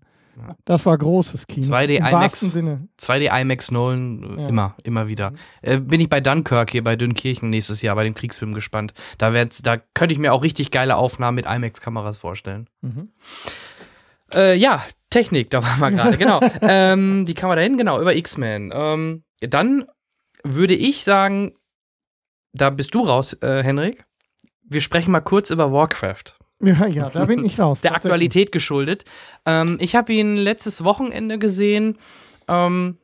Das 0.65 0.85
war 0.85 0.97
großes 0.97 1.47
Kino. 1.47 1.65
2D 1.65 1.97
IMAX, 1.97 2.39
Sinne. 2.39 2.87
2D 2.99 3.41
IMAX 3.41 3.71
Nolan, 3.71 4.39
ja. 4.39 4.47
immer, 4.47 4.75
immer 4.83 5.07
wieder. 5.07 5.33
Äh, 5.61 5.79
bin 5.79 5.99
ich 5.99 6.09
bei 6.09 6.21
Dunkirk 6.21 6.71
hier 6.71 6.83
bei 6.83 6.95
Dünnkirchen 6.95 7.49
nächstes 7.49 7.81
Jahr 7.81 7.95
bei 7.95 8.03
dem 8.03 8.15
Kriegsfilm 8.15 8.53
gespannt. 8.53 8.93
Da, 9.17 9.31
da 9.31 9.77
könnte 9.93 10.13
ich 10.13 10.19
mir 10.19 10.33
auch 10.33 10.43
richtig 10.43 10.71
geile 10.71 10.95
Aufnahmen 10.95 11.35
mit 11.35 11.45
IMAX-Kameras 11.45 12.17
vorstellen. 12.17 12.69
Mhm. 12.81 13.09
Äh, 14.33 14.55
ja, 14.55 14.83
Technik, 15.09 15.49
da 15.49 15.63
waren 15.63 15.79
wir 15.79 15.91
gerade, 16.03 16.17
genau. 16.17 16.39
ähm, 16.61 17.27
wie 17.27 17.33
kam 17.33 17.49
man 17.49 17.57
da 17.57 17.63
hin? 17.63 17.77
Genau, 17.77 18.01
über 18.01 18.15
X-Men. 18.15 18.71
Ähm, 18.73 19.23
dann 19.41 19.85
würde 20.43 20.73
ich 20.73 21.03
sagen, 21.03 21.53
da 22.53 22.69
bist 22.69 22.93
du 22.93 23.01
raus, 23.01 23.33
äh, 23.41 23.63
Henrik. 23.63 24.05
Wir 24.63 24.81
sprechen 24.81 25.11
mal 25.11 25.21
kurz 25.21 25.49
über 25.49 25.71
Warcraft. 25.71 26.35
Ja, 26.63 26.87
ja, 26.87 27.09
da 27.09 27.25
bin 27.25 27.43
ich 27.43 27.59
raus. 27.59 27.81
Der 27.81 27.93
Aktualität 27.93 28.51
geschuldet. 28.51 29.03
Ähm, 29.45 29.77
ich 29.79 29.95
habe 29.95 30.13
ihn 30.13 30.37
letztes 30.37 30.83
Wochenende 30.83 31.37
gesehen. 31.37 31.97
Ähm, 32.47 32.97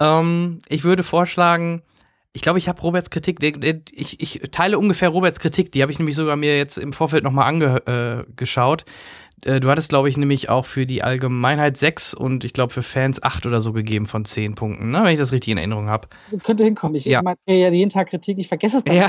ähm, 0.00 0.58
ich 0.68 0.84
würde 0.84 1.02
vorschlagen, 1.02 1.82
ich 2.32 2.42
glaube, 2.42 2.58
ich 2.58 2.68
habe 2.68 2.80
Roberts 2.82 3.10
Kritik, 3.10 3.38
ich, 3.92 4.20
ich, 4.20 4.40
teile 4.52 4.78
ungefähr 4.78 5.08
Roberts 5.08 5.40
Kritik, 5.40 5.72
die 5.72 5.82
habe 5.82 5.90
ich 5.90 5.98
nämlich 5.98 6.16
sogar 6.16 6.36
mir 6.36 6.56
jetzt 6.56 6.76
im 6.76 6.92
Vorfeld 6.92 7.24
nochmal 7.24 7.48
angeschaut. 7.48 8.82
Äh, 8.82 8.84
äh, 9.44 9.60
du 9.60 9.68
hattest, 9.68 9.88
glaube 9.88 10.08
ich, 10.08 10.16
nämlich 10.16 10.48
auch 10.48 10.66
für 10.66 10.86
die 10.86 11.02
Allgemeinheit 11.02 11.76
6 11.76 12.14
und 12.14 12.44
ich 12.44 12.52
glaube 12.52 12.72
für 12.72 12.82
Fans 12.82 13.22
8 13.22 13.46
oder 13.46 13.60
so 13.60 13.72
gegeben 13.72 14.06
von 14.06 14.24
10 14.24 14.54
Punkten, 14.54 14.90
ne? 14.90 15.02
wenn 15.04 15.12
ich 15.12 15.18
das 15.18 15.32
richtig 15.32 15.52
in 15.52 15.58
Erinnerung 15.58 15.88
habe. 15.88 16.08
Könnte 16.42 16.64
hinkommen. 16.64 16.94
Ich 16.94 17.04
ja. 17.04 17.22
mache 17.22 17.36
ja 17.46 17.70
jeden 17.70 17.90
Tag 17.90 18.08
Kritik, 18.08 18.38
ich 18.38 18.48
vergesse 18.48 18.78
es 18.78 18.84
dann. 18.84 18.96
Ja. 18.96 19.08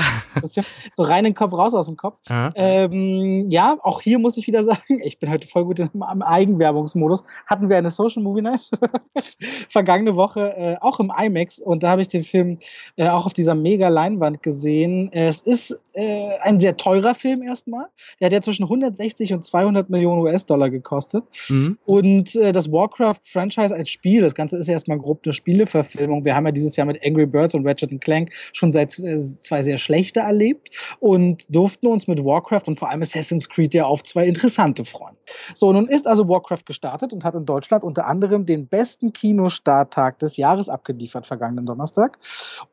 so 0.94 1.02
rein 1.02 1.20
in 1.20 1.32
den 1.32 1.34
Kopf, 1.34 1.52
raus 1.52 1.74
aus 1.74 1.86
dem 1.86 1.96
Kopf. 1.96 2.18
Ähm, 2.54 3.46
ja, 3.48 3.76
auch 3.82 4.00
hier 4.00 4.18
muss 4.18 4.36
ich 4.36 4.46
wieder 4.46 4.64
sagen, 4.64 5.00
ich 5.02 5.18
bin 5.18 5.30
heute 5.30 5.46
voll 5.46 5.64
gut 5.64 5.80
im, 5.80 6.02
Eigenwerbungsmodus. 6.02 7.24
Hatten 7.46 7.68
wir 7.68 7.76
eine 7.76 7.90
Social 7.90 8.22
Movie 8.22 8.42
Night 8.42 8.70
vergangene 9.68 10.16
Woche, 10.16 10.54
äh, 10.56 10.76
auch 10.80 11.00
im 11.00 11.12
IMAX 11.16 11.58
und 11.58 11.82
da 11.82 11.90
habe 11.90 12.02
ich 12.02 12.08
den 12.08 12.24
Film 12.24 12.58
äh, 12.96 13.08
auch 13.08 13.26
auf 13.26 13.32
dieser 13.32 13.54
mega 13.54 13.88
Leinwand 13.88 14.42
gesehen. 14.42 15.10
Es 15.12 15.40
ist 15.40 15.82
äh, 15.94 16.38
ein 16.40 16.58
sehr 16.60 16.76
teurer 16.76 17.14
Film 17.14 17.42
erstmal. 17.42 17.86
Der 18.20 18.26
hat 18.26 18.32
ja 18.32 18.40
zwischen 18.40 18.64
160 18.64 19.32
und 19.34 19.44
200 19.44 19.90
Millionen 19.90 20.21
US-Dollar 20.22 20.70
gekostet. 20.70 21.24
Mhm. 21.48 21.78
Und 21.84 22.34
äh, 22.36 22.52
das 22.52 22.70
Warcraft-Franchise 22.70 23.74
als 23.74 23.90
Spiel, 23.90 24.22
das 24.22 24.34
Ganze 24.34 24.56
ist 24.56 24.68
ja 24.68 24.72
erstmal 24.72 24.98
grob 24.98 25.22
eine 25.24 25.32
Spieleverfilmung. 25.32 26.24
Wir 26.24 26.34
haben 26.34 26.46
ja 26.46 26.52
dieses 26.52 26.76
Jahr 26.76 26.86
mit 26.86 27.04
Angry 27.04 27.26
Birds 27.26 27.54
und 27.54 27.66
Ratchet 27.66 27.92
Clank 28.00 28.32
schon 28.52 28.72
seit 28.72 28.98
äh, 28.98 29.18
zwei 29.18 29.62
sehr 29.62 29.78
schlechte 29.78 30.20
erlebt 30.20 30.70
und 31.00 31.44
durften 31.54 31.86
uns 31.86 32.06
mit 32.06 32.24
Warcraft 32.24 32.62
und 32.66 32.78
vor 32.78 32.90
allem 32.90 33.02
Assassin's 33.02 33.48
Creed 33.48 33.74
ja 33.74 33.84
auf 33.84 34.02
zwei 34.02 34.26
interessante 34.26 34.84
freuen. 34.84 35.16
So, 35.54 35.72
nun 35.72 35.88
ist 35.88 36.06
also 36.06 36.28
Warcraft 36.28 36.64
gestartet 36.66 37.12
und 37.12 37.24
hat 37.24 37.34
in 37.34 37.44
Deutschland 37.44 37.84
unter 37.84 38.06
anderem 38.06 38.46
den 38.46 38.66
besten 38.66 39.12
Kinostarttag 39.12 40.18
des 40.18 40.36
Jahres 40.36 40.68
abgeliefert, 40.68 41.26
vergangenen 41.26 41.66
Donnerstag. 41.66 42.18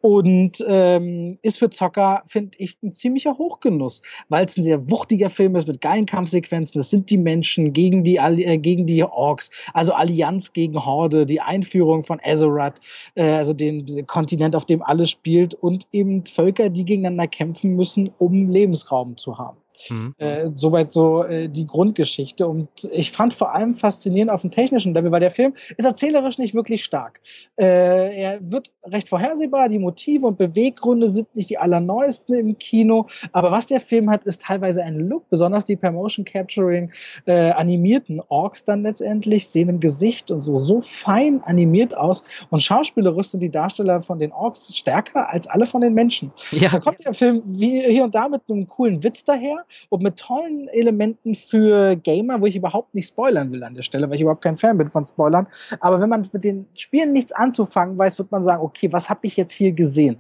Und 0.01 0.63
ähm, 0.67 1.37
ist 1.41 1.59
für 1.59 1.69
Zocker, 1.69 2.23
finde 2.25 2.57
ich, 2.57 2.77
ein 2.83 2.93
ziemlicher 2.93 3.37
Hochgenuss, 3.37 4.01
weil 4.27 4.45
es 4.45 4.57
ein 4.57 4.63
sehr 4.63 4.89
wuchtiger 4.89 5.29
Film 5.29 5.55
ist 5.55 5.67
mit 5.67 5.81
geilen 5.81 6.05
Kampfsequenzen. 6.05 6.79
Das 6.79 6.89
sind 6.89 7.09
die 7.09 7.17
Menschen 7.17 7.38
Menschen 7.39 7.71
gegen 7.71 8.03
die, 8.03 8.17
äh, 8.17 8.57
gegen 8.57 8.85
die 8.85 9.01
Orks, 9.03 9.49
also 9.73 9.93
Allianz 9.93 10.51
gegen 10.51 10.85
Horde, 10.85 11.25
die 11.25 11.39
Einführung 11.39 12.03
von 12.03 12.19
Azeroth, 12.21 12.79
äh, 13.15 13.23
also 13.23 13.53
den, 13.53 13.85
den 13.85 14.05
Kontinent, 14.05 14.57
auf 14.57 14.65
dem 14.65 14.81
alles 14.81 15.09
spielt 15.09 15.53
und 15.53 15.87
eben 15.93 16.25
Völker, 16.25 16.69
die 16.69 16.83
gegeneinander 16.83 17.27
kämpfen 17.27 17.77
müssen, 17.77 18.11
um 18.17 18.49
Lebensraum 18.49 19.15
zu 19.15 19.37
haben. 19.37 19.57
Mhm. 19.89 20.13
Äh, 20.17 20.49
soweit 20.55 20.91
so 20.91 21.23
äh, 21.23 21.47
die 21.47 21.65
Grundgeschichte. 21.65 22.47
Und 22.47 22.69
ich 22.91 23.11
fand 23.11 23.33
vor 23.33 23.53
allem 23.53 23.75
faszinierend 23.75 24.31
auf 24.31 24.41
dem 24.41 24.51
technischen 24.51 24.93
Level, 24.93 25.11
weil 25.11 25.19
der 25.19 25.31
Film 25.31 25.53
ist 25.77 25.85
erzählerisch 25.85 26.37
nicht 26.37 26.53
wirklich 26.53 26.83
stark. 26.83 27.19
Äh, 27.57 28.21
er 28.23 28.51
wird 28.51 28.71
recht 28.85 29.09
vorhersehbar, 29.09 29.69
die 29.69 29.79
Motive 29.79 30.27
und 30.27 30.37
Beweggründe 30.37 31.09
sind 31.09 31.35
nicht 31.35 31.49
die 31.49 31.57
allerneuesten 31.57 32.35
im 32.35 32.57
Kino, 32.57 33.05
aber 33.31 33.51
was 33.51 33.67
der 33.67 33.79
Film 33.79 34.09
hat, 34.09 34.25
ist 34.25 34.41
teilweise 34.41 34.83
ein 34.83 34.95
Look, 34.95 35.29
besonders 35.29 35.65
die 35.65 35.75
per 35.75 35.91
Motion 35.91 36.25
Capturing 36.25 36.91
äh, 37.25 37.51
animierten 37.51 38.21
Orks 38.27 38.63
dann 38.63 38.83
letztendlich 38.83 39.47
sehen 39.47 39.69
im 39.69 39.79
Gesicht 39.79 40.31
und 40.31 40.41
so 40.41 40.55
so 40.55 40.81
fein 40.81 41.41
animiert 41.43 41.95
aus 41.95 42.23
und 42.49 42.61
schauspielerisch 42.61 43.29
sind 43.29 43.41
die 43.41 43.51
Darsteller 43.51 44.01
von 44.01 44.19
den 44.19 44.31
Orks 44.31 44.75
stärker 44.75 45.29
als 45.29 45.47
alle 45.47 45.65
von 45.65 45.81
den 45.81 45.93
Menschen. 45.93 46.31
Ja. 46.51 46.69
Da 46.69 46.79
kommt 46.79 47.05
der 47.05 47.13
Film 47.13 47.41
wie 47.45 47.81
hier 47.81 48.03
und 48.03 48.15
da 48.15 48.29
mit 48.29 48.41
einem 48.49 48.67
coolen 48.67 49.03
Witz 49.03 49.23
daher, 49.23 49.65
und 49.89 50.03
mit 50.03 50.17
tollen 50.17 50.67
Elementen 50.67 51.35
für 51.35 51.95
Gamer, 51.95 52.41
wo 52.41 52.45
ich 52.45 52.55
überhaupt 52.55 52.95
nicht 52.95 53.07
spoilern 53.07 53.51
will 53.51 53.63
an 53.63 53.73
der 53.73 53.81
Stelle, 53.81 54.07
weil 54.07 54.15
ich 54.15 54.21
überhaupt 54.21 54.43
kein 54.43 54.57
Fan 54.57 54.77
bin 54.77 54.87
von 54.87 55.05
Spoilern. 55.05 55.47
Aber 55.79 55.99
wenn 56.01 56.09
man 56.09 56.27
mit 56.31 56.43
den 56.43 56.67
Spielen 56.75 57.11
nichts 57.11 57.31
anzufangen 57.31 57.97
weiß, 57.97 58.19
wird 58.19 58.31
man 58.31 58.43
sagen, 58.43 58.61
okay, 58.61 58.91
was 58.91 59.09
habe 59.09 59.21
ich 59.23 59.37
jetzt 59.37 59.53
hier 59.53 59.71
gesehen? 59.71 60.17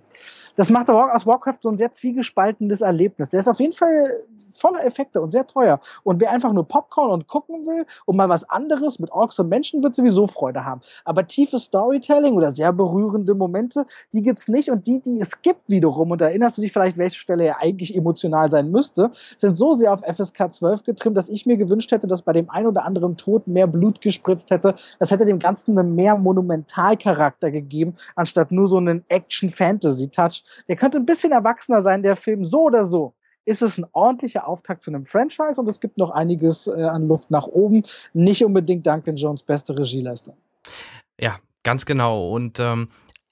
Das 0.55 0.69
macht 0.69 0.89
aus 0.89 1.25
Warcraft 1.25 1.57
so 1.61 1.69
ein 1.69 1.77
sehr 1.77 1.91
zwiegespaltenes 1.91 2.81
Erlebnis. 2.81 3.29
Der 3.29 3.39
ist 3.39 3.47
auf 3.47 3.59
jeden 3.59 3.73
Fall 3.73 4.11
voller 4.51 4.83
Effekte 4.85 5.21
und 5.21 5.31
sehr 5.31 5.45
teuer. 5.47 5.79
Und 6.03 6.21
wer 6.21 6.31
einfach 6.31 6.51
nur 6.51 6.67
Popcorn 6.67 7.11
und 7.11 7.27
gucken 7.27 7.65
will 7.65 7.85
und 8.05 8.17
mal 8.17 8.29
was 8.29 8.49
anderes 8.49 8.99
mit 8.99 9.11
Orks 9.11 9.39
und 9.39 9.49
Menschen, 9.49 9.83
wird 9.83 9.95
sowieso 9.95 10.27
Freude 10.27 10.65
haben. 10.65 10.81
Aber 11.05 11.25
tiefes 11.27 11.63
Storytelling 11.63 12.33
oder 12.33 12.51
sehr 12.51 12.73
berührende 12.73 13.35
Momente, 13.35 13.85
die 14.13 14.21
gibt's 14.21 14.47
nicht. 14.47 14.69
Und 14.69 14.87
die, 14.87 15.01
die 15.01 15.19
es 15.19 15.41
gibt 15.41 15.69
wiederum, 15.69 16.11
und 16.11 16.21
da 16.21 16.27
erinnerst 16.27 16.57
du 16.57 16.61
dich 16.61 16.71
vielleicht, 16.71 16.97
welche 16.97 17.19
Stelle 17.19 17.45
ja 17.45 17.57
eigentlich 17.59 17.95
emotional 17.95 18.49
sein 18.49 18.71
müsste, 18.71 19.11
sind 19.37 19.55
so 19.55 19.73
sehr 19.73 19.93
auf 19.93 20.01
FSK 20.01 20.53
12 20.53 20.83
getrimmt, 20.83 21.17
dass 21.17 21.29
ich 21.29 21.45
mir 21.45 21.57
gewünscht 21.57 21.91
hätte, 21.91 22.07
dass 22.07 22.21
bei 22.21 22.33
dem 22.33 22.49
ein 22.49 22.67
oder 22.67 22.85
anderen 22.85 23.17
Tod 23.17 23.47
mehr 23.47 23.67
Blut 23.67 24.01
gespritzt 24.01 24.51
hätte. 24.51 24.75
Das 24.99 25.11
hätte 25.11 25.25
dem 25.25 25.39
Ganzen 25.39 25.77
einen 25.77 25.95
mehr 25.95 26.17
Monumentalcharakter 26.17 27.51
gegeben, 27.51 27.93
anstatt 28.15 28.51
nur 28.51 28.67
so 28.67 28.77
einen 28.77 29.03
Action-Fantasy-Touch. 29.09 30.43
Der 30.67 30.75
könnte 30.75 30.97
ein 30.97 31.05
bisschen 31.05 31.31
erwachsener 31.31 31.81
sein, 31.81 32.03
der 32.03 32.15
Film, 32.15 32.43
so 32.43 32.63
oder 32.63 32.83
so. 32.83 33.13
Ist 33.45 33.61
es 33.61 33.77
ein 33.77 33.85
ordentlicher 33.93 34.47
Auftakt 34.47 34.83
zu 34.83 34.91
einem 34.91 35.05
Franchise 35.05 35.59
und 35.59 35.67
es 35.67 35.79
gibt 35.79 35.97
noch 35.97 36.11
einiges 36.11 36.67
äh, 36.67 36.83
an 36.83 37.07
Luft 37.07 37.31
nach 37.31 37.47
oben. 37.47 37.83
Nicht 38.13 38.43
unbedingt 38.43 38.85
Duncan 38.85 39.15
Jones 39.15 39.43
beste 39.43 39.77
Regieleistung. 39.77 40.35
Ja, 41.19 41.37
ganz 41.63 41.85
genau. 41.85 42.29
Und 42.29 42.59
ähm, 42.59 42.89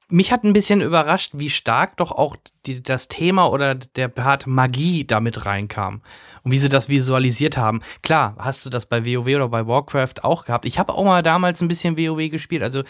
mich 0.09 0.31
hat 0.31 0.43
ein 0.43 0.53
bisschen 0.53 0.81
überrascht, 0.81 1.33
wie 1.35 1.49
stark 1.49 1.97
doch 1.97 2.11
auch 2.11 2.37
die, 2.65 2.81
das 2.81 3.07
Thema 3.07 3.51
oder 3.51 3.75
der 3.75 4.07
Part 4.07 4.47
Magie 4.47 5.05
damit 5.05 5.45
reinkam 5.45 6.01
und 6.43 6.51
wie 6.51 6.57
sie 6.57 6.69
das 6.69 6.87
visualisiert 6.87 7.57
haben. 7.57 7.81
Klar, 8.03 8.35
hast 8.39 8.65
du 8.65 8.69
das 8.69 8.85
bei 8.85 9.05
WoW 9.05 9.27
oder 9.27 9.49
bei 9.49 9.67
Warcraft 9.67 10.23
auch 10.23 10.45
gehabt. 10.45 10.65
Ich 10.65 10.79
habe 10.79 10.93
auch 10.93 11.03
mal 11.03 11.23
damals 11.23 11.61
ein 11.61 11.67
bisschen 11.67 11.97
WoW 11.97 12.29
gespielt, 12.29 12.63
also 12.63 12.83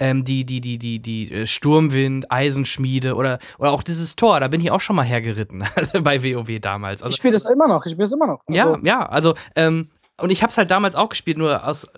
ähm, 0.00 0.24
die, 0.24 0.44
die, 0.44 0.60
die, 0.60 0.78
die, 0.78 1.00
die 1.00 1.32
äh, 1.32 1.46
Sturmwind, 1.46 2.30
Eisenschmiede 2.32 3.14
oder, 3.14 3.38
oder 3.58 3.72
auch 3.72 3.84
dieses 3.84 4.16
Tor, 4.16 4.40
da 4.40 4.48
bin 4.48 4.60
ich 4.60 4.72
auch 4.72 4.80
schon 4.80 4.96
mal 4.96 5.04
hergeritten 5.04 5.64
also 5.76 6.02
bei 6.02 6.22
WoW 6.22 6.60
damals. 6.60 7.02
Also, 7.02 7.12
ich 7.12 7.16
spiele 7.16 7.34
das 7.34 7.46
immer 7.46 7.68
noch, 7.68 7.86
ich 7.86 7.92
spiele 7.92 8.06
es 8.06 8.12
immer 8.12 8.26
noch. 8.26 8.40
Also, 8.46 8.58
ja, 8.58 8.78
ja, 8.82 9.06
also 9.06 9.34
ähm, 9.54 9.88
und 10.16 10.30
ich 10.30 10.42
habe 10.42 10.50
es 10.50 10.58
halt 10.58 10.70
damals 10.70 10.94
auch 10.94 11.08
gespielt, 11.08 11.38
nur 11.38 11.66
aus 11.66 11.88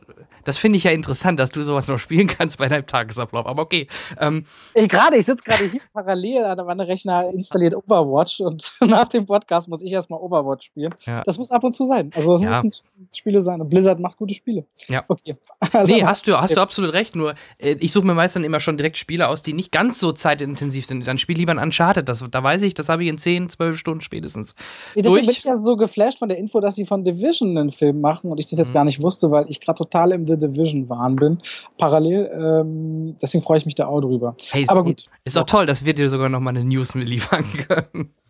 das 0.47 0.59
finde 0.59 0.79
ich 0.79 0.85
ja 0.85 0.93
interessant, 0.93 1.41
dass 1.41 1.51
du 1.51 1.65
sowas 1.65 1.89
noch 1.89 1.99
spielen 1.99 2.29
kannst 2.29 2.59
bei 2.59 2.69
deinem 2.69 2.87
Tagesablauf. 2.87 3.47
Aber 3.47 3.63
okay. 3.63 3.89
Ähm, 4.21 4.47
ich 4.75 4.89
gerade, 4.89 5.17
ich 5.17 5.27
sitze 5.27 5.43
gerade 5.43 5.65
hier 5.65 5.81
parallel 5.93 6.45
an 6.45 6.65
meinem 6.65 6.87
Rechner 6.87 7.29
installiert 7.33 7.75
Overwatch 7.75 8.41
und 8.41 8.73
nach 8.81 9.09
dem 9.09 9.27
Podcast 9.27 9.69
muss 9.69 9.83
ich 9.83 9.93
erstmal 9.93 10.21
Overwatch 10.21 10.67
spielen. 10.67 10.95
Ja. 11.05 11.23
Das 11.27 11.37
muss 11.37 11.51
ab 11.51 11.65
und 11.65 11.73
zu 11.73 11.85
sein. 11.85 12.13
Also 12.15 12.33
das 12.33 12.43
ja. 12.43 12.63
müssen 12.63 12.85
Spiele 13.13 13.41
sein. 13.41 13.61
Und 13.61 13.71
Blizzard 13.71 13.99
macht 13.99 14.17
gute 14.17 14.35
Spiele. 14.35 14.65
Ja. 14.89 15.05
Okay. 15.09 15.37
Also, 15.73 15.93
nee, 15.93 16.05
hast 16.05 16.27
du, 16.27 16.41
hast 16.41 16.57
du 16.57 16.61
absolut 16.61 16.93
recht. 16.95 17.17
Nur 17.17 17.35
äh, 17.59 17.77
ich 17.81 17.93
suche 17.93 18.07
mir 18.07 18.15
meist 18.15 18.37
dann 18.37 18.45
immer 18.45 18.61
schon 18.61 18.77
direkt 18.77 18.97
Spiele 18.97 19.29
aus, 19.29 19.43
die 19.43 19.53
nicht 19.53 19.73
ganz 19.73 19.99
so 19.99 20.13
zeitintensiv 20.13 20.87
sind. 20.87 21.07
Dann 21.07 21.19
spiel 21.19 21.37
lieber 21.37 21.53
ein 21.53 21.59
Uncharted. 21.59 22.09
Das, 22.09 22.25
da 22.31 22.43
weiß 22.43 22.63
ich, 22.63 22.73
das 22.73 22.89
habe 22.89 23.03
ich 23.03 23.11
in 23.11 23.19
10, 23.19 23.49
12 23.49 23.77
Stunden 23.77 24.01
spätestens. 24.01 24.55
Nee, 24.95 25.03
deswegen 25.03 25.27
bin 25.27 25.31
ich 25.31 25.45
ja 25.45 25.57
so 25.57 25.77
geflasht 25.77 26.19
von 26.19 26.29
der 26.29 26.39
Info, 26.39 26.61
dass 26.61 26.77
sie 26.77 26.87
von 26.87 27.05
Division 27.05 27.59
einen 27.59 27.71
Film 27.71 28.01
machen 28.01 28.31
und 28.31 28.39
ich 28.39 28.47
das 28.47 28.59
jetzt 28.59 28.69
mhm. 28.69 28.75
gar 28.75 28.85
nicht 28.85 29.03
wusste, 29.03 29.31
weil 29.31 29.47
ich 29.49 29.61
gerade 29.61 29.77
total 29.77 30.13
im 30.13 30.27
The 30.27 30.36
Division 30.37 30.89
Wahn 30.89 31.17
bin. 31.17 31.39
Parallel, 31.79 32.31
ähm, 32.33 33.17
deswegen 33.21 33.43
freue 33.43 33.59
ich 33.59 33.67
mich 33.67 33.75
da 33.75 33.87
auch 33.87 34.01
drüber. 34.01 34.37
Hey, 34.51 34.65
Aber 34.69 34.85
gut. 34.85 35.07
Ist 35.25 35.37
auch 35.37 35.47
toll, 35.47 35.67
dass 35.67 35.85
wir 35.85 35.95
dir 35.95 36.09
sogar 36.09 36.29
noch 36.29 36.41
mal 36.41 36.51
eine 36.51 36.65
News 36.65 36.95
liefern 36.95 37.45
können. 37.69 38.15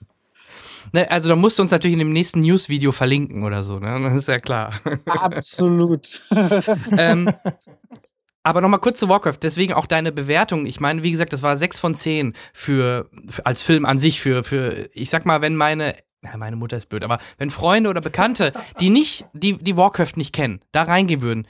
Ne, 0.93 1.11
also 1.11 1.29
da 1.29 1.35
musst 1.35 1.59
du 1.59 1.63
uns 1.63 1.73
natürlich 1.73 1.95
in 1.95 1.99
dem 1.99 2.13
nächsten 2.13 2.41
News-Video 2.43 2.93
verlinken 2.93 3.43
oder 3.43 3.65
so, 3.65 3.81
ne? 3.81 4.01
Das 4.05 4.15
ist 4.15 4.29
ja 4.29 4.39
klar. 4.39 4.81
Absolut. 5.07 6.23
ähm, 6.97 7.29
aber 8.45 8.61
nochmal 8.61 8.79
kurz 8.79 9.01
zu 9.01 9.09
Warcraft, 9.09 9.39
deswegen 9.43 9.73
auch 9.73 9.87
deine 9.87 10.13
Bewertung. 10.13 10.67
Ich 10.67 10.79
meine, 10.79 11.03
wie 11.03 11.11
gesagt, 11.11 11.33
das 11.33 11.43
war 11.43 11.57
6 11.57 11.81
von 11.81 11.97
10 11.97 12.35
für, 12.53 13.11
für, 13.29 13.45
als 13.45 13.63
Film 13.63 13.85
an 13.85 13.99
sich, 13.99 14.21
für, 14.21 14.45
für, 14.45 14.89
ich 14.93 15.11
sag 15.11 15.27
mal, 15.27 15.41
wenn 15.41 15.57
meine 15.57 15.97
ja, 16.25 16.37
meine 16.37 16.57
Mutter 16.57 16.77
ist 16.77 16.89
blöd, 16.89 17.05
aber 17.05 17.19
wenn 17.39 17.51
Freunde 17.51 17.91
oder 17.91 18.01
Bekannte, 18.01 18.53
die 18.81 18.91
nicht, 18.91 19.27
die, 19.33 19.59
die 19.59 19.77
Warcraft 19.77 20.13
nicht 20.17 20.33
kennen, 20.33 20.61
da 20.73 20.83
reingehen 20.83 21.21
würden, 21.21 21.47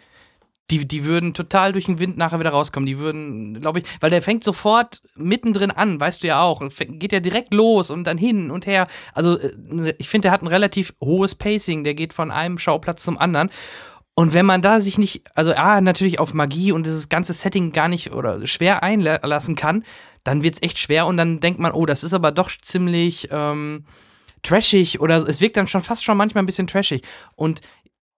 die, 0.71 0.87
die 0.87 1.05
würden 1.05 1.33
total 1.33 1.73
durch 1.73 1.85
den 1.85 1.99
Wind 1.99 2.17
nachher 2.17 2.41
wieder 2.41 2.51
rauskommen. 2.51 2.87
Die 2.87 2.99
würden, 2.99 3.61
glaube 3.61 3.81
ich, 3.81 3.85
weil 4.01 4.11
der 4.11 4.23
fängt 4.23 4.43
sofort 4.43 5.01
mittendrin 5.15 5.71
an, 5.71 6.01
weißt 6.01 6.23
du 6.23 6.27
ja 6.27 6.43
auch. 6.43 6.61
Geht 6.77 7.13
ja 7.13 7.21
direkt 7.21 7.55
los 7.55 7.91
und 7.91 8.05
dann 8.05 8.19
hin 8.19 8.51
und 8.51 8.67
her. 8.67 8.89
Also, 9.15 9.39
äh, 9.39 9.95
ich 9.99 10.09
finde, 10.09 10.27
der 10.27 10.33
hat 10.33 10.43
ein 10.43 10.49
relativ 10.49 10.93
hohes 11.01 11.35
Pacing. 11.35 11.85
Der 11.85 11.95
geht 11.95 12.13
von 12.13 12.31
einem 12.31 12.59
Schauplatz 12.59 13.05
zum 13.05 13.17
anderen. 13.19 13.51
Und 14.15 14.33
wenn 14.33 14.47
man 14.47 14.63
da 14.63 14.81
sich 14.81 14.99
nicht, 14.99 15.23
also 15.35 15.53
A, 15.53 15.81
natürlich 15.81 16.19
auf 16.19 16.33
Magie 16.33 16.73
und 16.73 16.87
dieses 16.87 17.09
ganze 17.11 17.35
Setting 17.35 17.71
gar 17.71 17.89
nicht 17.89 18.13
oder 18.13 18.47
schwer 18.47 18.83
einlassen 18.83 19.57
kann, 19.57 19.85
dann 20.25 20.43
wird 20.43 20.55
es 20.55 20.63
echt 20.63 20.79
schwer 20.79 21.07
und 21.07 21.19
dann 21.19 21.39
denkt 21.41 21.61
man, 21.61 21.73
oh, 21.73 21.85
das 21.85 22.03
ist 22.03 22.15
aber 22.15 22.33
doch 22.33 22.51
ziemlich 22.51 23.29
ähm, 23.31 23.85
trashig 24.43 25.01
oder 25.01 25.19
es 25.19 25.41
wirkt 25.41 25.59
dann 25.59 25.67
schon 25.67 25.83
fast 25.83 26.03
schon 26.03 26.17
manchmal 26.17 26.43
ein 26.43 26.47
bisschen 26.47 26.67
trashig. 26.67 27.03
Und 27.35 27.61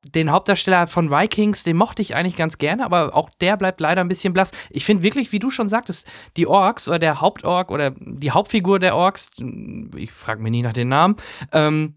den 0.02 0.30
Hauptdarsteller 0.30 0.86
von 0.86 1.10
Vikings, 1.10 1.64
den 1.64 1.76
mochte 1.76 2.02
ich 2.02 2.14
eigentlich 2.14 2.36
ganz 2.36 2.58
gerne, 2.58 2.84
aber 2.84 3.14
auch 3.14 3.30
der 3.40 3.56
bleibt 3.56 3.80
leider 3.80 4.00
ein 4.00 4.08
bisschen 4.08 4.32
blass. 4.32 4.52
Ich 4.70 4.84
finde 4.84 5.02
wirklich, 5.02 5.32
wie 5.32 5.38
du 5.38 5.50
schon 5.50 5.68
sagtest, 5.68 6.06
die 6.36 6.46
Orks 6.46 6.88
oder 6.88 6.98
der 6.98 7.20
Hauptork 7.20 7.70
oder 7.70 7.92
die 7.98 8.30
Hauptfigur 8.30 8.78
der 8.78 8.96
Orks, 8.96 9.30
ich 9.96 10.12
frage 10.12 10.42
mich 10.42 10.52
nie 10.52 10.62
nach 10.62 10.72
den 10.72 10.88
Namen, 10.88 11.16
ähm, 11.52 11.94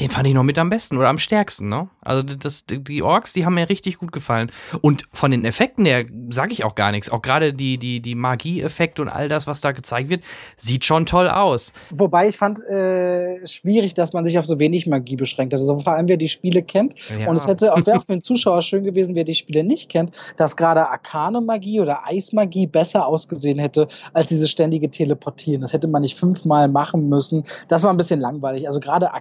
den 0.00 0.10
fand 0.10 0.26
ich 0.26 0.34
noch 0.34 0.42
mit 0.42 0.58
am 0.58 0.70
besten 0.70 0.96
oder 0.96 1.08
am 1.08 1.18
stärksten, 1.18 1.68
ne? 1.68 1.88
Also 2.00 2.22
das, 2.22 2.64
die 2.66 3.02
Orks, 3.02 3.32
die 3.32 3.46
haben 3.46 3.54
mir 3.54 3.68
richtig 3.68 3.98
gut 3.98 4.12
gefallen. 4.12 4.50
Und 4.82 5.04
von 5.12 5.30
den 5.30 5.44
Effekten 5.44 5.86
her 5.86 6.04
sage 6.30 6.52
ich 6.52 6.64
auch 6.64 6.74
gar 6.74 6.90
nichts. 6.90 7.10
Auch 7.10 7.22
gerade 7.22 7.54
die, 7.54 7.78
die, 7.78 8.00
die 8.00 8.14
Magie-Effekte 8.14 9.02
und 9.02 9.08
all 9.08 9.28
das, 9.28 9.46
was 9.46 9.60
da 9.60 9.72
gezeigt 9.72 10.10
wird, 10.10 10.22
sieht 10.56 10.84
schon 10.84 11.06
toll 11.06 11.28
aus. 11.28 11.72
Wobei 11.90 12.28
ich 12.28 12.36
fand 12.36 12.62
äh, 12.64 13.46
schwierig, 13.46 13.94
dass 13.94 14.12
man 14.12 14.24
sich 14.24 14.38
auf 14.38 14.46
so 14.46 14.58
wenig 14.58 14.86
Magie 14.86 15.16
beschränkt 15.16 15.54
hat. 15.54 15.60
Also 15.60 15.78
vor 15.78 15.94
allem, 15.94 16.08
wer 16.08 16.16
die 16.16 16.28
Spiele 16.28 16.62
kennt. 16.62 16.94
Ja. 17.18 17.28
Und 17.28 17.36
es 17.36 17.46
hätte 17.46 17.72
auch, 17.72 17.86
wäre 17.86 17.98
auch 17.98 18.04
für 18.04 18.12
den 18.12 18.22
Zuschauer 18.22 18.62
schön 18.62 18.84
gewesen, 18.84 19.14
wer 19.14 19.24
die 19.24 19.34
Spiele 19.34 19.64
nicht 19.64 19.88
kennt, 19.88 20.14
dass 20.36 20.56
gerade 20.56 20.88
Arkane-Magie 20.88 21.80
oder 21.80 22.06
Eismagie 22.06 22.66
besser 22.66 23.06
ausgesehen 23.06 23.58
hätte, 23.58 23.88
als 24.12 24.28
diese 24.28 24.48
ständige 24.48 24.90
Teleportieren. 24.90 25.62
Das 25.62 25.72
hätte 25.72 25.88
man 25.88 26.02
nicht 26.02 26.18
fünfmal 26.18 26.68
machen 26.68 27.08
müssen. 27.08 27.44
Das 27.68 27.82
war 27.82 27.90
ein 27.90 27.96
bisschen 27.96 28.20
langweilig. 28.20 28.66
Also 28.66 28.80
gerade 28.80 29.14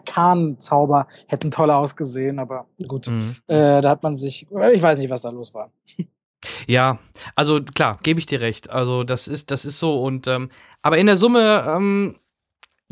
Arkan-Zauber 0.64 1.08
hätten 1.28 1.52
toller 1.52 1.78
ausgesehen, 1.78 2.40
aber 2.40 2.68
gut. 2.88 3.08
Mhm. 3.08 3.36
Äh, 3.48 3.82
da 3.82 3.90
hat 3.90 4.04
man 4.04 4.16
sich, 4.16 4.48
ich 4.50 4.84
weiß 4.84 5.00
nicht, 5.00 5.10
was 5.10 5.22
da 5.22 5.30
los 5.30 5.54
war. 5.54 5.72
Ja, 6.68 7.00
also 7.36 7.62
klar, 7.62 8.00
gebe 8.04 8.20
ich 8.20 8.26
dir 8.26 8.42
recht. 8.42 8.70
Also 8.70 9.06
das 9.06 9.30
ist, 9.30 9.50
das 9.50 9.64
ist 9.64 9.80
so. 9.80 10.04
Und 10.04 10.28
ähm, 10.28 10.50
aber 10.82 10.98
in 10.98 11.06
der 11.06 11.16
Summe 11.16 11.64
ähm, 11.66 12.18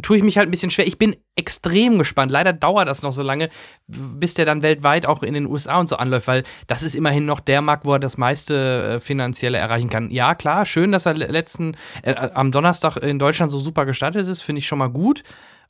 tue 0.02 0.16
ich 0.16 0.24
mich 0.24 0.38
halt 0.38 0.48
ein 0.48 0.52
bisschen 0.52 0.72
schwer. 0.72 0.88
Ich 0.88 0.98
bin 0.98 1.18
extrem 1.36 1.98
gespannt. 1.98 2.32
Leider 2.32 2.54
dauert 2.54 2.88
das 2.88 3.02
noch 3.02 3.12
so 3.12 3.24
lange, 3.24 3.50
bis 3.88 4.36
der 4.36 4.46
dann 4.46 4.64
weltweit 4.64 5.06
auch 5.06 5.22
in 5.22 5.34
den 5.34 5.48
USA 5.48 5.82
und 5.82 5.90
so 5.90 5.98
anläuft, 5.98 6.28
weil 6.28 6.44
das 6.68 6.82
ist 6.82 6.96
immerhin 6.96 7.26
noch 7.26 7.42
der 7.42 7.62
Markt, 7.62 7.84
wo 7.84 7.92
er 7.92 8.00
das 8.00 8.18
meiste 8.18 8.96
äh, 8.96 9.00
finanzielle 9.02 9.58
erreichen 9.58 9.90
kann. 9.90 10.10
Ja, 10.12 10.34
klar, 10.34 10.66
schön, 10.66 10.94
dass 10.94 11.06
er 11.06 11.16
letzten 11.16 11.76
äh, 12.04 12.14
am 12.16 12.54
Donnerstag 12.54 12.96
in 13.04 13.20
Deutschland 13.20 13.52
so 13.52 13.60
super 13.60 13.86
gestartet 13.86 14.26
ist, 14.30 14.42
finde 14.42 14.60
ich 14.60 14.68
schon 14.68 14.80
mal 14.80 14.90
gut 14.90 15.24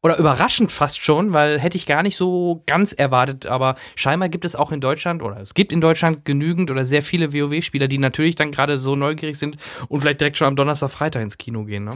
oder 0.03 0.17
überraschend 0.17 0.71
fast 0.71 1.01
schon, 1.01 1.31
weil 1.31 1.59
hätte 1.59 1.77
ich 1.77 1.85
gar 1.85 2.01
nicht 2.01 2.17
so 2.17 2.63
ganz 2.65 2.91
erwartet, 2.91 3.45
aber 3.45 3.75
scheinbar 3.95 4.29
gibt 4.29 4.45
es 4.45 4.55
auch 4.55 4.71
in 4.71 4.81
Deutschland 4.81 5.21
oder 5.21 5.39
es 5.39 5.53
gibt 5.53 5.71
in 5.71 5.79
Deutschland 5.79 6.25
genügend 6.25 6.71
oder 6.71 6.85
sehr 6.85 7.03
viele 7.03 7.33
WoW-Spieler, 7.33 7.87
die 7.87 7.99
natürlich 7.99 8.35
dann 8.35 8.51
gerade 8.51 8.79
so 8.79 8.95
neugierig 8.95 9.37
sind 9.37 9.57
und 9.89 9.99
vielleicht 9.99 10.19
direkt 10.19 10.37
schon 10.37 10.47
am 10.47 10.55
Donnerstag, 10.55 10.89
Freitag 10.89 11.21
ins 11.21 11.37
Kino 11.37 11.65
gehen, 11.65 11.83
ne? 11.83 11.91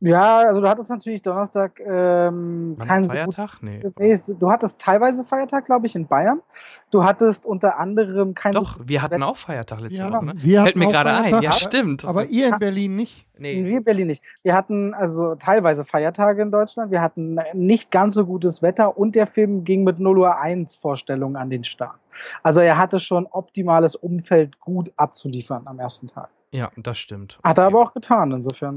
Ja, 0.00 0.38
also 0.38 0.62
du 0.62 0.68
hattest 0.68 0.88
natürlich 0.88 1.20
Donnerstag 1.20 1.80
ähm, 1.80 2.76
keinen 2.78 3.04
Feiertag? 3.04 3.50
So 3.50 3.66
nee. 3.66 3.82
nee. 3.98 4.18
Du 4.38 4.50
hattest 4.50 4.78
teilweise 4.78 5.24
Feiertag, 5.24 5.66
glaube 5.66 5.86
ich, 5.86 5.94
in 5.94 6.06
Bayern. 6.06 6.40
Du 6.90 7.04
hattest 7.04 7.44
unter 7.44 7.78
anderem 7.78 8.34
keinen. 8.34 8.54
Doch, 8.54 8.78
so 8.78 8.88
wir 8.88 9.02
hatten 9.02 9.22
auch 9.22 9.36
Feiertag 9.36 9.80
letzte 9.80 9.98
ja, 9.98 10.10
Woche, 10.10 10.24
ne? 10.24 10.34
Fällt 10.38 10.76
mir 10.76 10.88
gerade 10.88 11.12
ein. 11.12 11.42
Ja, 11.42 11.52
stimmt. 11.52 12.06
Aber 12.06 12.24
ihr 12.24 12.48
in 12.48 12.58
Berlin 12.58 12.96
nicht. 12.96 13.26
Nee. 13.40 13.64
Wir 13.64 13.78
in 13.78 13.84
Berlin 13.84 14.06
nicht. 14.08 14.22
Wir 14.42 14.54
hatten 14.54 14.92
also 14.92 15.34
teilweise 15.34 15.84
Feiertage 15.84 16.42
in 16.42 16.50
Deutschland. 16.50 16.90
Wir 16.90 17.00
hatten 17.00 17.38
nicht 17.54 17.90
ganz 17.90 18.14
so 18.14 18.26
gutes 18.26 18.62
Wetter 18.62 18.98
und 18.98 19.16
der 19.16 19.26
Film 19.26 19.64
ging 19.64 19.82
mit 19.82 19.98
0 19.98 20.18
Uhr 20.18 20.36
1 20.36 20.76
Vorstellungen 20.76 21.36
an 21.36 21.48
den 21.48 21.64
Start. 21.64 21.98
Also 22.42 22.60
er 22.60 22.76
hatte 22.76 23.00
schon 23.00 23.26
optimales 23.26 23.96
Umfeld 23.96 24.60
gut 24.60 24.92
abzuliefern 24.96 25.62
am 25.64 25.78
ersten 25.78 26.06
Tag. 26.06 26.28
Ja, 26.52 26.70
das 26.76 26.98
stimmt. 26.98 27.38
Hat 27.42 27.58
er 27.58 27.64
aber 27.64 27.80
auch 27.80 27.94
getan, 27.94 28.32
insofern. 28.32 28.74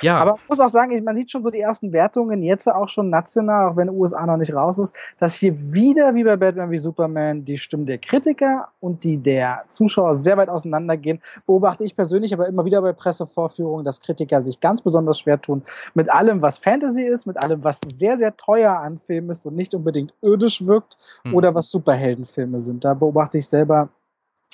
Ja. 0.00 0.16
Aber 0.16 0.36
ich 0.42 0.48
muss 0.48 0.60
auch 0.60 0.68
sagen, 0.68 0.92
ich, 0.92 1.02
man 1.02 1.14
sieht 1.16 1.30
schon 1.30 1.44
so 1.44 1.50
die 1.50 1.60
ersten 1.60 1.92
Wertungen, 1.92 2.42
jetzt 2.42 2.66
auch 2.66 2.88
schon 2.88 3.10
national, 3.10 3.68
auch 3.70 3.76
wenn 3.76 3.90
USA 3.90 4.24
noch 4.24 4.36
nicht 4.38 4.54
raus 4.54 4.78
ist, 4.78 4.96
dass 5.18 5.34
hier 5.34 5.54
wieder, 5.74 6.14
wie 6.14 6.24
bei 6.24 6.36
Batman 6.36 6.70
wie 6.70 6.78
Superman, 6.78 7.44
die 7.44 7.58
Stimmen 7.58 7.84
der 7.86 7.98
Kritiker 7.98 8.68
und 8.80 9.04
die 9.04 9.18
der 9.18 9.64
Zuschauer 9.68 10.14
sehr 10.14 10.36
weit 10.38 10.48
auseinandergehen. 10.48 11.20
Beobachte 11.46 11.84
ich 11.84 11.94
persönlich 11.94 12.32
aber 12.32 12.48
immer 12.48 12.64
wieder 12.64 12.80
bei 12.80 12.92
Pressevorführungen, 12.92 13.84
dass 13.84 14.00
Kritiker 14.00 14.40
sich 14.40 14.58
ganz 14.60 14.80
besonders 14.80 15.18
schwer 15.20 15.40
tun 15.40 15.62
mit 15.94 16.10
allem, 16.10 16.40
was 16.40 16.58
Fantasy 16.58 17.02
ist, 17.02 17.26
mit 17.26 17.36
allem, 17.42 17.62
was 17.62 17.80
sehr, 17.96 18.16
sehr 18.16 18.36
teuer 18.36 18.72
an 18.78 18.96
Filmen 18.96 19.30
ist 19.30 19.44
und 19.46 19.54
nicht 19.54 19.74
unbedingt 19.74 20.14
irdisch 20.22 20.66
wirkt 20.66 20.96
Hm. 21.24 21.34
oder 21.34 21.54
was 21.54 21.70
Superheldenfilme 21.70 22.58
sind. 22.58 22.84
Da 22.84 22.94
beobachte 22.94 23.36
ich 23.38 23.46
selber 23.46 23.88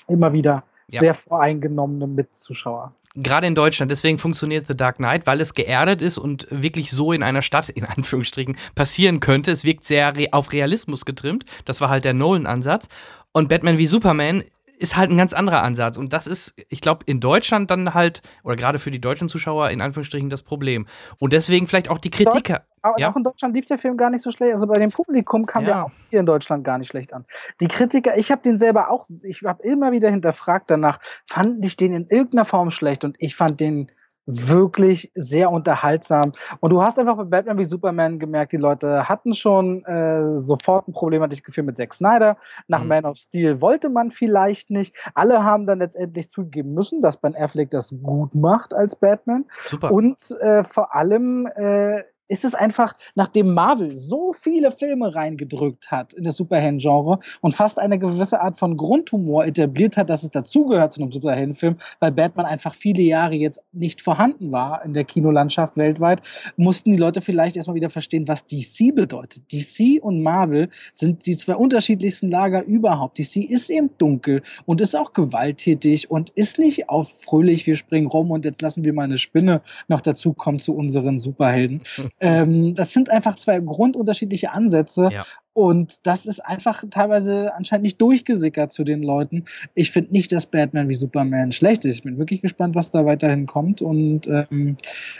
immer 0.08 0.32
wieder 0.32 0.64
Ja. 0.90 1.00
sehr 1.00 1.14
voreingenommene 1.14 2.06
Mitzuschauer. 2.06 2.92
Gerade 3.20 3.46
in 3.46 3.54
Deutschland, 3.54 3.90
deswegen 3.90 4.18
funktioniert 4.18 4.66
The 4.68 4.76
Dark 4.76 4.96
Knight, 4.96 5.26
weil 5.26 5.40
es 5.40 5.54
geerdet 5.54 6.02
ist 6.02 6.18
und 6.18 6.46
wirklich 6.50 6.90
so 6.90 7.12
in 7.12 7.22
einer 7.22 7.42
Stadt, 7.42 7.68
in 7.68 7.84
Anführungsstrichen, 7.84 8.56
passieren 8.74 9.20
könnte. 9.20 9.50
Es 9.50 9.64
wirkt 9.64 9.84
sehr 9.84 10.16
re 10.16 10.28
auf 10.32 10.52
Realismus 10.52 11.04
getrimmt. 11.04 11.44
Das 11.64 11.80
war 11.80 11.88
halt 11.88 12.04
der 12.04 12.14
Nolan-Ansatz. 12.14 12.88
Und 13.32 13.48
Batman 13.48 13.78
wie 13.78 13.86
Superman 13.86 14.44
ist 14.78 14.96
halt 14.96 15.10
ein 15.10 15.16
ganz 15.16 15.32
anderer 15.32 15.62
Ansatz. 15.62 15.98
Und 15.98 16.12
das 16.12 16.26
ist, 16.26 16.54
ich 16.68 16.80
glaube, 16.80 17.00
in 17.06 17.20
Deutschland 17.20 17.70
dann 17.70 17.94
halt, 17.94 18.22
oder 18.44 18.56
gerade 18.56 18.78
für 18.78 18.90
die 18.90 19.00
deutschen 19.00 19.28
Zuschauer, 19.28 19.70
in 19.70 19.80
Anführungsstrichen, 19.80 20.30
das 20.30 20.42
Problem. 20.42 20.86
Und 21.18 21.32
deswegen 21.32 21.66
vielleicht 21.66 21.90
auch 21.90 21.98
die 21.98 22.10
Kritiker. 22.10 22.62
Aber 22.80 22.98
Ja. 22.98 23.10
auch 23.10 23.16
in 23.16 23.24
Deutschland 23.24 23.54
lief 23.56 23.66
der 23.66 23.76
Film 23.78 23.96
gar 23.96 24.08
nicht 24.10 24.22
so 24.22 24.30
schlecht. 24.30 24.52
Also 24.52 24.66
bei 24.68 24.78
dem 24.78 24.90
Publikum 24.90 25.46
kam 25.46 25.64
Ja. 25.64 25.68
der 25.68 25.84
auch 25.86 25.90
hier 26.10 26.20
in 26.20 26.26
Deutschland 26.26 26.62
gar 26.64 26.78
nicht 26.78 26.88
schlecht 26.88 27.12
an. 27.12 27.24
Die 27.60 27.66
Kritiker, 27.68 28.16
ich 28.16 28.30
habe 28.30 28.40
den 28.42 28.56
selber 28.56 28.90
auch, 28.90 29.06
ich 29.24 29.42
habe 29.44 29.62
immer 29.64 29.90
wieder 29.92 30.10
hinterfragt 30.10 30.70
danach, 30.70 31.00
fanden 31.28 31.62
ich 31.62 31.76
den 31.76 31.92
in 31.92 32.06
irgendeiner 32.06 32.44
Form 32.44 32.70
schlecht 32.70 33.04
und 33.04 33.16
ich 33.18 33.34
fand 33.34 33.58
den 33.60 33.88
wirklich 34.30 35.10
sehr 35.14 35.50
unterhaltsam. 35.50 36.32
Und 36.60 36.70
du 36.70 36.82
hast 36.82 36.98
einfach 36.98 37.16
bei 37.16 37.24
Batman 37.24 37.56
wie 37.56 37.64
Superman 37.64 38.18
gemerkt, 38.18 38.52
die 38.52 38.58
Leute 38.58 39.08
hatten 39.08 39.32
schon 39.32 39.84
äh, 39.86 40.36
sofort 40.36 40.86
ein 40.86 40.92
Problem, 40.92 41.22
hatte 41.22 41.34
ich 41.34 41.42
Gefühl, 41.42 41.64
mit 41.64 41.78
Zack 41.78 41.94
Snyder. 41.94 42.36
Nach 42.66 42.82
Mhm. 42.82 42.88
Man 42.88 43.04
of 43.06 43.16
Steel 43.16 43.62
wollte 43.62 43.88
man 43.88 44.10
vielleicht 44.10 44.70
nicht. 44.70 44.94
Alle 45.14 45.44
haben 45.44 45.64
dann 45.64 45.78
letztendlich 45.78 46.28
zugeben 46.28 46.74
müssen, 46.74 47.00
dass 47.00 47.16
Ben 47.16 47.34
Affleck 47.34 47.70
das 47.70 47.94
gut 48.02 48.34
macht 48.34 48.74
als 48.74 48.96
Batman. 48.96 49.46
Super. 49.48 49.92
Und 49.92 50.16
äh, 50.40 50.62
vor 50.62 50.94
allem 50.94 51.46
äh, 51.56 52.02
ist 52.28 52.44
es 52.44 52.54
einfach, 52.54 52.94
nachdem 53.14 53.54
Marvel 53.54 53.94
so 53.94 54.32
viele 54.32 54.70
Filme 54.70 55.14
reingedrückt 55.14 55.90
hat 55.90 56.14
in 56.14 56.24
das 56.24 56.36
Superhelden-Genre 56.36 57.18
und 57.40 57.54
fast 57.54 57.78
eine 57.78 57.98
gewisse 57.98 58.40
Art 58.40 58.58
von 58.58 58.76
Grundhumor 58.76 59.46
etabliert 59.46 59.96
hat, 59.96 60.10
dass 60.10 60.22
es 60.22 60.30
dazugehört 60.30 60.92
zu 60.92 61.02
einem 61.02 61.12
Superheldenfilm, 61.12 61.76
weil 62.00 62.12
Batman 62.12 62.46
einfach 62.46 62.74
viele 62.74 63.02
Jahre 63.02 63.34
jetzt 63.34 63.62
nicht 63.72 64.00
vorhanden 64.00 64.52
war 64.52 64.84
in 64.84 64.92
der 64.92 65.04
Kinolandschaft 65.04 65.76
weltweit, 65.76 66.22
mussten 66.56 66.92
die 66.92 66.98
Leute 66.98 67.20
vielleicht 67.20 67.56
erstmal 67.56 67.76
wieder 67.76 67.90
verstehen, 67.90 68.28
was 68.28 68.46
DC 68.46 68.94
bedeutet. 68.94 69.42
DC 69.52 70.02
und 70.02 70.22
Marvel 70.22 70.68
sind 70.92 71.26
die 71.26 71.36
zwei 71.36 71.56
unterschiedlichsten 71.56 72.28
Lager 72.28 72.62
überhaupt. 72.64 73.18
DC 73.18 73.36
ist 73.36 73.70
eben 73.70 73.90
dunkel 73.98 74.42
und 74.66 74.80
ist 74.80 74.96
auch 74.96 75.12
gewalttätig 75.12 76.10
und 76.10 76.30
ist 76.30 76.58
nicht 76.58 76.88
auf 76.88 77.08
fröhlich, 77.22 77.66
wir 77.66 77.76
springen 77.76 78.06
rum 78.06 78.30
und 78.30 78.44
jetzt 78.44 78.62
lassen 78.62 78.84
wir 78.84 78.92
mal 78.92 79.04
eine 79.04 79.16
Spinne 79.16 79.62
noch 79.88 80.00
dazukommen 80.00 80.60
zu 80.60 80.74
unseren 80.74 81.18
Superhelden. 81.18 81.82
ähm, 82.20 82.74
das 82.74 82.92
sind 82.92 83.10
einfach 83.10 83.36
zwei 83.36 83.60
grundunterschiedliche 83.60 84.50
Ansätze. 84.52 85.08
Ja. 85.12 85.24
Und 85.58 86.06
das 86.06 86.24
ist 86.24 86.38
einfach 86.38 86.84
teilweise 86.88 87.52
anscheinend 87.52 87.82
nicht 87.82 88.00
durchgesickert 88.00 88.70
zu 88.70 88.84
den 88.84 89.02
Leuten. 89.02 89.42
Ich 89.74 89.90
finde 89.90 90.12
nicht, 90.12 90.30
dass 90.30 90.46
Batman 90.46 90.88
wie 90.88 90.94
Superman 90.94 91.50
schlecht 91.50 91.84
ist. 91.84 91.96
Ich 91.96 92.02
bin 92.04 92.16
wirklich 92.16 92.42
gespannt, 92.42 92.76
was 92.76 92.92
da 92.92 93.04
weiterhin 93.04 93.46
kommt 93.46 93.82
und 93.82 94.28
ähm, 94.28 94.76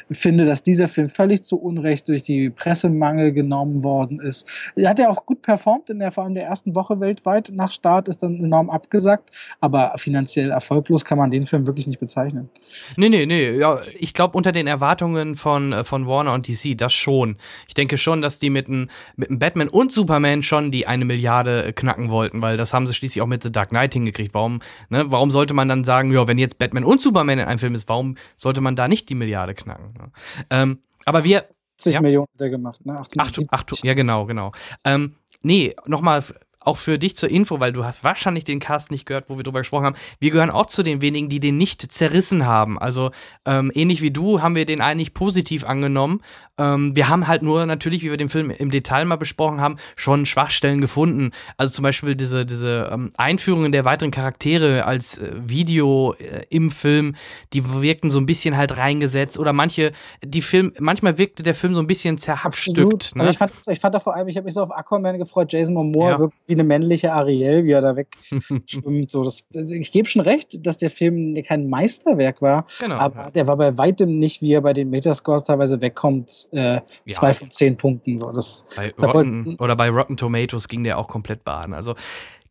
finde, 0.09 0.45
dass 0.45 0.63
dieser 0.63 0.87
Film 0.87 1.09
völlig 1.09 1.43
zu 1.43 1.61
Unrecht 1.61 2.09
durch 2.09 2.23
die 2.23 2.51
Pressemangel 2.51 3.33
genommen 3.33 3.83
worden 3.83 4.21
ist. 4.21 4.73
Er 4.77 4.91
hat 4.91 5.01
ja 5.01 5.09
auch 5.09 5.27
gut 5.27 5.43
performt 5.43 5.91
in 5.91 5.99
der 5.99 6.13
vor 6.13 6.23
allem 6.23 6.35
der 6.35 6.45
ersten 6.45 6.77
Woche 6.77 7.01
weltweit. 7.01 7.51
Nach 7.53 7.73
Start 7.73 8.07
ist 8.07 8.23
dann 8.23 8.37
enorm 8.37 8.71
abgesagt, 8.71 9.31
aber 9.61 9.95
finanziell 9.97 10.53
erfolglos 10.53 11.05
kann 11.05 11.19
man 11.19 11.33
den 11.33 11.47
Film 11.47 11.67
wirklich 11.67 11.89
nicht 11.89 11.99
bezeichnen. 11.99 12.49
Nee, 12.97 13.09
nee, 13.09 13.27
nee. 13.27 13.59
Ja, 13.59 13.81
ich 13.99 14.15
glaube, 14.15 14.37
unter 14.37 14.53
den 14.53 14.69
Erwartungen 14.69 15.35
von, 15.35 15.73
äh, 15.73 15.83
von 15.83 16.07
Warner 16.07 16.33
und 16.33 16.47
DC, 16.47 16.79
das 16.79 16.93
schon. 16.93 17.39
Ich 17.67 17.75
denke 17.75 17.99
schon, 17.99 18.23
dass 18.23 18.39
die 18.39 18.51
mit 18.51 18.69
einem 18.69 18.89
mit 19.17 19.37
Batman 19.41 19.67
und 19.67 19.91
Superman 19.91 20.28
schon 20.43 20.71
die 20.71 20.87
eine 20.87 21.05
Milliarde 21.05 21.65
äh, 21.67 21.73
knacken 21.73 22.11
wollten, 22.11 22.43
weil 22.43 22.57
das 22.57 22.73
haben 22.73 22.87
sie 22.87 22.95
schließlich 22.95 23.23
auch 23.23 23.27
mit 23.27 23.43
The 23.43 23.53
Dark 23.53 23.71
Knight 23.71 23.93
hingekriegt. 23.95 24.35
Warum, 24.35 24.61
ne, 24.89 25.11
warum 25.11 25.31
sollte 25.31 25.55
man 25.55 25.69
dann 25.69 25.85
sagen, 25.85 26.13
ja, 26.13 26.27
wenn 26.27 26.39
jetzt 26.39 26.59
Batman 26.59 26.85
und 26.85 27.01
Superman 27.01 27.39
in 27.39 27.47
einem 27.47 27.59
Film 27.59 27.75
ist, 27.75 27.89
warum 27.89 28.17
sollte 28.37 28.61
man 28.61 28.77
da 28.77 28.89
nicht 28.89 29.09
die 29.09 29.15
Milliarde 29.15 29.55
knacken? 29.55 29.95
Ne? 29.99 30.13
Ähm, 30.51 30.79
aber 31.05 31.25
wir, 31.25 31.49
80 31.79 31.95
Ja. 31.95 32.01
Millionen 32.01 32.27
hat 32.35 32.41
er 32.41 32.51
gemacht, 32.51 32.85
ne? 32.85 32.97
Ach, 32.99 33.07
78. 33.17 33.49
ach, 33.51 33.65
ja, 33.85 33.95
genau, 33.95 34.27
genau. 34.27 34.53
Ähm, 34.85 35.15
nee, 35.43 35.75
nochmal 35.87 36.25
auch 36.61 36.77
für 36.77 36.99
dich 36.99 37.17
zur 37.17 37.31
Info, 37.31 37.61
weil 37.61 37.73
du 37.73 37.85
hast 37.85 38.05
wahrscheinlich 38.05 38.45
den 38.45 38.59
Cast 38.61 38.91
nicht 38.91 39.07
gehört, 39.07 39.31
wo 39.31 39.37
wir 39.37 39.45
drüber 39.45 39.61
gesprochen 39.61 39.87
haben. 39.87 39.97
Wir 40.19 40.31
gehören 40.31 40.51
auch 40.51 40.67
zu 40.67 40.83
den 40.83 41.01
wenigen, 41.01 41.29
die 41.29 41.41
den 41.41 41.57
nicht 41.57 41.81
zerrissen 41.93 42.47
haben. 42.47 42.79
Also 42.79 43.11
ähm, 43.47 43.71
ähnlich 43.75 44.03
wie 44.03 44.11
du 44.11 44.43
haben 44.43 44.55
wir 44.55 44.67
den 44.67 44.81
eigentlich 44.81 45.15
positiv 45.15 45.65
angenommen. 45.65 46.21
Ähm, 46.59 46.97
wir 46.97 47.09
haben 47.09 47.29
halt 47.29 47.43
nur 47.43 47.65
natürlich, 47.65 48.03
wie 48.03 48.11
wir 48.11 48.17
den 48.17 48.29
Film 48.29 48.51
im 48.51 48.71
Detail 48.71 49.05
mal 49.05 49.17
besprochen 49.17 49.61
haben, 49.61 49.77
schon 49.95 50.27
Schwachstellen 50.27 50.81
gefunden. 50.81 51.31
Also 51.57 51.73
zum 51.73 51.85
Beispiel 51.85 52.17
diese, 52.17 52.45
diese 52.45 52.91
ähm, 52.93 53.13
Einführungen 53.17 53.71
der 53.71 53.85
weiteren 53.85 54.11
Charaktere 54.11 54.85
als 54.85 55.19
äh, 55.19 55.33
Video 55.47 56.15
äh, 56.19 56.43
im 56.51 56.73
Film, 56.73 57.15
die 57.53 57.71
wirkten 57.71 58.11
so 58.11 58.19
ein 58.19 58.27
bisschen 58.27 58.57
halt 58.57 58.77
reingesetzt. 58.77 59.39
Oder 59.39 59.53
manche, 59.53 59.93
die 60.25 60.43
Film, 60.43 60.73
manchmal 60.81 61.19
wirkte 61.19 61.45
der 61.45 61.55
Film 61.55 61.75
so 61.75 61.81
ein 61.81 61.87
bisschen 61.87 62.19
zerhackstückt. 62.19 63.15
Ne? 63.15 63.21
Also 63.23 63.31
ich 63.31 63.39
fand, 63.39 63.53
ich 63.69 63.79
fand 63.79 63.95
da 63.95 64.01
vor 64.01 64.15
allem, 64.17 64.27
ich 64.27 64.37
habe 64.37 64.45
mich 64.45 64.55
so 64.55 64.63
auf 64.63 64.73
Aquaman 64.73 65.19
gefreut, 65.19 65.53
Jason 65.53 65.75
Momoa 65.75 66.11
Ja. 66.11 66.19
wirkt 66.19 66.35
wie 66.49 66.55
eine 66.55 66.65
männliche 66.65 67.13
Ariel, 67.13 67.65
wie 67.65 67.73
er 67.73 67.81
da 67.83 67.97
wegschwimmt. 67.97 69.11
so, 69.11 69.23
das, 69.23 69.45
also 69.55 69.75
ich 69.75 69.93
gebe 69.93 70.09
schon 70.09 70.23
recht, 70.23 70.67
dass 70.67 70.77
der 70.79 70.91
Film 70.91 71.35
kein 71.47 71.69
Meisterwerk 71.69 72.43
war, 72.43 72.67
genau. 72.81 72.97
aber 72.97 73.31
der 73.31 73.47
war 73.47 73.57
bei 73.57 73.77
weitem 73.79 74.19
nicht, 74.19 74.43
wie 74.43 74.53
er 74.55 74.63
bei 74.63 74.73
den 74.73 74.91
Metascores 74.91 75.45
teilweise 75.45 75.81
wegkommt, 75.81 76.49
äh, 76.53 76.75
Ja. 76.75 76.83
zwei 77.13 77.33
von 77.33 77.51
zehn 77.51 77.77
Punkten. 77.77 78.19
So, 78.19 78.27
das, 78.27 78.67
Bei 78.77 78.93
Da 78.97 79.07
Rotten, 79.07 79.45
wollten- 79.47 79.63
oder 79.63 79.77
bei 79.77 79.89
Rotten 79.91 80.17
Tomatoes 80.17 80.69
ging 80.69 80.85
der 80.85 80.99
auch 80.99 81.09
komplett 81.09 81.45
baden. 81.45 81.75
Also 81.75 81.95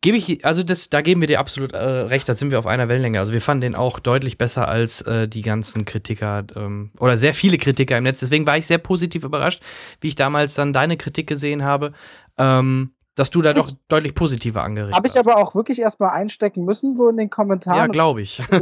gebe 0.00 0.16
ich, 0.16 0.44
also 0.44 0.62
das, 0.62 0.90
da 0.90 1.00
geben 1.00 1.20
wir 1.20 1.26
dir 1.26 1.40
absolut 1.40 1.72
äh, 1.72 1.76
recht, 1.78 2.28
da 2.28 2.34
sind 2.34 2.52
wir 2.52 2.58
auf 2.60 2.66
einer 2.66 2.88
Wellenlänge. 2.88 3.18
Also 3.18 3.32
wir 3.32 3.40
fanden 3.40 3.62
den 3.62 3.74
auch 3.74 3.98
deutlich 3.98 4.38
besser 4.38 4.68
als 4.68 5.00
äh, 5.02 5.26
die 5.26 5.42
ganzen 5.42 5.84
Kritiker 5.84 6.44
ähm, 6.54 6.92
oder 7.00 7.16
sehr 7.18 7.34
viele 7.34 7.58
Kritiker 7.58 7.98
im 7.98 8.04
Netz. 8.04 8.20
Deswegen 8.20 8.46
war 8.46 8.56
ich 8.56 8.66
sehr 8.66 8.78
positiv 8.78 9.24
überrascht, 9.24 9.60
wie 10.00 10.06
ich 10.08 10.14
damals 10.14 10.54
dann 10.54 10.72
deine 10.72 10.96
Kritik 10.96 11.26
gesehen 11.26 11.64
habe, 11.64 11.92
ähm, 12.38 12.92
dass 13.18 13.30
du 13.30 13.42
da 13.42 13.52
doch 13.52 13.70
deutlich 13.88 14.14
positiver 14.14 14.62
angeregt 14.62 14.98
habe 14.98 15.06
ich 15.06 15.18
aber 15.18 15.36
auch 15.38 15.54
wirklich 15.54 15.80
erstmal 15.80 16.10
einstecken 16.10 16.64
müssen, 16.64 16.96
so 16.96 17.08
in 17.08 17.16
den 17.16 17.30
Kommentaren. 17.30 17.78
Ja, 17.78 17.86
glaube 17.86 18.22
ich. 18.22 18.42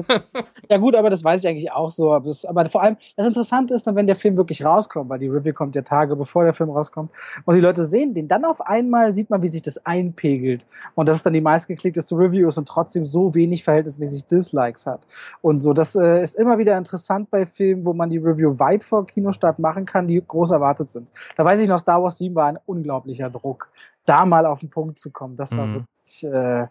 Ja 0.68 0.78
gut, 0.78 0.96
aber 0.96 1.10
das 1.10 1.22
weiß 1.22 1.42
ich 1.42 1.48
eigentlich 1.48 1.70
auch 1.70 1.90
so. 1.90 2.12
Aber, 2.12 2.26
das, 2.26 2.44
aber 2.44 2.64
vor 2.66 2.82
allem, 2.82 2.96
das 3.16 3.26
Interessante 3.26 3.74
ist 3.74 3.86
dann, 3.86 3.94
wenn 3.94 4.08
der 4.08 4.16
Film 4.16 4.36
wirklich 4.36 4.64
rauskommt, 4.64 5.08
weil 5.10 5.20
die 5.20 5.28
Review 5.28 5.52
kommt 5.52 5.76
ja 5.76 5.82
Tage 5.82 6.16
bevor 6.16 6.42
der 6.42 6.52
Film 6.52 6.70
rauskommt 6.70 7.10
und 7.44 7.54
die 7.54 7.60
Leute 7.60 7.84
sehen 7.84 8.14
den, 8.14 8.26
dann 8.26 8.44
auf 8.44 8.60
einmal 8.60 9.12
sieht 9.12 9.30
man, 9.30 9.42
wie 9.42 9.48
sich 9.48 9.62
das 9.62 9.84
einpegelt 9.86 10.66
und 10.96 11.08
dass 11.08 11.16
es 11.16 11.22
dann 11.22 11.34
die 11.34 11.40
meistgeklickteste 11.40 12.16
Review 12.16 12.48
ist 12.48 12.58
und 12.58 12.66
trotzdem 12.66 13.04
so 13.04 13.34
wenig 13.34 13.62
verhältnismäßig 13.62 14.26
Dislikes 14.26 14.86
hat. 14.86 15.06
Und 15.40 15.60
so, 15.60 15.72
das 15.72 15.94
äh, 15.94 16.20
ist 16.20 16.34
immer 16.34 16.58
wieder 16.58 16.76
interessant 16.76 17.30
bei 17.30 17.46
Filmen, 17.46 17.86
wo 17.86 17.92
man 17.92 18.10
die 18.10 18.18
Review 18.18 18.58
weit 18.58 18.82
vor 18.82 19.06
Kinostart 19.06 19.60
machen 19.60 19.86
kann, 19.86 20.08
die 20.08 20.20
groß 20.26 20.50
erwartet 20.50 20.90
sind. 20.90 21.12
Da 21.36 21.44
weiß 21.44 21.60
ich 21.60 21.68
noch, 21.68 21.78
Star 21.78 22.02
Wars 22.02 22.18
7 22.18 22.34
war 22.34 22.46
ein 22.46 22.58
unglaublicher 22.66 23.30
Druck, 23.30 23.68
da 24.06 24.24
mal 24.26 24.46
auf 24.46 24.60
den 24.60 24.70
Punkt 24.70 24.98
zu 24.98 25.10
kommen. 25.10 25.36
Das 25.36 25.52
war 25.56 25.66
Mhm. 25.66 25.74
wirklich... 25.74 26.24
Äh, 26.24 26.68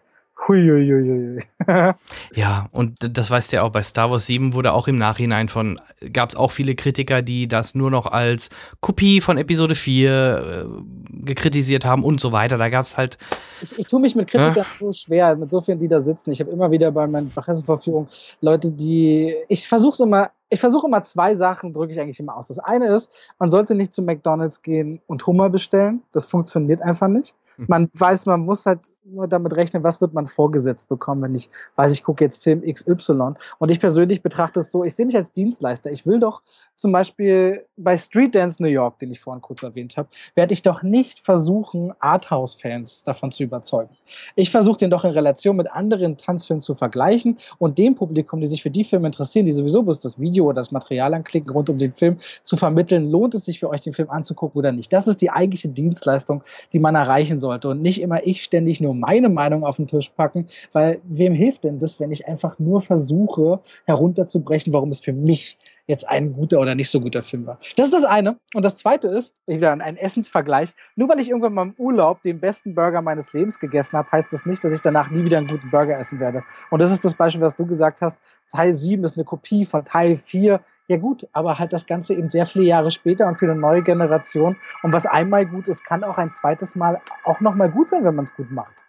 Huiuiuiui. 0.48 1.42
Ja, 2.34 2.68
und 2.70 3.16
das 3.16 3.30
weißt 3.30 3.50
du 3.50 3.56
ja 3.56 3.62
auch, 3.62 3.70
bei 3.70 3.82
Star 3.82 4.10
Wars 4.10 4.26
7 4.26 4.52
wurde 4.52 4.72
auch 4.72 4.86
im 4.86 4.98
Nachhinein 4.98 5.48
von, 5.48 5.80
gab 6.12 6.30
es 6.30 6.36
auch 6.36 6.52
viele 6.52 6.74
Kritiker, 6.74 7.22
die 7.22 7.48
das 7.48 7.74
nur 7.74 7.90
noch 7.90 8.06
als 8.06 8.50
Kopie 8.80 9.20
von 9.20 9.38
Episode 9.38 9.74
4 9.74 10.68
äh, 10.68 11.24
gekritisiert 11.24 11.84
haben 11.84 12.04
und 12.04 12.20
so 12.20 12.32
weiter. 12.32 12.58
Da 12.58 12.68
gab 12.68 12.84
es 12.84 12.96
halt, 12.96 13.18
Ich, 13.62 13.78
ich 13.78 13.86
tue 13.86 14.00
mich 14.00 14.14
mit 14.14 14.28
Kritikern 14.28 14.66
so 14.78 14.92
schwer, 14.92 15.34
mit 15.36 15.50
so 15.50 15.60
vielen, 15.60 15.78
die 15.78 15.88
da 15.88 16.00
sitzen. 16.00 16.30
Ich 16.30 16.40
habe 16.40 16.50
immer 16.50 16.70
wieder 16.70 16.92
bei 16.92 17.06
meinen 17.06 17.30
Presseverführungen 17.30 18.08
Leute, 18.40 18.70
die. 18.70 19.34
Ich 19.48 19.66
versuche 19.66 20.02
immer, 20.02 20.30
ich 20.48 20.60
versuche 20.60 20.86
immer 20.86 21.02
zwei 21.02 21.34
Sachen, 21.34 21.72
drücke 21.72 21.92
ich 21.92 22.00
eigentlich 22.00 22.20
immer 22.20 22.36
aus. 22.36 22.48
Das 22.48 22.58
eine 22.58 22.94
ist, 22.94 23.32
man 23.38 23.50
sollte 23.50 23.74
nicht 23.74 23.94
zu 23.94 24.02
McDonalds 24.02 24.62
gehen 24.62 25.00
und 25.06 25.26
Hummer 25.26 25.50
bestellen. 25.50 26.02
Das 26.12 26.26
funktioniert 26.26 26.82
einfach 26.82 27.08
nicht. 27.08 27.34
Man 27.68 27.88
weiß, 27.94 28.26
man 28.26 28.40
muss 28.40 28.66
halt 28.66 28.92
nur 29.04 29.28
damit 29.28 29.54
rechnen, 29.54 29.84
was 29.84 30.00
wird 30.00 30.12
man 30.12 30.26
vorgesetzt 30.26 30.88
bekommen, 30.88 31.22
wenn 31.22 31.34
ich 31.34 31.48
weiß, 31.76 31.92
ich 31.92 32.02
gucke 32.02 32.24
jetzt 32.24 32.42
Film 32.42 32.62
XY. 32.62 33.34
Und 33.58 33.70
ich 33.70 33.80
persönlich 33.80 34.22
betrachte 34.22 34.60
es 34.60 34.72
so, 34.72 34.84
ich 34.84 34.94
sehe 34.94 35.06
mich 35.06 35.16
als 35.16 35.32
Dienstleister. 35.32 35.90
Ich 35.90 36.06
will 36.06 36.18
doch 36.18 36.42
zum 36.74 36.92
Beispiel 36.92 37.64
bei 37.76 37.96
Street 37.96 38.34
Dance 38.34 38.62
New 38.62 38.68
York, 38.68 38.98
den 38.98 39.10
ich 39.10 39.20
vorhin 39.20 39.40
kurz 39.40 39.62
erwähnt 39.62 39.96
habe, 39.96 40.08
werde 40.34 40.52
ich 40.52 40.62
doch 40.62 40.82
nicht 40.82 41.20
versuchen, 41.20 41.92
Arthouse-Fans 42.00 43.04
davon 43.04 43.32
zu 43.32 43.44
überzeugen. 43.44 43.90
Ich 44.34 44.50
versuche 44.50 44.78
den 44.78 44.90
doch 44.90 45.04
in 45.04 45.12
Relation 45.12 45.56
mit 45.56 45.70
anderen 45.70 46.16
Tanzfilmen 46.16 46.62
zu 46.62 46.74
vergleichen 46.74 47.38
und 47.58 47.78
dem 47.78 47.94
Publikum, 47.94 48.40
die 48.40 48.46
sich 48.46 48.62
für 48.62 48.70
die 48.70 48.84
Filme 48.84 49.06
interessieren, 49.06 49.46
die 49.46 49.52
sowieso 49.52 49.82
bloß 49.82 50.00
das 50.00 50.20
Video 50.20 50.46
oder 50.46 50.56
das 50.56 50.72
Material 50.72 51.14
anklicken 51.14 51.50
rund 51.50 51.70
um 51.70 51.78
den 51.78 51.94
Film, 51.94 52.18
zu 52.44 52.56
vermitteln, 52.56 53.10
lohnt 53.10 53.34
es 53.34 53.44
sich 53.44 53.60
für 53.60 53.68
euch, 53.70 53.82
den 53.82 53.92
Film 53.92 54.10
anzugucken 54.10 54.58
oder 54.58 54.72
nicht. 54.72 54.92
Das 54.92 55.06
ist 55.06 55.20
die 55.20 55.30
eigentliche 55.30 55.68
Dienstleistung, 55.68 56.42
die 56.72 56.78
man 56.78 56.94
erreichen 56.94 57.40
sollte 57.46 57.68
und 57.68 57.80
nicht 57.80 58.02
immer 58.02 58.26
ich 58.26 58.42
ständig 58.42 58.80
nur 58.80 58.94
meine 58.94 59.28
Meinung 59.28 59.64
auf 59.64 59.76
den 59.76 59.86
Tisch 59.86 60.10
packen, 60.10 60.46
weil 60.72 61.00
wem 61.04 61.32
hilft 61.32 61.64
denn 61.64 61.78
das, 61.78 62.00
wenn 62.00 62.10
ich 62.10 62.26
einfach 62.26 62.58
nur 62.58 62.80
versuche 62.80 63.60
herunterzubrechen, 63.84 64.72
warum 64.72 64.88
es 64.88 65.00
für 65.00 65.12
mich 65.12 65.56
jetzt 65.86 66.08
ein 66.08 66.32
guter 66.32 66.58
oder 66.58 66.74
nicht 66.74 66.90
so 66.90 67.00
guter 67.00 67.22
Film 67.22 67.46
war. 67.46 67.58
Das 67.76 67.86
ist 67.86 67.94
das 67.94 68.04
eine. 68.04 68.38
Und 68.54 68.64
das 68.64 68.76
zweite 68.76 69.08
ist, 69.08 69.36
wieder 69.46 69.72
ein 69.72 69.96
Essensvergleich. 69.96 70.74
Nur 70.96 71.08
weil 71.08 71.20
ich 71.20 71.28
irgendwann 71.28 71.54
mal 71.54 71.62
im 71.62 71.74
Urlaub 71.78 72.22
den 72.22 72.40
besten 72.40 72.74
Burger 72.74 73.02
meines 73.02 73.32
Lebens 73.32 73.58
gegessen 73.58 73.96
habe, 73.96 74.10
heißt 74.10 74.32
das 74.32 74.46
nicht, 74.46 74.62
dass 74.64 74.72
ich 74.72 74.80
danach 74.80 75.10
nie 75.10 75.24
wieder 75.24 75.38
einen 75.38 75.46
guten 75.46 75.70
Burger 75.70 75.98
essen 75.98 76.18
werde. 76.18 76.42
Und 76.70 76.80
das 76.80 76.90
ist 76.90 77.04
das 77.04 77.14
Beispiel, 77.14 77.40
was 77.40 77.56
du 77.56 77.66
gesagt 77.66 78.02
hast. 78.02 78.18
Teil 78.50 78.74
7 78.74 79.02
ist 79.04 79.16
eine 79.16 79.24
Kopie 79.24 79.64
von 79.64 79.84
Teil 79.84 80.16
4. 80.16 80.60
Ja 80.88 80.96
gut, 80.98 81.26
aber 81.32 81.58
halt 81.58 81.72
das 81.72 81.86
Ganze 81.86 82.14
eben 82.14 82.30
sehr 82.30 82.46
viele 82.46 82.64
Jahre 82.64 82.90
später 82.90 83.26
und 83.26 83.34
für 83.34 83.46
eine 83.46 83.58
neue 83.58 83.82
Generation. 83.82 84.56
Und 84.82 84.92
was 84.92 85.06
einmal 85.06 85.46
gut 85.46 85.68
ist, 85.68 85.84
kann 85.84 86.04
auch 86.04 86.18
ein 86.18 86.32
zweites 86.32 86.76
Mal 86.76 87.00
auch 87.24 87.40
nochmal 87.40 87.70
gut 87.70 87.88
sein, 87.88 88.04
wenn 88.04 88.14
man 88.14 88.24
es 88.24 88.34
gut 88.34 88.50
macht. 88.50 88.84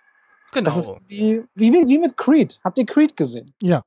Genau. 0.54 0.66
Das 0.66 0.78
ist 0.78 0.92
wie, 1.08 1.44
wie, 1.56 1.72
wie 1.72 1.98
mit 1.98 2.16
Creed. 2.16 2.60
Habt 2.64 2.78
ihr 2.78 2.86
Creed 2.86 3.18
gesehen? 3.18 3.54
Ja. 3.62 3.84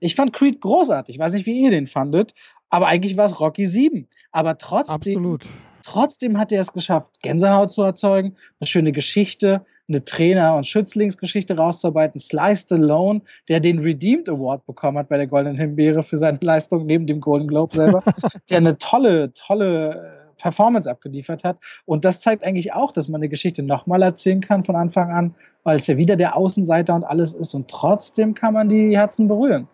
Ich 0.00 0.14
fand 0.14 0.32
Creed 0.32 0.60
großartig. 0.60 1.16
Ich 1.16 1.18
weiß 1.20 1.32
nicht, 1.32 1.46
wie 1.46 1.60
ihr 1.60 1.70
den 1.70 1.86
fandet, 1.86 2.34
aber 2.68 2.86
eigentlich 2.86 3.16
war 3.16 3.26
es 3.26 3.40
Rocky 3.40 3.66
7. 3.66 4.06
Aber 4.32 4.58
trotzdem, 4.58 4.94
Absolut. 4.94 5.46
trotzdem 5.84 6.38
hat 6.38 6.52
er 6.52 6.60
es 6.60 6.72
geschafft, 6.72 7.20
Gänsehaut 7.22 7.72
zu 7.72 7.82
erzeugen, 7.82 8.36
eine 8.60 8.66
schöne 8.66 8.92
Geschichte, 8.92 9.64
eine 9.88 10.04
Trainer- 10.04 10.56
und 10.56 10.66
Schützlingsgeschichte 10.66 11.56
rauszuarbeiten. 11.56 12.20
Sly 12.20 12.56
Stallone, 12.56 13.22
der 13.48 13.60
den 13.60 13.80
Redeemed 13.80 14.28
Award 14.28 14.64
bekommen 14.64 14.98
hat 14.98 15.08
bei 15.08 15.16
der 15.16 15.26
Goldenen 15.26 15.56
Himbeere 15.58 16.02
für 16.02 16.16
seine 16.16 16.38
Leistung 16.40 16.86
neben 16.86 17.06
dem 17.06 17.20
Golden 17.20 17.48
Globe 17.48 17.74
selber, 17.74 18.02
der 18.50 18.58
eine 18.58 18.78
tolle, 18.78 19.32
tolle 19.32 19.94
äh, 19.94 20.19
Performance 20.40 20.90
abgeliefert 20.90 21.44
hat. 21.44 21.58
Und 21.84 22.04
das 22.04 22.20
zeigt 22.20 22.44
eigentlich 22.44 22.72
auch, 22.72 22.92
dass 22.92 23.08
man 23.08 23.20
eine 23.20 23.28
Geschichte 23.28 23.62
nochmal 23.62 24.02
erzählen 24.02 24.40
kann 24.40 24.64
von 24.64 24.76
Anfang 24.76 25.10
an, 25.10 25.34
weil 25.64 25.76
es 25.76 25.86
ja 25.86 25.96
wieder 25.96 26.16
der 26.16 26.36
Außenseiter 26.36 26.94
und 26.94 27.04
alles 27.04 27.32
ist. 27.32 27.54
Und 27.54 27.68
trotzdem 27.68 28.34
kann 28.34 28.54
man 28.54 28.68
die 28.68 28.96
Herzen 28.96 29.28
berühren. 29.28 29.68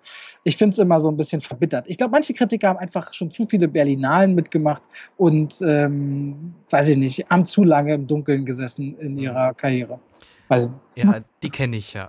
Ich 0.44 0.56
finde 0.56 0.74
es 0.74 0.78
immer 0.78 1.00
so 1.00 1.10
ein 1.10 1.16
bisschen 1.16 1.40
verbittert. 1.40 1.88
Ich 1.88 1.98
glaube, 1.98 2.12
manche 2.12 2.32
Kritiker 2.32 2.68
haben 2.68 2.78
einfach 2.78 3.12
schon 3.12 3.30
zu 3.30 3.46
viele 3.46 3.68
Berlinalen 3.68 4.34
mitgemacht 4.34 4.82
und, 5.16 5.60
ähm, 5.66 6.54
weiß 6.70 6.88
ich 6.88 6.96
nicht, 6.96 7.28
haben 7.28 7.44
zu 7.44 7.64
lange 7.64 7.94
im 7.94 8.06
Dunkeln 8.06 8.44
gesessen 8.44 8.96
in 8.98 9.16
ihrer 9.16 9.54
Karriere. 9.54 9.98
Nicht. 10.48 10.70
Ja, 10.94 11.20
die 11.42 11.50
kenne 11.50 11.76
ich 11.76 11.92
ja. 11.92 12.08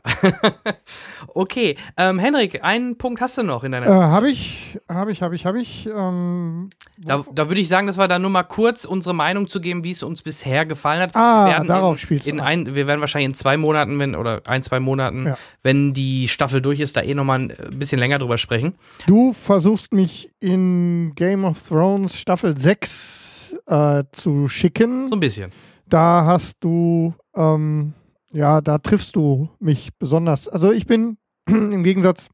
okay, 1.33 1.75
ähm, 1.97 2.19
Henrik, 2.19 2.63
einen 2.63 2.97
Punkt 2.97 3.19
hast 3.21 3.37
du 3.37 3.43
noch 3.43 3.63
in 3.63 3.73
Äh, 3.73 3.81
deiner. 3.81 4.09
habe 4.11 4.29
ich, 4.29 4.79
habe 4.89 5.11
ich, 5.11 5.21
habe 5.21 5.35
ich, 5.35 5.45
habe 5.45 5.59
ich. 5.59 5.87
Ähm, 5.87 6.69
Da, 6.97 7.23
da 7.33 7.49
würde 7.49 7.59
ich 7.59 7.67
sagen, 7.67 7.87
dass 7.87 7.97
wir 7.97 8.07
da 8.07 8.17
nur 8.19 8.29
mal 8.29 8.43
kurz 8.43 8.85
unsere 8.85 9.13
Meinung 9.13 9.47
zu 9.47 9.59
geben, 9.59 9.83
wie 9.83 9.91
es 9.91 10.03
uns 10.03 10.21
bisher 10.21 10.65
gefallen 10.65 11.01
hat. 11.01 11.15
Ah, 11.15 11.63
darauf 11.63 11.93
in, 11.95 11.97
spielst 11.97 12.25
du 12.25 12.29
in 12.29 12.39
an. 12.39 12.45
ein, 12.45 12.75
Wir 12.75 12.87
werden 12.87 13.01
wahrscheinlich 13.01 13.29
in 13.29 13.33
zwei 13.35 13.57
Monaten, 13.57 13.99
wenn, 13.99 14.15
oder 14.15 14.41
ein, 14.45 14.63
zwei 14.63 14.79
Monaten, 14.79 15.27
Ja. 15.27 15.37
wenn 15.63 15.93
die 15.93 16.27
Staffel 16.27 16.61
durch 16.61 16.79
ist, 16.79 16.95
da 16.95 17.01
eh 17.01 17.13
nochmal 17.13 17.39
ein 17.39 17.49
äh, 17.49 17.55
bisschen 17.71 17.99
länger 17.99 18.19
drüber 18.19 18.37
sprechen. 18.37 18.75
du 19.07 19.33
versuchst 19.33 19.93
mich 19.93 20.31
in 20.39 21.11
Game 21.15 21.43
of 21.43 21.61
Thrones 21.67 22.17
Staffel 22.17 22.57
6 22.57 23.55
äh, 23.67 24.03
zu 24.11 24.47
schicken. 24.47 25.07
So 25.09 25.15
ein 25.15 25.19
bisschen. 25.19 25.51
Da 25.89 26.23
hast 26.25 26.57
du, 26.63 27.13
ähm, 27.35 27.93
ja, 28.31 28.61
da 28.61 28.77
triffst 28.77 29.15
du 29.15 29.49
mich 29.59 29.97
besonders. 29.97 30.47
Also 30.47 30.71
ich 30.71 30.85
bin 30.87 31.17
im 31.47 31.83
Gegensatz 31.83 32.29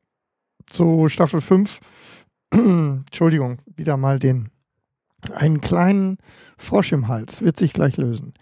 zu 0.68 1.10
Staffel 1.10 1.42
5, 1.42 1.80
Entschuldigung, 2.52 3.60
wieder 3.66 3.98
mal 3.98 4.20
den, 4.20 4.50
einen 5.34 5.62
kleinen 5.62 6.18
Frosch 6.58 6.92
im 6.92 7.08
Hals, 7.08 7.42
wird 7.42 7.58
sich 7.58 7.74
gleich 7.74 7.98
lösen. 7.98 8.34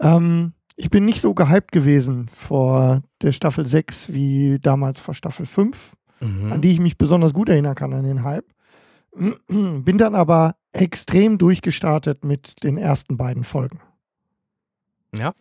Ähm, 0.00 0.52
ich 0.76 0.90
bin 0.90 1.04
nicht 1.04 1.20
so 1.20 1.34
gehypt 1.34 1.72
gewesen 1.72 2.28
vor 2.28 3.02
der 3.22 3.32
Staffel 3.32 3.66
6 3.66 4.12
wie 4.12 4.58
damals 4.60 4.98
vor 5.00 5.14
Staffel 5.14 5.46
5 5.46 5.94
Mhm. 6.20 6.52
an 6.52 6.60
die 6.60 6.72
ich 6.72 6.80
mich 6.80 6.98
besonders 6.98 7.32
gut 7.32 7.48
erinnern 7.48 7.76
kann, 7.76 7.92
an 7.92 8.02
den 8.04 8.24
Hype. 8.24 8.46
Bin 9.48 9.98
dann 9.98 10.14
aber 10.16 10.56
extrem 10.72 11.38
durchgestartet 11.38 12.24
mit 12.24 12.62
den 12.64 12.76
ersten 12.76 13.16
beiden 13.16 13.44
Folgen. 13.44 13.80
Ja. 15.14 15.34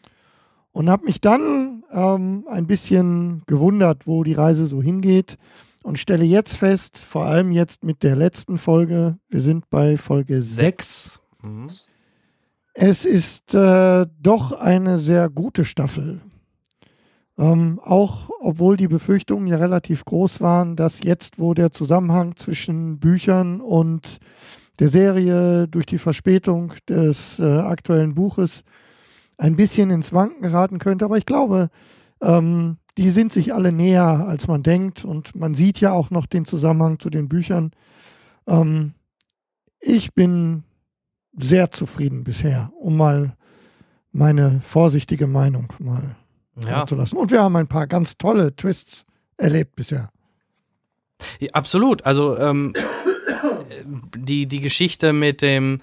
Und 0.77 0.91
habe 0.91 1.05
mich 1.05 1.19
dann 1.21 1.83
ähm, 1.91 2.45
ein 2.47 2.67
bisschen 2.67 3.41
gewundert, 3.47 4.05
wo 4.05 4.23
die 4.23 4.33
Reise 4.33 4.67
so 4.67 4.79
hingeht. 4.79 5.39
Und 5.81 5.97
stelle 5.97 6.23
jetzt 6.23 6.55
fest, 6.55 6.99
vor 6.99 7.25
allem 7.25 7.51
jetzt 7.51 7.83
mit 7.83 8.03
der 8.03 8.15
letzten 8.15 8.59
Folge, 8.59 9.17
wir 9.27 9.41
sind 9.41 9.71
bei 9.71 9.97
Folge 9.97 10.43
6, 10.43 10.55
Sechs. 10.55 11.19
Mhm. 11.41 11.65
es 12.75 13.05
ist 13.05 13.55
äh, 13.55 14.05
doch 14.21 14.51
eine 14.51 14.99
sehr 14.99 15.31
gute 15.31 15.65
Staffel. 15.65 16.21
Ähm, 17.39 17.79
auch 17.83 18.29
obwohl 18.39 18.77
die 18.77 18.87
Befürchtungen 18.87 19.47
ja 19.47 19.57
relativ 19.57 20.05
groß 20.05 20.41
waren, 20.41 20.75
dass 20.75 21.01
jetzt, 21.01 21.39
wo 21.39 21.55
der 21.55 21.71
Zusammenhang 21.71 22.35
zwischen 22.35 22.99
Büchern 22.99 23.61
und 23.61 24.19
der 24.77 24.89
Serie 24.89 25.67
durch 25.67 25.87
die 25.87 25.97
Verspätung 25.97 26.73
des 26.87 27.39
äh, 27.39 27.45
aktuellen 27.45 28.13
Buches 28.13 28.63
ein 29.37 29.55
bisschen 29.55 29.89
ins 29.89 30.13
Wanken 30.13 30.41
geraten 30.41 30.79
könnte. 30.79 31.05
Aber 31.05 31.17
ich 31.17 31.25
glaube, 31.25 31.69
ähm, 32.21 32.77
die 32.97 33.09
sind 33.09 33.31
sich 33.31 33.53
alle 33.53 33.71
näher, 33.71 34.25
als 34.27 34.47
man 34.47 34.63
denkt. 34.63 35.05
Und 35.05 35.35
man 35.35 35.53
sieht 35.53 35.79
ja 35.79 35.91
auch 35.91 36.09
noch 36.09 36.25
den 36.25 36.45
Zusammenhang 36.45 36.99
zu 36.99 37.09
den 37.09 37.29
Büchern. 37.29 37.71
Ähm, 38.47 38.93
ich 39.79 40.13
bin 40.13 40.63
sehr 41.37 41.71
zufrieden 41.71 42.23
bisher, 42.23 42.71
um 42.79 42.97
mal 42.97 43.35
meine 44.11 44.61
vorsichtige 44.61 45.27
Meinung 45.27 45.71
mal 45.77 46.15
Ja, 46.67 46.87
zu 46.87 46.95
lassen. 46.95 47.17
Und 47.17 47.29
wir 47.29 47.43
haben 47.43 47.55
ein 47.55 47.67
paar 47.67 47.85
ganz 47.85 48.17
tolle 48.17 48.55
Twists 48.55 49.05
erlebt 49.37 49.75
bisher. 49.75 50.09
Ja, 51.39 51.51
absolut. 51.53 52.03
Also 52.05 52.37
ähm, 52.37 52.73
die, 54.15 54.47
die 54.47 54.59
Geschichte 54.59 55.13
mit 55.13 55.43
dem 55.43 55.81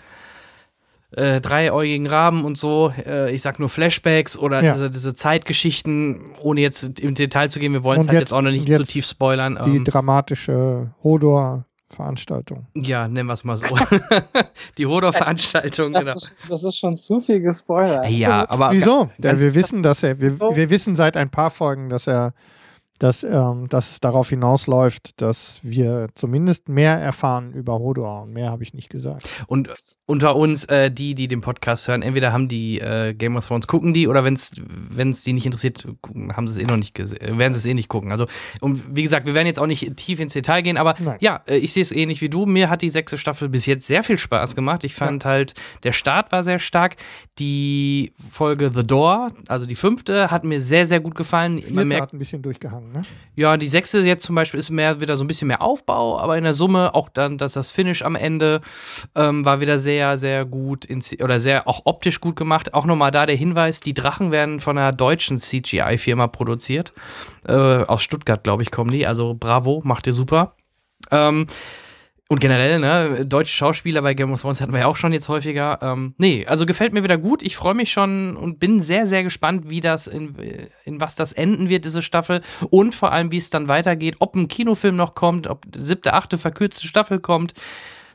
äh, 1.17 1.41
dreiäugigen 1.41 2.07
Raben 2.07 2.45
und 2.45 2.59
so, 2.59 2.93
äh, 3.07 3.33
ich 3.35 3.43
sag 3.43 3.59
nur 3.59 3.69
Flashbacks 3.69 4.37
oder 4.39 4.63
Ja. 4.63 4.73
diese, 4.73 4.91
diese 4.91 5.15
Zeitgeschichten, 5.15 6.21
ohne 6.41 6.61
jetzt 6.61 7.01
im 7.01 7.15
Detail 7.15 7.49
zu 7.51 7.59
gehen, 7.61 7.73
wir 7.73 7.83
wollen 7.85 8.01
es 8.01 8.09
halt 8.09 8.19
jetzt- 8.21 8.33
auch 8.33 8.43
noch 8.43 8.51
nicht 8.51 8.67
zu 8.73 8.83
tief 8.85 9.07
spoilern. 9.07 9.59
Die 9.67 9.77
Ähm, 9.77 9.85
dramatische 9.85 10.91
Hodor-Veranstaltung. 11.03 12.67
ja, 12.75 13.07
nennen 13.09 13.29
wir 13.29 13.33
es 13.35 13.45
mal 13.45 13.57
so. 13.57 13.75
die 14.79 14.87
Hodor-Veranstaltung, 14.87 15.93
Das, 15.93 16.01
genau. 16.03 16.13
ist, 16.15 16.35
das 16.49 16.65
ist 16.65 16.77
schon 16.79 16.97
zu 16.97 17.21
viel 17.21 17.41
gespoilert. 17.41 18.09
Ja, 18.11 18.49
aber 18.49 18.71
Wieso? 18.73 19.11
Ja, 19.23 19.39
wir 19.39 19.55
wissen, 19.55 19.83
dass 19.83 20.03
er, 20.03 20.19
wir, 20.19 20.33
So. 20.35 20.55
wir 20.57 20.71
wissen 20.71 20.95
seit 20.95 21.17
ein 21.17 21.31
paar 21.31 21.51
Folgen, 21.51 21.89
dass 21.89 22.07
er, 22.07 22.33
dass, 22.99 23.25
ähm, 23.25 23.69
dass 23.69 23.91
es 23.91 24.01
darauf 24.01 24.29
hinausläuft, 24.31 25.21
dass 25.21 25.59
wir 25.63 26.09
zumindest 26.15 26.69
mehr 26.69 26.97
erfahren 26.99 27.53
über 27.53 27.79
Hodor. 27.79 28.23
Und 28.23 28.33
mehr 28.33 28.51
habe 28.51 28.63
ich 28.63 28.73
nicht 28.73 28.89
gesagt. 28.89 29.29
Und 29.47 29.69
unter 30.07 30.37
uns, 30.37 30.67
äh, 30.67 30.91
die, 30.91 31.15
die 31.15 31.29
den 31.29 31.41
Podcast 31.41 31.89
hören, 31.89 32.03
entweder 32.03 32.33
haben 32.33 32.47
die 32.47 32.79
äh, 32.79 33.15
Game 33.15 33.37
of 33.37 33.47
Thrones, 33.47 33.67
gucken 33.67 33.95
die, 33.95 34.07
oder 34.07 34.23
wenn 34.23 34.35
es 34.35 35.23
die 35.23 35.33
nicht 35.33 35.47
interessiert, 35.47 35.87
haben 36.35 36.47
sie 36.47 36.61
es 36.61 36.63
eh 36.63 36.67
noch 36.67 36.77
nicht 36.77 36.95
gesehen, 36.95 37.39
werden 37.39 37.55
sie 37.55 37.61
es 37.61 37.67
eh 37.67 37.73
nicht 37.73 37.89
gucken. 37.89 38.13
Also, 38.13 38.27
und 38.61 38.83
wie 38.95 39.03
gesagt, 39.03 39.27
wir 39.27 39.33
werden 39.33 39.47
jetzt 39.47 39.59
auch 39.59 39.67
nicht 39.67 39.97
tief 39.97 40.21
ins 40.21 40.35
Detail 40.35 40.61
gehen, 40.61 40.77
aber 40.77 40.95
Nein. 40.99 41.17
ja, 41.21 41.43
äh, 41.47 41.57
ich 41.57 41.73
sehe 41.73 41.83
es 41.83 41.91
ähnlich 41.91 42.21
wie 42.21 42.29
du. 42.29 42.45
Mir 42.45 42.69
hat 42.69 42.83
die 42.83 42.91
sechste 42.91 43.17
Staffel 43.17 43.49
bis 43.49 43.65
jetzt 43.65 43.87
sehr 43.87 44.03
viel 44.03 44.19
Spaß 44.19 44.55
gemacht. 44.55 44.85
Ich 44.85 44.95
fand 44.95 45.25
halt, 45.25 45.55
der 45.85 45.93
Start 45.93 46.33
war 46.33 46.43
sehr 46.43 46.59
stark. 46.59 46.97
Die 47.39 48.13
Folge 48.31 48.71
The 48.75 48.87
Door, 48.87 49.33
also 49.49 49.65
die 49.65 49.75
fünfte, 49.75 50.31
hat 50.31 50.45
mir 50.45 50.61
sehr, 50.61 50.87
sehr 50.87 51.01
gut 51.01 51.15
gefallen. 51.15 51.55
Man 51.55 51.63
Vierte 51.63 51.85
merkt, 51.87 52.03
hat 52.03 52.13
ein 52.13 52.19
bisschen 52.19 52.43
durchgehangen, 52.43 52.93
ne? 52.93 53.03
ja, 53.37 53.57
die 53.57 53.69
sechste 53.69 54.01
jetzt 54.01 54.25
zum 54.25 54.35
Beispiel 54.35 54.61
ist 54.61 54.71
mehr 54.71 55.01
wieder 55.01 55.17
so 55.17 55.25
ein 55.25 55.27
bisschen 55.27 55.49
mehr 55.49 55.63
Aufbau, 55.63 56.21
aber 56.21 56.37
in 56.37 56.45
der 56.45 56.55
Summe 56.55 56.95
auch 56.95 57.09
dann, 57.09 57.39
dass 57.39 57.55
das 57.55 57.71
Finish 57.71 58.03
am 58.03 58.17
Ende 58.17 58.61
ähm, 59.15 59.45
war 59.45 59.61
wieder 59.61 59.79
sehr, 59.79 59.94
sehr 60.17 60.45
gut 60.45 60.85
insi- 60.87 61.23
oder 61.23 61.41
sehr 61.41 61.67
auch 61.69 61.83
optisch 61.85 62.21
gut 62.21 62.37
gemacht. 62.37 62.75
Auch 62.75 62.87
nochmal 62.87 63.11
da 63.11 63.27
der 63.27 63.37
Hinweis: 63.37 63.81
Die 63.81 63.95
Drachen 63.95 64.33
werden 64.33 64.61
von 64.61 64.79
einer 64.79 64.93
deutschen 64.93 65.39
CGI-Firma 65.39 66.27
produziert. 66.29 66.93
Äh, 67.47 67.53
aus 67.53 68.03
Stuttgart, 68.03 68.43
glaube 68.43 68.63
ich, 68.63 68.71
kommen 68.71 68.91
die. 68.91 69.07
Also 69.07 69.35
bravo, 69.35 69.81
macht 69.85 70.07
ihr 70.07 70.13
super. 70.13 70.57
Ähm, 71.11 71.47
Und 72.29 72.41
generell, 72.41 72.81
ne, 72.81 73.27
deutsche 73.27 73.55
Schauspieler 73.55 74.01
bei 74.01 74.15
Game 74.15 74.33
of 74.33 74.41
Thrones 74.41 74.63
hatten 74.63 74.73
wir 74.73 74.81
ja 74.81 74.87
auch 74.87 74.97
schon 74.97 75.13
jetzt 75.13 75.29
häufiger. 75.29 75.79
Ähm, 75.83 76.15
nee, 76.17 76.47
also 76.47 76.65
gefällt 76.65 76.95
mir 76.95 77.03
wieder 77.05 77.19
gut. 77.19 77.43
Ich 77.43 77.55
freue 77.55 77.75
mich 77.75 77.93
schon 77.93 78.35
und 78.37 78.59
bin 78.59 78.81
sehr, 78.83 79.07
sehr 79.07 79.23
gespannt, 79.23 79.69
wie 79.69 79.83
das, 79.83 80.07
in, 80.07 80.35
in 80.85 81.01
was 81.03 81.17
das 81.17 81.33
enden 81.33 81.69
wird, 81.69 81.85
diese 81.85 82.01
Staffel. 82.01 82.41
Und 82.71 82.95
vor 82.95 83.13
allem, 83.13 83.31
wie 83.31 83.37
es 83.37 83.51
dann 83.51 83.69
weitergeht, 83.69 84.17
ob 84.21 84.35
ein 84.37 84.49
Kinofilm 84.49 84.97
noch 84.97 85.15
kommt, 85.15 85.47
ob 85.47 85.67
siebte, 85.77 86.15
achte 86.15 86.39
verkürzte 86.39 86.87
Staffel 86.87 87.21
kommt. 87.21 87.53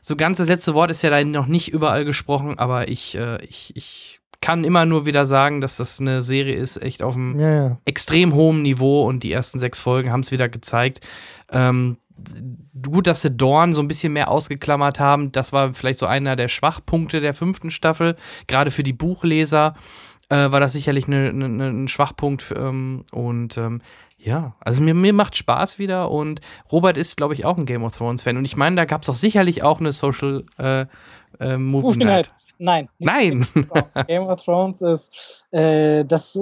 So 0.02 0.16
ganz 0.16 0.38
das 0.38 0.48
letzte 0.48 0.74
Wort 0.74 0.90
ist 0.90 1.02
ja 1.02 1.10
da 1.10 1.22
noch 1.24 1.46
nicht 1.46 1.68
überall 1.68 2.04
gesprochen, 2.04 2.58
aber 2.58 2.88
ich, 2.88 3.16
äh, 3.16 3.42
ich, 3.44 3.72
ich 3.76 4.20
kann 4.40 4.64
immer 4.64 4.86
nur 4.86 5.04
wieder 5.06 5.26
sagen, 5.26 5.60
dass 5.60 5.76
das 5.76 6.00
eine 6.00 6.22
Serie 6.22 6.54
ist, 6.54 6.80
echt 6.82 7.02
auf 7.02 7.14
einem 7.14 7.38
Ja, 7.38 7.54
ja. 7.54 7.78
extrem 7.84 8.34
hohem 8.34 8.62
Niveau 8.62 9.06
und 9.06 9.22
die 9.22 9.32
ersten 9.32 9.58
sechs 9.58 9.80
Folgen 9.80 10.10
haben 10.10 10.20
es 10.20 10.30
wieder 10.30 10.48
gezeigt. 10.48 11.00
Ähm, 11.52 11.98
gut, 12.82 13.06
dass 13.06 13.22
sie 13.22 13.30
Dorn 13.30 13.72
so 13.74 13.82
ein 13.82 13.88
bisschen 13.88 14.12
mehr 14.12 14.30
ausgeklammert 14.30 15.00
haben. 15.00 15.32
Das 15.32 15.52
war 15.52 15.74
vielleicht 15.74 15.98
so 15.98 16.06
einer 16.06 16.36
der 16.36 16.48
Schwachpunkte 16.48 17.20
der 17.20 17.34
fünften 17.34 17.70
Staffel. 17.70 18.16
Gerade 18.46 18.70
für 18.70 18.82
die 18.82 18.92
Buchleser 18.92 19.74
äh, 20.30 20.50
war 20.50 20.60
das 20.60 20.72
sicherlich 20.72 21.08
ne, 21.08 21.32
ne, 21.32 21.48
ne, 21.48 21.68
ein 21.68 21.88
Schwachpunkt. 21.88 22.54
Ähm, 22.56 23.04
und 23.12 23.58
ähm, 23.58 23.82
ja, 24.18 24.54
also 24.60 24.82
mir, 24.82 24.94
mir 24.94 25.12
macht 25.12 25.36
Spaß 25.36 25.78
wieder 25.78 26.10
und 26.10 26.40
Robert 26.70 26.96
ist, 26.96 27.16
glaube 27.16 27.34
ich, 27.34 27.44
auch 27.44 27.56
ein 27.56 27.66
Game 27.66 27.84
of 27.84 27.96
Thrones-Fan. 27.96 28.36
Und 28.36 28.44
ich 28.44 28.56
meine, 28.56 28.76
da 28.76 28.84
gab 28.84 29.02
es 29.02 29.06
doch 29.06 29.14
sicherlich 29.14 29.62
auch 29.62 29.80
eine 29.80 29.92
Social 29.92 30.44
äh, 30.58 30.86
äh, 31.38 31.56
Movie 31.56 32.04
Night. 32.04 32.32
Nein. 32.58 32.88
Nein. 32.98 33.46
Game 34.06 34.24
of 34.24 34.44
Thrones 34.44 34.82
ist, 34.82 35.46
äh, 35.50 36.04
das 36.04 36.38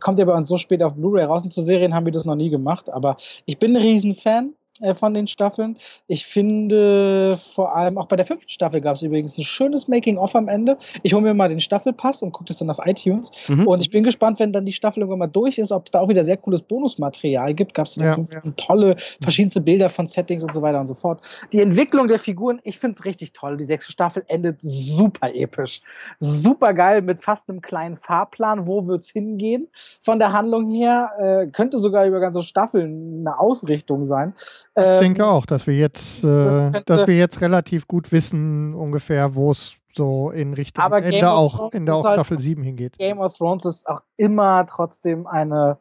kommt 0.00 0.18
ja 0.18 0.26
bei 0.26 0.34
uns 0.34 0.50
so 0.50 0.58
spät 0.58 0.82
auf 0.82 0.94
Blu-ray 0.94 1.24
raus. 1.24 1.44
Und 1.44 1.50
zu 1.50 1.62
Serien 1.62 1.94
haben 1.94 2.04
wir 2.04 2.12
das 2.12 2.26
noch 2.26 2.34
nie 2.34 2.50
gemacht. 2.50 2.90
Aber 2.90 3.16
ich 3.46 3.58
bin 3.58 3.74
ein 3.74 3.82
Riesenfan 3.82 4.50
äh, 4.50 4.55
von 4.94 5.14
den 5.14 5.26
Staffeln. 5.26 5.76
Ich 6.06 6.26
finde 6.26 7.36
vor 7.36 7.74
allem, 7.74 7.98
auch 7.98 8.06
bei 8.06 8.16
der 8.16 8.26
fünften 8.26 8.50
Staffel 8.50 8.80
gab 8.80 8.96
es 8.96 9.02
übrigens 9.02 9.38
ein 9.38 9.44
schönes 9.44 9.88
Making-of 9.88 10.34
am 10.34 10.48
Ende. 10.48 10.76
Ich 11.02 11.14
hole 11.14 11.22
mir 11.22 11.34
mal 11.34 11.48
den 11.48 11.60
Staffelpass 11.60 12.22
und 12.22 12.32
gucke 12.32 12.48
das 12.48 12.58
dann 12.58 12.70
auf 12.70 12.78
iTunes. 12.84 13.30
Mhm. 13.48 13.66
Und 13.66 13.80
ich 13.80 13.90
bin 13.90 14.04
gespannt, 14.04 14.38
wenn 14.38 14.52
dann 14.52 14.66
die 14.66 14.72
Staffel 14.72 15.00
irgendwann 15.00 15.20
mal 15.20 15.26
durch 15.26 15.58
ist, 15.58 15.72
ob 15.72 15.86
es 15.86 15.90
da 15.90 16.00
auch 16.00 16.08
wieder 16.08 16.22
sehr 16.22 16.36
cooles 16.36 16.62
Bonusmaterial 16.62 17.54
gibt. 17.54 17.74
Gab 17.74 17.86
es 17.86 17.96
in 17.96 18.02
der 18.02 18.10
Ja, 18.10 18.14
fünften 18.14 18.56
tolle, 18.56 18.96
verschiedenste 19.20 19.60
Bilder 19.60 19.88
von 19.88 20.06
Settings 20.06 20.42
und 20.42 20.54
so 20.54 20.62
weiter 20.62 20.80
und 20.80 20.86
so 20.86 20.94
fort. 20.94 21.20
Die 21.52 21.60
Entwicklung 21.60 22.08
der 22.08 22.18
Figuren, 22.18 22.60
ich 22.64 22.78
finde 22.78 22.96
es 22.98 23.04
richtig 23.04 23.32
toll. 23.32 23.56
Die 23.56 23.64
sechste 23.64 23.92
Staffel 23.92 24.24
endet 24.28 24.60
super 24.60 25.34
episch. 25.34 25.80
Super 26.18 26.74
geil 26.74 27.02
mit 27.02 27.20
fast 27.20 27.48
einem 27.48 27.60
kleinen 27.60 27.96
Fahrplan. 27.96 28.66
Wo 28.66 28.86
wird's 28.86 29.10
hingehen? 29.10 29.68
Von 30.02 30.18
der 30.18 30.32
Handlung 30.32 30.70
her 30.70 31.10
äh, 31.18 31.46
könnte 31.50 31.78
sogar 31.78 32.06
über 32.06 32.20
ganze 32.20 32.42
Staffeln 32.42 33.20
eine 33.20 33.38
Ausrichtung 33.38 34.04
sein. 34.04 34.34
Ich 34.78 34.82
Ähm, 34.84 35.00
denke 35.00 35.26
auch, 35.26 35.46
dass 35.46 35.66
wir 35.66 35.74
jetzt, 35.74 36.18
äh, 36.18 36.22
könnte- 36.22 36.82
dass 36.84 37.06
wir 37.06 37.16
jetzt 37.16 37.40
relativ 37.40 37.88
gut 37.88 38.12
wissen, 38.12 38.74
ungefähr, 38.74 39.34
wo 39.34 39.50
es 39.52 39.72
so 39.94 40.30
in 40.30 40.52
Richtung 40.52 40.84
Aber 40.84 41.00
Game 41.00 41.14
Ende 41.14 41.26
of 41.28 41.32
auch, 41.32 41.72
Ende 41.72 41.94
auch 41.94 42.04
halt- 42.04 42.14
Staffel 42.16 42.38
7 42.38 42.62
hingeht. 42.62 42.98
Game 42.98 43.18
of 43.18 43.34
Thrones 43.38 43.64
ist 43.64 43.88
auch 43.88 44.02
immer 44.18 44.66
trotzdem 44.66 45.26
eine 45.26 45.78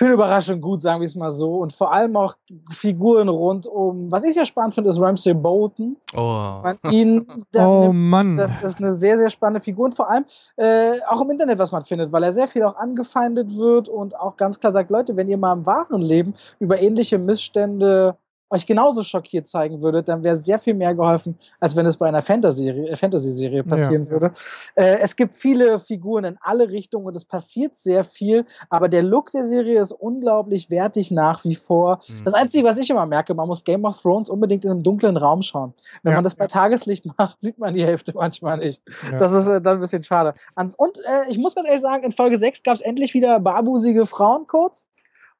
für 0.00 0.06
eine 0.06 0.14
Überraschung 0.14 0.62
gut, 0.62 0.80
sagen 0.80 0.98
wir 1.02 1.04
es 1.04 1.14
mal 1.14 1.28
so. 1.28 1.56
Und 1.58 1.74
vor 1.74 1.92
allem 1.92 2.16
auch 2.16 2.34
Figuren 2.70 3.28
rund 3.28 3.66
um, 3.66 4.10
was 4.10 4.24
ich 4.24 4.32
sehr 4.32 4.46
spannend 4.46 4.72
finde, 4.74 4.88
ist 4.88 4.98
Ramsay 4.98 5.34
Bolton. 5.34 5.94
Oh. 6.16 6.60
Man 6.62 6.78
ihn, 6.90 7.26
Oh 7.54 7.82
nimmt- 7.88 8.08
Mann. 8.08 8.34
das 8.34 8.62
ist 8.62 8.78
eine 8.78 8.94
sehr, 8.94 9.18
sehr 9.18 9.28
spannende 9.28 9.60
Figur 9.60 9.84
und 9.84 9.90
vor 9.94 10.08
allem 10.10 10.24
äh, 10.56 10.92
auch 11.06 11.20
im 11.20 11.28
Internet, 11.28 11.58
was 11.58 11.70
man 11.70 11.82
findet, 11.82 12.14
weil 12.14 12.22
er 12.22 12.32
sehr 12.32 12.48
viel 12.48 12.62
auch 12.62 12.76
angefeindet 12.76 13.54
wird 13.58 13.90
und 13.90 14.18
auch 14.18 14.36
ganz 14.38 14.58
klar 14.58 14.72
sagt, 14.72 14.90
Leute, 14.90 15.18
wenn 15.18 15.28
ihr 15.28 15.36
mal 15.36 15.52
im 15.52 15.66
wahren 15.66 16.00
Leben 16.00 16.32
über 16.60 16.80
ähnliche 16.80 17.18
Missstände 17.18 18.16
euch 18.50 18.66
genauso 18.66 19.02
schockiert 19.02 19.46
zeigen 19.48 19.80
würdet, 19.82 20.08
dann 20.08 20.24
wäre 20.24 20.36
sehr 20.36 20.58
viel 20.58 20.74
mehr 20.74 20.94
geholfen, 20.94 21.38
als 21.60 21.76
wenn 21.76 21.86
es 21.86 21.96
bei 21.96 22.08
einer 22.08 22.20
Fantasy-Serie 22.22 22.90
äh, 22.90 22.96
Fantasy 22.96 23.62
passieren 23.62 24.04
Ja. 24.04 24.10
würde. 24.10 24.32
Äh, 24.74 24.98
es 25.00 25.14
gibt 25.16 25.34
viele 25.34 25.78
Figuren 25.78 26.24
in 26.24 26.38
alle 26.40 26.68
Richtungen 26.68 27.06
und 27.06 27.16
es 27.16 27.24
passiert 27.24 27.76
sehr 27.76 28.04
viel, 28.04 28.44
aber 28.68 28.88
der 28.88 29.02
Look 29.02 29.30
der 29.30 29.44
Serie 29.44 29.80
ist 29.80 29.92
unglaublich 29.92 30.70
wertig 30.70 31.10
nach 31.10 31.44
wie 31.44 31.54
vor. 31.54 32.00
Mhm. 32.08 32.24
Das 32.24 32.34
Einzige, 32.34 32.64
was 32.66 32.78
ich 32.78 32.90
immer 32.90 33.06
merke, 33.06 33.34
man 33.34 33.46
muss 33.46 33.64
Game 33.64 33.84
of 33.84 34.00
Thrones 34.00 34.28
unbedingt 34.30 34.64
in 34.64 34.72
einem 34.72 34.82
dunklen 34.82 35.16
Raum 35.16 35.42
schauen. 35.42 35.72
Wenn 36.02 36.10
Ja. 36.12 36.16
man 36.16 36.24
das 36.24 36.34
bei 36.34 36.46
Tageslicht 36.46 37.06
macht, 37.18 37.40
sieht 37.40 37.58
man 37.58 37.72
die 37.74 37.84
Hälfte 37.84 38.12
manchmal 38.14 38.58
nicht. 38.58 38.82
Das 39.18 39.32
ist 39.32 39.46
äh, 39.46 39.60
dann 39.60 39.76
ein 39.78 39.80
bisschen 39.80 40.02
schade. 40.02 40.34
Ans- 40.56 40.74
Und 40.74 40.98
äh, 40.98 41.30
ich 41.30 41.38
muss 41.38 41.54
ganz 41.54 41.66
ehrlich 41.68 41.82
sagen, 41.82 42.02
in 42.04 42.12
Folge 42.12 42.36
6 42.36 42.62
gab 42.62 42.74
es 42.74 42.80
endlich 42.80 43.14
wieder 43.14 43.38
barbusige 43.40 44.06
Frauen 44.06 44.46
kurz. 44.46 44.86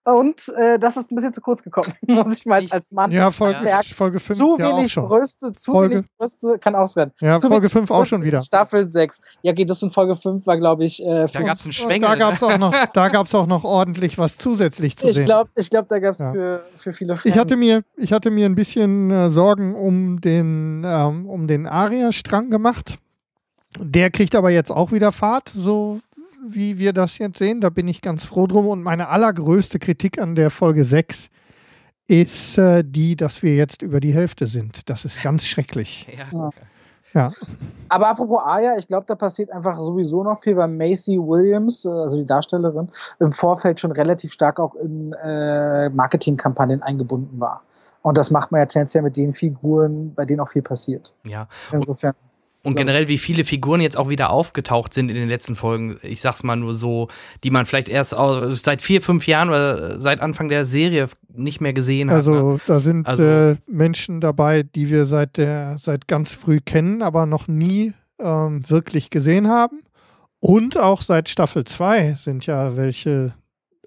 Und 0.02 0.48
äh, 0.56 0.78
das 0.78 0.97
ist 0.97 1.12
ein 1.12 1.16
bisschen 1.16 1.32
zu 1.35 1.43
kurz 1.43 1.62
gekommen, 1.62 1.93
muss 2.06 2.35
ich 2.35 2.47
mal 2.47 2.64
als 2.70 2.90
Mann 2.90 3.12
ja, 3.12 3.31
Folge, 3.31 3.68
Ja. 3.68 3.82
Folge 3.82 4.18
5 4.18 4.39
zu 4.39 4.56
ja 4.59 4.68
auch 4.70 4.78
wenig 4.78 4.90
schon. 4.93 5.06
Brüste, 5.06 5.52
zu 5.52 5.72
Folge- 5.72 5.94
wenig 5.97 6.06
Brüste, 6.18 6.59
kann 6.59 6.74
auch 6.74 6.86
sein. 6.86 7.12
Ja, 7.20 7.39
zu 7.39 7.48
Folge 7.48 7.64
wenig 7.64 7.72
5 7.72 7.90
auch 7.90 8.06
schon 8.06 8.22
wieder. 8.22 8.40
Staffel 8.40 8.89
6. 8.90 9.20
Ja, 9.43 9.52
geht 9.52 9.68
das 9.68 9.82
in 9.82 9.90
Folge 9.90 10.16
5 10.16 10.47
war, 10.47 10.56
glaube 10.56 10.85
ich, 10.85 11.02
äh, 11.05 11.27
Da 11.27 11.43
gab 11.43 11.56
es 11.59 11.64
einen 11.64 11.66
Und 11.66 11.72
Schwengel. 11.74 12.09
da 12.09 12.14
gab 12.16 12.35
es 12.35 12.43
auch, 12.43 12.56
noch- 12.59 12.74
da 12.94 13.09
gab's 13.09 13.35
auch 13.35 13.47
noch 13.47 13.64
ordentlich 13.64 14.16
was 14.16 14.39
zusätzlich 14.39 14.97
zu 14.97 15.09
ich 15.09 15.16
sehen. 15.16 15.27
glaube, 15.27 15.51
ich 15.55 15.68
glaub, 15.68 15.86
da 15.89 15.98
gab 15.98 16.12
es 16.12 16.18
Ja. 16.20 16.32
für, 16.32 16.64
für 16.77 16.93
viele 16.94 17.14
Fans. 17.14 17.27
Ich 17.27 17.39
hatte 17.39 17.56
mir, 17.56 17.82
ich 17.97 18.12
hatte 18.14 18.31
mir 18.31 18.47
ein 18.47 18.55
bisschen 18.55 19.10
äh, 19.10 19.28
Sorgen 19.28 19.74
um 19.74 20.20
den, 20.22 20.82
ähm, 20.86 21.28
um 21.28 21.47
den 21.47 21.66
Aria-Strang 21.66 22.48
gemacht. 22.48 22.98
Der 23.78 24.10
kriegt 24.10 24.35
aber 24.35 24.51
jetzt 24.51 24.70
auch 24.70 24.90
wieder 24.93 25.12
Fahrt, 25.12 25.52
so 25.55 26.01
wie 26.46 26.78
wir 26.78 26.92
das 26.92 27.18
jetzt 27.18 27.38
sehen. 27.38 27.60
Da 27.60 27.70
bin 27.70 27.88
ich 27.88 28.00
ganz 28.00 28.24
froh 28.24 28.46
drum. 28.46 28.66
Und 28.68 28.82
meine 28.82 29.08
allergrößte 29.08 29.78
Kritik 29.78 30.20
an 30.20 30.34
der 30.34 30.50
Folge 30.50 30.84
6 30.84 31.28
ist 32.08 32.58
äh, 32.58 32.82
die, 32.84 33.16
dass 33.16 33.42
wir 33.42 33.54
jetzt 33.54 33.82
über 33.82 34.00
die 34.00 34.12
Hälfte 34.12 34.46
sind. 34.46 34.88
Das 34.90 35.04
ist 35.04 35.22
ganz 35.22 35.46
schrecklich. 35.46 36.08
Ja. 36.32 36.50
Ja, 37.12 37.28
Aber 37.88 38.08
apropos 38.08 38.40
Aya, 38.44 38.76
ich 38.78 38.86
glaube, 38.86 39.04
da 39.04 39.16
passiert 39.16 39.50
einfach 39.50 39.80
sowieso 39.80 40.22
noch 40.22 40.38
viel, 40.38 40.56
weil 40.56 40.68
Macy 40.68 41.18
Williams, 41.18 41.84
äh, 41.84 41.90
also 41.90 42.18
die 42.18 42.26
Darstellerin, 42.26 42.88
im 43.18 43.32
Vorfeld 43.32 43.80
schon 43.80 43.90
relativ 43.90 44.32
stark 44.32 44.60
auch 44.60 44.76
in 44.76 45.12
äh, 45.14 45.88
Marketingkampagnen 45.90 46.82
eingebunden 46.82 47.40
war. 47.40 47.62
Und 48.02 48.16
das 48.16 48.30
macht 48.30 48.52
man 48.52 48.60
ja 48.60 48.66
tendenziell 48.66 49.02
mit 49.02 49.16
den 49.16 49.32
Figuren, 49.32 50.14
bei 50.14 50.24
denen 50.24 50.38
auch 50.40 50.48
viel 50.48 50.62
passiert. 50.62 51.12
ja. 51.24 51.48
Insofern. 51.72 52.14
Und 52.62 52.74
generell, 52.77 53.09
wie 53.09 53.16
viele 53.16 53.45
Figuren 53.45 53.81
jetzt 53.81 53.97
auch 53.97 54.11
wieder 54.11 54.31
aufgetaucht 54.31 54.93
sind 54.93 55.09
in 55.09 55.15
den 55.15 55.28
letzten 55.31 55.57
Folgen, 55.57 55.97
ich 56.03 56.20
sag's 56.20 56.43
mal 56.43 56.57
nur 56.57 56.74
so, 56.74 57.09
die 57.43 57.51
man 57.51 57.65
vielleicht 57.65 57.89
erst 57.89 58.15
seit 58.62 58.82
vier, 58.82 59.01
fünf 59.01 59.27
Jahren 59.27 59.49
oder 59.49 59.99
seit 60.01 60.20
Anfang 60.20 60.49
der 60.51 60.66
Serie 60.66 61.09
nicht 61.35 61.62
mehr 61.62 61.73
gesehen 61.73 62.11
hat. 62.11 62.16
ne? 62.27 62.32
also 62.32 62.61
da 62.66 62.81
sind 62.81 63.07
Also- 63.07 63.24
äh, 63.24 63.57
Menschen 63.66 64.20
dabei, 64.20 64.62
die 64.62 64.91
wir 64.91 65.07
seit 65.07 65.39
der, 65.39 65.78
seit 65.81 66.07
ganz 66.07 66.32
früh 66.32 66.61
kennen, 66.62 67.01
aber 67.01 67.24
noch 67.24 67.49
nie 67.49 67.95
ähm, 68.19 68.69
wirklich 68.69 69.09
gesehen 69.09 69.49
haben. 69.49 69.81
Und 70.41 70.77
auch 70.77 71.01
seit 71.01 71.31
Staffel 71.31 71.65
2 71.65 72.12
sind 72.19 72.45
ja 72.45 72.77
welche 72.77 73.32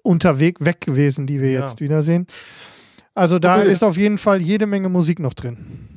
unterwegs 0.02 0.64
weg 0.64 0.80
gewesen, 0.80 1.26
die 1.28 1.40
wir 1.40 1.50
Ja. 1.52 1.60
jetzt 1.60 1.80
wiedersehen. 1.80 2.26
Also 3.14 3.38
da 3.38 3.58
Okay. 3.60 3.68
ist 3.68 3.84
auf 3.84 3.96
jeden 3.96 4.18
Fall 4.18 4.42
jede 4.42 4.66
Menge 4.66 4.88
Musik 4.88 5.20
noch 5.20 5.34
drin. 5.34 5.93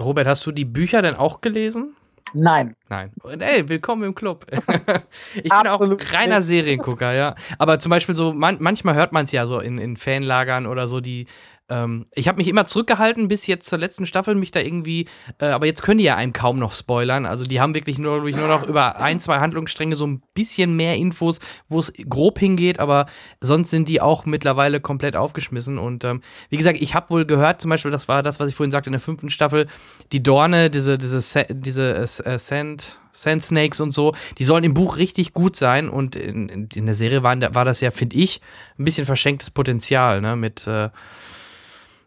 Robert, 0.00 0.26
hast 0.26 0.44
du 0.46 0.50
die 0.50 0.64
Bücher 0.64 1.02
denn 1.02 1.14
auch 1.14 1.40
gelesen? 1.40 1.94
Nein. 2.32 2.74
Nein. 2.88 3.12
Und 3.22 3.40
ey, 3.42 3.68
willkommen 3.68 4.02
im 4.02 4.14
Club. 4.14 4.44
ich 5.34 5.42
bin 5.44 5.52
auch 5.52 5.80
reiner. 6.12 6.42
Seriengucker, 6.42 7.12
ja. 7.12 7.36
Aber 7.58 7.78
zum 7.78 7.90
Beispiel 7.90 8.16
so, 8.16 8.32
man, 8.32 8.56
manchmal 8.60 8.96
hört 8.96 9.12
man 9.12 9.24
es 9.24 9.32
ja 9.32 9.46
so 9.46 9.60
in, 9.60 9.78
in 9.78 9.96
Fanlagern 9.96 10.66
oder 10.66 10.88
so, 10.88 11.00
die. 11.00 11.26
Ähm, 11.70 12.06
ich 12.14 12.28
habe 12.28 12.36
mich 12.36 12.48
immer 12.48 12.66
zurückgehalten 12.66 13.26
bis 13.28 13.46
jetzt 13.46 13.68
zur 13.68 13.78
letzten 13.78 14.04
Staffel, 14.04 14.34
mich 14.34 14.50
da 14.50 14.60
irgendwie. 14.60 15.08
Äh, 15.38 15.46
aber 15.46 15.64
jetzt 15.64 15.82
können 15.82 15.98
die 15.98 16.04
ja 16.04 16.16
einem 16.16 16.34
kaum 16.34 16.58
noch 16.58 16.74
spoilern. 16.74 17.24
Also 17.24 17.46
die 17.46 17.60
haben 17.60 17.74
wirklich 17.74 17.98
nur, 17.98 18.20
nur 18.20 18.48
noch 18.48 18.68
über 18.68 19.00
ein, 19.00 19.18
zwei 19.18 19.38
Handlungsstränge 19.38 19.96
so 19.96 20.06
ein 20.06 20.22
bisschen 20.34 20.76
mehr 20.76 20.96
Infos, 20.96 21.38
wo 21.68 21.80
es 21.80 21.92
grob 22.08 22.38
hingeht. 22.38 22.80
Aber 22.80 23.06
sonst 23.40 23.70
sind 23.70 23.88
die 23.88 24.02
auch 24.02 24.26
mittlerweile 24.26 24.80
komplett 24.80 25.16
aufgeschmissen. 25.16 25.78
Und 25.78 26.04
ähm, 26.04 26.20
wie 26.50 26.58
gesagt, 26.58 26.78
ich 26.80 26.94
habe 26.94 27.08
wohl 27.08 27.24
gehört, 27.24 27.62
zum 27.62 27.70
Beispiel, 27.70 27.90
das 27.90 28.08
war 28.08 28.22
das, 28.22 28.40
was 28.40 28.50
ich 28.50 28.54
vorhin 28.54 28.70
sagte 28.70 28.88
in 28.88 28.92
der 28.92 29.00
fünften 29.00 29.30
Staffel, 29.30 29.66
die 30.12 30.22
Dorne, 30.22 30.68
diese, 30.68 30.98
diese, 30.98 31.22
Sa- 31.22 31.46
diese 31.48 31.94
äh, 31.94 32.38
Sand, 32.38 33.00
Sand 33.12 33.42
Snakes 33.42 33.80
und 33.80 33.92
so, 33.92 34.14
die 34.38 34.44
sollen 34.44 34.64
im 34.64 34.74
Buch 34.74 34.98
richtig 34.98 35.32
gut 35.32 35.56
sein 35.56 35.88
und 35.88 36.16
in, 36.16 36.48
in, 36.48 36.68
in 36.74 36.84
der 36.84 36.94
Serie 36.94 37.22
waren, 37.22 37.40
war 37.54 37.64
das 37.64 37.80
ja, 37.80 37.90
finde 37.90 38.16
ich, 38.16 38.40
ein 38.78 38.84
bisschen 38.84 39.06
verschenktes 39.06 39.50
Potenzial, 39.50 40.20
ne, 40.20 40.34
mit, 40.36 40.66
äh, 40.66 40.90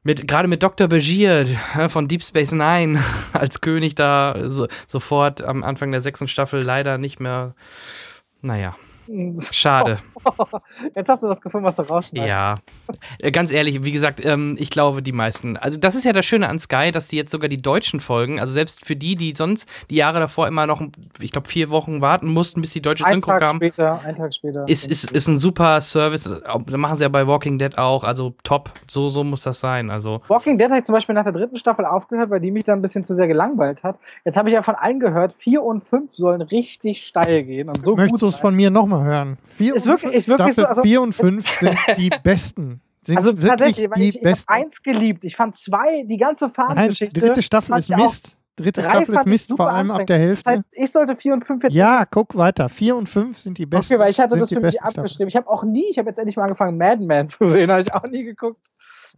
mit 0.07 0.25
gerade 0.25 0.47
mit 0.47 0.63
Dr. 0.63 0.87
Begier 0.87 1.45
äh, 1.77 1.89
von 1.89 2.07
Deep 2.07 2.23
Space 2.23 2.53
Nine 2.53 3.03
als 3.33 3.59
König 3.59 3.93
da 3.93 4.35
so, 4.45 4.67
sofort 4.87 5.43
am 5.43 5.63
Anfang 5.63 5.91
der 5.91 5.99
sechsten 5.99 6.29
Staffel 6.29 6.63
leider 6.63 6.97
nicht 6.97 7.19
mehr, 7.19 7.55
naja, 8.41 8.77
schade. 9.51 9.97
Jetzt 10.95 11.09
hast 11.09 11.23
du 11.23 11.27
was 11.29 11.41
gefunden, 11.41 11.65
was 11.65 11.75
du 11.77 11.83
rausschneidest. 11.83 12.27
Ja, 12.29 12.55
Äh, 13.19 13.31
ganz 13.31 13.51
ehrlich, 13.51 13.83
wie 13.83 13.91
gesagt, 13.91 14.23
ähm, 14.23 14.55
ich 14.59 14.69
glaube, 14.69 15.01
die 15.01 15.11
meisten. 15.11 15.57
Also, 15.57 15.79
das 15.79 15.95
ist 15.95 16.03
ja 16.03 16.13
das 16.13 16.25
Schöne 16.25 16.49
an 16.49 16.59
Sky, 16.59 16.91
dass 16.91 17.07
die 17.07 17.15
jetzt 17.17 17.31
sogar 17.31 17.49
die 17.49 17.61
deutschen 17.61 17.99
Folgen, 17.99 18.39
also 18.39 18.53
selbst 18.53 18.85
für 18.85 18.95
die, 18.95 19.15
die 19.15 19.33
sonst 19.35 19.67
die 19.89 19.95
Jahre 19.95 20.19
davor 20.19 20.47
immer 20.47 20.65
noch, 20.67 20.81
ich 21.19 21.31
glaube, 21.31 21.47
vier 21.47 21.69
Wochen 21.69 22.01
warten 22.01 22.27
mussten, 22.27 22.61
bis 22.61 22.71
die 22.71 22.81
deutsche 22.81 23.05
Ein 23.05 23.13
Synchro 23.15 23.31
Tag 23.31 23.41
kam, 23.41 23.55
später, 23.57 24.01
ein 24.03 24.15
Tag 24.15 24.33
später. 24.33 24.65
ist, 24.67 24.87
ist, 24.87 25.11
ist 25.11 25.27
ein 25.27 25.37
super 25.37 25.81
Service. 25.81 26.23
Da 26.23 26.77
machen 26.77 26.95
sie 26.95 27.03
ja 27.03 27.09
bei 27.09 27.27
Walking 27.27 27.57
Dead 27.57 27.77
auch. 27.77 28.03
Also, 28.03 28.33
top. 28.43 28.71
So, 28.89 29.09
so 29.09 29.23
muss 29.23 29.43
das 29.43 29.59
sein. 29.59 29.89
Also, 29.89 30.21
Walking 30.27 30.57
Dead 30.57 30.67
habe 30.69 30.79
ich 30.79 30.85
zum 30.85 30.93
Beispiel 30.93 31.15
nach 31.15 31.23
der 31.23 31.33
dritten 31.33 31.57
Staffel 31.57 31.85
aufgehört, 31.85 32.29
weil 32.29 32.39
die 32.39 32.51
mich 32.51 32.63
da 32.63 32.73
ein 32.73 32.81
bisschen 32.81 33.03
zu 33.03 33.15
sehr 33.15 33.27
gelangweilt 33.27 33.83
hat. 33.83 33.99
Jetzt 34.25 34.37
habe 34.37 34.49
ich 34.49 34.55
ja 34.55 34.61
von 34.61 34.75
allen 34.75 34.99
gehört, 34.99 35.33
vier 35.33 35.63
und 35.63 35.81
fünf 35.81 36.13
sollen 36.13 36.41
richtig 36.41 37.05
steil 37.05 37.43
gehen 37.43 37.67
und 37.69 37.83
so 37.83 37.95
Möchtest 37.95 38.21
du 38.21 38.27
es 38.27 38.35
von 38.35 38.55
mir 38.55 38.69
nochmal 38.69 39.03
hören? 39.05 39.37
Vier 39.45 39.75
Ist 39.75 39.83
und 39.85 39.91
wirklich- 39.93 40.11
fünf- 40.11 40.15
ist 40.17 40.27
wirklich 40.27 40.53
so, 40.55 40.61
Staffel 40.61 40.65
also- 40.65 40.81
vier 40.83 41.01
und 41.01 41.13
fünf 41.13 41.49
sind 41.59 41.77
die 41.97 42.09
besten. 42.23 42.81
Sind 43.05 43.17
Also 43.17 43.29
wirklich 43.37 43.49
tatsächlich, 43.49 43.89
weil 43.89 43.99
die 44.01 44.09
ich, 44.09 44.21
ich 44.21 44.25
habe 44.27 44.39
eins 44.47 44.81
geliebt. 44.83 45.23
Ich 45.23 45.35
fand 45.35 45.55
zwei, 45.55 46.03
die 46.03 46.17
ganze 46.17 46.45
Nein, 46.45 46.53
Fahnengeschichte. 46.53 47.19
dritte 47.21 47.41
Staffel 47.41 47.77
ist 47.79 47.95
Mist. 47.95 48.35
Dritte 48.57 48.81
Drei 48.81 48.89
Staffel 49.05 49.15
ist 49.15 49.25
Mist, 49.27 49.47
super 49.49 49.63
vor 49.65 49.71
allem 49.71 49.91
ab 49.91 50.07
der 50.07 50.17
Das 50.17 50.27
Hälfte. 50.27 50.49
heißt, 50.49 50.63
ich 50.71 50.91
sollte 50.91 51.15
vier 51.15 51.33
und 51.33 51.45
fünf 51.45 51.63
jetzt. 51.63 51.73
ja, 51.73 52.03
guck 52.09 52.35
weiter. 52.35 52.67
Vier 52.69 52.95
und 52.97 53.07
fünf 53.07 53.37
sind 53.37 53.59
die 53.59 53.65
besten. 53.67 53.93
Okay, 53.93 53.99
weil 54.01 54.09
ich 54.09 54.19
hatte 54.19 54.35
das 54.35 54.49
für 54.51 54.59
mich 54.59 54.81
abgeschrieben. 54.81 55.27
Ich 55.27 55.35
habe 55.35 55.47
auch 55.47 55.63
nie, 55.63 55.85
ich 55.91 55.97
habe 55.99 56.09
jetzt 56.09 56.17
endlich 56.17 56.35
mal 56.35 56.43
angefangen, 56.43 56.75
Mad 56.77 57.01
Men 57.05 57.27
zu 57.29 57.45
sehen. 57.45 57.69
Habe 57.71 57.81
ich 57.83 57.93
auch 57.95 58.03
nie 58.05 58.23
geguckt. 58.23 58.59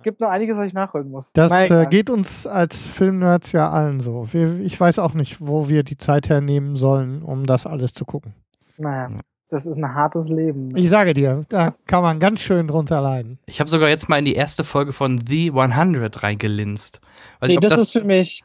Gibt 0.04 0.20
noch 0.22 0.30
einiges, 0.30 0.56
was 0.58 0.68
ich 0.68 0.74
nachholen 0.74 1.10
muss. 1.10 1.32
Das 1.34 1.52
äh, 1.52 1.86
geht 1.90 2.10
uns 2.10 2.46
als 2.46 2.86
Filmnerds 2.86 3.52
ja 3.54 3.70
allen 3.70 4.00
so. 4.02 4.28
Wir, 4.32 4.60
ich 4.60 4.80
weiß 4.80 5.00
auch 5.00 5.14
nicht, 5.14 5.38
wo 5.40 5.68
wir 5.68 5.84
die 5.84 5.98
Zeit 5.98 6.30
hernehmen 6.30 6.76
sollen, 6.76 7.22
um 7.24 7.46
das 7.46 7.66
alles 7.66 7.94
zu 7.94 8.06
gucken. 8.06 8.34
Naja, 8.78 9.10
das 9.50 9.66
ist 9.66 9.78
ein 9.78 9.94
hartes 9.96 10.30
Leben. 10.30 10.76
Ich 10.78 10.90
sage 10.90 11.14
dir, 11.14 11.46
da 11.50 11.70
kann 11.88 12.04
man 12.04 12.20
ganz 12.20 12.40
schön 12.42 12.68
drunter 12.68 13.02
leiden. 13.02 13.40
ich 13.48 13.60
habe 13.60 13.70
sogar 13.70 13.90
jetzt 13.90 14.08
mal 14.10 14.18
in 14.20 14.26
die 14.26 14.36
erste 14.36 14.64
Folge 14.64 14.94
von 14.94 15.22
The 15.28 15.52
100 15.52 16.22
reingelinst. 16.24 17.02
Nee, 17.42 17.54
ich 17.54 17.60
glaub, 17.60 17.70
das, 17.72 17.80
ist 17.80 17.92
für 17.92 18.04
mich. 18.04 18.44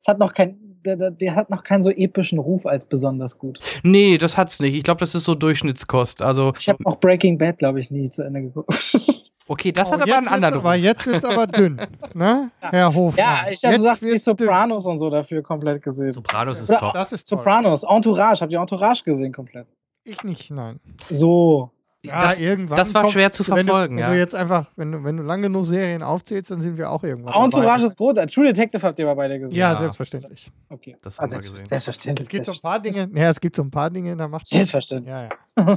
Es 0.00 0.06
hat 0.08 0.18
noch 0.18 0.32
kein. 0.32 0.56
Der, 0.82 0.96
der, 0.96 1.10
der 1.10 1.34
hat 1.34 1.50
noch 1.50 1.62
keinen 1.62 1.82
so 1.82 1.90
epischen 1.90 2.38
Ruf 2.38 2.64
als 2.64 2.86
besonders 2.86 3.36
gut. 3.38 3.60
Nee, 3.82 4.16
das 4.16 4.38
hat's 4.38 4.60
nicht. 4.60 4.74
Ich 4.74 4.82
glaube, 4.82 5.00
das 5.00 5.14
ist 5.14 5.24
so 5.24 5.34
Durchschnittskost. 5.34 6.22
Also, 6.22 6.54
Ich 6.56 6.70
habe 6.70 6.78
auch 6.86 6.98
Breaking 6.98 7.36
Bad, 7.36 7.58
glaube 7.58 7.80
ich, 7.80 7.90
nie 7.90 8.08
zu 8.08 8.22
Ende 8.22 8.40
geguckt. 8.40 8.98
okay, 9.46 9.72
das 9.72 9.88
Oh, 9.88 9.92
hat 9.92 10.00
aber 10.00 10.08
jetzt 10.08 10.16
einen 10.16 10.28
anderen 10.28 10.54
wird's 10.54 10.64
aber, 10.64 10.74
Ruf. 10.74 10.82
Jetzt 10.82 11.06
wird 11.06 11.16
es 11.16 11.24
aber 11.26 11.46
dünn, 11.48 11.80
ne? 12.14 12.50
Herr 12.60 12.94
Hofmann. 12.94 13.18
ja, 13.26 13.40
ich 13.50 13.62
habe 13.62 13.74
gesagt, 13.74 14.00
die 14.00 14.06
wird's 14.06 14.24
dünn. 14.24 14.36
Sopranos 14.38 14.86
und 14.86 14.98
so 14.98 15.10
dafür 15.10 15.42
komplett 15.42 15.82
gesehen. 15.82 16.12
Sopranos 16.14 16.60
ist 16.60 16.70
Oder- 16.70 16.78
top. 16.80 16.94
Das 16.94 17.12
ist 17.12 17.28
toll. 17.28 17.38
Sopranos, 17.38 17.82
Entourage, 17.82 18.40
habt 18.40 18.52
ihr 18.54 18.58
Entourage 18.60 19.02
gesehen 19.04 19.32
komplett? 19.32 19.66
Ich 20.04 20.22
nicht, 20.24 20.50
nein. 20.50 20.80
So. 21.10 21.70
Ja, 22.02 22.28
das, 22.30 22.38
irgendwann. 22.40 22.78
das 22.78 22.94
war 22.94 23.02
kommt- 23.02 23.12
schwer 23.12 23.30
zu 23.30 23.46
wenn 23.48 23.66
verfolgen, 23.66 23.96
du, 23.98 24.02
ja. 24.02 24.08
Wenn 24.08 24.14
du 24.14 24.20
jetzt 24.20 24.34
einfach, 24.34 24.66
wenn 24.76 24.90
du, 24.92 25.04
wenn 25.04 25.18
du 25.18 25.22
lang 25.22 25.42
genug 25.42 25.66
Serien 25.66 26.02
aufzählst, 26.02 26.50
dann 26.50 26.62
sind 26.62 26.78
wir 26.78 26.90
auch 26.90 27.04
irgendwann. 27.04 27.34
Entourage 27.34 27.82
dabei. 27.82 27.88
ist 27.88 27.96
gut. 27.98 28.16
True 28.32 28.46
Detective 28.46 28.82
habt 28.86 28.98
ihr 28.98 29.04
aber 29.06 29.16
beide 29.16 29.38
gesehen. 29.38 29.54
Ja, 29.58 29.74
Ja. 29.74 29.80
selbstverständlich. 29.80 30.50
Okay. 30.70 30.96
Das 31.02 31.18
haben 31.18 31.30
wir 31.30 31.36
also, 31.38 31.50
gesehen. 31.52 31.66
Selbstverständlich. 31.66 32.26
Es 32.26 32.30
gibt 32.30 32.46
so 32.46 32.52
ein 32.52 32.60
paar 32.62 32.80
Dinge, 32.80 33.10
ja, 33.14 33.28
es 33.28 33.38
gibt 33.38 33.54
so 33.54 33.62
ein 33.62 33.70
paar 33.70 33.90
Dinge, 33.90 34.16
da 34.16 34.28
macht 34.28 34.46
Selbstverständlich. 34.46 35.10
Ja, 35.14 35.24
ja. 35.24 35.74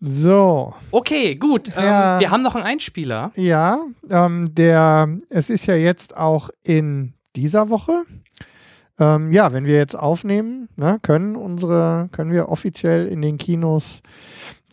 So, 0.00 0.74
Okay, 0.92 1.34
gut. 1.34 1.68
Ähm, 1.76 1.82
Ja. 1.84 2.20
wir 2.20 2.30
haben 2.30 2.42
noch 2.42 2.54
einen 2.54 2.64
Einspieler. 2.64 3.32
ja, 3.34 3.80
ähm, 4.08 4.54
der, 4.54 5.08
es 5.28 5.50
ist 5.50 5.66
ja 5.66 5.74
jetzt 5.74 6.16
auch 6.16 6.50
in 6.62 7.14
dieser 7.34 7.68
Woche. 7.68 8.04
Ähm, 8.98 9.32
ja, 9.32 9.52
wenn 9.52 9.64
wir 9.64 9.76
jetzt 9.76 9.94
aufnehmen, 9.94 10.68
ne, 10.76 10.98
können 11.02 11.36
unsere, 11.36 12.08
können 12.12 12.32
wir 12.32 12.48
offiziell 12.48 13.06
in 13.06 13.22
den 13.22 13.38
Kinos 13.38 14.02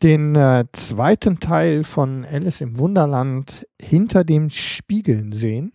den 0.04 0.36
äh, 0.36 0.66
zweiten 0.74 1.40
Teil 1.40 1.84
von 1.84 2.26
Alice 2.26 2.62
im 2.62 2.78
Wunderland 2.80 3.66
hinter 3.80 4.24
dem 4.24 4.50
Spiegeln 4.50 5.32
sehen. 5.32 5.72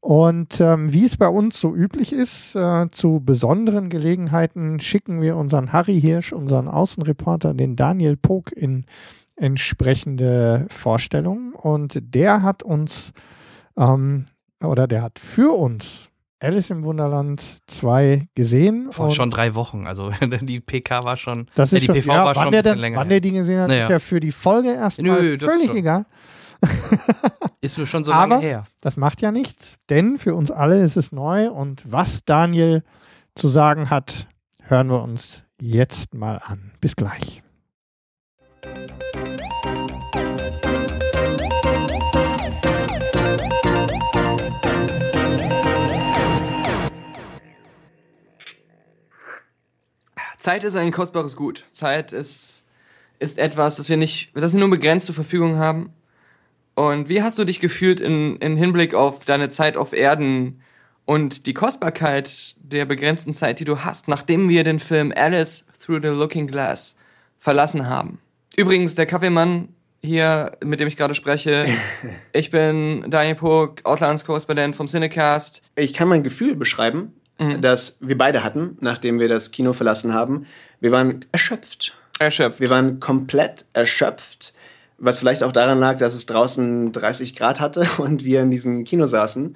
Und 0.00 0.60
ähm, 0.60 0.92
wie 0.92 1.04
es 1.04 1.16
bei 1.16 1.28
uns 1.28 1.60
so 1.60 1.74
üblich 1.74 2.12
ist, 2.12 2.54
äh, 2.54 2.86
zu 2.92 3.20
besonderen 3.20 3.90
Gelegenheiten 3.90 4.80
schicken 4.80 5.20
wir 5.20 5.36
unseren 5.36 5.72
Harry 5.72 6.00
Hirsch, 6.00 6.32
unseren 6.32 6.68
Außenreporter, 6.68 7.52
den 7.52 7.74
Daniel 7.74 8.16
Pog 8.16 8.52
in 8.52 8.86
entsprechende 9.36 10.66
Vorstellungen. 10.70 11.52
Und 11.52 11.98
der 12.00 12.42
hat 12.42 12.62
uns 12.62 13.12
ähm, 13.76 14.26
oder 14.62 14.86
der 14.86 15.02
hat 15.02 15.18
für 15.18 15.52
uns 15.56 16.07
Alice 16.40 16.70
im 16.70 16.84
Wunderland 16.84 17.42
2 17.66 18.28
gesehen. 18.34 18.92
Vor 18.92 19.10
schon 19.10 19.30
drei 19.30 19.54
Wochen. 19.54 19.86
Also 19.86 20.10
die 20.42 20.60
PK 20.60 21.02
war 21.04 21.16
schon. 21.16 21.48
das 21.54 21.72
ist 21.72 21.82
die 21.82 21.86
schon, 21.86 21.94
PV 21.96 22.12
ja, 22.12 22.24
war 22.24 22.34
schon 22.34 22.44
ein 22.44 22.50
bisschen 22.50 22.64
denn, 22.72 22.78
länger. 22.78 22.98
wann 22.98 23.08
der 23.08 23.20
Dinge 23.20 23.38
gesehen 23.38 23.60
hat, 23.60 23.68
Naja. 23.68 23.84
ist 23.84 23.90
ja 23.90 23.98
für 23.98 24.20
die 24.20 24.32
Folge 24.32 24.72
erstmal 24.72 25.20
Nö, 25.20 25.38
völlig 25.38 25.74
egal. 25.74 26.06
Ist 27.60 27.78
mir 27.78 27.86
schon 27.86 28.04
so 28.04 28.12
Aber- 28.12 28.34
lange 28.36 28.46
her. 28.46 28.64
Das 28.80 28.96
macht 28.96 29.20
ja 29.20 29.30
nichts, 29.32 29.76
denn 29.90 30.18
für 30.18 30.34
uns 30.34 30.50
alle 30.50 30.80
ist 30.82 30.96
es 30.96 31.12
neu 31.12 31.50
und 31.50 31.84
was 31.90 32.24
Daniel 32.24 32.82
zu 33.34 33.48
sagen 33.48 33.90
hat, 33.90 34.26
hören 34.62 34.88
wir 34.90 35.02
uns 35.02 35.42
jetzt 35.60 36.14
mal 36.14 36.40
an. 36.44 36.72
Bis 36.80 36.96
gleich. 36.96 37.42
Zeit 50.38 50.64
ist 50.64 50.76
ein 50.76 50.92
kostbares 50.92 51.36
Gut. 51.36 51.64
Zeit 51.72 52.12
ist, 52.12 52.64
ist 53.18 53.38
etwas, 53.38 53.76
das 53.76 53.88
wir 53.88 53.96
nicht, 53.96 54.30
das 54.34 54.52
wir 54.52 54.60
nur 54.60 54.70
begrenzt 54.70 55.06
zur 55.06 55.14
Verfügung 55.14 55.58
haben. 55.58 55.92
Und 56.74 57.08
wie 57.08 57.22
hast 57.22 57.38
du 57.38 57.44
dich 57.44 57.58
gefühlt 57.58 58.00
in, 58.00 58.36
in 58.36 58.56
Hinblick 58.56 58.94
auf 58.94 59.24
deine 59.24 59.48
Zeit 59.50 59.76
auf 59.76 59.92
Erden 59.92 60.60
und 61.04 61.46
die 61.46 61.54
Kostbarkeit 61.54 62.54
der 62.58 62.84
begrenzten 62.84 63.34
Zeit, 63.34 63.58
die 63.58 63.64
du 63.64 63.84
hast, 63.84 64.06
nachdem 64.06 64.48
wir 64.48 64.62
den 64.62 64.78
Film 64.78 65.12
Alice 65.16 65.64
Through 65.84 66.02
the 66.02 66.08
Looking 66.08 66.46
Glass 66.46 66.94
verlassen 67.38 67.88
haben? 67.88 68.20
Übrigens, 68.56 68.94
der 68.94 69.06
Kaffeemann 69.06 69.70
hier, 70.02 70.52
mit 70.64 70.78
dem 70.78 70.86
ich 70.86 70.96
gerade 70.96 71.14
spreche, 71.14 71.66
ich 72.32 72.50
bin 72.50 73.10
Daniel 73.10 73.34
Pog, 73.34 73.80
Auslandskorrespondent 73.84 74.76
vom 74.76 74.86
Cinecast. 74.86 75.62
Ich 75.74 75.94
kann 75.94 76.08
mein 76.08 76.22
Gefühl 76.22 76.54
beschreiben, 76.54 77.12
das 77.60 77.96
wir 78.00 78.18
beide 78.18 78.42
hatten, 78.44 78.76
nachdem 78.80 79.20
wir 79.20 79.28
das 79.28 79.50
Kino 79.52 79.72
verlassen 79.72 80.12
haben. 80.12 80.44
Wir 80.80 80.90
waren 80.92 81.24
erschöpft. 81.32 81.94
Erschöpft. 82.18 82.58
Wir 82.60 82.68
waren 82.70 82.98
komplett 83.00 83.64
erschöpft, 83.72 84.52
was 84.98 85.20
vielleicht 85.20 85.44
auch 85.44 85.52
daran 85.52 85.78
lag, 85.78 85.98
dass 85.98 86.14
es 86.14 86.26
draußen 86.26 86.90
30 86.92 87.36
Grad 87.36 87.60
hatte 87.60 87.86
und 87.98 88.24
wir 88.24 88.42
in 88.42 88.50
diesem 88.50 88.82
Kino 88.84 89.06
saßen. 89.06 89.54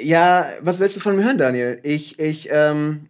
Ja, 0.00 0.46
was 0.62 0.80
willst 0.80 0.96
du 0.96 1.00
von 1.00 1.14
mir 1.16 1.24
hören, 1.24 1.38
Daniel? 1.38 1.78
Ich, 1.84 2.18
ich, 2.18 2.48
ähm, 2.50 3.08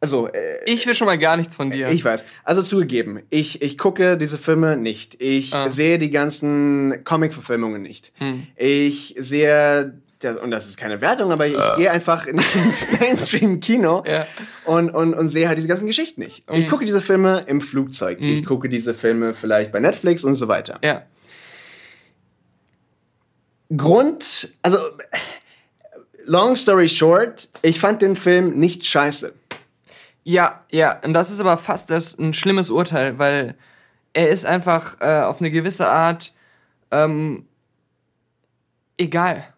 also, 0.00 0.26
äh, 0.28 0.64
Ich 0.66 0.86
will 0.86 0.94
schon 0.94 1.06
mal 1.06 1.18
gar 1.18 1.36
nichts 1.36 1.54
von 1.56 1.70
dir. 1.70 1.88
ich 1.88 2.04
weiß. 2.04 2.24
Also 2.42 2.62
zugegeben, 2.62 3.22
ich, 3.30 3.62
ich 3.62 3.78
gucke 3.78 4.16
diese 4.18 4.38
Filme 4.38 4.76
nicht. 4.76 5.16
Ich 5.20 5.54
Ah. 5.54 5.70
sehe 5.70 5.98
die 5.98 6.10
ganzen 6.10 7.04
Comic-Verfilmungen 7.04 7.80
nicht. 7.82 8.12
Hm. 8.16 8.46
Ich 8.56 9.14
sehe, 9.18 10.00
das, 10.20 10.36
und 10.38 10.50
das 10.50 10.66
ist 10.66 10.76
keine 10.78 11.00
Wertung, 11.00 11.30
aber 11.32 11.46
ich 11.46 11.56
gehe 11.76 11.90
einfach 11.90 12.26
ins 12.26 12.46
Mainstream-Kino 13.00 14.02
Ja. 14.06 14.26
und, 14.64 14.90
und, 14.90 15.14
und 15.14 15.28
sehe 15.28 15.46
halt 15.48 15.58
diese 15.58 15.68
ganzen 15.68 15.86
Geschichten 15.86 16.22
nicht. 16.22 16.44
Ich 16.50 16.64
Mhm. 16.64 16.68
gucke 16.70 16.84
diese 16.86 17.00
Filme 17.00 17.44
im 17.46 17.60
Flugzeug. 17.60 18.20
Ich 18.20 18.44
gucke 18.44 18.68
diese 18.68 18.94
Filme 18.94 19.34
vielleicht 19.34 19.72
bei 19.72 19.80
Netflix 19.80 20.24
und 20.24 20.34
so 20.36 20.48
weiter. 20.48 20.78
Ja. 20.82 21.02
Grund, 23.76 24.54
also, 24.62 24.78
long 26.24 26.54
story 26.56 26.88
short, 26.88 27.48
ich 27.62 27.80
fand 27.80 28.00
den 28.00 28.14
Film 28.14 28.58
nicht 28.58 28.84
scheiße. 28.86 29.34
Ja, 30.22 30.64
ja, 30.70 31.00
und 31.04 31.12
das 31.14 31.30
ist 31.30 31.40
aber 31.40 31.58
fast 31.58 31.90
das, 31.90 32.16
ein 32.18 32.32
schlimmes 32.32 32.70
Urteil, 32.70 33.18
weil 33.18 33.54
er 34.12 34.28
ist 34.30 34.46
einfach 34.46 34.96
äh, 35.00 35.22
auf 35.22 35.40
eine 35.40 35.50
gewisse 35.50 35.88
Art 35.88 36.32
ähm, 36.90 37.46
egal. 38.96 39.52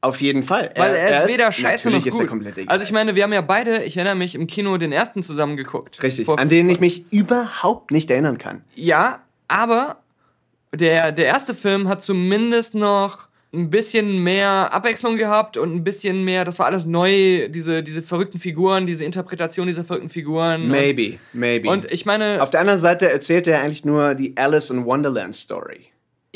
Auf 0.00 0.20
jeden 0.20 0.42
Fall. 0.42 0.70
Weil 0.76 0.94
er, 0.94 1.24
ist 1.24 1.32
weder 1.32 1.50
scheiße 1.50 1.90
noch 1.90 1.98
gut. 1.98 2.06
ist 2.06 2.20
er 2.20 2.26
komplett 2.26 2.58
egal. 2.58 2.72
Also 2.72 2.84
ich 2.84 2.92
meine, 2.92 3.14
wir 3.14 3.22
haben 3.22 3.32
ja 3.32 3.40
beide, 3.40 3.82
ich 3.82 3.96
erinnere 3.96 4.14
mich, 4.14 4.34
im 4.34 4.46
Kino 4.46 4.76
den 4.76 4.92
ersten 4.92 5.22
zusammen 5.22 5.56
geguckt. 5.56 6.02
Richtig, 6.02 6.28
an 6.28 6.48
den 6.48 6.68
ich 6.68 6.80
mich 6.80 7.10
überhaupt 7.12 7.90
nicht 7.90 8.10
erinnern 8.10 8.38
kann. 8.38 8.62
Ja, 8.74 9.20
aber 9.48 9.96
der, 10.74 11.12
der 11.12 11.26
erste 11.26 11.54
Film 11.54 11.88
hat 11.88 12.02
zumindest 12.02 12.74
noch 12.74 13.26
ein 13.52 13.70
bisschen 13.70 14.22
mehr 14.22 14.72
Abwechslung 14.72 15.16
gehabt 15.16 15.56
und 15.56 15.74
ein 15.74 15.84
bisschen 15.84 16.24
mehr, 16.24 16.44
das 16.44 16.58
war 16.58 16.66
alles 16.66 16.84
neu, 16.84 17.48
diese, 17.48 17.82
diese 17.82 18.02
verrückten 18.02 18.38
Figuren, 18.38 18.86
diese 18.86 19.04
Interpretation 19.04 19.66
dieser 19.66 19.84
verrückten 19.84 20.10
Figuren. 20.10 20.68
Maybe, 20.68 21.18
maybe. 21.32 21.68
Und, 21.68 21.84
und 21.84 21.92
ich 21.92 22.04
meine, 22.04 22.42
Auf 22.42 22.50
der 22.50 22.60
anderen 22.60 22.80
Seite 22.80 23.10
erzählt 23.10 23.48
er 23.48 23.62
eigentlich 23.62 23.84
nur 23.84 24.14
die 24.14 24.36
Alice 24.36 24.70
in 24.70 24.84
Wonderland 24.84 25.34
Story. 25.34 25.86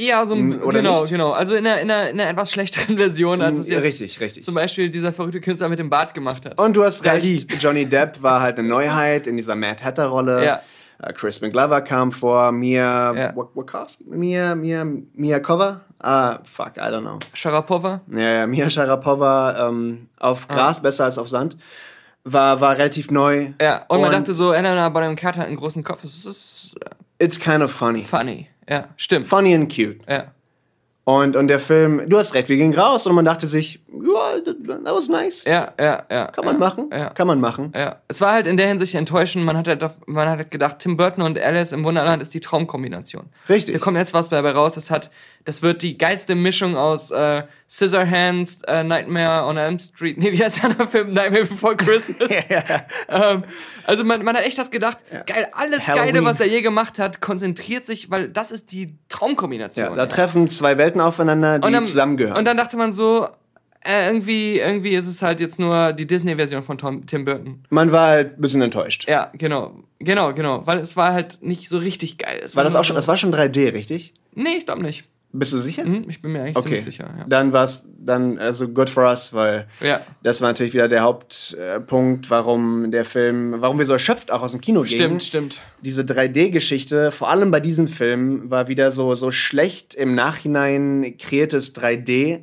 Ja, 0.00 0.24
so 0.26 0.34
ein, 0.34 0.62
oder 0.62 0.78
genau, 0.80 1.00
nicht? 1.02 1.10
genau. 1.10 1.32
Also 1.32 1.54
in 1.54 1.66
einer, 1.66 1.80
in, 1.80 1.90
einer, 1.90 2.10
in 2.10 2.20
einer 2.20 2.30
etwas 2.30 2.50
schlechteren 2.52 2.96
Version, 2.98 3.42
als 3.42 3.58
es 3.58 3.68
jetzt 3.68 3.82
richtig, 3.84 4.20
richtig. 4.20 4.44
zum 4.44 4.54
Beispiel 4.54 4.90
dieser 4.90 5.12
verrückte 5.12 5.40
Künstler 5.40 5.68
mit 5.68 5.78
dem 5.78 5.90
Bart 5.90 6.14
gemacht 6.14 6.46
hat. 6.46 6.60
Und 6.60 6.76
du 6.76 6.84
hast 6.84 7.04
recht, 7.04 7.62
Johnny 7.62 7.86
Depp 7.86 8.22
war 8.22 8.40
halt 8.40 8.58
eine 8.58 8.68
Neuheit 8.68 9.26
in 9.26 9.36
dieser 9.36 9.54
Mad 9.56 9.82
Hatter-Rolle. 9.82 10.44
Ja. 10.44 10.62
Äh, 11.02 11.12
Crispin 11.14 11.50
Glover 11.50 11.80
kam 11.80 12.12
vor, 12.12 12.52
Mia, 12.52 13.12
Ja. 13.14 13.36
Wa- 13.36 13.48
Wachowski? 13.54 14.04
Mia, 14.08 14.54
Mia, 14.54 14.84
Mia 15.14 15.40
Kova? 15.40 15.80
Ah, 16.02 16.38
fuck, 16.44 16.76
I 16.76 16.80
don't 16.80 17.00
know. 17.00 17.18
Sharapova? 17.34 18.00
Ja, 18.10 18.20
ja, 18.20 18.46
Mia 18.46 18.68
Sharapova 18.70 19.68
ähm, 19.68 20.08
auf 20.18 20.46
Ah. 20.48 20.54
Gras 20.54 20.80
besser 20.80 21.04
als 21.06 21.18
auf 21.18 21.28
Sand. 21.28 21.56
War, 22.24 22.60
war 22.60 22.76
relativ 22.76 23.10
neu. 23.10 23.48
Ja, 23.60 23.84
und, 23.88 24.00
man 24.02 24.10
Und- 24.10 24.20
dachte 24.20 24.34
so, 24.34 24.52
Helena 24.52 24.88
Bonham 24.90 25.16
Carter 25.16 25.40
hat 25.40 25.46
einen 25.46 25.56
großen 25.56 25.82
Kopf. 25.82 26.02
Das 26.02 26.26
ist 26.26 26.74
äh, 26.84 27.24
It's 27.24 27.38
kind 27.40 27.62
of 27.62 27.70
funny. 27.70 28.04
funny. 28.04 28.48
Ja, 28.70 28.88
stimmt. 28.96 29.26
Funny 29.26 29.54
and 29.54 29.68
cute. 29.74 29.98
Ja. 30.08 30.32
Und, 31.04 31.34
und 31.34 31.48
der 31.48 31.58
Film, 31.58 32.08
du 32.08 32.18
hast 32.18 32.34
recht, 32.34 32.48
wir 32.48 32.56
gingen 32.56 32.78
raus 32.78 33.04
und 33.06 33.14
man 33.16 33.24
dachte 33.24 33.48
sich, 33.48 33.80
ja, 33.88 34.40
that 34.44 34.84
was 34.84 35.08
nice. 35.08 35.44
Ja, 35.44 35.72
ja, 35.80 36.04
ja. 36.08 36.26
Kann 36.26 36.44
man 36.44 36.54
ja, 36.54 36.60
machen. 36.60 36.90
Ja. 36.92 37.10
Kann 37.10 37.26
man 37.26 37.40
machen. 37.40 37.72
Ja, 37.74 37.96
es 38.06 38.20
war 38.20 38.32
halt 38.32 38.46
in 38.46 38.56
der 38.56 38.68
Hinsicht 38.68 38.94
enttäuschend. 38.94 39.44
Man 39.44 39.56
hat 39.56 39.66
halt, 39.66 39.84
man 40.06 40.28
hat 40.28 40.38
halt 40.38 40.50
gedacht, 40.52 40.78
Tim 40.78 40.96
Burton 40.96 41.24
und 41.24 41.38
Alice 41.38 41.72
im 41.72 41.82
Wunderland 41.82 42.22
ist 42.22 42.32
die 42.32 42.38
Traumkombination. 42.38 43.28
Richtig. 43.48 43.74
Da 43.74 43.80
kommt 43.80 43.96
jetzt 43.96 44.14
was 44.14 44.28
dabei 44.28 44.52
raus. 44.52 44.74
Das 44.74 44.90
hat, 44.90 45.10
das 45.44 45.62
wird 45.62 45.82
die 45.82 45.96
geilste 45.96 46.34
Mischung 46.34 46.76
aus 46.76 47.10
äh, 47.10 47.42
Scissorhands, 47.68 48.60
äh, 48.66 48.84
Nightmare 48.84 49.46
on 49.46 49.56
Elm 49.56 49.78
Street. 49.78 50.18
Nee, 50.20 50.32
wie 50.32 50.42
heißt 50.44 50.60
der 50.62 50.86
Film? 50.88 51.12
Nightmare 51.12 51.46
Before 51.46 51.76
Christmas. 51.76 52.30
ähm, 53.08 53.44
also 53.86 54.04
man, 54.04 54.22
man 54.24 54.36
hat 54.36 54.44
echt 54.44 54.58
das 54.58 54.70
gedacht. 54.70 54.98
Geil, 55.26 55.48
alles 55.52 55.86
Halloween. 55.86 56.12
Geile, 56.14 56.24
was 56.24 56.40
er 56.40 56.46
je 56.46 56.60
gemacht 56.62 56.98
hat, 56.98 57.20
konzentriert 57.20 57.86
sich, 57.86 58.10
weil 58.10 58.28
das 58.28 58.50
ist 58.50 58.70
die 58.72 58.96
Traumkombination. 59.08 59.86
Ja, 59.90 59.94
da 59.96 60.06
treffen 60.06 60.48
zwei 60.48 60.76
Welten 60.78 61.00
aufeinander, 61.00 61.58
die 61.58 61.66
und 61.66 61.72
dann, 61.72 61.86
zusammengehören. 61.86 62.36
Und 62.36 62.44
dann 62.44 62.56
dachte 62.56 62.76
man 62.76 62.92
so, 62.92 63.28
äh, 63.82 64.06
irgendwie, 64.06 64.58
irgendwie 64.58 64.90
ist 64.90 65.06
es 65.06 65.22
halt 65.22 65.40
jetzt 65.40 65.58
nur 65.58 65.92
die 65.94 66.06
Disney-Version 66.06 66.62
von 66.62 66.76
Tom, 66.76 67.06
Tim 67.06 67.24
Burton. 67.24 67.62
man 67.70 67.90
war 67.92 68.08
halt 68.08 68.36
ein 68.36 68.40
bisschen 68.40 68.60
enttäuscht. 68.60 69.08
Ja, 69.08 69.30
genau. 69.32 69.74
Genau, 70.00 70.34
genau. 70.34 70.66
Weil 70.66 70.78
es 70.78 70.96
war 70.96 71.12
halt 71.12 71.38
nicht 71.40 71.68
so 71.68 71.78
richtig 71.78 72.18
geil. 72.18 72.40
Es 72.44 72.56
War 72.56 72.64
das 72.64 72.74
nur 72.74 72.80
auch 72.80 72.84
schon, 72.84 72.94
so- 72.94 72.98
das 72.98 73.08
war 73.08 73.16
schon 73.16 73.32
3D, 73.32 73.72
richtig? 73.72 74.12
Nee, 74.34 74.56
ich 74.58 74.66
glaube 74.66 74.82
nicht. 74.82 75.04
Bist 75.32 75.52
du 75.52 75.60
sicher? 75.60 75.84
Hm, 75.84 76.06
ich 76.08 76.20
bin 76.20 76.32
mir 76.32 76.40
eigentlich 76.42 76.56
Okay, 76.56 76.66
ziemlich 76.66 76.84
sicher. 76.84 77.04
Ja. 77.16 77.24
dann 77.28 77.52
war 77.52 77.64
es 77.64 77.84
dann 77.98 78.36
also 78.38 78.68
good 78.68 78.90
for 78.90 79.04
us, 79.04 79.32
weil 79.32 79.68
Ja. 79.80 80.00
das 80.24 80.40
war 80.40 80.48
natürlich 80.48 80.74
wieder 80.74 80.88
der 80.88 81.02
Hauptpunkt, 81.02 82.30
warum 82.30 82.90
der 82.90 83.04
Film, 83.04 83.54
warum 83.58 83.78
wir 83.78 83.86
so 83.86 83.92
erschöpft 83.92 84.32
auch 84.32 84.42
aus 84.42 84.50
dem 84.50 84.60
Kino 84.60 84.82
gehen. 84.82 84.96
Stimmt, 84.98 85.22
stimmt. 85.22 85.60
Diese 85.82 86.02
3D-Geschichte, 86.02 87.12
vor 87.12 87.30
allem 87.30 87.52
bei 87.52 87.60
diesem 87.60 87.86
Film, 87.86 88.50
war 88.50 88.66
wieder 88.66 88.90
so 88.90 89.14
so 89.14 89.30
schlecht 89.30 89.94
im 89.94 90.16
Nachhinein 90.16 91.14
kreiertes 91.18 91.74
3D, 91.76 92.40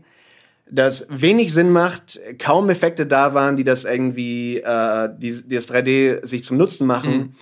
das 0.72 1.08
wenig 1.10 1.52
Sinn 1.54 1.70
macht, 1.72 2.20
kaum 2.40 2.70
Effekte 2.70 3.06
da 3.06 3.34
waren, 3.34 3.58
die 3.58 3.64
das 3.66 3.84
irgendwie 3.86 4.58
äh, 4.60 5.10
die, 5.18 5.42
die 5.44 5.56
das 5.56 5.70
3D 5.72 6.26
sich 6.26 6.44
zum 6.44 6.56
Nutzen 6.58 6.88
machen. 6.88 7.18
Mhm. 7.18 7.34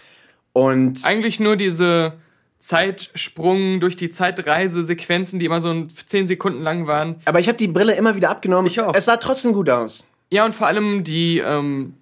Und 0.53 1.05
Eigentlich 1.05 1.39
nur 1.39 1.55
diese 1.55 2.13
Zeitsprung 2.59 3.79
durch 3.79 3.95
die 3.95 4.09
Zeitreise-Sequenzen, 4.09 5.39
die 5.39 5.45
immer 5.45 5.61
so 5.61 5.85
10 5.85 6.27
Sekunden 6.27 6.61
lang 6.61 6.87
waren. 6.87 7.17
aber 7.25 7.39
ich 7.39 7.47
habe 7.47 7.57
die 7.57 7.67
Brille 7.67 7.93
immer 7.93 8.15
wieder 8.15 8.29
abgenommen. 8.29 8.67
Ich 8.67 8.81
auch. 8.81 8.93
Es 8.95 9.05
sah 9.05 9.17
trotzdem 9.17 9.53
gut 9.53 9.69
aus. 9.69 10.07
Ja, 10.31 10.45
und 10.45 10.55
vor 10.55 10.67
allem 10.67 11.03
die, 11.03 11.39
ähm, 11.39 11.93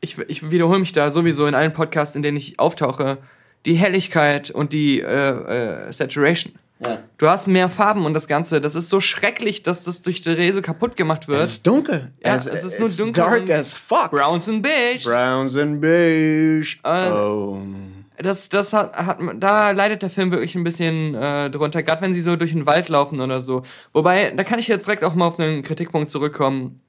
ich, 0.00 0.18
ich 0.18 0.50
wiederhole 0.50 0.78
mich 0.78 0.92
da 0.92 1.10
sowieso 1.10 1.46
in 1.46 1.54
allen 1.54 1.72
Podcasts, 1.72 2.16
in 2.16 2.22
denen 2.22 2.36
ich 2.36 2.58
auftauche, 2.58 3.18
die 3.66 3.74
Helligkeit 3.74 4.50
und 4.50 4.72
die 4.72 5.00
äh, 5.00 5.86
äh, 5.88 5.92
Saturation. 5.92 6.54
Ja. 6.80 6.98
Du 7.18 7.28
hast 7.28 7.46
mehr 7.46 7.68
Farben 7.68 8.04
und 8.04 8.14
das 8.14 8.26
Ganze. 8.26 8.60
Das 8.60 8.74
ist 8.74 8.88
so 8.88 9.00
schrecklich, 9.00 9.62
dass 9.62 9.84
das 9.84 10.02
durch 10.02 10.20
die 10.20 10.30
Rese 10.30 10.60
kaputt 10.60 10.96
gemacht 10.96 11.28
wird. 11.28 11.40
Es 11.40 11.52
ist 11.52 11.66
dunkel. 11.66 12.12
Ja, 12.24 12.34
es, 12.34 12.46
es 12.46 12.64
ist 12.64 12.80
nur 12.80 12.88
dunkel 12.88 13.12
Dark 13.12 13.50
as 13.50 13.74
fuck. 13.74 14.10
Browns 14.10 14.48
and 14.48 14.62
Beige. 14.62 15.04
Browns 15.04 15.56
and 15.56 15.80
beige. 15.80 16.78
Äh, 16.82 17.10
oh. 17.10 17.62
Das, 18.16 18.48
das 18.48 18.72
hat, 18.72 18.94
hat, 18.94 19.18
da 19.38 19.72
leidet 19.72 20.02
der 20.02 20.10
Film 20.10 20.30
wirklich 20.30 20.54
ein 20.54 20.62
bisschen 20.62 21.14
äh, 21.14 21.50
drunter, 21.50 21.82
gerade 21.82 22.00
wenn 22.02 22.14
sie 22.14 22.20
so 22.20 22.36
durch 22.36 22.52
den 22.52 22.64
Wald 22.66 22.88
laufen 22.88 23.20
oder 23.20 23.40
so. 23.40 23.62
Wobei, 23.92 24.30
da 24.30 24.44
kann 24.44 24.60
ich 24.60 24.68
jetzt 24.68 24.86
direkt 24.86 25.02
auch 25.02 25.14
mal 25.14 25.26
auf 25.26 25.40
einen 25.40 25.62
Kritikpunkt 25.62 26.10
zurückkommen. 26.10 26.80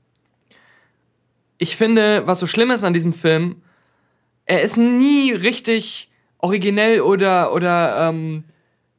Ich 1.58 1.76
finde, 1.76 2.28
was 2.28 2.40
so 2.40 2.48
schlimm 2.48 2.70
ist 2.70 2.84
an 2.84 2.94
diesem 2.94 3.14
Film, 3.14 3.62
er 4.46 4.62
ist 4.62 4.78
nie 4.78 5.32
richtig 5.32 6.12
originell 6.38 7.02
oder, 7.02 7.54
oder 7.54 8.10
ähm, 8.10 8.44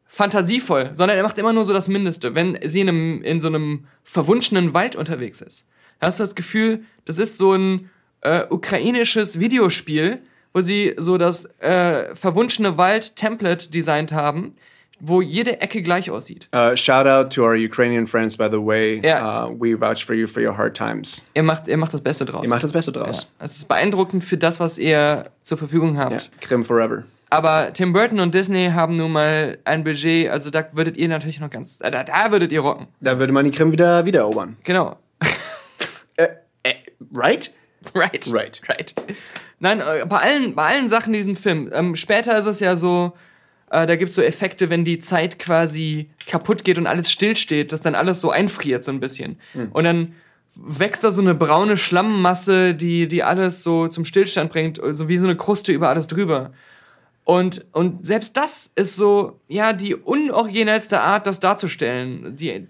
fantasievoll, 0.07 0.91
sondern 0.95 1.17
er 1.17 1.23
macht 1.23 1.39
immer 1.39 1.53
nur 1.53 1.65
so 1.65 1.73
das 1.73 1.87
Mindeste. 1.87 2.35
Wenn 2.35 2.59
sie 2.65 2.81
in, 2.81 2.89
einem, 2.89 3.23
in 3.23 3.39
so 3.39 3.47
einem 3.47 3.87
verwunschenen 4.03 4.75
Wald 4.75 4.97
unterwegs 4.97 5.41
ist, 5.41 5.65
da 6.01 6.09
hast 6.09 6.19
du 6.19 6.25
das 6.25 6.35
Gefühl, 6.35 6.85
das 7.05 7.19
ist 7.19 7.39
so 7.39 7.53
ein 7.53 7.91
äh, 8.23 8.45
ukrainisches 8.51 9.39
Videospiel, 9.39 10.23
wo 10.57 10.63
sie 10.63 10.95
so 10.97 11.19
das 11.19 11.45
äh, 11.61 12.15
verwunschene 12.15 12.79
Wald-Template 12.79 13.69
designt 13.69 14.11
haben, 14.13 14.55
wo 14.99 15.21
jede 15.21 15.61
Ecke 15.61 15.83
gleich 15.83 16.11
aussieht. 16.11 16.49
Uh, 16.55 16.75
shout 16.75 17.07
out 17.07 17.31
to 17.31 17.43
our 17.43 17.55
Ukrainian 17.55 18.07
friends, 18.07 18.39
by 18.39 18.49
the 18.51 18.57
way. 18.57 18.99
Ja. 19.05 19.49
Uh, 19.49 19.51
we 19.51 19.79
vouch 19.79 20.03
for 20.07 20.15
you 20.15 20.27
for 20.27 20.43
your 20.43 20.57
hard 20.57 20.75
times. 20.75 21.27
Er 21.35 21.43
macht, 21.43 21.69
er 21.69 21.77
macht 21.77 21.93
das 21.93 22.01
Beste 22.01 22.25
draus. 22.25 22.45
Ihr 22.45 22.49
macht 22.49 22.65
das 22.65 22.73
Beste 22.73 22.91
ja. 22.91 23.03
draus. 23.03 23.29
Es 23.39 23.59
ist 23.59 23.69
beeindruckend 23.69 24.25
für 24.25 24.39
das, 24.39 24.59
was 24.59 24.79
ihr 24.79 25.25
zur 25.43 25.59
Verfügung 25.59 25.99
habt. 25.99 26.13
Ja. 26.13 26.21
Krim 26.41 26.65
forever. 26.65 27.05
Aber 27.29 27.75
Tim 27.75 27.93
Burton 27.93 28.21
und 28.21 28.35
Disney 28.35 28.71
haben 28.73 28.97
nun 28.97 29.13
mal 29.13 29.59
ein 29.65 29.85
Budget, 29.85 30.31
also 30.31 30.49
da 30.49 30.65
würdet 30.73 30.97
ihr 30.97 31.09
natürlich 31.09 31.39
noch 31.39 31.51
ganz, 31.51 31.77
da, 31.77 31.91
da 31.91 32.31
würdet 32.31 32.51
ihr 32.51 32.61
rocken. 32.61 32.87
Da 33.01 33.19
würde 33.19 33.35
man 33.35 33.45
die 33.45 33.51
Krim 33.51 33.73
wieder 33.73 34.07
wiedererobern. 34.07 34.57
Genau. 34.65 34.97
Äh, 36.17 36.29
äh, 36.63 36.75
right? 37.13 37.53
Right. 37.95 38.27
Right. 38.33 38.61
Right. 38.69 38.95
Nein, 39.59 39.81
äh, 39.81 40.05
bei 40.07 40.19
allen, 40.19 40.55
bei 40.55 40.67
allen 40.67 40.89
Sachen 40.89 41.15
in 41.15 41.21
diesem 41.21 41.37
Film. 41.37 41.71
Ähm, 41.73 41.97
später 41.97 42.39
ist 42.39 42.47
es 42.47 42.61
ja 42.61 42.77
so, 42.77 43.13
äh, 43.71 43.87
da 43.87 43.97
gibt 43.97 44.11
es 44.11 44.15
so 44.15 44.23
Effekte, 44.23 44.71
wenn 44.71 44.85
die 44.85 44.99
Zeit 44.99 45.39
quasi 45.39 46.11
kaputt 46.27 46.65
geht 46.65 46.79
und 46.79 46.87
alles 46.87 47.11
stillsteht, 47.11 47.73
dass 47.73 47.81
dann 47.81 47.95
alles 47.95 48.21
so 48.21 48.31
einfriert 48.31 48.85
so 48.85 48.93
ein 48.93 49.01
bisschen. 49.01 49.39
Und 49.73 49.85
dann 49.85 50.13
wächst 50.55 51.05
da 51.05 51.11
so 51.11 51.21
eine 51.21 51.35
braune 51.35 51.77
Schlammmasse, 51.77 52.75
die, 52.75 53.09
die 53.09 53.23
alles 53.23 53.63
so 53.63 53.89
zum 53.89 54.05
Stillstand 54.05 54.51
bringt, 54.51 54.81
so 54.83 55.09
wie 55.09 55.19
so 55.19 55.27
eine 55.27 55.37
Kruste 55.37 55.73
über 55.73 55.89
alles 55.89 56.07
drüber. 56.07 56.53
Und, 57.25 57.67
und 57.73 58.07
selbst 58.07 58.37
das 58.37 58.71
ist 58.77 58.95
so, 58.97 59.41
ja, 59.49 59.73
die 59.73 59.95
unoriginellste 59.95 61.01
Art, 61.01 61.27
das 61.27 61.41
darzustellen. 61.41 62.37
Die, 62.37 62.69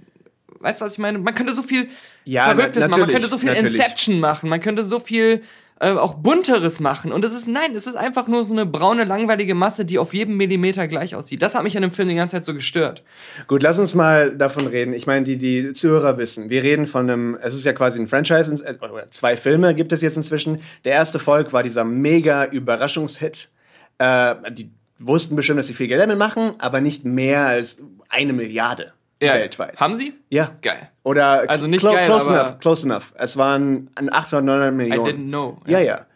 weißt 0.60 0.80
du, 0.80 0.84
was 0.86 0.92
ich 0.94 0.98
meine? 0.98 1.18
Man 1.18 1.34
könnte 1.34 1.52
so 1.52 1.62
viel 1.62 1.88
Ja, 2.24 2.54
Verrücktes 2.54 2.88
machen, 2.88 3.00
man 3.00 3.10
könnte 3.10 3.28
so 3.28 3.38
viel 3.38 3.50
natürlich. 3.50 3.74
Inception 3.74 4.18
machen, 4.18 4.48
man 4.48 4.60
könnte 4.60 4.84
so 4.84 4.98
viel 4.98 5.42
äh, 5.78 5.90
auch 5.90 6.14
bunteres 6.14 6.80
machen. 6.80 7.12
Und 7.12 7.24
es 7.24 7.34
ist, 7.34 7.48
nein, 7.48 7.74
es 7.74 7.86
ist 7.86 7.96
einfach 7.96 8.28
nur 8.28 8.44
so 8.44 8.52
eine 8.52 8.64
braune, 8.64 9.04
langweilige 9.04 9.54
Masse, 9.54 9.84
die 9.84 9.98
auf 9.98 10.14
jedem 10.14 10.36
Millimeter 10.36 10.88
gleich 10.88 11.14
aussieht. 11.14 11.42
Das 11.42 11.54
hat 11.54 11.62
mich 11.64 11.76
an 11.76 11.82
dem 11.82 11.90
Film 11.90 12.08
die 12.08 12.14
ganze 12.14 12.36
Zeit 12.36 12.44
so 12.44 12.54
gestört. 12.54 13.02
Gut, 13.46 13.62
lass 13.62 13.78
uns 13.78 13.94
mal 13.94 14.34
davon 14.34 14.66
reden. 14.66 14.94
Ich 14.94 15.06
meine, 15.06 15.24
die, 15.24 15.36
die 15.36 15.74
Zuhörer 15.74 16.16
wissen, 16.16 16.48
wir 16.48 16.62
reden 16.62 16.86
von 16.86 17.10
einem, 17.10 17.38
es 17.42 17.54
ist 17.54 17.64
ja 17.64 17.72
quasi 17.72 18.00
ein 18.00 18.08
Franchise, 18.08 18.64
äh, 18.64 18.74
zwei 19.10 19.36
Filme 19.36 19.74
gibt 19.74 19.92
es 19.92 20.00
jetzt 20.00 20.16
inzwischen. 20.16 20.60
Der 20.84 20.94
erste 20.94 21.18
Volk 21.18 21.52
war 21.52 21.62
dieser 21.62 21.84
mega 21.84 22.46
Überraschungshit. 22.46 23.50
Äh, 23.98 24.34
die 24.52 24.70
wussten 24.98 25.36
bestimmt, 25.36 25.58
dass 25.58 25.66
sie 25.66 25.74
viel 25.74 25.88
Geld 25.88 26.00
damit 26.00 26.18
machen, 26.18 26.54
aber 26.58 26.80
nicht 26.80 27.04
mehr 27.04 27.46
als 27.46 27.82
eine 28.08 28.32
Milliarde 28.32 28.92
weltweit. 29.20 29.78
Haben 29.78 29.96
sie? 29.96 30.14
Ja. 30.30 30.50
Geil. 30.62 30.90
Oder 31.02 31.48
Also 31.48 31.66
nicht 31.66 31.80
clo 31.80 31.92
geil, 31.92 32.06
close 32.06 32.30
aber- 32.30 32.40
enough, 32.40 32.58
close 32.60 32.86
enough. 32.86 33.12
Es 33.16 33.36
waren 33.36 33.90
an 33.94 34.08
800, 34.12 34.44
900 34.44 34.72
I 34.72 34.76
Millionen. 34.76 35.06
didn't 35.10 35.28
know. 35.28 35.58
Ja, 35.66 35.78
ja. 35.80 36.06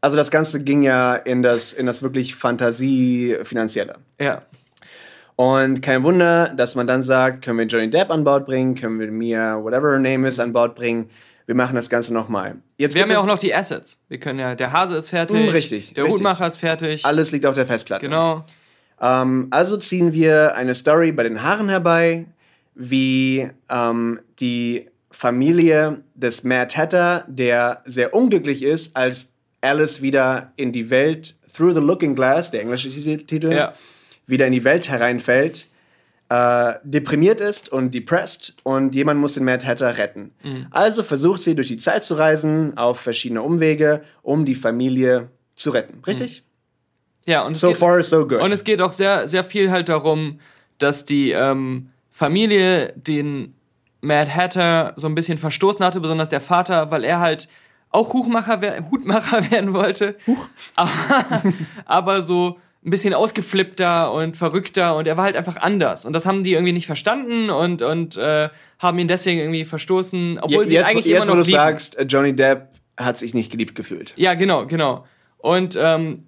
Also 0.00 0.16
das 0.16 0.30
Ganze 0.30 0.62
ging 0.64 0.82
ja 0.82 1.14
in 1.14 1.42
das, 1.42 1.72
in 1.72 1.84
das 1.86 2.02
wirklich 2.02 2.34
Fantasie-Finanzielle. 2.34 3.96
Ja. 4.20 4.42
Und 5.36 5.82
kein 5.82 6.02
Wunder, 6.02 6.48
dass 6.54 6.74
man 6.74 6.86
dann 6.86 7.02
sagt, 7.02 7.44
können 7.44 7.58
wir 7.58 7.66
Johnny 7.66 7.88
Depp 7.88 8.10
an 8.10 8.24
Bord 8.24 8.46
bringen, 8.46 8.74
können 8.74 8.98
wir 9.00 9.10
Mia, 9.10 9.62
whatever 9.62 9.90
her 9.92 9.98
name 9.98 10.28
is, 10.28 10.38
an 10.38 10.52
Bord 10.52 10.74
bringen. 10.74 11.08
Wir 11.46 11.54
machen 11.54 11.74
das 11.74 11.88
Ganze 11.90 12.12
nochmal. 12.12 12.56
Jetzt 12.76 12.94
Wir 12.94 13.02
haben 13.02 13.10
ja 13.10 13.18
auch 13.18 13.26
noch 13.26 13.38
die 13.38 13.54
Assets. 13.54 13.98
Wir 14.08 14.20
können 14.20 14.38
ja, 14.38 14.54
der 14.54 14.72
Hase 14.72 14.96
ist 14.96 15.10
fertig. 15.10 15.36
Mm, 15.36 15.48
richtig, 15.48 15.94
Der 15.94 16.04
richtig. 16.04 16.18
Hutmacher 16.20 16.46
ist 16.46 16.58
fertig. 16.58 17.04
Alles 17.04 17.32
liegt 17.32 17.44
auf 17.46 17.54
der 17.54 17.66
Festplatte. 17.66 18.04
Genau. 18.06 18.44
Ähm, 19.00 19.48
also 19.50 19.76
ziehen 19.78 20.12
wir 20.12 20.54
eine 20.54 20.74
Story 20.74 21.10
bei 21.12 21.22
den 21.24 21.42
Haaren 21.42 21.68
herbei, 21.70 22.26
wie 22.74 23.48
ähm, 23.68 24.20
die 24.40 24.86
Familie 25.10 26.02
des 26.14 26.44
Mad 26.44 26.74
Hatter, 26.76 27.24
der 27.28 27.82
sehr 27.84 28.14
unglücklich 28.14 28.62
ist, 28.62 28.96
als 28.96 29.32
Alice 29.60 30.00
wieder 30.00 30.52
in 30.56 30.72
die 30.72 30.88
Welt, 30.90 31.34
Through 31.54 31.74
the 31.74 31.80
Looking 31.80 32.14
Glass, 32.14 32.50
der 32.50 32.62
englische 32.62 32.88
Titel, 33.26 33.52
Ja. 33.52 33.74
wieder 34.26 34.46
in 34.46 34.52
die 34.52 34.64
Welt 34.64 34.88
hereinfällt, 34.88 35.66
äh, 36.28 36.74
deprimiert 36.84 37.40
ist 37.40 37.70
und 37.72 37.92
depressed 37.92 38.54
und 38.62 38.94
jemand 38.94 39.20
muss 39.20 39.34
den 39.34 39.44
Mad 39.44 39.66
Hatter 39.66 39.98
retten. 39.98 40.30
Mhm. 40.44 40.66
Also 40.70 41.02
versucht 41.02 41.42
sie 41.42 41.56
durch 41.56 41.66
die 41.68 41.76
Zeit 41.76 42.04
zu 42.04 42.14
reisen, 42.14 42.78
auf 42.78 43.00
verschiedene 43.00 43.42
Umwege, 43.42 44.02
um 44.22 44.44
die 44.44 44.54
Familie 44.54 45.28
zu 45.56 45.70
retten. 45.70 46.00
Richtig? 46.06 46.44
Ja, 47.26 47.42
und 47.42 47.56
So 47.56 47.68
geht, 47.68 47.76
far, 47.78 48.02
so 48.04 48.26
good. 48.26 48.40
Und 48.40 48.52
es 48.52 48.62
geht 48.64 48.80
auch 48.80 48.92
sehr, 48.92 49.26
sehr 49.28 49.42
viel 49.44 49.70
halt 49.72 49.88
darum, 49.88 50.38
dass 50.78 51.04
die 51.04 51.32
ähm, 51.32 51.90
Familie 52.10 52.92
den 52.96 53.54
Mad 54.00 54.30
Hatter 54.30 54.94
so 54.96 55.06
ein 55.06 55.14
bisschen 55.14 55.38
verstoßen 55.38 55.84
hatte, 55.84 56.00
besonders 56.00 56.28
der 56.28 56.40
Vater, 56.40 56.90
weil 56.90 57.04
er 57.04 57.20
halt 57.20 57.48
auch 57.90 58.12
Huchmacher, 58.12 58.60
Hutmacher 58.90 59.50
werden 59.50 59.74
wollte. 59.74 60.16
Aber, 60.76 61.42
aber 61.84 62.22
so 62.22 62.58
ein 62.84 62.90
bisschen 62.90 63.12
ausgeflippter 63.12 64.10
und 64.12 64.38
verrückter 64.38 64.96
und 64.96 65.06
er 65.06 65.16
war 65.18 65.24
halt 65.24 65.36
einfach 65.36 65.56
anders. 65.56 66.06
Und 66.06 66.14
das 66.14 66.24
haben 66.24 66.44
die 66.44 66.54
irgendwie 66.54 66.72
nicht 66.72 66.86
verstanden 66.86 67.50
und, 67.50 67.82
und 67.82 68.16
äh, 68.16 68.48
haben 68.78 68.98
ihn 68.98 69.08
deswegen 69.08 69.38
irgendwie 69.40 69.66
verstoßen, 69.66 70.38
obwohl 70.40 70.66
sie 70.66 70.74
jetzt, 70.74 70.88
eigentlich 70.88 71.06
jetzt 71.06 71.24
immer 71.24 71.34
wo 71.34 71.36
noch 71.36 71.44
du 71.44 71.50
lieben. 71.50 71.58
sagst, 71.58 71.98
äh, 71.98 72.04
Johnny 72.04 72.34
Depp 72.34 72.68
hat 72.96 73.18
sich 73.18 73.34
nicht 73.34 73.50
geliebt 73.50 73.74
gefühlt. 73.74 74.14
Ja, 74.16 74.32
genau, 74.32 74.66
genau. 74.66 75.04
Und 75.36 75.76
ähm, 75.78 76.26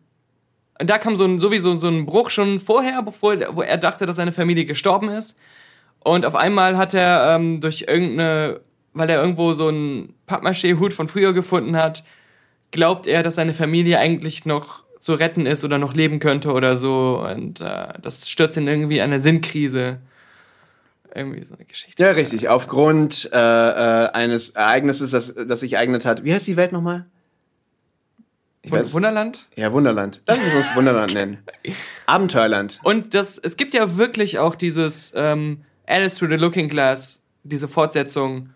da 0.78 0.98
kam 0.98 1.16
so 1.16 1.24
ein, 1.24 1.38
sowieso 1.38 1.74
so 1.76 1.88
ein 1.88 2.04
Bruch 2.04 2.28
schon 2.28 2.60
vorher, 2.60 3.02
bevor 3.02 3.36
wo 3.54 3.62
er 3.62 3.78
dachte, 3.78 4.04
dass 4.04 4.16
seine 4.16 4.32
Familie 4.32 4.66
gestorben 4.66 5.09
ist. 5.09 5.34
Und 6.04 6.26
auf 6.26 6.34
einmal 6.34 6.76
hat 6.76 6.94
er 6.94 7.34
ähm, 7.36 7.60
durch 7.60 7.84
irgendeine, 7.88 8.60
weil 8.92 9.08
er 9.10 9.20
irgendwo 9.20 9.52
so 9.52 9.68
einen 9.68 10.14
Pappmaché-Hut 10.26 10.92
von 10.92 11.08
früher 11.08 11.32
gefunden 11.32 11.76
hat, 11.76 12.04
glaubt 12.70 13.06
er, 13.06 13.22
dass 13.22 13.36
seine 13.36 13.54
Familie 13.54 13.98
eigentlich 13.98 14.44
noch 14.46 14.82
zu 14.98 15.14
retten 15.14 15.46
ist 15.46 15.64
oder 15.64 15.78
noch 15.78 15.94
leben 15.94 16.20
könnte 16.20 16.52
oder 16.52 16.76
so. 16.76 17.24
Und 17.28 17.60
äh, 17.60 17.88
das 18.00 18.28
stürzt 18.28 18.56
ihn 18.56 18.66
irgendwie 18.68 18.96
in 18.98 19.02
eine 19.04 19.20
Sinnkrise. 19.20 19.98
Irgendwie 21.14 21.44
so 21.44 21.54
eine 21.54 21.64
Geschichte. 21.66 22.02
Ja, 22.02 22.10
richtig. 22.12 22.48
Aufgrund 22.48 23.28
äh, 23.32 23.36
äh, 23.36 24.08
eines 24.12 24.50
Ereignisses, 24.50 25.10
das, 25.10 25.34
das 25.34 25.60
sich 25.60 25.74
ereignet 25.74 26.06
hat. 26.06 26.24
Wie 26.24 26.32
heißt 26.32 26.46
die 26.46 26.56
Welt 26.56 26.72
nochmal? 26.72 27.04
Ich 28.62 28.70
Wun- 28.72 28.92
Wunderland? 28.94 29.46
Ja, 29.56 29.72
Wunderland. 29.72 30.22
Lass 30.26 30.38
uns 30.38 30.74
Wunderland 30.76 31.12
nennen. 31.14 31.38
Abenteuerland. 32.06 32.80
Und 32.84 33.12
das, 33.14 33.36
es 33.38 33.56
gibt 33.56 33.74
ja 33.74 33.96
wirklich 33.96 34.38
auch 34.38 34.54
dieses 34.54 35.12
ähm, 35.14 35.64
Alice 35.86 36.16
Through 36.16 36.30
the 36.30 36.36
Looking 36.36 36.68
Glass, 36.68 37.20
diese 37.42 37.68
Fortsetzung, 37.68 38.50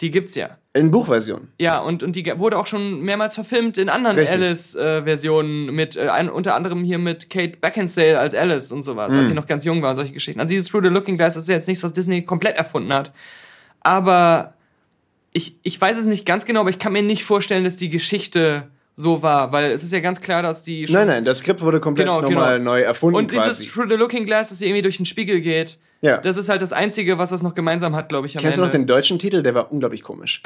die 0.00 0.10
gibt's 0.10 0.34
ja. 0.34 0.58
In 0.72 0.90
Buchversion. 0.90 1.48
Ja, 1.60 1.78
und, 1.78 2.02
und 2.02 2.16
die 2.16 2.26
wurde 2.36 2.58
auch 2.58 2.66
schon 2.66 3.02
mehrmals 3.02 3.34
verfilmt 3.36 3.78
in 3.78 3.88
anderen. 3.88 4.18
Alice-Versionen, 4.18 5.66
mit 5.74 5.96
äh, 5.96 6.08
ein, 6.08 6.28
unter 6.28 6.54
anderem 6.56 6.82
hier 6.82 6.98
mit 6.98 7.30
Kate 7.30 7.56
Beckinsale 7.60 8.18
als 8.18 8.34
Alice 8.34 8.72
und 8.72 8.82
sowas, 8.82 9.12
Mhm. 9.12 9.18
als 9.20 9.28
sie 9.28 9.34
noch 9.34 9.46
ganz 9.46 9.64
jung 9.64 9.82
war 9.82 9.90
und 9.90 9.96
solche 9.96 10.12
Geschichten. 10.12 10.40
Also 10.40 10.50
dieses 10.52 10.68
Through 10.68 10.82
the 10.84 10.88
Looking 10.90 11.16
Glass 11.16 11.36
ist 11.36 11.48
ja 11.48 11.54
jetzt 11.54 11.68
nichts, 11.68 11.84
was 11.84 11.92
Disney 11.92 12.22
komplett 12.22 12.56
erfunden 12.56 12.92
hat. 12.92 13.12
Aber 13.80 14.54
ich, 15.32 15.56
ich 15.62 15.80
weiß 15.80 15.98
es 15.98 16.06
nicht 16.06 16.26
ganz 16.26 16.44
genau, 16.44 16.60
aber 16.60 16.70
ich 16.70 16.78
kann 16.78 16.92
mir 16.92 17.02
nicht 17.02 17.24
vorstellen, 17.24 17.64
dass 17.64 17.76
die 17.76 17.88
Geschichte 17.88 18.68
so 18.96 19.22
war, 19.22 19.52
weil 19.52 19.70
es 19.72 19.82
ist 19.82 19.92
ja 19.92 20.00
ganz 20.00 20.20
klar, 20.20 20.42
dass 20.42 20.62
die 20.62 20.86
Nein, 20.88 21.08
nein, 21.08 21.24
das 21.24 21.38
Skript 21.38 21.60
wurde 21.60 21.80
komplett 21.80 22.06
Genau, 22.06 22.20
nochmal 22.20 22.58
genau. 22.58 22.72
neu 22.72 22.80
erfunden 22.82 23.16
und 23.16 23.32
dieses 23.32 23.44
quasi. 23.58 23.66
Through 23.66 23.88
the 23.88 23.96
Looking 23.96 24.24
Glass, 24.26 24.50
dass 24.50 24.58
sie 24.58 24.66
irgendwie 24.66 24.82
durch 24.82 24.96
den 24.98 25.06
Spiegel 25.06 25.40
geht, 25.40 25.78
Ja. 26.04 26.18
das 26.18 26.36
ist 26.36 26.48
halt 26.48 26.60
das 26.62 26.72
Einzige, 26.72 27.18
was 27.18 27.30
das 27.30 27.42
noch 27.42 27.54
gemeinsam 27.54 27.94
hat, 27.96 28.08
glaube 28.08 28.26
ich, 28.26 28.34
Kennst 28.36 28.58
du 28.58 28.62
noch 28.62 28.68
Ende. 28.68 28.78
den 28.78 28.86
deutschen 28.86 29.18
Titel? 29.18 29.42
Der 29.42 29.54
war 29.54 29.72
unglaublich 29.72 30.02
komisch. 30.02 30.42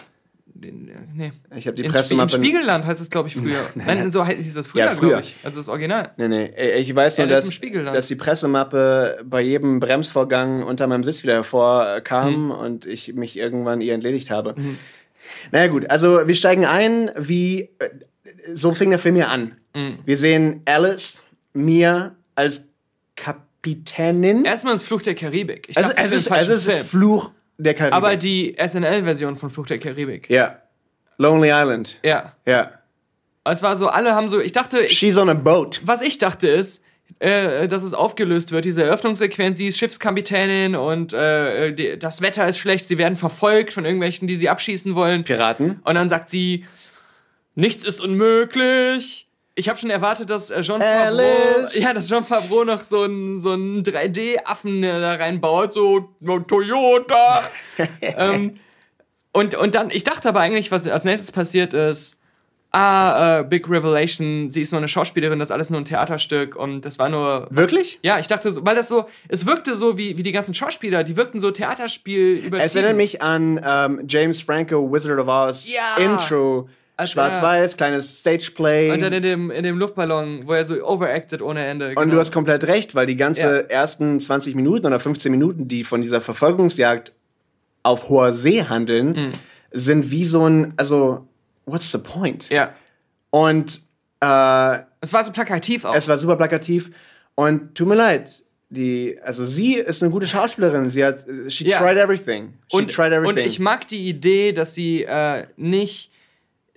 Den, 0.47 0.89
äh, 0.89 0.93
nee. 1.15 1.33
Ich 1.57 1.67
habe 1.69 1.77
die 1.77 1.83
In, 1.85 1.91
Spie- 1.91 1.93
in 1.93 1.93
Pressemappe... 1.93 2.31
Spiegelland 2.33 2.85
heißt 2.85 3.01
es, 3.01 3.11
glaube 3.11 3.29
ich, 3.29 3.37
früher. 3.37 3.61
Nein, 3.77 4.11
so 4.11 4.27
hieß 4.27 4.57
es 4.57 4.67
früher, 4.67 4.85
Ja, 4.87 4.91
früher. 4.97 5.09
glaube 5.11 5.23
ich. 5.23 5.37
Also 5.45 5.61
das 5.61 5.69
Original. 5.69 6.11
Nee, 6.17 6.29
nee, 6.29 6.51
ich 6.77 6.93
weiß 6.95 7.19
nur, 7.19 7.27
dass, 7.29 7.49
dass 7.93 8.07
die 8.09 8.17
Pressemappe 8.17 9.21
bei 9.25 9.41
jedem 9.41 9.79
Bremsvorgang 9.79 10.63
unter 10.65 10.87
meinem 10.89 11.05
Sitz 11.05 11.23
wieder 11.23 11.35
hervorkam 11.35 12.47
Mhm. 12.47 12.51
und 12.51 12.87
ich 12.87 13.15
mich 13.15 13.37
irgendwann 13.39 13.81
ihr 13.81 13.95
entledigt 13.95 14.31
habe. 14.31 14.55
Naja 15.53 15.67
gut, 15.69 15.91
also 15.91 16.27
wir 16.27 16.35
steigen 16.35 16.65
ein, 16.67 17.11
wie 17.17 17.71
äh, 17.79 17.91
so 18.55 18.73
fing 18.73 18.91
der 18.91 18.99
Film 18.99 19.17
ja 19.17 19.27
an. 19.29 19.57
Mhm. 19.77 19.99
Wir 20.05 20.19
sehen 20.19 20.63
Alice, 20.65 21.21
Mia 21.53 22.17
als 22.35 22.65
Kapitänin. 23.74 24.45
Erstmal 24.45 24.74
ist 24.74 24.85
Fluch 24.85 25.03
der 25.03 25.15
Karibik. 25.15 25.69
Ich 25.69 25.77
also 25.77 25.90
dachte, 25.90 26.03
es 26.03 26.12
ist, 26.12 26.31
es 26.31 26.49
ist 26.49 26.65
Film. 26.65 26.85
Fluch 26.85 27.31
der 27.59 27.74
Karibik. 27.74 27.95
Aber 27.95 28.16
die 28.16 28.57
SNL-Version 28.59 29.36
von 29.36 29.51
Fluch 29.51 29.66
der 29.66 29.78
Karibik. 29.78 30.28
ja. 30.31 30.59
Lonely 31.20 31.49
Island. 31.51 31.99
Ja. 32.05 32.35
Ja. 32.47 32.70
Es 33.45 33.61
war 33.61 33.74
so, 33.74 33.89
alle 33.89 34.15
haben 34.15 34.28
so, 34.28 34.39
ich 34.39 34.53
dachte, 34.53 34.78
ich, 34.78 34.97
She's 34.97 35.16
on 35.16 35.28
a 35.28 35.35
boat. 35.35 35.81
was 35.85 36.01
ich 36.01 36.19
dachte 36.19 36.47
ist, 36.47 36.81
äh, 37.19 37.66
dass 37.66 37.82
es 37.82 37.93
aufgelöst 37.93 38.53
wird, 38.53 38.65
diese 38.65 38.85
Eröffnungssequenz, 38.85 39.57
sie 39.57 39.66
ist 39.66 39.78
Schiffskapitänin 39.78 40.77
und 40.77 41.12
äh, 41.12 41.73
die, 41.73 41.99
das 41.99 42.20
Wetter 42.20 42.47
ist 42.47 42.59
schlecht, 42.59 42.85
sie 42.86 42.99
werden 42.99 43.16
verfolgt 43.16 43.73
von 43.73 43.85
irgendwelchen, 43.85 44.28
die 44.28 44.36
sie 44.36 44.49
abschießen 44.49 44.95
wollen. 44.95 45.24
Piraten. 45.24 45.81
Und 45.82 45.95
dann 45.97 46.09
sagt 46.09 46.31
sie, 46.31 46.65
nichts 47.57 47.85
ist 47.85 48.01
unmöglich. 48.01 49.28
Ich 49.59 49.69
habe 49.69 49.77
schon 49.77 49.91
erwartet, 49.91 50.31
dass 50.31 50.51
äh, 50.51 50.61
John 50.61 50.81
Favreau, 50.81 51.19
Alice. 51.19 51.79
ja, 51.81 51.93
dass 51.93 52.09
John 52.09 52.23
Favreau 52.23 52.63
noch 52.63 52.81
so 52.81 53.03
einen 53.03 53.41
so 53.41 53.51
einen 53.51 53.83
3D-Affen 53.83 54.85
äh, 54.85 55.01
da 55.01 55.15
reinbaut, 55.15 55.73
so 55.73 56.09
Toyota. 56.47 57.43
ähm, 58.01 58.61
und, 59.33 59.57
und 59.57 59.75
dann, 59.75 59.91
ich 59.91 60.05
dachte 60.05 60.29
aber 60.29 60.41
eigentlich, 60.41 60.71
was 60.71 60.87
als 60.87 61.03
nächstes 61.03 61.33
passiert 61.33 61.75
ist, 61.75 62.19
ah, 62.71 63.41
äh, 63.41 63.45
Big 63.45 63.69
Revelation, 63.69 64.49
sie 64.49 64.61
ist 64.61 64.71
nur 64.71 64.79
eine 64.79 64.87
Schauspielerin, 64.87 65.41
das 65.41 65.49
ist 65.49 65.53
alles 65.53 65.71
nur 65.71 65.81
ein 65.81 65.85
Theaterstück 65.85 66.55
und 66.55 66.85
das 66.85 67.01
war 67.01 67.09
nur. 67.09 67.49
Wirklich? 67.51 67.99
Ja, 68.05 68.21
ich 68.21 68.29
dachte 68.29 68.53
so, 68.53 68.65
weil 68.65 68.77
das 68.77 68.87
so, 68.87 69.07
es 69.27 69.45
wirkte 69.45 69.75
so 69.75 69.99
wie, 69.99 70.17
wie 70.17 70.23
die 70.23 70.33
ganzen 70.33 70.55
Schauspieler, 70.55 71.03
die 71.03 71.17
wirkten 71.17 71.41
so 71.41 71.51
Theaterspiel 71.51 72.35
übertrieben. 72.35 72.61
Es 72.61 72.77
erinnert 72.77 72.97
mich 72.97 73.23
an 73.23 73.61
ähm, 73.65 74.05
James 74.07 74.41
Franco, 74.41 74.93
Wizard 74.93 75.19
of 75.19 75.27
Oz, 75.27 75.67
Ja. 75.67 75.97
Intro. 75.97 76.69
Schwarz-Weiß, 77.07 77.77
kleines 77.77 78.20
Stageplay. 78.20 78.91
Und 78.91 79.01
dann 79.03 79.12
in 79.12 79.23
dem, 79.23 79.51
in 79.51 79.62
dem 79.62 79.79
Luftballon, 79.79 80.47
wo 80.47 80.53
er 80.53 80.65
so 80.65 80.75
overacted 80.85 81.43
ohne 81.43 81.65
Ende. 81.65 81.91
Und 81.91 81.95
genau. 81.97 82.15
du 82.15 82.20
hast 82.20 82.33
komplett 82.33 82.65
recht, 82.66 82.95
weil 82.95 83.07
die 83.07 83.16
ganze 83.16 83.41
Ja. 83.41 83.57
ersten 83.61 84.19
20 84.19 84.55
Minuten 84.55 84.87
oder 84.87 84.99
15 85.01 85.31
Minuten, 85.31 85.69
die 85.69 85.85
von 85.85 86.03
dieser 86.03 86.20
Verfolgungsjagd 86.20 87.12
auf 87.83 88.09
hoher 88.09 88.35
See 88.35 88.65
handeln, 88.65 89.09
Mhm. 89.11 89.33
sind 89.70 90.11
wie 90.11 90.25
so 90.25 90.45
ein, 90.49 90.73
also, 90.77 91.27
what's 91.66 91.91
the 91.93 91.99
point? 91.99 92.49
Ja. 92.51 92.75
Und 93.31 93.81
äh, 94.20 94.79
Es 95.01 95.12
war 95.12 95.23
so 95.23 95.31
plakativ 95.31 95.85
auch. 95.85 95.95
es 95.95 96.09
war 96.09 96.19
super 96.19 96.37
plakativ. 96.37 96.91
Und 97.37 97.77
tut 97.77 97.87
mir 97.87 97.95
leid, 97.95 98.43
die, 98.70 99.16
also 99.23 99.47
sie 99.47 99.75
ist 99.77 100.03
eine 100.03 100.11
gute 100.11 100.27
Schauspielerin. 100.27 100.91
Sie 100.91 101.05
hat, 101.05 101.25
she 101.49 101.69
Ja. 101.69 101.79
tried 101.79 101.97
everything. 101.97 102.55
She 102.70 102.77
und, 102.79 102.91
tried 102.93 103.12
everything. 103.12 103.37
und 103.37 103.47
ich 103.47 103.61
mag 103.61 103.87
die 103.89 104.09
Idee, 104.09 104.53
dass 104.53 104.75
sie 104.75 105.05
äh, 105.05 105.47
nicht 105.57 106.11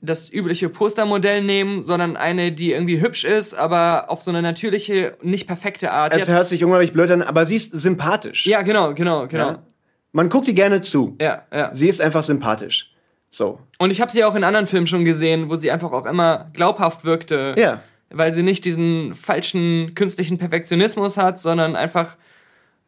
das 0.01 0.31
übliche 0.31 0.69
Postermodell 0.69 1.43
nehmen, 1.43 1.83
sondern 1.83 2.17
eine, 2.17 2.51
die 2.51 2.71
irgendwie 2.71 2.99
hübsch 2.99 3.23
ist, 3.23 3.53
aber 3.53 4.09
auf 4.09 4.21
so 4.23 4.31
eine 4.31 4.41
natürliche, 4.41 5.15
nicht 5.21 5.47
perfekte 5.47 5.91
Art. 5.91 6.15
es 6.15 6.27
hört 6.27 6.47
sich 6.47 6.63
unglaublich 6.63 6.91
blöd 6.91 7.11
an, 7.11 7.21
aber 7.21 7.45
sie 7.45 7.55
ist 7.55 7.71
sympathisch. 7.71 8.45
ja, 8.47 8.61
genau, 8.63 8.93
genau, 8.93 9.27
genau. 9.27 9.49
Ja? 9.49 9.63
Man 10.11 10.29
guckt 10.29 10.47
ihr 10.47 10.53
gerne 10.53 10.81
zu. 10.81 11.15
Ja, 11.21 11.43
ja. 11.53 11.73
Sie 11.73 11.87
ist 11.87 12.01
einfach 12.01 12.23
sympathisch. 12.23 12.93
So. 13.29 13.59
Und 13.77 13.91
ich 13.91 14.01
habe 14.01 14.11
sie 14.11 14.23
auch 14.25 14.35
in 14.35 14.43
anderen 14.43 14.67
Filmen 14.67 14.87
schon 14.87 15.05
gesehen, 15.05 15.49
wo 15.49 15.55
sie 15.55 15.71
einfach 15.71 15.91
auch 15.93 16.05
immer 16.05 16.49
glaubhaft 16.53 17.05
wirkte. 17.05 17.55
Ja. 17.57 17.81
Weil 18.09 18.33
sie 18.33 18.43
nicht 18.43 18.65
diesen 18.65 19.15
falschen 19.15 19.95
künstlichen 19.95 20.37
Perfektionismus 20.37 21.15
hat, 21.15 21.39
sondern 21.39 21.77
einfach 21.77 22.17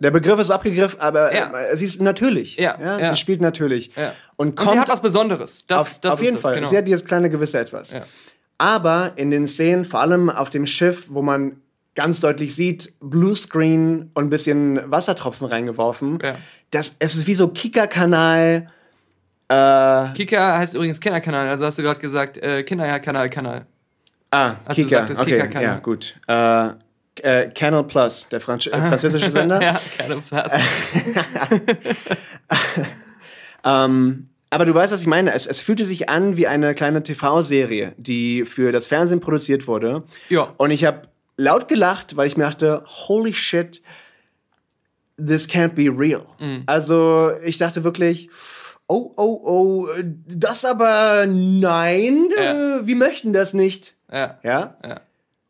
Der 0.03 0.11
Begriff 0.11 0.39
ist 0.39 0.51
abgegriffen, 0.51 0.99
aber 0.99 1.34
Ja. 1.34 1.51
äh, 1.57 1.75
sie 1.77 1.85
ist 1.85 2.01
natürlich. 2.01 2.57
Ja, 2.57 2.77
ja. 2.80 3.09
Sie 3.09 3.15
spielt 3.19 3.41
natürlich. 3.41 3.95
Ja. 3.95 4.13
Und 4.35 4.49
Und 4.49 4.55
kommt 4.55 4.71
sie 4.73 4.80
hat 4.80 4.89
was 4.89 5.01
Besonderes. 5.01 5.63
Das, 5.67 5.81
auf, 5.81 5.99
das 6.01 6.13
auf 6.13 6.19
ist 6.19 6.25
jeden 6.25 6.35
das, 6.35 6.41
Fall. 6.43 6.55
Genau. 6.55 6.67
Sie 6.67 6.77
hat 6.77 6.88
dieses 6.88 7.05
kleine 7.05 7.30
gewisse 7.30 7.57
Etwas. 7.59 7.93
Ja. 7.93 8.03
Aber 8.57 9.13
in 9.15 9.31
den 9.31 9.47
Szenen, 9.47 9.85
vor 9.85 10.01
allem 10.01 10.30
auf 10.30 10.49
dem 10.49 10.65
Schiff, 10.67 11.07
wo 11.09 11.21
man 11.21 11.57
ganz 11.95 12.19
deutlich 12.19 12.55
sieht, 12.55 12.93
Bluescreen 12.99 14.11
und 14.13 14.25
ein 14.25 14.30
bisschen 14.30 14.80
Wassertropfen 14.91 15.47
reingeworfen. 15.47 16.19
Ja. 16.23 16.35
Das, 16.71 16.95
es 16.99 17.15
ist 17.15 17.25
wie 17.27 17.34
so 17.35 17.47
Kika-Kanal. 17.47 18.69
Äh, 19.49 20.13
Kika 20.15 20.57
heißt 20.57 20.73
übrigens 20.73 20.99
Kinderkanal, 20.99 21.47
also 21.47 21.65
hast 21.65 21.77
du 21.77 21.81
gerade 21.84 21.99
gesagt, 21.99 22.38
äh, 22.38 22.63
Kinderkanal, 22.63 23.30
Kanal. 23.30 23.65
ah, 24.31 24.55
Hast 24.65 24.77
du 24.80 24.84
Kika. 24.84 24.88
gesagt, 25.01 25.09
das 25.11 25.19
okay, 25.19 25.31
Kika-Kanal. 25.34 25.63
ja, 25.63 25.80
gut. 25.80 26.15
Äh, 26.27 26.69
äh, 27.22 27.49
Canal 27.49 27.84
Plus, 27.84 28.27
der 28.30 28.40
Franz 28.41 28.68
äh, 28.68 28.72
französische 28.72 29.31
Sender. 29.31 29.61
Ja, 29.61 29.80
keine 29.98 30.18
Platz. 30.22 30.53
Ähm, 33.65 34.30
aber 34.49 34.65
du 34.65 34.73
weißt, 34.73 34.91
was 34.91 35.02
ich 35.02 35.07
meine. 35.07 35.34
Es, 35.34 35.48
es 35.48 35.61
fühlte 35.61 35.85
sich 35.85 36.10
an 36.10 36.38
wie 36.38 36.48
eine 36.48 36.76
kleine 36.76 37.02
TV-Serie, 37.02 37.94
die 37.98 38.45
für 38.45 38.72
das 38.72 38.88
Fernsehen 38.88 39.19
produziert 39.19 39.68
wurde. 39.68 40.03
Ja. 40.30 40.53
Und 40.57 40.72
ich 40.72 40.85
habe 40.85 41.07
laut 41.38 41.68
gelacht, 41.68 42.18
weil 42.18 42.27
ich 42.27 42.38
mir 42.38 42.44
dachte, 42.44 42.84
holy 42.85 43.34
shit, 43.34 43.81
this 45.18 45.48
can't 45.48 45.69
be 45.76 45.90
real. 45.90 46.26
Mhm. 46.40 46.64
Also 46.65 47.31
ich 47.44 47.57
dachte 47.57 47.84
wirklich, 47.84 48.30
oh, 48.88 49.11
oh, 49.15 49.40
oh, 49.44 49.88
das 50.27 50.65
aber 50.65 51.26
nein, 51.26 52.27
Ja. 52.38 52.80
äh, 52.80 52.85
wir 52.85 52.95
möchten 52.95 53.34
das 53.34 53.53
nicht. 53.53 53.95
ja. 54.11 54.38
Ja? 54.44 54.77
Ja. 54.84 55.02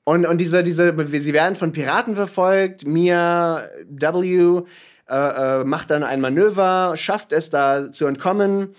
Und, 0.06 0.26
und 0.26 0.40
diese, 0.40 0.64
diese, 0.64 0.94
sie 1.08 1.34
werden 1.34 1.56
von 1.56 1.72
Piraten 1.72 2.16
verfolgt. 2.16 2.86
Mia 2.86 3.64
W. 3.90 4.64
Äh, 5.10 5.62
äh, 5.62 5.64
macht 5.66 5.92
dann 5.92 6.04
ein 6.04 6.22
Manöver, 6.22 6.96
schafft 6.96 7.34
es 7.34 7.50
da 7.50 7.92
zu 7.92 8.06
entkommen. 8.08 8.70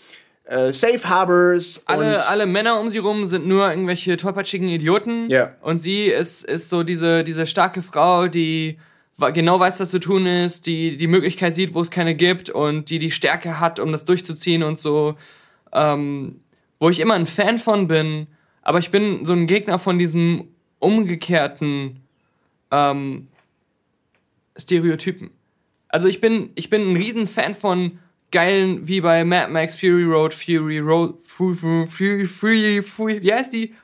Äh, 0.44 0.72
Safe 0.72 1.08
Harbors. 1.08 1.82
Alle, 1.86 2.26
alle 2.26 2.46
Männer 2.46 2.80
um 2.80 2.88
sie 2.88 2.98
rum 2.98 3.26
sind 3.26 3.46
nur 3.46 3.68
irgendwelche 3.68 4.16
tollpatschigen 4.16 4.68
Idioten. 4.68 5.28
Ja. 5.30 5.52
Und 5.60 5.80
sie 5.80 6.06
ist, 6.06 6.44
ist 6.44 6.70
so 6.70 6.82
diese, 6.82 7.24
diese 7.24 7.46
starke 7.46 7.82
Frau, 7.82 8.26
die 8.26 8.78
genau 9.32 9.60
weiß, 9.60 9.80
was 9.80 9.90
zu 9.90 10.00
tun 10.00 10.26
ist, 10.26 10.66
die 10.66 10.96
die 10.96 11.06
Möglichkeit 11.06 11.54
sieht, 11.54 11.74
wo 11.74 11.80
es 11.80 11.90
keine 11.90 12.14
gibt 12.14 12.50
und 12.50 12.90
die 12.90 12.98
die 12.98 13.10
Stärke 13.10 13.60
hat, 13.60 13.78
um 13.78 13.92
das 13.92 14.04
durchzuziehen 14.04 14.62
und 14.62 14.78
so. 14.78 15.14
Ähm, 15.72 16.40
wo 16.80 16.90
ich 16.90 17.00
immer 17.00 17.14
ein 17.14 17.26
Fan 17.26 17.58
von 17.58 17.86
bin, 17.86 18.26
aber 18.62 18.78
ich 18.78 18.90
bin 18.90 19.24
so 19.24 19.32
ein 19.32 19.46
Gegner 19.46 19.78
von 19.78 19.98
diesem 19.98 20.48
umgekehrten 20.84 22.00
ähm, 22.70 23.28
Stereotypen. 24.56 25.30
Also 25.88 26.08
ich 26.08 26.20
bin, 26.20 26.50
ich 26.54 26.70
bin 26.70 26.82
ein 26.82 26.96
Riesenfan 26.96 27.54
von 27.54 27.98
geilen, 28.30 28.86
wie 28.88 29.00
bei 29.00 29.24
Mad 29.24 29.50
Max 29.52 29.78
Fury 29.78 30.04
Road, 30.04 30.34
Fury 30.34 30.80
Road, 30.80 31.16
Fury, 31.22 31.86
Fury, 31.86 32.26
Fury, 32.26 32.82
Fury 32.82 33.22
wie 33.22 33.32
heißt 33.32 33.52
die? 33.52 33.74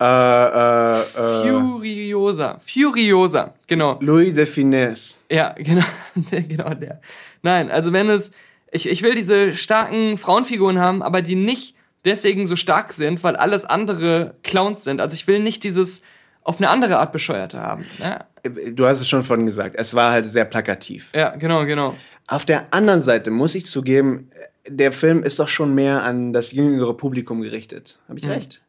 Äh, 0.00 0.04
äh, 0.04 1.00
äh, 1.00 1.02
Furiosa. 1.04 2.60
Furiosa, 2.60 3.54
genau. 3.66 3.98
Louis 4.00 4.32
de 4.32 4.46
Finesse. 4.46 5.18
Ja, 5.30 5.54
genau, 5.58 5.84
genau 6.30 6.74
der. 6.74 7.00
Nein, 7.42 7.70
also 7.70 7.92
wenn 7.92 8.08
es, 8.08 8.30
ich, 8.70 8.88
ich 8.88 9.02
will 9.02 9.14
diese 9.14 9.54
starken 9.54 10.18
Frauenfiguren 10.18 10.78
haben, 10.78 11.02
aber 11.02 11.22
die 11.22 11.34
nicht 11.34 11.74
deswegen 12.04 12.46
so 12.46 12.56
stark 12.56 12.92
sind, 12.92 13.22
weil 13.24 13.36
alles 13.36 13.64
andere 13.64 14.34
Clowns 14.42 14.84
sind. 14.84 15.00
Also 15.00 15.14
ich 15.14 15.26
will 15.26 15.40
nicht 15.40 15.64
dieses 15.64 16.02
auf 16.48 16.58
eine 16.58 16.70
andere 16.70 16.98
Art 16.98 17.12
bescheuerte 17.12 17.60
haben. 17.60 17.84
Ja, 17.98 18.24
Du 18.72 18.86
hast 18.86 19.00
es 19.00 19.08
schon 19.08 19.22
vorhin 19.22 19.44
gesagt, 19.46 19.74
es 19.78 19.92
war 19.94 20.12
halt 20.12 20.30
sehr 20.32 20.44
plakativ. 20.46 21.10
ja 21.14 21.36
genau, 21.36 21.66
genau. 21.66 21.94
Auf 22.28 22.44
der 22.46 22.72
anderen 22.72 23.02
Seite 23.02 23.30
muss 23.30 23.54
ich 23.54 23.66
zugeben, 23.66 24.30
der 24.66 24.92
Film 24.92 25.22
ist 25.22 25.38
doch 25.38 25.48
schon 25.48 25.74
mehr 25.74 26.02
an 26.02 26.32
das 26.32 26.52
jüngere 26.52 26.94
Publikum 26.94 27.42
gerichtet. 27.42 27.98
Habe 28.08 28.18
ich 28.18 28.28
recht? 28.28 28.62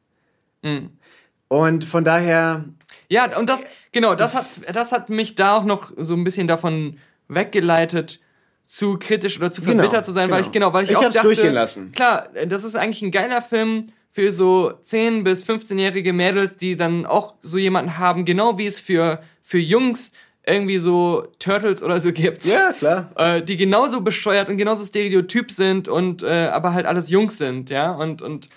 Mhm. 0.62 0.90
Und 1.48 1.84
von 1.86 2.04
daher, 2.04 2.66
Ja, 3.10 3.38
und 3.38 3.50
das, 3.50 3.66
genau, 3.92 4.16
das 4.16 4.34
hat, 4.36 4.46
das 4.74 4.92
hat 4.92 5.10
mich 5.10 5.36
da 5.36 5.56
auch 5.58 5.64
noch 5.64 5.92
so 5.98 6.14
ein 6.16 6.24
bisschen 6.24 6.48
davon 6.48 6.98
weggeleitet, 7.28 8.20
zu 8.66 8.98
kritisch 9.00 9.38
oder 9.40 9.52
zu 9.52 9.62
Genau, 9.62 9.74
verbittert 9.82 10.06
zu 10.06 10.12
sein, 10.12 10.30
weil 10.30 10.38
genau. 10.38 10.48
ich, 10.48 10.52
genau, 10.52 10.74
weil 10.74 10.84
ich, 10.84 10.92
Ich 10.92 10.98
auch 10.98 11.04
hab's 11.04 11.16
dachte, 11.16 11.28
durchgehen 11.28 11.54
lassen. 11.54 11.92
klar, 11.92 12.28
das 12.48 12.64
ist 12.64 12.76
eigentlich 12.76 13.02
ein 13.02 13.12
geiler 13.12 13.42
Film 13.42 13.86
für 14.12 14.32
so 14.34 14.74
10- 14.84 15.24
bis 15.24 15.44
15-jährige 15.44 16.14
Mädels, 16.14 16.56
die 16.56 16.76
dann 16.76 17.06
auch 17.06 17.36
so 17.42 17.58
jemanden 17.58 17.98
haben, 17.98 18.26
genau 18.26 18.58
wie 18.58 18.68
es 18.68 18.80
für, 18.80 19.22
für 19.44 19.60
Jungs 19.60 20.12
irgendwie 20.46 20.80
so 20.80 21.28
Turtles 21.38 21.84
oder 21.84 22.00
so 22.00 22.12
gibt. 22.12 22.46
ja, 22.46 22.74
klar. 22.74 23.12
Äh, 23.16 23.44
die 23.44 23.58
genauso 23.58 24.02
bescheuert 24.02 24.50
und 24.50 24.58
genauso 24.58 24.86
stereotyp 24.86 25.52
sind 25.52 25.88
und 25.88 26.24
äh, 26.24 26.48
aber 26.48 26.74
halt 26.74 26.86
alles 26.86 27.10
Jungs 27.10 27.38
sind, 27.38 27.70
ja, 27.70 27.92
und, 27.92 28.22
und 28.22 28.50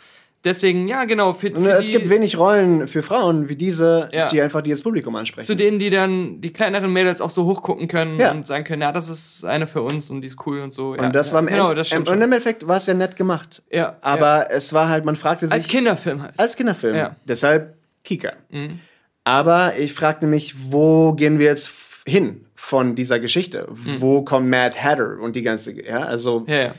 deswegen, 0.44 0.88
ja, 0.88 1.04
genau, 1.04 1.32
für, 1.32 1.50
für 1.50 1.72
es 1.72 1.86
gibt 1.88 2.08
wenig 2.08 2.36
Rollen 2.38 2.88
für 2.88 3.02
Frauen 3.02 3.48
wie 3.48 3.56
diese, 3.56 4.08
Ja. 4.12 4.26
die 4.28 4.40
einfach 4.42 4.62
die 4.62 4.70
das 4.70 4.82
Publikum 4.82 5.14
ansprechen. 5.16 5.46
zu 5.46 5.54
denen, 5.56 5.78
die 5.78 5.90
dann 5.90 6.40
die 6.40 6.52
kleineren 6.52 6.92
Mädels 6.92 7.20
auch 7.20 7.30
so 7.30 7.44
hochgucken 7.46 7.88
können 7.88 8.18
Ja. 8.18 8.30
und 8.32 8.46
sagen 8.46 8.64
können, 8.64 8.82
ja, 8.82 8.92
das 8.92 9.08
ist 9.08 9.44
eine 9.44 9.66
für 9.66 9.82
uns 9.82 10.10
und 10.10 10.20
die 10.22 10.26
ist 10.28 10.38
cool 10.46 10.60
und 10.60 10.72
so. 10.74 10.94
ja, 10.94 11.02
und 11.02 11.14
das 11.14 11.28
ja, 11.28 11.34
war 11.34 11.40
im, 11.40 11.46
genau, 11.48 11.74
das 11.74 11.88
stimmt 11.88 12.08
im, 12.08 12.14
im 12.14 12.22
Endeffekt 12.22 12.66
war 12.66 12.76
es 12.78 12.86
ja 12.86 12.94
nett 12.94 13.16
gemacht. 13.16 13.62
Ja, 13.70 13.96
Aber 14.00 14.50
es 14.50 14.72
war 14.72 14.88
halt, 14.88 15.04
man 15.04 15.16
fragte 15.16 15.46
sich. 15.46 15.52
Als 15.54 15.66
Kinderfilm 15.68 16.22
halt. 16.22 16.34
Als 16.36 16.56
Kinderfilm. 16.56 16.96
Ja. 16.96 17.16
Deshalb 17.24 17.76
Kika. 18.04 18.32
Mhm. 18.50 18.78
Aber 19.24 19.74
ich 19.78 19.92
fragte 19.94 20.26
mich, 20.26 20.54
wo 20.72 21.12
gehen 21.12 21.38
wir 21.38 21.46
jetzt 21.46 21.70
hin 22.06 22.44
von 22.56 22.96
dieser 22.96 23.20
Geschichte? 23.20 23.66
Wo 23.70 24.22
kommt 24.22 24.48
Mad 24.48 24.76
Hatter 24.78 25.18
und 25.20 25.36
die 25.36 25.42
ganze, 25.42 25.72
ja, 25.80 26.00
also 26.00 26.40
Mhm. 26.40 26.46
Ja, 26.48 26.56
ja. 26.62 26.74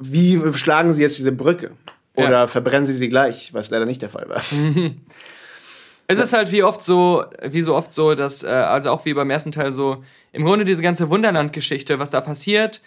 wie 0.00 0.40
schlagen 0.54 0.92
sie 0.92 1.02
jetzt 1.02 1.16
diese 1.18 1.32
Brücke? 1.32 1.70
Ja. 2.20 2.26
Oder 2.26 2.48
verbrennen 2.48 2.86
sie 2.86 2.92
sie 2.92 3.08
gleich, 3.08 3.52
was 3.52 3.70
leider 3.70 3.86
nicht 3.86 4.02
der 4.02 4.10
Fall 4.10 4.28
war. 4.28 4.42
Es 6.12 6.18
ist 6.18 6.32
halt 6.32 6.50
wie 6.50 6.64
oft 6.64 6.82
so, 6.82 7.24
wie 7.40 7.62
so 7.62 7.76
oft 7.76 7.92
so, 7.92 8.16
dass, 8.16 8.42
äh, 8.42 8.48
also 8.48 8.90
auch 8.90 9.04
wie 9.04 9.14
beim 9.14 9.30
ersten 9.30 9.52
Teil 9.52 9.70
so, 9.70 10.02
im 10.32 10.44
Grunde 10.44 10.64
diese 10.64 10.82
ganze 10.82 11.08
Wunderland-Geschichte, 11.08 12.00
was 12.00 12.10
da 12.10 12.20
passiert, 12.20 12.80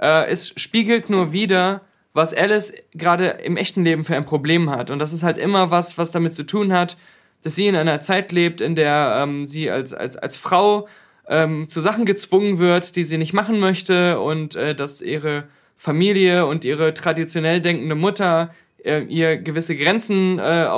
äh, 0.00 0.26
es 0.30 0.54
spiegelt 0.56 1.10
nur 1.10 1.34
wieder, 1.34 1.82
was 2.14 2.32
Alice 2.32 2.72
gerade 2.94 3.26
im 3.26 3.58
echten 3.58 3.84
Leben 3.84 4.04
für 4.04 4.16
ein 4.16 4.24
Problem 4.24 4.70
hat. 4.70 4.88
Und 4.88 5.00
das 5.00 5.12
ist 5.12 5.22
halt 5.22 5.36
immer 5.36 5.70
was, 5.70 5.98
was 5.98 6.12
damit 6.12 6.32
zu 6.32 6.44
tun 6.44 6.72
hat, 6.72 6.96
dass 7.42 7.54
sie 7.54 7.66
in 7.66 7.76
einer 7.76 8.00
Zeit 8.00 8.32
lebt, 8.32 8.62
in 8.62 8.74
der 8.74 9.18
ähm, 9.22 9.44
sie 9.44 9.70
als, 9.70 9.92
als, 9.92 10.16
als 10.16 10.36
Frau 10.36 10.88
ähm, 11.28 11.68
zu 11.68 11.82
Sachen 11.82 12.06
gezwungen 12.06 12.58
wird, 12.58 12.96
die 12.96 13.04
sie 13.04 13.18
nicht 13.18 13.34
machen 13.34 13.60
möchte 13.60 14.18
und 14.18 14.54
äh, 14.54 14.74
dass 14.74 15.02
ihre 15.02 15.44
Familie 15.76 16.46
und 16.46 16.64
ihre 16.64 16.94
traditionell 16.94 17.60
denkende 17.60 17.96
Mutter 17.96 18.50
äh, 18.84 19.02
ihr 19.04 19.38
gewisse 19.38 19.76
Grenzen 19.76 20.38
äh, 20.38 20.68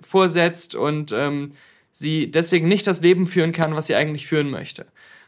vorsetzt 0.00 0.74
und 0.74 1.12
ähm, 1.12 1.52
sie 1.90 2.30
deswegen 2.30 2.68
nicht 2.68 2.86
das 2.86 3.00
Leben 3.00 3.26
führen 3.26 3.52
kann, 3.52 3.74
was 3.74 3.86
sie 3.86 3.94
eigentlich 3.94 4.26
führen 4.26 4.50
möchte. 4.50 4.86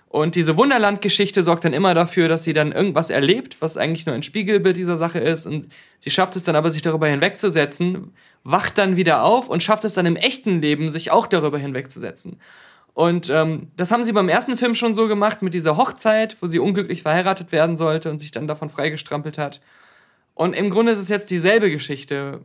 Und 0.09 0.35
diese 0.35 0.57
Wunderland-Geschichte 0.57 1.43
sorgt 1.43 1.65
dann 1.65 1.73
immer 1.73 1.93
dafür, 1.93 2.29
dass 2.29 2.45
sie 2.45 2.53
dann 2.53 2.73
irgendwas 2.73 3.11
erlebt, 3.11 3.57
was 3.61 3.77
eigentlich 3.77 4.07
nur 4.07 4.15
ein 4.15 4.23
Spiegelbild 4.23 4.77
dieser 4.77 4.97
Sache 4.97 5.19
ist. 5.19 5.47
Und 5.47 5.69
sie 5.99 6.11
schafft 6.11 6.37
es 6.37 6.45
dann 6.45 6.57
aber, 6.57 6.71
sich 6.71 6.81
darüber 6.81 7.09
hinwegzusetzen, 7.09 8.13
wacht 8.45 8.79
dann 8.79 8.97
wieder 8.97 9.25
auf 9.25 9.49
und 9.49 9.63
schafft 9.63 9.85
es 9.85 9.95
dann 9.95 10.07
im 10.07 10.17
echten 10.17 10.61
Leben, 10.61 10.91
sich 10.91 11.11
auch 11.11 11.27
darüber 11.27 11.59
hinwegzusetzen. 11.59 12.41
Und 12.95 13.29
ähm, 13.29 13.69
das 13.77 13.91
haben 13.91 14.05
sie 14.05 14.13
beim 14.13 14.31
ersten 14.31 14.57
Film 14.57 14.75
schon 14.75 14.95
so 14.95 15.07
gemacht 15.07 15.43
mit 15.43 15.53
dieser 15.53 15.77
Hochzeit, 15.77 16.37
wo 16.41 16.47
sie 16.47 16.61
unglücklich 16.61 17.03
verheiratet 17.03 17.53
werden 17.53 17.77
sollte 17.77 18.11
und 18.11 18.19
sich 18.19 18.31
dann 18.31 18.47
davon 18.47 18.71
freigestrampelt 18.71 19.37
hat. 19.37 19.61
Und 20.37 20.53
im 20.53 20.69
Grunde 20.71 20.93
ist 20.93 20.99
es 20.99 21.09
jetzt 21.09 21.31
dieselbe 21.31 21.71
Geschichte. 21.71 22.43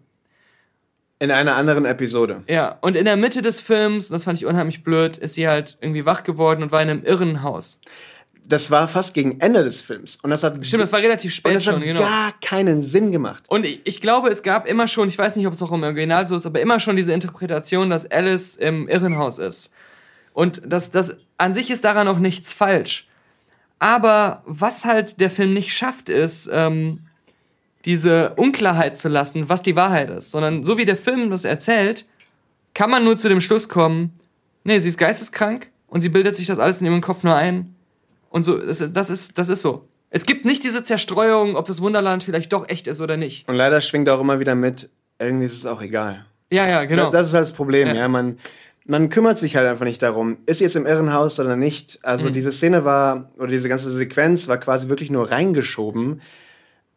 In 1.19 1.29
einer 1.29 1.55
anderen 1.55 1.85
Episode. 1.85 2.41
Ja, 2.47 2.79
und 2.81 2.95
in 2.95 3.05
der 3.05 3.17
Mitte 3.17 3.43
des 3.43 3.59
Films, 3.59 4.09
und 4.09 4.13
das 4.13 4.23
fand 4.23 4.39
ich 4.39 4.45
unheimlich 4.47 4.83
blöd, 4.83 5.17
ist 5.17 5.35
sie 5.35 5.47
halt 5.47 5.77
irgendwie 5.81 6.05
wach 6.05 6.23
geworden 6.23 6.63
und 6.63 6.71
war 6.71 6.81
in 6.81 6.89
einem 6.89 7.03
Irrenhaus. 7.03 7.79
Das 8.45 8.71
war 8.71 8.87
fast 8.87 9.13
gegen 9.13 9.39
Ende 9.41 9.63
des 9.63 9.81
Films. 9.81 10.17
Und 10.23 10.29
das 10.29 10.41
hat, 10.41 10.65
Stimmt, 10.65 10.81
das 10.81 10.93
war 10.93 11.01
relativ 11.01 11.31
und 11.31 11.35
spät 11.35 11.55
das 11.55 11.67
hat 11.67 11.73
schon, 11.75 11.83
genau. 11.83 11.99
gar 11.99 12.33
keinen 12.41 12.81
Sinn 12.81 13.11
gemacht. 13.11 13.43
Und 13.49 13.65
ich, 13.65 13.81
ich 13.83 13.99
glaube, 13.99 14.29
es 14.29 14.41
gab 14.41 14.67
immer 14.67 14.87
schon, 14.87 15.09
ich 15.09 15.17
weiß 15.17 15.35
nicht, 15.35 15.45
ob 15.45 15.53
es 15.53 15.61
auch 15.61 15.73
im 15.73 15.83
Original 15.83 16.25
so 16.25 16.37
ist, 16.37 16.45
aber 16.45 16.61
immer 16.61 16.79
schon 16.79 16.95
diese 16.95 17.11
Interpretation, 17.11 17.89
dass 17.89 18.09
Alice 18.09 18.55
im 18.55 18.87
Irrenhaus 18.87 19.37
ist. 19.37 19.69
Und 20.31 20.61
das, 20.65 20.91
das 20.91 21.17
an 21.37 21.53
sich 21.53 21.69
ist 21.69 21.83
daran 21.83 22.07
auch 22.07 22.19
nichts 22.19 22.53
falsch. 22.53 23.09
Aber 23.79 24.43
was 24.45 24.85
halt 24.85 25.19
der 25.19 25.29
Film 25.29 25.53
nicht 25.53 25.73
schafft, 25.75 26.07
ist, 26.07 26.49
ähm, 26.51 27.01
diese 27.85 28.33
Unklarheit 28.35 28.97
zu 28.97 29.09
lassen, 29.09 29.49
was 29.49 29.63
die 29.63 29.75
Wahrheit 29.75 30.09
ist. 30.09 30.31
Sondern 30.31 30.63
so 30.63 30.77
wie 30.77 30.85
der 30.85 30.97
Film 30.97 31.29
das 31.31 31.45
erzählt, 31.45 32.05
kann 32.73 32.89
man 32.89 33.03
nur 33.03 33.17
zu 33.17 33.27
dem 33.29 33.41
Schluss 33.41 33.67
kommen, 33.69 34.13
nee, 34.63 34.79
sie 34.79 34.89
ist 34.89 34.97
geisteskrank 34.97 35.69
und 35.87 36.01
sie 36.01 36.09
bildet 36.09 36.35
sich 36.35 36.47
das 36.47 36.59
alles 36.59 36.79
in 36.81 36.87
ihrem 36.87 37.01
Kopf 37.01 37.23
nur 37.23 37.35
ein. 37.35 37.75
Und 38.29 38.43
so, 38.43 38.57
das 38.57 38.79
ist, 38.81 38.95
das 38.95 39.09
ist, 39.09 39.37
das 39.37 39.49
ist 39.49 39.61
so. 39.61 39.87
Es 40.09 40.25
gibt 40.25 40.45
nicht 40.45 40.63
diese 40.63 40.83
Zerstreuung, 40.83 41.55
ob 41.55 41.65
das 41.65 41.81
Wunderland 41.81 42.23
vielleicht 42.23 42.51
doch 42.53 42.67
echt 42.69 42.87
ist 42.87 43.01
oder 43.01 43.17
nicht. 43.17 43.47
Und 43.47 43.55
leider 43.55 43.81
schwingt 43.81 44.07
auch 44.09 44.19
immer 44.21 44.39
wieder 44.39 44.55
mit, 44.55 44.89
irgendwie 45.19 45.45
ist 45.45 45.53
es 45.55 45.65
auch 45.65 45.81
egal. 45.81 46.25
Ja, 46.51 46.67
ja, 46.67 46.83
genau. 46.85 47.09
Das 47.11 47.27
ist 47.27 47.33
halt 47.33 47.43
das 47.43 47.53
Problem, 47.53 47.87
ja. 47.89 47.93
Ja. 47.93 48.07
Man, 48.07 48.37
man 48.85 49.09
kümmert 49.09 49.37
sich 49.37 49.55
halt 49.55 49.67
einfach 49.67 49.85
nicht 49.85 50.01
darum, 50.01 50.37
ist 50.45 50.57
sie 50.57 50.65
jetzt 50.65 50.75
im 50.75 50.85
Irrenhaus 50.85 51.39
oder 51.39 51.55
nicht. 51.55 51.99
Also 52.03 52.27
Mhm. 52.27 52.33
diese 52.33 52.51
Szene 52.51 52.83
war, 52.83 53.31
oder 53.37 53.47
diese 53.47 53.69
ganze 53.69 53.89
Sequenz 53.91 54.47
war 54.47 54.57
quasi 54.57 54.89
wirklich 54.89 55.11
nur 55.11 55.31
reingeschoben, 55.31 56.21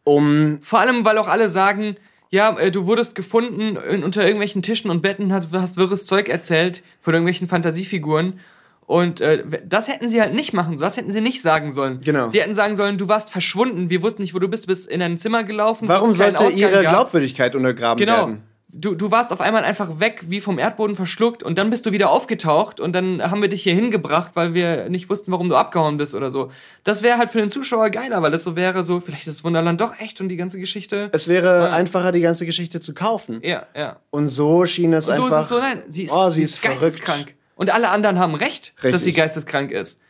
um 0.05 0.59
Vor 0.63 0.79
allem, 0.81 1.05
weil 1.05 1.19
auch 1.19 1.29
alle 1.29 1.49
sagen, 1.49 1.97
ja, 2.31 2.57
äh, 2.59 2.71
du 2.71 2.87
wurdest 2.87 3.15
gefunden 3.15 3.77
unter 3.77 4.23
irgendwelchen 4.23 4.63
Tischen 4.63 4.91
und 4.91 5.03
Betten, 5.03 5.33
hast, 5.33 5.53
hast 5.53 5.77
wirres 5.77 6.07
Zeug 6.07 6.29
erzählt 6.29 6.83
von 7.01 7.15
irgendwelchen 7.15 7.49
Fantasiefiguren. 7.49 8.41
Und 8.87 9.23
äh, 9.23 9.43
das 9.67 9.89
hätten 9.89 10.11
sie 10.11 10.21
halt 10.21 10.35
nicht 10.35 10.53
machen 10.53 10.77
sollen, 10.77 10.87
das 10.89 10.97
hätten 10.99 11.11
sie 11.11 11.23
nicht 11.23 11.41
sagen 11.41 11.73
sollen. 11.73 12.01
Genau. 12.03 12.29
Sie 12.29 12.41
hätten 12.43 12.53
sagen 12.53 12.77
sollen, 12.77 12.99
du 12.99 13.09
warst 13.09 13.31
verschwunden, 13.31 13.89
wir 13.89 14.03
wussten 14.03 14.21
nicht, 14.21 14.35
wo 14.35 14.39
du 14.39 14.49
bist, 14.49 14.65
du 14.65 14.69
bist 14.69 14.87
in 14.87 15.01
ein 15.01 15.17
Zimmer 15.17 15.43
gelaufen. 15.43 15.89
warum 15.89 16.15
sollte 16.15 16.49
ihre 16.49 16.83
gab. 16.83 16.93
Glaubwürdigkeit 16.93 17.55
untergraben 17.55 17.99
Genau. 18.05 18.19
werden? 18.27 18.43
Du, 18.77 18.95
du 18.95 19.11
warst 19.11 19.31
auf 19.31 19.41
einmal 19.41 19.63
einfach 19.63 20.01
weg, 20.01 20.23
wie 20.27 20.41
vom 20.41 20.59
Erdboden 20.59 20.97
verschluckt 20.97 21.43
und 21.43 21.59
dann 21.59 21.71
bist 21.71 21.87
du 21.87 21.93
wieder 21.93 22.11
aufgetaucht 22.11 22.81
und 22.81 22.93
dann 22.93 23.23
haben 23.31 23.41
wir 23.41 23.49
dich 23.49 23.63
hier 23.63 23.75
hingebracht, 23.75 24.33
weil 24.35 24.53
wir 24.53 24.89
nicht 24.89 25.09
wussten, 25.09 25.31
warum 25.31 25.49
du 25.49 25.55
abgehauen 25.55 25.97
bist 25.97 26.15
oder 26.15 26.31
so. 26.31 26.51
Das 26.83 27.03
wäre 27.03 27.19
halt 27.19 27.31
für 27.31 27.39
den 27.39 27.51
Zuschauer 27.51 27.91
geiler, 27.91 28.21
weil 28.23 28.33
das 28.33 28.43
so 28.43 28.57
wäre, 28.57 28.83
so, 28.85 28.99
vielleicht 29.01 29.29
ist 29.29 29.45
Wunderland 29.45 29.81
doch 29.81 30.01
echt 30.01 30.21
und 30.21 30.29
die 30.29 30.37
ganze 30.37 30.59
Geschichte. 30.59 31.09
Es 31.13 31.29
wäre 31.29 31.71
einfacher, 31.71 32.11
die 32.11 32.21
ganze 32.21 32.47
Geschichte 32.47 32.81
zu 32.81 32.95
kaufen. 32.95 33.41
Ja, 33.45 33.67
ja. 33.77 33.97
Und 34.11 34.29
so 34.29 34.67
schien 34.67 34.93
es 34.93 35.09
Und 35.09 35.15
so 35.15 35.25
einfach. 35.25 35.39
ist 35.39 35.45
es 35.45 35.49
so, 35.51 35.59
nein, 35.59 35.83
sie 35.87 36.03
ist, 36.05 36.13
oh, 36.13 36.31
sie 36.31 36.43
ist 36.43 36.61
geisteskrank. 36.61 37.35
Und 37.55 37.73
alle 37.73 37.91
anderen 37.91 38.19
haben 38.19 38.35
recht, 38.35 38.73
dass 38.77 38.83
sie 38.83 38.89
Richtig. 38.89 39.17
geisteskrank 39.17 39.71
ist. 39.71 40.01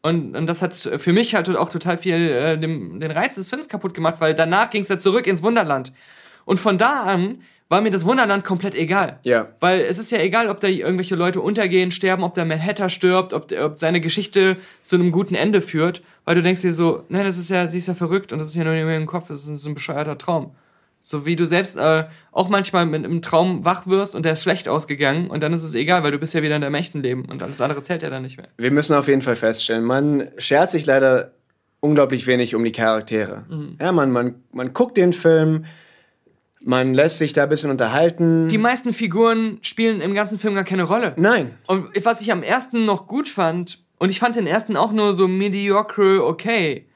Und, 0.00 0.36
und 0.36 0.46
das 0.46 0.62
hat 0.62 0.74
für 0.74 1.12
mich 1.12 1.34
halt 1.34 1.48
auch 1.56 1.68
total 1.68 1.96
viel 1.98 2.14
äh, 2.30 2.58
dem, 2.58 3.00
den 3.00 3.10
Reiz 3.10 3.34
des 3.36 3.48
Films 3.48 3.68
kaputt 3.68 3.94
gemacht, 3.94 4.16
weil 4.18 4.34
danach 4.34 4.70
ging 4.70 4.82
es 4.82 4.88
ja 4.88 4.98
zurück 4.98 5.26
ins 5.26 5.42
Wunderland. 5.42 5.92
Und 6.44 6.58
von 6.58 6.76
da 6.76 7.04
an 7.04 7.42
war 7.68 7.80
mir 7.80 7.90
das 7.90 8.04
Wunderland 8.04 8.44
komplett 8.44 8.74
egal. 8.74 9.18
Ja. 9.24 9.48
Weil 9.60 9.80
es 9.80 9.98
ist 9.98 10.10
ja 10.10 10.18
egal, 10.18 10.48
ob 10.48 10.60
da 10.60 10.68
irgendwelche 10.68 11.14
Leute 11.16 11.40
untergehen, 11.40 11.90
sterben, 11.90 12.22
ob 12.22 12.34
der 12.34 12.44
Manhattan 12.44 12.90
stirbt, 12.90 13.32
ob, 13.32 13.48
der- 13.48 13.64
ob 13.64 13.78
seine 13.78 14.00
Geschichte 14.00 14.56
zu 14.82 14.96
einem 14.96 15.10
guten 15.12 15.34
Ende 15.34 15.60
führt, 15.60 16.02
weil 16.24 16.34
du 16.34 16.42
denkst 16.42 16.60
dir 16.62 16.74
so, 16.74 17.04
nein, 17.08 17.24
das 17.24 17.38
ist 17.38 17.50
ja, 17.50 17.66
sie 17.66 17.78
ist 17.78 17.88
ja 17.88 17.94
verrückt 17.94 18.32
und 18.32 18.38
das 18.38 18.48
ist 18.48 18.54
ja 18.54 18.64
nur 18.64 18.74
in 18.74 18.86
ihrem 18.88 19.06
Kopf, 19.06 19.28
das 19.28 19.46
ist 19.48 19.62
so 19.62 19.68
ein 19.70 19.74
bescheuerter 19.74 20.18
Traum. 20.18 20.54
So 21.00 21.26
wie 21.26 21.36
du 21.36 21.44
selbst 21.44 21.76
äh, 21.76 22.04
auch 22.32 22.48
manchmal 22.48 22.86
mit 22.86 23.04
einem 23.04 23.20
Traum 23.20 23.64
wach 23.64 23.86
wirst 23.86 24.14
und 24.14 24.24
der 24.24 24.32
ist 24.34 24.42
schlecht 24.42 24.68
ausgegangen 24.68 25.28
und 25.28 25.42
dann 25.42 25.52
ist 25.52 25.62
es 25.62 25.74
egal, 25.74 26.02
weil 26.02 26.12
du 26.12 26.18
bist 26.18 26.32
ja 26.32 26.42
wieder 26.42 26.56
in 26.56 26.62
deinem 26.62 26.74
echten 26.76 27.02
Leben 27.02 27.26
und 27.26 27.42
alles 27.42 27.60
andere 27.60 27.82
zählt 27.82 28.02
ja 28.02 28.08
dann 28.08 28.22
nicht 28.22 28.38
mehr. 28.38 28.48
Wir 28.56 28.70
müssen 28.70 28.94
auf 28.94 29.06
jeden 29.08 29.20
Fall 29.20 29.36
feststellen, 29.36 29.84
man 29.84 30.28
schert 30.38 30.70
sich 30.70 30.86
leider 30.86 31.32
unglaublich 31.80 32.26
wenig 32.26 32.54
um 32.54 32.64
die 32.64 32.72
Charaktere. 32.72 33.44
Mhm. 33.50 33.76
Ja, 33.80 33.92
man, 33.92 34.10
man, 34.12 34.36
man 34.52 34.72
guckt 34.72 34.96
den 34.96 35.12
Film, 35.12 35.66
Man 36.64 36.94
lässt 36.94 37.18
sich 37.18 37.32
da 37.32 37.44
ein 37.44 37.48
bisschen 37.48 37.70
unterhalten. 37.70 38.48
Die 38.48 38.58
meisten 38.58 38.92
Figuren 38.92 39.58
spielen 39.60 40.00
im 40.00 40.14
ganzen 40.14 40.38
Film 40.38 40.54
gar 40.54 40.64
keine 40.64 40.84
Rolle. 40.84 41.12
Nein. 41.16 41.58
Und 41.66 41.88
was 42.04 42.20
ich 42.20 42.32
am 42.32 42.42
ersten 42.42 42.86
noch 42.86 43.06
gut 43.06 43.28
fand, 43.28 43.78
und 43.98 44.10
ich 44.10 44.18
fand 44.18 44.36
den 44.36 44.46
ersten 44.46 44.76
auch 44.76 44.92
nur 44.92 45.14
so 45.14 45.28
mediocre 45.28 46.24
okay, 46.24 46.86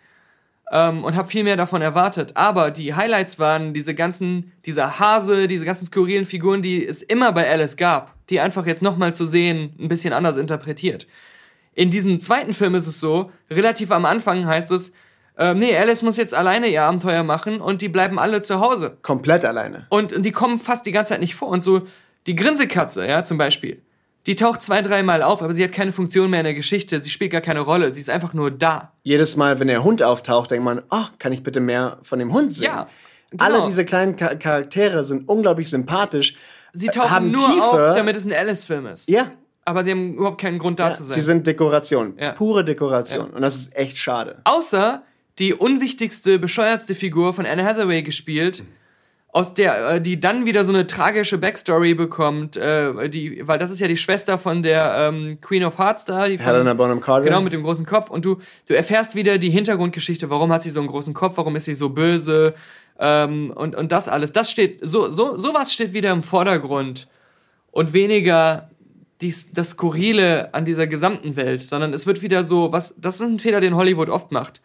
ähm, 0.71 1.05
und 1.05 1.17
habe 1.17 1.29
viel 1.29 1.45
mehr 1.45 1.57
davon 1.57 1.83
erwartet. 1.83 2.37
Aber 2.37 2.71
die 2.71 2.95
Highlights 2.95 3.39
waren 3.39 3.75
diese 3.75 3.95
ganzen, 3.95 4.53
dieser 4.67 4.99
Hase, 4.99 5.49
diese 5.49 5.65
ganzen 5.65 5.87
skurrilen 5.87 6.25
Figuren, 6.25 6.63
die 6.63 6.85
es 6.85 7.03
immer 7.03 7.33
bei 7.33 7.51
Alice 7.51 7.77
gab, 7.77 8.15
die 8.29 8.41
einfach 8.41 8.67
jetzt 8.67 8.83
nochmal 8.83 9.15
zu 9.15 9.25
sehen, 9.25 9.75
ein 9.79 9.89
bisschen 9.89 10.13
anders 10.13 10.37
interpretiert. 10.37 11.07
In 11.75 11.91
diesem 11.91 12.21
zweiten 12.21 12.55
Film 12.55 12.75
ist 12.75 12.87
es 12.87 13.01
so, 13.01 13.31
relativ 13.51 13.91
am 13.91 14.05
Anfang 14.05 14.47
heißt 14.47 14.71
es, 14.73 14.93
äh, 15.39 15.55
nee, 15.55 15.77
Alice 15.77 16.03
muss 16.03 16.17
jetzt 16.17 16.35
alleine 16.35 16.67
ihr 16.67 16.83
Abenteuer 16.83 17.23
machen 17.23 17.61
und 17.61 17.81
die 17.81 17.89
bleiben 17.89 18.19
alle 18.19 18.43
zu 18.43 18.61
Hause. 18.61 18.99
Komplett 19.03 19.45
alleine. 19.45 19.87
Und, 19.89 20.13
und 20.13 20.25
die 20.25 20.33
kommen 20.33 20.59
fast 20.59 20.85
die 20.85 20.93
ganze 20.93 21.11
Zeit 21.11 21.21
nicht 21.21 21.37
vor. 21.37 21.49
Und 21.49 21.61
so, 21.61 21.83
die 22.27 22.35
Grinsekatze, 22.35 23.07
ja, 23.07 23.23
zum 23.23 23.39
Beispiel, 23.39 23.81
die 24.27 24.35
taucht 24.35 24.63
zwei, 24.63 24.83
dreimal 24.83 25.23
auf, 25.23 25.41
aber 25.43 25.55
sie 25.55 25.63
hat 25.63 25.73
keine 25.73 25.93
Funktion 25.93 26.29
mehr 26.31 26.41
in 26.41 26.45
der 26.45 26.55
Geschichte. 26.55 27.01
Sie 27.01 27.09
spielt 27.09 27.31
gar 27.31 27.41
keine 27.41 27.61
Rolle. 27.61 27.93
Sie 27.93 28.01
ist 28.01 28.11
einfach 28.11 28.35
nur 28.35 28.51
da. 28.51 28.93
Jedes 29.05 29.37
Mal, 29.37 29.61
wenn 29.61 29.69
der 29.69 29.85
Hund 29.85 30.03
auftaucht, 30.03 30.51
denkt 30.51 30.65
man, 30.65 30.83
oh, 30.91 31.05
kann 31.19 31.33
ich 31.33 31.43
bitte 31.45 31.61
mehr 31.61 31.99
von 32.03 32.19
dem 32.19 32.33
Hund 32.33 32.53
sehen? 32.53 32.65
Ja, 32.67 32.89
genau. 33.31 33.45
Alle 33.45 33.67
diese 33.67 33.85
kleinen 33.85 34.17
Cha 34.17 34.35
Charaktere 34.35 35.05
sind 35.05 35.29
unglaublich 35.29 35.71
sympathisch. 35.71 36.37
Sie 36.73 36.89
tauchen 36.89 37.31
nur 37.31 37.47
Tiefe. 37.47 37.63
auf, 37.63 37.97
damit 37.97 38.17
es 38.17 38.27
ein 38.27 38.33
Alice-Film 38.33 38.87
ist. 38.87 39.09
Ja, 39.09 39.31
Aber 39.65 39.85
sie 39.85 39.93
haben 39.93 40.15
überhaupt 40.15 40.41
keinen 40.41 40.59
Grund 40.59 40.79
da 40.79 40.89
ja 40.89 40.95
zu 40.95 41.05
sein. 41.05 41.15
sie 41.15 41.23
sind 41.23 41.47
Dekoration. 41.47 42.15
Ja. 42.19 42.33
Pure 42.33 42.65
Dekoration. 42.65 43.31
Und 43.31 43.41
das 43.41 43.57
ist 43.57 43.77
echt 43.77 43.97
schade. 43.97 44.43
Außer 44.45 45.03
die 45.39 45.55
unwichtigste, 45.55 46.39
bescheuertste 46.39 46.95
Figur 46.95 47.33
von 47.33 47.47
Anne 47.47 47.65
Hathaway 47.65 48.03
gespielt, 48.03 48.65
aus 49.31 49.55
der, 49.55 49.91
äh, 49.91 50.01
die 50.01 50.19
dann 50.19 50.47
wieder 50.47 50.65
so 50.65 50.73
eine 50.73 50.87
tragische 50.87 51.39
Backstory 51.39 51.95
bekommt, 51.95 52.57
äh, 52.57 53.09
die, 53.11 53.47
weil 53.47 53.59
das 53.59 53.71
ist 53.71 53.79
ja 53.79 53.87
die 53.87 53.97
Schwester 53.97 54.39
von 54.39 54.63
der 54.63 54.95
ähm, 54.97 55.39
Queen 55.41 55.65
of 55.65 55.79
Hearts 55.79 56.07
da, 56.07 56.27
die 56.27 56.39
von, 56.39 56.47
Helena 56.47 56.75
Bonham 56.75 57.01
Carter. 57.01 57.25
Genau, 57.25 57.41
mit 57.43 57.53
dem 57.53 57.63
großen 57.63 57.85
Kopf. 57.85 58.11
Und 58.11 58.25
du, 58.25 58.39
du 58.67 58.75
erfährst 58.75 59.15
wieder 59.15 59.39
die 59.39 59.51
Hintergrundgeschichte, 59.51 60.31
warum 60.31 60.51
hat 60.51 60.63
sie 60.63 60.71
so 60.71 60.81
einen 60.81 60.89
großen 60.89 61.13
Kopf, 61.13 61.37
warum 61.37 61.57
ist 61.57 61.67
sie 61.67 61.75
so 61.75 61.91
böse 61.91 62.55
ähm, 62.99 63.53
und, 63.55 63.77
und 63.77 63.93
das 63.93 64.09
alles. 64.09 64.33
Das 64.33 64.51
steht, 64.51 64.79
so, 64.83 65.11
so, 65.11 65.37
sowas 65.37 65.73
steht 65.73 65.93
wieder 65.93 66.11
im 66.11 66.23
Vordergrund 66.23 67.07
und 67.71 67.93
weniger 67.93 68.71
dies, 69.21 69.53
das 69.53 69.71
Skurrile 69.71 70.55
an 70.55 70.65
dieser 70.65 70.87
gesamten 70.87 71.37
Welt, 71.37 71.63
sondern 71.63 71.93
es 71.93 72.07
wird 72.07 72.23
wieder 72.23 72.45
so, 72.45 72.73
was, 72.73 72.95
das 72.97 73.17
ist 73.17 73.21
ein 73.21 73.39
Fehler, 73.39 73.61
den 73.61 73.77
Hollywood 73.77 74.09
oft 74.09 74.33
macht. 74.33 74.63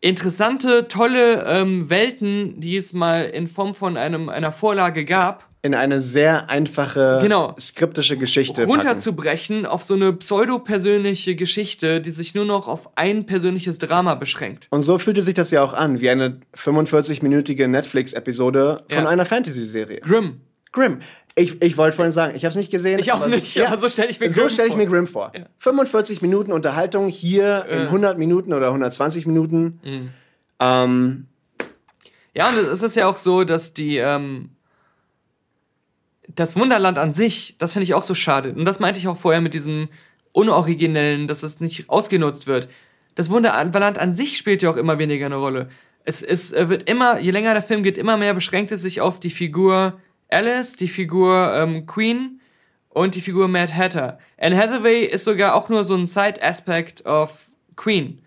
Interessante, 0.00 0.88
tolle 0.88 1.44
ähm, 1.46 1.90
Welten, 1.90 2.58
die 2.60 2.76
es 2.76 2.92
mal 2.94 3.24
in 3.24 3.46
Form 3.46 3.74
von 3.74 3.96
einem, 3.98 4.28
einer 4.30 4.50
Vorlage 4.52 5.04
gab, 5.04 5.46
in 5.62 5.74
eine 5.74 6.00
sehr 6.00 6.48
einfache, 6.48 7.18
Genau. 7.20 7.54
skriptische 7.60 8.16
Geschichte 8.16 8.62
packen. 8.62 8.70
runterzubrechen 8.70 9.66
auf 9.66 9.82
so 9.84 9.92
eine 9.92 10.10
pseudo-persönliche 10.14 11.34
Geschichte, 11.36 12.00
die 12.00 12.12
sich 12.12 12.34
nur 12.34 12.46
noch 12.46 12.66
auf 12.66 12.96
ein 12.96 13.26
persönliches 13.26 13.76
Drama 13.76 14.14
beschränkt. 14.14 14.68
Und 14.70 14.84
so 14.84 14.96
fühlte 14.96 15.22
sich 15.22 15.34
das 15.34 15.50
ja 15.50 15.62
auch 15.62 15.74
an, 15.74 16.00
wie 16.00 16.08
eine 16.08 16.40
45-minütige 16.56 17.66
Netflix-Episode 17.68 18.84
von 18.88 19.02
Ja. 19.04 19.08
einer 19.10 19.26
Fantasy-Serie. 19.26 20.00
Grimm. 20.00 20.40
Grimm. 20.72 21.00
Ich, 21.40 21.62
ich 21.62 21.76
wollte 21.76 21.96
vorhin 21.96 22.12
sagen, 22.12 22.36
ich 22.36 22.44
habe 22.44 22.50
es 22.50 22.56
nicht 22.56 22.70
gesehen. 22.70 22.98
Ich 22.98 23.12
auch 23.12 23.26
nicht, 23.26 23.54
ja, 23.54 23.76
so 23.76 23.88
stell 23.88 24.10
ich 24.10 24.20
mir 24.20 24.30
So 24.30 24.40
Grimm 24.40 24.50
stelle 24.50 24.68
ich 24.68 24.74
vor. 24.74 24.82
mir 24.82 24.86
Grimm 24.86 25.06
vor. 25.06 25.32
45 25.58 26.22
Minuten 26.22 26.52
Unterhaltung 26.52 27.08
hier 27.08 27.64
in 27.68 27.80
100 27.82 28.18
Minuten 28.18 28.52
oder 28.52 28.66
120 28.68 29.26
Minuten. 29.26 29.80
Mhm. 29.82 30.10
Ähm, 30.60 31.26
Ja, 32.34 32.48
und 32.48 32.58
es 32.58 32.82
ist 32.82 32.94
ja 32.96 33.06
auch 33.06 33.16
so, 33.16 33.44
dass 33.44 33.72
die, 33.74 33.96
ähm, 33.96 34.50
das 36.28 36.56
Wunderland 36.56 36.98
an 36.98 37.12
sich, 37.12 37.56
das 37.58 37.72
finde 37.72 37.84
ich 37.84 37.94
auch 37.94 38.02
so 38.02 38.14
schade. 38.14 38.52
Und 38.52 38.64
das 38.64 38.78
meinte 38.78 38.98
ich 39.00 39.08
auch 39.08 39.16
vorher 39.16 39.40
mit 39.40 39.54
diesem 39.54 39.88
Unoriginellen, 40.32 41.26
dass 41.26 41.42
es 41.42 41.60
nicht 41.60 41.88
ausgenutzt 41.90 42.46
wird. 42.46 42.68
Das 43.14 43.30
Wunderland 43.30 43.98
an 43.98 44.12
sich 44.14 44.36
spielt 44.38 44.62
ja 44.62 44.70
auch 44.70 44.76
immer 44.76 44.98
weniger 44.98 45.26
eine 45.26 45.36
Rolle. 45.36 45.68
Es, 46.04 46.22
es 46.22 46.52
äh, 46.52 46.68
wird 46.68 46.88
immer, 46.88 47.18
je 47.18 47.30
länger 47.32 47.52
der 47.52 47.62
Film 47.62 47.82
geht, 47.82 47.98
immer 47.98 48.16
mehr 48.16 48.32
beschränkt 48.34 48.70
es 48.72 48.80
sich 48.82 49.00
auf 49.00 49.18
die 49.18 49.30
Figur 49.30 49.98
Alice, 50.30 50.76
die 50.76 50.88
Figur 50.88 51.52
ähm, 51.54 51.86
Queen 51.86 52.40
und 52.88 53.14
die 53.14 53.20
Figur 53.20 53.48
Mad 53.48 53.72
Hatter. 53.72 54.18
Anne 54.38 54.56
Hathaway 54.56 55.04
ist 55.04 55.24
sogar 55.24 55.54
auch 55.54 55.68
nur 55.68 55.84
so 55.84 55.94
ein 55.94 56.06
Side-Aspect 56.06 57.06
of 57.06 57.46
Queen. 57.76 58.20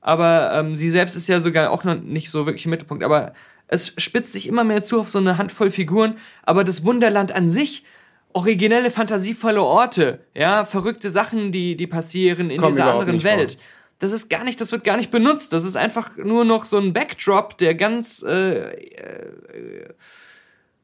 Aber 0.00 0.52
ähm, 0.54 0.76
sie 0.76 0.90
selbst 0.90 1.16
ist 1.16 1.28
ja 1.28 1.40
sogar 1.40 1.70
auch 1.70 1.84
noch 1.84 2.00
nicht 2.00 2.30
so 2.30 2.46
wirklich 2.46 2.64
im 2.64 2.70
Mittelpunkt. 2.70 3.04
Aber 3.04 3.32
es 3.66 3.94
spitzt 3.98 4.32
sich 4.32 4.48
immer 4.48 4.64
mehr 4.64 4.82
zu 4.82 5.00
auf 5.00 5.08
so 5.08 5.18
eine 5.18 5.38
Handvoll 5.38 5.70
Figuren. 5.70 6.18
Aber 6.42 6.64
das 6.64 6.84
Wunderland 6.84 7.32
an 7.32 7.48
sich, 7.48 7.84
originelle, 8.32 8.90
fantasievolle 8.90 9.62
Orte, 9.62 10.20
ja, 10.34 10.64
verrückte 10.64 11.10
Sachen, 11.10 11.52
die, 11.52 11.76
die 11.76 11.86
passieren 11.86 12.50
in 12.50 12.58
Kommen 12.58 12.72
dieser 12.72 12.92
anderen 12.92 13.14
nicht 13.14 13.26
vor. 13.26 13.36
Welt. 13.36 13.58
Das 13.98 14.12
ist 14.12 14.30
gar 14.30 14.44
nicht, 14.44 14.60
das 14.60 14.70
wird 14.70 14.84
gar 14.84 14.96
nicht 14.96 15.10
benutzt. 15.10 15.52
Das 15.52 15.64
ist 15.64 15.76
einfach 15.76 16.16
nur 16.16 16.44
noch 16.44 16.64
so 16.64 16.78
ein 16.78 16.92
Backdrop, 16.92 17.58
der 17.58 17.74
ganz 17.74 18.22
äh, 18.22 18.70
äh, 18.70 19.88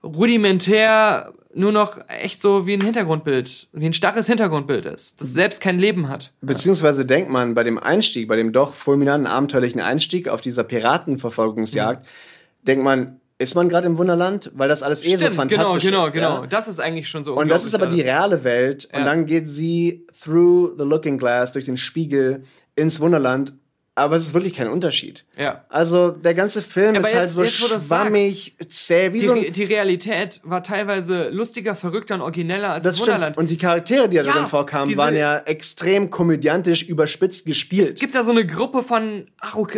rudimentär 0.05 1.33
nur 1.57 1.71
noch 1.71 1.99
echt 2.09 2.43
so 2.43 2.67
wie 2.67 2.75
ein 2.75 2.81
Hintergrundbild, 2.81 3.69
wie 3.73 3.87
ein 3.87 3.93
starres 3.93 4.27
Hintergrundbild 4.27 4.87
ist, 4.87 5.21
das 5.21 5.33
selbst 5.33 5.61
kein 5.61 5.79
Leben 5.79 6.09
hat. 6.09 6.33
beziehungsweise 6.41 7.05
denkt 7.07 7.31
man 7.31 7.55
bei 7.55 7.63
dem 7.63 7.79
Einstieg, 7.79 8.27
bei 8.27 8.35
dem 8.37 8.53
doch 8.53 8.75
fulminanten, 8.75 9.29
abenteuerlichen 9.29 9.81
Einstieg 9.81 10.29
auf 10.29 10.41
dieser 10.41 10.65
Piratenverfolgungsjagd, 10.65 12.03
Mhm. 12.05 12.65
denkt 12.67 12.85
man, 12.85 13.21
ist 13.39 13.55
man 13.55 13.69
gerade 13.69 13.87
im 13.87 13.99
Wunderland? 13.99 14.51
Weil 14.55 14.69
das 14.69 14.83
alles 14.83 15.05
eh 15.05 15.17
so 15.17 15.27
fantastisch 15.27 15.85
genau, 15.85 16.07
ist. 16.07 16.13
genau, 16.13 16.29
Ja? 16.35 16.37
genau. 16.41 16.47
Das 16.47 16.67
ist 16.69 16.81
eigentlich 16.81 17.09
schon 17.09 17.25
so 17.25 17.35
Und 17.35 17.49
das 17.49 17.65
ist 17.65 17.75
aber 17.75 17.87
die 17.87 18.01
reale 18.01 18.43
Welt. 18.45 18.89
Ja. 18.93 18.99
Und 19.01 19.05
dann 19.07 19.27
geht 19.27 19.49
sie 19.49 20.07
through 20.23 20.73
the 20.79 20.85
looking 20.85 21.19
glass, 21.19 21.53
durch 21.53 21.65
den 21.65 21.77
Spiegel, 21.77 22.45
ins 22.77 23.01
Wunderland. 23.01 23.53
Aber 23.97 24.17
es 24.17 24.25
ist 24.27 24.35
wirklich 24.35 24.55
kein 24.55 24.67
Unterschied. 24.69 25.25
Ja. 25.39 25.65
Also 25.69 26.09
der 26.11 26.35
ganze 26.35 26.63
Film 26.63 26.97
Ja, 26.97 27.01
ist 27.01 27.07
aber 27.07 27.15
halt 27.15 27.25
jetzt- 27.27 27.35
so 27.35 27.43
jetzt, 27.45 27.85
schwammig, 27.87 28.57
zäh, 28.69 29.13
wie 29.13 29.19
Die, 29.19 29.27
so 29.27 29.33
ein... 29.35 29.53
die 29.53 29.63
Realität 29.63 30.41
war 30.43 30.65
teilweise 30.65 31.29
lustiger, 31.29 31.77
verrückter 31.77 32.17
und 32.17 32.23
origineller 32.23 32.71
als 32.71 32.83
das, 32.83 32.95
Das. 32.95 33.03
Wunderland. 33.03 33.37
Und 33.39 33.51
die 33.53 33.57
Charaktere, 33.57 34.09
die 34.09 34.17
da 34.17 34.25
Ja, 34.25 34.33
drin 34.33 34.47
vorkamen, 34.49 34.97
waren 34.97 35.15
ja 35.15 35.39
extrem 35.39 36.11
komödiantisch 36.11 36.83
überspitzt 36.83 37.41
Es 37.41 37.45
gespielt. 37.45 38.01
gibt 38.01 38.17
da 38.17 38.25
so 38.25 38.33
eine 38.33 38.45
Gruppe 38.45 38.83
von 38.83 39.29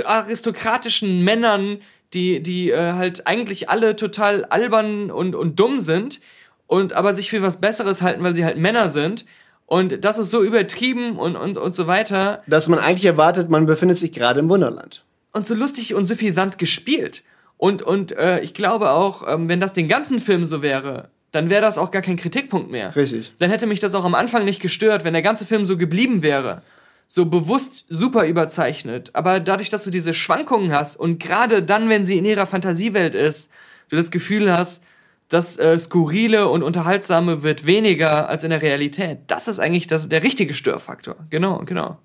aristokratischen 0.04 1.22
Männern, 1.22 1.78
die, 2.14 2.42
die 2.42 2.70
äh, 2.70 2.92
halt 2.92 3.26
eigentlich 3.26 3.68
alle 3.68 3.96
total 3.96 4.44
albern 4.46 5.10
und, 5.10 5.34
und 5.34 5.58
dumm 5.58 5.80
sind 5.80 6.20
und 6.66 6.94
aber 6.94 7.14
sich 7.14 7.30
für 7.30 7.42
was 7.42 7.60
Besseres 7.60 8.00
halten, 8.02 8.22
weil 8.22 8.34
sie 8.34 8.44
halt 8.44 8.56
Männer 8.58 8.88
sind. 8.90 9.24
Und 9.66 10.04
das 10.04 10.16
ist 10.18 10.30
so 10.30 10.42
übertrieben 10.42 11.18
und, 11.18 11.36
und, 11.36 11.58
und 11.58 11.74
so 11.74 11.86
weiter 11.86 12.42
Dass 12.46 12.68
man 12.68 12.78
eigentlich 12.78 13.06
erwartet, 13.06 13.50
man 13.50 13.66
befindet 13.66 13.98
sich 13.98 14.12
gerade 14.12 14.40
im 14.40 14.48
Wunderland. 14.48 15.04
und 15.32 15.46
so 15.46 15.54
lustig 15.54 15.94
und 15.94 16.04
suffisant 16.06 16.56
gespielt. 16.58 17.22
Und, 17.58 17.82
und 17.82 18.12
äh, 18.16 18.40
ich 18.40 18.54
glaube 18.54 18.90
auch, 18.90 19.26
ähm, 19.26 19.48
wenn 19.48 19.60
das 19.60 19.72
den 19.72 19.88
ganzen 19.88 20.20
Film 20.20 20.44
so 20.44 20.62
wäre, 20.62 21.08
dann 21.32 21.50
wäre 21.50 21.62
das 21.62 21.78
auch 21.78 21.90
gar 21.90 22.02
kein 22.02 22.16
Kritikpunkt 22.16 22.70
mehr. 22.70 22.94
Richtig. 22.94 23.32
Dann 23.38 23.50
hätte 23.50 23.66
mich 23.66 23.80
das 23.80 23.94
auch 23.94 24.04
am 24.04 24.14
Anfang 24.14 24.44
nicht 24.44 24.62
gestört, 24.62 25.04
wenn 25.04 25.12
der 25.14 25.22
ganze 25.22 25.44
Film 25.46 25.66
so 25.66 25.76
geblieben 25.76 26.22
wäre. 26.22 26.62
So 27.08 27.26
bewusst 27.26 27.86
super 27.88 28.26
überzeichnet. 28.26 29.10
Aber 29.14 29.40
dadurch, 29.40 29.68
dass 29.70 29.84
du 29.84 29.90
diese 29.90 30.14
Schwankungen 30.14 30.72
hast 30.72 30.96
und 30.96 31.18
gerade 31.18 31.62
dann, 31.62 31.88
wenn 31.88 32.04
sie 32.04 32.18
in 32.18 32.24
ihrer 32.24 32.46
Fantasiewelt 32.46 33.14
ist, 33.14 33.50
du 33.88 33.96
das 33.96 34.10
Gefühl 34.10 34.52
hast, 34.52 34.80
das 35.28 35.58
äh, 35.58 35.78
Skurrile 35.78 36.48
und 36.48 36.62
Unterhaltsame 36.62 37.42
wird 37.42 37.66
weniger 37.66 38.28
als 38.28 38.44
in 38.44 38.50
der 38.50 38.62
Realität. 38.62 39.18
Das 39.26 39.48
ist 39.48 39.58
eigentlich 39.58 39.86
das, 39.86 40.08
der 40.08 40.22
richtige 40.22 40.54
Störfaktor. 40.54 41.16
Genau, 41.30 41.62
genau. 41.64 41.98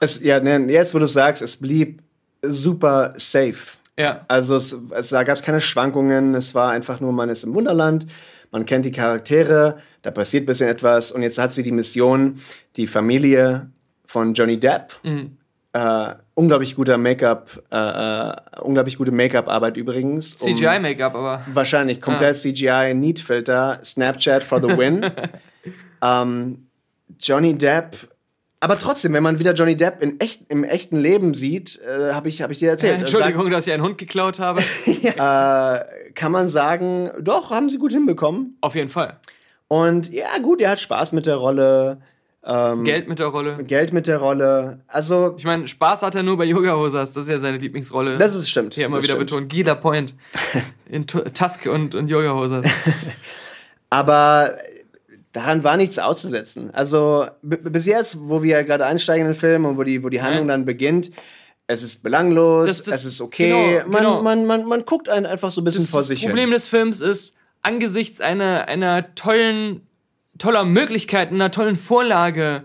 Es, 0.00 0.20
ja, 0.20 0.40
ne, 0.40 0.58
jetzt, 0.72 0.94
wo 0.94 0.98
du 0.98 1.06
sagst, 1.06 1.42
es 1.42 1.56
blieb 1.56 2.02
super 2.42 3.14
safe. 3.16 3.78
Ja. 3.96 4.24
Also 4.28 4.56
es, 4.56 4.76
es, 4.90 5.08
da 5.08 5.24
gab 5.24 5.36
es 5.36 5.42
keine 5.42 5.60
Schwankungen, 5.60 6.34
es 6.34 6.54
war 6.54 6.70
einfach 6.70 7.00
nur, 7.00 7.12
man 7.12 7.28
ist 7.28 7.44
im 7.44 7.54
Wunderland, 7.54 8.06
man 8.50 8.64
kennt 8.64 8.84
die 8.84 8.92
Charaktere, 8.92 9.78
da 10.02 10.10
passiert 10.10 10.44
ein 10.44 10.46
bisschen 10.46 10.68
etwas 10.68 11.10
und 11.10 11.22
jetzt 11.22 11.38
hat 11.38 11.52
sie 11.52 11.62
die 11.62 11.72
Mission, 11.72 12.40
die 12.76 12.86
Familie 12.86 13.70
von 14.06 14.34
Johnny 14.34 14.58
Depp, 14.58 14.94
äh, 15.72 16.14
unglaublich 16.38 16.76
guter 16.76 16.98
Make-up, 16.98 17.50
äh, 17.72 17.76
äh, 17.76 18.60
unglaublich 18.62 18.96
gute 18.96 19.10
Make-up-Arbeit 19.10 19.76
übrigens. 19.76 20.34
um- 20.36 20.54
CGI-Make-up, 20.54 21.14
aber. 21.14 21.42
Wahrscheinlich 21.52 22.00
komplett 22.00 22.36
CGI, 22.36 22.94
Neat-Filter, 22.94 23.80
Snapchat 23.84 24.44
for 24.44 24.60
the 24.62 24.68
win. 24.78 25.04
ähm, 26.02 26.68
Johnny 27.18 27.58
Depp, 27.58 27.96
aber 28.60 28.78
trotzdem, 28.78 29.12
wenn 29.12 29.22
man 29.22 29.38
wieder 29.38 29.52
Johnny 29.52 29.76
Depp 29.76 30.02
in 30.02 30.18
echt, 30.18 30.42
im 30.50 30.64
echten 30.64 30.96
Leben 30.98 31.34
sieht, 31.34 31.80
äh, 31.80 32.12
habe 32.12 32.28
ich, 32.28 32.42
hab 32.42 32.50
ich 32.50 32.58
dir 32.58 32.68
Äh, 32.68 32.72
erzählt. 32.72 32.98
Entschuldigung, 33.00 33.50
dass 33.50 33.66
ich 33.66 33.72
einen 33.72 33.84
Hund 33.84 33.98
geklaut 33.98 34.38
habe. 34.40 34.62
Sag, 34.84 35.16
äh, 35.16 36.10
kann 36.14 36.32
man 36.32 36.48
sagen, 36.48 37.10
doch, 37.20 37.50
haben 37.50 37.70
sie 37.70 37.78
gut 37.78 37.92
hinbekommen. 37.92 38.56
Auf 38.60 38.74
jeden 38.74 38.88
Fall. 38.88 39.18
Und 39.68 40.12
ja, 40.12 40.26
gut, 40.42 40.60
er 40.60 40.70
hat 40.70 40.80
Spaß 40.80 41.12
mit 41.12 41.26
der 41.26 41.36
Rolle. 41.36 42.00
Ähm, 42.50 42.84
Geld 42.84 43.08
mit 43.08 43.18
der 43.18 43.26
Rolle. 43.26 43.62
Geld 43.62 43.92
mit 43.92 44.06
der 44.06 44.16
Rolle. 44.18 44.80
Also, 44.88 45.34
Ich 45.36 45.44
meine, 45.44 45.68
Spaß 45.68 46.00
hat 46.02 46.14
er 46.14 46.22
nur 46.22 46.38
bei 46.38 46.44
Yoga 46.46 46.74
Hosers. 46.76 47.12
Das 47.12 47.24
ist 47.24 47.28
ja 47.28 47.38
seine 47.38 47.58
Lieblingsrolle. 47.58 48.16
das 48.16 48.34
ist 48.34 48.48
stimmt. 48.48 48.72
hier 48.74 48.86
immer 48.86 48.96
das 48.96 49.04
wieder 49.04 49.16
stimmt. 49.16 49.30
betont. 49.30 49.48
Gila 49.50 49.74
Point. 49.74 50.14
In 50.88 51.06
Tu- 51.06 51.20
Tusk 51.34 51.66
und, 51.66 51.94
und 51.94 52.08
Yoga 52.08 52.32
Hosers. 52.34 52.64
Aber 53.90 54.54
daran 55.32 55.64
war 55.64 55.76
nichts 55.76 55.98
auszusetzen. 55.98 56.70
Also 56.72 57.26
bis 57.42 57.86
jetzt, 57.86 58.16
wo 58.20 58.42
wir 58.42 58.64
gerade 58.64 58.86
einsteigen 58.86 59.26
in 59.26 59.32
den 59.32 59.38
Film 59.38 59.64
und 59.64 59.76
wo 59.78 59.82
die, 59.82 60.02
wo 60.02 60.08
die 60.08 60.22
Handlung 60.22 60.46
Ja. 60.48 60.54
dann 60.54 60.64
beginnt, 60.64 61.10
es 61.66 61.82
ist 61.82 62.02
belanglos, 62.02 62.66
Das- 62.66 62.82
das- 62.82 62.94
es 62.96 63.04
ist 63.04 63.20
okay. 63.20 63.50
genau, 63.80 63.88
man, 63.88 64.02
genau. 64.02 64.22
Man, 64.22 64.46
man, 64.46 64.64
man 64.64 64.84
guckt 64.86 65.08
einen 65.08 65.26
einfach 65.26 65.50
so 65.52 65.60
ein 65.60 65.64
bisschen 65.64 65.82
Das, 65.82 65.90
vor 65.90 66.00
das 66.00 66.08
sich 66.08 66.22
Problem 66.24 66.48
hin. 66.48 66.54
des 66.54 66.66
Films 66.68 67.00
ist, 67.00 67.34
angesichts 67.62 68.20
einer, 68.22 68.68
einer 68.68 69.14
tollen, 69.14 69.82
toller 70.38 70.64
Möglichkeit, 70.64 71.32
einer 71.32 71.50
tollen 71.50 71.76
Vorlage, 71.76 72.64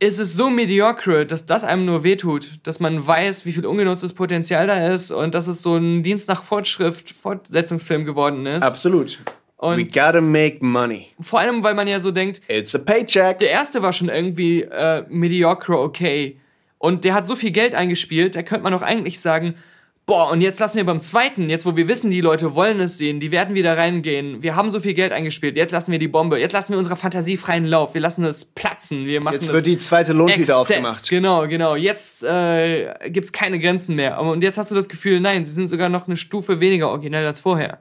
ist 0.00 0.18
es 0.18 0.34
so 0.34 0.50
mediocre, 0.50 1.24
dass 1.24 1.46
das 1.46 1.64
einem 1.64 1.84
nur 1.86 2.02
wehtut, 2.02 2.58
dass 2.64 2.80
man 2.80 3.06
weiß, 3.06 3.46
wie 3.46 3.52
viel 3.52 3.64
ungenutztes 3.64 4.12
Potenzial 4.12 4.66
da 4.66 4.88
ist 4.92 5.10
und 5.10 5.34
dass 5.34 5.46
es 5.46 5.62
so 5.62 5.76
ein 5.76 6.02
Dienst 6.02 6.28
nach 6.28 6.42
Fortschrift 6.44 7.10
Fortsetzungsfilm 7.10 8.04
geworden 8.04 8.44
ist. 8.46 8.62
Absolut. 8.62 9.20
Und- 9.56 9.78
We 9.78 9.84
gotta 9.84 10.20
make 10.20 10.58
money. 10.60 11.06
Vor 11.20 11.38
allem, 11.38 11.62
weil 11.62 11.74
man 11.74 11.86
ja 11.88 12.00
so 12.00 12.10
denkt, 12.10 12.42
It's 12.48 12.74
a 12.74 12.78
paycheck. 12.78 13.38
der 13.38 13.50
erste 13.50 13.82
war 13.82 13.92
schon 13.92 14.08
irgendwie 14.10 14.62
äh, 14.62 15.04
mediocre 15.08 15.78
okay 15.78 16.38
und 16.78 17.04
der 17.04 17.14
hat 17.14 17.24
so 17.24 17.34
viel 17.36 17.50
Geld 17.52 17.74
eingespielt, 17.74 18.36
da 18.36 18.42
könnte 18.42 18.64
man 18.64 18.72
doch 18.72 18.82
eigentlich 18.82 19.20
sagen, 19.20 19.54
boah, 20.06 20.30
und 20.30 20.40
jetzt 20.40 20.60
lassen 20.60 20.76
wir 20.76 20.84
beim 20.84 21.00
zweiten, 21.00 21.48
jetzt 21.48 21.64
wo 21.64 21.76
wir 21.76 21.88
wissen, 21.88 22.10
die 22.10 22.20
Leute 22.20 22.54
wollen 22.54 22.80
es 22.80 22.98
sehen, 22.98 23.20
die 23.20 23.30
werden 23.30 23.54
wieder 23.54 23.76
reingehen, 23.76 24.42
wir 24.42 24.54
haben 24.54 24.70
so 24.70 24.80
viel 24.80 24.94
Geld 24.94 25.12
eingespielt, 25.12 25.56
jetzt 25.56 25.72
lassen 25.72 25.90
wir 25.92 25.98
die 25.98 26.08
Bombe, 26.08 26.38
jetzt 26.38 26.52
lassen 26.52 26.72
wir 26.72 26.78
unserer 26.78 26.96
Fantasie 26.96 27.36
freien 27.36 27.66
Lauf, 27.66 27.94
wir 27.94 28.00
lassen 28.00 28.24
es 28.24 28.44
platzen, 28.44 29.06
wir 29.06 29.20
machen 29.20 29.34
Jetzt 29.34 29.52
wird 29.52 29.66
die 29.66 29.78
zweite 29.78 30.12
Exzess. 30.12 30.50
aufgemacht. 30.50 31.08
Genau, 31.08 31.48
genau. 31.48 31.74
Jetzt 31.76 32.22
äh, 32.24 32.94
gibt's 33.08 33.32
keine 33.32 33.58
Grenzen 33.58 33.94
mehr. 33.94 34.20
Und 34.20 34.42
jetzt 34.42 34.58
hast 34.58 34.70
du 34.70 34.74
das 34.74 34.88
Gefühl, 34.88 35.20
nein, 35.20 35.44
sie 35.44 35.52
sind 35.52 35.68
sogar 35.68 35.88
noch 35.88 36.06
eine 36.06 36.16
Stufe 36.16 36.60
weniger 36.60 36.90
originell 36.90 37.26
als 37.26 37.40
vorher. 37.40 37.78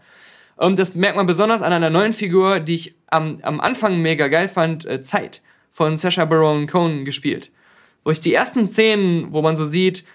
Und 0.56 0.80
das 0.80 0.96
merkt 0.96 1.18
man 1.18 1.26
besonders 1.26 1.62
an 1.62 1.74
einer 1.74 1.90
neuen 1.90 2.14
Figur, 2.14 2.60
die 2.60 2.76
ich 2.76 2.96
am, 3.08 3.38
am 3.42 3.60
Anfang 3.60 4.02
mega 4.02 4.28
geil 4.28 4.48
fand, 4.48 4.86
äh, 4.86 5.02
Zeit, 5.02 5.42
von 5.72 5.98
Sacha 5.98 6.26
Baron 6.26 6.68
Cohen 6.68 7.06
gespielt. 7.06 7.52
Wo 8.04 8.12
ich 8.12 8.20
die 8.20 8.34
ersten 8.34 8.70
Szenen, 8.70 9.34
wo 9.34 9.42
man 9.42 9.56
so 9.56 9.66
sieht, 9.66 10.06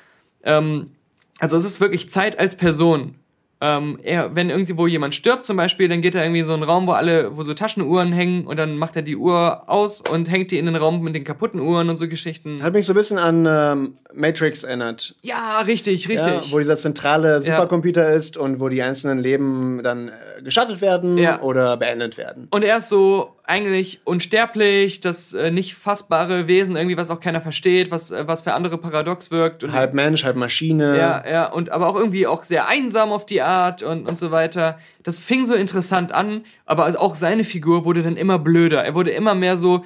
ähm, 0.44 0.92
also 1.38 1.56
es 1.56 1.64
ist 1.64 1.80
wirklich 1.80 2.08
Zeit 2.10 2.38
als 2.38 2.54
Person. 2.54 3.14
Ähm, 3.60 3.98
er, 4.04 4.36
wenn 4.36 4.50
irgendwo 4.50 4.86
jemand 4.86 5.16
stirbt 5.16 5.44
zum 5.44 5.56
Beispiel, 5.56 5.88
dann 5.88 6.00
geht 6.00 6.14
er 6.14 6.22
irgendwie 6.22 6.42
in 6.42 6.46
so 6.46 6.52
einen 6.54 6.62
Raum, 6.62 6.86
wo 6.86 6.92
alle, 6.92 7.36
wo 7.36 7.42
so 7.42 7.54
Taschenuhren 7.54 8.12
hängen 8.12 8.46
und 8.46 8.56
dann 8.56 8.76
macht 8.76 8.94
er 8.94 9.02
die 9.02 9.16
Uhr 9.16 9.68
aus 9.68 10.00
und 10.00 10.30
hängt 10.30 10.52
die 10.52 10.58
in 10.58 10.66
den 10.66 10.76
Raum 10.76 11.02
mit 11.02 11.16
den 11.16 11.24
kaputten 11.24 11.58
Uhren 11.58 11.90
und 11.90 11.96
so 11.96 12.06
Geschichten. 12.06 12.62
Hat 12.62 12.72
mich 12.72 12.86
so 12.86 12.92
ein 12.92 12.96
bisschen 12.96 13.18
an 13.18 13.46
ähm, 13.50 13.94
Matrix 14.14 14.62
erinnert. 14.62 15.16
Ja, 15.22 15.62
richtig, 15.66 16.08
richtig. 16.08 16.28
Ja, 16.28 16.40
wo 16.52 16.58
dieser 16.60 16.76
zentrale 16.76 17.42
Supercomputer 17.42 18.12
ist 18.12 18.36
und 18.36 18.60
wo 18.60 18.68
die 18.68 18.80
einzelnen 18.80 19.18
Leben 19.18 19.80
dann 19.82 20.06
äh, 20.06 20.12
geschattet 20.44 20.80
werden 20.80 21.18
Ja. 21.18 21.40
oder 21.42 21.76
beendet 21.76 22.16
werden. 22.16 22.46
Und 22.52 22.62
er 22.62 22.76
ist 22.76 22.88
so 22.88 23.34
eigentlich 23.48 24.02
unsterblich, 24.04 25.00
das 25.00 25.32
äh, 25.32 25.50
nicht 25.50 25.74
fassbare 25.74 26.46
Wesen, 26.46 26.76
irgendwie, 26.76 26.98
was 26.98 27.10
auch 27.10 27.18
keiner 27.18 27.40
versteht, 27.40 27.90
was, 27.90 28.10
äh, 28.10 28.28
was 28.28 28.42
für 28.42 28.52
andere 28.52 28.76
paradox 28.76 29.30
wirkt. 29.30 29.64
Und 29.64 29.72
Halb 29.72 29.94
Mensch, 29.94 30.22
halb 30.24 30.36
Maschine. 30.36 30.96
Ja, 30.98 31.24
ja, 31.26 31.46
und 31.50 31.70
aber 31.70 31.88
auch 31.88 31.96
irgendwie 31.96 32.26
auch 32.26 32.44
sehr 32.44 32.68
einsam 32.68 33.10
auf 33.10 33.24
die 33.24 33.40
Art 33.40 33.82
und, 33.82 34.06
und 34.06 34.18
so 34.18 34.30
weiter. 34.30 34.78
Das 35.02 35.18
fing 35.18 35.46
so 35.46 35.54
interessant 35.54 36.12
an, 36.12 36.44
aber 36.66 36.84
also 36.84 36.98
auch 36.98 37.14
seine 37.14 37.42
Figur 37.42 37.86
wurde 37.86 38.02
dann 38.02 38.16
immer 38.16 38.38
blöder. 38.38 38.84
Er 38.84 38.94
wurde 38.94 39.12
immer 39.12 39.34
mehr 39.34 39.56
so. 39.56 39.84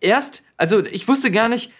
Erst, 0.00 0.42
also 0.56 0.84
ich 0.84 1.06
wusste 1.06 1.30
gar 1.30 1.48
nicht, 1.48 1.70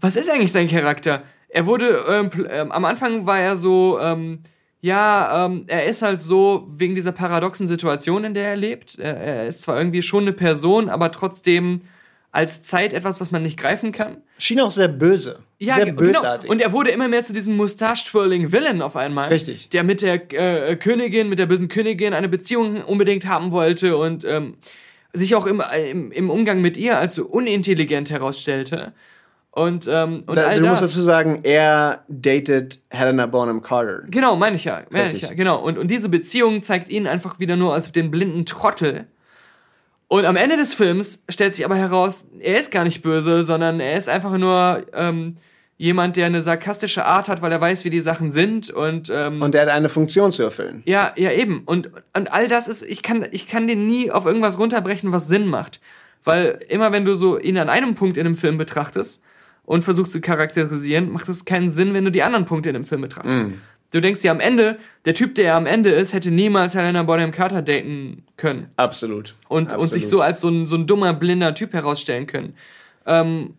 was 0.00 0.14
ist 0.14 0.30
eigentlich 0.30 0.52
sein 0.52 0.68
Charakter? 0.68 1.24
Er 1.48 1.66
wurde, 1.66 2.04
ähm, 2.08 2.30
ähm, 2.48 2.70
am 2.70 2.84
Anfang 2.84 3.26
war 3.26 3.40
er 3.40 3.56
so, 3.56 3.98
ähm, 4.00 4.44
ja, 4.82 5.46
ähm, 5.46 5.64
er 5.68 5.86
ist 5.86 6.02
halt 6.02 6.20
so 6.20 6.66
wegen 6.76 6.94
dieser 6.94 7.12
paradoxen 7.12 7.66
Situation, 7.66 8.24
in 8.24 8.34
der 8.34 8.48
er 8.48 8.56
lebt. 8.56 8.98
Er, 8.98 9.16
er 9.16 9.46
ist 9.46 9.62
zwar 9.62 9.78
irgendwie 9.78 10.02
schon 10.02 10.24
eine 10.24 10.32
Person, 10.32 10.88
aber 10.90 11.10
trotzdem 11.12 11.80
als 12.32 12.62
Zeit 12.62 12.92
etwas, 12.92 13.20
was 13.20 13.30
man 13.30 13.42
nicht 13.42 13.58
greifen 13.58 13.92
kann. 13.92 14.16
Schien 14.38 14.58
auch 14.60 14.70
sehr 14.70 14.88
böse. 14.88 15.40
Ja, 15.58 15.76
sehr 15.76 15.84
ge- 15.84 15.94
bösartig. 15.94 16.42
Genau. 16.48 16.52
Und 16.52 16.60
er 16.62 16.72
wurde 16.72 16.90
immer 16.90 17.06
mehr 17.06 17.22
zu 17.22 17.32
diesem 17.32 17.56
Mustache-Twirling-Villain 17.56 18.82
auf 18.82 18.96
einmal. 18.96 19.28
Richtig. 19.28 19.68
Der 19.68 19.84
mit 19.84 20.02
der 20.02 20.14
äh, 20.32 20.76
Königin, 20.76 21.28
mit 21.28 21.38
der 21.38 21.46
bösen 21.46 21.68
Königin 21.68 22.14
eine 22.14 22.28
Beziehung 22.28 22.82
unbedingt 22.82 23.26
haben 23.26 23.50
wollte 23.52 23.96
und 23.96 24.24
ähm, 24.24 24.56
sich 25.12 25.34
auch 25.36 25.46
im, 25.46 25.62
im, 25.90 26.10
im 26.10 26.30
Umgang 26.30 26.60
mit 26.62 26.76
ihr 26.76 26.98
als 26.98 27.14
so 27.14 27.26
unintelligent 27.26 28.10
herausstellte. 28.10 28.94
Und, 29.54 29.86
ähm, 29.86 30.24
und 30.26 30.36
da, 30.36 30.46
all 30.46 30.60
du 30.60 30.66
musst 30.66 30.82
das. 30.82 30.92
dazu 30.92 31.04
sagen, 31.04 31.40
er 31.42 32.04
datet 32.08 32.78
Helena 32.88 33.26
Bonham 33.26 33.60
Carter. 33.60 34.02
Genau, 34.08 34.34
meine 34.34 34.56
ich 34.56 34.64
ja. 34.64 34.80
Meine 34.88 35.12
ich 35.12 35.20
ja 35.20 35.34
genau. 35.34 35.60
Und, 35.60 35.76
und 35.76 35.90
diese 35.90 36.08
Beziehung 36.08 36.62
zeigt 36.62 36.88
ihn 36.88 37.06
einfach 37.06 37.38
wieder 37.38 37.56
nur 37.56 37.74
als 37.74 37.92
den 37.92 38.10
blinden 38.10 38.46
Trottel. 38.46 39.06
Und 40.08 40.24
am 40.24 40.36
Ende 40.36 40.56
des 40.56 40.72
Films 40.72 41.22
stellt 41.28 41.54
sich 41.54 41.66
aber 41.66 41.76
heraus, 41.76 42.24
er 42.40 42.58
ist 42.58 42.70
gar 42.70 42.84
nicht 42.84 43.02
böse, 43.02 43.44
sondern 43.44 43.78
er 43.78 43.96
ist 43.96 44.08
einfach 44.08 44.38
nur 44.38 44.86
ähm, 44.94 45.36
jemand, 45.76 46.16
der 46.16 46.26
eine 46.26 46.40
sarkastische 46.40 47.04
Art 47.04 47.28
hat, 47.28 47.42
weil 47.42 47.52
er 47.52 47.60
weiß, 47.60 47.84
wie 47.84 47.90
die 47.90 48.00
Sachen 48.00 48.30
sind. 48.30 48.70
Und, 48.70 49.10
ähm, 49.10 49.42
Und 49.42 49.54
er 49.54 49.62
hat 49.62 49.68
eine 49.68 49.90
Funktion 49.90 50.32
zu 50.32 50.42
erfüllen. 50.42 50.82
ja, 50.86 51.12
ja, 51.16 51.30
eben. 51.30 51.62
Und, 51.66 51.90
und 52.16 52.32
all 52.32 52.48
das 52.48 52.68
ist, 52.68 52.82
ich 52.82 53.02
kann, 53.02 53.26
ich 53.32 53.48
kann 53.48 53.68
den 53.68 53.86
nie 53.86 54.10
auf 54.10 54.24
irgendwas 54.24 54.58
runterbrechen, 54.58 55.12
was 55.12 55.28
Sinn 55.28 55.46
macht. 55.46 55.80
Weil 56.24 56.58
immer 56.70 56.90
wenn 56.90 57.04
du 57.04 57.14
so 57.14 57.38
ihn 57.38 57.58
an 57.58 57.68
einem 57.68 57.94
Punkt 57.96 58.16
in 58.16 58.24
einem 58.24 58.36
Film 58.36 58.56
betrachtest 58.56 59.22
und 59.64 59.82
versuchst 59.82 60.12
zu 60.12 60.20
charakterisieren, 60.20 61.10
macht 61.10 61.28
es 61.28 61.44
keinen 61.44 61.70
Sinn, 61.70 61.94
wenn 61.94 62.04
du 62.04 62.10
die 62.10 62.22
anderen 62.22 62.44
Punkte 62.46 62.68
in 62.70 62.74
dem 62.74 62.84
Film 62.84 63.00
betrachtest. 63.02 63.48
Du 63.92 64.00
denkst 64.00 64.20
dir 64.22 64.30
am 64.30 64.40
Ende, 64.40 64.78
der 65.04 65.14
Typ, 65.14 65.34
der 65.34 65.54
am 65.54 65.66
Ende 65.66 65.90
ist, 65.90 66.14
hätte 66.14 66.30
niemals 66.30 66.74
Helena 66.74 67.02
Bonham 67.02 67.30
Carter 67.30 67.60
daten 67.60 68.24
können. 68.38 68.68
Absolut. 68.76 69.34
Und, 69.48 69.64
Absolut. 69.74 69.82
und 69.84 69.90
sich 69.92 70.08
so 70.08 70.22
als 70.22 70.40
so 70.40 70.48
ein, 70.48 70.64
so 70.64 70.76
ein 70.76 70.86
dummer, 70.86 71.12
blinder 71.12 71.54
Typ 71.54 71.74
herausstellen 71.74 72.26
können. 72.26 72.54
Ähm, 73.06 73.52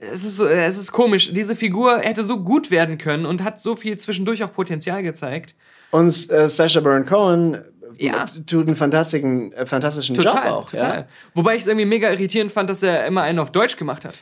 es, 0.00 0.24
ist 0.24 0.36
so, 0.36 0.46
es 0.46 0.76
ist 0.76 0.90
komisch. 0.90 1.32
Diese 1.32 1.54
Figur 1.54 2.00
hätte 2.00 2.24
so 2.24 2.38
gut 2.42 2.70
werden 2.72 2.98
können 2.98 3.26
und 3.26 3.44
hat 3.44 3.60
so 3.60 3.76
viel 3.76 3.96
zwischendurch 3.96 4.42
auch 4.42 4.52
Potenzial 4.52 5.02
gezeigt. 5.04 5.54
Und 5.92 6.28
äh, 6.30 6.48
Sacha 6.50 6.80
Baron 6.80 7.06
Cohen 7.06 7.58
Ja. 7.98 8.26
tut 8.46 8.66
einen 8.66 8.74
fantastischen, 8.76 9.52
äh, 9.52 9.64
fantastischen 9.66 10.16
Total, 10.16 10.34
Job 10.34 10.52
auch. 10.52 10.70
total. 10.70 10.96
Ja? 10.96 11.06
Wobei 11.34 11.54
ich 11.54 11.62
es 11.62 11.68
irgendwie 11.68 11.86
mega 11.86 12.10
irritierend 12.10 12.50
fand, 12.50 12.68
dass 12.68 12.82
er 12.82 13.06
immer 13.06 13.22
einen 13.22 13.38
auf 13.38 13.52
Deutsch 13.52 13.76
gemacht 13.76 14.04
hat. 14.04 14.18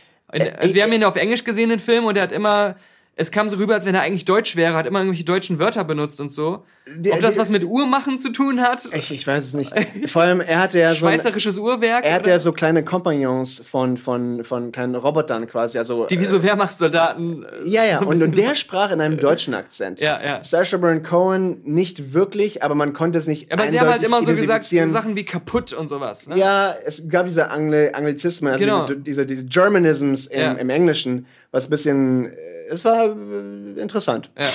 Also 0.57 0.75
wir 0.75 0.83
haben 0.83 0.93
ihn 0.93 1.05
auf 1.05 1.17
Englisch 1.17 1.45
gesehen, 1.45 1.71
den 1.71 1.79
Film, 1.79 2.05
und 2.05 2.17
er 2.17 2.25
hat 2.25 2.33
immer, 2.33 2.77
es 3.17 3.31
kam 3.31 3.49
so 3.49 3.57
rüber, 3.57 3.75
als 3.75 3.85
wenn 3.87 3.95
er 3.95 4.01
eigentlich 4.03 4.25
Deutsch 4.25 4.57
wäre, 4.57 4.75
hat 4.75 4.87
immer 4.87 4.99
irgendwelche 4.99 5.25
deutschen 5.25 5.59
Wörter 5.61 5.85
benutzt 5.85 6.21
und 6.21 6.31
so. 6.31 6.65
Ob 7.13 7.21
das 7.21 7.39
was 7.39 7.49
mit 7.49 7.65
Uhrmachen 7.65 8.19
zu 8.19 8.31
tun 8.31 8.61
hat? 8.61 8.89
Ich, 8.93 9.11
ich 9.13 9.27
weiß 9.27 9.45
es 9.45 9.55
nicht. 9.55 9.73
Vor 10.11 10.23
allem, 10.23 10.41
er 10.41 10.61
hatte 10.61 10.81
ja 10.81 10.91
so. 10.91 10.97
Schweizerisches 10.97 11.57
Uhrwerk? 11.57 12.05
Er 12.05 12.15
hat 12.15 12.23
oder? 12.23 12.33
ja 12.33 12.39
so 12.39 12.53
kleine 12.53 12.85
Kompagnons 12.85 13.63
von, 13.65 13.97
von, 13.97 14.43
von 14.45 14.73
kleinen 14.73 14.95
Robotern 14.97 15.47
quasi. 15.47 15.79
Also, 15.79 16.07
die 16.07 16.19
wie 16.21 16.25
so 16.27 16.43
Wehrmachtssoldaten. 16.43 17.45
äh, 17.45 17.69
Ja, 17.69 17.85
ja, 17.85 17.99
so 18.01 18.07
und, 18.07 18.21
und 18.23 18.37
der 18.37 18.55
sprach 18.55 18.91
in 18.91 19.01
einem 19.01 19.17
deutschen 19.19 19.55
Akzent. 19.55 20.01
Ja, 20.01 20.21
ja. 20.23 20.45
Sacha 20.45 20.77
Baron 20.77 21.03
Cohen 21.03 21.61
nicht 21.65 22.13
wirklich, 22.13 22.63
aber 22.63 22.75
man 22.75 22.93
konnte 22.93 23.19
es 23.19 23.27
nicht 23.27 23.51
Aber 23.53 23.71
sie 23.71 23.79
haben 23.81 23.89
halt 23.89 24.03
immer 24.03 24.23
so 24.23 24.35
gesagt, 24.35 24.65
so. 24.65 24.87
Sachen 24.89 25.17
wie 25.17 25.25
kaputt 25.25 25.73
und 25.73 25.87
sowas. 25.87 26.27
Ne? 26.27 26.37
Ja, 26.39 26.75
es 26.85 27.09
gab 27.09 27.27
diese 27.27 27.49
Angli 27.51 27.91
Anglizismen, 27.93 28.53
also 28.53 28.65
Genau. 28.65 28.87
diese, 28.87 28.97
diese, 29.01 29.27
diese 29.27 29.45
Germanisms 29.45 30.27
im, 30.27 30.41
Ja. 30.41 30.53
im 30.53 30.69
Englischen, 30.69 31.27
was 31.51 31.67
ein 31.67 31.71
bisschen, 31.71 32.27
äh, 32.27 32.33
es 32.69 32.85
war 32.85 33.05
äh, 33.07 33.81
interessant. 33.81 34.31
Ja. 34.39 34.49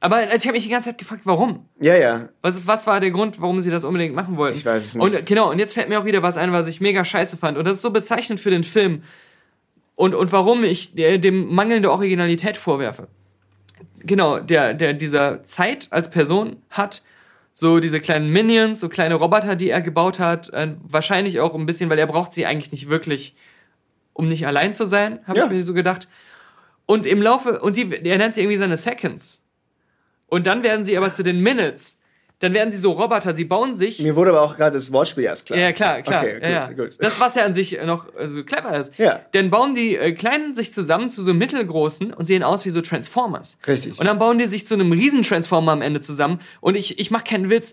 Aber 0.00 0.16
also 0.16 0.34
ich 0.36 0.46
habe 0.46 0.52
mich 0.54 0.64
die 0.64 0.70
ganze 0.70 0.90
Zeit 0.90 0.98
gefragt, 0.98 1.22
warum? 1.24 1.66
Ja, 1.80 1.96
ja. 1.96 2.28
Was, 2.42 2.66
was 2.66 2.86
war 2.86 3.00
der 3.00 3.10
Grund, 3.10 3.40
warum 3.40 3.60
sie 3.60 3.70
das 3.70 3.84
unbedingt 3.84 4.14
machen 4.14 4.36
wollten? 4.36 4.56
Ich 4.56 4.64
weiß 4.64 4.84
es 4.84 4.94
nicht. 4.94 5.02
Und 5.02 5.26
genau, 5.26 5.50
und 5.50 5.58
jetzt 5.58 5.74
fällt 5.74 5.88
mir 5.88 5.98
auch 6.00 6.04
wieder 6.04 6.22
was 6.22 6.36
ein, 6.36 6.52
was 6.52 6.66
ich 6.66 6.80
mega 6.80 7.04
scheiße 7.04 7.36
fand. 7.36 7.58
Und 7.58 7.64
das 7.66 7.76
ist 7.76 7.82
so 7.82 7.90
bezeichnend 7.90 8.40
für 8.40 8.50
den 8.50 8.64
Film. 8.64 9.02
Und, 9.96 10.14
und 10.14 10.32
warum 10.32 10.64
ich 10.64 10.96
äh, 10.98 11.18
dem 11.18 11.54
mangelnde 11.54 11.90
Originalität 11.92 12.56
vorwerfe. 12.56 13.08
Genau, 14.00 14.38
der, 14.38 14.74
der 14.74 14.92
dieser 14.92 15.44
Zeit 15.44 15.88
als 15.90 16.10
Person 16.10 16.56
hat, 16.70 17.02
so 17.52 17.78
diese 17.78 18.00
kleinen 18.00 18.30
Minions, 18.30 18.80
so 18.80 18.88
kleine 18.88 19.14
Roboter, 19.14 19.54
die 19.54 19.70
er 19.70 19.80
gebaut 19.80 20.18
hat, 20.18 20.50
äh, 20.52 20.72
wahrscheinlich 20.82 21.38
auch 21.40 21.54
ein 21.54 21.66
bisschen, 21.66 21.88
weil 21.88 21.98
er 21.98 22.06
braucht 22.08 22.32
sie 22.32 22.44
eigentlich 22.44 22.72
nicht 22.72 22.88
wirklich, 22.88 23.36
um 24.12 24.26
nicht 24.26 24.46
allein 24.46 24.74
zu 24.74 24.84
sein, 24.86 25.20
habe 25.26 25.38
Ja. 25.38 25.44
ich 25.46 25.50
mir 25.52 25.64
so 25.64 25.72
gedacht. 25.74 26.08
Und 26.86 27.06
im 27.06 27.22
Laufe, 27.22 27.60
und 27.60 27.76
die, 27.76 27.90
er 28.04 28.18
nennt 28.18 28.34
sie 28.34 28.42
irgendwie 28.42 28.58
seine 28.58 28.76
Seconds. 28.76 29.42
Und 30.26 30.46
dann 30.46 30.62
werden 30.62 30.84
sie 30.84 30.96
aber 30.96 31.12
zu 31.12 31.22
den 31.22 31.40
Minutes. 31.40 31.98
Dann 32.40 32.52
werden 32.52 32.70
sie 32.70 32.76
so 32.76 32.92
Roboter, 32.92 33.32
sie 33.32 33.44
bauen 33.44 33.74
sich. 33.74 34.00
Mir 34.00 34.16
wurde 34.16 34.30
aber 34.30 34.42
auch 34.42 34.56
gerade 34.56 34.76
das 34.76 34.92
Wortspiel 34.92 35.24
erst 35.24 35.46
klar. 35.46 35.58
Ja, 35.58 35.72
klar, 35.72 36.02
klar. 36.02 36.22
Okay, 36.22 36.38
ja, 36.42 36.50
ja. 36.50 36.66
gut, 36.66 36.76
gut. 36.76 36.96
Das, 36.98 37.18
was 37.20 37.36
ja 37.36 37.44
an 37.44 37.54
sich 37.54 37.78
noch 37.86 38.14
äh, 38.16 38.28
so 38.28 38.44
clever 38.44 38.76
ist. 38.76 38.98
Ja. 38.98 39.20
Dann 39.32 39.50
bauen 39.50 39.74
die 39.74 39.96
äh, 39.96 40.12
Kleinen 40.12 40.54
sich 40.54 40.74
zusammen 40.74 41.08
zu 41.08 41.22
so 41.22 41.32
mittelgroßen 41.32 42.12
und 42.12 42.24
sehen 42.24 42.42
aus 42.42 42.64
wie 42.64 42.70
so 42.70 42.82
Transformers. 42.82 43.56
Richtig. 43.66 43.98
Und 43.98 44.06
dann 44.06 44.18
bauen 44.18 44.38
die 44.38 44.46
sich 44.46 44.66
zu 44.66 44.74
einem 44.74 44.92
Riesentransformer 44.92 45.72
am 45.72 45.80
Ende 45.80 46.00
zusammen. 46.00 46.40
Und 46.60 46.76
ich, 46.76 46.98
ich 46.98 47.10
mach 47.10 47.24
keinen 47.24 47.48
Witz. 47.48 47.72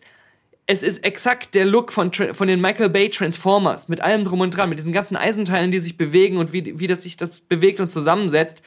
es 0.67 0.83
ist 0.83 1.03
exakt 1.03 1.55
der 1.55 1.65
Look 1.65 1.91
von, 1.91 2.13
von 2.13 2.47
den 2.47 2.61
Michael 2.61 2.89
Bay 2.89 3.09
Transformers, 3.09 3.89
mit 3.89 3.99
allem 3.99 4.23
drum 4.23 4.39
und 4.39 4.55
dran, 4.55 4.69
mit 4.69 4.77
diesen 4.77 4.93
ganzen 4.93 5.17
Eisenteilen, 5.17 5.71
die 5.71 5.79
sich 5.79 5.97
bewegen 5.97 6.37
und 6.37 6.53
wie, 6.53 6.79
wie 6.79 6.87
das 6.87 7.01
sich 7.01 7.17
das 7.17 7.41
bewegt 7.41 7.79
und 7.79 7.89
zusammensetzt. 7.89 8.61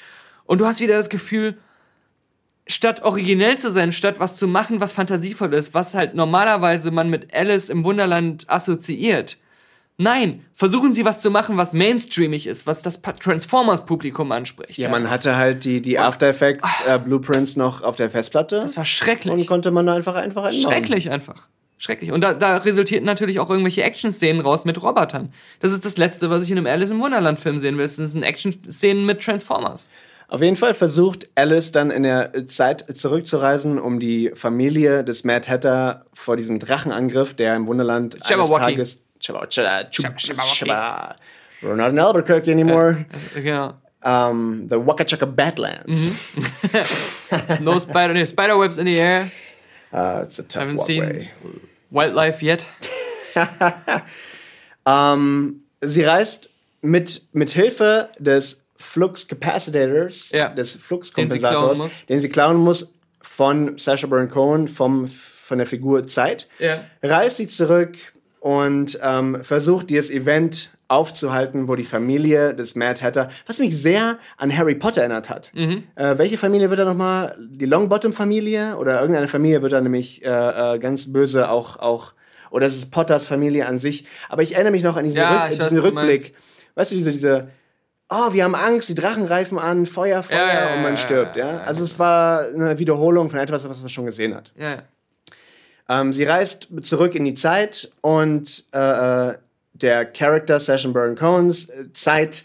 Und 0.45 0.61
du 0.61 0.67
hast 0.67 0.81
wieder 0.81 0.97
das 0.97 1.09
Gefühl, 1.09 1.57
statt 2.67 3.03
originell 3.03 3.59
zu 3.59 3.71
sein, 3.71 3.93
statt 3.93 4.21
was 4.21 4.37
zu 4.37 4.47
machen, 4.47 4.81
was 4.81 4.93
fantasievoll 4.93 5.53
ist, 5.55 5.75
was 5.75 5.95
halt 5.95 6.15
normalerweise 6.15 6.91
man 6.91 7.11
mit 7.11 7.35
Alice 7.35 7.69
im 7.69 7.85
Wunderland 7.85 8.49
assoziiert. 8.49 9.39
Nein, 9.97 10.45
versuchen 10.55 10.93
sie 10.93 11.05
was 11.05 11.21
zu 11.21 11.31
machen, 11.31 11.57
was 11.57 11.73
mainstreamig 11.73 12.49
ist, 12.49 12.67
was 12.67 12.83
das 12.83 13.01
Transformers-Publikum 13.01 14.33
anspricht. 14.33 14.77
Ja, 14.77 14.89
man 14.89 15.09
hatte 15.09 15.37
halt 15.37 15.65
die, 15.65 15.81
die 15.81 16.01
After 16.01 16.27
Effects 16.27 16.83
äh, 16.87 16.99
Blueprints 16.99 17.55
noch 17.55 17.83
auf 17.83 17.95
der 17.95 18.11
Festplatte. 18.11 18.61
Das 18.61 18.77
war 18.77 18.85
schrecklich. 18.85 19.33
und 19.33 19.47
konnte 19.47 19.71
man 19.71 19.87
da 19.87 19.95
einfach 19.95 20.17
einfach 20.17 20.45
einbauen. 20.45 20.63
Schrecklich 20.63 21.11
einfach. 21.11 21.47
Schrecklich. 21.79 22.11
Und 22.11 22.23
da, 22.23 22.35
da 22.35 22.57
resultierten 22.57 23.07
natürlich 23.07 23.39
auch 23.39 23.51
irgendwelche 23.51 23.85
Action-Szenen 23.85 24.41
raus 24.41 24.65
mit 24.65 24.83
Robotern. 24.83 25.33
Das 25.61 25.71
ist 25.71 25.85
das 25.85 25.97
Letzte, 25.97 26.29
was 26.29 26.43
ich 26.43 26.51
in 26.51 26.59
einem 26.59 26.67
Alice 26.67 26.91
im 26.91 27.01
Wunderland-Film 27.01 27.59
sehen 27.59 27.77
will. 27.77 27.85
Das 27.85 27.97
sind 27.97 28.23
Action-Szenen 28.23 29.07
mit 29.07 29.23
Transformers. 29.23 29.89
Auf 30.29 30.41
jeden 30.41 30.57
Fall 30.57 30.75
versucht 30.75 31.29
Alice 31.35 31.71
dann 31.73 31.91
in 31.91 32.03
der 32.03 32.47
Zeit 32.49 32.85
zurückzureisen, 32.97 33.79
um 33.79 34.01
die 34.01 34.33
Familie 34.35 35.05
des 35.05 35.25
Mad 35.25 35.49
Hatter 35.49 36.07
vor 36.13 36.37
diesem 36.37 36.59
Drachenangriff, 36.59 37.35
der 37.35 37.57
im 37.57 37.67
Wunderland 37.67 38.15
eines. 38.15 38.49
Tages... 38.49 38.99
We're 41.63 41.77
not 41.77 41.91
in 41.91 41.99
Albuquerque 41.99 42.51
anymore. 42.51 43.07
Genau. 43.35 43.75
Um, 44.03 44.69
the 44.69 44.77
Waka 44.77 45.05
Chaka 45.05 45.25
Badlands. 45.25 46.13
No 47.61 47.79
Spider, 47.79 48.13
nee, 48.13 48.27
Spiderwebs 48.27 48.77
in 48.77 48.85
the 48.85 49.01
air. 49.01 49.31
Uh, 49.93 50.21
it's 50.25 50.39
a 50.39 50.43
tough 50.43 50.63
Haven't 50.63 50.81
seen 50.81 51.29
wildlife 51.91 52.43
yet. 52.43 52.67
Ähm, 54.87 55.63
sie 55.81 56.03
reist 56.03 56.51
mit, 56.83 57.23
mit 57.33 57.51
Hilfe 57.51 58.11
des 58.19 58.64
Flux 58.77 59.27
Capacitors, 59.29 60.31
Ja. 60.31 60.49
des 60.49 60.73
Den 60.73 60.79
sie 60.79 60.85
Fluxkompensators, 60.85 61.59
klauen 61.63 61.79
muss. 61.79 61.93
den 62.09 62.21
sie 62.21 62.29
klauen 62.29 62.57
muss 62.57 62.93
von 63.23 63.79
Sacha 63.79 64.07
Baron 64.07 64.29
Cohen, 64.29 64.69
vom, 64.69 65.09
von 65.09 65.59
der 65.59 65.67
Figur 65.67 66.07
Zeit, 66.07 66.49
Ja. 66.59 66.85
reist 67.03 67.37
sie 67.39 67.47
zurück 67.47 67.97
und 68.41 68.99
ähm, 69.03 69.43
versucht, 69.43 69.91
dieses 69.91 70.11
Event 70.11 70.71
aufzuhalten, 70.89 71.67
wo 71.67 71.77
die 71.77 71.83
Familie 71.85 72.55
des 72.55 72.75
Mad 72.75 73.01
Hatter, 73.03 73.31
was 73.47 73.59
mich 73.59 73.77
sehr 73.81 74.19
an 74.37 74.55
Harry 74.57 74.75
Potter 74.75 75.01
erinnert 75.01 75.31
hat. 75.31 75.51
Mhm. 75.55 75.85
Äh, 75.97 76.19
welche 76.19 76.37
Familie 76.37 76.69
wird 76.69 76.79
da 76.81 76.85
nochmal? 76.85 77.35
Die 77.41 77.65
Longbottom-Familie? 77.65 78.77
Oder 78.77 79.01
irgendeine 79.01 79.27
Familie 79.29 79.63
wird 79.63 79.73
da 79.73 79.81
nämlich 79.81 80.23
äh, 80.25 80.75
äh, 80.75 80.79
ganz 80.79 81.11
böse 81.11 81.49
auch, 81.51 81.79
auch, 81.79 82.13
oder 82.51 82.67
es 82.67 82.77
ist 82.77 82.91
Potters 82.91 83.25
Familie 83.25 83.67
an 83.67 83.79
sich. 83.79 84.05
Aber 84.29 84.43
ich 84.43 84.55
erinnere 84.55 84.73
mich 84.73 84.83
noch 84.83 84.97
an 84.97 85.05
diesen, 85.05 85.17
Ja, 85.19 85.45
Rück, 85.45 85.59
weiß, 85.59 85.69
diesen 85.71 85.77
du 85.79 85.85
Rückblick. 85.85 86.35
Weißt 86.75 86.91
du, 86.91 86.97
diese, 86.97 87.13
diese, 87.13 87.49
oh, 88.15 88.33
wir 88.33 88.45
haben 88.45 88.55
Angst, 88.55 88.89
die 88.89 88.95
Drachen 88.95 89.27
reifen 89.27 89.59
an, 89.59 89.87
Feuer, 89.87 90.23
Feuer 90.23 90.39
Ja, 90.39 90.69
ja, 90.69 90.75
und 90.75 90.83
man 90.83 90.97
stirbt, 90.97 91.37
ja, 91.37 91.59
Also 91.59 91.83
es 91.85 91.99
war 91.99 92.47
eine 92.47 92.79
Wiederholung 92.79 93.29
von 93.31 93.41
etwas, 93.41 93.69
was 93.69 93.81
man 93.81 93.89
schon 93.89 94.07
gesehen 94.07 94.35
hat. 94.35 94.53
Ähm, 95.89 96.13
sie 96.13 96.25
reist 96.25 96.69
zurück 96.83 97.15
in 97.15 97.25
die 97.25 97.35
Zeit 97.35 97.93
und 98.01 98.65
äh, 98.73 99.31
äh, 99.31 99.35
der 99.75 100.07
Charakter 100.07 100.59
Session 100.59 100.93
Baron 100.93 101.17
Cohens 101.17 101.69
äh, 101.69 101.93
Zeit 101.93 102.45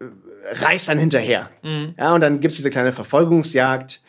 äh, 0.00 0.04
reist 0.64 0.88
dann 0.88 0.98
hinterher. 0.98 1.50
Ja, 1.98 2.14
und 2.14 2.20
dann 2.20 2.40
gibt 2.40 2.52
es 2.52 2.56
diese 2.56 2.70
kleine 2.70 2.92
Verfolgungsjagd. 2.92 4.00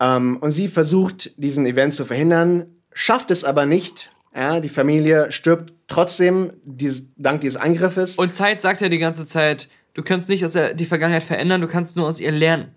Ähm, 0.00 0.38
und 0.38 0.50
sie 0.50 0.68
versucht, 0.68 1.30
diesen 1.38 1.64
Event 1.66 1.94
zu 1.94 2.04
verhindern, 2.04 2.66
schafft 2.92 3.30
es 3.30 3.44
aber 3.44 3.66
nicht. 3.66 4.10
Ja, 4.34 4.60
die 4.60 4.68
Familie 4.68 5.32
stirbt 5.32 5.72
trotzdem 5.88 6.52
dies, 6.64 7.04
dank 7.16 7.40
dieses 7.40 7.60
Angriffes. 7.60 8.16
Und 8.16 8.32
Zeit 8.32 8.60
sagt 8.60 8.80
ja 8.80 8.88
die 8.88 8.98
ganze 8.98 9.26
Zeit, 9.26 9.68
du 9.94 10.02
kannst 10.02 10.28
nicht 10.28 10.44
aus 10.44 10.52
der, 10.52 10.74
die 10.74 10.86
Vergangenheit 10.86 11.22
verändern, 11.22 11.60
du 11.60 11.68
kannst 11.68 11.96
nur 11.96 12.06
aus 12.06 12.20
ihr 12.20 12.32
lernen. 12.32 12.74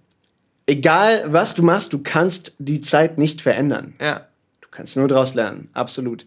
Egal, 0.65 1.25
was 1.27 1.55
du 1.55 1.63
machst, 1.63 1.91
du 1.93 2.01
kannst 2.01 2.55
die 2.57 2.81
Zeit 2.81 3.17
nicht 3.17 3.41
verändern. 3.41 3.95
Ja. 3.99 4.27
Du 4.61 4.69
kannst 4.71 4.95
nur 4.95 5.07
daraus 5.07 5.33
lernen. 5.33 5.69
Absolut. 5.73 6.25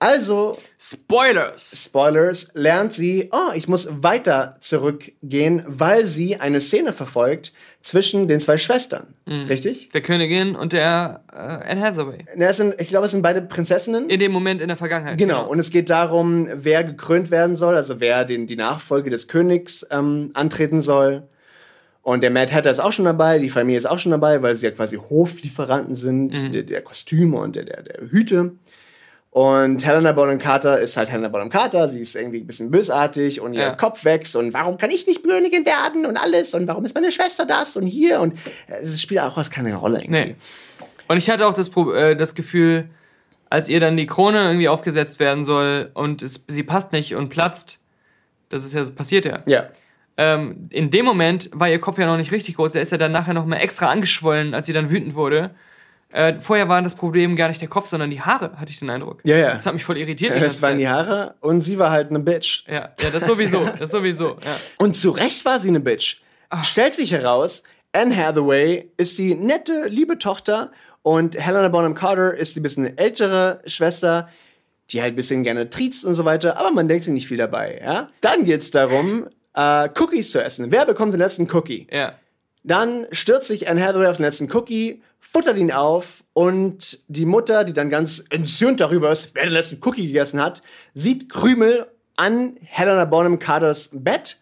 Also 0.00 0.58
Spoilers! 0.78 1.84
Spoilers, 1.84 2.48
lernt 2.54 2.92
sie, 2.92 3.30
oh, 3.32 3.52
ich 3.54 3.66
muss 3.66 3.88
weiter 3.90 4.56
zurückgehen, 4.60 5.64
weil 5.66 6.04
sie 6.04 6.36
eine 6.36 6.60
Szene 6.60 6.92
verfolgt 6.92 7.52
zwischen 7.80 8.28
den 8.28 8.40
zwei 8.40 8.58
Schwestern. 8.58 9.14
Richtig? 9.26 9.90
Der 9.90 10.00
Königin 10.00 10.56
und 10.56 10.72
der 10.72 11.22
äh, 11.32 11.36
Anne 11.36 11.80
Hathaway. 11.80 12.24
Na, 12.36 12.52
sind, 12.52 12.74
ich 12.78 12.88
glaube, 12.88 13.06
es 13.06 13.12
sind 13.12 13.22
beide 13.22 13.40
Prinzessinnen. 13.40 14.10
In 14.10 14.20
dem 14.20 14.32
Moment 14.32 14.60
in 14.60 14.68
der 14.68 14.76
Vergangenheit. 14.76 15.16
Genau, 15.18 15.48
und 15.48 15.58
es 15.58 15.70
geht 15.70 15.88
darum, 15.90 16.48
wer 16.52 16.84
gekrönt 16.84 17.30
werden 17.30 17.56
soll, 17.56 17.76
also 17.76 18.00
wer 18.00 18.24
den, 18.24 18.46
die 18.46 18.56
Nachfolge 18.56 19.10
des 19.10 19.28
Königs 19.28 19.86
ähm, 19.90 20.30
antreten 20.34 20.82
soll. 20.82 21.28
Und 22.02 22.22
der 22.22 22.30
Mad 22.30 22.52
Hatter 22.52 22.70
ist 22.70 22.80
auch 22.80 22.92
schon 22.92 23.04
dabei, 23.04 23.38
die 23.38 23.50
Familie 23.50 23.78
ist 23.78 23.84
auch 23.84 23.98
schon 23.98 24.12
dabei, 24.12 24.40
weil 24.42 24.56
sie 24.56 24.66
ja 24.66 24.72
quasi 24.72 24.96
Hoflieferanten 24.96 25.94
sind, 25.94 26.54
der, 26.54 26.62
der 26.62 26.80
Kostüme 26.80 27.38
und 27.38 27.54
der, 27.54 27.64
der, 27.64 27.82
der 27.82 28.10
Hüte. 28.10 28.52
Und 29.38 29.86
Helena 29.86 30.10
Bonham 30.10 30.38
Carter 30.38 30.80
ist 30.80 30.96
halt 30.96 31.10
Helena 31.10 31.28
Bonham 31.28 31.48
Carter. 31.48 31.88
Sie 31.88 32.00
ist 32.00 32.16
irgendwie 32.16 32.40
ein 32.40 32.46
bisschen 32.48 32.72
bösartig 32.72 33.40
und 33.40 33.54
ihr 33.54 33.60
Ja. 33.60 33.74
Kopf 33.76 34.04
wächst. 34.04 34.34
Und 34.34 34.52
warum 34.52 34.78
kann 34.78 34.90
ich 34.90 35.06
nicht 35.06 35.22
Königin 35.22 35.64
werden 35.64 36.06
und 36.06 36.16
alles? 36.16 36.54
Und 36.54 36.66
warum 36.66 36.84
ist 36.84 36.96
meine 36.96 37.12
Schwester 37.12 37.46
das 37.46 37.76
und 37.76 37.86
hier? 37.86 38.20
Und 38.20 38.32
äh, 38.66 38.80
es 38.82 39.00
spielt 39.00 39.20
auch 39.20 39.36
was 39.36 39.48
keine 39.48 39.76
Rolle 39.76 40.00
irgendwie. 40.02 40.20
Nee. 40.30 40.34
Und 41.06 41.18
ich 41.18 41.30
hatte 41.30 41.46
auch 41.46 41.54
das, 41.54 41.68
äh, 41.68 42.16
das 42.16 42.34
Gefühl, 42.34 42.88
als 43.48 43.68
ihr 43.68 43.78
dann 43.78 43.96
die 43.96 44.06
Krone 44.06 44.44
irgendwie 44.44 44.68
aufgesetzt 44.68 45.20
werden 45.20 45.44
soll 45.44 45.92
und 45.94 46.20
es, 46.20 46.42
sie 46.48 46.64
passt 46.64 46.90
nicht 46.90 47.14
und 47.14 47.28
platzt, 47.28 47.78
das 48.48 48.64
ist 48.64 48.74
ja 48.74 48.82
passiert 48.90 49.24
ja. 49.24 49.44
Ja. 49.46 49.68
Ähm, 50.16 50.66
in 50.70 50.90
dem 50.90 51.04
Moment 51.04 51.48
war 51.54 51.68
ihr 51.68 51.78
Kopf 51.78 51.96
ja 51.96 52.06
noch 52.06 52.16
nicht 52.16 52.32
richtig 52.32 52.56
groß. 52.56 52.74
Er 52.74 52.82
ist 52.82 52.90
ja 52.90 52.98
dann 52.98 53.12
nachher 53.12 53.34
noch 53.34 53.46
mal 53.46 53.58
extra 53.58 53.88
angeschwollen, 53.88 54.52
als 54.52 54.66
sie 54.66 54.72
dann 54.72 54.90
wütend 54.90 55.14
wurde. 55.14 55.50
Äh, 56.10 56.40
vorher 56.40 56.68
war 56.68 56.80
das 56.80 56.94
Problem 56.94 57.36
gar 57.36 57.48
nicht 57.48 57.60
der 57.60 57.68
Kopf, 57.68 57.88
sondern 57.88 58.10
die 58.10 58.20
Haare, 58.20 58.52
hatte 58.56 58.70
ich 58.70 58.78
den 58.78 58.88
Eindruck. 58.88 59.20
Ja, 59.24 59.36
ja. 59.36 59.54
Das 59.54 59.66
hat 59.66 59.74
mich 59.74 59.84
voll 59.84 59.98
irritiert. 59.98 60.34
Es 60.34 60.40
ganze 60.40 60.62
waren 60.62 60.72
Zeit. 60.72 60.80
die 60.80 60.88
Haare 60.88 61.34
und 61.40 61.60
sie 61.60 61.78
war 61.78 61.90
halt 61.90 62.08
eine 62.10 62.20
Bitch. 62.20 62.64
Ja, 62.66 62.94
ja, 62.98 63.10
das 63.12 63.26
sowieso, 63.26 63.68
das 63.78 63.90
sowieso. 63.90 64.30
Ja. 64.30 64.56
Und 64.78 64.96
zu 64.96 65.10
Recht 65.10 65.44
war 65.44 65.58
sie 65.60 65.68
eine 65.68 65.80
Bitch. 65.80 66.22
Stellt 66.62 66.94
sich 66.94 67.12
heraus, 67.12 67.62
Anne 67.92 68.16
Hathaway 68.16 68.90
ist 68.96 69.18
die 69.18 69.34
nette, 69.34 69.88
liebe 69.88 70.18
Tochter 70.18 70.70
und 71.02 71.38
Helena 71.38 71.68
Bonham 71.68 71.94
Carter 71.94 72.34
ist 72.34 72.56
die 72.56 72.60
bisschen 72.60 72.96
ältere 72.96 73.60
Schwester, 73.66 74.28
die 74.90 75.02
halt 75.02 75.12
ein 75.12 75.16
bisschen 75.16 75.42
gerne 75.42 75.68
triezt 75.68 76.04
und 76.06 76.14
so 76.14 76.24
weiter, 76.24 76.58
aber 76.58 76.70
man 76.70 76.88
denkt 76.88 77.04
sich 77.04 77.12
nicht 77.12 77.28
viel 77.28 77.36
dabei, 77.36 77.80
ja? 77.82 78.08
Dann 78.22 78.44
geht's 78.44 78.70
darum, 78.70 79.26
äh, 79.54 79.88
Cookies 79.98 80.30
zu 80.30 80.42
essen. 80.42 80.70
Wer 80.70 80.86
bekommt 80.86 81.12
den 81.12 81.20
letzten 81.20 81.46
Cookie? 81.54 81.86
ja. 81.90 82.14
Dann 82.68 83.06
stürzt 83.12 83.48
sich 83.48 83.66
Anne 83.66 83.82
Hathaway 83.82 84.08
auf 84.08 84.18
den 84.18 84.26
letzten 84.26 84.54
Cookie, 84.54 85.02
futtert 85.18 85.56
ihn 85.56 85.72
auf 85.72 86.22
und 86.34 86.98
die 87.08 87.24
Mutter, 87.24 87.64
die 87.64 87.72
dann 87.72 87.88
ganz 87.88 88.22
entzürnt 88.28 88.82
darüber 88.82 89.10
ist, 89.10 89.30
wer 89.32 89.44
den 89.44 89.54
letzten 89.54 89.78
Cookie 89.86 90.06
gegessen 90.06 90.38
hat, 90.38 90.62
sieht 90.92 91.30
Krümel 91.30 91.86
an 92.16 92.58
Helena 92.60 93.06
Bonham 93.06 93.38
Carters 93.38 93.88
Bett 93.94 94.36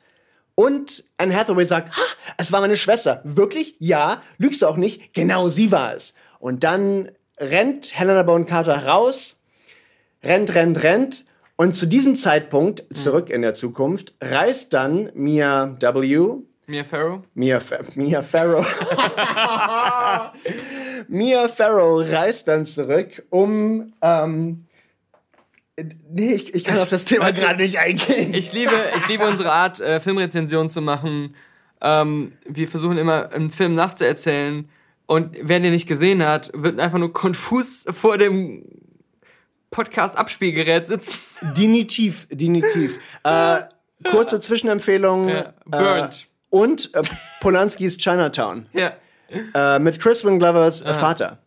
und 0.57 1.05
Anne 1.19 1.37
Hathaway 1.37 1.65
sagt, 1.65 1.97
ha, 1.97 2.03
es 2.37 2.51
war 2.51 2.61
meine 2.61 2.77
Schwester. 2.77 3.21
Wirklich? 3.23 3.77
Ja. 3.79 4.23
Lügst 4.39 4.61
du 4.61 4.67
auch 4.67 4.77
nicht? 4.77 5.15
Genau, 5.15 5.49
sie 5.49 5.71
war 5.71 5.95
es. 5.95 6.13
Und 6.41 6.65
dann 6.65 7.13
rennt 7.39 7.97
Helena 7.97 8.25
Bonham 8.25 8.47
Carter 8.47 8.87
raus, 8.87 9.37
rennt, 10.25 10.53
rennt, 10.57 10.83
rennt 10.83 11.27
und 11.55 11.77
zu 11.77 11.87
diesem 11.87 12.17
Zeitpunkt, 12.17 12.83
zurück 12.93 13.31
in 13.31 13.43
der 13.43 13.55
Zukunft, 13.55 14.15
reist 14.21 14.73
dann 14.73 15.13
Mia 15.15 15.77
W., 15.79 16.43
Mia 16.67 16.85
Farrow. 16.85 17.23
Mia, 17.35 17.61
Fa 17.61 17.79
Mia 17.95 18.23
Farrow. 18.23 18.67
Mia 21.09 21.49
Farrow 21.49 22.05
reist 22.11 22.49
dann 22.49 22.67
zurück, 22.67 23.23
um. 23.31 23.93
Ähm, 24.03 24.67
nee, 26.11 26.33
ich, 26.35 26.55
ich 26.55 26.65
kann 26.65 26.79
auf 26.79 26.89
das 26.89 27.05
Thema 27.05 27.31
du, 27.31 27.41
gerade 27.41 27.63
nicht 27.63 27.79
eingehen. 27.79 28.35
Ich 28.35 28.53
liebe, 28.53 28.75
ich 28.99 29.07
liebe 29.07 29.27
unsere 29.27 29.53
Art, 29.53 29.81
äh, 29.81 30.01
Filmrezensionen 30.01 30.69
zu 30.69 30.81
machen. 30.81 31.37
Ähm, 31.81 32.33
wir 32.47 32.67
versuchen 32.67 32.99
immer, 32.99 33.33
einen 33.33 33.51
Film 33.51 33.75
nachzuerzählen. 33.75 34.69
Und 35.07 35.37
wer 35.41 35.61
den 35.61 35.73
nicht 35.73 35.87
gesehen 35.87 36.25
hat, 36.25 36.51
wird 36.53 36.81
einfach 36.81 36.99
nur 36.99 37.13
konfus 37.13 37.85
vor 37.91 38.19
dem 38.19 38.65
Podcast-Abspielgerät 39.71 40.89
sitzen. 40.89 41.15
Dinitiv, 41.57 42.27
dinitiv. 42.31 42.99
Äh, 43.23 43.59
kurze 44.11 44.41
Zwischenempfehlung. 44.41 45.29
Ja, 45.29 45.55
Burnt. 45.65 46.23
Äh, 46.23 46.26
und 46.51 46.95
äh, 46.95 47.03
Polanskis 47.41 47.97
Chinatown. 47.97 48.67
Ja, 48.73 48.93
Äh, 49.55 49.79
mit 49.81 49.99
Crispin 50.01 50.39
Glovers 50.39 50.83
äh, 50.83 50.95
Vater. 50.95 51.39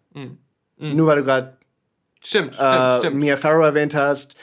Nur 0.78 1.08
weil 1.08 1.18
du 1.18 1.24
gerade 1.24 1.58
stimmt, 2.24 2.54
stimmt, 2.56 2.70
äh, 2.70 2.98
stimmt. 2.98 3.16
Mia 3.16 3.38
Farrow 3.38 3.64
erwähnt 3.64 3.94
hast, 3.96 4.36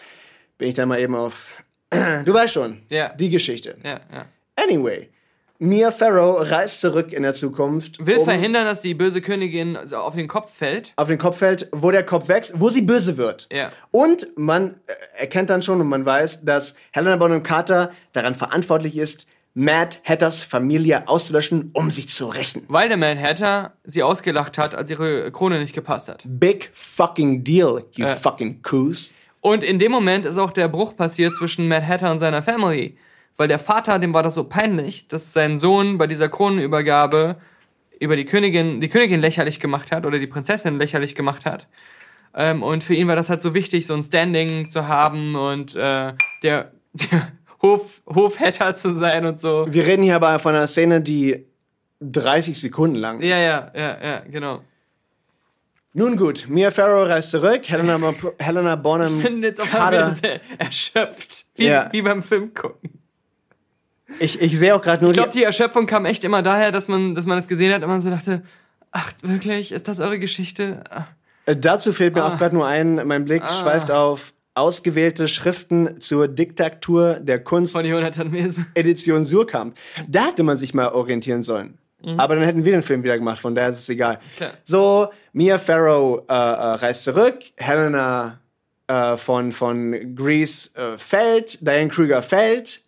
bin 0.59 0.69
ich 0.69 0.75
da 0.75 0.87
mal 0.87 0.99
eben 1.01 1.15
auf. 1.15 1.51
du 2.25 2.33
weißt 2.35 2.55
schon. 2.55 2.83
Ja. 2.91 3.11
Die 3.11 3.29
Geschichte. 3.31 3.77
Ja, 3.83 4.01
ja. 4.13 4.25
Anyway, 4.57 5.11
Mia 5.59 5.91
Farrow 5.91 6.41
reist 6.51 6.81
zurück 6.81 7.13
in 7.13 7.23
der 7.25 7.35
Zukunft. 7.35 8.05
Will 8.05 8.17
um 8.19 8.25
verhindern, 8.25 8.65
dass 8.65 8.81
die 8.81 8.95
böse 8.95 9.21
Königin 9.21 9.77
auf 9.77 10.15
den 10.15 10.29
Kopf 10.29 10.55
fällt. 10.55 10.93
auf 10.97 11.09
den 11.09 11.19
Kopf 11.19 11.39
fällt, 11.39 11.69
wo 11.73 11.91
der 11.91 12.05
Kopf 12.05 12.29
wächst, 12.29 12.55
wo 12.59 12.71
sie 12.71 12.81
böse 12.83 13.17
wird. 13.19 13.49
Ja. 13.53 13.71
Und 13.91 14.27
man 14.37 14.81
äh, 14.87 14.93
erkennt 15.21 15.51
dann 15.51 15.61
schon 15.63 15.81
und 15.81 15.89
man 15.89 16.05
weiß, 16.07 16.43
dass 16.45 16.75
Helena 16.93 17.17
Bonham 17.17 17.43
Carter 17.43 17.91
daran 18.13 18.35
verantwortlich 18.35 18.97
ist, 18.97 19.27
Mad 19.59 19.97
Hatters 20.05 20.43
Familie 20.43 21.09
auszulöschen, 21.09 21.71
um 21.73 21.91
sich 21.91 22.11
zu 22.11 22.27
rächen. 22.27 22.65
Weil 22.69 22.89
der 22.89 22.99
Mad 22.99 23.19
Hatter 23.19 23.73
sie 23.85 24.03
ausgelacht 24.03 24.59
hat, 24.59 24.75
als 24.75 24.91
ihre 24.91 25.33
Krone 25.33 25.59
nicht 25.59 25.75
gepasst 25.75 26.09
hat. 26.09 26.25
Big 26.27 26.69
fucking 26.75 27.43
deal, 27.43 27.83
you 27.95 28.05
Äh. 28.05 28.15
fucking 28.15 28.61
coos. 28.63 29.11
Und 29.41 29.65
in 29.65 29.79
dem 29.79 29.93
Moment 29.93 30.27
ist 30.27 30.37
auch 30.37 30.51
der 30.51 30.69
Bruch 30.69 30.95
passiert 30.95 31.35
zwischen 31.35 31.69
Mad 31.69 31.87
Hatter 31.87 32.11
und 32.13 32.19
seiner 32.19 32.43
Family. 32.43 32.99
Weil 33.39 33.49
der 33.49 33.59
Vater, 33.59 33.99
dem 33.99 34.13
war 34.13 34.23
das 34.23 34.35
so 34.35 34.45
peinlich, 34.45 35.09
dass 35.09 35.33
sein 35.33 35.57
Sohn 35.57 35.97
bei 35.97 36.07
dieser 36.07 36.29
Kronenübergabe 36.29 37.37
über 37.99 38.17
die 38.17 38.27
Königin, 38.27 38.83
die 38.83 38.89
Königin 38.89 39.21
lächerlich 39.21 39.59
gemacht 39.59 39.91
hat 39.91 40.05
oder 40.05 40.19
die 40.19 40.27
Prinzessin 40.27 40.77
lächerlich 40.79 41.15
gemacht 41.15 41.47
hat. 41.47 41.67
Ähm, 42.35 42.63
und 42.63 42.85
für 42.85 42.93
ihn 42.95 43.09
war 43.09 43.17
das 43.17 43.31
halt 43.31 43.41
so 43.41 43.55
wichtig, 43.55 43.87
so 43.87 43.95
ein 43.95 44.03
Standing 44.03 44.69
zu 44.69 44.87
haben 44.87 45.35
und 45.35 45.75
äh, 45.77 46.13
der, 46.43 46.73
der 46.93 47.33
Hof, 47.67 48.03
Hofhatter 48.07 48.75
zu 48.75 48.95
sein 48.95 49.27
und 49.27 49.39
so. 49.41 49.67
Wir 49.69 49.85
reden 49.87 50.03
hier 50.03 50.17
aber 50.17 50.39
von 50.39 50.55
einer 50.55 50.67
Szene, 50.69 51.01
die 51.01 51.47
30 52.01 52.59
Sekunden 52.61 52.97
lang 52.97 53.21
ist. 53.21 53.29
Ja, 53.29 53.39
ja, 53.39 53.73
ja, 53.75 54.05
ja, 54.05 54.19
genau. 54.21 54.63
Nun 55.95 56.17
gut, 56.19 56.47
Mia 56.49 56.71
Farrow 56.71 57.09
reist 57.09 57.31
zurück, 57.31 57.63
Helena, 57.69 57.99
Helena 58.39 58.77
Bonham 58.77 59.17
Ich 59.19 59.25
bin 59.25 59.43
jetzt 59.43 59.61
auf 59.61 59.75
einmal 59.75 60.15
wieder 60.17 60.41
erschöpft. 60.59 61.47
Wie, 61.55 61.67
Ja. 61.69 61.89
wie 61.91 62.03
beim 62.03 62.23
Film 62.23 62.53
gucken. 62.53 62.91
Ich, 64.21 64.41
ich 64.41 64.59
sehe 64.59 64.75
auch 64.75 64.83
gerade 64.83 65.03
nur 65.03 65.11
Ich 65.13 65.17
glaube, 65.17 65.31
die, 65.33 65.43
Erschöpfung 65.43 65.87
kam 65.87 66.05
echt 66.05 66.23
immer 66.23 66.43
daher, 66.43 66.71
dass 66.71 66.89
man, 66.89 67.15
dass 67.15 67.27
man 67.27 67.39
es 67.39 67.49
gesehen 67.49 67.73
hat 67.73 67.83
und 67.83 67.89
man 67.89 68.01
so 68.01 68.11
dachte, 68.11 68.43
ach, 68.93 69.13
wirklich, 69.23 69.73
ist 69.73 69.89
das 69.89 69.99
eure 69.99 70.19
Geschichte? 70.19 70.85
Ach, 70.91 71.07
Äh, 71.47 71.57
Dazu 71.57 71.93
fehlt 71.93 72.15
mir 72.15 72.23
Ah. 72.25 72.35
auch 72.35 72.39
gerade 72.39 72.55
nur 72.55 72.67
ein, 72.67 72.97
mein 73.07 73.25
Blick 73.25 73.43
schweift 73.51 73.91
auf 73.91 74.33
ausgewählte 74.57 75.29
Schriften 75.29 76.01
zur 76.01 76.29
Diktatur 76.29 77.15
der 77.21 77.43
Kunst 77.43 77.73
Von 77.73 77.85
Jonathan 77.85 78.31
Mese. 78.31 78.67
Edition 78.75 79.25
Surkamp. 79.25 79.77
Da 80.09 80.27
hätte 80.27 80.43
man 80.43 80.57
sich 80.57 80.75
mal 80.75 80.89
orientieren 80.89 81.43
sollen. 81.43 81.79
Aber 82.19 82.37
dann 82.37 82.45
hätten 82.45 82.65
wir 82.65 82.73
den 82.73 82.83
Film 82.83 83.03
wieder 83.03 83.19
gemacht, 83.19 83.39
von 83.39 83.55
daher 83.55 83.71
ist 83.71 83.81
es 83.81 83.89
egal. 83.89 84.15
Mhm. 84.15 84.37
Klar. 84.37 84.51
So, 84.65 85.09
Mia 85.33 85.59
Farrow 85.59 86.25
äh, 86.29 86.33
äh, 86.33 86.37
reist 86.37 87.03
zurück, 87.03 87.39
Helena 87.57 88.39
äh, 88.87 89.17
von, 89.17 89.51
von 89.51 90.15
Grease 90.15 90.71
äh, 90.75 90.99
fällt, 90.99 91.67
Diane 91.67 91.89
Kruger 91.89 92.23
fällt, 92.23 92.83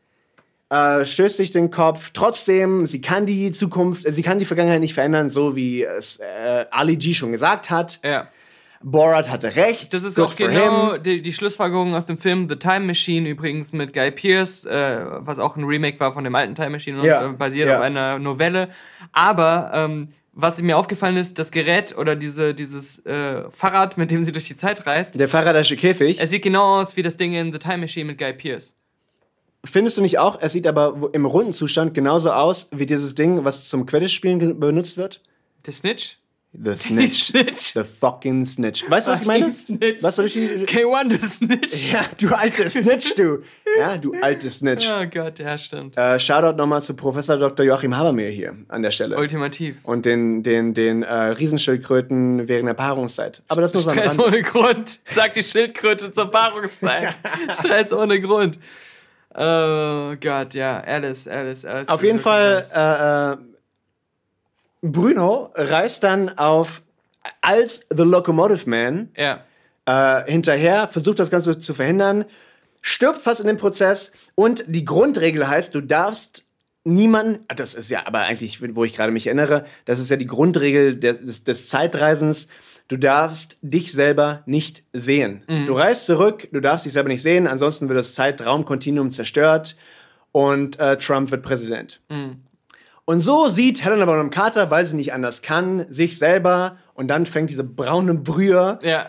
äh, 0.70 1.04
stößt 1.04 1.38
sich 1.38 1.50
den 1.50 1.70
Kopf. 1.70 2.10
Trotzdem, 2.12 2.86
sie 2.86 3.00
kann 3.00 3.26
die 3.26 3.50
Zukunft, 3.50 4.06
äh, 4.06 4.12
sie 4.12 4.22
kann 4.22 4.38
die 4.38 4.44
Vergangenheit 4.44 4.80
nicht 4.80 4.94
verändern, 4.94 5.30
so 5.30 5.56
wie 5.56 5.82
es 5.82 6.20
Ali 6.70 6.96
G 6.96 7.12
schon 7.12 7.32
gesagt 7.32 7.70
hat. 7.70 7.98
Ja. 8.04 8.28
Borat 8.82 9.30
hatte 9.30 9.56
recht. 9.56 9.92
Das 9.92 10.04
ist 10.04 10.14
good 10.14 10.26
auch 10.26 10.36
genau 10.36 10.96
die, 10.98 11.20
die 11.20 11.32
Schlussfolgerung 11.32 11.94
aus 11.94 12.06
dem 12.06 12.18
Film 12.18 12.48
The 12.48 12.56
Time 12.56 12.80
Machine, 12.80 13.28
übrigens 13.28 13.72
mit 13.72 13.92
Guy 13.92 14.10
Pearce, 14.10 14.64
äh, 14.64 15.04
was 15.18 15.38
auch 15.38 15.56
ein 15.56 15.64
Remake 15.64 15.98
war 16.00 16.12
von 16.12 16.24
dem 16.24 16.34
alten 16.34 16.54
Time 16.54 16.70
Machine 16.70 17.00
und 17.00 17.06
äh, 17.06 17.36
basiert 17.36 17.68
ja. 17.68 17.78
auf 17.78 17.82
einer 17.82 18.18
Novelle. 18.18 18.68
Aber 19.12 19.72
ähm, 19.74 20.12
was 20.32 20.60
mir 20.62 20.78
aufgefallen 20.78 21.16
ist, 21.16 21.38
das 21.38 21.50
Gerät 21.50 21.98
oder 21.98 22.14
diese, 22.14 22.54
dieses 22.54 23.04
äh, 23.04 23.50
Fahrrad, 23.50 23.98
mit 23.98 24.12
dem 24.12 24.22
sie 24.22 24.30
durch 24.30 24.46
die 24.46 24.54
Zeit 24.54 24.86
reist, 24.86 25.18
Der 25.18 25.28
Faraday'sche 25.28 25.76
Käfig. 25.76 26.20
es 26.20 26.30
sieht 26.30 26.42
genau 26.42 26.78
aus 26.78 26.96
wie 26.96 27.02
das 27.02 27.16
Ding 27.16 27.34
in 27.34 27.52
The 27.52 27.58
Time 27.58 27.78
Machine 27.78 28.06
mit 28.06 28.18
Guy 28.18 28.32
Pearce. 28.32 28.76
Findest 29.64 29.96
du 29.96 30.00
nicht 30.00 30.20
auch? 30.20 30.38
Es 30.40 30.52
sieht 30.52 30.68
aber 30.68 31.10
im 31.12 31.26
runden 31.26 31.52
Zustand 31.52 31.92
genauso 31.92 32.30
aus 32.30 32.68
wie 32.70 32.86
dieses 32.86 33.16
Ding, 33.16 33.44
was 33.44 33.68
zum 33.68 33.86
Quidditch-Spielen 33.86 34.60
benutzt 34.60 34.96
wird. 34.96 35.20
Der 35.66 35.72
Snitch? 35.72 36.18
The 36.60 36.76
Snitch. 36.76 37.26
Snitch. 37.26 37.72
The 37.74 37.84
fucking 37.84 38.44
Snitch. 38.44 38.84
Weißt 38.90 39.06
du, 39.06 39.12
was 39.12 39.20
ich 39.20 39.26
meine? 39.26 39.52
Snitch. 39.52 40.02
Was 40.02 40.16
soll 40.16 40.24
ich 40.26 40.32
die... 40.32 40.48
K1 40.66 41.08
der 41.08 41.20
Snitch. 41.20 41.92
Ja, 41.92 42.04
du 42.18 42.34
alte 42.34 42.68
Snitch, 42.68 43.14
du. 43.14 43.42
Ja, 43.78 43.96
du 43.96 44.12
alte 44.20 44.50
Snitch. 44.50 44.90
Oh 44.90 45.06
Gott, 45.06 45.38
ja, 45.38 45.56
stimmt. 45.56 45.96
Äh, 45.96 46.18
Shoutout 46.18 46.56
nochmal 46.56 46.82
zu 46.82 46.94
Professor 46.94 47.36
Dr. 47.36 47.64
Joachim 47.64 47.96
Habermehl 47.96 48.32
hier 48.32 48.56
an 48.68 48.82
der 48.82 48.90
Stelle. 48.90 49.16
Ultimativ. 49.16 49.78
Und 49.84 50.04
den, 50.04 50.42
den, 50.42 50.74
den 50.74 51.04
äh, 51.04 51.12
Riesenschildkröten 51.12 52.48
während 52.48 52.66
der 52.68 52.74
Paarungszeit. 52.74 53.42
Aber 53.48 53.60
das 53.60 53.72
muss 53.74 53.86
man 53.86 53.96
Stress 53.96 54.18
ohne 54.18 54.42
Grund, 54.42 54.98
sagt 55.04 55.36
die 55.36 55.44
Schildkröte 55.44 56.10
zur 56.10 56.30
Paarungszeit. 56.30 57.16
Stress 57.52 57.92
ohne 57.92 58.20
Grund. 58.20 58.58
Oh 59.34 60.14
Gott, 60.20 60.54
ja, 60.54 60.80
Alice, 60.80 61.28
Alice, 61.28 61.64
Alice. 61.64 61.88
Auf 61.88 62.02
jeden 62.02 62.18
Fall, 62.18 62.64
äh, 62.74 63.32
äh, 63.32 63.36
Bruno 64.82 65.50
reist 65.54 66.04
dann 66.04 66.30
auf 66.38 66.82
als 67.42 67.84
The 67.90 68.04
Locomotive 68.04 68.68
Man 68.68 69.10
Ja. 69.16 69.44
äh, 69.86 70.30
hinterher, 70.30 70.88
versucht 70.88 71.18
das 71.18 71.30
Ganze 71.30 71.58
zu 71.58 71.74
verhindern, 71.74 72.24
stirbt 72.80 73.18
fast 73.18 73.40
in 73.40 73.46
dem 73.46 73.56
Prozess 73.56 74.12
und 74.34 74.64
die 74.68 74.84
Grundregel 74.84 75.48
heißt, 75.48 75.74
du 75.74 75.80
darfst 75.80 76.44
niemanden, 76.84 77.44
ah, 77.48 77.54
das 77.54 77.74
ist 77.74 77.90
ja 77.90 78.06
aber 78.06 78.20
eigentlich, 78.20 78.62
wo 78.74 78.84
ich 78.84 78.94
gerade 78.94 79.12
mich 79.12 79.26
erinnere, 79.26 79.64
das 79.84 79.98
ist 79.98 80.10
ja 80.10 80.16
die 80.16 80.26
Grundregel 80.26 80.96
des, 80.96 81.44
des, 81.44 81.68
Zeitreisens, 81.68 82.46
du 82.86 82.96
darfst 82.96 83.58
dich 83.60 83.92
selber 83.92 84.42
nicht 84.46 84.84
sehen. 84.92 85.42
Du 85.66 85.74
reist 85.74 86.06
zurück, 86.06 86.48
du 86.52 86.60
darfst 86.60 86.86
dich 86.86 86.92
selber 86.94 87.08
nicht 87.08 87.20
sehen, 87.22 87.46
ansonsten 87.46 87.88
wird 87.88 87.98
das 87.98 88.14
Zeitraumkontinuum 88.14 89.10
zerstört 89.10 89.76
und 90.32 90.78
äh, 90.78 90.96
Trump 90.96 91.30
wird 91.30 91.42
Präsident. 91.42 92.00
Und 93.08 93.22
so 93.22 93.48
sieht 93.48 93.82
Helena 93.82 94.04
Bonham 94.04 94.28
Carter, 94.28 94.70
weil 94.70 94.84
sie 94.84 94.94
nicht 94.94 95.14
anders 95.14 95.40
kann, 95.40 95.86
sich 95.88 96.18
selber 96.18 96.72
und 96.92 97.08
dann 97.08 97.24
fängt 97.24 97.48
diese 97.48 97.64
braune 97.64 98.12
Brühe, 98.12 98.78
Ja. 98.82 99.06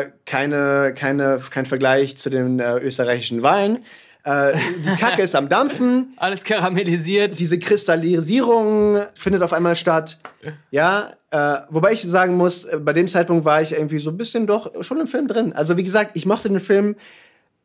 äh, 0.00 0.06
keine, 0.24 0.94
keine, 0.96 1.38
kein 1.50 1.66
Vergleich 1.66 2.16
zu 2.16 2.30
den 2.30 2.60
äh, 2.60 2.78
österreichischen 2.78 3.42
Wahlen. 3.42 3.84
Äh, 4.24 4.54
die 4.82 4.96
Kacke 4.96 5.20
ist 5.20 5.36
am 5.36 5.50
Dampfen, 5.50 6.14
Alles 6.16 6.44
karamellisiert. 6.44 7.38
diese 7.38 7.58
Kristallisierung 7.58 9.02
findet 9.14 9.42
auf 9.42 9.52
einmal 9.52 9.76
statt. 9.76 10.16
Ja, 10.70 11.10
äh, 11.30 11.58
wobei 11.68 11.92
ich 11.92 12.02
sagen 12.04 12.36
muss, 12.38 12.64
äh, 12.64 12.78
bei 12.78 12.94
dem 12.94 13.06
Zeitpunkt 13.06 13.44
war 13.44 13.60
ich 13.60 13.72
irgendwie 13.72 13.98
so 13.98 14.08
ein 14.08 14.16
bisschen 14.16 14.46
doch 14.46 14.82
schon 14.82 14.98
im 14.98 15.06
Film 15.06 15.28
drin. 15.28 15.52
Also 15.52 15.76
wie 15.76 15.82
gesagt, 15.82 16.12
ich 16.14 16.24
mochte 16.24 16.48
den 16.48 16.58
Film. 16.60 16.96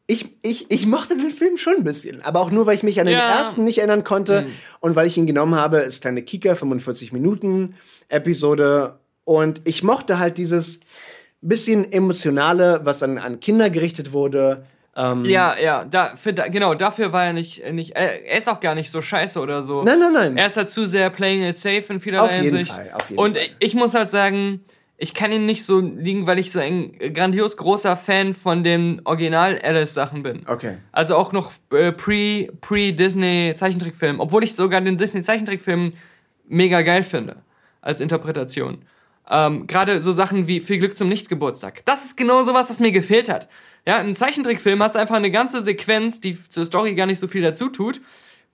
Ich, 0.07 0.35
ich, 0.41 0.69
ich 0.69 0.87
mochte 0.87 1.15
den 1.15 1.29
Film 1.31 1.57
schon 1.57 1.75
ein 1.77 1.83
bisschen, 1.83 2.21
aber 2.21 2.41
auch 2.41 2.51
nur, 2.51 2.65
weil 2.65 2.75
ich 2.75 2.83
mich 2.83 2.99
an 2.99 3.05
den 3.05 3.15
Ja. 3.17 3.37
ersten 3.37 3.63
nicht 3.63 3.77
erinnern 3.77 4.03
konnte 4.03 4.45
und 4.81 4.95
weil 4.95 5.07
ich 5.07 5.17
ihn 5.17 5.25
genommen 5.27 5.55
habe 5.55 5.77
als 5.79 6.01
kleine 6.01 6.21
Kika, 6.21 6.55
45 6.55 7.13
Minuten 7.13 7.75
Episode. 8.09 8.99
Und 9.23 9.61
ich 9.65 9.83
mochte 9.83 10.19
halt 10.19 10.37
dieses 10.37 10.79
bisschen 11.41 11.91
emotionale, 11.91 12.81
was 12.83 13.01
an, 13.03 13.17
an 13.17 13.39
Kinder 13.39 13.69
gerichtet 13.69 14.11
wurde. 14.13 14.65
Ähm, 14.95 15.23
Ja, 15.25 15.57
ja, 15.57 15.85
da, 15.85 16.15
für, 16.15 16.33
da, 16.33 16.47
genau, 16.49 16.75
dafür 16.75 17.13
war 17.13 17.25
er 17.25 17.33
nicht, 17.33 17.71
nicht 17.71 17.91
er, 17.95 18.25
er 18.25 18.37
ist 18.39 18.49
auch 18.49 18.59
gar 18.59 18.75
nicht 18.75 18.91
so 18.91 19.01
scheiße 19.01 19.39
oder 19.39 19.63
so. 19.63 19.83
Nein, 19.83 19.99
nein, 19.99 20.13
nein. 20.13 20.37
Er 20.37 20.47
ist 20.47 20.57
halt 20.57 20.69
zu 20.69 20.85
sehr 20.85 21.09
playing 21.09 21.43
it 21.47 21.57
safe 21.57 21.85
in 21.93 21.99
vielerlei 21.99 22.25
Auf 22.25 22.31
jeden 22.33 22.43
Hinsicht. 22.57 22.73
Fall, 22.73 22.91
auf 22.93 23.09
jeden 23.09 23.19
Und 23.21 23.37
Fall. 23.37 23.47
ich 23.59 23.73
muss 23.75 23.93
halt 23.93 24.09
sagen, 24.09 24.61
ich 25.01 25.15
kann 25.15 25.31
ihn 25.31 25.47
nicht 25.47 25.65
so 25.65 25.79
liegen, 25.79 26.27
weil 26.27 26.37
ich 26.37 26.51
so 26.51 26.59
ein 26.59 26.93
grandios 27.13 27.57
großer 27.57 27.97
Fan 27.97 28.35
von 28.35 28.63
den 28.63 29.01
Original-Alice-Sachen 29.03 30.21
bin. 30.21 30.43
Okay. 30.45 30.77
Also 30.91 31.15
auch 31.15 31.33
noch 31.33 31.51
äh, 31.71 31.91
pre- 31.91 32.49
pre-Disney-Zeichentrickfilm. 32.61 34.19
Obwohl 34.19 34.43
ich 34.43 34.53
sogar 34.53 34.79
den 34.79 34.97
Disney-Zeichentrickfilm 34.97 35.93
mega 36.47 36.83
geil 36.83 37.01
finde. 37.01 37.37
Als 37.81 37.99
Interpretation. 37.99 38.83
Ähm, 39.27 39.65
Gerade 39.65 39.99
so 40.01 40.11
Sachen 40.11 40.45
wie 40.45 40.59
Viel 40.59 40.77
Glück 40.77 40.95
zum 40.95 41.09
Nichtgeburtstag. 41.09 41.83
Das 41.85 42.05
ist 42.05 42.15
genau 42.15 42.43
sowas, 42.43 42.69
was 42.69 42.79
mir 42.79 42.91
gefehlt 42.91 43.27
hat. 43.27 43.49
Ja, 43.87 43.97
im 43.97 44.13
Zeichentrickfilm 44.13 44.83
hast 44.83 44.93
du 44.93 44.99
einfach 44.99 45.15
eine 45.15 45.31
ganze 45.31 45.63
Sequenz, 45.63 46.21
die 46.21 46.37
zur 46.47 46.63
Story 46.63 46.93
gar 46.93 47.07
nicht 47.07 47.17
so 47.17 47.27
viel 47.27 47.41
dazu 47.41 47.69
tut, 47.69 48.01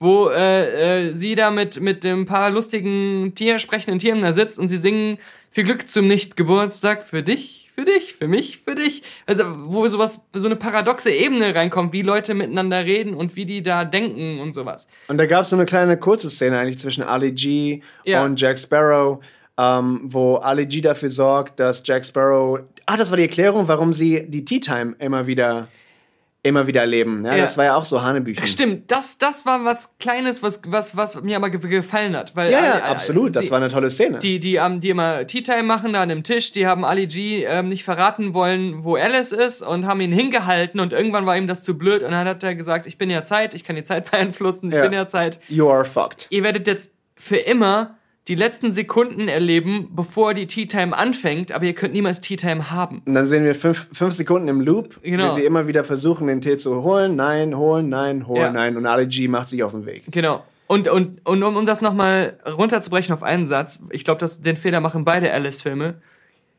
wo 0.00 0.30
äh, 0.30 1.08
äh, 1.08 1.12
sie 1.12 1.34
da 1.34 1.50
mit, 1.50 1.80
mit 1.80 2.06
ein 2.06 2.24
paar 2.24 2.50
lustigen 2.50 3.34
Tier, 3.34 3.58
sprechenden 3.58 3.98
Tieren 3.98 4.22
da 4.22 4.32
sitzt 4.32 4.58
und 4.58 4.68
sie 4.68 4.78
singen 4.78 5.18
Viel 5.50 5.64
Glück 5.64 5.88
zum 5.88 6.06
Nichtgeburtstag 6.08 7.04
für 7.04 7.22
dich, 7.22 7.70
für 7.74 7.84
dich, 7.84 8.14
für 8.14 8.28
mich, 8.28 8.58
für 8.58 8.74
dich. 8.74 9.02
Also, 9.26 9.44
wo 9.64 9.86
sowas, 9.88 10.20
so 10.34 10.46
eine 10.46 10.56
paradoxe 10.56 11.10
Ebene 11.10 11.54
reinkommt, 11.54 11.92
wie 11.92 12.02
Leute 12.02 12.34
miteinander 12.34 12.84
reden 12.84 13.14
und 13.14 13.34
wie 13.36 13.46
die 13.46 13.62
da 13.62 13.84
denken 13.84 14.40
und 14.40 14.52
sowas. 14.52 14.86
Und 15.08 15.18
da 15.18 15.26
gab 15.26 15.42
es 15.44 15.50
so 15.50 15.56
eine 15.56 15.64
kleine 15.64 15.96
kurze 15.96 16.28
Szene 16.30 16.58
eigentlich 16.58 16.78
zwischen 16.78 17.02
Ali 17.02 17.32
G 17.32 17.80
Ja. 18.04 18.24
und 18.24 18.40
Jack 18.40 18.58
Sparrow, 18.58 19.20
ähm, 19.58 20.00
wo 20.04 20.36
Ali 20.36 20.66
G 20.66 20.80
dafür 20.80 21.10
sorgt, 21.10 21.58
dass 21.60 21.82
Jack 21.84 22.04
Sparrow. 22.04 22.60
Ah, 22.86 22.96
das 22.96 23.10
war 23.10 23.16
die 23.16 23.24
Erklärung, 23.24 23.68
warum 23.68 23.94
sie 23.94 24.28
die 24.28 24.44
Tea 24.44 24.60
Time 24.60 24.94
immer 24.98 25.26
wieder 25.26 25.68
immer 26.48 26.66
wieder 26.66 26.80
erleben. 26.80 27.24
Ja, 27.24 27.32
Ja. 27.36 27.42
Das 27.42 27.56
war 27.56 27.64
ja 27.66 27.74
auch 27.76 27.84
so 27.84 28.02
Hanebüchen. 28.02 28.46
Stimmt, 28.46 28.90
das, 28.90 29.18
das 29.18 29.46
war 29.46 29.64
was 29.64 29.90
Kleines, 29.98 30.42
was, 30.42 30.60
was, 30.66 30.96
was 30.96 31.22
mir 31.22 31.36
aber 31.36 31.50
ge 31.50 31.60
gefallen 31.68 32.16
hat. 32.16 32.34
Weil 32.34 32.50
Ja, 32.50 32.58
Ali- 32.58 32.66
ja, 32.66 32.82
absolut. 32.90 33.36
Das 33.36 33.44
sie- 33.46 33.50
war 33.50 33.58
eine 33.58 33.68
tolle 33.68 33.90
Szene. 33.90 34.18
Die, 34.18 34.40
die, 34.40 34.56
ähm, 34.56 34.80
die 34.80 34.90
immer 34.90 35.26
Tea 35.26 35.42
Time 35.42 35.62
machen 35.64 35.92
da 35.92 36.02
an 36.02 36.08
dem 36.08 36.22
Tisch, 36.24 36.52
die 36.52 36.66
haben 36.66 36.84
Ali 36.84 37.06
G 37.06 37.44
ähm, 37.44 37.68
nicht 37.68 37.84
verraten 37.84 38.34
wollen, 38.34 38.84
wo 38.84 38.96
Alice 38.96 39.32
ist 39.32 39.62
und 39.62 39.86
haben 39.86 40.00
ihn 40.00 40.12
hingehalten 40.12 40.80
und 40.80 40.92
irgendwann 40.92 41.26
war 41.26 41.36
ihm 41.36 41.46
das 41.46 41.62
zu 41.62 41.76
blöd 41.76 42.02
und 42.02 42.10
dann 42.12 42.26
hat 42.26 42.42
er 42.42 42.54
gesagt, 42.54 42.86
ich 42.86 42.96
bin 42.98 43.10
ja 43.10 43.22
Zeit, 43.22 43.54
ich 43.54 43.64
kann 43.64 43.76
die 43.76 43.84
Zeit 43.84 44.10
beeinflussen, 44.10 44.68
ich 44.70 44.74
Ja. 44.76 44.82
bin 44.82 44.92
ja 44.92 45.06
Zeit. 45.06 45.38
You 45.48 45.68
are 45.68 45.84
fucked. 45.84 46.26
Ihr 46.30 46.42
werdet 46.42 46.66
jetzt 46.66 46.92
für 47.16 47.36
immer 47.36 47.97
die 48.28 48.34
letzten 48.34 48.70
Sekunden 48.70 49.26
erleben, 49.26 49.88
bevor 49.90 50.34
die 50.34 50.46
Tea 50.46 50.66
Time 50.66 50.96
anfängt, 50.96 51.50
aber 51.50 51.64
ihr 51.64 51.72
könnt 51.74 51.94
niemals 51.94 52.20
Tea 52.20 52.36
Time 52.36 52.70
haben. 52.70 53.02
Und 53.06 53.14
dann 53.14 53.26
sehen 53.26 53.42
wir 53.44 53.54
fünf, 53.54 53.88
fünf 53.92 54.14
Sekunden 54.14 54.48
im 54.48 54.60
Loop, 54.60 55.00
Genau. 55.02 55.30
wie 55.30 55.40
sie 55.40 55.46
immer 55.46 55.66
wieder 55.66 55.82
versuchen, 55.82 56.26
den 56.26 56.40
Tee 56.42 56.58
zu 56.58 56.82
holen. 56.82 57.16
Nein, 57.16 57.56
holen, 57.56 57.88
nein, 57.88 58.26
holen, 58.26 58.40
Ja. 58.40 58.52
nein. 58.52 58.76
Und 58.76 58.84
Ali 58.86 59.06
G 59.06 59.28
macht 59.28 59.48
sich 59.48 59.62
auf 59.62 59.72
den 59.72 59.86
Weg. 59.86 60.04
Genau. 60.10 60.44
Und, 60.66 60.86
und, 60.88 61.26
und 61.26 61.42
um, 61.42 61.56
um 61.56 61.64
das 61.64 61.80
nochmal 61.80 62.38
runterzubrechen 62.46 63.14
auf 63.14 63.22
einen 63.22 63.46
Satz, 63.46 63.80
ich 63.90 64.04
glaube, 64.04 64.20
dass 64.20 64.42
den 64.42 64.56
Fehler 64.58 64.80
machen 64.80 65.04
beide 65.06 65.32
Alice-Filme. 65.32 65.94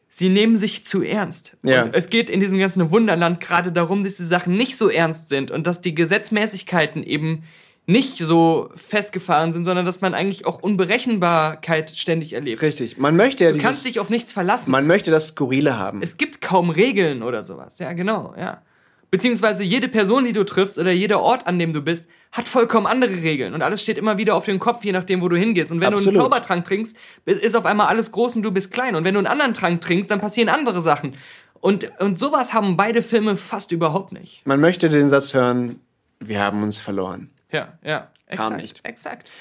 Sie 0.08 0.30
nehmen 0.30 0.58
sich 0.58 0.86
zu 0.86 1.04
ernst. 1.04 1.56
Ja. 1.62 1.84
Und 1.84 1.94
es 1.96 2.10
geht 2.10 2.32
in 2.32 2.40
diesem 2.40 2.58
ganzen 2.58 2.90
Wunderland 2.90 3.40
gerade 3.40 3.72
darum, 3.72 4.04
dass 4.04 4.16
die 4.16 4.26
Sachen 4.26 4.54
nicht 4.54 4.76
so 4.76 4.90
ernst 4.90 5.30
sind 5.30 5.52
und 5.52 5.68
dass 5.68 5.82
die 5.82 5.94
Gesetzmäßigkeiten 5.94 7.04
eben 7.04 7.44
nicht 7.90 8.18
so 8.20 8.70
festgefahren 8.76 9.52
sind, 9.52 9.64
sondern 9.64 9.84
dass 9.84 10.00
man 10.00 10.14
eigentlich 10.14 10.46
auch 10.46 10.62
Unberechenbarkeit 10.62 11.90
ständig 11.90 12.34
erlebt. 12.34 12.62
Richtig. 12.62 13.00
Man 13.00 13.16
möchte 13.16 13.46
ja 13.46 13.52
Du 13.52 13.58
kannst 13.58 13.84
dich 13.84 14.00
auf 14.00 14.12
nichts 14.12 14.32
verlassen. 14.32 14.70
man 14.70 14.86
möchte 14.86 15.10
das 15.10 15.30
Skurrile 15.30 15.80
haben. 15.80 16.04
Es 16.04 16.18
gibt 16.18 16.40
kaum 16.40 16.70
Regeln 16.70 17.24
oder 17.24 17.44
sowas. 17.44 17.80
Ja, 17.80 17.94
genau, 17.94 18.36
ja. 18.38 18.62
Beziehungsweise 19.10 19.64
jede 19.64 19.88
Person, 19.88 20.24
die 20.24 20.34
du 20.34 20.46
triffst 20.46 20.78
oder 20.78 20.92
jeder 20.92 21.20
Ort, 21.20 21.48
an 21.48 21.58
dem 21.58 21.74
du 21.74 21.82
bist, 21.82 22.06
hat 22.32 22.48
vollkommen 22.48 22.86
andere 22.86 23.24
Regeln. 23.24 23.56
Und 23.56 23.64
alles 23.64 23.82
steht 23.82 23.98
immer 23.98 24.20
wieder 24.20 24.36
auf 24.36 24.46
den 24.46 24.60
Kopf, 24.60 24.86
je 24.86 24.92
nachdem, 24.92 25.24
wo 25.24 25.28
du 25.28 25.36
hingehst. 25.36 25.72
Und 25.72 25.82
wenn 25.82 25.90
du 25.90 25.98
Absolut. 25.98 26.16
einen 26.16 26.24
Zaubertrank 26.26 26.66
trinkst, 26.66 26.96
ist 27.26 27.56
auf 27.56 27.66
einmal 27.66 27.88
alles 27.88 28.12
groß 28.12 28.36
und 28.36 28.44
du 28.44 28.52
bist 28.52 28.70
klein. 28.70 28.96
Und 28.96 29.04
wenn 29.04 29.16
du 29.16 29.18
einen 29.18 29.26
anderen 29.26 29.56
Trank 29.56 29.82
trinkst, 29.82 30.12
dann 30.12 30.22
passieren 30.22 30.50
andere 30.50 30.84
Sachen. 30.84 31.16
Und, 31.60 31.90
und 32.00 32.20
sowas 32.20 32.54
haben 32.54 32.78
beide 32.78 33.02
Filme 33.02 33.36
fast 33.36 33.72
überhaupt 33.72 34.12
nicht. 34.12 34.46
Man 34.46 34.60
möchte 34.60 34.90
den 34.90 35.10
Satz 35.10 35.34
hören, 35.34 35.80
wir 36.20 36.40
haben 36.40 36.62
uns 36.62 36.78
verloren. 36.78 37.32
Ja, 37.52 37.78
ja. 37.84 38.12
Exakt, 38.28 38.58
nicht. 38.58 38.80
Exakt. 38.84 39.32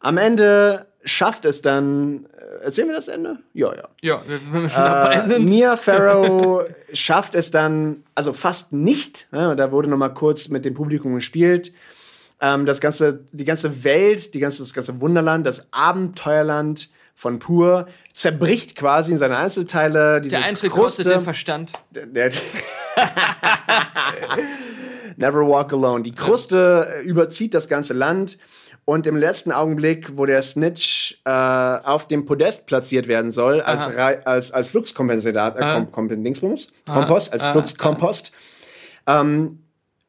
Am 0.00 0.16
Ende 0.16 0.86
schafft 1.04 1.44
es 1.44 1.60
dann. 1.62 2.26
äh, 2.60 2.64
Erzählen 2.64 2.88
wir 2.88 2.94
das 2.96 3.08
Ende? 3.08 3.38
Ja, 3.52 3.74
ja. 3.74 3.88
Ja, 4.00 4.22
wenn 4.26 4.62
wir 4.62 4.68
schon 4.68 4.82
dabei 4.84 5.14
Äh, 5.14 5.22
sind. 5.26 5.44
Mia 5.50 5.76
Farrow 5.78 6.64
schafft 6.92 7.34
es 7.34 7.50
dann, 7.50 8.04
also 8.14 8.32
fast 8.32 8.72
nicht. 8.72 9.26
Ja, 9.32 9.54
da 9.54 9.70
wurde 9.72 9.88
noch 9.90 9.96
mal 9.98 10.08
kurz 10.14 10.48
mit 10.48 10.64
dem 10.64 10.74
Publikum 10.74 11.14
gespielt. 11.14 11.72
Ähm, 12.40 12.64
das 12.66 12.80
ganze, 12.80 13.24
die 13.32 13.44
ganze 13.44 13.82
Welt, 13.84 14.32
die 14.34 14.40
ganze, 14.40 14.62
das 14.62 14.72
ganze 14.72 15.00
Wunderland, 15.00 15.44
das 15.46 15.66
Abenteuerland 15.72 16.88
von 17.14 17.40
Pur 17.40 17.88
zerbricht 18.14 18.76
quasi 18.76 19.10
in 19.12 19.18
seine 19.18 19.36
Einzelteile. 19.36 20.20
Der 20.20 20.44
Eintritt 20.44 20.70
Kruste, 20.70 21.02
kostet 21.02 21.06
den 21.16 21.20
Verstand. 21.22 21.72
der, 21.90 22.06
der 22.06 22.30
Never 25.18 25.46
Walk 25.48 25.72
Alone. 25.72 26.02
Die 26.02 26.14
Kruste 26.14 26.88
äh, 26.96 27.02
überzieht 27.02 27.52
das 27.54 27.68
ganze 27.68 27.92
Land. 27.92 28.38
Und 28.84 29.06
im 29.06 29.16
letzten 29.16 29.52
Augenblick, 29.52 30.16
wo 30.16 30.24
der 30.24 30.40
Snitch 30.40 31.20
äh, 31.26 31.30
auf 31.30 32.08
dem 32.08 32.24
Podest 32.24 32.66
platziert 32.66 33.06
werden 33.06 33.32
soll, 33.32 33.60
als, 33.60 33.86
als, 34.24 34.50
als 34.50 34.70
Fluxkompensator, 34.70 35.60
äh, 35.60 35.74
Kom 35.74 35.92
Kom 35.92 36.08
Dingsbums, 36.24 36.68
Kompost, 36.86 37.30
als 37.32 37.44
Fluxkompost, 37.44 38.32
ähm, 39.06 39.58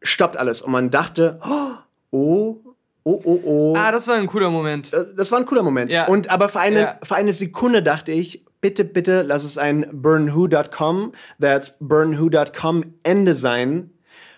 stoppt 0.02 0.38
alles. 0.38 0.62
Und 0.62 0.72
man 0.72 0.90
dachte, 0.92 1.40
oh, 1.44 1.72
oh, 2.12 2.56
oh, 3.04 3.22
oh, 3.26 3.42
oh. 3.44 3.76
Ah, 3.78 3.92
das 3.92 4.08
war 4.08 4.16
ein 4.16 4.28
cooler 4.28 4.50
Moment. 4.50 4.94
Äh, 4.94 5.06
Das 5.18 5.30
war 5.34 5.40
ein 5.40 5.46
cooler 5.46 5.64
Moment. 5.64 5.92
Ja. 5.92 6.08
Und 6.08 6.30
aber 6.30 6.48
für 6.48 6.62
eine, 6.62 6.80
Ja. 6.82 7.00
für 7.04 7.16
eine 7.16 7.34
Sekunde 7.34 7.84
dachte 7.84 8.14
ich, 8.14 8.46
bitte, 8.62 8.86
bitte 8.86 9.24
lass 9.24 9.44
es 9.44 9.58
ein 9.58 9.88
burnwho.com, 9.92 11.12
that's 11.42 11.76
burnwho.com 11.82 12.94
Ende 13.04 13.36
sein, 13.36 13.92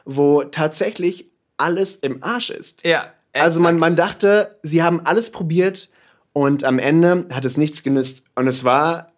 wo 0.06 0.44
tatsächlich 0.44 1.28
alles 1.58 1.96
im 1.96 2.24
Arsch 2.24 2.50
ist. 2.50 2.84
Ja. 2.84 3.06
Also 3.34 3.60
man, 3.60 3.76
exakt. 3.76 3.80
man 3.80 3.96
dachte, 3.96 4.50
sie 4.64 4.84
haben 4.84 5.06
alles 5.06 5.30
probiert 5.30 5.90
und 6.34 6.64
am 6.64 6.80
Ende 6.80 7.26
hat 7.32 7.46
es 7.46 7.58
nichts 7.58 7.84
genützt. 7.84 8.24
Und 8.36 8.48
es 8.48 8.64
war, 8.64 9.12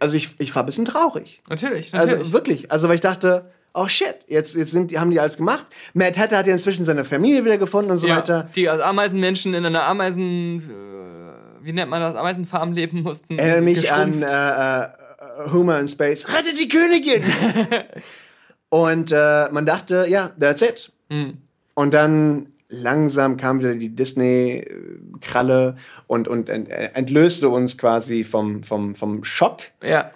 also 0.00 0.14
ich, 0.14 0.30
ich 0.38 0.54
war 0.54 0.62
ein 0.62 0.66
bisschen 0.66 0.84
traurig. 0.84 1.42
Natürlich, 1.48 1.92
natürlich. 1.92 2.18
Also 2.18 2.32
wirklich. 2.32 2.72
Also 2.72 2.88
weil 2.88 2.94
ich 2.94 3.00
dachte, 3.00 3.50
oh 3.74 3.88
shit, 3.88 4.16
jetzt, 4.28 4.54
jetzt 4.54 4.70
sind, 4.70 4.96
haben 4.98 5.10
die 5.10 5.20
alles 5.20 5.36
gemacht. 5.36 5.66
Matt 5.92 6.16
Hatter 6.16 6.38
hat 6.38 6.46
ja 6.46 6.52
inzwischen 6.52 6.84
seine 6.84 7.04
Familie 7.04 7.44
wieder 7.44 7.58
gefunden 7.58 7.90
und 7.90 7.98
so 7.98 8.06
ja, 8.06 8.16
weiter. 8.18 8.48
Die 8.54 8.68
als 8.68 8.80
Ameisenmenschen 8.80 9.52
in 9.52 9.66
einer 9.66 9.84
Ameisen, 9.84 10.58
äh, 10.58 11.64
wie 11.64 11.72
nennt 11.72 11.90
man 11.90 12.00
das, 12.00 12.14
Ameisenfarm 12.14 12.72
leben 12.72 13.02
mussten. 13.02 13.38
Erinnere 13.38 13.60
mich 13.60 13.92
an 13.92 14.12
geschrumpft. 14.12 14.34
äh, 14.34 14.82
äh, 14.84 15.52
Homer 15.52 15.80
in 15.80 15.88
Space. 15.88 16.26
Rettet 16.28 16.58
die 16.58 16.68
Königin! 16.68 17.24
und 18.74 19.12
äh, 19.12 19.48
man 19.52 19.66
dachte, 19.66 20.06
ja, 20.08 20.30
that's 20.40 20.60
it. 20.60 20.90
Mhm. 21.08 21.38
Und 21.74 21.94
dann 21.94 22.48
langsam 22.68 23.36
kam 23.36 23.60
wieder 23.60 23.76
die 23.76 23.94
Disney-Kralle 23.94 25.76
und, 26.08 26.26
und 26.26 26.48
ent 26.48 26.68
entlöste 26.70 27.50
uns 27.50 27.78
quasi 27.78 28.24
vom, 28.24 28.64
vom, 28.64 28.96
vom 28.96 29.22
Schock. 29.22 29.58
Ja, 29.80 30.10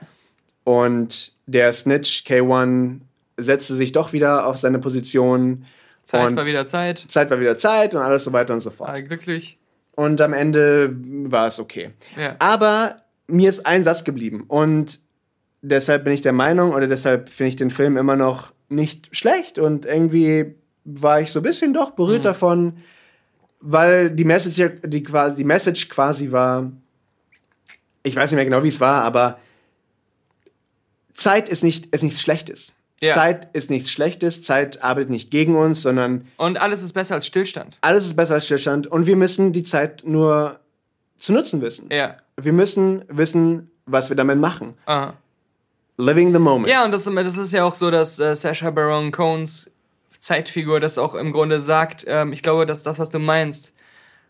Und 0.65 1.35
der 1.47 1.73
Snitch 1.73 2.25
K1 2.27 2.99
setzte 3.37 3.77
sich 3.77 3.93
doch 3.93 4.13
wieder 4.13 4.45
auf 4.45 4.57
seine 4.57 4.81
Position. 4.81 5.65
Zeit 6.03 6.27
und 6.27 6.37
war 6.37 6.45
wieder 6.45 6.67
Zeit. 6.67 6.99
Zeit 6.99 7.31
war 7.31 7.39
wieder 7.39 7.57
Zeit 7.57 7.95
und 7.95 8.01
alles 8.01 8.25
so 8.25 8.33
weiter 8.33 8.55
und 8.55 8.61
so 8.61 8.71
fort. 8.71 8.89
War 8.89 9.03
glücklich. 9.03 9.57
Und 9.93 10.21
am 10.21 10.33
Ende 10.33 10.97
war 11.31 11.47
es 11.47 11.61
okay. 11.61 11.91
Ja. 12.17 12.35
Aber 12.41 12.97
mir 13.29 13.49
ist 13.49 13.65
ein 13.67 13.85
Satz 13.85 14.03
geblieben. 14.03 14.47
Und 14.49 14.99
deshalb 15.63 16.05
bin 16.05 16.13
ich 16.13 16.21
der 16.21 16.33
Meinung, 16.33 16.73
oder 16.73 16.87
deshalb 16.87 17.29
finde 17.29 17.49
ich 17.49 17.57
den 17.57 17.71
Film 17.71 17.97
immer 17.97 18.17
noch 18.17 18.53
nicht 18.69 19.09
schlecht. 19.13 19.59
Und 19.59 19.87
irgendwie 19.87 20.55
war 20.85 21.21
ich 21.21 21.31
so 21.31 21.41
ein 21.41 21.43
bisschen 21.43 21.73
doch 21.73 21.91
berührt 21.91 22.25
davon, 22.25 22.79
weil 23.61 24.11
die 24.11 24.25
Message, 24.25 24.81
die, 24.85 25.03
quasi, 25.03 25.37
die 25.37 25.45
Message 25.45 25.89
quasi 25.89 26.33
war, 26.33 26.71
ich 28.03 28.15
weiß 28.15 28.31
nicht 28.31 28.37
mehr 28.37 28.45
genau, 28.45 28.63
wie 28.63 28.69
es 28.69 28.81
war, 28.81 29.03
aber 29.03 29.39
Zeit 31.13 31.49
ist, 31.49 31.65
nicht, 31.65 31.87
ist 31.87 32.03
nichts 32.03 32.23
Schlechtes. 32.23 32.75
Ja. 33.01 33.15
Zeit 33.15 33.55
ist 33.57 33.71
nichts 33.71 33.91
Schlechtes, 33.93 34.43
Zeit 34.43 34.83
arbeitet 34.83 35.11
nicht 35.11 35.31
gegen 35.31 35.57
uns, 35.57 35.83
sondern 35.83 36.25
Und 36.37 36.59
alles 36.61 36.83
ist 36.83 36.93
besser 36.95 37.15
als 37.15 37.27
Stillstand. 37.27 37.79
alles 37.81 38.05
ist 38.07 38.17
besser 38.17 38.35
als 38.35 38.47
Stillstand 38.47 38.87
und 38.89 39.07
wir 39.07 39.15
müssen 39.17 39.53
die 39.53 39.63
Zeit 39.63 40.03
nur 40.05 40.59
zu 41.19 41.33
nutzen 41.33 41.61
wissen. 41.61 41.89
Ja. 41.93 42.17
Wir 42.41 42.53
müssen 42.53 43.05
wissen, 43.09 43.71
was 43.87 44.09
wir 44.09 44.17
damit 44.17 44.39
machen. 44.39 44.75
Aha. 44.87 45.15
Living 45.99 46.33
the 46.33 46.39
moment. 46.39 46.69
Ja, 46.69 46.85
und 46.85 46.93
das, 46.93 47.05
das 47.05 47.37
ist 47.37 47.53
ja 47.53 47.65
auch 47.65 47.75
so, 47.75 47.91
dass 47.91 48.19
äh, 48.19 48.35
Sacha 48.35 48.71
Baron 48.71 49.11
Cohns 49.11 49.69
Zeitfigur 50.19 50.81
das 50.81 50.99
auch 50.99 51.15
im 51.15 51.33
Grunde 51.33 51.61
sagt. 51.61 52.05
Ähm, 52.07 52.33
ich 52.33 52.43
glaube, 52.43 52.67
dass 52.67 52.83
das, 52.83 52.99
was 52.99 53.11
du 53.11 53.19
meinst, 53.19 53.73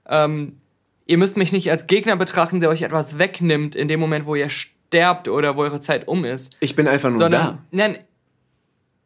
ähm, 0.07 0.59
ihr 1.07 1.19
müsst 1.19 1.37
mich 1.37 1.53
nicht 1.53 1.71
als 1.71 1.87
Gegner 1.87 2.17
betrachten, 2.17 2.61
der 2.61 2.71
euch 2.71 2.83
etwas 2.83 3.19
wegnimmt 3.19 3.75
in 3.75 3.89
dem 3.89 4.01
Moment, 4.01 4.27
wo 4.27 4.35
ihr 4.35 4.49
sterbt 4.49 5.29
oder 5.29 5.57
wo 5.57 5.63
eure 5.63 5.81
Zeit 5.81 6.09
um 6.09 6.25
ist. 6.25 6.57
Ich 6.61 6.77
bin 6.77 6.87
einfach 6.87 7.11
nur 7.11 7.19
sondern 7.19 7.43
da. 7.43 7.59
nein, 7.71 7.99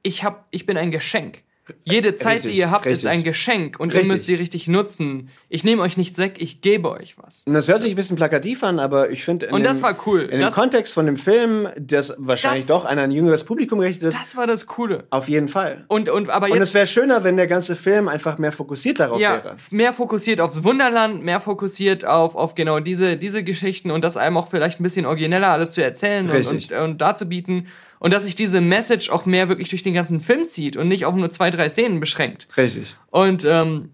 ich 0.03 0.25
hab, 0.25 0.47
ich 0.51 0.67
bin 0.67 0.77
ein 0.77 0.91
Geschenk. 0.91 1.43
Jede 1.85 2.15
Zeit, 2.15 2.39
Richtig, 2.39 2.53
die 2.53 2.59
ihr 2.59 2.71
habt, 2.73 2.87
ist 2.87 3.05
richtig. 3.05 3.11
ein 3.11 3.23
Geschenk 3.23 3.79
und 3.79 3.91
Richtig. 3.93 4.07
ihr 4.09 4.13
müsst 4.13 4.27
die 4.29 4.35
richtig 4.35 4.67
nutzen. 4.67 5.31
Ich 5.49 5.63
nehme 5.63 5.81
euch 5.83 5.97
nichts 5.97 6.19
weg, 6.19 6.35
ich 6.39 6.61
gebe 6.61 6.91
euch 6.91 7.17
was. 7.19 7.45
Und 7.47 7.55
das 7.55 7.69
hört 7.69 7.83
sich 7.83 7.93
ein 7.93 7.97
bisschen 7.97 8.17
plakativ 8.17 8.65
an, 8.65 8.81
aber 8.81 9.11
ich 9.11 9.23
finde. 9.25 9.47
in 9.47 9.53
Und 9.55 9.63
das 9.63 9.77
dem- 9.79 9.85
war 9.85 9.97
cool. 10.07 10.23
In 10.23 10.31
dem 10.33 10.41
Das- 10.41 10.55
Kontext 10.55 10.93
von 10.93 11.07
dem 11.07 11.17
Film, 11.17 11.69
das 11.81 12.15
wahrscheinlich 12.19 12.63
Das- 12.67 12.77
doch 12.77 12.85
an 12.85 12.99
ein 12.99 13.13
jüngeres 13.13 13.45
Publikum 13.45 13.79
gerichtet 13.79 14.09
ist, 14.09 14.19
Das 14.19 14.35
war 14.37 14.49
das 14.49 14.67
Coole. 14.67 15.05
auf 15.11 15.29
jeden 15.29 15.47
Fall. 15.47 15.85
Und, 15.87 16.09
und 16.09 16.31
aber 16.31 16.47
Und 16.47 16.55
jetzt 16.55 16.69
es 16.69 16.75
wäre 16.75 16.87
schöner, 16.89 17.23
wenn 17.23 17.37
der 17.37 17.47
ganze 17.47 17.77
Film 17.77 18.09
einfach 18.09 18.39
mehr 18.39 18.51
fokussiert 18.53 18.99
darauf 18.99 19.21
ja, 19.21 19.35
wäre. 19.45 19.57
mehr 19.71 19.93
fokussiert 19.93 20.41
aufs 20.41 20.65
Wunderland, 20.65 21.23
mehr 21.25 21.39
fokussiert 21.39 22.05
auf, 22.05 22.35
auf 22.35 22.57
genau 22.57 22.81
diese, 22.81 23.17
diese 23.17 23.45
Geschichten 23.45 23.93
und 23.93 24.03
das 24.03 24.17
einem 24.17 24.37
auch 24.37 24.49
vielleicht 24.49 24.81
ein 24.81 24.83
bisschen 24.83 25.07
origineller 25.07 25.49
alles 25.51 25.71
zu 25.73 25.83
erzählen 25.83 26.29
und, 26.29 26.45
und, 26.51 26.73
und 26.73 27.01
darzubieten. 27.01 27.69
Und 28.03 28.13
dass 28.13 28.25
sich 28.25 28.35
diese 28.35 28.61
Message 28.61 29.11
auch 29.11 29.27
mehr 29.27 29.49
wirklich 29.49 29.69
durch 29.69 29.85
den 29.85 29.95
ganzen 29.95 30.21
Film 30.21 30.49
zieht 30.49 30.77
und 30.77 30.89
nicht 30.89 31.05
auf 31.05 31.15
nur 31.15 31.31
zwei, 31.31 31.53
drei 31.53 31.69
Szenen 31.69 32.01
beschränkt. 32.01 32.49
Richtig. 32.57 32.97
Und, 33.13 33.45
ähm, 33.45 33.91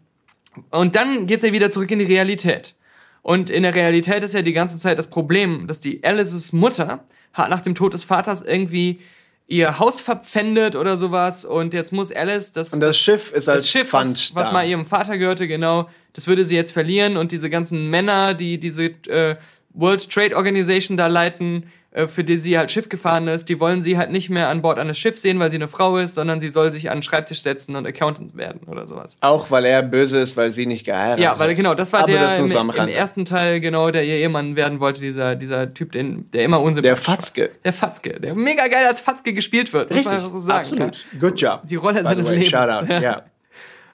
und 0.70 0.96
dann 0.96 1.26
geht's 1.26 1.42
ja 1.42 1.52
wieder 1.52 1.68
zurück 1.68 1.90
in 1.90 1.98
die 1.98 2.06
Realität. 2.06 2.74
Und 3.20 3.50
in 3.50 3.64
der 3.64 3.74
Realität 3.74 4.24
ist 4.24 4.32
ja 4.32 4.40
die 4.40 4.54
ganze 4.54 4.78
Zeit 4.78 4.98
das 4.98 5.08
Problem, 5.08 5.66
dass 5.66 5.78
die 5.78 6.02
Alices 6.04 6.54
Mutter 6.54 7.04
hat 7.34 7.50
nach 7.50 7.60
dem 7.60 7.74
Tod 7.74 7.92
des 7.92 8.04
Vaters 8.04 8.40
irgendwie 8.40 8.98
ihr 9.46 9.78
Haus 9.78 10.00
verpfändet 10.00 10.74
oder 10.74 10.96
sowas 10.96 11.44
und 11.44 11.74
jetzt 11.74 11.92
muss 11.92 12.10
Alice 12.10 12.52
das, 12.52 12.72
Und 12.72 12.80
das 12.80 12.96
Schiff 12.98 13.30
ist 13.32 13.46
als 13.46 13.64
das 13.64 13.70
Schiff, 13.70 13.92
was, 13.92 14.34
was 14.34 14.52
mal 14.52 14.66
ihrem 14.66 14.86
Vater 14.86 15.18
gehörte, 15.18 15.46
genau, 15.46 15.90
das 16.14 16.26
würde 16.26 16.46
sie 16.46 16.54
jetzt 16.54 16.72
verlieren 16.72 17.18
und 17.18 17.30
diese 17.30 17.50
ganzen 17.50 17.90
Männer, 17.90 18.32
die 18.32 18.58
diese 18.58 18.84
äh, 19.08 19.36
World 19.74 20.10
Trade 20.10 20.36
Organization 20.36 20.96
da 20.96 21.06
leiten, 21.06 21.70
äh, 21.90 22.06
für 22.06 22.22
die 22.22 22.36
sie 22.36 22.58
halt 22.58 22.70
Schiff 22.70 22.88
gefahren 22.88 23.28
ist. 23.28 23.48
Die 23.48 23.60
wollen 23.60 23.82
sie 23.82 23.96
halt 23.96 24.10
nicht 24.10 24.28
mehr 24.28 24.48
an 24.48 24.60
Bord 24.60 24.78
eines 24.78 24.98
Schiffs 24.98 25.22
sehen, 25.22 25.38
weil 25.38 25.50
sie 25.50 25.56
eine 25.56 25.68
Frau 25.68 25.96
ist, 25.96 26.14
sondern 26.14 26.38
sie 26.38 26.48
soll 26.48 26.70
sich 26.70 26.90
an 26.90 26.98
den 26.98 27.02
Schreibtisch 27.02 27.40
setzen 27.40 27.76
und 27.76 27.86
Accountant 27.86 28.36
werden 28.36 28.60
oder 28.66 28.86
sowas. 28.86 29.16
Auch 29.20 29.50
weil 29.50 29.64
er 29.64 29.82
böse 29.82 30.18
ist, 30.18 30.36
weil 30.36 30.52
sie 30.52 30.66
nicht 30.66 30.84
geheiratet 30.84 31.24
Ja, 31.24 31.38
weil 31.38 31.54
genau, 31.54 31.74
das 31.74 31.92
war 31.92 32.00
Aber 32.00 32.12
der 32.12 32.20
das 32.20 32.34
im, 32.38 32.50
im 32.50 32.88
ersten 32.88 33.24
Teil, 33.24 33.60
genau, 33.60 33.90
der 33.90 34.04
ihr 34.04 34.16
Ehemann 34.16 34.54
werden 34.54 34.80
wollte, 34.80 35.00
dieser, 35.00 35.34
dieser 35.34 35.72
Typ, 35.72 35.92
den, 35.92 36.26
der 36.32 36.44
immer 36.44 36.58
Der 36.58 36.66
unsympathisch 36.66 37.06
war. 37.08 37.14
Fatzke. 37.14 37.50
Der 37.64 37.72
Fatzke, 37.72 38.20
der 38.20 38.34
mega 38.34 38.66
geil 38.68 38.86
als 38.86 39.00
Fatzke 39.00 39.32
gespielt 39.32 39.72
wird, 39.72 39.90
muss 39.90 40.04
man 40.04 40.14
Richtig, 40.14 40.30
so 40.30 40.38
sagen. 40.38 40.58
absolut. 40.82 41.06
Good 41.18 41.40
job. 41.40 41.60
Die 41.64 41.76
Rolle 41.76 42.04
seines 42.04 42.26
way. 42.26 42.34
Lebens. 42.34 42.50
Shout 42.50 42.68
out, 42.70 42.88
Ja. 42.88 43.00
ja. 43.00 43.22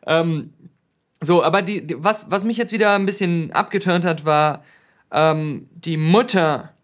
Ähm, 0.06 0.52
so, 1.20 1.42
aber 1.42 1.62
die, 1.62 1.86
die, 1.86 1.96
was, 2.02 2.26
was 2.28 2.44
mich 2.44 2.56
jetzt 2.56 2.72
wieder 2.72 2.94
ein 2.94 3.06
bisschen 3.06 3.52
abgeturnt 3.52 4.04
hat, 4.04 4.24
war, 4.24 4.62
ähm, 5.14 5.68
die 5.72 5.96
Mutter 5.96 6.74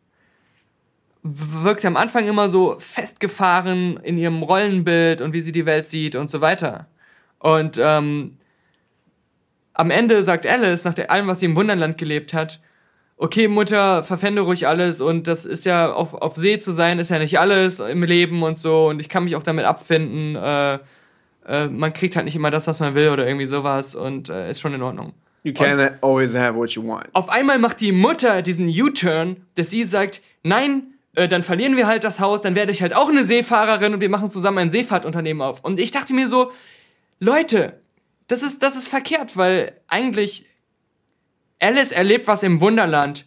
wirkt 1.23 1.85
am 1.85 1.97
Anfang 1.97 2.27
immer 2.27 2.48
so 2.48 2.77
festgefahren 2.78 3.98
in 4.02 4.16
ihrem 4.16 4.43
Rollenbild 4.43 5.20
und 5.20 5.35
wie 5.35 5.40
sie 5.40 5.52
die 5.52 5.66
Welt 5.66 5.86
sieht 5.86 6.15
und 6.15 6.31
so 6.31 6.40
weiter. 6.40 6.86
Und 7.39 7.78
ähm, 7.82 8.39
am 9.74 9.90
Ende 9.90 10.23
sagt 10.23 10.47
Alice, 10.47 10.85
nach 10.85 10.97
allem, 11.09 11.27
was 11.27 11.40
sie 11.40 11.47
im 11.47 11.57
Wunderland 11.57 11.98
gelebt 11.98 12.32
hat, 12.32 12.61
okay, 13.16 13.48
Mutter, 13.48 14.02
verpfände 14.02 14.43
ruhig 14.43 14.66
alles 14.66 15.01
und 15.02 15.27
das 15.27 15.44
ist 15.44 15.66
ja, 15.66 15.93
auf, 15.93 16.15
auf 16.15 16.36
See 16.36 16.59
zu 16.59 16.73
sein, 16.73 16.98
ist 16.98 17.11
ja 17.11 17.19
nicht 17.19 17.39
alles 17.39 17.81
im 17.81 18.02
Leben 18.02 18.43
und 18.43 18.59
so 18.59 18.89
und 18.89 19.01
ich 19.01 19.11
kann 19.11 19.24
mich 19.24 19.36
auch 19.36 19.43
damit 19.43 19.66
abfinden. 19.66 20.36
Äh, 20.36 20.78
äh, 21.47 21.66
man 21.69 21.93
kriegt 21.93 22.16
halt 22.16 22.24
nicht 22.24 22.36
immer 22.36 22.51
das, 22.51 22.66
was 22.66 22.81
man 22.81 22.94
will 22.94 23.11
oder 23.11 23.27
irgendwie 23.27 23.47
sowas 23.47 23.94
und 23.94 24.31
äh, 24.31 24.51
ist 24.51 24.61
schon 24.61 24.73
in 24.73 24.82
Ordnung. 24.82 25.12
You 25.43 25.53
can't 25.53 25.99
always 26.03 26.35
have 26.35 26.57
what 26.57 26.71
you 26.73 26.87
want. 26.87 27.09
Auf 27.12 27.31
einmal 27.31 27.59
macht 27.59 27.81
die 27.81 27.93
Mutter 27.93 28.43
diesen 28.43 28.69
U-Turn, 28.69 29.47
dass 29.55 29.71
sie 29.71 29.85
sagt, 29.85 30.21
nein, 30.43 30.95
äh, 31.15 31.29
dann 31.29 31.43
verlieren 31.43 31.77
wir 31.77 31.87
halt 31.87 32.05
das 32.05 32.21
Haus, 32.21 32.43
dann 32.43 32.55
werde 32.55 32.73
ich 32.73 32.83
halt 32.83 32.95
auch 32.95 33.09
eine 33.09 33.25
Seefahrerin 33.25 33.95
und 33.95 34.01
wir 34.01 34.11
machen 34.11 34.31
zusammen 34.31 34.59
ein 34.59 34.71
Seefahrtunternehmen 34.71 35.43
auf. 35.43 35.65
Und 35.65 35.81
ich 35.81 35.91
dachte 35.91 36.12
mir 36.15 36.29
so, 36.29 36.53
Leute, 37.19 37.81
das 38.29 38.43
ist, 38.43 38.62
das 38.62 38.77
ist 38.77 38.89
verkehrt, 38.89 39.37
weil 39.37 39.73
eigentlich 39.89 40.45
Alice 41.59 41.93
erlebt 41.93 42.27
was 42.27 42.43
im 42.43 42.61
Wunderland. 42.61 43.27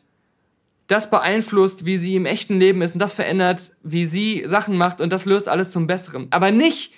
Das 0.87 1.09
beeinflusst, 1.09 1.85
wie 1.85 1.97
sie 1.97 2.15
im 2.15 2.25
echten 2.25 2.59
Leben 2.59 2.81
ist 2.81 2.93
und 2.93 2.99
das 2.99 3.13
verändert, 3.13 3.71
wie 3.83 4.05
sie 4.05 4.43
Sachen 4.45 4.77
macht 4.77 5.01
und 5.01 5.11
das 5.11 5.25
löst 5.25 5.49
alles 5.49 5.71
zum 5.71 5.87
Besseren. 5.87 6.27
Aber 6.29 6.51
nicht 6.51 6.93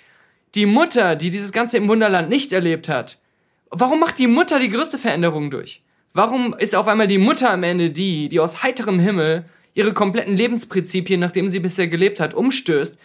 die 0.54 0.66
Mutter, 0.66 1.16
die 1.16 1.30
dieses 1.30 1.52
Ganze 1.52 1.76
im 1.76 1.88
Wunderland 1.88 2.28
nicht 2.28 2.52
erlebt 2.52 2.88
hat. 2.88 3.18
Warum 3.70 4.00
macht 4.00 4.18
die 4.18 4.26
Mutter 4.26 4.58
die 4.58 4.70
größte 4.70 4.98
Veränderung 4.98 5.50
durch? 5.50 5.82
Warum 6.12 6.54
ist 6.58 6.74
auf 6.74 6.88
einmal 6.88 7.08
die 7.08 7.18
Mutter 7.18 7.50
am 7.50 7.62
Ende 7.62 7.90
die, 7.90 8.28
die 8.28 8.40
aus 8.40 8.62
heiterem 8.62 8.98
Himmel 8.98 9.44
ihre 9.74 9.92
kompletten 9.92 10.36
Lebensprinzipien, 10.36 11.20
nachdem 11.20 11.48
sie 11.48 11.60
bisher 11.60 11.88
gelebt 11.88 12.20
hat, 12.20 12.32
umstößt? 12.32 12.96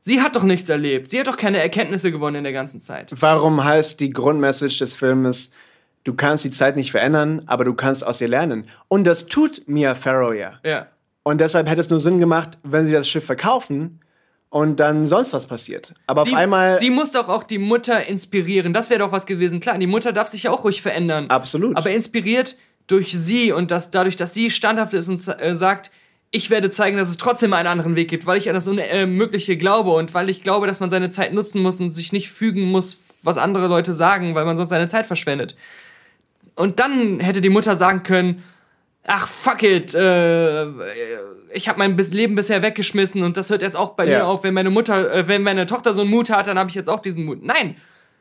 Sie 0.00 0.20
hat 0.20 0.36
doch 0.36 0.42
nichts 0.42 0.68
erlebt. 0.68 1.10
Sie 1.10 1.20
hat 1.20 1.26
doch 1.26 1.36
keine 1.36 1.58
Erkenntnisse 1.58 2.10
gewonnen 2.10 2.36
in 2.36 2.44
der 2.44 2.52
ganzen 2.52 2.80
Zeit. 2.80 3.12
Warum 3.14 3.62
heißt 3.62 4.00
die 4.00 4.10
Grundmessage 4.10 4.78
des 4.78 4.96
Filmes, 4.96 5.50
du 6.04 6.14
kannst 6.14 6.44
die 6.44 6.50
Zeit 6.50 6.76
nicht 6.76 6.90
verändern, 6.90 7.42
aber 7.46 7.64
du 7.64 7.74
kannst 7.74 8.06
aus 8.06 8.20
ihr 8.20 8.28
lernen? 8.28 8.68
Und 8.88 9.04
das 9.04 9.26
tut 9.26 9.62
Mia 9.66 9.94
Farrow 9.94 10.34
ja. 10.34 10.58
Ja. 10.64 10.88
Und 11.22 11.40
deshalb 11.40 11.68
hätte 11.68 11.80
es 11.80 11.90
nur 11.90 12.00
Sinn 12.00 12.20
gemacht, 12.20 12.58
wenn 12.62 12.86
sie 12.86 12.92
das 12.92 13.08
Schiff 13.08 13.24
verkaufen 13.24 14.00
und 14.50 14.80
dann 14.80 15.06
sonst 15.06 15.32
was 15.32 15.46
passiert. 15.46 15.94
Aber 16.06 16.24
Sie, 16.24 16.32
auf 16.32 16.36
einmal. 16.38 16.78
sie 16.78 16.90
muss 16.90 17.12
doch 17.12 17.28
auch 17.28 17.42
die 17.42 17.58
Mutter 17.58 18.06
inspirieren. 18.06 18.72
Das 18.72 18.88
wäre 18.88 19.00
doch 19.00 19.12
was 19.12 19.26
gewesen. 19.26 19.60
Klar, 19.60 19.78
die 19.78 19.86
Mutter 19.86 20.12
darf 20.12 20.28
sich 20.28 20.44
ja 20.44 20.50
auch 20.50 20.64
ruhig 20.64 20.80
verändern. 20.80 21.28
Absolut. 21.28 21.76
Aber 21.76 21.90
inspiriert 21.90 22.56
durch 22.86 23.12
sie 23.12 23.52
und 23.52 23.70
das, 23.70 23.90
dadurch, 23.90 24.16
dass 24.16 24.32
sie 24.32 24.50
standhaft 24.50 24.94
ist 24.94 25.08
und 25.08 25.26
äh, 25.40 25.54
sagt, 25.54 25.90
ich 26.30 26.50
werde 26.50 26.70
zeigen, 26.70 26.96
dass 26.96 27.08
es 27.08 27.16
trotzdem 27.16 27.52
einen 27.52 27.68
anderen 27.68 27.96
Weg 27.96 28.08
gibt, 28.08 28.26
weil 28.26 28.38
ich 28.38 28.48
an 28.48 28.54
das 28.54 28.66
Unmögliche 28.66 29.56
glaube 29.56 29.90
und 29.90 30.12
weil 30.14 30.28
ich 30.28 30.42
glaube, 30.42 30.66
dass 30.66 30.80
man 30.80 30.90
seine 30.90 31.10
Zeit 31.10 31.32
nutzen 31.32 31.62
muss 31.62 31.80
und 31.80 31.90
sich 31.90 32.12
nicht 32.12 32.30
fügen 32.30 32.62
muss, 32.62 33.00
was 33.22 33.38
andere 33.38 33.66
Leute 33.66 33.94
sagen, 33.94 34.34
weil 34.34 34.44
man 34.44 34.56
sonst 34.56 34.70
seine 34.70 34.88
Zeit 34.88 35.06
verschwendet. 35.06 35.56
Und 36.54 36.80
dann 36.80 37.20
hätte 37.20 37.40
die 37.40 37.48
Mutter 37.48 37.76
sagen 37.76 38.02
können, 38.02 38.42
ach 39.06 39.26
fuck 39.26 39.62
it, 39.62 39.94
äh, 39.94 40.66
ich 41.52 41.68
habe 41.68 41.78
mein 41.78 41.96
Leben 41.96 42.34
bisher 42.34 42.62
weggeschmissen 42.62 43.22
und 43.22 43.36
das 43.36 43.50
hört 43.50 43.62
jetzt 43.62 43.76
auch 43.76 43.90
bei 43.90 44.04
Ja. 44.06 44.18
mir 44.18 44.26
auf, 44.26 44.42
wenn 44.44 44.54
meine 44.54 44.70
Mutter, 44.70 45.12
äh, 45.14 45.28
wenn 45.28 45.42
meine 45.42 45.66
Tochter 45.66 45.94
so 45.94 46.02
einen 46.02 46.10
Mut 46.10 46.30
hat, 46.30 46.46
dann 46.46 46.58
habe 46.58 46.68
ich 46.70 46.74
jetzt 46.74 46.88
auch 46.88 47.00
diesen 47.00 47.24
Mut. 47.24 47.42
Nein, 47.42 47.76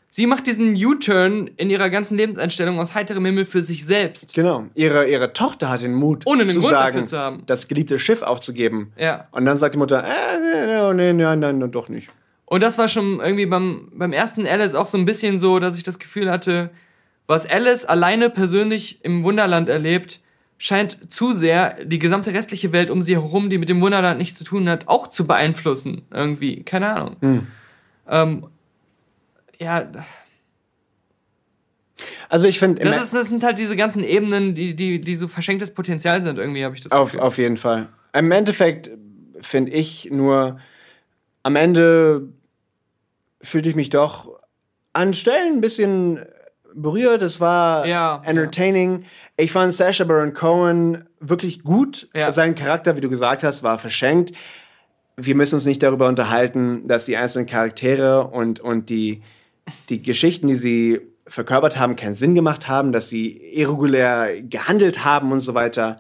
sie 0.09 0.25
macht 0.27 0.47
diesen 0.47 0.75
U-Turn 0.75 1.49
in 1.57 1.69
ihrer 1.69 1.89
ganzen 1.89 2.17
Lebenseinstellung 2.17 2.79
aus 2.79 2.93
heiterem 2.93 3.25
Himmel 3.25 3.45
für 3.45 3.63
sich 3.63 3.85
selbst. 3.85 4.33
Genau. 4.33 4.65
Ihre, 4.75 5.07
ihre 5.09 5.33
Tochter 5.33 5.69
hat 5.69 5.81
den 5.81 5.93
Mut, 5.93 6.23
Ohne 6.25 6.43
einen 6.43 6.51
zu 6.51 6.59
Grund 6.61 6.73
dafür 6.73 6.91
sagen, 6.93 7.05
zu 7.07 7.17
haben. 7.17 7.43
das 7.45 7.67
geliebte 7.67 7.99
Schiff 7.99 8.21
aufzugeben. 8.21 8.91
Ja. 8.97 9.27
Und 9.31 9.45
dann 9.45 9.57
sagt 9.57 9.75
die 9.75 9.79
Mutter, 9.79 10.03
äh, 10.03 10.07
nee, 10.39 10.93
nee, 10.93 11.13
nee, 11.13 11.23
nein, 11.23 11.39
nein, 11.59 11.71
doch 11.71 11.89
nicht. 11.89 12.09
Und 12.45 12.63
das 12.63 12.77
war 12.77 12.87
schon 12.87 13.19
irgendwie 13.19 13.45
beim, 13.45 13.89
beim 13.93 14.13
ersten 14.13 14.47
Alice 14.47 14.73
auch 14.73 14.87
so 14.87 14.97
ein 14.97 15.05
bisschen 15.05 15.37
so, 15.37 15.59
dass 15.59 15.75
ich 15.77 15.83
das 15.83 15.99
Gefühl 15.99 16.31
hatte, 16.31 16.69
was 17.27 17.45
Alice 17.45 17.83
alleine 17.83 18.29
persönlich 18.29 19.03
im 19.03 19.23
Wunderland 19.23 19.67
erlebt, 19.67 20.21
scheint 20.57 21.11
zu 21.13 21.33
sehr 21.33 21.85
die 21.85 21.99
gesamte 21.99 22.33
restliche 22.33 22.71
Welt 22.71 22.89
um 22.89 23.01
sie 23.01 23.15
herum, 23.15 23.49
die 23.49 23.57
mit 23.57 23.69
dem 23.69 23.79
Wunderland 23.81 24.17
nichts 24.17 24.37
zu 24.37 24.43
tun 24.43 24.67
hat, 24.69 24.87
auch 24.87 25.07
zu 25.07 25.27
beeinflussen. 25.27 26.01
Irgendwie. 26.11 26.63
Keine 26.63 26.93
Ahnung. 26.95 27.47
Ähm, 28.07 28.47
ja, 29.59 29.87
Also 32.29 32.47
ich 32.47 32.59
finde, 32.59 32.83
das, 32.83 33.03
ist, 33.05 33.13
das 33.13 33.29
sind 33.29 33.43
halt 33.43 33.57
diese 33.57 33.75
ganzen 33.75 34.03
Ebenen, 34.03 34.53
die, 34.53 34.75
die, 34.75 34.99
die 34.99 35.15
so 35.15 35.27
verschenktes 35.27 35.71
Potenzial 35.71 36.21
sind, 36.21 36.37
irgendwie, 36.37 36.63
habe 36.63 36.75
ich 36.75 36.81
das 36.81 36.91
Auf, 36.91 37.11
Gefühl. 37.11 37.21
auf 37.21 37.37
jeden 37.37 37.57
Fall. 37.57 37.89
Im 38.13 38.31
Endeffekt 38.31 38.91
finde 39.39 39.71
ich 39.71 40.09
nur, 40.11 40.59
am 41.43 41.55
Ende 41.55 42.27
fühlte 43.41 43.69
ich 43.69 43.75
mich 43.75 43.89
doch 43.89 44.39
an 44.93 45.13
Stellen 45.13 45.55
ein 45.55 45.61
bisschen 45.61 46.19
berührt. 46.81 47.21
Es 47.21 47.39
war 47.39 47.85
Ja, 47.85 48.21
entertaining. 48.23 49.03
Ich 49.35 49.51
fand 49.51 49.73
Sacha 49.73 50.03
Baron 50.03 50.33
Cohen 50.33 51.05
wirklich 51.19 51.63
gut. 51.63 52.07
Ja. 52.13 52.31
Sein 52.31 52.55
Charakter, 52.55 52.95
wie 52.95 53.01
du 53.01 53.09
gesagt 53.09 53.43
hast, 53.43 53.63
war 53.63 53.79
verschenkt. 53.79 54.31
Wir 55.15 55.35
müssen 55.35 55.55
uns 55.55 55.65
nicht 55.65 55.81
darüber 55.81 56.07
unterhalten, 56.07 56.87
dass 56.87 57.05
die 57.05 57.17
einzelnen 57.17 57.47
Charaktere 57.47 58.27
und, 58.27 58.59
und 58.59 58.89
die, 58.89 59.23
die 59.89 60.01
Geschichten, 60.01 60.47
die 60.47 60.55
sie 60.55 61.01
verkörpert 61.25 61.77
haben, 61.77 61.95
keinen 61.95 62.13
Sinn 62.13 62.35
gemacht 62.35 62.67
haben, 62.67 62.91
dass 62.91 63.09
sie 63.09 63.37
irregulär 63.53 64.41
gehandelt 64.41 65.03
haben 65.03 65.31
und 65.31 65.39
so 65.41 65.53
weiter. 65.53 65.99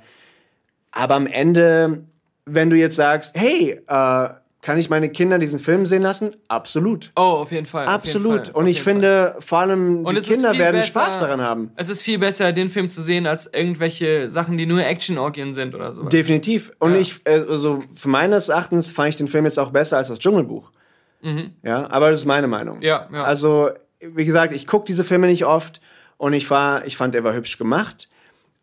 Aber 0.91 1.15
am 1.15 1.27
Ende, 1.27 2.03
wenn 2.45 2.69
du 2.69 2.77
jetzt 2.77 2.95
sagst, 2.95 3.35
hey, 3.35 3.81
äh, 3.87 4.29
kann 4.61 4.77
ich 4.77 4.89
meine 4.89 5.09
Kinder 5.09 5.37
diesen 5.39 5.59
Film 5.59 5.85
sehen 5.85 6.01
lassen? 6.01 6.35
Absolut. 6.47 7.11
Oh, 7.15 7.21
auf 7.21 7.51
jeden 7.51 7.65
Fall. 7.67 7.85
auf 7.85 7.91
jeden 7.91 7.95
Absolut. 8.17 8.47
Fall, 8.47 8.55
Und 8.55 8.63
auf 8.63 8.69
ich 8.69 8.77
jeden 8.77 9.01
Fall. 9.01 9.31
finde, 9.31 9.35
vor 9.39 9.59
allem 9.59 10.05
die 10.05 10.19
Kinder 10.21 10.57
werden 10.57 10.77
besser- 10.77 10.87
Spaß 10.87 11.19
daran 11.19 11.41
haben. 11.41 11.71
Es 11.75 11.89
ist 11.89 12.01
viel 12.01 12.17
besser, 12.19 12.51
den 12.53 12.69
Film 12.69 12.89
zu 12.89 13.01
sehen, 13.01 13.27
als 13.27 13.45
irgendwelche 13.53 14.29
Sachen, 14.29 14.57
die 14.57 14.65
nur 14.65 14.83
Action-Orgien 14.83 15.53
sind 15.53 15.75
oder 15.75 15.93
sowas. 15.93 16.09
Definitiv. 16.09 16.71
Und 16.79 16.93
Ja. 16.95 16.99
ich, 16.99 17.21
äh, 17.25 17.45
also 17.47 17.83
für 17.93 18.09
meines 18.09 18.49
Erachtens 18.49 18.91
fand 18.91 19.09
ich 19.09 19.15
den 19.15 19.27
Film 19.27 19.45
jetzt 19.45 19.59
auch 19.59 19.71
besser 19.71 19.97
als 19.97 20.07
das 20.09 20.19
Dschungelbuch. 20.19 20.71
Ja, 21.63 21.89
aber 21.89 22.11
das 22.11 22.21
ist 22.21 22.25
meine 22.25 22.47
Meinung. 22.47 22.77
Mhm. 22.77 22.83
Ja, 22.83 23.07
ja. 23.11 23.23
Also, 23.23 23.69
wie 23.99 24.23
gesagt, 24.25 24.53
ich 24.53 24.65
gucke 24.65 24.85
diese 24.85 25.03
Filme 25.03 25.27
nicht 25.27 25.45
oft 25.45 25.81
und 26.17 26.33
ich, 26.33 26.49
war, 26.49 26.85
ich 26.85 26.95
fand, 26.95 27.13
der 27.13 27.23
war 27.23 27.33
hübsch 27.33 27.57
gemacht. 27.57 28.07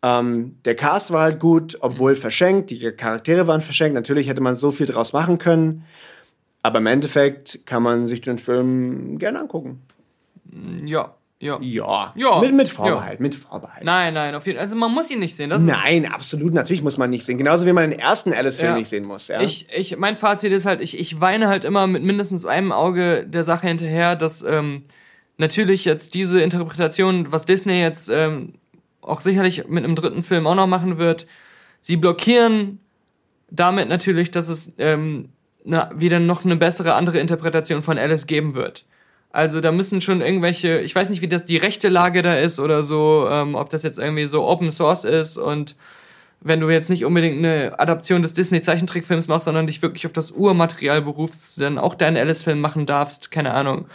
Ähm, 0.03 0.57
der 0.65 0.75
Cast 0.75 1.11
war 1.11 1.23
halt 1.23 1.39
gut, 1.39 1.77
obwohl 1.81 2.15
verschenkt. 2.15 2.69
Die 2.69 2.91
Charaktere 2.91 3.47
waren 3.47 3.61
verschenkt. 3.61 3.95
Natürlich 3.95 4.29
hätte 4.29 4.41
man 4.41 4.55
so 4.55 4.71
viel 4.71 4.85
draus 4.85 5.13
machen 5.13 5.37
können. 5.37 5.83
Aber 6.61 6.79
im 6.79 6.87
Endeffekt 6.87 7.65
kann 7.65 7.83
man 7.83 8.07
sich 8.07 8.21
den 8.21 8.37
Film 8.37 9.17
gerne 9.17 9.39
angucken. 9.39 9.81
Ja, 10.83 11.15
ja. 11.39 11.59
Ja. 11.61 12.13
Ja. 12.15 12.39
Mit, 12.39 12.53
mit 12.55 12.69
Vorbehalt, 12.69 13.19
mit 13.19 13.35
Vorbehalt. 13.35 13.83
Nein, 13.83 14.13
nein, 14.13 14.33
auf 14.35 14.45
jeden 14.47 14.57
Fall. 14.57 14.63
Also 14.63 14.75
man 14.75 14.91
muss 14.91 15.11
ihn 15.11 15.19
nicht 15.19 15.35
sehen. 15.35 15.49
Das 15.49 15.61
ist 15.61 15.67
Nein, 15.67 16.11
absolut. 16.11 16.53
Natürlich 16.53 16.81
muss 16.81 16.97
man 16.97 17.09
nicht 17.09 17.25
sehen. 17.25 17.37
Genauso 17.37 17.65
wie 17.65 17.73
man 17.73 17.89
den 17.89 17.99
ersten 17.99 18.33
Alice-Film 18.33 18.71
Ja. 18.71 18.77
nicht 18.77 18.87
sehen 18.87 19.05
muss. 19.05 19.27
Ja? 19.27 19.41
Ich, 19.41 19.67
ich, 19.75 19.97
mein 19.97 20.15
Fazit 20.15 20.51
ist 20.53 20.65
halt, 20.65 20.81
ich, 20.81 20.97
ich 20.97 21.19
weine 21.19 21.47
halt 21.47 21.65
immer 21.65 21.87
mit 21.87 22.03
mindestens 22.03 22.45
einem 22.45 22.71
Auge 22.71 23.25
der 23.27 23.43
Sache 23.43 23.67
hinterher, 23.67 24.15
dass 24.15 24.41
ähm, 24.43 24.85
natürlich 25.37 25.83
jetzt 25.85 26.13
diese 26.13 26.41
Interpretation, 26.41 27.31
was 27.31 27.45
Disney 27.45 27.79
jetzt 27.81 28.09
ähm, 28.09 28.53
auch 29.05 29.21
sicherlich 29.21 29.67
mit 29.67 29.83
einem 29.83 29.95
dritten 29.95 30.23
Film 30.23 30.47
auch 30.47 30.55
noch 30.55 30.67
machen 30.67 30.97
wird, 30.97 31.27
sie 31.81 31.97
blockieren 31.97 32.79
damit 33.49 33.89
natürlich, 33.89 34.31
dass 34.31 34.49
es 34.49 34.73
ähm, 34.77 35.29
na, 35.63 35.89
wieder 35.95 36.19
noch 36.19 36.45
eine 36.45 36.55
bessere 36.55 36.93
andere 36.93 37.19
Interpretation 37.19 37.81
von 37.81 37.97
Alice 37.97 38.27
geben 38.27 38.53
wird. 38.55 38.85
Also 39.31 39.59
da 39.59 39.71
müssen 39.71 39.99
schon 39.99 40.21
irgendwelche, 40.21 40.79
ich 40.79 40.95
weiß 40.95 41.09
nicht, 41.09 41.21
wie 41.21 41.27
das 41.27 41.43
die 41.43 41.57
rechte 41.57 41.89
Lage 41.89 42.21
da 42.21 42.35
ist 42.35 42.59
oder 42.59 42.83
so, 42.83 43.27
ähm, 43.29 43.55
ob 43.55 43.69
das 43.69 43.83
jetzt 43.83 43.99
irgendwie 43.99 44.25
so 44.25 44.47
Open 44.47 44.71
Source 44.71 45.03
ist 45.03 45.37
und 45.37 45.75
wenn 46.41 46.59
du 46.59 46.69
jetzt 46.69 46.89
nicht 46.89 47.03
unbedingt 47.05 47.39
eine 47.39 47.79
Adaption 47.79 48.21
des 48.21 48.33
Disney-Zeichentrickfilms 48.33 49.27
machst, 49.27 49.45
sondern 49.45 49.67
dich 49.67 49.81
wirklich 49.81 50.05
auf 50.05 50.13
das 50.13 50.31
Urmaterial 50.31 51.01
berufst, 51.01 51.59
dann 51.59 51.79
auch 51.79 51.95
deinen 51.95 52.17
Alice-Film 52.17 52.61
machen 52.61 52.85
darfst, 52.85 53.31
keine 53.31 53.53
Ahnung. 53.53 53.87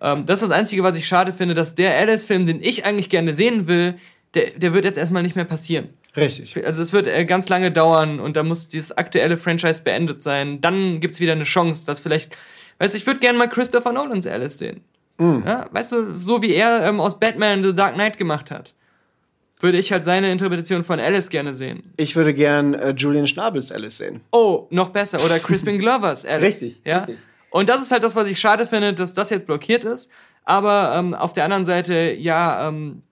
Ähm, 0.00 0.26
das 0.26 0.42
ist 0.42 0.50
das 0.50 0.58
Einzige, 0.58 0.82
was 0.82 0.96
ich 0.96 1.06
schade 1.06 1.32
finde, 1.32 1.54
dass 1.54 1.74
der 1.74 1.96
Alice-Film, 1.96 2.44
den 2.44 2.60
ich 2.60 2.84
eigentlich 2.84 3.08
gerne 3.08 3.34
sehen 3.34 3.68
will, 3.68 3.94
der, 4.34 4.50
der 4.56 4.72
wird 4.72 4.84
jetzt 4.84 4.98
erstmal 4.98 5.22
nicht 5.22 5.36
mehr 5.36 5.44
passieren. 5.44 5.90
Richtig. 6.16 6.64
Also 6.64 6.82
es 6.82 6.92
wird 6.92 7.06
äh, 7.06 7.24
ganz 7.24 7.48
lange 7.48 7.70
dauern 7.70 8.20
und 8.20 8.36
da 8.36 8.42
muss 8.42 8.68
dieses 8.68 8.96
aktuelle 8.96 9.38
Franchise 9.38 9.82
beendet 9.82 10.22
sein. 10.22 10.60
Dann 10.60 11.00
gibt's 11.00 11.20
wieder 11.20 11.32
eine 11.32 11.44
Chance, 11.44 11.86
dass 11.86 12.00
vielleicht, 12.00 12.36
weißt 12.78 12.94
du, 12.94 12.98
ich 12.98 13.06
würde 13.06 13.20
gerne 13.20 13.38
mal 13.38 13.48
Christopher 13.48 13.92
Nolans 13.92 14.26
Alice 14.26 14.58
sehen. 14.58 14.82
Ja, 15.20 15.68
weißt 15.70 15.92
du, 15.92 16.18
so 16.18 16.42
wie 16.42 16.52
er 16.52 16.84
ähm, 16.84 17.00
aus 17.00 17.20
Batman 17.20 17.62
The 17.62 17.74
Dark 17.74 17.94
Knight 17.94 18.18
gemacht 18.18 18.50
hat, 18.50 18.74
würde 19.60 19.78
ich 19.78 19.92
halt 19.92 20.04
seine 20.04 20.32
Interpretation 20.32 20.82
von 20.82 20.98
Alice 20.98 21.28
gerne 21.28 21.54
sehen. 21.54 21.92
Ich 21.96 22.16
würde 22.16 22.34
gern 22.34 22.74
äh, 22.74 22.90
Julian 22.90 23.28
Schnabels 23.28 23.70
Alice 23.70 23.98
sehen. 23.98 24.20
Oh, 24.32 24.66
noch 24.70 24.88
besser. 24.88 25.24
Oder 25.24 25.38
Crispin 25.38 25.78
Glovers 25.78 26.24
Alice. 26.24 26.62
Richtig, 26.62 26.82
ja? 26.84 26.98
richtig. 26.98 27.18
Und 27.50 27.68
das 27.68 27.82
ist 27.82 27.92
halt 27.92 28.02
das, 28.02 28.16
was 28.16 28.28
ich 28.28 28.40
schade 28.40 28.66
finde, 28.66 28.94
dass 28.94 29.14
das 29.14 29.30
jetzt 29.30 29.46
blockiert 29.46 29.84
ist. 29.84 30.10
Aber 30.44 30.94
ähm, 30.96 31.14
auf 31.14 31.34
der 31.34 31.44
anderen 31.44 31.64
Seite, 31.64 32.16
ja, 32.18 32.66
ähm, 32.68 33.02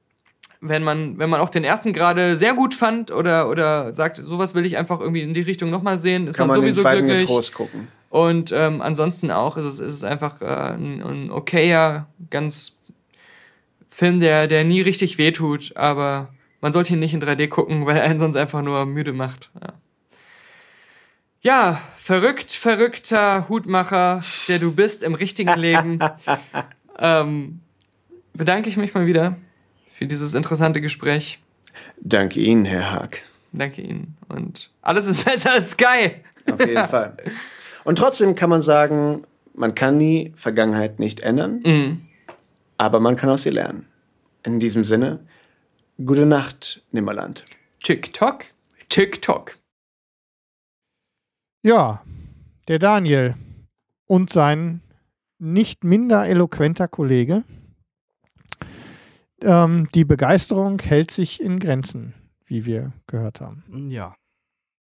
wenn 0.61 0.82
man, 0.82 1.19
wenn 1.19 1.31
man 1.31 1.41
auch 1.41 1.49
den 1.49 1.65
ersten 1.65 1.93
gerade 1.93 2.37
sehr 2.37 2.55
gut 2.55 2.74
fand 2.74 3.11
oder, 3.11 3.49
oder 3.49 3.93
sagt, 3.93 4.16
sowas 4.16 4.55
will 4.55 4.66
ich 4.66 4.77
einfach 4.77 5.01
irgendwie 5.01 5.23
in 5.23 5.32
die 5.32 5.41
Richtung 5.41 5.70
nochmal 5.70 5.97
sehen, 5.97 6.27
ist 6.27 6.37
Kann 6.37 6.49
man, 6.49 6.59
man 6.59 6.66
den 6.66 6.74
sowieso 6.74 6.82
zweiten 6.82 7.07
glücklich. 7.07 7.28
getrost 7.28 7.55
gucken. 7.55 7.89
Und 8.11 8.53
ähm, 8.53 8.82
ansonsten 8.82 9.31
auch 9.31 9.57
ist 9.57 9.65
es, 9.65 9.78
ist 9.78 9.95
es 9.95 10.05
einfach 10.05 10.43
äh, 10.43 10.74
ein, 10.74 11.03
ein 11.03 11.31
okayer, 11.31 12.09
ganz 12.28 12.77
Film, 13.89 14.20
der, 14.20 14.47
der 14.47 14.65
nie 14.65 14.82
richtig 14.82 15.19
wehtut, 15.19 15.77
aber 15.77 16.28
man 16.61 16.73
sollte 16.73 16.93
ihn 16.93 17.01
nicht 17.01 17.15
in 17.15 17.23
3D 17.23 17.49
gucken, 17.49 17.87
weil 17.87 17.97
er 17.97 18.05
einen 18.05 18.19
sonst 18.19 18.37
einfach 18.37 18.62
nur 18.62 18.85
müde 18.85 19.12
macht. 19.12 19.51
Ja, 19.61 19.73
ja 21.41 21.81
verrückt, 21.97 22.53
verrückter 22.53 23.49
Hutmacher, 23.49 24.23
der 24.49 24.59
du 24.59 24.73
bist 24.73 25.03
im 25.03 25.15
richtigen 25.15 25.59
Leben. 25.59 25.99
ähm, 26.99 27.61
bedanke 28.35 28.69
ich 28.69 28.77
mich 28.77 28.95
mal 28.95 29.07
wieder 29.07 29.37
für 30.01 30.06
dieses 30.06 30.32
interessante 30.32 30.81
Gespräch. 30.81 31.40
Danke 32.01 32.40
Ihnen, 32.40 32.64
Herr 32.64 32.90
Haag. 32.90 33.20
Danke 33.52 33.82
Ihnen. 33.82 34.16
Und 34.28 34.70
alles 34.81 35.05
ist 35.05 35.22
besser 35.27 35.52
als 35.52 35.72
Sky. 35.72 36.12
Auf 36.51 36.59
jeden 36.59 36.89
Fall. 36.89 37.18
Und 37.85 37.97
trotzdem 37.98 38.35
kann 38.35 38.48
man 38.48 38.62
sagen, 38.62 39.24
man 39.52 39.74
kann 39.74 39.98
die 39.98 40.32
Vergangenheit 40.36 40.98
nicht 41.01 41.20
ändern, 41.20 41.60
Mhm. 41.66 42.01
aber 42.78 42.98
man 42.98 43.16
kann 43.16 43.28
aus 43.28 43.44
ihr 43.44 43.52
lernen. 43.52 43.86
In 44.43 44.59
diesem 44.59 44.86
Sinne, 44.86 45.20
gute 46.02 46.24
Nacht, 46.24 46.82
Nimmerland. 46.93 47.44
TikTok, 47.82 48.44
TikTok. 48.89 49.59
Ja, 51.62 52.02
der 52.68 52.78
Daniel 52.78 53.35
und 54.06 54.32
sein 54.32 54.81
nicht 55.39 55.85
minder 55.85 56.27
eloquenter 56.27 56.89
Kollege. 56.89 57.44
Ähm, 59.43 59.89
die 59.95 60.05
Begeisterung 60.05 60.81
hält 60.81 61.11
sich 61.11 61.41
in 61.41 61.59
Grenzen, 61.59 62.15
wie 62.47 62.67
wir 62.67 62.93
gehört 63.07 63.41
haben. 63.41 63.65
Ja, 63.91 64.15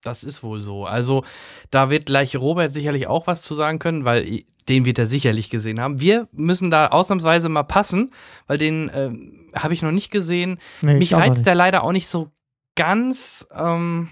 das 0.02 0.24
ist 0.24 0.42
wohl 0.42 0.62
so. 0.62 0.86
Also, 0.86 1.24
da 1.70 1.90
wird 1.90 2.06
gleich 2.06 2.36
Robert 2.36 2.72
sicherlich 2.72 3.06
auch 3.06 3.26
was 3.26 3.42
zu 3.42 3.54
sagen 3.54 3.78
können, 3.78 4.04
weil 4.04 4.44
den 4.68 4.84
wird 4.84 4.98
er 4.98 5.06
sicherlich 5.06 5.50
gesehen 5.50 5.80
haben. 5.80 6.00
Wir 6.00 6.28
müssen 6.32 6.70
da 6.70 6.88
ausnahmsweise 6.88 7.48
mal 7.48 7.64
passen, 7.64 8.12
weil 8.46 8.58
den 8.58 8.90
ähm, 8.94 9.48
habe 9.54 9.74
ich 9.74 9.82
noch 9.82 9.90
nicht 9.90 10.10
gesehen. 10.10 10.58
Nee, 10.80 10.94
Mich 10.94 11.14
reizt 11.14 11.46
der 11.46 11.54
leider 11.54 11.82
auch 11.82 11.92
nicht 11.92 12.08
so 12.08 12.30
ganz. 12.76 13.46
Ähm, 13.54 14.08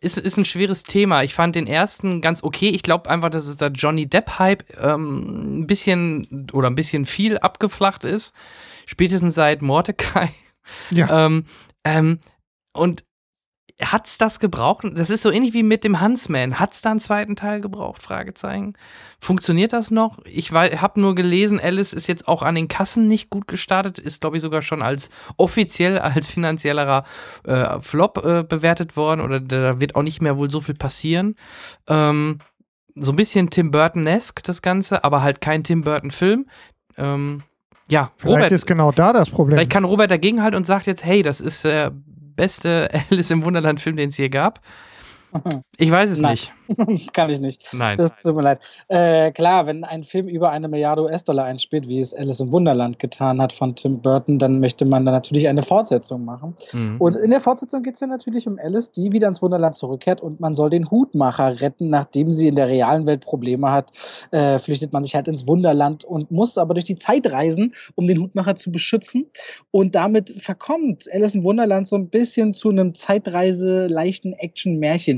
ist, 0.00 0.18
ist 0.18 0.36
ein 0.36 0.44
schweres 0.44 0.82
Thema. 0.82 1.22
Ich 1.22 1.32
fand 1.32 1.54
den 1.54 1.66
ersten 1.66 2.20
ganz 2.20 2.42
okay. 2.42 2.70
Ich 2.70 2.82
glaube 2.82 3.08
einfach, 3.08 3.30
dass 3.30 3.46
es 3.46 3.56
der 3.56 3.68
Johnny 3.68 4.06
Depp-Hype 4.06 4.64
ähm, 4.80 5.60
ein 5.60 5.66
bisschen 5.66 6.48
oder 6.52 6.68
ein 6.68 6.74
bisschen 6.74 7.04
viel 7.04 7.38
abgeflacht 7.38 8.04
ist. 8.04 8.34
Spätestens 8.92 9.34
seit 9.34 9.62
Mordecai. 9.62 10.28
Ja. 10.90 11.08
Ähm, 11.26 11.46
ähm, 11.84 12.20
und 12.74 13.04
hat's 13.80 14.18
das 14.18 14.38
gebraucht? 14.38 14.84
Das 14.92 15.08
ist 15.08 15.22
so 15.22 15.30
ähnlich 15.30 15.54
wie 15.54 15.62
mit 15.62 15.82
dem 15.82 16.02
Huntsman. 16.02 16.60
Hat's 16.60 16.82
da 16.82 16.90
einen 16.90 17.00
zweiten 17.00 17.34
Teil 17.34 17.62
gebraucht? 17.62 18.02
Fragezeichen. 18.02 18.74
Funktioniert 19.18 19.72
das 19.72 19.90
noch? 19.90 20.18
Ich 20.26 20.52
habe 20.52 21.00
nur 21.00 21.14
gelesen, 21.14 21.58
Alice 21.58 21.94
ist 21.94 22.06
jetzt 22.06 22.28
auch 22.28 22.42
an 22.42 22.54
den 22.54 22.68
Kassen 22.68 23.08
nicht 23.08 23.30
gut 23.30 23.48
gestartet, 23.48 23.98
ist 23.98 24.20
glaube 24.20 24.36
ich 24.36 24.42
sogar 24.42 24.60
schon 24.60 24.82
als 24.82 25.08
offiziell 25.38 25.98
als 25.98 26.28
finanziellerer 26.28 27.04
äh, 27.44 27.80
Flop 27.80 28.24
äh, 28.24 28.44
bewertet 28.44 28.94
worden 28.94 29.22
oder 29.22 29.40
da 29.40 29.80
wird 29.80 29.96
auch 29.96 30.02
nicht 30.02 30.20
mehr 30.20 30.36
wohl 30.36 30.50
so 30.50 30.60
viel 30.60 30.74
passieren. 30.74 31.34
Ähm, 31.88 32.40
so 32.94 33.12
ein 33.12 33.16
bisschen 33.16 33.48
Tim 33.48 33.70
Burton-esque 33.70 34.42
das 34.44 34.60
Ganze, 34.60 35.02
aber 35.02 35.22
halt 35.22 35.40
kein 35.40 35.64
Tim 35.64 35.80
Burton-Film. 35.80 36.46
Ähm, 36.98 37.42
ja, 37.88 38.10
Vielleicht 38.16 38.36
Robert, 38.36 38.52
ist 38.52 38.66
genau 38.66 38.92
da 38.92 39.12
das 39.12 39.30
Problem. 39.30 39.56
Vielleicht 39.56 39.70
kann 39.70 39.84
Robert 39.84 40.10
dagegenhalten 40.10 40.56
und 40.56 40.64
sagt 40.64 40.86
jetzt, 40.86 41.04
hey, 41.04 41.22
das 41.22 41.40
ist 41.40 41.64
der 41.64 41.92
beste 41.92 42.88
Alice 43.10 43.30
im 43.30 43.44
Wunderland-Film, 43.44 43.96
den 43.96 44.08
es 44.08 44.16
je 44.16 44.28
gab. 44.28 44.60
Ich 45.78 45.90
weiß 45.90 46.10
es 46.10 46.20
Nein. 46.20 46.32
nicht. 46.32 47.12
Kann 47.12 47.30
ich 47.30 47.40
nicht. 47.40 47.72
Nein. 47.72 47.96
Das 47.96 48.22
tut 48.22 48.36
mir 48.36 48.42
leid. 48.42 48.60
Äh, 48.88 49.32
klar, 49.32 49.66
wenn 49.66 49.84
ein 49.84 50.04
Film 50.04 50.28
über 50.28 50.50
eine 50.50 50.68
Milliarde 50.68 51.02
US-Dollar 51.02 51.44
einspielt, 51.44 51.88
wie 51.88 52.00
es 52.00 52.14
Alice 52.14 52.40
im 52.40 52.52
Wunderland 52.52 52.98
getan 52.98 53.40
hat 53.40 53.52
von 53.52 53.74
Tim 53.74 54.00
Burton, 54.00 54.38
dann 54.38 54.60
möchte 54.60 54.84
man 54.84 55.04
da 55.04 55.12
natürlich 55.12 55.48
eine 55.48 55.62
Fortsetzung 55.62 56.24
machen. 56.24 56.54
Mhm. 56.72 56.96
Und 56.98 57.16
in 57.16 57.30
der 57.30 57.40
Fortsetzung 57.40 57.82
geht 57.82 57.94
es 57.94 58.00
ja 58.00 58.06
natürlich 58.06 58.46
um 58.46 58.58
Alice, 58.58 58.92
die 58.92 59.12
wieder 59.12 59.28
ins 59.28 59.42
Wunderland 59.42 59.74
zurückkehrt 59.74 60.20
und 60.20 60.40
man 60.40 60.54
soll 60.54 60.70
den 60.70 60.90
Hutmacher 60.90 61.60
retten, 61.60 61.88
nachdem 61.88 62.32
sie 62.32 62.48
in 62.48 62.54
der 62.54 62.68
realen 62.68 63.06
Welt 63.06 63.24
Probleme 63.24 63.70
hat. 63.70 63.90
Äh, 64.30 64.58
flüchtet 64.58 64.92
man 64.92 65.02
sich 65.02 65.14
halt 65.14 65.28
ins 65.28 65.46
Wunderland 65.46 66.04
und 66.04 66.30
muss 66.30 66.58
aber 66.58 66.74
durch 66.74 66.84
die 66.84 66.96
Zeit 66.96 67.30
reisen, 67.30 67.72
um 67.94 68.06
den 68.06 68.20
Hutmacher 68.20 68.54
zu 68.54 68.70
beschützen. 68.70 69.30
Und 69.70 69.94
damit 69.94 70.30
verkommt 70.42 71.08
Alice 71.12 71.34
im 71.34 71.44
Wunderland 71.44 71.88
so 71.88 71.96
ein 71.96 72.08
bisschen 72.08 72.54
zu 72.54 72.70
einem 72.70 72.94
Zeitreise, 72.94 73.86
leichten 73.86 74.32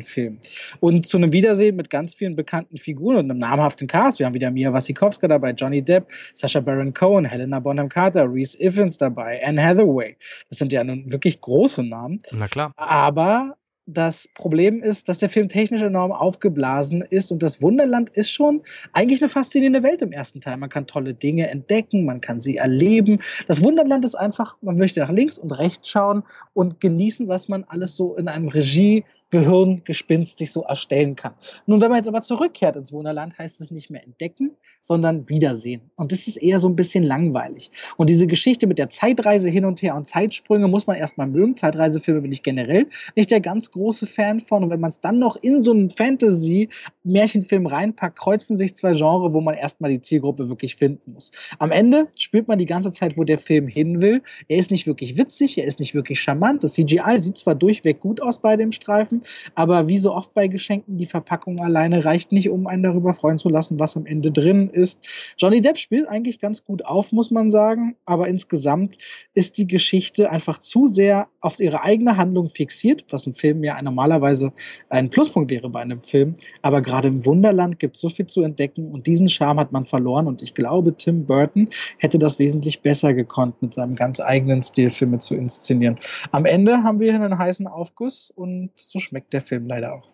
Action-Märchenfilm. 0.04 0.38
Und 0.80 1.06
zu 1.06 1.16
einem 1.16 1.32
Wiedersehen 1.32 1.76
mit 1.76 1.90
ganz 1.90 2.14
vielen 2.14 2.36
bekannten 2.36 2.76
Figuren 2.76 3.16
und 3.16 3.30
einem 3.30 3.38
namhaften 3.38 3.86
Cast. 3.86 4.18
Wir 4.18 4.26
haben 4.26 4.34
wieder 4.34 4.50
Mia 4.50 4.72
Wasikowska 4.72 5.26
dabei, 5.28 5.50
Johnny 5.50 5.82
Depp, 5.82 6.08
Sacha 6.34 6.60
Baron 6.60 6.94
Cohen, 6.94 7.24
Helena 7.24 7.60
Bonham 7.60 7.88
Carter, 7.88 8.26
Reese 8.30 8.58
Evans 8.60 8.98
dabei, 8.98 9.40
Anne 9.44 9.62
Hathaway. 9.62 10.16
Das 10.48 10.58
sind 10.58 10.72
ja 10.72 10.84
nun 10.84 11.10
wirklich 11.10 11.40
große 11.40 11.82
Namen. 11.82 12.18
Na 12.32 12.48
klar. 12.48 12.72
Aber 12.76 13.56
das 13.86 14.28
Problem 14.34 14.82
ist, 14.82 15.10
dass 15.10 15.18
der 15.18 15.28
Film 15.28 15.50
technisch 15.50 15.82
enorm 15.82 16.10
aufgeblasen 16.10 17.02
ist 17.02 17.30
und 17.30 17.42
das 17.42 17.60
Wunderland 17.60 18.08
ist 18.08 18.30
schon 18.30 18.62
eigentlich 18.94 19.20
eine 19.20 19.28
faszinierende 19.28 19.82
Welt 19.82 20.00
im 20.00 20.10
ersten 20.10 20.40
Teil. 20.40 20.56
Man 20.56 20.70
kann 20.70 20.86
tolle 20.86 21.12
Dinge 21.12 21.50
entdecken, 21.50 22.06
man 22.06 22.22
kann 22.22 22.40
sie 22.40 22.56
erleben. 22.56 23.20
Das 23.46 23.62
Wunderland 23.62 24.04
ist 24.06 24.14
einfach, 24.14 24.56
man 24.62 24.76
möchte 24.76 25.00
nach 25.00 25.10
links 25.10 25.36
und 25.36 25.52
rechts 25.52 25.90
schauen 25.90 26.22
und 26.54 26.80
genießen, 26.80 27.28
was 27.28 27.48
man 27.48 27.64
alles 27.64 27.94
so 27.94 28.16
in 28.16 28.28
einem 28.28 28.48
Regie 28.48 29.04
Gehirngespinst 29.34 30.38
sich 30.38 30.52
so 30.52 30.62
erstellen 30.62 31.16
kann. 31.16 31.34
Nun, 31.66 31.80
wenn 31.80 31.88
man 31.88 31.96
jetzt 31.96 32.06
aber 32.06 32.22
zurückkehrt 32.22 32.76
ins 32.76 32.92
Wunderland, 32.92 33.36
heißt 33.36 33.60
es 33.60 33.72
nicht 33.72 33.90
mehr 33.90 34.04
entdecken, 34.04 34.52
sondern 34.80 35.28
wiedersehen. 35.28 35.90
Und 35.96 36.12
das 36.12 36.28
ist 36.28 36.36
eher 36.36 36.60
so 36.60 36.68
ein 36.68 36.76
bisschen 36.76 37.02
langweilig. 37.02 37.72
Und 37.96 38.10
diese 38.10 38.28
Geschichte 38.28 38.68
mit 38.68 38.78
der 38.78 38.90
Zeitreise 38.90 39.48
hin 39.48 39.64
und 39.64 39.82
her 39.82 39.96
und 39.96 40.06
Zeitsprünge 40.06 40.68
muss 40.68 40.86
man 40.86 40.96
erstmal 40.96 41.26
mögen. 41.26 41.56
Zeitreisefilme 41.56 42.20
bin 42.20 42.30
ich 42.30 42.44
generell 42.44 42.86
nicht 43.16 43.32
der 43.32 43.40
ganz 43.40 43.72
große 43.72 44.06
Fan 44.06 44.38
von. 44.38 44.62
Und 44.62 44.70
wenn 44.70 44.78
man 44.78 44.90
es 44.90 45.00
dann 45.00 45.18
noch 45.18 45.34
in 45.34 45.62
so 45.62 45.72
einen 45.72 45.90
Fantasy-Märchenfilm 45.90 47.66
reinpackt, 47.66 48.16
kreuzen 48.16 48.56
sich 48.56 48.76
zwei 48.76 48.92
Genres, 48.92 49.32
wo 49.32 49.40
man 49.40 49.56
erstmal 49.56 49.90
die 49.90 50.00
Zielgruppe 50.00 50.48
wirklich 50.48 50.76
finden 50.76 51.12
muss. 51.12 51.32
Am 51.58 51.72
Ende 51.72 52.06
spürt 52.16 52.46
man 52.46 52.58
die 52.58 52.66
ganze 52.66 52.92
Zeit, 52.92 53.16
wo 53.16 53.24
der 53.24 53.38
Film 53.38 53.66
hin 53.66 54.00
will. 54.00 54.22
Er 54.46 54.58
ist 54.58 54.70
nicht 54.70 54.86
wirklich 54.86 55.18
witzig, 55.18 55.58
er 55.58 55.64
ist 55.64 55.80
nicht 55.80 55.94
wirklich 55.94 56.20
charmant. 56.20 56.62
Das 56.62 56.74
CGI 56.74 57.18
sieht 57.18 57.36
zwar 57.38 57.56
durchweg 57.56 57.98
gut 57.98 58.20
aus 58.20 58.40
bei 58.40 58.56
dem 58.56 58.70
Streifen, 58.70 59.23
aber 59.54 59.88
wie 59.88 59.98
so 59.98 60.14
oft 60.14 60.34
bei 60.34 60.48
Geschenken, 60.48 60.96
die 60.96 61.06
Verpackung 61.06 61.60
alleine 61.60 62.04
reicht 62.04 62.32
nicht, 62.32 62.50
um 62.50 62.66
einen 62.66 62.82
darüber 62.82 63.12
freuen 63.12 63.38
zu 63.38 63.48
lassen, 63.48 63.80
was 63.80 63.96
am 63.96 64.06
Ende 64.06 64.30
drin 64.30 64.68
ist. 64.70 65.34
Johnny 65.38 65.60
Depp 65.60 65.78
spielt 65.78 66.08
eigentlich 66.08 66.38
ganz 66.38 66.64
gut 66.64 66.84
auf, 66.84 67.12
muss 67.12 67.30
man 67.30 67.50
sagen, 67.50 67.96
aber 68.04 68.28
insgesamt 68.28 68.96
ist 69.34 69.58
die 69.58 69.66
Geschichte 69.66 70.30
einfach 70.30 70.58
zu 70.58 70.86
sehr 70.86 71.28
auf 71.40 71.60
ihre 71.60 71.84
eigene 71.84 72.16
Handlung 72.16 72.48
fixiert, 72.48 73.04
was 73.10 73.26
ein 73.26 73.34
Film 73.34 73.64
ja 73.64 73.80
normalerweise 73.82 74.52
ein 74.88 75.10
Pluspunkt 75.10 75.50
wäre 75.50 75.68
bei 75.68 75.80
einem 75.80 76.00
Film. 76.00 76.34
Aber 76.62 76.80
gerade 76.80 77.08
im 77.08 77.24
Wunderland 77.26 77.78
gibt 77.78 77.96
es 77.96 78.02
so 78.02 78.08
viel 78.08 78.26
zu 78.26 78.42
entdecken 78.42 78.90
und 78.90 79.06
diesen 79.06 79.28
Charme 79.28 79.60
hat 79.60 79.72
man 79.72 79.84
verloren 79.84 80.26
und 80.26 80.42
ich 80.42 80.54
glaube, 80.54 80.96
Tim 80.96 81.26
Burton 81.26 81.68
hätte 81.98 82.18
das 82.18 82.38
wesentlich 82.38 82.80
besser 82.80 83.14
gekonnt, 83.14 83.60
mit 83.60 83.74
seinem 83.74 83.94
ganz 83.94 84.20
eigenen 84.20 84.62
Stil 84.62 84.90
Filme 84.90 85.18
zu 85.18 85.34
inszenieren. 85.34 85.98
Am 86.32 86.44
Ende 86.44 86.82
haben 86.82 87.00
wir 87.00 87.14
einen 87.14 87.38
heißen 87.38 87.66
Aufguss 87.66 88.32
und 88.34 88.70
so 88.74 88.98
schmeckt 88.98 89.13
der 89.32 89.40
Film 89.40 89.66
leider 89.66 89.94
auch. 89.94 90.08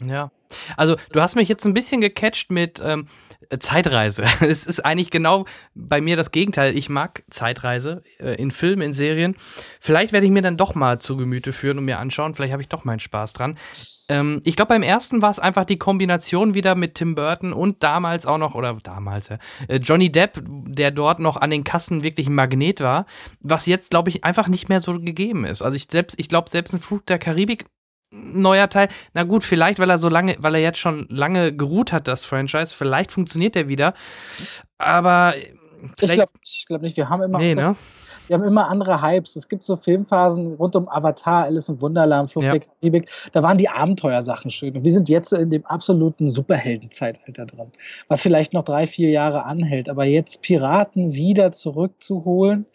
Ja. 0.00 0.30
Also, 0.76 0.96
du 1.12 1.20
hast 1.20 1.34
mich 1.34 1.48
jetzt 1.48 1.66
ein 1.66 1.74
bisschen 1.74 2.00
gecatcht 2.00 2.50
mit, 2.50 2.80
ähm, 2.84 3.08
Äh, 3.50 3.58
Zeitreise. 3.58 4.24
Es 4.40 4.66
ist 4.66 4.84
eigentlich 4.84 5.10
genau 5.10 5.44
bei 5.74 6.00
mir 6.00 6.16
das 6.16 6.32
Gegenteil. 6.32 6.76
Ich 6.76 6.88
mag 6.88 7.24
Zeitreise 7.30 8.02
äh, 8.18 8.34
in 8.34 8.50
Filmen, 8.50 8.82
in 8.82 8.92
Serien. 8.92 9.36
Vielleicht 9.80 10.12
werde 10.12 10.26
ich 10.26 10.32
mir 10.32 10.42
dann 10.42 10.56
doch 10.56 10.74
mal 10.74 11.00
zu 11.00 11.16
Gemüte 11.16 11.52
führen 11.52 11.78
und 11.78 11.84
mir 11.84 11.98
anschauen. 11.98 12.34
Vielleicht 12.34 12.52
habe 12.52 12.62
ich 12.62 12.68
doch 12.68 12.84
meinen 12.84 13.00
Spaß 13.00 13.32
dran. 13.32 13.56
Ähm, 14.10 14.40
ich 14.44 14.56
glaube, 14.56 14.70
beim 14.70 14.82
ersten 14.82 15.22
war 15.22 15.30
es 15.30 15.38
einfach 15.38 15.64
die 15.64 15.78
Kombination 15.78 16.54
wieder 16.54 16.74
mit 16.74 16.96
Tim 16.96 17.14
Burton 17.14 17.52
und 17.52 17.82
damals 17.82 18.26
auch 18.26 18.38
noch, 18.38 18.54
oder 18.54 18.76
damals, 18.82 19.28
ja, 19.28 19.38
äh, 19.68 19.76
Johnny 19.76 20.10
Depp, 20.10 20.42
der 20.46 20.90
dort 20.90 21.20
noch 21.20 21.36
an 21.36 21.50
den 21.50 21.64
Kassen 21.64 22.02
wirklich 22.02 22.26
ein 22.26 22.34
Magnet 22.34 22.80
war, 22.80 23.06
was 23.40 23.66
jetzt, 23.66 23.90
glaube 23.90 24.10
ich, 24.10 24.24
einfach 24.24 24.48
nicht 24.48 24.68
mehr 24.68 24.80
so 24.80 24.98
gegeben 24.98 25.44
ist. 25.44 25.62
Also 25.62 25.76
ich 25.76 25.88
selbst, 25.90 26.18
ich 26.18 26.28
glaube, 26.28 26.50
selbst 26.50 26.74
ein 26.74 26.80
Flug 26.80 27.06
der 27.06 27.18
Karibik 27.18 27.66
neuer 28.10 28.68
Teil. 28.68 28.88
Na 29.14 29.24
gut, 29.24 29.44
vielleicht, 29.44 29.78
weil 29.78 29.90
er 29.90 29.98
so 29.98 30.08
lange, 30.08 30.36
weil 30.38 30.54
er 30.54 30.60
jetzt 30.60 30.78
schon 30.78 31.06
lange 31.10 31.54
geruht 31.54 31.92
hat, 31.92 32.08
das 32.08 32.24
Franchise. 32.24 32.74
Vielleicht 32.74 33.12
funktioniert 33.12 33.56
er 33.56 33.68
wieder. 33.68 33.94
Aber 34.78 35.34
ich 36.00 36.12
glaube 36.12 36.32
glaub 36.66 36.82
nicht. 36.82 36.96
Wir 36.96 37.08
haben 37.08 37.22
immer. 37.22 37.38
Nee, 37.38 37.54
ne? 37.54 37.76
Wir 38.26 38.36
haben 38.36 38.44
immer 38.44 38.68
andere 38.68 39.00
Hypes. 39.00 39.36
Es 39.36 39.48
gibt 39.48 39.64
so 39.64 39.76
Filmphasen 39.76 40.54
rund 40.54 40.76
um 40.76 40.86
Avatar, 40.86 41.44
Alice 41.44 41.70
im 41.70 41.80
Wunderland, 41.80 42.30
Flug 42.30 42.44
ja. 42.44 42.58
Karibik. 42.58 43.10
Da 43.32 43.42
waren 43.42 43.56
die 43.56 43.70
Abenteuersachen 43.70 44.50
schön. 44.50 44.76
Und 44.76 44.84
wir 44.84 44.92
sind 44.92 45.08
jetzt 45.08 45.32
in 45.32 45.48
dem 45.48 45.64
absoluten 45.64 46.30
Superheldenzeitalter 46.30 47.46
drin. 47.46 47.72
Was 48.06 48.20
vielleicht 48.20 48.52
noch 48.52 48.64
drei, 48.64 48.86
vier 48.86 49.10
Jahre 49.10 49.44
anhält. 49.44 49.88
Aber 49.88 50.04
jetzt 50.04 50.42
Piraten 50.42 51.14
wieder 51.14 51.52
zurückzuholen, 51.52 52.66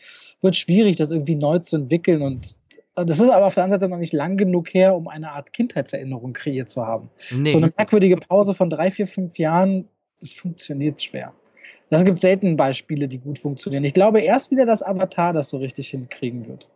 wird 0.41 0.55
schwierig, 0.55 0.95
das 0.95 1.11
irgendwie 1.11 1.35
neu 1.35 1.59
zu 1.59 1.77
entwickeln. 1.77 2.23
Und 2.23 2.47
das 2.95 3.19
ist 3.19 3.29
aber 3.29 3.47
auf 3.47 3.55
der 3.55 3.63
anderen 3.63 3.81
Seite 3.81 3.91
noch 3.91 3.97
nicht 3.97 4.13
lang 4.13 4.37
genug 4.37 4.73
her, 4.73 4.95
um 4.95 5.07
eine 5.07 5.31
Art 5.31 5.51
Kindheitserinnerung 5.51 6.33
kreiert 6.33 6.69
zu 6.69 6.85
haben. 6.85 7.09
Nee. 7.31 7.51
So 7.51 7.57
eine 7.57 7.73
merkwürdige 7.75 8.17
Pause 8.17 8.53
von 8.53 8.69
drei, 8.69 8.91
vier, 8.91 9.07
fünf 9.07 9.37
Jahren, 9.37 9.87
das 10.19 10.33
funktioniert 10.33 11.01
schwer. 11.01 11.33
Es 11.89 12.03
gibt 12.03 12.19
selten 12.19 12.57
Beispiele, 12.57 13.07
die 13.07 13.19
gut 13.19 13.37
funktionieren. 13.37 13.83
Ich 13.83 13.93
glaube 13.93 14.19
erst 14.21 14.49
wieder, 14.49 14.65
dass 14.65 14.81
Avatar 14.81 15.31
das 15.31 15.49
so 15.49 15.57
richtig 15.57 15.89
hinkriegen 15.89 16.47
wird. 16.47 16.69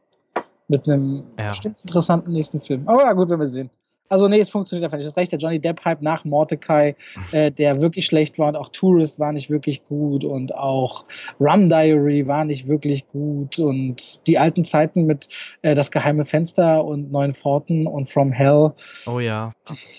Mit 0.68 0.88
einem 0.88 1.24
ja. 1.40 1.50
bestimmt 1.50 1.80
interessanten 1.80 2.32
nächsten 2.34 2.60
Film. 2.60 2.88
Aber 2.88 3.04
ja, 3.04 3.14
gut, 3.14 3.30
wenn 3.30 3.40
wir 3.40 3.48
sehen. 3.48 3.70
Also 4.10 4.28
nee, 4.28 4.40
es 4.40 4.50
funktioniert 4.50 4.86
einfach 4.86 4.98
nicht. 4.98 5.06
Das 5.06 5.14
ist 5.14 5.18
recht, 5.18 5.32
der 5.32 5.40
Johnny 5.40 5.60
Depp-Hype 5.60 6.02
nach 6.02 6.26
Mordecai, 6.26 6.96
äh, 7.32 7.52
der 7.52 7.82
wirklich 7.82 8.06
schlecht 8.06 8.40
war 8.40 8.50
und 8.50 8.56
auch 8.56 8.70
Tourist 8.70 9.20
war 9.20 9.32
nicht 9.32 9.50
wirklich 9.50 9.86
gut 9.86 10.24
und 10.24 10.56
auch 10.56 11.06
Rum 11.40 11.70
Diary 11.70 12.28
war 12.28 12.46
nicht 12.46 12.68
wirklich 12.68 13.08
gut 13.08 13.60
und 13.60 14.26
die 14.28 14.38
alten 14.38 14.66
Zeiten 14.66 15.06
mit 15.06 15.28
äh, 15.62 15.76
Das 15.76 15.92
geheime 15.92 16.26
Fenster 16.26 16.84
und 16.84 17.12
Neuen 17.12 17.34
Forten 17.34 17.88
und 17.88 18.10
From 18.10 18.32
Hell. 18.32 18.74
Oh 19.06 19.20
ja. 19.20 19.54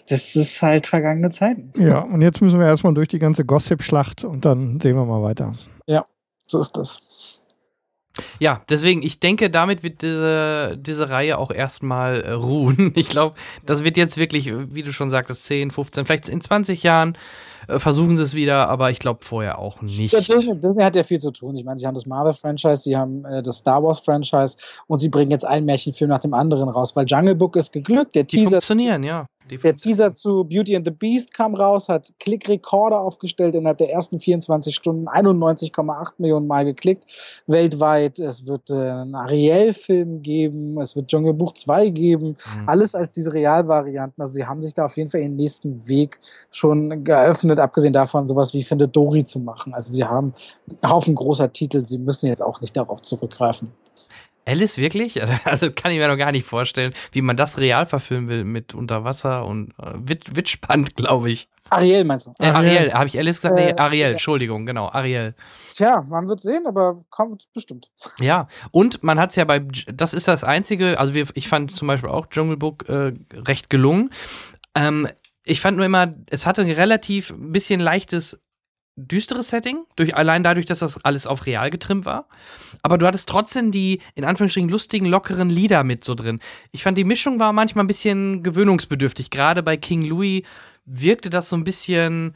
Das 0.09 0.37
ist 0.37 0.63
halt 0.63 0.87
vergangene 0.87 1.31
Zeiten. 1.31 1.71
Ja, 1.79 2.01
und 2.01 2.23
jetzt 2.23 2.41
müssen 2.41 2.59
wir 2.59 2.67
erstmal 2.67 2.95
durch 2.95 3.09
die 3.09 3.19
ganze 3.19 3.45
Gossip-Schlacht 3.45 4.25
und 4.25 4.45
dann 4.45 4.81
sehen 4.81 4.97
wir 4.97 5.05
mal 5.05 5.23
weiter. 5.23 5.53
Ja, 5.87 6.05
so 6.47 6.59
ist 6.61 6.77
das. 6.77 7.03
Ja, 8.39 8.63
deswegen, 8.69 9.03
ich 9.03 9.21
denke, 9.21 9.51
damit 9.51 9.83
wird 9.83 10.03
diese, 10.03 10.77
diese 10.79 11.09
Reihe 11.09 11.39
auch 11.39 11.51
erstmal 11.51 12.21
äh, 12.23 12.33
ruhen. 12.33 12.93
Ich 12.99 13.11
glaube, 13.11 13.37
das 13.65 13.85
wird 13.85 13.97
jetzt 13.97 14.17
wirklich, 14.17 14.53
wie 14.53 14.83
du 14.83 14.93
schon 14.93 15.09
sagtest, 15.09 15.45
10, 15.47 15.71
15, 15.71 16.05
vielleicht 16.05 16.29
in 16.29 16.41
20 16.41 16.83
Jahren 16.83 17.17
äh, 17.69 17.79
versuchen 17.79 18.17
sie 18.17 18.23
es 18.23 18.35
wieder, 18.35 18.69
aber 18.69 18.91
ich 18.91 18.99
glaube 18.99 19.21
vorher 19.25 19.59
auch 19.59 19.83
nicht. 19.83 20.13
Ja, 20.13 20.21
Disney, 20.21 20.59
Disney, 20.59 20.83
hat 20.83 20.97
ja 20.97 21.03
viel 21.03 21.21
zu 21.21 21.31
tun. 21.31 21.55
Ich 21.55 21.65
meine, 21.65 21.79
sie 21.79 21.87
haben 21.87 21.95
das 21.95 22.07
Marvel-Franchise, 22.07 22.83
sie 22.83 22.97
haben 22.97 23.25
äh, 23.25 23.43
das 23.43 23.59
Star 23.59 23.83
Wars-Franchise 23.83 24.57
und 24.87 25.01
sie 25.01 25.09
bringen 25.09 25.31
jetzt 25.31 25.45
einen 25.45 25.67
Märchenfilm 25.67 26.11
nach 26.11 26.21
dem 26.21 26.35
anderen 26.35 26.69
raus, 26.69 26.97
weil 26.97 27.07
Jungle 27.07 27.35
Book 27.35 27.57
ist 27.57 27.73
geglückt. 27.73 28.15
Der 28.15 28.25
Die 28.25 28.39
Teaser 28.39 28.51
funktionieren, 28.53 29.03
ja. 29.03 29.27
Der 29.51 29.77
Teaser 29.77 30.13
zu 30.13 30.45
Beauty 30.45 30.77
and 30.77 30.85
the 30.85 30.91
Beast 30.91 31.35
kam 31.35 31.55
raus, 31.55 31.89
hat 31.89 32.13
Klickrekorde 32.21 32.99
aufgestellt 32.99 33.55
innerhalb 33.55 33.79
der 33.79 33.93
ersten 33.93 34.21
24 34.21 34.75
Stunden, 34.75 35.09
91,8 35.09 36.15
Millionen 36.19 36.47
Mal 36.47 36.65
geklickt 36.65 37.05
weltweit. 37.47 38.19
Es 38.19 38.47
wird 38.47 38.71
äh, 38.71 38.75
einen 38.75 39.15
Ariel-Film 39.15 40.23
geben, 40.23 40.81
es 40.81 40.95
wird 40.95 41.09
Dschungelbuch 41.09 41.55
2 41.55 41.89
geben, 41.91 42.29
mhm. 42.29 42.69
alles 42.69 42.95
als 42.95 43.13
diese 43.13 43.33
Realvarianten. 43.33 44.21
Also 44.21 44.35
sie 44.35 44.47
haben 44.47 44.63
sich 44.63 44.75
da 44.75 44.85
auf 44.85 44.97
jeden 44.97 45.11
Fall 45.11 45.21
ihren 45.21 45.37
nächsten 45.37 45.89
Weg 45.89 46.19
schon 46.51 47.05
geöffnet, 47.05 47.59
abgesehen 47.59 47.93
davon, 47.93 48.29
sowas 48.29 48.55
wie 48.55 48.63
Finde 48.63 48.89
Dory 48.89 49.25
zu 49.25 49.41
machen. 49.41 49.75
Also 49.75 49.93
sie 49.93 50.05
haben 50.05 50.33
einen 50.83 50.93
Haufen 50.93 51.15
großer 51.15 51.53
Titel, 51.53 51.85
sie 51.85 51.99
müssen 51.99 52.27
jetzt 52.27 52.43
auch 52.43 52.61
nicht 52.61 52.77
darauf 52.77 53.03
zurückgreifen. 53.03 53.73
Alice 54.49 54.79
wirklich? 54.79 55.21
Also 55.45 55.67
das 55.67 55.75
kann 55.75 55.93
ich 55.93 55.99
mir 55.99 56.09
noch 56.09 56.17
gar 56.17 56.33
nicht 56.33 56.47
vorstellen, 56.47 56.93
wie 57.13 57.23
man 57.23 57.37
das 57.37 57.59
real 57.59 57.87
verfilmen 57.87 58.29
will 58.29 58.45
mit 58.45 58.75
Unterwasser 58.75 59.45
und 59.47 59.71
äh, 59.79 59.93
wird, 59.95 60.37
wird 60.37 60.49
spannend, 60.49 60.97
glaube 60.97 61.31
ich. 61.31 61.49
Ariel 61.71 62.05
meinst 62.05 62.27
du? 62.27 62.33
Äh, 62.39 62.47
Ariel, 62.47 62.93
habe 62.95 63.07
ich 63.07 63.19
Alice 63.19 63.37
gesagt? 63.37 63.55
Nee, 63.55 63.71
äh, 63.71 63.77
Ariel, 63.77 64.13
Entschuldigung, 64.13 64.65
genau, 64.65 64.89
Ariel. 64.89 65.35
Tja, 65.73 66.03
man 66.09 66.29
wird 66.29 66.41
sehen, 66.41 66.67
aber 66.67 67.03
kommt 67.11 67.45
bestimmt. 67.53 67.91
Ja, 68.21 68.49
und 68.71 69.03
man 69.03 69.21
hat 69.21 69.31
es 69.31 69.37
ja 69.37 69.45
bei, 69.45 69.61
das 69.93 70.15
ist 70.15 70.29
das 70.29 70.45
Einzige, 70.45 70.99
also 70.99 71.13
wir, 71.13 71.27
ich 71.35 71.49
fand 71.49 71.75
zum 71.77 71.89
Beispiel 71.89 72.09
auch 72.09 72.27
Jungle 72.33 72.57
Book 72.57 72.89
äh, 72.89 73.13
recht 73.35 73.69
gelungen. 73.69 74.11
Ähm, 74.75 75.09
ich 75.45 75.61
fand 75.61 75.77
nur 75.77 75.87
immer, 75.87 76.15
es 76.31 76.47
hatte 76.47 76.63
ein 76.63 76.71
relativ 76.71 77.31
ein 77.31 77.53
bisschen 77.53 77.81
leichtes 77.81 78.41
düsteres 78.99 79.49
Setting, 79.49 79.85
durch, 79.97 80.17
allein 80.17 80.43
dadurch, 80.43 80.67
dass 80.67 80.81
das 80.81 81.03
alles 81.05 81.27
auf 81.27 81.47
real 81.47 81.71
getrimmt 81.71 82.05
war. 82.05 82.29
Aber 82.83 82.99
du 82.99 83.07
hattest 83.07 83.29
trotzdem 83.29 83.71
die, 83.71 84.01
in 84.15 84.25
Anführungsstrichen, 84.25 84.69
lustigen, 84.69 85.07
lockeren 85.07 85.51
Lieder 85.51 85.85
mit 85.85 86.05
so 86.05 86.15
drin. 86.15 86.41
Ich 86.73 86.83
fand, 86.83 86.99
die 86.99 87.05
Mischung 87.05 87.39
war 87.39 87.53
manchmal 87.53 87.85
ein 87.85 87.89
bisschen 87.89 88.43
gewöhnungsbedürftig. 88.43 89.31
Gerade 89.31 89.63
bei 89.63 89.77
King 89.77 90.03
Louis 90.03 90.43
wirkte 90.85 91.31
das 91.31 91.49
so 91.49 91.57
ein 91.57 91.65
bisschen 91.65 92.35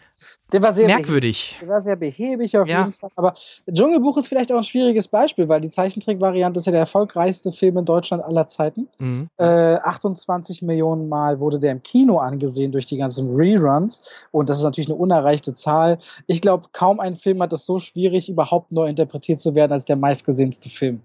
der 0.52 0.62
war 0.62 0.72
sehr 0.72 0.86
merkwürdig. 0.86 1.56
Der 1.60 1.68
war 1.68 1.80
sehr 1.80 1.96
behäbig 1.96 2.56
auf 2.58 2.68
ja. 2.68 2.80
jeden 2.80 2.92
Fall. 2.92 3.10
Aber 3.16 3.34
Dschungelbuch 3.70 4.18
ist 4.18 4.28
vielleicht 4.28 4.52
auch 4.52 4.58
ein 4.58 4.62
schwieriges 4.62 5.08
Beispiel, 5.08 5.48
weil 5.48 5.60
die 5.60 5.70
Zeichentrickvariante 5.70 6.60
ist 6.60 6.66
ja 6.66 6.72
der 6.72 6.80
erfolgreichste 6.80 7.52
Film 7.52 7.78
in 7.78 7.84
Deutschland 7.84 8.22
aller 8.22 8.48
Zeiten. 8.48 8.88
Mhm. 8.98 9.28
Äh, 9.38 9.44
28 9.76 10.62
Millionen 10.62 11.08
Mal 11.08 11.40
wurde 11.40 11.58
der 11.58 11.72
im 11.72 11.82
Kino 11.82 12.18
angesehen 12.18 12.72
durch 12.72 12.86
die 12.86 12.96
ganzen 12.96 13.34
Reruns. 13.34 14.26
Und 14.30 14.48
das 14.48 14.58
ist 14.58 14.64
natürlich 14.64 14.88
eine 14.88 14.98
unerreichte 14.98 15.54
Zahl. 15.54 15.98
Ich 16.26 16.40
glaube, 16.40 16.68
kaum 16.72 17.00
ein 17.00 17.14
Film 17.14 17.42
hat 17.42 17.52
es 17.52 17.64
so 17.66 17.78
schwierig, 17.78 18.28
überhaupt 18.28 18.72
neu 18.72 18.88
interpretiert 18.88 19.40
zu 19.40 19.54
werden 19.54 19.72
als 19.72 19.84
der 19.84 19.96
meistgesehenste 19.96 20.68
Film. 20.68 21.00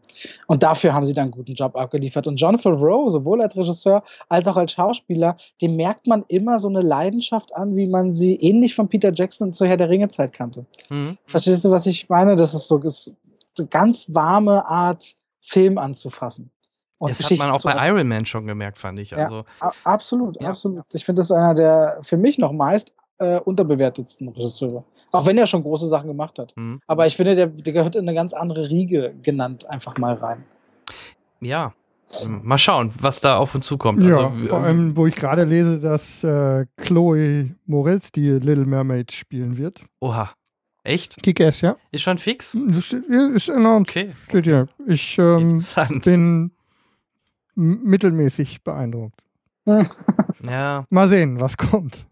Und 0.47 0.63
dafür 0.63 0.93
haben 0.93 1.05
sie 1.05 1.13
dann 1.13 1.25
einen 1.25 1.31
guten 1.31 1.53
Job 1.53 1.75
abgeliefert. 1.75 2.27
Und 2.27 2.35
John 2.35 2.59
Favreau, 2.59 3.09
sowohl 3.09 3.41
als 3.41 3.55
Regisseur 3.55 4.03
als 4.29 4.47
auch 4.47 4.57
als 4.57 4.71
Schauspieler, 4.71 5.37
dem 5.61 5.75
merkt 5.75 6.07
man 6.07 6.23
immer 6.27 6.59
so 6.59 6.67
eine 6.67 6.81
Leidenschaft 6.81 7.55
an, 7.55 7.75
wie 7.75 7.87
man 7.87 8.13
sie 8.13 8.35
ähnlich 8.35 8.75
von 8.75 8.87
Peter 8.87 9.06
Peter 9.07 9.23
Jackson 9.23 9.53
zur 9.53 9.67
Herr 9.67 9.77
der 9.77 9.89
Ringe-Zeit 9.89 10.33
kannte. 10.33 10.65
Mhm. 10.89 11.17
Verstehst 11.25 11.65
du, 11.65 11.71
was 11.71 11.85
ich 11.85 12.09
meine? 12.09 12.35
Das 12.35 12.53
ist 12.53 12.67
so 12.67 12.77
ist 12.79 13.13
eine 13.57 13.67
ganz 13.67 14.05
warme 14.13 14.65
Art, 14.65 15.15
Film 15.41 15.77
anzufassen. 15.77 16.51
Und 16.97 17.09
das 17.09 17.23
hat 17.23 17.37
man 17.37 17.51
auch 17.51 17.61
bei 17.61 17.87
Iron 17.87 18.07
Man 18.07 18.25
schon 18.25 18.47
gemerkt, 18.47 18.79
fand 18.79 18.99
ich. 18.99 19.15
Also, 19.15 19.45
ja, 19.61 19.71
absolut, 19.83 20.41
ja. 20.41 20.49
absolut. 20.49 20.83
Ich 20.93 21.05
finde, 21.05 21.21
das 21.21 21.27
ist 21.27 21.31
einer 21.31 21.53
der 21.53 21.99
für 22.01 22.17
mich 22.17 22.37
noch 22.37 22.51
meist 22.51 22.93
äh, 23.19 23.39
unterbewertetsten 23.39 24.29
Regisseure. 24.29 24.83
Auch 25.11 25.25
wenn 25.25 25.37
er 25.37 25.47
schon 25.47 25.63
große 25.63 25.87
Sachen 25.87 26.07
gemacht 26.07 26.37
hat. 26.37 26.53
Mhm. 26.57 26.81
Aber 26.85 27.07
ich 27.07 27.15
finde, 27.15 27.35
der, 27.35 27.47
der 27.47 27.71
gehört 27.71 27.95
in 27.95 28.01
eine 28.01 28.13
ganz 28.13 28.33
andere 28.33 28.69
Riege 28.69 29.15
genannt 29.21 29.69
einfach 29.69 29.97
mal 29.97 30.15
rein. 30.15 30.43
Ja, 31.39 31.73
Mal 32.41 32.57
schauen, 32.57 32.93
was 32.99 33.19
da 33.19 33.37
auf 33.37 33.53
uns 33.53 33.65
zukommt. 33.65 34.01
Ja, 34.01 34.29
also, 34.29 34.47
vor 34.47 34.59
allem, 34.59 34.95
wo 34.95 35.07
ich 35.07 35.15
gerade 35.15 35.43
lese, 35.43 35.79
dass 35.79 36.23
äh, 36.23 36.65
Chloe 36.77 37.55
Moretz 37.65 38.11
die 38.11 38.29
Little 38.29 38.65
Mermaid 38.65 39.11
spielen 39.11 39.57
wird. 39.57 39.83
Oha. 39.99 40.31
Echt? 40.83 41.21
Kick-Ass, 41.21 41.61
ja. 41.61 41.75
Ist 41.91 42.03
schon 42.03 42.17
fix? 42.17 42.53
Hm, 42.53 42.69
das 42.69 42.85
steht, 42.85 43.03
ist 43.05 43.47
genau, 43.47 43.77
okay. 43.77 44.13
steht 44.23 44.45
hier. 44.45 44.69
Ich 44.85 45.17
ähm, 45.19 45.61
bin 46.03 46.51
mittelmäßig 47.55 48.63
beeindruckt. 48.63 49.25
ja. 50.45 50.85
Mal 50.89 51.09
sehen, 51.09 51.41
was 51.41 51.57
kommt. 51.57 52.07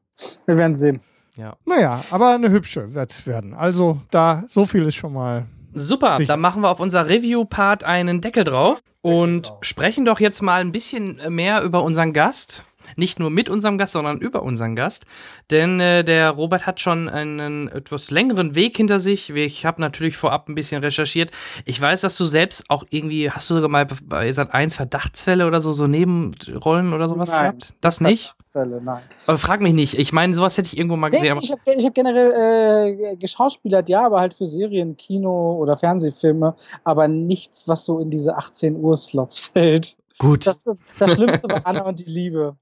Wir 0.46 0.58
werden 0.58 0.76
sehen. 0.76 1.02
Ja. 1.38 1.56
Naja, 1.66 2.04
aber 2.12 2.36
eine 2.36 2.50
hübsche 2.50 2.94
wird 2.94 3.12
es 3.12 3.26
werden. 3.26 3.54
Also 3.54 4.02
da, 4.12 4.44
so 4.50 4.66
viel 4.66 4.84
ist 4.84 4.96
schon 4.96 5.14
mal 5.14 5.46
Super, 5.78 6.20
dann 6.26 6.40
machen 6.40 6.62
wir 6.62 6.70
auf 6.70 6.80
unser 6.80 7.10
Review-Part 7.10 7.84
einen 7.84 8.22
Deckel 8.22 8.46
drauf 8.46 8.82
und 9.02 9.52
sprechen 9.60 10.06
doch 10.06 10.22
jetzt 10.22 10.42
mal 10.42 10.62
ein 10.62 10.72
bisschen 10.72 11.20
mehr 11.28 11.62
über 11.64 11.84
unseren 11.84 12.14
Gast 12.14 12.64
nicht 12.96 13.20
nur 13.20 13.30
mit 13.30 13.50
unserem 13.50 13.78
Gast, 13.78 13.94
sondern 13.94 14.20
über 14.20 14.44
unseren 14.44 14.76
Gast. 14.76 15.06
Denn 15.52 15.80
äh, 15.80 16.04
der 16.04 16.32
Robert 16.32 16.66
hat 16.66 16.80
schon 16.80 17.10
einen 17.10 17.68
etwas 17.68 18.12
längeren 18.12 18.56
Weg 18.56 18.78
hinter 18.78 19.00
sich. 19.00 19.30
Ich 19.30 19.66
habe 19.66 19.82
natürlich 19.82 20.18
vorab 20.18 20.50
ein 20.50 20.56
bisschen 20.56 20.82
recherchiert. 20.82 21.32
Ich 21.66 21.80
weiß, 21.80 22.02
dass 22.02 22.18
du 22.18 22.26
selbst 22.26 22.66
auch 22.70 22.84
irgendwie, 22.90 23.32
hast 23.32 23.50
du 23.50 23.56
sogar 23.56 23.70
mal 23.70 23.86
bei 24.04 24.32
Sat 24.34 24.54
1 24.54 24.76
Verdachtsfälle 24.76 25.48
oder 25.48 25.62
so, 25.62 25.74
so 25.74 25.88
Nebenrollen 25.88 26.94
oder 26.94 27.10
sowas 27.10 27.30
nein, 27.30 27.42
gehabt? 27.42 27.76
Das 27.82 28.02
nicht? 28.02 28.36
Verdachtsfälle, 28.52 28.82
nein. 28.82 29.04
Aber 29.28 29.38
frag 29.38 29.62
mich 29.62 29.74
nicht. 29.74 29.98
Ich 29.98 30.14
meine, 30.14 30.34
sowas 30.34 30.58
hätte 30.58 30.68
ich 30.68 30.78
irgendwo 30.78 30.96
mal 30.96 31.10
gesehen. 31.10 31.38
Nee, 31.38 31.40
ich 31.44 31.52
habe 31.52 31.84
hab 31.84 31.94
generell 31.94 33.12
äh, 33.12 33.16
geschauspielert, 33.18 33.90
ja, 33.90 34.06
aber 34.06 34.20
halt 34.20 34.34
für 34.34 34.46
Serien, 34.46 34.98
Kino 34.98 35.58
oder 35.58 35.78
Fernsehfilme, 35.78 36.56
aber 36.84 37.08
nichts, 37.08 37.68
was 37.68 37.86
so 37.86 38.00
in 38.00 38.10
diese 38.10 38.36
18 38.36 38.76
Uhr 38.76 38.96
Slots 38.96 39.40
fällt. 39.54 39.98
Gut. 40.18 40.48
Das, 40.48 40.64
das 40.98 41.12
Schlimmste 41.12 41.48
war 41.50 41.66
Anna 41.66 41.84
und 41.84 42.00
die 42.00 42.10
Liebe. 42.10 42.56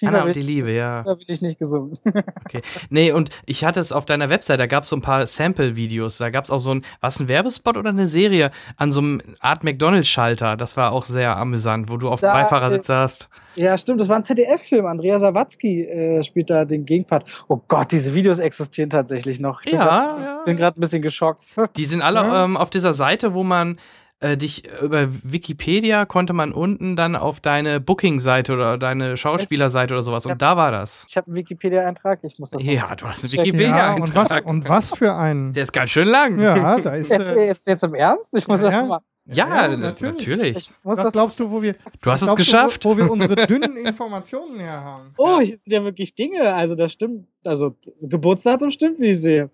Tiefer 0.00 0.14
Anna 0.14 0.24
und 0.24 0.34
die 0.36 0.42
Liebe, 0.42 0.72
ja. 0.72 1.02
Tiefer 1.02 1.18
will 1.18 1.26
ich 1.28 1.42
nicht 1.42 1.58
gesungen. 1.58 1.92
Okay. 2.46 2.62
Nee, 2.88 3.12
und 3.12 3.30
ich 3.46 3.64
hatte 3.64 3.78
es 3.78 3.92
auf 3.92 4.06
deiner 4.06 4.28
Website, 4.28 4.58
da 4.58 4.66
gab 4.66 4.82
es 4.82 4.88
so 4.88 4.96
ein 4.96 5.02
paar 5.02 5.24
Sample-Videos. 5.24 6.18
Da 6.18 6.30
gab 6.30 6.44
es 6.44 6.50
auch 6.50 6.58
so 6.58 6.72
ein, 6.74 6.82
was 7.00 7.20
ein 7.20 7.28
Werbespot 7.28 7.76
oder 7.76 7.90
eine 7.90 8.08
Serie 8.08 8.50
an 8.76 8.90
so 8.90 8.98
einem 9.00 9.22
Art 9.38 9.62
McDonalds-Schalter. 9.62 10.56
Das 10.56 10.76
war 10.76 10.90
auch 10.90 11.04
sehr 11.04 11.36
amüsant, 11.36 11.88
wo 11.88 11.96
du 11.96 12.08
auf 12.08 12.20
dem 12.20 12.32
Beifahrersitz 12.32 12.88
saßt. 12.88 13.28
Ja, 13.54 13.76
stimmt, 13.76 14.00
das 14.00 14.08
war 14.08 14.16
ein 14.16 14.24
ZDF-Film. 14.24 14.86
Andrea 14.86 15.18
Sawatzki 15.18 15.82
äh, 15.84 16.22
spielt 16.24 16.50
da 16.50 16.64
den 16.64 16.84
Gegenpart. 16.86 17.24
Oh 17.48 17.60
Gott, 17.68 17.92
diese 17.92 18.14
Videos 18.14 18.38
existieren 18.40 18.90
tatsächlich 18.90 19.38
noch. 19.38 19.60
Ich 19.60 19.70
bin 19.70 19.74
Ja, 19.80 20.10
ja. 20.18 20.42
bin 20.44 20.56
gerade 20.56 20.78
ein 20.78 20.80
bisschen 20.80 21.02
geschockt. 21.02 21.54
Die 21.76 21.84
sind 21.84 22.02
alle 22.02 22.20
Ja. 22.20 22.44
ähm, 22.44 22.56
auf 22.56 22.70
dieser 22.70 22.94
Seite, 22.94 23.34
wo 23.34 23.42
man 23.44 23.78
äh, 24.20 24.36
dich 24.36 24.64
über 24.82 25.08
Wikipedia 25.24 26.04
konnte 26.04 26.32
man 26.32 26.52
unten 26.52 26.94
dann 26.94 27.16
auf 27.16 27.40
deine 27.40 27.80
Booking-Seite 27.80 28.52
oder 28.52 28.76
deine 28.78 29.16
Schauspielerseite 29.16 29.94
oder 29.94 30.02
sowas. 30.02 30.24
Ja. 30.24 30.32
Und 30.32 30.42
da 30.42 30.56
war 30.56 30.70
das. 30.70 31.04
Ich 31.08 31.16
habe 31.16 31.26
einen 31.28 31.36
Wikipedia-Eintrag, 31.36 32.20
ich 32.22 32.38
muss 32.38 32.50
das 32.50 32.62
mal 32.62 32.72
Ja, 32.72 32.94
du 32.94 33.06
hast 33.06 33.24
einen 33.24 33.44
checken. 33.44 33.60
Ja, 33.60 33.94
und 33.94 34.02
was, 34.14 34.30
Wikipedia-Eintrag. 34.30 34.46
und 34.46 34.68
was 34.68 34.94
für 34.94 35.14
ein. 35.14 35.52
Der 35.52 35.62
ist 35.62 35.72
ganz 35.72 35.90
schön 35.90 36.08
lang. 36.08 36.38
Ja, 36.38 36.78
da 36.80 36.94
ist. 36.94 37.10
Jetzt, 37.10 37.32
Äh, 37.32 37.46
jetzt, 37.46 37.66
jetzt 37.66 37.82
im 37.84 37.94
Ernst? 37.94 38.36
Ich 38.36 38.46
muss 38.46 38.62
Ja, 38.62 38.70
das 38.70 38.80
ja. 38.80 38.86
mal. 38.86 39.00
Ja, 39.26 39.48
Ja, 39.48 39.68
natürlich. 39.76 40.00
natürlich. 40.26 40.56
Ich 40.56 40.70
muss 40.82 40.96
was 40.98 41.04
das 41.04 41.12
glaubst 41.12 41.38
du, 41.40 41.50
wo 41.50 41.62
wir. 41.62 41.74
Du 42.02 42.10
hast 42.10 42.22
es 42.22 42.34
geschafft. 42.34 42.84
Du, 42.84 42.88
wo, 42.90 42.94
wo 42.94 42.98
wir 42.98 43.10
unsere 43.10 43.46
dünnen 43.46 43.76
Informationen 43.76 44.58
her 44.60 44.82
haben? 44.82 45.14
Oh, 45.18 45.40
hier 45.40 45.56
sind 45.56 45.72
ja 45.72 45.84
wirklich 45.84 46.14
Dinge. 46.14 46.52
Also, 46.54 46.74
das 46.74 46.92
stimmt. 46.92 47.26
Also, 47.44 47.76
Geburtsdatum 48.02 48.70
stimmt, 48.70 49.00
wie 49.00 49.10
ich 49.10 49.20
sehe. 49.20 49.50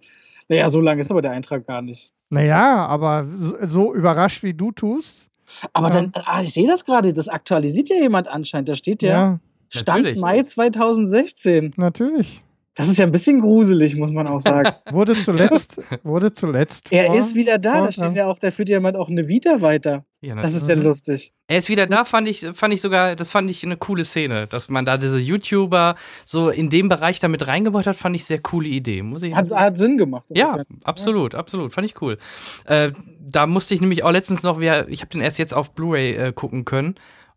Naja, 0.49 0.69
so 0.71 0.81
lang 0.81 0.99
ist 0.99 1.11
aber 1.11 1.23
der 1.23 1.33
Eintrag 1.33 1.67
gar 1.67 1.83
nicht. 1.83 2.13
Naja, 2.31 2.87
aber 2.87 3.27
so, 3.37 3.95
überrascht 3.95 4.43
wie 4.43 4.55
du 4.55 4.73
tust. 4.73 5.29
Aber 5.73 5.91
dann, 5.91 6.13
ah, 6.15 6.43
ich 6.43 6.53
sehe 6.53 6.67
das 6.67 6.85
gerade, 6.85 7.13
das 7.13 7.29
aktualisiert 7.29 7.89
ja 7.89 7.97
jemand 7.97 8.27
anscheinend. 8.27 8.69
Da 8.69 8.75
steht 8.75 9.03
ja, 9.03 9.11
Ja, 9.11 9.41
Stand 9.69 9.99
Natürlich. 10.05 10.21
Mai 10.21 10.43
2016. 10.43 11.71
natürlich. 11.77 12.43
Das 12.79 12.89
ist 12.89 12.99
ja 12.99 13.07
ein 13.07 13.11
bisschen 13.13 13.41
gruselig, 13.41 13.97
muss 13.97 14.13
man 14.13 14.27
auch 14.27 14.39
sagen. 14.39 14.71
Wurde 14.93 15.15
zuletzt, 15.23 15.81
wurde 16.05 16.33
zuletzt. 16.35 16.93
er 16.93 17.07
vor- 17.07 17.17
ist 17.17 17.35
wieder 17.35 17.57
da, 17.59 17.73
vor- 17.79 17.87
da 17.87 17.93
steht 17.93 18.15
ja 18.17 18.27
auch, 18.27 18.39
da 18.39 18.51
führt 18.51 18.69
jemand 18.69 18.97
auch 18.99 19.09
eine 19.09 19.27
Vita 19.29 19.63
weiter. 19.63 20.05
Ja, 20.21 20.35
Das 20.35 20.55
ist 20.55 20.69
ja 20.69 20.75
lustig. 20.75 21.33
Er 21.49 21.59
ist 21.59 21.69
wieder 21.71 21.87
da, 21.87 22.05
fand 22.05 22.29
ich, 22.29 22.47
fand 22.55 22.75
ich 22.75 22.83
sogar, 22.83 23.17
das 23.17 23.31
fand 23.31 23.51
ich 23.51 23.65
eine 23.65 23.77
coole 23.79 24.05
Szene, 24.05 24.47
dass 24.47 24.69
man 24.69 24.85
da 24.85 24.99
diese 24.99 25.19
YouTuber 25.19 25.95
so 26.27 26.51
in 26.51 26.69
dem 26.69 26.89
Bereich 26.91 27.19
damit 27.19 27.47
reingebaut 27.47 27.87
hat, 27.87 27.97
fand 27.97 28.15
ich 28.15 28.25
sehr 28.27 28.41
coole 28.41 28.69
Idee, 28.69 29.03
muss 29.03 29.23
ich 29.23 29.35
Hat, 29.35 29.51
hat 29.53 29.79
Sinn 29.79 29.97
gemacht. 29.97 30.29
Ja, 30.35 30.63
absolut, 30.85 31.35
absolut, 31.35 31.73
fand 31.73 31.87
ich 31.87 32.01
cool. 32.03 32.19
Äh, 32.67 32.93
da 33.21 33.47
musste 33.47 33.75
ich 33.75 33.81
nämlich 33.81 34.05
auch 34.05 34.11
letztens 34.13 34.43
noch, 34.43 34.61
ich 34.61 34.69
habe 34.71 35.11
den 35.13 35.21
erst 35.23 35.39
jetzt 35.39 35.55
auf 35.55 35.73
Blu-ray 35.73 36.13
äh, 36.15 36.33
gucken 36.33 36.65
können 36.67 36.97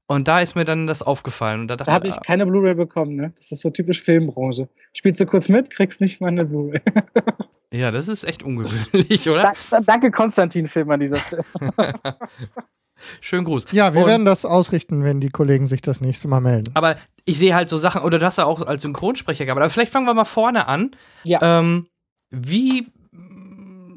und 0.09 0.27
da 0.27 0.41
ist 0.41 0.55
mir 0.55 0.65
dann 0.65 0.87
das 0.87 1.01
aufgefallen 1.01 1.61
und 1.61 1.67
da 1.67 1.75
dachte 1.77 1.89
Da 1.89 1.93
habe 1.93 2.07
ich 2.07 2.19
keine 2.21 2.45
Blu-ray 2.45 2.73
bekommen, 2.73 3.15
ne? 3.15 3.31
Das 3.37 3.51
ist 3.51 3.61
so 3.61 3.69
typisch 3.69 4.01
Filmbranche. 4.01 4.67
Spielst 4.91 5.21
du 5.21 5.25
kurz 5.25 5.47
mit, 5.49 5.69
kriegst 5.69 6.01
nicht 6.01 6.19
mal 6.19 6.27
eine 6.29 6.45
Blu-ray. 6.45 6.81
ja, 7.73 7.91
das 7.91 8.07
ist 8.07 8.23
echt 8.23 8.41
ungewöhnlich, 8.43 9.29
oder? 9.29 9.53
Dank- 9.71 9.85
Danke, 9.85 10.11
Konstantin 10.11 10.67
Film 10.67 10.89
an 10.91 10.99
dieser 10.99 11.17
Stelle. 11.17 11.43
Schönen 13.21 13.45
Gruß. 13.45 13.71
Ja, 13.71 13.93
wir 13.93 14.01
Und- 14.01 14.07
werden 14.07 14.25
das 14.25 14.45
ausrichten, 14.45 15.03
wenn 15.03 15.21
die 15.21 15.29
Kollegen 15.29 15.67
sich 15.67 15.81
das 15.81 16.01
nächste 16.01 16.27
Mal 16.27 16.41
melden. 16.41 16.71
Aber 16.73 16.97
ich 17.25 17.37
sehe 17.37 17.55
halt 17.55 17.69
so 17.69 17.77
Sachen, 17.77 18.01
oder 18.01 18.19
du 18.19 18.25
hast 18.25 18.37
ja 18.37 18.45
auch 18.45 18.61
als 18.65 18.81
Synchronsprecher 18.81 19.45
gehabt, 19.45 19.61
aber 19.61 19.69
vielleicht 19.69 19.93
fangen 19.93 20.05
wir 20.07 20.13
mal 20.13 20.25
vorne 20.25 20.67
an. 20.67 20.91
Ja. 21.23 21.59
Ähm, 21.59 21.87
wie 22.31 22.87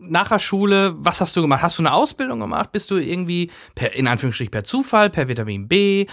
nach 0.02 0.28
der 0.28 0.38
Schule, 0.38 0.94
was 0.98 1.20
hast 1.20 1.36
du 1.36 1.42
gemacht? 1.42 1.62
Hast 1.62 1.78
du 1.78 1.82
eine 1.82 1.92
Ausbildung 1.92 2.40
gemacht? 2.40 2.72
Bist 2.72 2.90
du 2.90 2.96
irgendwie, 2.96 3.50
per, 3.74 3.94
in 3.94 4.06
Anführungsstrichen 4.06 4.50
per 4.50 4.64
Zufall, 4.64 5.10
per 5.10 5.28
Vitamin 5.28 5.68
B? 5.68 6.06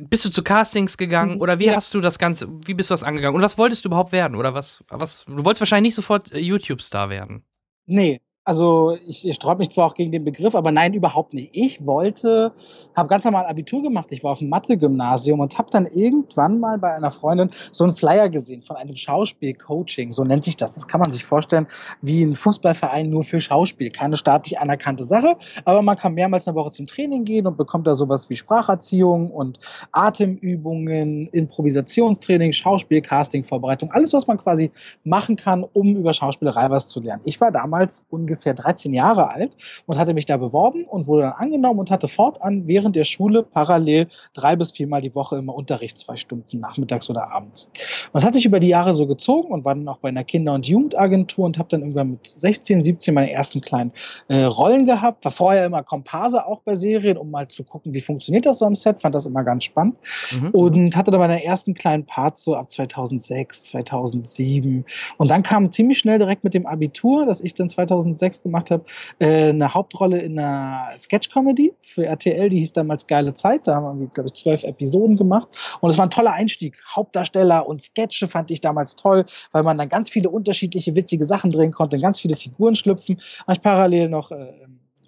Bist 0.00 0.24
du 0.24 0.30
zu 0.30 0.42
Castings 0.42 0.96
gegangen? 0.96 1.40
Oder 1.40 1.58
wie 1.58 1.66
Ja. 1.66 1.76
hast 1.76 1.94
du 1.94 2.00
das 2.00 2.18
Ganze, 2.18 2.48
wie 2.66 2.74
bist 2.74 2.90
du 2.90 2.94
das 2.94 3.02
angegangen? 3.02 3.36
Und 3.36 3.42
was 3.42 3.58
wolltest 3.58 3.84
du 3.84 3.88
überhaupt 3.88 4.12
werden? 4.12 4.34
Oder 4.36 4.54
was, 4.54 4.84
was, 4.88 5.24
du 5.26 5.44
wolltest 5.44 5.60
wahrscheinlich 5.60 5.90
nicht 5.90 5.94
sofort 5.96 6.32
äh, 6.32 6.38
YouTube-Star 6.40 7.10
werden. 7.10 7.44
Nee, 7.86 8.20
also 8.44 8.96
ich, 9.06 9.26
ich 9.26 9.34
sträube 9.34 9.58
mich 9.58 9.70
zwar 9.70 9.86
auch 9.86 9.94
gegen 9.94 10.12
den 10.12 10.24
Begriff, 10.24 10.54
aber 10.54 10.70
nein, 10.70 10.92
überhaupt 10.92 11.32
nicht. 11.32 11.50
Ich 11.52 11.86
wollte, 11.86 12.52
habe 12.94 13.08
ganz 13.08 13.24
normal 13.24 13.46
Abitur 13.46 13.82
gemacht. 13.82 14.08
Ich 14.10 14.22
war 14.22 14.32
auf 14.32 14.40
dem 14.40 14.50
Mathe-Gymnasium 14.50 15.40
und 15.40 15.56
habe 15.56 15.70
dann 15.70 15.86
irgendwann 15.86 16.60
mal 16.60 16.78
bei 16.78 16.92
einer 16.94 17.10
Freundin 17.10 17.50
so 17.72 17.84
einen 17.84 17.94
Flyer 17.94 18.28
gesehen 18.28 18.62
von 18.62 18.76
einem 18.76 18.96
Schauspiel-Coaching. 18.96 20.12
So 20.12 20.24
nennt 20.24 20.44
sich 20.44 20.56
das. 20.56 20.74
Das 20.74 20.86
kann 20.86 21.00
man 21.00 21.10
sich 21.10 21.24
vorstellen 21.24 21.66
wie 22.02 22.22
ein 22.22 22.34
Fußballverein 22.34 23.08
nur 23.08 23.22
für 23.22 23.40
Schauspiel. 23.40 23.90
Keine 23.90 24.16
staatlich 24.16 24.58
anerkannte 24.58 25.04
Sache, 25.04 25.36
aber 25.64 25.80
man 25.80 25.96
kann 25.96 26.12
mehrmals 26.12 26.46
eine 26.46 26.54
Woche 26.54 26.72
zum 26.72 26.86
Training 26.86 27.24
gehen 27.24 27.46
und 27.46 27.56
bekommt 27.56 27.86
da 27.86 27.94
sowas 27.94 28.28
wie 28.28 28.36
Spracherziehung 28.36 29.30
und 29.30 29.58
Atemübungen, 29.90 31.28
Improvisationstraining, 31.28 32.52
Schauspiel, 32.52 33.00
Casting, 33.00 33.42
Vorbereitung. 33.42 33.90
Alles, 33.90 34.12
was 34.12 34.26
man 34.26 34.36
quasi 34.36 34.70
machen 35.02 35.36
kann, 35.36 35.64
um 35.64 35.96
über 35.96 36.12
Schauspielerei 36.12 36.68
was 36.68 36.88
zu 36.88 37.00
lernen. 37.00 37.22
Ich 37.24 37.40
war 37.40 37.50
damals 37.50 38.04
ungefähr 38.10 38.33
13 38.36 38.92
Jahre 38.92 39.30
alt 39.30 39.56
und 39.86 39.98
hatte 39.98 40.14
mich 40.14 40.26
da 40.26 40.36
beworben 40.36 40.84
und 40.84 41.06
wurde 41.06 41.22
dann 41.22 41.32
angenommen 41.32 41.80
und 41.80 41.90
hatte 41.90 42.08
fortan 42.08 42.66
während 42.66 42.96
der 42.96 43.04
Schule 43.04 43.42
parallel 43.42 44.08
drei 44.32 44.56
bis 44.56 44.72
viermal 44.72 45.00
die 45.00 45.14
Woche 45.14 45.36
immer 45.36 45.54
Unterricht, 45.54 45.98
zwei 45.98 46.16
Stunden 46.16 46.60
nachmittags 46.60 47.08
oder 47.10 47.30
abends. 47.32 47.66
Und 48.12 48.14
das 48.14 48.24
hat 48.24 48.34
sich 48.34 48.44
über 48.46 48.60
die 48.60 48.68
Jahre 48.68 48.94
so 48.94 49.06
gezogen 49.06 49.52
und 49.52 49.64
war 49.64 49.74
dann 49.74 49.88
auch 49.88 49.98
bei 49.98 50.08
einer 50.08 50.24
Kinder- 50.24 50.54
und 50.54 50.66
Jugendagentur 50.66 51.44
und 51.44 51.58
habe 51.58 51.68
dann 51.68 51.80
irgendwann 51.80 52.10
mit 52.12 52.26
16, 52.26 52.82
17 52.82 53.14
meine 53.14 53.30
ersten 53.32 53.60
kleinen 53.60 53.92
äh, 54.28 54.42
Rollen 54.44 54.86
gehabt. 54.86 55.24
War 55.24 55.32
vorher 55.32 55.66
immer 55.66 55.82
Komparse 55.82 56.46
auch 56.46 56.60
bei 56.60 56.76
Serien, 56.76 57.16
um 57.16 57.30
mal 57.30 57.48
zu 57.48 57.64
gucken, 57.64 57.94
wie 57.94 58.00
funktioniert 58.00 58.46
das 58.46 58.58
so 58.58 58.66
am 58.66 58.74
Set. 58.74 59.00
Fand 59.00 59.14
das 59.14 59.26
immer 59.26 59.44
ganz 59.44 59.64
spannend 59.64 59.96
Mhm. 60.32 60.50
und 60.50 60.96
hatte 60.96 61.10
dann 61.10 61.20
meine 61.20 61.44
ersten 61.44 61.74
kleinen 61.74 62.06
Parts 62.06 62.44
so 62.44 62.54
ab 62.56 62.70
2006, 62.70 63.64
2007. 63.64 64.84
Und 65.18 65.30
dann 65.30 65.42
kam 65.42 65.70
ziemlich 65.70 65.98
schnell 65.98 66.18
direkt 66.18 66.44
mit 66.44 66.54
dem 66.54 66.66
Abitur, 66.66 67.26
das 67.26 67.40
ich 67.40 67.54
dann 67.54 67.68
2006 67.68 68.14
gemacht 68.30 68.70
habe, 68.70 68.84
äh, 69.18 69.50
eine 69.50 69.72
Hauptrolle 69.74 70.20
in 70.20 70.38
einer 70.38 70.88
Sketch-Comedy 70.96 71.74
für 71.80 72.06
RTL, 72.06 72.48
die 72.48 72.58
hieß 72.60 72.72
damals 72.72 73.06
Geile 73.06 73.34
Zeit. 73.34 73.66
Da 73.66 73.76
haben 73.76 74.00
wir, 74.00 74.06
glaube 74.08 74.28
ich, 74.28 74.34
zwölf 74.34 74.64
Episoden 74.64 75.16
gemacht. 75.16 75.48
Und 75.80 75.90
es 75.90 75.98
war 75.98 76.06
ein 76.06 76.10
toller 76.10 76.32
Einstieg. 76.32 76.76
Hauptdarsteller 76.94 77.66
und 77.66 77.82
Sketche 77.82 78.28
fand 78.28 78.50
ich 78.50 78.60
damals 78.60 78.96
toll, 78.96 79.24
weil 79.52 79.62
man 79.62 79.78
dann 79.78 79.88
ganz 79.88 80.10
viele 80.10 80.30
unterschiedliche 80.30 80.94
witzige 80.94 81.24
Sachen 81.24 81.50
drehen 81.50 81.72
konnte, 81.72 81.98
ganz 81.98 82.20
viele 82.20 82.36
Figuren 82.36 82.74
schlüpfen. 82.74 83.18
Habe 83.42 83.52
ich 83.52 83.62
parallel 83.62 84.08
noch 84.08 84.30
äh, 84.30 84.52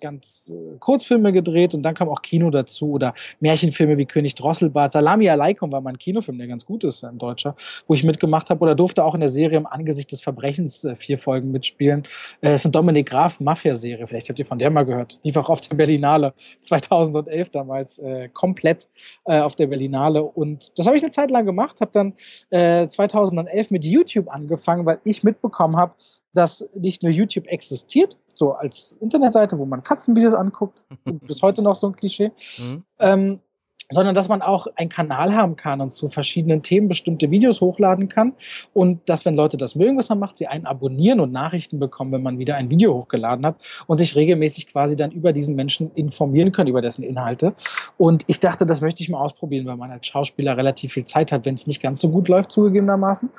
ganz 0.01 0.53
äh, 0.55 0.79
Kurzfilme 0.79 1.33
gedreht 1.33 1.75
und 1.75 1.83
dann 1.83 1.95
kam 1.95 2.09
auch 2.09 2.23
Kino 2.23 2.51
dazu 2.51 2.93
oder 2.93 3.15
Märchenfilme 3.41 3.97
wie 3.97 4.07
König 4.07 4.35
Drosselbart. 4.35 4.93
Salami 4.93 5.29
Aleikum 5.29 5.73
war 5.73 5.81
mein 5.81 5.99
Kinofilm, 5.99 6.39
der 6.39 6.47
ganz 6.47 6.65
gut 6.65 6.85
ist, 6.85 7.05
ein 7.05 7.19
deutscher, 7.19 7.55
wo 7.87 7.95
ich 7.95 8.05
mitgemacht 8.05 8.51
habe 8.51 8.61
oder 8.61 8.75
durfte 8.75 9.05
auch 9.05 9.15
in 9.15 9.21
der 9.21 9.29
Serie 9.29 9.59
im 9.59 9.67
Angesicht 9.67 10.13
des 10.13 10.21
Verbrechens 10.21 10.85
äh, 10.85 10.95
vier 10.95 11.19
Folgen 11.19 11.51
mitspielen. 11.51 12.05
Äh, 12.41 12.55
ist 12.55 12.67
eine 12.67 12.73
Dominik 12.73 13.09
Graf 13.09 13.41
Mafia-Serie, 13.41 14.07
vielleicht 14.07 14.29
habt 14.29 14.39
ihr 14.39 14.47
von 14.47 14.59
der 14.59 14.71
mal 14.71 14.85
gehört. 14.85 15.19
Lief 15.23 15.37
auch 15.37 15.49
auf 15.49 15.61
der 15.61 15.77
Berlinale 15.77 16.35
2011 16.61 17.51
damals 17.51 17.99
äh, 17.99 18.29
komplett 18.29 18.89
äh, 19.25 19.41
auf 19.41 19.57
der 19.57 19.67
Berlinale 19.67 20.23
und 20.23 20.79
das 20.79 20.87
habe 20.87 20.97
ich 20.97 21.03
eine 21.03 21.13
Zeit 21.13 21.31
lang 21.31 21.47
gemacht, 21.47 21.81
habe 21.81 21.91
dann 21.93 22.15
äh, 22.51 22.89
2011 22.89 23.71
mit 23.71 23.85
YouTube 23.85 24.29
angefangen, 24.29 24.87
weil 24.87 25.01
ich 25.05 25.23
mitbekommen 25.23 25.77
habe, 25.77 25.95
dass 26.37 26.69
nicht 26.75 27.03
nur 27.03 27.13
YouTube 27.13 27.47
existiert, 27.47 28.19
so 28.35 28.53
als 28.53 28.97
Internetseite, 29.01 29.59
wo 29.59 29.65
man 29.65 29.83
Katzenvideos 29.83 30.35
anguckt, 30.35 30.85
bis 31.27 31.43
heute 31.43 31.63
noch 31.63 31.75
so 31.75 31.89
ein 31.89 31.97
Klischee, 31.97 32.33
Mhm. 32.59 32.85
ähm, 32.99 33.41
sondern 33.91 34.15
dass 34.15 34.29
man 34.29 34.43
auch 34.43 34.67
einen 34.77 34.89
Kanal 34.89 35.35
haben 35.35 35.57
kann 35.57 35.81
und 35.81 35.93
zu 35.93 36.09
verschiedenen 36.09 36.63
Themen 36.63 36.89
bestimmte 36.89 37.31
Videos 37.31 37.61
hochladen 37.61 38.09
kann 38.09 38.33
und 38.73 39.09
dass, 39.09 39.25
wenn 39.25 39.35
Leute 39.35 39.57
das 39.57 39.75
mögen, 39.75 39.97
was 39.97 40.09
man 40.09 40.19
macht, 40.19 40.37
sie 40.37 40.47
einen 40.47 40.67
abonnieren 40.67 41.21
und 41.21 41.33
Nachrichten 41.33 41.79
bekommen, 41.79 42.13
wenn 42.13 42.23
man 42.23 42.39
wieder 42.39 42.57
ein 42.57 42.71
Video 42.71 42.95
hochgeladen 42.95 43.47
hat 43.47 43.65
und 43.87 43.99
sich 43.99 44.17
regelmäßig 44.17 44.67
quasi 44.67 44.97
dann 44.97 45.13
über 45.13 45.33
diesen 45.33 45.55
Menschen 45.55 45.91
informieren 45.95 46.53
können, 46.53 46.69
über 46.69 46.81
dessen 46.81 47.03
Inhalte. 47.03 47.55
Und 47.97 48.25
ich 48.27 48.41
dachte, 48.41 48.67
das 48.67 48.81
möchte 48.81 49.03
ich 49.03 49.09
mal 49.09 49.21
ausprobieren, 49.21 49.67
weil 49.67 49.77
man 49.77 49.91
als 49.91 50.07
Schauspieler 50.07 50.57
relativ 50.57 50.93
viel 50.93 51.05
Zeit 51.05 51.33
hat, 51.33 51.47
wenn 51.47 51.55
es 51.55 51.67
nicht 51.67 51.81
ganz 51.81 52.01
so 52.01 52.11
gut 52.11 52.29
läuft, 52.29 52.51
zugegebenermaßen. 52.51 53.31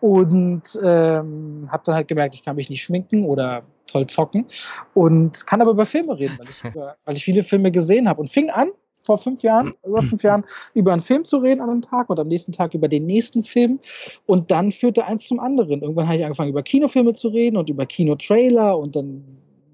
Und 0.00 0.62
ähm, 0.82 1.68
habe 1.70 1.82
dann 1.84 1.94
halt 1.94 2.08
gemerkt, 2.08 2.34
ich 2.34 2.44
kann 2.44 2.56
mich 2.56 2.70
nicht 2.70 2.82
schminken 2.82 3.24
oder 3.24 3.62
toll 3.86 4.06
zocken 4.06 4.46
und 4.94 5.46
kann 5.46 5.60
aber 5.60 5.72
über 5.72 5.84
Filme 5.84 6.18
reden, 6.18 6.38
weil 6.38 6.48
ich, 6.48 6.64
über, 6.74 6.96
weil 7.04 7.16
ich 7.16 7.24
viele 7.24 7.42
Filme 7.42 7.70
gesehen 7.70 8.08
habe 8.08 8.20
und 8.20 8.28
fing 8.28 8.50
an, 8.50 8.70
vor 9.02 9.18
fünf 9.18 9.42
Jahren, 9.42 9.74
über 9.84 10.02
fünf 10.02 10.22
Jahren, 10.22 10.44
über 10.74 10.92
einen 10.92 11.02
Film 11.02 11.24
zu 11.24 11.38
reden 11.38 11.60
an 11.60 11.70
einem 11.70 11.82
Tag 11.82 12.08
und 12.08 12.18
am 12.18 12.28
nächsten 12.28 12.52
Tag 12.52 12.74
über 12.74 12.88
den 12.88 13.04
nächsten 13.06 13.42
Film. 13.42 13.80
Und 14.26 14.50
dann 14.50 14.72
führte 14.72 15.04
eins 15.04 15.26
zum 15.26 15.40
anderen. 15.40 15.82
Irgendwann 15.82 16.06
habe 16.06 16.16
ich 16.16 16.24
angefangen, 16.24 16.50
über 16.50 16.62
Kinofilme 16.62 17.12
zu 17.12 17.28
reden 17.28 17.56
und 17.56 17.68
über 17.68 17.84
Kinotrailer 17.84 18.78
und 18.78 18.96
dann 18.96 19.24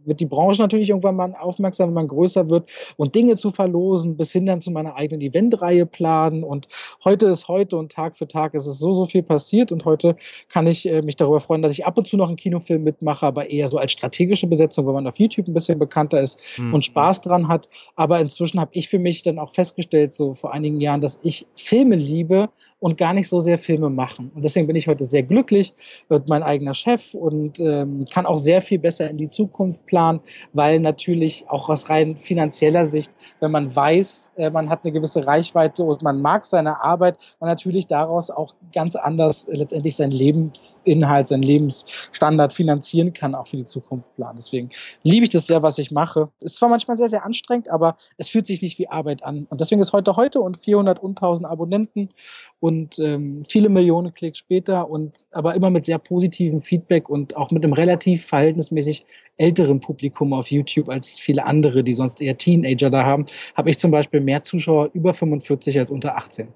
wird 0.08 0.20
die 0.20 0.26
Branche 0.26 0.62
natürlich 0.62 0.90
irgendwann 0.90 1.16
mal 1.16 1.34
aufmerksam, 1.38 1.88
wenn 1.88 1.94
man 1.94 2.08
größer 2.08 2.50
wird 2.50 2.68
und 2.96 3.14
Dinge 3.14 3.36
zu 3.36 3.50
verlosen, 3.50 4.16
bis 4.16 4.32
hin 4.32 4.46
dann 4.46 4.60
zu 4.60 4.70
meiner 4.70 4.96
eigenen 4.96 5.20
Eventreihe 5.20 5.86
planen. 5.86 6.42
Und 6.42 6.66
heute 7.04 7.28
ist 7.28 7.48
heute 7.48 7.76
und 7.76 7.92
Tag 7.92 8.16
für 8.16 8.26
Tag 8.26 8.54
ist 8.54 8.66
es 8.66 8.78
so, 8.78 8.92
so 8.92 9.04
viel 9.04 9.22
passiert. 9.22 9.72
Und 9.72 9.84
heute 9.84 10.16
kann 10.48 10.66
ich 10.66 10.88
äh, 10.88 11.02
mich 11.02 11.16
darüber 11.16 11.40
freuen, 11.40 11.62
dass 11.62 11.72
ich 11.72 11.86
ab 11.86 11.98
und 11.98 12.08
zu 12.08 12.16
noch 12.16 12.28
einen 12.28 12.36
Kinofilm 12.36 12.82
mitmache, 12.82 13.26
aber 13.26 13.50
eher 13.50 13.68
so 13.68 13.78
als 13.78 13.92
strategische 13.92 14.46
Besetzung, 14.46 14.86
weil 14.86 14.94
man 14.94 15.06
auf 15.06 15.18
YouTube 15.18 15.48
ein 15.48 15.54
bisschen 15.54 15.78
bekannter 15.78 16.20
ist 16.20 16.40
mhm. 16.58 16.74
und 16.74 16.84
Spaß 16.84 17.20
dran 17.20 17.48
hat. 17.48 17.68
Aber 17.94 18.20
inzwischen 18.20 18.60
habe 18.60 18.70
ich 18.74 18.88
für 18.88 18.98
mich 18.98 19.22
dann 19.22 19.38
auch 19.38 19.52
festgestellt, 19.52 20.14
so 20.14 20.34
vor 20.34 20.52
einigen 20.52 20.80
Jahren, 20.80 21.00
dass 21.00 21.18
ich 21.22 21.46
Filme 21.54 21.96
liebe 21.96 22.48
und 22.80 22.96
gar 22.96 23.12
nicht 23.12 23.28
so 23.28 23.40
sehr 23.40 23.58
Filme 23.58 23.90
machen. 23.90 24.30
Und 24.34 24.44
deswegen 24.44 24.66
bin 24.66 24.76
ich 24.76 24.88
heute 24.88 25.04
sehr 25.04 25.22
glücklich, 25.22 25.72
wird 26.08 26.28
mein 26.28 26.42
eigener 26.42 26.74
Chef 26.74 27.14
und 27.14 27.58
ähm, 27.60 28.04
kann 28.12 28.26
auch 28.26 28.38
sehr 28.38 28.62
viel 28.62 28.78
besser 28.78 29.10
in 29.10 29.16
die 29.16 29.28
Zukunft 29.28 29.86
planen, 29.86 30.20
weil 30.52 30.80
natürlich 30.80 31.44
auch 31.48 31.68
aus 31.68 31.90
rein 31.90 32.16
finanzieller 32.16 32.84
Sicht, 32.84 33.12
wenn 33.40 33.50
man 33.50 33.74
weiß, 33.74 34.32
äh, 34.36 34.50
man 34.50 34.68
hat 34.68 34.84
eine 34.84 34.92
gewisse 34.92 35.26
Reichweite 35.26 35.82
und 35.82 36.02
man 36.02 36.22
mag 36.22 36.46
seine 36.46 36.82
Arbeit, 36.82 37.18
man 37.40 37.48
natürlich 37.48 37.86
daraus 37.86 38.30
auch 38.30 38.54
ganz 38.72 38.94
anders 38.96 39.46
äh, 39.46 39.56
letztendlich 39.56 39.96
seinen 39.96 40.12
Lebensinhalt, 40.12 41.26
seinen 41.26 41.42
Lebensstandard 41.42 42.52
finanzieren 42.52 43.12
kann, 43.12 43.34
auch 43.34 43.46
für 43.46 43.56
die 43.56 43.66
Zukunft 43.66 44.14
planen. 44.14 44.36
Deswegen 44.36 44.70
liebe 45.02 45.24
ich 45.24 45.30
das 45.30 45.46
sehr, 45.46 45.62
was 45.62 45.78
ich 45.78 45.90
mache. 45.90 46.28
Ist 46.40 46.56
zwar 46.56 46.68
manchmal 46.68 46.96
sehr, 46.96 47.08
sehr 47.08 47.24
anstrengend, 47.24 47.70
aber 47.70 47.96
es 48.16 48.28
fühlt 48.28 48.46
sich 48.46 48.62
nicht 48.62 48.78
wie 48.78 48.88
Arbeit 48.88 49.24
an. 49.24 49.46
Und 49.50 49.60
deswegen 49.60 49.80
ist 49.80 49.92
heute 49.92 50.16
heute 50.16 50.40
und 50.40 50.56
400 50.56 51.00
und 51.00 51.18
1000 51.18 51.48
Abonnenten 51.48 52.10
und 52.60 52.67
ähm, 52.98 53.42
viele 53.42 53.68
Millionen 53.68 54.14
Klicks 54.14 54.38
später 54.38 54.88
und 54.88 55.26
aber 55.30 55.54
immer 55.54 55.70
mit 55.70 55.84
sehr 55.84 55.98
positivem 55.98 56.60
Feedback 56.60 57.08
und 57.08 57.36
auch 57.36 57.50
mit 57.50 57.64
einem 57.64 57.72
relativ 57.72 58.26
verhältnismäßig 58.26 59.02
älteren 59.36 59.80
Publikum 59.80 60.32
auf 60.32 60.50
YouTube 60.50 60.88
als 60.88 61.18
viele 61.18 61.46
andere, 61.46 61.84
die 61.84 61.92
sonst 61.92 62.20
eher 62.20 62.36
Teenager 62.36 62.90
da 62.90 63.04
haben, 63.04 63.26
habe 63.54 63.70
ich 63.70 63.78
zum 63.78 63.90
Beispiel 63.90 64.20
mehr 64.20 64.42
Zuschauer 64.42 64.90
über 64.92 65.12
45 65.12 65.78
als 65.78 65.90
unter 65.90 66.16
18. 66.16 66.48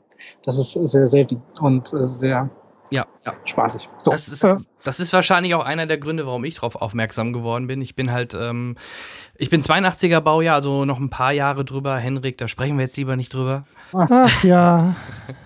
Das 0.43 0.59
ist 0.59 0.73
sehr 0.73 1.07
selten 1.07 1.43
und 1.61 1.93
äh, 1.93 2.05
sehr 2.05 2.51
ja. 2.93 3.07
ja. 3.25 3.33
Spaßig. 3.45 3.89
So. 3.99 4.11
Das, 4.11 4.29
ist, 4.29 4.47
das 4.85 5.01
ist 5.01 5.13
wahrscheinlich 5.15 5.55
auch 5.55 5.65
einer 5.65 5.87
der 5.87 5.97
Gründe, 5.97 6.27
warum 6.27 6.45
ich 6.45 6.57
darauf 6.57 6.77
aufmerksam 6.77 7.33
geworden 7.33 7.67
bin. 7.67 7.81
Ich 7.81 7.97
bin 7.97 8.13
halt, 8.13 8.35
ähm, 8.35 8.77
ich 9.37 9.49
bin 9.49 9.63
82er 9.63 10.21
Baujahr, 10.21 10.57
also 10.57 10.85
noch 10.85 11.01
ein 11.01 11.09
paar 11.09 11.33
Jahre 11.33 11.65
drüber. 11.65 11.97
Henrik, 11.97 12.37
da 12.37 12.49
sprechen 12.49 12.77
wir 12.77 12.85
jetzt 12.85 12.99
lieber 12.99 13.17
nicht 13.17 13.33
drüber. 13.33 13.65
Ach 13.95 14.45
ja. 14.45 14.95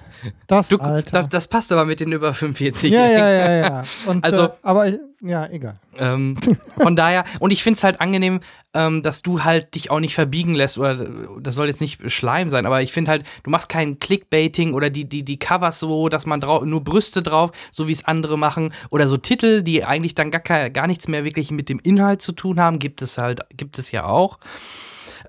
Das, 0.47 0.69
du, 0.69 0.79
das, 0.79 1.29
das, 1.29 1.49
passt 1.49 1.73
aber 1.73 1.85
mit 1.85 2.01
den 2.01 2.13
über 2.13 2.33
45. 2.35 2.93
Ja, 2.93 3.07
ja, 3.07 3.31
ja, 3.31 3.53
ja. 3.53 3.85
Und, 4.07 4.25
also, 4.25 4.45
äh, 4.45 4.51
aber 4.63 4.93
ja, 5.21 5.47
egal. 5.51 5.79
Ähm, 5.99 6.37
von 6.79 6.95
daher, 6.95 7.25
und 7.41 7.51
ich 7.51 7.63
finde 7.63 7.79
es 7.79 7.85
halt 7.85 8.01
angenehm, 8.01 8.41
ähm, 8.75 9.03
dass 9.03 9.23
du 9.23 9.45
halt 9.45 9.75
dich 9.75 9.91
auch 9.91 10.01
nicht 10.01 10.15
verbiegen 10.15 10.55
lässt, 10.55 10.79
oder 10.79 11.09
das 11.41 11.55
soll 11.55 11.69
jetzt 11.69 11.81
nicht 11.81 12.11
Schleim 12.11 12.51
sein, 12.51 12.67
aber 12.67 12.83
ich 12.83 12.93
finde 12.93 13.11
halt, 13.11 13.25
du 13.43 13.51
machst 13.51 13.69
kein 13.69 13.99
Clickbaiting 13.99 14.75
oder 14.75 14.91
die, 14.91 15.09
die, 15.09 15.25
die 15.25 15.39
Covers 15.39 15.81
so, 15.81 16.09
dass 16.09 16.27
man 16.27 16.41
drauf, 16.41 16.63
nur 16.65 16.85
Brüste 16.85 17.23
drauf, 17.23 17.53
so 17.73 17.89
wie 17.89 17.93
es 17.93 18.05
andere 18.05 18.39
machen, 18.39 18.73
oder 18.91 19.09
so 19.09 19.17
Titel, 19.17 19.63
die 19.63 19.85
eigentlich 19.85 20.15
dann 20.15 20.31
gar, 20.31 20.71
gar 20.71 20.87
nichts 20.87 21.09
mehr 21.09 21.25
wirklich 21.25 21.51
mit 21.51 21.69
dem 21.69 21.81
Inhalt 21.83 22.23
zu 22.23 22.33
tun 22.33 22.61
haben, 22.61 22.79
gibt 22.79 23.03
es 23.03 23.19
halt, 23.19 23.41
gibt 23.57 23.79
es 23.79 23.91
ja 23.91 24.05
auch. 24.05 24.39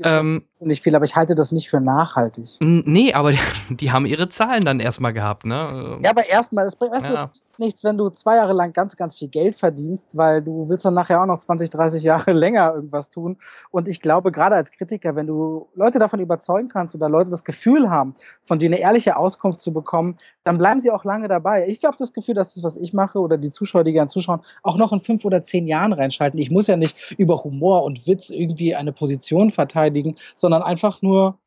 Ähm, 0.04 0.44
nicht 0.62 0.84
viel, 0.84 0.96
aber 0.96 1.06
ich 1.06 1.16
halte 1.16 1.36
das 1.36 1.52
nicht 1.52 1.70
für 1.70 1.80
nachhaltig. 1.80 2.46
Nee, 2.60 3.14
aber 3.14 3.32
die, 3.32 3.40
die 3.70 3.92
haben 3.92 4.06
ihre 4.06 4.30
Zahlen 4.30 4.66
dann 4.66 4.80
erstmal 4.80 5.14
gehabt, 5.14 5.46
ne? 5.46 6.00
Ja, 6.02 6.12
aber 6.12 6.28
erstmal, 6.28 6.66
es 6.66 6.76
bringt, 6.76 6.94
weißt 6.94 7.06
ja. 7.06 7.32
Du, 7.58 7.64
nichts, 7.64 7.84
wenn 7.84 7.98
du 7.98 8.10
zwei 8.10 8.36
Jahre 8.36 8.54
lang 8.54 8.74
ganz, 8.74 8.96
ganz 8.96 9.18
viel 9.18 9.28
Geld 9.28 9.56
verdienst, 9.56 10.18
weil 10.18 10.42
du 10.42 10.70
willst 10.70 10.86
dann 10.86 10.94
nachher 10.94 11.22
auch 11.22 11.26
noch 11.26 11.40
20, 11.40 11.70
30 11.70 12.04
Jahre 12.04 12.32
länger 12.34 12.74
irgendwas 12.74 13.10
tun. 13.10 13.38
Und 13.72 13.88
ich 13.88 14.02
glaube, 14.02 14.32
gerade 14.32 14.56
als 14.56 14.72
Kritiker, 14.72 15.16
wenn 15.16 15.28
du 15.28 15.68
Leute 15.76 16.00
davon 16.00 16.20
überzeugen 16.20 16.68
kannst 16.68 16.96
oder 16.96 17.10
Leute 17.10 17.30
das 17.30 17.44
Gefühl 17.44 17.90
haben, 17.90 18.14
von 18.44 18.60
dir 18.60 18.68
eine 18.68 18.80
ehrliche 18.80 19.18
Auskunft 19.18 19.62
zu 19.62 19.74
bekommen, 19.74 20.16
dann 20.44 20.58
bleiben 20.58 20.80
sie 20.80 20.92
auch 20.92 21.04
lange 21.04 21.28
dabei. 21.28 21.68
Ich 21.68 21.84
habe 21.84 21.98
das 21.98 22.14
Gefühl, 22.14 22.36
dass 22.36 22.54
das, 22.54 22.64
was 22.64 22.78
ich 22.78 22.94
mache 22.94 23.20
oder 23.20 23.38
die 23.38 23.50
Zuschauer, 23.50 23.84
die 23.84 23.94
gerne 23.94 24.08
zuschauen, 24.08 24.42
auch 24.64 24.78
noch 24.78 24.92
in 24.92 25.02
fünf 25.02 25.26
oder 25.26 25.44
zehn 25.44 25.68
Jahren 25.68 25.94
reinschalten. 25.94 26.40
Ich 26.40 26.52
muss 26.52 26.68
ja 26.68 26.76
nicht 26.76 27.16
über 27.18 27.44
Humor 27.44 27.84
und 27.84 28.08
Witz 28.08 28.30
irgendwie 28.30 28.76
eine 28.76 28.92
Position 28.92 29.50
verteidigen, 29.50 30.16
sondern 30.36 30.64
einfach 30.64 31.02
nur 31.02 31.38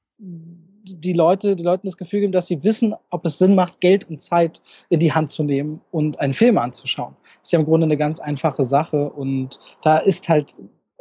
die 0.97 1.12
Leute, 1.12 1.57
die 1.57 1.62
Leuten 1.62 1.86
das 1.86 1.97
Gefühl 1.97 2.20
geben, 2.20 2.33
dass 2.33 2.47
sie 2.47 2.62
wissen, 2.65 2.94
ob 3.10 3.25
es 3.25 3.39
Sinn 3.39 3.55
macht, 3.55 3.81
Geld 3.81 4.09
und 4.09 4.20
Zeit 4.20 4.60
in 4.89 5.01
die 5.01 5.12
Hand 5.12 5.31
zu 5.31 5.43
nehmen 5.43 5.81
und 5.91 6.20
einen 6.20 6.33
Film 6.33 6.59
anzuschauen. 6.59 7.17
Das 7.23 7.49
ist 7.49 7.52
ja 7.52 7.59
im 7.59 7.65
Grunde 7.65 7.85
eine 7.85 7.97
ganz 7.97 8.20
einfache 8.20 8.65
Sache 8.65 9.10
und 9.10 9.59
da 9.83 9.99
ist 9.99 10.28
halt 10.28 10.55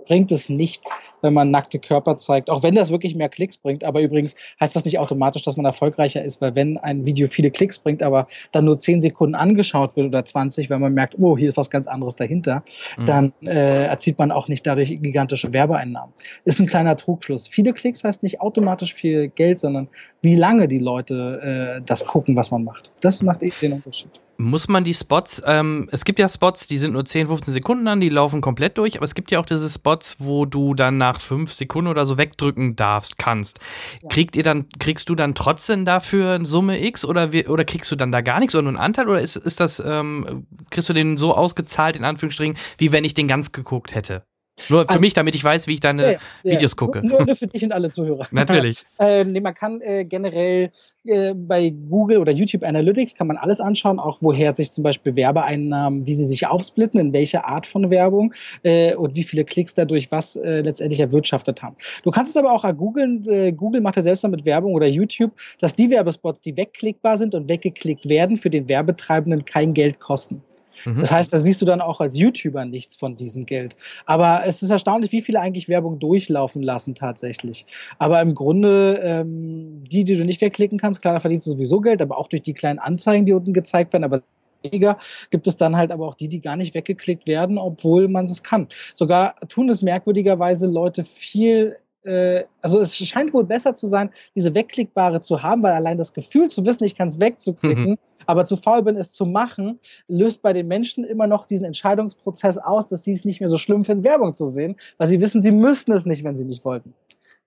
bringt 0.06 0.32
es 0.32 0.50
nichts, 0.50 0.90
wenn 1.22 1.34
man 1.34 1.52
nackte 1.52 1.80
Körper 1.80 2.18
zeigt, 2.18 2.50
auch 2.50 2.64
wenn 2.64 2.76
das 2.76 2.92
wirklich 2.92 3.16
mehr 3.16 3.30
Klicks 3.30 3.58
bringt. 3.58 3.84
Aber 3.84 4.02
übrigens 4.02 4.36
heißt 4.60 4.76
das 4.76 4.86
nicht 4.86 5.00
automatisch, 5.00 5.42
dass 5.42 5.58
man 5.58 5.66
erfolgreicher 5.66 6.24
ist, 6.24 6.42
weil 6.42 6.56
wenn 6.56 6.78
ein 6.78 7.06
Video 7.06 7.28
viele 7.28 7.52
Klicks 7.52 7.80
bringt, 7.80 8.04
aber 8.04 8.28
dann 8.52 8.66
nur 8.66 8.80
10 8.80 9.02
Sekunden 9.02 9.36
angeschaut 9.36 9.96
wird 9.96 10.08
oder 10.08 10.24
20, 10.24 10.70
weil 10.70 10.80
man 10.80 10.94
merkt, 10.94 11.16
oh, 11.22 11.38
hier 11.38 11.50
ist 11.50 11.58
was 11.58 11.70
ganz 11.70 11.88
anderes 11.88 12.16
dahinter, 12.16 12.64
mhm. 12.98 13.06
dann 13.06 13.34
äh, 13.42 13.86
erzielt 13.86 14.18
man 14.18 14.32
auch 14.32 14.48
nicht 14.48 14.66
dadurch 14.66 14.90
gigantische 15.02 15.54
Werbeeinnahmen. 15.54 16.14
Ist 16.46 16.60
ein 16.60 16.68
kleiner 16.68 16.96
Trugschluss. 16.96 17.48
Viele 17.48 17.74
Klicks 17.74 18.04
heißt 18.04 18.24
nicht 18.24 18.42
automatisch 18.42 18.94
viel 18.94 19.30
Geld, 19.30 19.60
sondern 19.60 19.90
wie 20.22 20.36
lange 20.36 20.68
die 20.68 20.80
Leute 20.80 21.78
äh, 21.80 21.82
das 21.86 22.06
gucken, 22.06 22.36
was 22.36 22.52
man 22.52 22.64
macht. 22.64 22.92
Das 23.02 23.22
macht 23.24 23.44
eh 23.44 23.52
den 23.62 23.74
Unterschied. 23.74 24.20
Muss 24.42 24.70
man 24.70 24.86
die 24.86 24.94
Spots, 24.94 25.44
ähm, 25.46 25.90
es 25.92 26.06
gibt 26.06 26.18
ja 26.18 26.30
Spots, 26.30 26.66
die 26.66 26.78
sind 26.78 26.94
nur 26.94 27.04
10, 27.04 27.28
15 27.28 27.54
Sekunden 27.54 27.90
an, 27.90 28.00
die 28.00 28.08
laufen 28.08 28.40
komplett 28.40 28.78
durch, 28.78 28.96
aber 28.96 29.04
es 29.04 29.14
gibt 29.14 29.32
ja 29.32 29.40
auch 29.42 29.46
diese 29.46 29.70
Spots, 29.70 30.16
wo 30.20 30.46
du 30.46 30.74
dann 30.74 30.98
nach 30.98 31.20
5 31.20 31.52
Sekunden 31.54 31.90
oder 31.90 32.06
so 32.06 32.18
wegdrücken 32.18 32.78
darfst, 32.78 33.18
kannst. 33.18 33.60
Ja. 34.02 34.08
Kriegt 34.08 34.38
ihr 34.38 34.44
dann, 34.44 34.70
kriegst 34.80 35.10
du 35.10 35.16
dann 35.16 35.36
trotzdem 35.36 35.84
dafür 35.84 36.36
eine 36.36 36.46
Summe 36.46 36.82
X 36.82 37.04
oder, 37.04 37.30
oder 37.50 37.66
kriegst 37.66 37.92
du 37.92 37.98
dann 37.98 38.14
da 38.14 38.22
gar 38.22 38.40
nichts 38.40 38.56
oder 38.56 38.62
nur 38.62 38.72
einen 38.72 38.78
Anteil 38.78 39.10
oder 39.10 39.20
ist, 39.20 39.36
ist 39.36 39.60
das, 39.60 39.84
ähm, 39.86 40.48
kriegst 40.70 40.88
du 40.88 40.94
den 40.94 41.18
so 41.18 41.36
ausgezahlt, 41.36 41.98
in 41.98 42.06
Anführungsstrichen, 42.06 42.56
wie 42.78 42.94
wenn 42.94 43.04
ich 43.04 43.14
den 43.14 43.28
ganz 43.28 43.52
geguckt 43.52 43.94
hätte? 43.94 44.24
Nur 44.70 44.82
für 44.82 44.90
also, 44.90 45.02
mich, 45.02 45.14
damit 45.14 45.36
ich 45.36 45.44
weiß, 45.44 45.68
wie 45.68 45.74
ich 45.74 45.80
deine 45.80 46.04
ja, 46.04 46.12
ja, 46.44 46.52
Videos 46.54 46.76
gucke. 46.76 47.06
Nur, 47.06 47.26
nur, 47.26 47.36
für 47.36 47.48
dich 47.48 47.64
und 47.64 47.72
alle 47.72 47.90
Zuhörer. 47.90 48.28
Natürlich. 48.32 48.84
äh, 49.00 49.24
nee, 49.24 49.40
man 49.40 49.54
kann 49.54 49.82
äh, 49.82 50.06
generell 50.06 50.72
äh, 51.06 51.34
bei 51.34 51.70
Google 51.70 52.18
oder 52.18 52.32
YouTube 52.32 52.64
Analytics 52.64 53.16
kann 53.16 53.28
man 53.28 53.38
alles 53.38 53.60
anschauen, 53.60 54.00
auch 54.00 54.18
woher 54.22 54.56
sich 54.56 54.72
zum 54.72 54.84
Beispiel 54.84 55.16
Werbeeinnahmen, 55.16 56.06
wie 56.06 56.14
sie 56.14 56.26
sich 56.26 56.48
aufsplitten, 56.48 57.00
in 57.00 57.14
welche 57.14 57.46
Art 57.46 57.68
von 57.68 57.90
Werbung 57.90 58.34
äh, 58.64 58.96
und 58.96 59.16
wie 59.16 59.24
viele 59.24 59.46
Klicks 59.46 59.74
dadurch 59.74 60.12
was 60.12 60.36
äh, 60.36 60.62
letztendlich 60.62 61.00
erwirtschaftet 61.00 61.64
haben. 61.64 61.76
Du 62.04 62.12
kannst 62.12 62.32
es 62.32 62.38
aber 62.38 62.52
auch 62.52 62.70
googeln. 62.76 63.28
Äh, 63.28 63.52
Google 63.52 63.82
macht 63.82 63.96
ja 63.96 64.02
selbst 64.02 64.24
mal 64.24 64.30
mit 64.30 64.46
Werbung 64.46 64.74
oder 64.74 64.88
YouTube, 64.88 65.32
dass 65.60 65.76
die 65.76 65.90
Werbespots, 65.90 66.42
die 66.42 66.56
wegklickbar 66.56 67.18
sind 67.18 67.36
und 67.36 67.50
weggeklickt 67.50 68.10
werden, 68.10 68.38
für 68.38 68.50
den 68.50 68.70
Werbetreibenden 68.70 69.46
kein 69.46 69.74
Geld 69.74 70.00
kosten. 70.00 70.44
Mhm. 70.86 71.00
Das 71.00 71.12
heißt, 71.12 71.34
da 71.34 71.38
siehst 71.38 71.62
du 71.62 71.66
dann 71.66 71.82
auch 71.82 72.02
als 72.02 72.18
YouTuber 72.18 72.66
nichts 72.66 72.96
von 72.96 73.16
diesem 73.16 73.46
Geld. 73.46 73.76
Aber 74.06 74.46
es 74.46 74.62
ist 74.64 74.70
erstaunlich, 74.70 75.12
wie 75.12 75.22
viele 75.22 75.40
eigentlich 75.40 75.70
Werbung 75.70 76.00
durchlaufen 76.00 76.62
lassen 76.62 76.96
tatsächlich. 76.96 77.66
Aber 77.98 78.22
im 78.22 78.34
Grunde, 78.34 79.00
ähm, 79.04 79.84
die, 79.92 80.04
die 80.04 80.18
du 80.18 80.26
nicht 80.26 80.42
wegklicken 80.42 80.78
kannst, 80.78 81.02
klar, 81.02 81.14
da 81.14 81.20
verdienst 81.20 81.48
du 81.48 81.52
sowieso 81.52 81.82
Geld, 81.82 82.02
aber 82.02 82.18
auch 82.18 82.28
durch 82.28 82.42
die 82.42 82.54
kleinen 82.54 82.80
Anzeigen, 82.80 83.26
die 83.26 83.34
unten 83.34 83.54
gezeigt 83.54 83.94
werden, 83.94 84.04
aber 84.04 84.22
weniger, 84.64 84.98
gibt 85.30 85.48
es 85.48 85.58
dann 85.58 85.76
halt 85.76 85.92
aber 85.92 86.08
auch 86.08 86.16
die, 86.16 86.28
die 86.28 86.40
gar 86.40 86.56
nicht 86.56 86.74
weggeklickt 86.74 87.28
werden, 87.28 87.58
obwohl 87.58 88.08
man 88.08 88.26
es 88.26 88.44
kann. 88.44 88.68
Sogar 88.94 89.36
tun 89.48 89.70
es 89.70 89.82
merkwürdigerweise 89.82 90.68
Leute 90.68 91.04
viel 91.04 91.78
äh, 92.04 92.44
also 92.62 92.80
es 92.80 92.96
scheint 92.96 93.34
wohl 93.34 93.44
besser 93.44 93.76
zu 93.76 93.88
sein, 93.88 94.10
diese 94.36 94.56
wegklickbare 94.56 95.22
zu 95.22 95.44
haben, 95.44 95.64
weil 95.64 95.74
allein 95.74 95.98
das 95.98 96.14
Gefühl 96.14 96.50
zu 96.50 96.66
wissen, 96.66 96.84
ich 96.84 96.96
kann 96.96 97.10
es 97.10 97.20
wegzuklicken, 97.20 97.92
mhm. 97.92 97.98
aber 98.26 98.46
zu 98.46 98.58
faul 98.58 98.84
bin, 98.84 98.96
es 98.96 99.12
zu 99.12 99.26
machen, 99.26 99.80
löst 100.08 100.42
bei 100.42 100.54
den 100.54 100.68
Menschen 100.68 101.04
immer 101.04 101.28
noch 101.28 101.46
diesen 101.46 101.66
Entscheidungsprozess 101.66 102.58
aus, 102.58 102.88
dass 102.88 103.04
sie 103.04 103.12
es 103.12 103.26
nicht 103.26 103.40
mehr 103.40 103.50
so 103.50 103.58
schlimm 103.58 103.84
finden, 103.84 104.04
Werbung 104.04 104.34
zu 104.36 104.46
sehen, 104.46 104.76
weil 104.98 105.08
sie 105.08 105.22
wissen, 105.22 105.42
sie 105.44 105.52
müssten 105.52 105.92
es 105.92 106.06
nicht, 106.06 106.24
wenn 106.24 106.38
sie 106.38 106.46
nicht 106.46 106.64
wollten. 106.66 106.94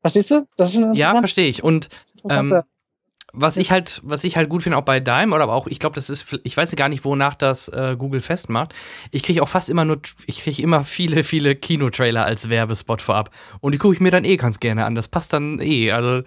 Verstehst 0.01 0.31
du? 0.31 0.47
ja, 0.95 1.17
verstehe 1.17 1.49
ich. 1.49 1.63
Und 1.63 1.89
ähm, 2.29 2.63
was 3.33 3.57
ich 3.57 3.71
halt, 3.71 4.01
was 4.05 4.25
ich 4.25 4.37
halt 4.37 4.49
gut 4.51 4.63
finde, 4.63 4.77
auch 4.77 4.85
bei 4.85 5.01
Dime 5.01 5.35
oder 5.35 5.49
auch, 5.49 5.67
ich 5.67 5.79
glaube, 5.79 5.95
das 5.95 6.11
ist, 6.11 6.39
ich 6.45 6.57
weiß 6.57 6.77
gar 6.77 6.89
nicht, 6.89 7.05
wonach 7.05 7.35
das 7.35 7.69
äh, 7.69 7.97
Google 7.99 8.21
festmacht. 8.21 8.75
Ich 9.11 9.23
kriege 9.23 9.43
auch 9.43 9.49
fast 9.49 9.71
immer 9.71 9.85
nur, 9.87 10.01
ich 10.27 10.43
kriege 10.43 10.63
immer 10.63 10.85
viele, 10.85 11.25
viele 11.25 11.55
Kinotrailer 11.55 12.27
als 12.27 12.51
Werbespot 12.51 13.01
vorab. 13.01 13.31
Und 13.61 13.73
die 13.73 13.79
gucke 13.79 13.95
ich 13.95 14.01
mir 14.01 14.11
dann 14.11 14.25
eh 14.25 14.37
ganz 14.37 14.61
gerne 14.61 14.85
an. 14.85 14.95
Das 14.95 15.09
passt 15.09 15.33
dann 15.33 15.61
eh. 15.61 15.93
Also 15.93 16.23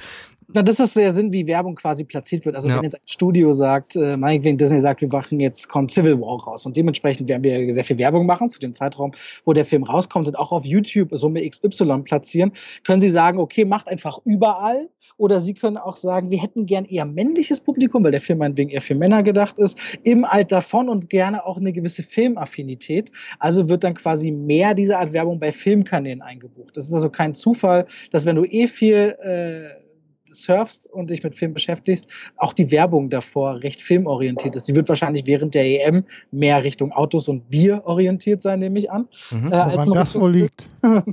Na, 0.54 0.62
das 0.62 0.80
ist 0.80 0.96
der 0.96 1.12
Sinn, 1.12 1.34
wie 1.34 1.48
Werbung 1.48 1.76
quasi 1.76 2.04
platziert 2.04 2.46
wird. 2.46 2.56
Also 2.56 2.70
Ja. 2.70 2.76
wenn 2.78 2.84
jetzt 2.84 2.96
ein 2.96 3.02
Studio 3.06 3.52
sagt, 3.52 3.96
äh, 3.96 4.16
meinetwegen 4.18 4.58
Disney 4.58 4.80
sagt, 4.80 5.02
wir 5.02 5.10
machen 5.12 5.40
jetzt, 5.40 5.68
kommt 5.70 5.92
Civil 5.92 6.20
War 6.22 6.44
raus 6.44 6.66
und 6.66 6.78
dementsprechend 6.78 7.28
werden 7.28 7.44
wir 7.44 7.74
sehr 7.74 7.84
viel 7.84 7.98
Werbung 7.98 8.26
machen 8.26 8.50
zu 8.50 8.60
dem 8.60 8.74
Zeitraum, 8.74 9.12
wo 9.44 9.54
der 9.54 9.66
Film 9.66 9.84
rauskommt 9.84 10.28
und 10.28 10.38
auch 10.38 10.52
auf 10.52 10.66
YouTube 10.66 11.10
Summe 11.14 11.48
XY 11.50 12.02
platzieren, 12.04 12.52
können 12.84 13.02
sie 13.02 13.10
sagen, 13.10 13.40
okay, 13.40 13.66
macht 13.66 13.88
einfach 13.88 14.20
überall 14.24 14.90
oder 15.18 15.40
sie 15.40 15.54
können 15.54 15.78
auch 15.78 15.96
sagen, 15.98 16.30
wir 16.32 16.42
hätten 16.42 16.66
gern 16.66 16.86
eher 16.86 17.06
männliches 17.06 17.62
Publikum, 17.62 18.04
weil 18.04 18.12
der 18.12 18.22
Film 18.22 18.40
meinetwegen 18.40 18.70
eher 18.70 18.82
für 18.82 18.96
Männer 18.96 19.24
gedacht 19.24 19.58
ist, 19.60 19.80
im 20.04 20.26
Alter 20.26 20.62
von 20.62 20.90
und 20.90 21.10
gerne 21.10 21.46
auch 21.46 21.58
eine 21.58 21.72
gewisse 21.74 22.04
Filmaffinität. 22.04 23.12
Also 23.40 23.70
wird 23.70 23.84
dann 23.84 23.94
quasi 23.94 24.32
mehr 24.32 24.74
dieser 24.74 25.00
Art 25.00 25.14
Werbung 25.14 25.40
bei 25.40 25.52
Filmkanälen 25.52 26.22
eingebucht. 26.22 26.76
Das 26.78 26.88
ist 26.88 26.94
also 26.94 27.10
kein 27.10 27.34
Zufall, 27.34 27.86
dass 28.12 28.26
wenn 28.26 28.36
du 28.36 28.44
eh 28.46 28.68
viel 28.68 29.16
äh, 29.24 29.85
surfst 30.28 30.88
und 30.92 31.10
dich 31.10 31.24
mit 31.24 31.36
Film 31.36 31.54
beschäftigst, 31.54 32.08
auch 32.38 32.54
die 32.54 32.72
Werbung 32.72 33.10
davor 33.10 33.62
recht 33.62 33.82
filmorientiert 33.82 34.56
ist. 34.56 34.68
Die 34.68 34.76
wird 34.76 34.90
wahrscheinlich 34.90 35.26
während 35.28 35.56
der 35.56 35.66
EM 35.66 36.06
mehr 36.32 36.64
Richtung 36.64 36.92
Autos 36.92 37.28
und 37.28 37.50
Bier 37.50 37.82
orientiert 37.86 38.42
sein, 38.42 38.60
nehme 38.60 38.80
ich 38.80 38.92
an. 38.92 39.08
Mhm. 39.32 39.52
Äh, 39.52 39.56
als 39.56 39.86
das 39.86 40.16
wohl 40.16 40.32
liegt. 40.32 40.70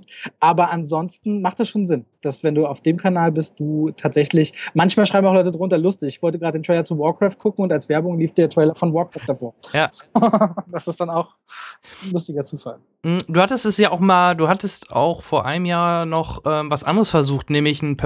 aber 0.41 0.71
ansonsten 0.71 1.41
macht 1.41 1.61
das 1.61 1.69
schon 1.69 1.87
Sinn, 1.87 2.05
dass 2.21 2.45
wenn 2.45 2.55
du 2.55 2.67
auf 2.67 2.81
dem 2.81 2.97
Kanal 2.97 3.33
bist, 3.33 3.59
du 3.59 3.91
tatsächlich, 3.91 4.53
manchmal 4.75 5.07
schreiben 5.07 5.27
auch 5.27 5.35
Leute 5.35 5.53
drunter, 5.53 5.79
lustig, 5.79 6.17
ich 6.17 6.23
wollte 6.23 6.39
gerade 6.39 6.59
den 6.59 6.63
Trailer 6.63 6.85
zu 6.85 6.99
Warcraft 6.99 7.37
gucken 7.39 7.65
und 7.65 7.73
als 7.73 7.89
Werbung 7.89 8.19
lief 8.19 8.33
der 8.33 8.49
Trailer 8.49 8.75
von 8.75 8.93
Warcraft 8.93 9.27
davor. 9.27 9.55
Ja. 9.73 9.91
das 10.71 10.87
ist 10.87 11.01
dann 11.01 11.11
auch 11.11 11.35
ein 12.05 12.13
lustiger 12.13 12.45
Zufall. 12.45 12.79
Mm, 13.03 13.19
Du 13.29 13.41
hattest 13.41 13.65
es 13.65 13.79
ja 13.79 13.91
auch 13.91 14.01
mal, 14.01 14.35
du 14.35 14.49
hattest 14.49 14.91
auch 14.93 15.23
vor 15.23 15.47
einem 15.47 15.65
Jahr 15.65 16.07
noch 16.07 16.43
ähm, 16.45 16.71
was 16.71 16.85
anderes 16.85 17.11
versucht, 17.11 17.51
nämlich 17.51 17.83
einen 17.83 17.97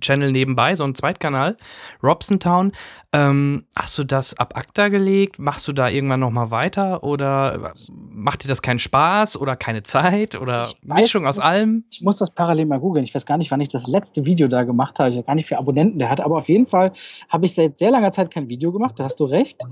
Personality-Channel 0.00 0.32
nebenbei, 0.32 0.74
so 0.74 0.84
einen 0.84 0.94
Zweitkanal, 0.94 1.56
Robson 2.02 2.40
Town. 2.40 2.72
Ähm, 3.12 3.66
hast 3.76 3.98
du 3.98 4.04
das 4.04 4.36
ab 4.38 4.56
ACTA 4.56 4.88
gelegt? 4.88 5.38
Machst 5.38 5.68
du 5.68 5.72
da 5.72 5.88
irgendwann 5.88 6.20
noch 6.20 6.30
mal 6.30 6.50
weiter? 6.50 7.02
Oder 7.02 7.72
macht 8.12 8.44
dir 8.44 8.48
das 8.48 8.62
keinen 8.62 8.78
Spaß 8.78 9.36
oder 9.36 9.56
keine 9.56 9.82
Zeit? 9.82 10.40
Oder 10.40 10.62
Ich 10.62 10.76
weiß 10.82 11.02
Mischung 11.02 11.26
aus 11.26 11.38
allem? 11.38 11.84
Ich 11.90 12.02
muss 12.02 12.16
das 12.16 12.30
parallel 12.30 12.66
mal 12.66 12.80
googeln. 12.80 13.04
Ich 13.04 13.14
weiß 13.14 13.26
gar 13.26 13.36
nicht, 13.38 13.50
wann 13.50 13.60
ich 13.60 13.68
das 13.68 13.86
letzte 13.86 14.24
Video 14.26 14.48
da 14.48 14.64
gemacht 14.64 14.98
habe. 14.98 15.10
Ich 15.10 15.16
weiß 15.16 15.26
gar 15.26 15.34
nicht, 15.34 15.44
wie 15.44 15.48
viele 15.48 15.60
Abonnenten 15.60 15.98
der 15.98 16.10
hat. 16.10 16.20
Aber 16.20 16.36
auf 16.38 16.48
jeden 16.48 16.66
Fall 16.66 16.92
habe 17.28 17.46
ich 17.46 17.54
seit 17.54 17.78
sehr 17.78 17.90
langer 17.90 18.12
Zeit 18.12 18.30
kein 18.30 18.48
Video 18.48 18.72
gemacht. 18.72 18.98
Da 18.98 19.04
hast 19.04 19.20
du 19.20 19.24
recht. 19.24 19.62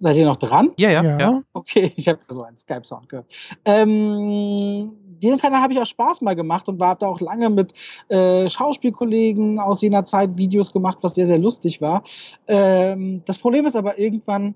Seid 0.00 0.16
ihr 0.16 0.26
noch 0.26 0.36
dran? 0.36 0.70
Ja, 0.76 0.90
ja, 0.90 1.02
Ja. 1.02 1.18
ja. 1.18 1.42
Okay, 1.52 1.92
ich 1.96 2.08
habe 2.08 2.20
so 2.28 2.42
einen 2.42 2.56
Skype-Sound 2.56 3.08
gehört. 3.08 3.26
Ähm, 3.64 4.92
diesen 5.22 5.38
Kanal 5.38 5.62
habe 5.62 5.72
ich 5.72 5.80
aus 5.80 5.88
Spaß 5.88 6.20
mal 6.20 6.34
gemacht 6.34 6.68
und 6.68 6.80
war 6.80 6.96
da 6.96 7.06
auch 7.06 7.20
lange 7.20 7.50
mit 7.50 7.72
äh, 8.08 8.48
Schauspielkollegen 8.48 9.58
aus 9.58 9.82
jener 9.82 10.04
Zeit 10.04 10.36
Videos 10.36 10.72
gemacht, 10.72 10.98
was 11.02 11.14
sehr, 11.14 11.26
sehr 11.26 11.38
lustig 11.38 11.80
war. 11.80 12.02
Ähm, 12.46 13.22
das 13.24 13.38
Problem 13.38 13.66
ist 13.66 13.76
aber 13.76 13.98
irgendwann, 13.98 14.54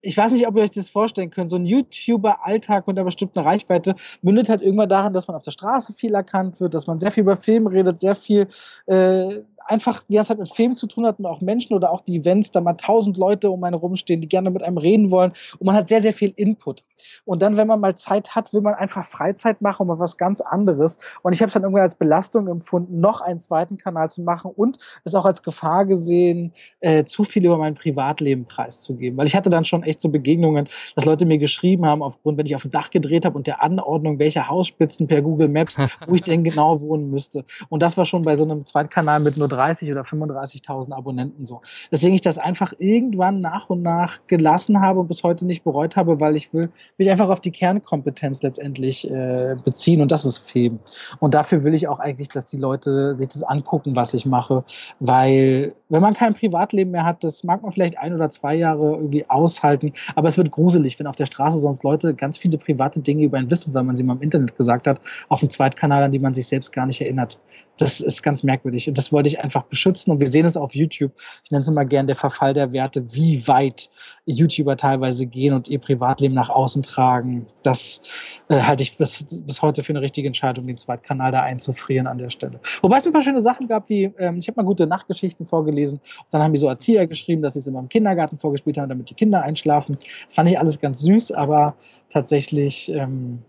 ich 0.00 0.16
weiß 0.16 0.32
nicht, 0.32 0.46
ob 0.46 0.56
ihr 0.56 0.62
euch 0.62 0.70
das 0.70 0.90
vorstellen 0.90 1.30
könnt, 1.30 1.50
so 1.50 1.56
ein 1.56 1.64
YouTuber-Alltag 1.64 2.86
mit 2.86 2.98
einer 2.98 3.04
bestimmten 3.04 3.38
Reichweite 3.38 3.94
mündet 4.20 4.48
halt 4.48 4.62
irgendwann 4.62 4.88
darin, 4.88 5.12
dass 5.12 5.28
man 5.28 5.36
auf 5.36 5.42
der 5.42 5.50
Straße 5.50 5.94
viel 5.94 6.14
erkannt 6.14 6.60
wird, 6.60 6.74
dass 6.74 6.86
man 6.86 6.98
sehr 6.98 7.10
viel 7.10 7.22
über 7.22 7.36
Film 7.36 7.66
redet, 7.66 8.00
sehr 8.00 8.14
viel 8.14 8.46
äh, 8.86 9.42
einfach 9.66 10.04
die 10.08 10.14
ganze 10.14 10.28
Zeit 10.28 10.38
mit 10.38 10.54
Film 10.54 10.74
zu 10.74 10.86
tun 10.86 11.06
hat 11.06 11.18
und 11.18 11.26
auch 11.26 11.40
Menschen 11.40 11.74
oder 11.74 11.90
auch 11.90 12.00
die 12.00 12.16
Events, 12.16 12.50
da 12.50 12.60
mal 12.60 12.74
tausend 12.74 13.16
Leute 13.16 13.50
um 13.50 13.62
einen 13.64 13.74
rumstehen, 13.74 14.20
die 14.20 14.28
gerne 14.28 14.50
mit 14.50 14.62
einem 14.62 14.78
reden 14.78 15.10
wollen 15.10 15.32
und 15.58 15.66
man 15.66 15.76
hat 15.76 15.88
sehr, 15.88 16.02
sehr 16.02 16.12
viel 16.12 16.32
Input. 16.36 16.84
Und 17.24 17.42
dann, 17.42 17.56
wenn 17.56 17.66
man 17.66 17.80
mal 17.80 17.94
Zeit 17.96 18.34
hat, 18.34 18.52
will 18.52 18.60
man 18.60 18.74
einfach 18.74 19.04
Freizeit 19.04 19.60
machen 19.60 19.82
und 19.82 19.88
mal 19.88 20.00
was 20.00 20.16
ganz 20.16 20.40
anderes. 20.40 20.98
Und 21.22 21.34
ich 21.34 21.40
habe 21.40 21.48
es 21.48 21.54
dann 21.54 21.62
irgendwann 21.62 21.82
als 21.82 21.94
Belastung 21.94 22.48
empfunden, 22.48 23.00
noch 23.00 23.20
einen 23.20 23.40
zweiten 23.40 23.76
Kanal 23.76 24.10
zu 24.10 24.22
machen 24.22 24.50
und 24.54 24.78
es 25.04 25.14
auch 25.14 25.24
als 25.24 25.42
Gefahr 25.42 25.86
gesehen, 25.86 26.52
äh, 26.80 27.04
zu 27.04 27.24
viel 27.24 27.44
über 27.44 27.58
mein 27.58 27.74
Privatleben 27.74 28.44
preiszugeben. 28.44 29.18
Weil 29.18 29.26
ich 29.26 29.36
hatte 29.36 29.50
dann 29.50 29.64
schon 29.64 29.82
echt 29.82 30.00
so 30.00 30.08
Begegnungen, 30.08 30.68
dass 30.94 31.04
Leute 31.04 31.26
mir 31.26 31.38
geschrieben 31.38 31.86
haben, 31.86 32.02
aufgrund, 32.02 32.38
wenn 32.38 32.46
ich 32.46 32.54
auf 32.54 32.62
dem 32.62 32.70
Dach 32.70 32.90
gedreht 32.90 33.24
habe 33.24 33.36
und 33.36 33.46
der 33.46 33.62
Anordnung 33.62 34.18
welcher 34.18 34.48
Hausspitzen 34.48 35.06
per 35.06 35.22
Google 35.22 35.48
Maps, 35.48 35.76
wo 36.06 36.14
ich 36.14 36.22
denn 36.22 36.44
genau 36.44 36.80
wohnen 36.80 37.10
müsste. 37.10 37.44
Und 37.68 37.82
das 37.82 37.96
war 37.96 38.04
schon 38.04 38.22
bei 38.22 38.34
so 38.34 38.44
einem 38.44 38.64
Zweitkanal 38.64 39.20
mit 39.20 39.36
nur 39.36 39.48
30 39.54 39.90
oder 39.90 40.02
35.000 40.02 40.92
Abonnenten 40.92 41.46
so. 41.46 41.60
Deswegen 41.90 42.14
ich 42.14 42.20
das 42.20 42.38
einfach 42.38 42.72
irgendwann 42.78 43.40
nach 43.40 43.70
und 43.70 43.82
nach 43.82 44.20
gelassen 44.26 44.80
habe 44.80 45.00
und 45.00 45.08
bis 45.08 45.22
heute 45.22 45.46
nicht 45.46 45.64
bereut 45.64 45.96
habe, 45.96 46.20
weil 46.20 46.36
ich 46.36 46.52
will 46.52 46.70
mich 46.98 47.10
einfach 47.10 47.28
auf 47.28 47.40
die 47.40 47.50
Kernkompetenz 47.50 48.42
letztendlich 48.42 49.10
äh, 49.10 49.56
beziehen 49.64 50.00
und 50.00 50.10
das 50.10 50.24
ist 50.24 50.38
Film. 50.38 50.80
Und 51.20 51.34
dafür 51.34 51.64
will 51.64 51.74
ich 51.74 51.88
auch 51.88 51.98
eigentlich, 51.98 52.28
dass 52.28 52.44
die 52.46 52.58
Leute 52.58 53.16
sich 53.16 53.28
das 53.28 53.42
angucken, 53.42 53.96
was 53.96 54.14
ich 54.14 54.26
mache, 54.26 54.64
weil 55.00 55.74
wenn 55.88 56.02
man 56.02 56.14
kein 56.14 56.34
Privatleben 56.34 56.90
mehr 56.90 57.04
hat, 57.04 57.22
das 57.22 57.44
mag 57.44 57.62
man 57.62 57.70
vielleicht 57.70 57.98
ein 57.98 58.14
oder 58.14 58.28
zwei 58.28 58.54
Jahre 58.54 58.96
irgendwie 58.96 59.28
aushalten, 59.30 59.92
aber 60.14 60.28
es 60.28 60.36
wird 60.36 60.50
gruselig, 60.50 60.98
wenn 60.98 61.06
auf 61.06 61.16
der 61.16 61.26
Straße 61.26 61.58
sonst 61.60 61.84
Leute 61.84 62.14
ganz 62.14 62.38
viele 62.38 62.58
private 62.58 63.00
Dinge 63.00 63.24
über 63.24 63.38
einen 63.38 63.50
wissen, 63.50 63.72
weil 63.74 63.84
man 63.84 63.96
sie 63.96 64.02
mal 64.02 64.14
im 64.14 64.22
Internet 64.22 64.56
gesagt 64.56 64.86
hat, 64.86 65.00
auf 65.28 65.40
dem 65.40 65.50
Zweitkanal, 65.50 66.02
an 66.02 66.10
die 66.10 66.18
man 66.18 66.34
sich 66.34 66.46
selbst 66.46 66.72
gar 66.72 66.86
nicht 66.86 67.00
erinnert. 67.00 67.40
Das 67.78 68.00
ist 68.00 68.22
ganz 68.22 68.42
merkwürdig 68.42 68.88
und 68.88 68.98
das 68.98 69.12
wollte 69.12 69.28
ich 69.28 69.40
einfach 69.44 69.62
beschützen 69.64 70.10
und 70.12 70.20
wir 70.20 70.26
sehen 70.26 70.46
es 70.46 70.56
auf 70.56 70.74
YouTube. 70.74 71.12
Ich 71.44 71.50
nenne 71.50 71.62
es 71.62 71.68
immer 71.68 71.84
gern 71.84 72.06
der 72.06 72.16
Verfall 72.16 72.52
der 72.52 72.72
Werte, 72.72 73.14
wie 73.14 73.46
weit 73.46 73.90
YouTuber 74.26 74.76
teilweise 74.76 75.26
gehen 75.26 75.54
und 75.54 75.68
ihr 75.68 75.78
Privatleben 75.78 76.34
nach 76.34 76.48
außen 76.48 76.82
tragen. 76.82 77.46
Das 77.62 78.02
äh, 78.48 78.60
halte 78.60 78.82
ich 78.82 78.96
bis, 78.96 79.24
bis 79.46 79.62
heute 79.62 79.82
für 79.82 79.92
eine 79.92 80.00
richtige 80.00 80.26
Entscheidung, 80.26 80.66
den 80.66 80.76
Zweitkanal 80.76 81.30
da 81.30 81.42
einzufrieren 81.42 82.06
an 82.06 82.18
der 82.18 82.30
Stelle. 82.30 82.60
Wobei 82.82 82.96
es 82.96 83.06
ein 83.06 83.12
paar 83.12 83.22
schöne 83.22 83.40
Sachen 83.40 83.68
gab, 83.68 83.88
wie 83.88 84.04
ähm, 84.18 84.36
ich 84.38 84.48
habe 84.48 84.60
mal 84.60 84.66
gute 84.66 84.86
Nachtgeschichten 84.86 85.46
vorgelesen. 85.46 86.00
Dann 86.30 86.42
haben 86.42 86.52
mir 86.52 86.58
so 86.58 86.68
Erzieher 86.68 87.06
geschrieben, 87.06 87.42
dass 87.42 87.52
sie 87.52 87.60
es 87.60 87.66
immer 87.66 87.80
im 87.80 87.88
Kindergarten 87.88 88.38
vorgespielt 88.38 88.78
haben, 88.78 88.88
damit 88.88 89.10
die 89.10 89.14
Kinder 89.14 89.42
einschlafen. 89.42 89.96
Das 90.26 90.34
fand 90.34 90.50
ich 90.50 90.58
alles 90.58 90.80
ganz 90.80 91.00
süß, 91.00 91.32
aber 91.32 91.74
tatsächlich 92.08 92.90
ähm, 92.90 93.42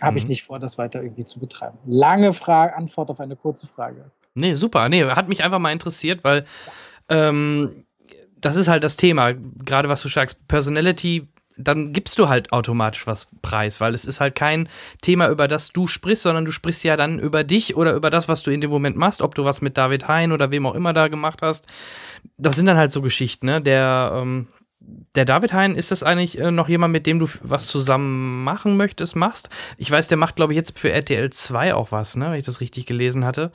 habe 0.00 0.18
ich 0.18 0.24
Mhm. 0.24 0.30
nicht 0.30 0.42
vor, 0.44 0.58
das 0.58 0.78
weiter 0.78 1.02
irgendwie 1.02 1.24
zu 1.24 1.38
betreiben. 1.40 1.78
Lange 1.86 2.32
Frage, 2.32 2.76
Antwort 2.76 3.10
auf 3.10 3.20
eine 3.20 3.36
kurze 3.36 3.66
Frage. 3.66 4.10
Nee, 4.34 4.54
super. 4.54 4.88
Nee, 4.88 5.04
hat 5.04 5.28
mich 5.28 5.44
einfach 5.44 5.58
mal 5.58 5.72
interessiert, 5.72 6.24
weil 6.24 6.44
ähm, 7.08 7.84
das 8.40 8.56
ist 8.56 8.68
halt 8.68 8.82
das 8.84 8.96
Thema. 8.96 9.32
Gerade 9.32 9.88
was 9.88 10.02
du 10.02 10.08
sagst, 10.08 10.46
Personality, 10.48 11.28
dann 11.58 11.92
gibst 11.92 12.18
du 12.18 12.30
halt 12.30 12.50
automatisch 12.52 13.06
was 13.06 13.28
preis, 13.42 13.78
weil 13.80 13.94
es 13.94 14.06
ist 14.06 14.20
halt 14.20 14.34
kein 14.34 14.70
Thema, 15.02 15.28
über 15.28 15.48
das 15.48 15.68
du 15.68 15.86
sprichst, 15.86 16.22
sondern 16.22 16.46
du 16.46 16.52
sprichst 16.52 16.82
ja 16.82 16.96
dann 16.96 17.18
über 17.18 17.44
dich 17.44 17.76
oder 17.76 17.92
über 17.92 18.08
das, 18.08 18.26
was 18.26 18.42
du 18.42 18.50
in 18.50 18.62
dem 18.62 18.70
Moment 18.70 18.96
machst, 18.96 19.20
ob 19.20 19.34
du 19.34 19.44
was 19.44 19.60
mit 19.60 19.76
David 19.76 20.08
Hein 20.08 20.32
oder 20.32 20.50
wem 20.50 20.64
auch 20.66 20.74
immer 20.74 20.94
da 20.94 21.08
gemacht 21.08 21.42
hast. 21.42 21.66
Das 22.38 22.56
sind 22.56 22.64
dann 22.66 22.78
halt 22.78 22.90
so 22.90 23.02
Geschichten, 23.02 23.44
ne? 23.46 23.60
Der, 23.60 24.12
ähm, 24.14 24.48
der 25.14 25.24
David 25.24 25.52
Hein, 25.52 25.74
ist 25.74 25.90
das 25.90 26.02
eigentlich 26.02 26.38
äh, 26.38 26.50
noch 26.50 26.68
jemand, 26.68 26.92
mit 26.92 27.06
dem 27.06 27.18
du 27.18 27.28
was 27.42 27.66
zusammen 27.66 28.44
machen 28.44 28.76
möchtest, 28.76 29.16
machst? 29.16 29.50
Ich 29.76 29.90
weiß, 29.90 30.08
der 30.08 30.16
macht, 30.16 30.36
glaube 30.36 30.52
ich, 30.52 30.56
jetzt 30.56 30.78
für 30.78 30.90
RTL 30.90 31.30
2 31.30 31.74
auch 31.74 31.92
was, 31.92 32.16
ne? 32.16 32.30
Wenn 32.30 32.38
ich 32.38 32.46
das 32.46 32.60
richtig 32.60 32.86
gelesen 32.86 33.24
hatte. 33.24 33.52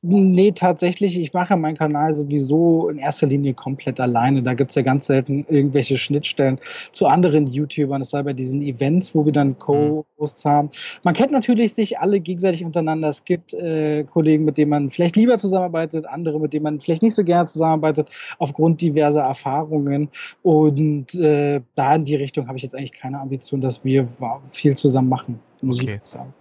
Nee, 0.00 0.52
tatsächlich, 0.52 1.18
ich 1.18 1.32
mache 1.32 1.56
meinen 1.56 1.76
Kanal 1.76 2.12
sowieso 2.12 2.88
in 2.88 2.98
erster 2.98 3.26
Linie 3.26 3.52
komplett 3.54 3.98
alleine. 3.98 4.44
Da 4.44 4.54
gibt's 4.54 4.76
ja 4.76 4.82
ganz 4.82 5.06
selten 5.06 5.44
irgendwelche 5.48 5.98
Schnittstellen 5.98 6.60
zu 6.92 7.08
anderen 7.08 7.48
YouTubern. 7.48 8.02
Es 8.02 8.10
sei 8.10 8.22
bei 8.22 8.32
diesen 8.32 8.62
Events, 8.62 9.12
wo 9.16 9.24
wir 9.24 9.32
dann 9.32 9.58
Co-Hosts 9.58 10.44
haben. 10.44 10.70
Man 11.02 11.14
kennt 11.14 11.32
natürlich 11.32 11.74
sich 11.74 11.98
alle 11.98 12.20
gegenseitig 12.20 12.64
untereinander. 12.64 13.08
Es 13.08 13.24
gibt 13.24 13.54
äh, 13.54 14.04
Kollegen, 14.04 14.44
mit 14.44 14.56
denen 14.56 14.70
man 14.70 14.90
vielleicht 14.90 15.16
lieber 15.16 15.36
zusammenarbeitet, 15.36 16.06
andere, 16.06 16.38
mit 16.38 16.52
denen 16.52 16.62
man 16.62 16.80
vielleicht 16.80 17.02
nicht 17.02 17.14
so 17.16 17.24
gerne 17.24 17.46
zusammenarbeitet, 17.48 18.08
aufgrund 18.38 18.80
diverser 18.80 19.22
Erfahrungen. 19.22 20.10
Und 20.42 21.12
äh, 21.16 21.60
da 21.74 21.96
in 21.96 22.04
die 22.04 22.14
Richtung 22.14 22.46
habe 22.46 22.56
ich 22.56 22.62
jetzt 22.62 22.76
eigentlich 22.76 22.92
keine 22.92 23.18
Ambition, 23.18 23.60
dass 23.60 23.84
wir 23.84 24.06
viel 24.44 24.76
zusammen 24.76 25.08
machen, 25.08 25.40
muss 25.60 25.80
Okay. 25.80 25.98
ich 26.00 26.08
sagen. 26.08 26.32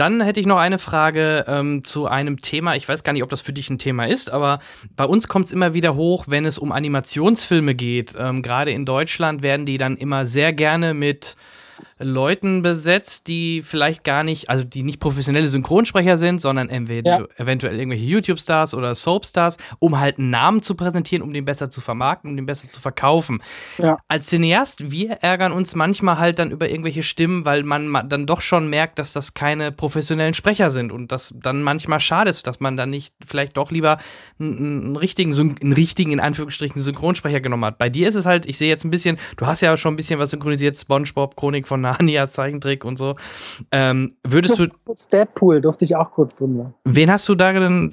Dann 0.00 0.22
hätte 0.22 0.40
ich 0.40 0.46
noch 0.46 0.56
eine 0.56 0.78
Frage 0.78 1.44
ähm, 1.46 1.84
zu 1.84 2.06
einem 2.06 2.38
Thema. 2.38 2.74
Ich 2.74 2.88
weiß 2.88 3.04
gar 3.04 3.12
nicht, 3.12 3.22
ob 3.22 3.28
das 3.28 3.42
für 3.42 3.52
dich 3.52 3.68
ein 3.68 3.78
Thema 3.78 4.08
ist, 4.08 4.30
aber 4.30 4.60
bei 4.96 5.04
uns 5.04 5.28
kommt 5.28 5.44
es 5.44 5.52
immer 5.52 5.74
wieder 5.74 5.94
hoch, 5.94 6.24
wenn 6.26 6.46
es 6.46 6.56
um 6.56 6.72
Animationsfilme 6.72 7.74
geht. 7.74 8.14
Ähm, 8.18 8.40
Gerade 8.40 8.70
in 8.70 8.86
Deutschland 8.86 9.42
werden 9.42 9.66
die 9.66 9.76
dann 9.76 9.98
immer 9.98 10.24
sehr 10.24 10.54
gerne 10.54 10.94
mit 10.94 11.36
Leuten 12.00 12.62
besetzt, 12.62 13.28
die 13.28 13.62
vielleicht 13.62 14.04
gar 14.04 14.24
nicht, 14.24 14.48
also 14.50 14.64
die 14.64 14.82
nicht 14.82 15.00
professionelle 15.00 15.48
Synchronsprecher 15.48 16.18
sind, 16.18 16.40
sondern 16.40 16.68
entweder 16.68 17.20
Ja. 17.20 17.26
eventuell 17.36 17.78
irgendwelche 17.78 18.04
YouTube-Stars 18.06 18.74
oder 18.74 18.94
Soap-Stars, 18.94 19.56
um 19.78 20.00
halt 20.00 20.18
einen 20.18 20.30
Namen 20.30 20.62
zu 20.62 20.74
präsentieren, 20.74 21.22
um 21.22 21.32
den 21.32 21.44
besser 21.44 21.70
zu 21.70 21.80
vermarkten, 21.80 22.30
um 22.30 22.36
den 22.36 22.46
besser 22.46 22.66
zu 22.68 22.80
verkaufen. 22.80 23.42
Ja. 23.78 23.98
Als 24.08 24.28
Cineast, 24.28 24.90
wir 24.90 25.10
ärgern 25.22 25.52
uns 25.52 25.74
manchmal 25.74 26.18
halt 26.18 26.38
dann 26.38 26.50
über 26.50 26.68
irgendwelche 26.70 27.02
Stimmen, 27.02 27.44
weil 27.44 27.62
man 27.62 27.88
ma- 27.88 28.02
dann 28.02 28.26
doch 28.26 28.40
schon 28.40 28.68
merkt, 28.70 28.98
dass 28.98 29.12
das 29.12 29.34
keine 29.34 29.72
professionellen 29.72 30.34
Sprecher 30.34 30.70
sind 30.70 30.92
und 30.92 31.12
das 31.12 31.34
dann 31.36 31.62
manchmal 31.62 32.00
schade 32.00 32.30
ist, 32.30 32.46
dass 32.46 32.60
man 32.60 32.76
dann 32.76 32.90
nicht 32.90 33.14
vielleicht 33.26 33.56
doch 33.56 33.70
lieber 33.70 33.98
einen, 34.38 34.84
einen 34.84 34.96
richtigen, 34.96 35.32
einen 35.34 35.72
richtigen, 35.72 36.12
in 36.12 36.20
Anführungsstrichen, 36.20 36.80
Synchronsprecher 36.82 37.40
genommen 37.40 37.64
hat. 37.64 37.78
Bei 37.78 37.88
dir 37.88 38.08
ist 38.08 38.14
es 38.14 38.26
halt, 38.26 38.46
ich 38.46 38.58
sehe 38.58 38.68
jetzt 38.68 38.84
ein 38.84 38.90
bisschen, 38.90 39.18
du 39.36 39.46
hast 39.46 39.60
ja 39.60 39.76
schon 39.76 39.94
ein 39.94 39.96
bisschen 39.96 40.18
was 40.18 40.30
synchronisiert, 40.30 40.78
Spongebob, 40.78 41.36
Chronik 41.36 41.68
von 41.68 41.80
Narnia-Zeichentrick 41.92 42.84
und 42.84 42.96
so. 42.96 43.16
Ähm, 43.72 44.16
würdest 44.26 44.58
du. 44.58 44.68
Kurz 44.84 45.08
Deadpool 45.08 45.60
durfte 45.60 45.84
ich 45.84 45.96
auch 45.96 46.10
kurz 46.10 46.34
drin 46.34 46.56
sein. 46.56 46.74
Wen 46.84 47.10
hast 47.10 47.28
du 47.28 47.34
da 47.34 47.52
denn 47.52 47.90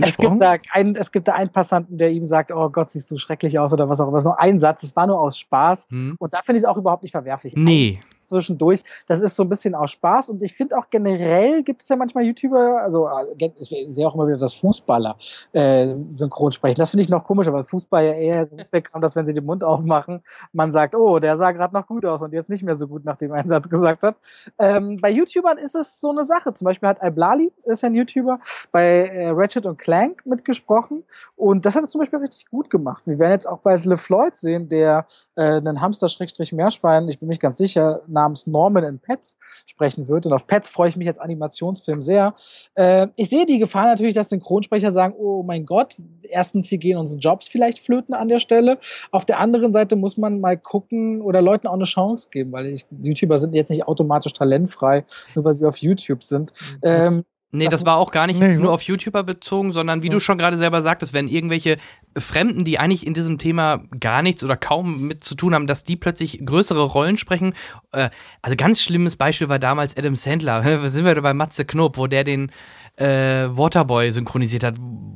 es 0.00 0.16
gibt 0.16 0.40
da, 0.40 0.56
ein, 0.72 0.96
es 0.96 1.12
gibt 1.12 1.28
da 1.28 1.34
einen 1.34 1.50
Passanten, 1.50 1.98
der 1.98 2.10
ihm 2.10 2.26
sagt, 2.26 2.52
oh 2.52 2.68
Gott, 2.70 2.90
siehst 2.90 3.10
du 3.10 3.18
schrecklich 3.18 3.58
aus 3.58 3.72
oder 3.72 3.88
was 3.88 4.00
auch 4.00 4.08
immer. 4.08 4.16
Es 4.16 4.22
ist 4.22 4.26
nur 4.26 4.40
ein 4.40 4.58
Satz, 4.58 4.82
es 4.82 4.96
war 4.96 5.06
nur 5.06 5.20
aus 5.20 5.38
Spaß. 5.38 5.88
Hm. 5.90 6.16
Und 6.18 6.32
da 6.32 6.38
finde 6.42 6.58
ich 6.58 6.64
es 6.64 6.68
auch 6.68 6.76
überhaupt 6.76 7.02
nicht 7.02 7.12
verwerflich. 7.12 7.54
Nee 7.56 8.00
zwischendurch. 8.30 8.82
Das 9.06 9.20
ist 9.20 9.36
so 9.36 9.42
ein 9.42 9.48
bisschen 9.48 9.74
aus 9.74 9.90
Spaß 9.90 10.30
und 10.30 10.42
ich 10.42 10.54
finde 10.54 10.76
auch 10.78 10.88
generell 10.90 11.62
gibt 11.62 11.82
es 11.82 11.88
ja 11.88 11.96
manchmal 11.96 12.24
YouTuber, 12.24 12.80
also 12.82 13.08
äh, 13.08 13.50
ich 13.58 13.68
sehe 13.88 14.06
auch 14.06 14.14
immer 14.14 14.26
wieder 14.26 14.38
das 14.38 14.54
Fußballer 14.54 15.16
äh, 15.52 15.92
synchron 15.92 16.52
sprechen. 16.52 16.78
Das 16.78 16.90
finde 16.90 17.02
ich 17.02 17.08
noch 17.08 17.24
komischer, 17.24 17.52
weil 17.52 17.64
Fußball 17.64 18.04
ja 18.04 18.12
eher 18.12 18.48
wegkommt, 18.70 19.04
dass 19.04 19.16
wenn 19.16 19.26
sie 19.26 19.34
den 19.34 19.44
Mund 19.44 19.64
aufmachen, 19.64 20.22
man 20.52 20.72
sagt, 20.72 20.94
oh, 20.94 21.18
der 21.18 21.36
sah 21.36 21.52
gerade 21.52 21.74
noch 21.74 21.86
gut 21.86 22.04
aus 22.04 22.22
und 22.22 22.32
jetzt 22.32 22.48
nicht 22.48 22.62
mehr 22.62 22.74
so 22.74 22.86
gut, 22.86 23.04
nachdem 23.04 23.32
er 23.32 23.40
einen 23.40 23.48
Satz 23.48 23.68
gesagt 23.68 24.02
hat. 24.02 24.16
Ähm, 24.58 24.98
bei 25.00 25.10
YouTubern 25.10 25.58
ist 25.58 25.74
es 25.74 26.00
so 26.00 26.10
eine 26.10 26.24
Sache. 26.24 26.54
Zum 26.54 26.64
Beispiel 26.64 26.88
hat 26.88 27.02
Iblali, 27.02 27.52
ist 27.64 27.82
ja 27.82 27.88
ein 27.88 27.94
YouTuber, 27.94 28.38
bei 28.72 29.06
äh, 29.06 29.28
Ratchet 29.30 29.66
und 29.66 29.78
Clank 29.78 30.24
mitgesprochen 30.24 31.04
und 31.36 31.66
das 31.66 31.76
hat 31.76 31.82
er 31.82 31.88
zum 31.88 32.00
Beispiel 32.00 32.18
richtig 32.18 32.46
gut 32.50 32.70
gemacht. 32.70 33.04
Wir 33.06 33.18
werden 33.18 33.32
jetzt 33.32 33.48
auch 33.48 33.58
bald 33.58 33.84
LeFloid 33.84 34.36
sehen, 34.36 34.68
der 34.68 35.06
äh, 35.36 35.42
einen 35.42 35.80
Hamster-Meerschwein, 35.80 37.08
ich 37.08 37.18
bin 37.18 37.28
mich 37.28 37.40
ganz 37.40 37.58
sicher, 37.58 38.02
namens 38.20 38.46
Norman 38.46 38.84
in 38.84 38.98
Pets 38.98 39.36
sprechen 39.66 40.08
wird. 40.08 40.26
Und 40.26 40.32
auf 40.32 40.46
Pets 40.46 40.68
freue 40.68 40.88
ich 40.88 40.96
mich 40.96 41.08
als 41.08 41.18
Animationsfilm 41.18 42.00
sehr. 42.00 42.34
Äh, 42.74 43.08
ich 43.16 43.28
sehe 43.30 43.46
die 43.46 43.58
Gefahr 43.58 43.86
natürlich, 43.86 44.14
dass 44.14 44.28
Synchronsprecher 44.28 44.90
sagen, 44.90 45.14
oh 45.18 45.42
mein 45.42 45.66
Gott, 45.66 45.96
erstens, 46.22 46.68
hier 46.68 46.78
gehen 46.78 46.98
unsere 46.98 47.18
Jobs 47.20 47.48
vielleicht 47.48 47.78
flöten 47.78 48.14
an 48.14 48.28
der 48.28 48.38
Stelle. 48.38 48.78
Auf 49.10 49.24
der 49.24 49.40
anderen 49.40 49.72
Seite 49.72 49.96
muss 49.96 50.16
man 50.16 50.40
mal 50.40 50.56
gucken 50.56 51.20
oder 51.22 51.42
Leuten 51.42 51.66
auch 51.66 51.74
eine 51.74 51.84
Chance 51.84 52.28
geben, 52.30 52.52
weil 52.52 52.66
ich, 52.66 52.86
YouTuber 53.02 53.38
sind 53.38 53.54
jetzt 53.54 53.70
nicht 53.70 53.86
automatisch 53.86 54.32
talentfrei, 54.32 55.04
nur 55.34 55.44
weil 55.44 55.52
sie 55.54 55.66
auf 55.66 55.76
YouTube 55.78 56.22
sind. 56.22 56.52
Mhm. 56.60 56.78
Ähm, 56.82 57.24
Nee, 57.52 57.64
das, 57.64 57.72
das 57.72 57.86
war 57.86 57.96
auch 57.96 58.12
gar 58.12 58.28
nicht 58.28 58.38
nee, 58.38 58.56
nur 58.56 58.72
auf 58.72 58.82
YouTuber 58.82 59.24
bezogen, 59.24 59.72
sondern 59.72 60.04
wie 60.04 60.06
ja. 60.06 60.12
du 60.12 60.20
schon 60.20 60.38
gerade 60.38 60.56
selber 60.56 60.82
sagtest, 60.82 61.12
wenn 61.12 61.26
irgendwelche 61.26 61.78
Fremden, 62.16 62.64
die 62.64 62.78
eigentlich 62.78 63.04
in 63.04 63.12
diesem 63.12 63.38
Thema 63.38 63.82
gar 63.98 64.22
nichts 64.22 64.44
oder 64.44 64.56
kaum 64.56 65.08
mit 65.08 65.24
zu 65.24 65.34
tun 65.34 65.54
haben, 65.54 65.66
dass 65.66 65.82
die 65.82 65.96
plötzlich 65.96 66.44
größere 66.44 66.82
Rollen 66.82 67.16
sprechen. 67.16 67.54
Äh, 67.90 68.10
also 68.40 68.56
ganz 68.56 68.80
schlimmes 68.80 69.16
Beispiel 69.16 69.48
war 69.48 69.58
damals 69.58 69.96
Adam 69.96 70.14
Sandler. 70.14 70.62
sind 70.88 71.04
wir 71.04 71.20
bei 71.20 71.34
Matze 71.34 71.64
Knob, 71.64 71.96
wo 71.98 72.06
der 72.06 72.22
den 72.22 72.52
äh, 73.00 73.48
Waterboy 73.56 74.10
synchronisiert 74.10 74.64
hat, 74.64 74.74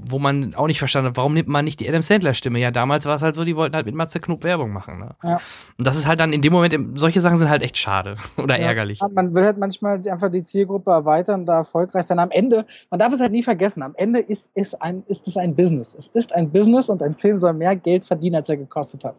wo 0.08 0.18
man 0.18 0.54
auch 0.54 0.66
nicht 0.66 0.78
verstanden 0.78 1.08
hat, 1.08 1.16
warum 1.16 1.34
nimmt 1.34 1.48
man 1.48 1.64
nicht 1.64 1.80
die 1.80 1.88
Adam 1.88 2.02
Sandler-Stimme? 2.02 2.58
Ja, 2.58 2.70
damals 2.70 3.06
war 3.06 3.16
es 3.16 3.22
halt 3.22 3.34
so, 3.34 3.44
die 3.44 3.56
wollten 3.56 3.74
halt 3.74 3.86
mit 3.86 3.94
Matze 3.94 4.20
Knob 4.20 4.44
Werbung 4.44 4.72
machen. 4.72 4.98
Ne? 4.98 5.14
Ja. 5.22 5.40
Und 5.78 5.86
das 5.86 5.96
ist 5.96 6.06
halt 6.06 6.20
dann 6.20 6.32
in 6.32 6.42
dem 6.42 6.52
Moment, 6.52 6.98
solche 6.98 7.20
Sachen 7.20 7.38
sind 7.38 7.48
halt 7.48 7.62
echt 7.62 7.76
schade 7.76 8.16
oder 8.36 8.58
ja. 8.58 8.66
ärgerlich. 8.66 9.00
Man 9.12 9.34
will 9.34 9.44
halt 9.44 9.58
manchmal 9.58 10.00
einfach 10.08 10.30
die 10.30 10.42
Zielgruppe 10.42 10.90
erweitern, 10.90 11.46
da 11.46 11.56
erfolgreich 11.56 12.04
sein. 12.04 12.18
Am 12.18 12.30
Ende, 12.30 12.66
man 12.90 12.98
darf 12.98 13.12
es 13.12 13.20
halt 13.20 13.32
nie 13.32 13.42
vergessen, 13.42 13.82
am 13.82 13.94
Ende 13.96 14.20
ist, 14.20 14.50
ist, 14.54 14.80
ein, 14.80 15.02
ist 15.06 15.26
es 15.26 15.36
ein 15.36 15.54
Business. 15.54 15.94
Es 15.94 16.08
ist 16.08 16.34
ein 16.34 16.50
Business 16.50 16.88
und 16.88 17.02
ein 17.02 17.14
Film 17.14 17.40
soll 17.40 17.54
mehr 17.54 17.76
Geld 17.76 18.04
verdienen, 18.04 18.36
als 18.36 18.48
er 18.48 18.56
gekostet 18.56 19.04
hat. 19.04 19.14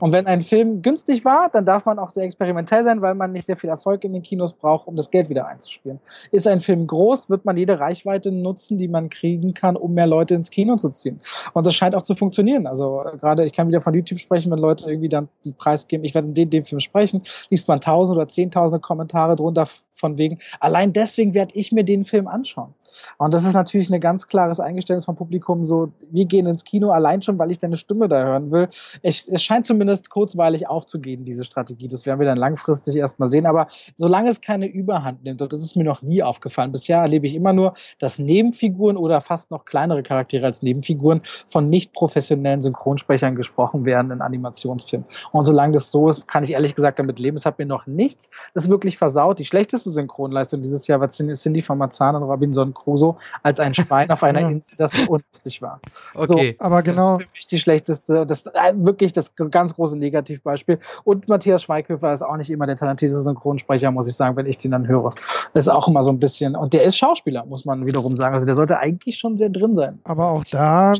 Und 0.00 0.12
wenn 0.12 0.26
ein 0.26 0.40
Film 0.40 0.82
günstig 0.82 1.24
war, 1.24 1.48
dann 1.50 1.64
darf 1.64 1.86
man 1.86 1.98
auch 1.98 2.10
sehr 2.10 2.24
experimentell 2.24 2.84
sein, 2.84 3.00
weil 3.02 3.14
man 3.14 3.32
nicht 3.32 3.46
sehr 3.46 3.56
viel 3.56 3.70
Erfolg 3.70 4.04
in 4.04 4.12
den 4.12 4.22
Kinos 4.22 4.52
braucht, 4.52 4.86
um 4.86 4.96
das 4.96 5.10
Geld 5.10 5.28
wieder 5.28 5.46
einzuspielen. 5.46 6.00
Ist 6.30 6.46
ein 6.48 6.60
Film 6.60 6.86
groß, 6.86 7.30
wird 7.30 7.44
man 7.44 7.56
jede 7.56 7.78
Reichweite 7.78 8.32
nutzen, 8.32 8.78
die 8.78 8.88
man 8.88 9.10
kriegen 9.10 9.54
kann, 9.54 9.76
um 9.76 9.94
mehr 9.94 10.06
Leute 10.06 10.34
ins 10.34 10.50
Kino 10.50 10.76
zu 10.76 10.90
ziehen. 10.90 11.18
Und 11.52 11.66
das 11.66 11.74
scheint 11.74 11.94
auch 11.94 12.02
zu 12.02 12.14
funktionieren. 12.14 12.66
Also 12.66 13.02
äh, 13.04 13.16
gerade, 13.16 13.44
ich 13.44 13.52
kann 13.52 13.68
wieder 13.68 13.80
von 13.80 13.94
YouTube 13.94 14.18
sprechen, 14.18 14.50
wenn 14.50 14.58
Leute 14.58 14.88
irgendwie 14.88 15.08
dann 15.08 15.28
den 15.44 15.54
Preis 15.54 15.86
geben, 15.86 16.04
ich 16.04 16.14
werde 16.14 16.28
in 16.28 16.34
dem, 16.34 16.50
dem 16.50 16.64
Film 16.64 16.80
sprechen, 16.80 17.22
liest 17.50 17.68
man 17.68 17.80
tausend 17.80 18.16
oder 18.16 18.28
zehntausende 18.28 18.80
Kommentare 18.80 19.36
drunter 19.36 19.66
von 19.94 20.18
wegen, 20.18 20.38
allein 20.60 20.92
deswegen 20.92 21.34
werde 21.34 21.54
ich 21.54 21.72
mir 21.72 21.84
den 21.84 22.04
Film 22.04 22.26
anschauen. 22.26 22.74
Und 23.16 23.32
das 23.32 23.44
ist 23.44 23.54
natürlich 23.54 23.90
ein 23.90 24.00
ganz 24.00 24.26
klares 24.26 24.60
Eingeständnis 24.60 25.04
vom 25.04 25.14
Publikum, 25.14 25.64
so, 25.64 25.92
wir 26.10 26.26
gehen 26.26 26.46
ins 26.46 26.64
Kino 26.64 26.90
allein 26.90 27.22
schon, 27.22 27.38
weil 27.38 27.50
ich 27.50 27.58
deine 27.58 27.76
Stimme 27.76 28.08
da 28.08 28.22
hören 28.22 28.50
will. 28.50 28.68
Es, 29.02 29.26
es 29.28 29.42
scheint 29.42 29.66
zumindest 29.66 30.10
kurzweilig 30.10 30.68
aufzugehen, 30.68 31.24
diese 31.24 31.44
Strategie. 31.44 31.88
Das 31.88 32.06
werden 32.06 32.18
wir 32.18 32.26
dann 32.26 32.36
langfristig 32.36 32.96
erstmal 32.96 33.28
sehen. 33.28 33.46
Aber 33.46 33.68
solange 33.96 34.30
es 34.30 34.40
keine 34.40 34.66
Überhand 34.66 35.24
nimmt, 35.24 35.40
und 35.40 35.52
das 35.52 35.60
ist 35.60 35.76
mir 35.76 35.84
noch 35.84 36.02
nie 36.02 36.22
aufgefallen, 36.22 36.72
bisher 36.72 36.98
erlebe 36.98 37.26
ich 37.26 37.34
immer 37.34 37.52
nur, 37.52 37.74
dass 37.98 38.18
Nebenfiguren 38.18 38.96
oder 38.96 39.20
fast 39.20 39.50
noch 39.50 39.64
kleinere 39.64 40.02
Charaktere 40.02 40.46
als 40.46 40.62
Nebenfiguren 40.62 41.22
von 41.46 41.70
nicht 41.70 41.92
professionellen 41.92 42.60
Synchronsprechern 42.62 43.36
gesprochen 43.36 43.84
werden 43.84 44.10
in 44.10 44.20
Animationsfilmen. 44.20 45.06
Und 45.32 45.44
solange 45.44 45.74
das 45.74 45.90
so 45.90 46.08
ist, 46.08 46.26
kann 46.26 46.44
ich 46.44 46.50
ehrlich 46.50 46.74
gesagt 46.74 46.98
damit 46.98 47.18
leben. 47.18 47.36
Es 47.36 47.46
hat 47.46 47.58
mir 47.58 47.66
noch 47.66 47.86
nichts 47.86 48.30
das 48.54 48.68
wirklich 48.68 48.98
versaut. 48.98 49.38
Die 49.38 49.44
schlechteste 49.44 49.83
Synchronleistung 49.90 50.62
dieses 50.62 50.86
Jahr 50.86 51.00
war 51.00 51.08
Cindy 51.08 51.62
von 51.62 51.78
Marzahn 51.78 52.16
und 52.16 52.22
Robinson 52.22 52.72
Crusoe 52.74 53.16
als 53.42 53.60
ein 53.60 53.74
Schwein 53.74 54.10
auf 54.10 54.22
einer 54.22 54.40
Insel, 54.50 54.74
das 54.76 54.92
unlustig 55.08 55.60
war. 55.62 55.80
Okay, 56.14 56.56
so, 56.58 56.64
aber 56.64 56.82
genau. 56.82 57.18
Das 57.18 57.20
ist 57.20 57.26
für 57.26 57.34
mich 57.34 57.46
die 57.46 57.58
schlechteste, 57.58 58.26
das 58.26 58.46
äh, 58.46 58.72
wirklich 58.74 59.12
das 59.12 59.34
ganz 59.34 59.74
große 59.74 59.98
Negativbeispiel. 59.98 60.78
Und 61.04 61.28
Matthias 61.28 61.62
Schweighöfer 61.62 62.12
ist 62.12 62.22
auch 62.22 62.36
nicht 62.36 62.50
immer 62.50 62.66
der 62.66 62.76
talentiertste 62.76 63.20
Synchronsprecher, 63.20 63.90
muss 63.90 64.08
ich 64.08 64.14
sagen, 64.14 64.36
wenn 64.36 64.46
ich 64.46 64.58
den 64.58 64.70
dann 64.70 64.86
höre. 64.86 65.14
Das 65.52 65.64
ist 65.64 65.68
auch 65.68 65.88
immer 65.88 66.02
so 66.02 66.10
ein 66.10 66.18
bisschen, 66.18 66.56
und 66.56 66.72
der 66.74 66.82
ist 66.82 66.96
Schauspieler, 66.96 67.44
muss 67.46 67.64
man 67.64 67.86
wiederum 67.86 68.16
sagen. 68.16 68.34
Also 68.34 68.46
der 68.46 68.54
sollte 68.54 68.78
eigentlich 68.78 69.18
schon 69.18 69.36
sehr 69.36 69.50
drin 69.50 69.74
sein. 69.74 70.00
Aber 70.04 70.28
auch 70.28 70.44
da 70.44 70.94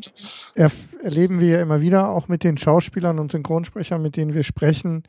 erleben 1.02 1.40
wir 1.40 1.48
ja 1.48 1.62
immer 1.62 1.80
wieder, 1.80 2.10
auch 2.10 2.28
mit 2.28 2.44
den 2.44 2.56
Schauspielern 2.56 3.18
und 3.18 3.32
Synchronsprechern, 3.32 4.00
mit 4.00 4.16
denen 4.16 4.34
wir 4.34 4.42
sprechen, 4.42 5.04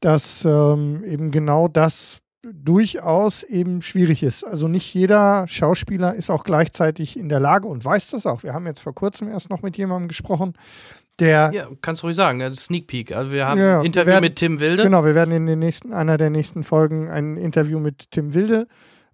dass 0.00 0.44
ähm, 0.44 1.04
eben 1.04 1.30
genau 1.30 1.68
das 1.68 2.18
durchaus 2.42 3.42
eben 3.44 3.82
schwierig 3.82 4.22
ist. 4.22 4.44
Also 4.44 4.68
nicht 4.68 4.92
jeder 4.94 5.46
Schauspieler 5.46 6.14
ist 6.14 6.30
auch 6.30 6.44
gleichzeitig 6.44 7.16
in 7.16 7.28
der 7.28 7.40
Lage 7.40 7.68
und 7.68 7.84
weiß 7.84 8.10
das 8.10 8.26
auch. 8.26 8.42
Wir 8.42 8.52
haben 8.52 8.66
jetzt 8.66 8.80
vor 8.80 8.94
kurzem 8.94 9.28
erst 9.28 9.50
noch 9.50 9.62
mit 9.62 9.76
jemandem 9.76 10.08
gesprochen, 10.08 10.54
der. 11.18 11.52
Ja, 11.54 11.68
kannst 11.80 12.02
du 12.02 12.06
ruhig 12.06 12.16
sagen, 12.16 12.52
Sneak 12.54 12.88
Peek. 12.88 13.14
Also 13.14 13.30
wir 13.30 13.46
haben 13.46 13.60
ja, 13.60 13.80
ein 13.80 13.86
Interview 13.86 14.12
werden, 14.12 14.24
mit 14.24 14.36
Tim 14.36 14.60
Wilde. 14.60 14.82
Genau, 14.82 15.04
wir 15.04 15.14
werden 15.14 15.32
in 15.32 15.46
den 15.46 15.60
nächsten, 15.60 15.92
einer 15.92 16.18
der 16.18 16.30
nächsten 16.30 16.64
Folgen 16.64 17.08
ein 17.08 17.36
Interview 17.36 17.78
mit 17.78 18.10
Tim 18.10 18.34
Wilde 18.34 18.66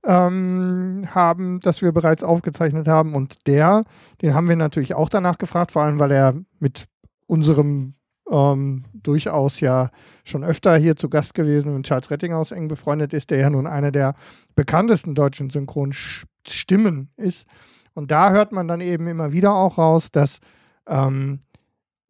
ähm, 0.05 1.07
haben, 1.15 1.61
das 1.61 1.83
wir 1.83 1.93
bereits 1.93 2.23
aufgezeichnet 2.23 2.89
haben. 2.89 3.15
Und 3.15 3.47
der, 3.47 3.85
den 4.23 4.35
haben 4.35 4.49
wir 4.49 4.57
natürlich 4.57 4.95
auch 4.95 5.09
danach 5.11 5.39
gefragt, 5.39 5.73
vor 5.73 5.83
allem 5.83 5.99
weil 5.99 6.13
er 6.13 6.35
mit 6.61 6.87
unserem 7.27 7.95
ähm, 8.31 8.85
durchaus 8.93 9.61
ja 9.61 9.91
schon 10.25 10.45
öfter 10.45 10.77
hier 10.77 10.97
zu 10.97 11.09
Gast 11.09 11.35
gewesen 11.35 11.75
und 11.75 11.87
Charles 11.87 12.11
Rettinghaus 12.11 12.53
eng 12.53 12.69
befreundet 12.69 13.13
ist, 13.13 13.31
der 13.31 13.39
ja 13.39 13.51
nun 13.51 13.67
einer 13.67 13.93
der 13.93 14.15
bekanntesten 14.55 15.15
deutschen 15.15 15.51
Synchronstimmen 15.51 17.11
ist. 17.17 17.47
Und 17.95 18.11
da 18.11 18.31
hört 18.31 18.53
man 18.53 18.69
dann 18.69 18.81
eben 18.81 19.09
immer 19.09 19.33
wieder 19.33 19.55
auch 19.55 19.79
raus, 19.79 20.11
dass 20.13 20.39
ähm, 20.87 21.41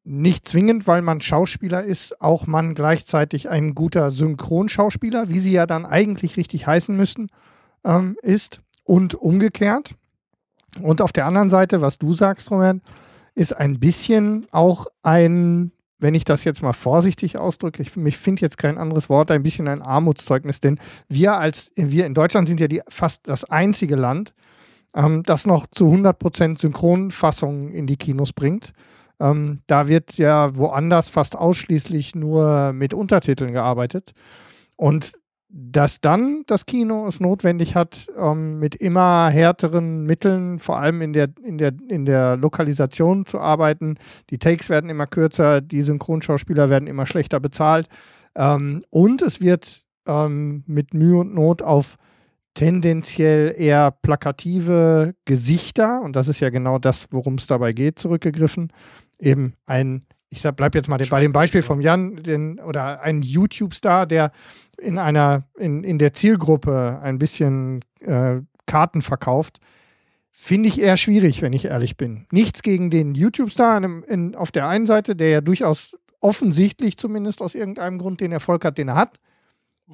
nicht 0.05 0.49
zwingend, 0.49 0.87
weil 0.87 1.03
man 1.03 1.21
Schauspieler 1.21 1.85
ist, 1.85 2.21
auch 2.21 2.47
man 2.47 2.75
gleichzeitig 2.75 3.49
ein 3.49 3.75
guter 3.75 4.11
Synchronschauspieler, 4.11 5.29
wie 5.29 5.39
sie 5.39 5.53
ja 5.53 5.67
dann 5.67 5.85
eigentlich 5.85 6.37
richtig 6.37 6.67
heißen 6.67 6.97
müssten, 6.97 7.29
ähm, 7.85 8.17
ist 8.23 8.61
und 8.85 9.15
umgekehrt. 9.15 9.95
Und 10.83 11.03
auf 11.03 11.13
der 11.13 11.27
anderen 11.27 11.51
Seite, 11.51 11.81
was 11.81 11.99
du 11.99 12.15
sagst, 12.15 12.51
Robert, 12.51 12.79
ist 13.35 13.57
ein 13.57 13.79
bisschen 13.79 14.47
auch 14.51 14.87
ein 15.03 15.73
wenn 15.99 16.15
ich 16.15 16.25
das 16.25 16.45
jetzt 16.45 16.63
mal 16.63 16.73
vorsichtig 16.73 17.39
ausdrücke, 17.39 17.83
ich, 17.83 17.97
ich 17.97 18.19
finde 18.19 18.43
jetzt 18.43 18.59
kein 18.59 18.79
anderes 18.79 19.09
Wort, 19.09 19.31
ein 19.31 19.43
bisschen 19.43 19.69
ein 19.69 19.83
Armutszeugnis, 19.83 20.61
denn 20.61 20.79
wir 21.09 21.37
als, 21.37 21.73
wir 21.77 22.07
in 22.07 22.15
Deutschland 22.15 22.49
sind 22.49 22.61
ja 22.61 22.69
die, 22.69 22.83
fast 22.89 23.29
das 23.29 23.45
einzige 23.45 23.97
Land, 23.97 24.35
ähm, 24.95 25.23
das 25.25 25.47
noch 25.47 25.67
zu 25.67 25.87
100% 25.87 26.59
Synchronfassungen 26.59 27.73
in 27.73 27.87
die 27.87 27.97
Kinos 27.97 28.33
bringt. 28.33 28.73
Ähm, 29.21 29.61
da 29.67 29.89
wird 29.89 30.17
ja 30.17 30.57
woanders 30.57 31.09
fast 31.09 31.37
ausschließlich 31.37 32.15
nur 32.15 32.73
mit 32.73 32.95
Untertiteln 32.95 33.53
gearbeitet. 33.53 34.13
Und 34.77 35.13
dass 35.51 36.01
dann 36.01 36.45
das 36.47 36.67
Kino 36.67 37.07
es 37.07 37.21
notwendig 37.21 37.75
hat, 37.75 38.09
ähm, 38.19 38.59
mit 38.59 38.75
immer 38.75 39.29
härteren 39.31 40.05
Mitteln, 40.05 40.59
vor 40.59 40.79
allem 40.79 41.01
in 41.01 41.13
der, 41.13 41.31
in, 41.43 41.57
der, 41.57 41.73
in 41.89 42.05
der 42.05 42.37
Lokalisation 42.37 43.25
zu 43.25 43.41
arbeiten. 43.41 43.97
Die 44.31 44.39
Takes 44.39 44.69
werden 44.69 44.91
immer 44.91 45.07
kürzer, 45.07 45.61
die 45.61 45.83
Synchronschauspieler 45.83 46.69
werden 46.69 46.87
immer 46.87 47.07
schlechter 47.07 47.41
bezahlt. 47.41 47.89
Ähm, 48.35 48.85
und 48.91 49.23
es 49.23 49.41
wird 49.41 49.85
ähm, 50.07 50.65
mit 50.67 50.93
Mühe 50.93 51.19
und 51.19 51.35
Not 51.35 51.63
auf 51.63 51.97
tendenziell 52.55 53.55
eher 53.57 53.91
plakative 53.91 55.15
Gesichter, 55.25 56.03
und 56.03 56.17
das 56.17 56.29
ist 56.29 56.41
ja 56.41 56.51
genau 56.51 56.79
das, 56.79 57.07
worum 57.11 57.35
es 57.35 57.47
dabei 57.47 57.73
geht, 57.73 57.99
zurückgegriffen. 57.99 58.73
Eben 59.21 59.55
ein 59.67 60.07
ich 60.31 60.41
sag, 60.41 60.57
bleib 60.57 60.75
jetzt 60.75 60.89
mal 60.89 60.99
bei 60.99 61.21
dem 61.21 61.33
Beispiel 61.33 61.63
vom 61.63 61.81
Jan, 61.81 62.17
den, 62.17 62.61
oder 62.61 63.01
ein 63.01 63.23
YouTube-Star, 63.23 64.07
der 64.07 64.31
in 64.77 64.99
einer, 64.99 65.45
in, 65.59 65.85
in 65.85 65.99
der 65.99 66.13
Zielgruppe 66.13 66.99
ein 67.03 67.19
bisschen 67.19 67.81
äh, 68.01 68.37
Karten 68.67 69.03
verkauft, 69.03 69.59
finde 70.31 70.69
ich 70.69 70.81
eher 70.81 70.97
schwierig, 70.97 71.43
wenn 71.43 71.53
ich 71.53 71.65
ehrlich 71.65 71.97
bin. 71.97 72.27
Nichts 72.31 72.63
gegen 72.63 72.91
den 72.91 73.15
YouTube-Star 73.15 73.83
auf 74.37 74.53
der 74.53 74.69
einen 74.69 74.87
Seite, 74.87 75.17
der 75.17 75.31
ja 75.31 75.41
durchaus 75.41 75.97
offensichtlich 76.21 76.97
zumindest 76.97 77.43
aus 77.43 77.55
irgendeinem 77.55 77.99
Grund 77.99 78.21
den 78.21 78.33
Erfolg 78.33 78.65
hat, 78.65 78.79
den 78.79 78.89
er 78.89 78.95
hat. 78.97 79.19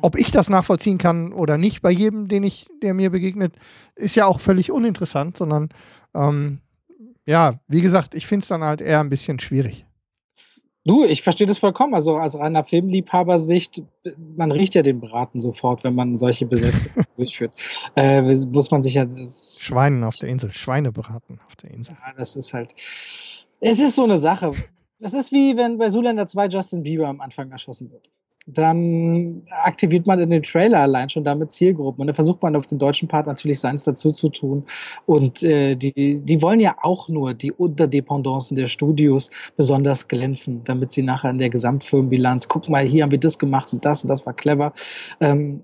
ob 0.00 0.16
ich 0.16 0.32
das 0.32 0.50
nachvollziehen 0.50 0.98
kann 0.98 1.32
oder 1.32 1.56
nicht 1.56 1.80
bei 1.80 1.90
jedem, 1.92 2.26
den 2.26 2.42
ich, 2.42 2.66
der 2.82 2.94
mir 2.94 3.10
begegnet, 3.10 3.54
ist 3.94 4.16
ja 4.16 4.26
auch 4.26 4.40
völlig 4.40 4.72
uninteressant, 4.72 5.36
sondern 5.36 5.68
ähm, 6.14 6.58
ja, 7.26 7.60
wie 7.68 7.80
gesagt, 7.80 8.14
ich 8.14 8.26
finde 8.26 8.42
es 8.42 8.48
dann 8.48 8.64
halt 8.64 8.80
eher 8.80 8.98
ein 8.98 9.08
bisschen 9.08 9.38
schwierig. 9.38 9.86
Du, 10.86 11.04
ich 11.04 11.22
verstehe 11.22 11.46
das 11.46 11.58
vollkommen. 11.58 11.94
Also 11.94 12.18
aus 12.18 12.38
reiner 12.38 12.62
Filmliebhaber-Sicht, 12.62 13.82
man 14.36 14.52
riecht 14.52 14.74
ja 14.74 14.82
den 14.82 15.00
Braten 15.00 15.40
sofort, 15.40 15.82
wenn 15.82 15.94
man 15.94 16.16
solche 16.16 16.44
Besetzungen 16.44 17.06
durchführt. 17.16 17.52
Äh, 17.96 18.20
muss 18.20 18.70
man 18.70 18.82
sich 18.82 18.94
ja. 18.94 19.06
Das, 19.06 19.60
Schweinen 19.62 20.04
auf 20.04 20.16
der 20.16 20.28
Insel, 20.28 20.52
Schweine 20.52 20.92
braten 20.92 21.40
auf 21.46 21.56
der 21.56 21.70
Insel. 21.70 21.96
ja, 21.98 22.12
das 22.16 22.36
ist 22.36 22.52
halt. 22.52 22.74
Es 23.60 23.80
ist 23.80 23.96
so 23.96 24.04
eine 24.04 24.18
Sache. 24.18 24.52
Das 24.98 25.14
ist 25.14 25.32
wie 25.32 25.56
wenn 25.56 25.78
bei 25.78 25.88
Zoolander 25.88 26.26
2 26.26 26.48
Justin 26.48 26.82
Bieber 26.82 27.08
am 27.08 27.20
Anfang 27.20 27.50
erschossen 27.50 27.90
wird. 27.90 28.10
Dann 28.46 29.42
aktiviert 29.50 30.06
man 30.06 30.18
in 30.18 30.30
den 30.30 30.42
Trailer 30.42 30.80
allein 30.80 31.08
schon 31.08 31.24
damit 31.24 31.52
Zielgruppen. 31.52 32.02
Und 32.02 32.08
dann 32.08 32.14
versucht 32.14 32.42
man 32.42 32.56
auf 32.56 32.66
den 32.66 32.78
deutschen 32.78 33.08
Part 33.08 33.26
natürlich 33.26 33.58
seins 33.58 33.84
dazu 33.84 34.12
zu 34.12 34.28
tun. 34.28 34.64
Und 35.06 35.42
äh, 35.42 35.76
die, 35.76 36.20
die 36.20 36.42
wollen 36.42 36.60
ja 36.60 36.76
auch 36.82 37.08
nur 37.08 37.32
die 37.34 37.52
Unterdependancen 37.52 38.54
der 38.54 38.66
Studios 38.66 39.30
besonders 39.56 40.08
glänzen, 40.08 40.62
damit 40.64 40.92
sie 40.92 41.02
nachher 41.02 41.30
in 41.30 41.38
der 41.38 41.50
Gesamtfilmbilanz, 41.50 42.48
guck 42.48 42.68
mal, 42.68 42.84
hier 42.84 43.04
haben 43.04 43.12
wir 43.12 43.20
das 43.20 43.38
gemacht 43.38 43.72
und 43.72 43.84
das 43.84 44.02
und 44.04 44.08
das 44.08 44.26
war 44.26 44.34
clever. 44.34 44.72
Ähm, 45.20 45.60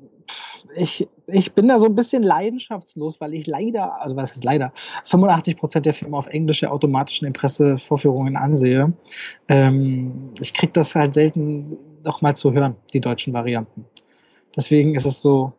ich, 0.74 1.08
ich 1.26 1.52
bin 1.52 1.68
da 1.68 1.78
so 1.78 1.86
ein 1.86 1.94
bisschen 1.94 2.22
leidenschaftslos, 2.22 3.20
weil 3.20 3.34
ich 3.34 3.46
leider, 3.46 4.00
also 4.00 4.16
was 4.16 4.32
ist 4.32 4.44
leider, 4.44 4.72
85 5.04 5.56
Prozent 5.56 5.86
der 5.86 5.94
Filme 5.94 6.16
auf 6.16 6.28
englische 6.28 6.70
automatischen 6.70 7.26
Impressevorführungen 7.26 8.36
ansehe. 8.36 8.92
Ähm, 9.48 10.30
ich 10.40 10.52
krieg 10.52 10.72
das 10.72 10.94
halt 10.94 11.14
selten 11.14 11.76
noch 12.04 12.22
mal 12.22 12.36
zu 12.36 12.52
hören, 12.52 12.76
die 12.92 13.00
deutschen 13.00 13.32
Varianten. 13.32 13.86
Deswegen 14.56 14.94
ist 14.94 15.06
es 15.06 15.22
so, 15.22 15.52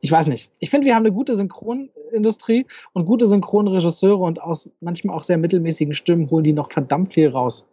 ich 0.00 0.12
weiß 0.12 0.26
nicht. 0.26 0.50
Ich 0.60 0.70
finde, 0.70 0.86
wir 0.86 0.94
haben 0.94 1.04
eine 1.04 1.14
gute 1.14 1.34
Synchronindustrie 1.34 2.66
und 2.92 3.06
gute 3.06 3.26
Synchronregisseure 3.26 4.22
und 4.22 4.42
aus 4.42 4.70
manchmal 4.80 5.16
auch 5.16 5.22
sehr 5.22 5.38
mittelmäßigen 5.38 5.94
Stimmen 5.94 6.30
holen 6.30 6.44
die 6.44 6.52
noch 6.52 6.70
verdammt 6.70 7.12
viel 7.12 7.28
raus. 7.28 7.66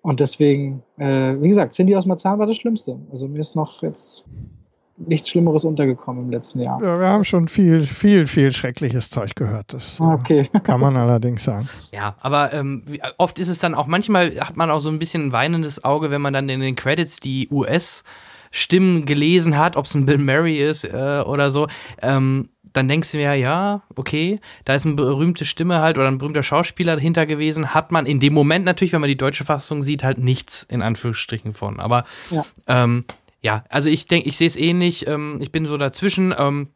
Und 0.00 0.20
deswegen, 0.20 0.84
äh, 0.98 1.34
wie 1.40 1.48
gesagt, 1.48 1.72
Cindy 1.72 1.96
aus 1.96 2.06
Marzahn 2.06 2.38
war 2.38 2.46
das 2.46 2.56
Schlimmste. 2.56 3.00
Also 3.10 3.26
mir 3.26 3.40
ist 3.40 3.56
noch 3.56 3.82
jetzt 3.82 4.24
nichts 4.98 5.28
Schlimmeres 5.28 5.64
untergekommen 5.64 6.24
im 6.24 6.30
letzten 6.30 6.60
Jahr. 6.60 6.82
Ja, 6.82 6.98
wir 6.98 7.06
haben 7.06 7.24
schon 7.24 7.48
viel, 7.48 7.82
viel, 7.82 8.26
viel 8.26 8.50
schreckliches 8.52 9.10
Zeug 9.10 9.34
gehört. 9.36 9.72
Das 9.74 10.00
äh, 10.00 10.02
Okay. 10.02 10.48
kann 10.62 10.80
man 10.80 10.96
allerdings 10.96 11.44
sagen. 11.44 11.68
Ja, 11.92 12.16
aber 12.20 12.52
ähm, 12.52 12.82
wie- 12.86 13.00
oft 13.18 13.38
ist 13.38 13.48
es 13.48 13.58
dann 13.58 13.74
auch, 13.74 13.86
manchmal 13.86 14.32
hat 14.40 14.56
man 14.56 14.70
auch 14.70 14.80
so 14.80 14.88
ein 14.90 14.98
bisschen 14.98 15.26
ein 15.28 15.32
weinendes 15.32 15.84
Auge, 15.84 16.10
wenn 16.10 16.22
man 16.22 16.32
dann 16.32 16.48
in 16.48 16.60
den 16.60 16.76
Credits 16.76 17.20
die 17.20 17.48
US-Stimmen 17.50 19.04
gelesen 19.06 19.56
hat, 19.58 19.76
ob 19.76 19.84
es 19.86 19.94
ein 19.94 20.06
Bill 20.06 20.18
Murray 20.18 20.56
ist 20.56 20.84
äh, 20.84 21.22
oder 21.26 21.50
so. 21.50 21.66
Ähm, 22.02 22.48
dann 22.72 22.88
denkst 22.88 23.12
du 23.12 23.18
mir, 23.18 23.34
ja, 23.36 23.82
okay, 23.94 24.38
da 24.66 24.74
ist 24.74 24.84
eine 24.84 24.96
berühmte 24.96 25.46
Stimme 25.46 25.80
halt 25.80 25.96
oder 25.96 26.08
ein 26.08 26.18
berühmter 26.18 26.42
Schauspieler 26.42 26.94
dahinter 26.96 27.24
gewesen. 27.24 27.72
Hat 27.72 27.90
man 27.90 28.04
in 28.04 28.20
dem 28.20 28.34
Moment 28.34 28.66
natürlich, 28.66 28.92
wenn 28.92 29.00
man 29.00 29.08
die 29.08 29.16
deutsche 29.16 29.44
Fassung 29.44 29.80
sieht, 29.82 30.04
halt 30.04 30.18
nichts 30.18 30.62
in 30.68 30.82
Anführungsstrichen 30.82 31.54
von. 31.54 31.80
Aber 31.80 32.04
Ja. 32.30 32.44
ähm, 32.66 33.04
ja, 33.46 33.62
also 33.68 33.88
ich 33.88 34.08
denke, 34.08 34.28
ich 34.28 34.36
sehe 34.36 34.48
es 34.48 34.56
ähnlich. 34.56 35.06
Ähm, 35.06 35.38
ich 35.40 35.52
bin 35.52 35.66
so 35.66 35.76
dazwischen. 35.76 36.34
Ähm, 36.36 36.70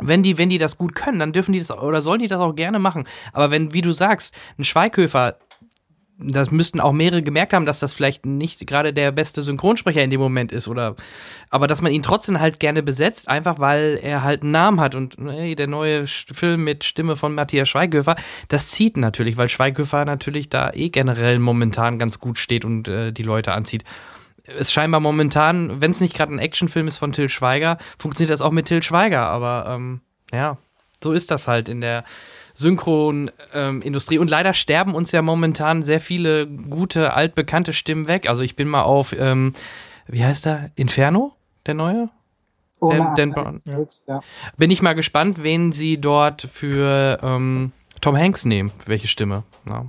wenn 0.00 0.22
die, 0.22 0.38
wenn 0.38 0.48
die 0.48 0.56
das 0.56 0.78
gut 0.78 0.94
können, 0.94 1.18
dann 1.18 1.34
dürfen 1.34 1.52
die 1.52 1.58
das 1.58 1.70
oder 1.70 2.00
sollen 2.00 2.20
die 2.20 2.28
das 2.28 2.40
auch 2.40 2.54
gerne 2.54 2.78
machen. 2.78 3.04
Aber 3.34 3.50
wenn, 3.50 3.74
wie 3.74 3.82
du 3.82 3.92
sagst, 3.92 4.34
ein 4.56 4.64
Schweighöfer, 4.64 5.36
das 6.18 6.50
müssten 6.50 6.80
auch 6.80 6.92
mehrere 6.92 7.22
gemerkt 7.22 7.52
haben, 7.52 7.66
dass 7.66 7.80
das 7.80 7.92
vielleicht 7.92 8.24
nicht 8.24 8.66
gerade 8.66 8.94
der 8.94 9.12
beste 9.12 9.42
Synchronsprecher 9.42 10.02
in 10.02 10.08
dem 10.08 10.20
Moment 10.20 10.50
ist 10.50 10.66
oder, 10.66 10.96
aber 11.50 11.66
dass 11.66 11.82
man 11.82 11.92
ihn 11.92 12.02
trotzdem 12.02 12.40
halt 12.40 12.58
gerne 12.58 12.82
besetzt, 12.82 13.28
einfach 13.28 13.58
weil 13.58 13.98
er 14.02 14.22
halt 14.22 14.42
einen 14.42 14.52
Namen 14.52 14.80
hat 14.80 14.94
und 14.94 15.16
hey, 15.20 15.56
der 15.56 15.66
neue 15.66 16.06
Film 16.06 16.64
mit 16.64 16.84
Stimme 16.84 17.16
von 17.16 17.34
Matthias 17.34 17.68
Schweighöfer, 17.68 18.16
das 18.48 18.70
zieht 18.70 18.96
natürlich, 18.96 19.36
weil 19.36 19.48
Schweighöfer 19.48 20.04
natürlich 20.04 20.48
da 20.48 20.70
eh 20.72 20.88
generell 20.88 21.38
momentan 21.38 21.98
ganz 21.98 22.18
gut 22.18 22.38
steht 22.38 22.64
und 22.64 22.88
äh, 22.88 23.12
die 23.12 23.24
Leute 23.24 23.52
anzieht 23.52 23.84
ist 24.58 24.72
scheinbar 24.72 25.00
momentan, 25.00 25.80
wenn 25.80 25.90
es 25.90 26.00
nicht 26.00 26.14
gerade 26.16 26.32
ein 26.34 26.38
Actionfilm 26.38 26.88
ist 26.88 26.98
von 26.98 27.12
Till 27.12 27.28
Schweiger, 27.28 27.78
funktioniert 27.98 28.32
das 28.32 28.40
auch 28.42 28.50
mit 28.52 28.66
Till 28.66 28.82
Schweiger. 28.82 29.26
Aber 29.26 29.66
ähm, 29.68 30.00
ja, 30.32 30.56
so 31.02 31.12
ist 31.12 31.30
das 31.30 31.48
halt 31.48 31.68
in 31.68 31.80
der 31.80 32.04
Synchronindustrie. 32.54 34.18
und 34.18 34.28
leider 34.28 34.52
sterben 34.54 34.94
uns 34.94 35.12
ja 35.12 35.22
momentan 35.22 35.82
sehr 35.82 36.00
viele 36.00 36.46
gute, 36.46 37.12
altbekannte 37.14 37.72
Stimmen 37.72 38.08
weg. 38.08 38.28
Also 38.28 38.42
ich 38.42 38.56
bin 38.56 38.68
mal 38.68 38.82
auf, 38.82 39.12
ähm, 39.18 39.52
wie 40.06 40.24
heißt 40.24 40.44
der? 40.46 40.70
Inferno, 40.74 41.32
der 41.66 41.74
neue? 41.74 42.08
Ohne 42.80 42.98
Dan- 42.98 43.14
Dan 43.16 43.30
Brown, 43.32 43.60
ja. 44.06 44.20
Bin 44.56 44.70
ich 44.70 44.82
mal 44.82 44.94
gespannt, 44.94 45.42
wen 45.42 45.72
sie 45.72 46.00
dort 46.00 46.42
für 46.42 47.18
ähm, 47.22 47.72
Tom 48.00 48.16
Hanks 48.16 48.44
nehmen. 48.44 48.70
Welche 48.86 49.08
Stimme. 49.08 49.42
Ja. 49.68 49.86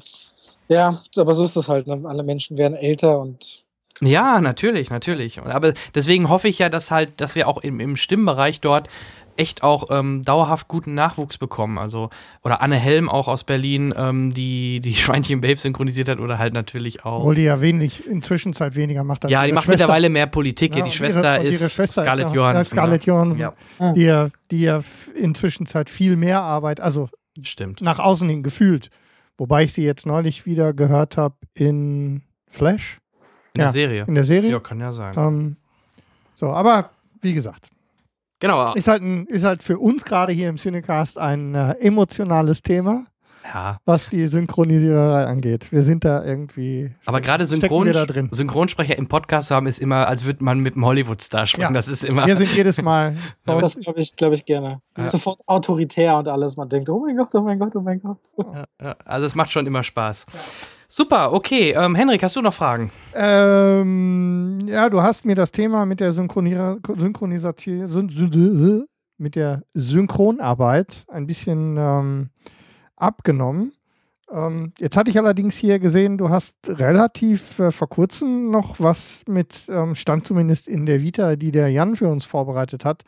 ja, 0.70 1.00
aber 1.18 1.34
so 1.36 1.44
ist 1.44 1.56
es 1.56 1.70
halt. 1.70 1.86
Ne? 1.86 2.02
Alle 2.06 2.24
Menschen 2.24 2.58
werden 2.58 2.76
älter 2.76 3.20
und 3.20 3.64
Ja, 4.02 4.40
natürlich, 4.42 4.90
natürlich. 4.90 5.40
Und- 5.42 5.52
Aber 5.52 5.74
deswegen 5.96 6.30
hoffe 6.30 6.48
ich 6.48 6.60
ja, 6.60 6.70
dass 6.70 6.92
halt, 6.92 7.20
dass 7.22 7.36
wir 7.36 7.48
auch 7.48 7.58
im, 7.60 7.80
im 7.80 7.96
Stimmbereich 7.96 8.62
dort 8.62 8.88
echt 9.36 9.64
auch 9.64 9.90
ähm, 9.90 10.22
dauerhaft 10.24 10.68
guten 10.68 10.96
Nachwuchs 10.96 11.38
bekommen. 11.38 11.78
Also, 11.78 12.10
oder 12.44 12.62
Anne 12.62 12.76
Helm 12.76 13.08
auch 13.08 13.30
aus 13.30 13.46
Berlin, 13.46 13.94
ähm, 13.98 14.34
die 14.34 14.82
die 14.82 14.94
Schweinchen 14.96 15.40
Babe 15.40 15.56
synchronisiert 15.58 16.10
hat, 16.10 16.20
oder 16.20 16.38
halt 16.38 16.54
natürlich 16.54 17.06
auch. 17.06 17.20
Obwohl 17.20 17.36
die 17.36 17.44
ja 17.44 17.62
wenig, 17.62 18.06
inzwischen 18.06 18.54
Zeit 18.54 18.76
weniger 18.76 19.06
macht. 19.06 19.24
als 19.24 19.32
ja, 19.32 19.46
die 19.46 19.54
macht 19.54 19.64
Schwester. 19.66 19.84
mittlerweile 19.86 20.10
mehr 20.10 20.28
Politik. 20.28 20.76
Ja, 20.76 20.84
die 20.84 20.92
Schwester 20.92 21.36
ihre, 21.38 21.48
ist 21.48 21.62
ihre 21.62 21.70
Schwester 21.70 22.02
Scarlett 22.02 22.26
ist 22.28 22.32
ja, 22.32 22.36
Johansson. 22.36 22.60
Ja, 22.60 22.64
Scarlett 22.66 23.06
Johansson, 23.06 23.40
Ja, 23.40 23.94
die 23.94 24.04
ja, 24.04 24.30
die 24.52 24.62
ja 24.62 24.82
inzwischen 25.16 25.66
Zeit 25.68 25.90
viel 25.90 26.18
mehr 26.18 26.42
Arbeit, 26.42 26.82
also 26.82 27.08
stimmt. 27.42 27.82
nach 27.82 28.00
außen 28.00 28.28
hin 28.28 28.44
gefühlt. 28.44 28.90
Wobei 29.38 29.64
ich 29.64 29.72
sie 29.72 29.86
jetzt 29.86 30.06
neulich 30.06 30.46
wieder 30.46 30.74
gehört 30.74 31.16
habe 31.16 31.36
in 31.54 32.24
Flash, 32.50 32.99
In 33.54 33.60
ja, 33.62 33.66
der 33.66 33.72
Serie. 33.72 34.06
in 34.08 34.16
der 34.16 34.24
Serie. 34.24 34.52
Ja, 34.52 34.60
kann 34.60 34.80
ja 34.80 34.92
sein. 34.92 35.14
Ähm, 35.18 35.56
so, 36.36 36.48
aber 36.48 36.92
wie 37.22 37.34
gesagt, 37.34 37.70
Genau. 38.40 38.74
ist 38.74 38.88
halt, 38.88 39.02
ein, 39.04 39.26
ist 39.28 39.44
halt 39.44 39.64
für 39.64 39.78
uns 39.78 40.06
gerade 40.06 40.32
hier 40.32 40.48
im 40.50 40.56
Cinecast 40.58 41.18
ein 41.18 41.56
äh, 41.56 41.74
emotionales 41.82 42.62
Thema, 42.64 43.06
Ja. 43.54 43.80
was 43.84 44.08
die 44.08 44.28
Synchronisiererei 44.28 45.26
angeht. 45.26 45.70
Wir 45.74 45.84
sind 45.84 46.06
da 46.06 46.24
irgendwie. 46.24 46.92
Aber 47.06 47.20
gerade 47.20 47.46
Synchron 47.46 47.86
wir 47.86 47.92
da 47.92 48.06
drin. 48.06 48.30
Synchronsprecher 48.32 48.98
im 48.98 49.08
Podcast 49.10 49.50
zu 49.50 49.56
haben, 49.56 49.68
ist 49.68 49.80
immer, 49.80 50.08
als 50.08 50.24
würde 50.24 50.42
man 50.46 50.60
mit 50.60 50.76
einem 50.76 50.86
Hollywood-Star 50.86 51.48
sprechen. 51.48 51.74
Ja. 51.74 51.74
Das 51.74 51.90
ist 51.90 52.06
immer. 52.06 52.26
Wir 52.28 52.38
sind 52.38 52.56
jedes 52.56 52.82
Mal. 52.82 53.18
das 53.46 53.76
glaube 53.78 54.00
ich, 54.00 54.16
glaube 54.16 54.36
ich 54.36 54.46
gerne. 54.46 54.80
Ja. 54.98 55.10
Sofort 55.10 55.42
autoritär 55.46 56.16
und 56.16 56.30
alles. 56.30 56.56
Man 56.56 56.70
denkt, 56.70 56.88
oh 56.90 57.00
mein 57.06 57.18
Gott, 57.18 57.36
oh 57.36 57.42
mein 57.42 57.60
Gott, 57.60 57.76
oh 57.76 57.82
mein 57.82 58.02
Gott. 58.02 58.20
Ja, 58.38 58.66
ja, 58.82 58.96
also 59.04 59.26
es 59.26 59.36
macht 59.36 59.52
schon 59.52 59.68
immer 59.68 59.84
Spaß. 59.84 60.26
Super, 60.92 61.34
okay. 61.34 61.76
Ähm, 61.78 61.94
Henrik, 61.94 62.24
hast 62.24 62.36
du 62.36 62.42
noch 62.42 62.56
Fragen? 62.56 62.92
Ähm, 63.14 64.58
ja, 64.66 64.90
du 64.90 65.04
hast 65.04 65.24
mir 65.24 65.36
das 65.36 65.52
Thema 65.52 65.86
mit 65.86 66.00
der 66.00 66.14
Synchronisation, 66.14 67.88
Syn 67.88 68.10
Syn 68.10 68.88
mit 69.20 69.36
der 69.36 69.62
Synchronarbeit 69.76 71.06
ein 71.08 71.28
bisschen 71.28 71.78
ähm, 71.78 72.30
abgenommen. 72.96 73.74
Ähm, 74.32 74.74
jetzt 74.80 74.98
hatte 74.98 75.12
ich 75.12 75.20
allerdings 75.20 75.56
hier 75.56 75.78
gesehen, 75.78 76.18
du 76.18 76.30
hast 76.30 76.56
relativ 76.68 77.60
äh, 77.60 77.70
vor 77.72 77.90
kurzem 77.90 78.50
noch 78.50 78.80
was 78.80 79.22
mit, 79.28 79.68
ähm, 79.70 79.94
stand 79.94 80.26
zumindest 80.26 80.68
in 80.68 80.88
der 80.88 81.04
Vita, 81.04 81.36
die 81.36 81.52
der 81.52 81.70
Jan 81.70 81.98
für 81.98 82.08
uns 82.08 82.26
vorbereitet 82.26 82.84
hat, 82.84 83.04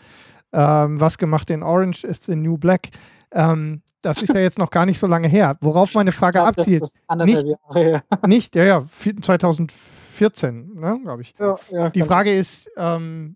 ähm, 0.54 1.00
was 1.00 1.18
gemacht 1.18 1.50
in 1.50 1.64
Orange 1.64 2.04
is 2.04 2.20
the 2.28 2.36
New 2.36 2.60
Black. 2.60 2.90
Ähm, 3.32 3.82
das 4.02 4.22
ist 4.22 4.30
ja 4.34 4.42
jetzt 4.42 4.58
noch 4.58 4.70
gar 4.70 4.86
nicht 4.86 5.00
so 5.00 5.08
lange 5.08 5.28
her. 5.28 5.58
Worauf 5.62 5.94
meine 5.94 6.12
Frage 6.12 6.40
glaub, 6.40 6.56
das 6.56 6.64
abzielt. 6.66 6.84
ist 6.84 7.00
anderthalb 7.08 7.46
Jahre 7.46 7.80
her. 7.80 8.04
Nicht, 8.28 8.56
ja, 8.56 8.64
ja, 8.64 8.82
vier- 8.82 9.20
2014, 9.22 10.74
ne, 10.76 11.00
glaube 11.04 11.22
ich. 11.22 11.34
Ja, 11.40 11.58
ja, 11.70 11.90
Die 11.90 12.00
kann- 12.00 12.08
Frage 12.08 12.34
ist, 12.34 12.70
ähm, 12.78 13.36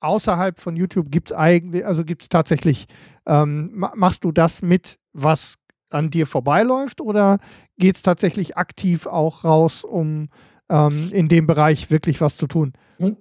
außerhalb 0.00 0.58
von 0.60 0.76
YouTube 0.76 1.10
gibt 1.10 1.30
es 1.30 1.36
eigentlich, 1.36 1.84
also 1.86 2.04
gibt 2.04 2.22
es 2.22 2.28
tatsächlich, 2.28 2.86
ähm, 3.26 3.70
ma- 3.74 3.92
machst 3.96 4.24
du 4.24 4.32
das 4.32 4.62
mit, 4.62 4.98
was 5.12 5.54
an 5.90 6.10
dir 6.10 6.26
vorbeiläuft 6.26 7.00
oder 7.00 7.38
geht 7.78 7.96
es 7.96 8.02
tatsächlich 8.02 8.56
aktiv 8.56 9.06
auch 9.06 9.44
raus, 9.44 9.84
um 9.84 10.28
ähm, 10.70 11.08
in 11.12 11.28
dem 11.28 11.46
Bereich 11.46 11.90
wirklich 11.90 12.20
was 12.20 12.36
zu 12.36 12.46
tun? 12.46 12.72
Du 12.98 13.14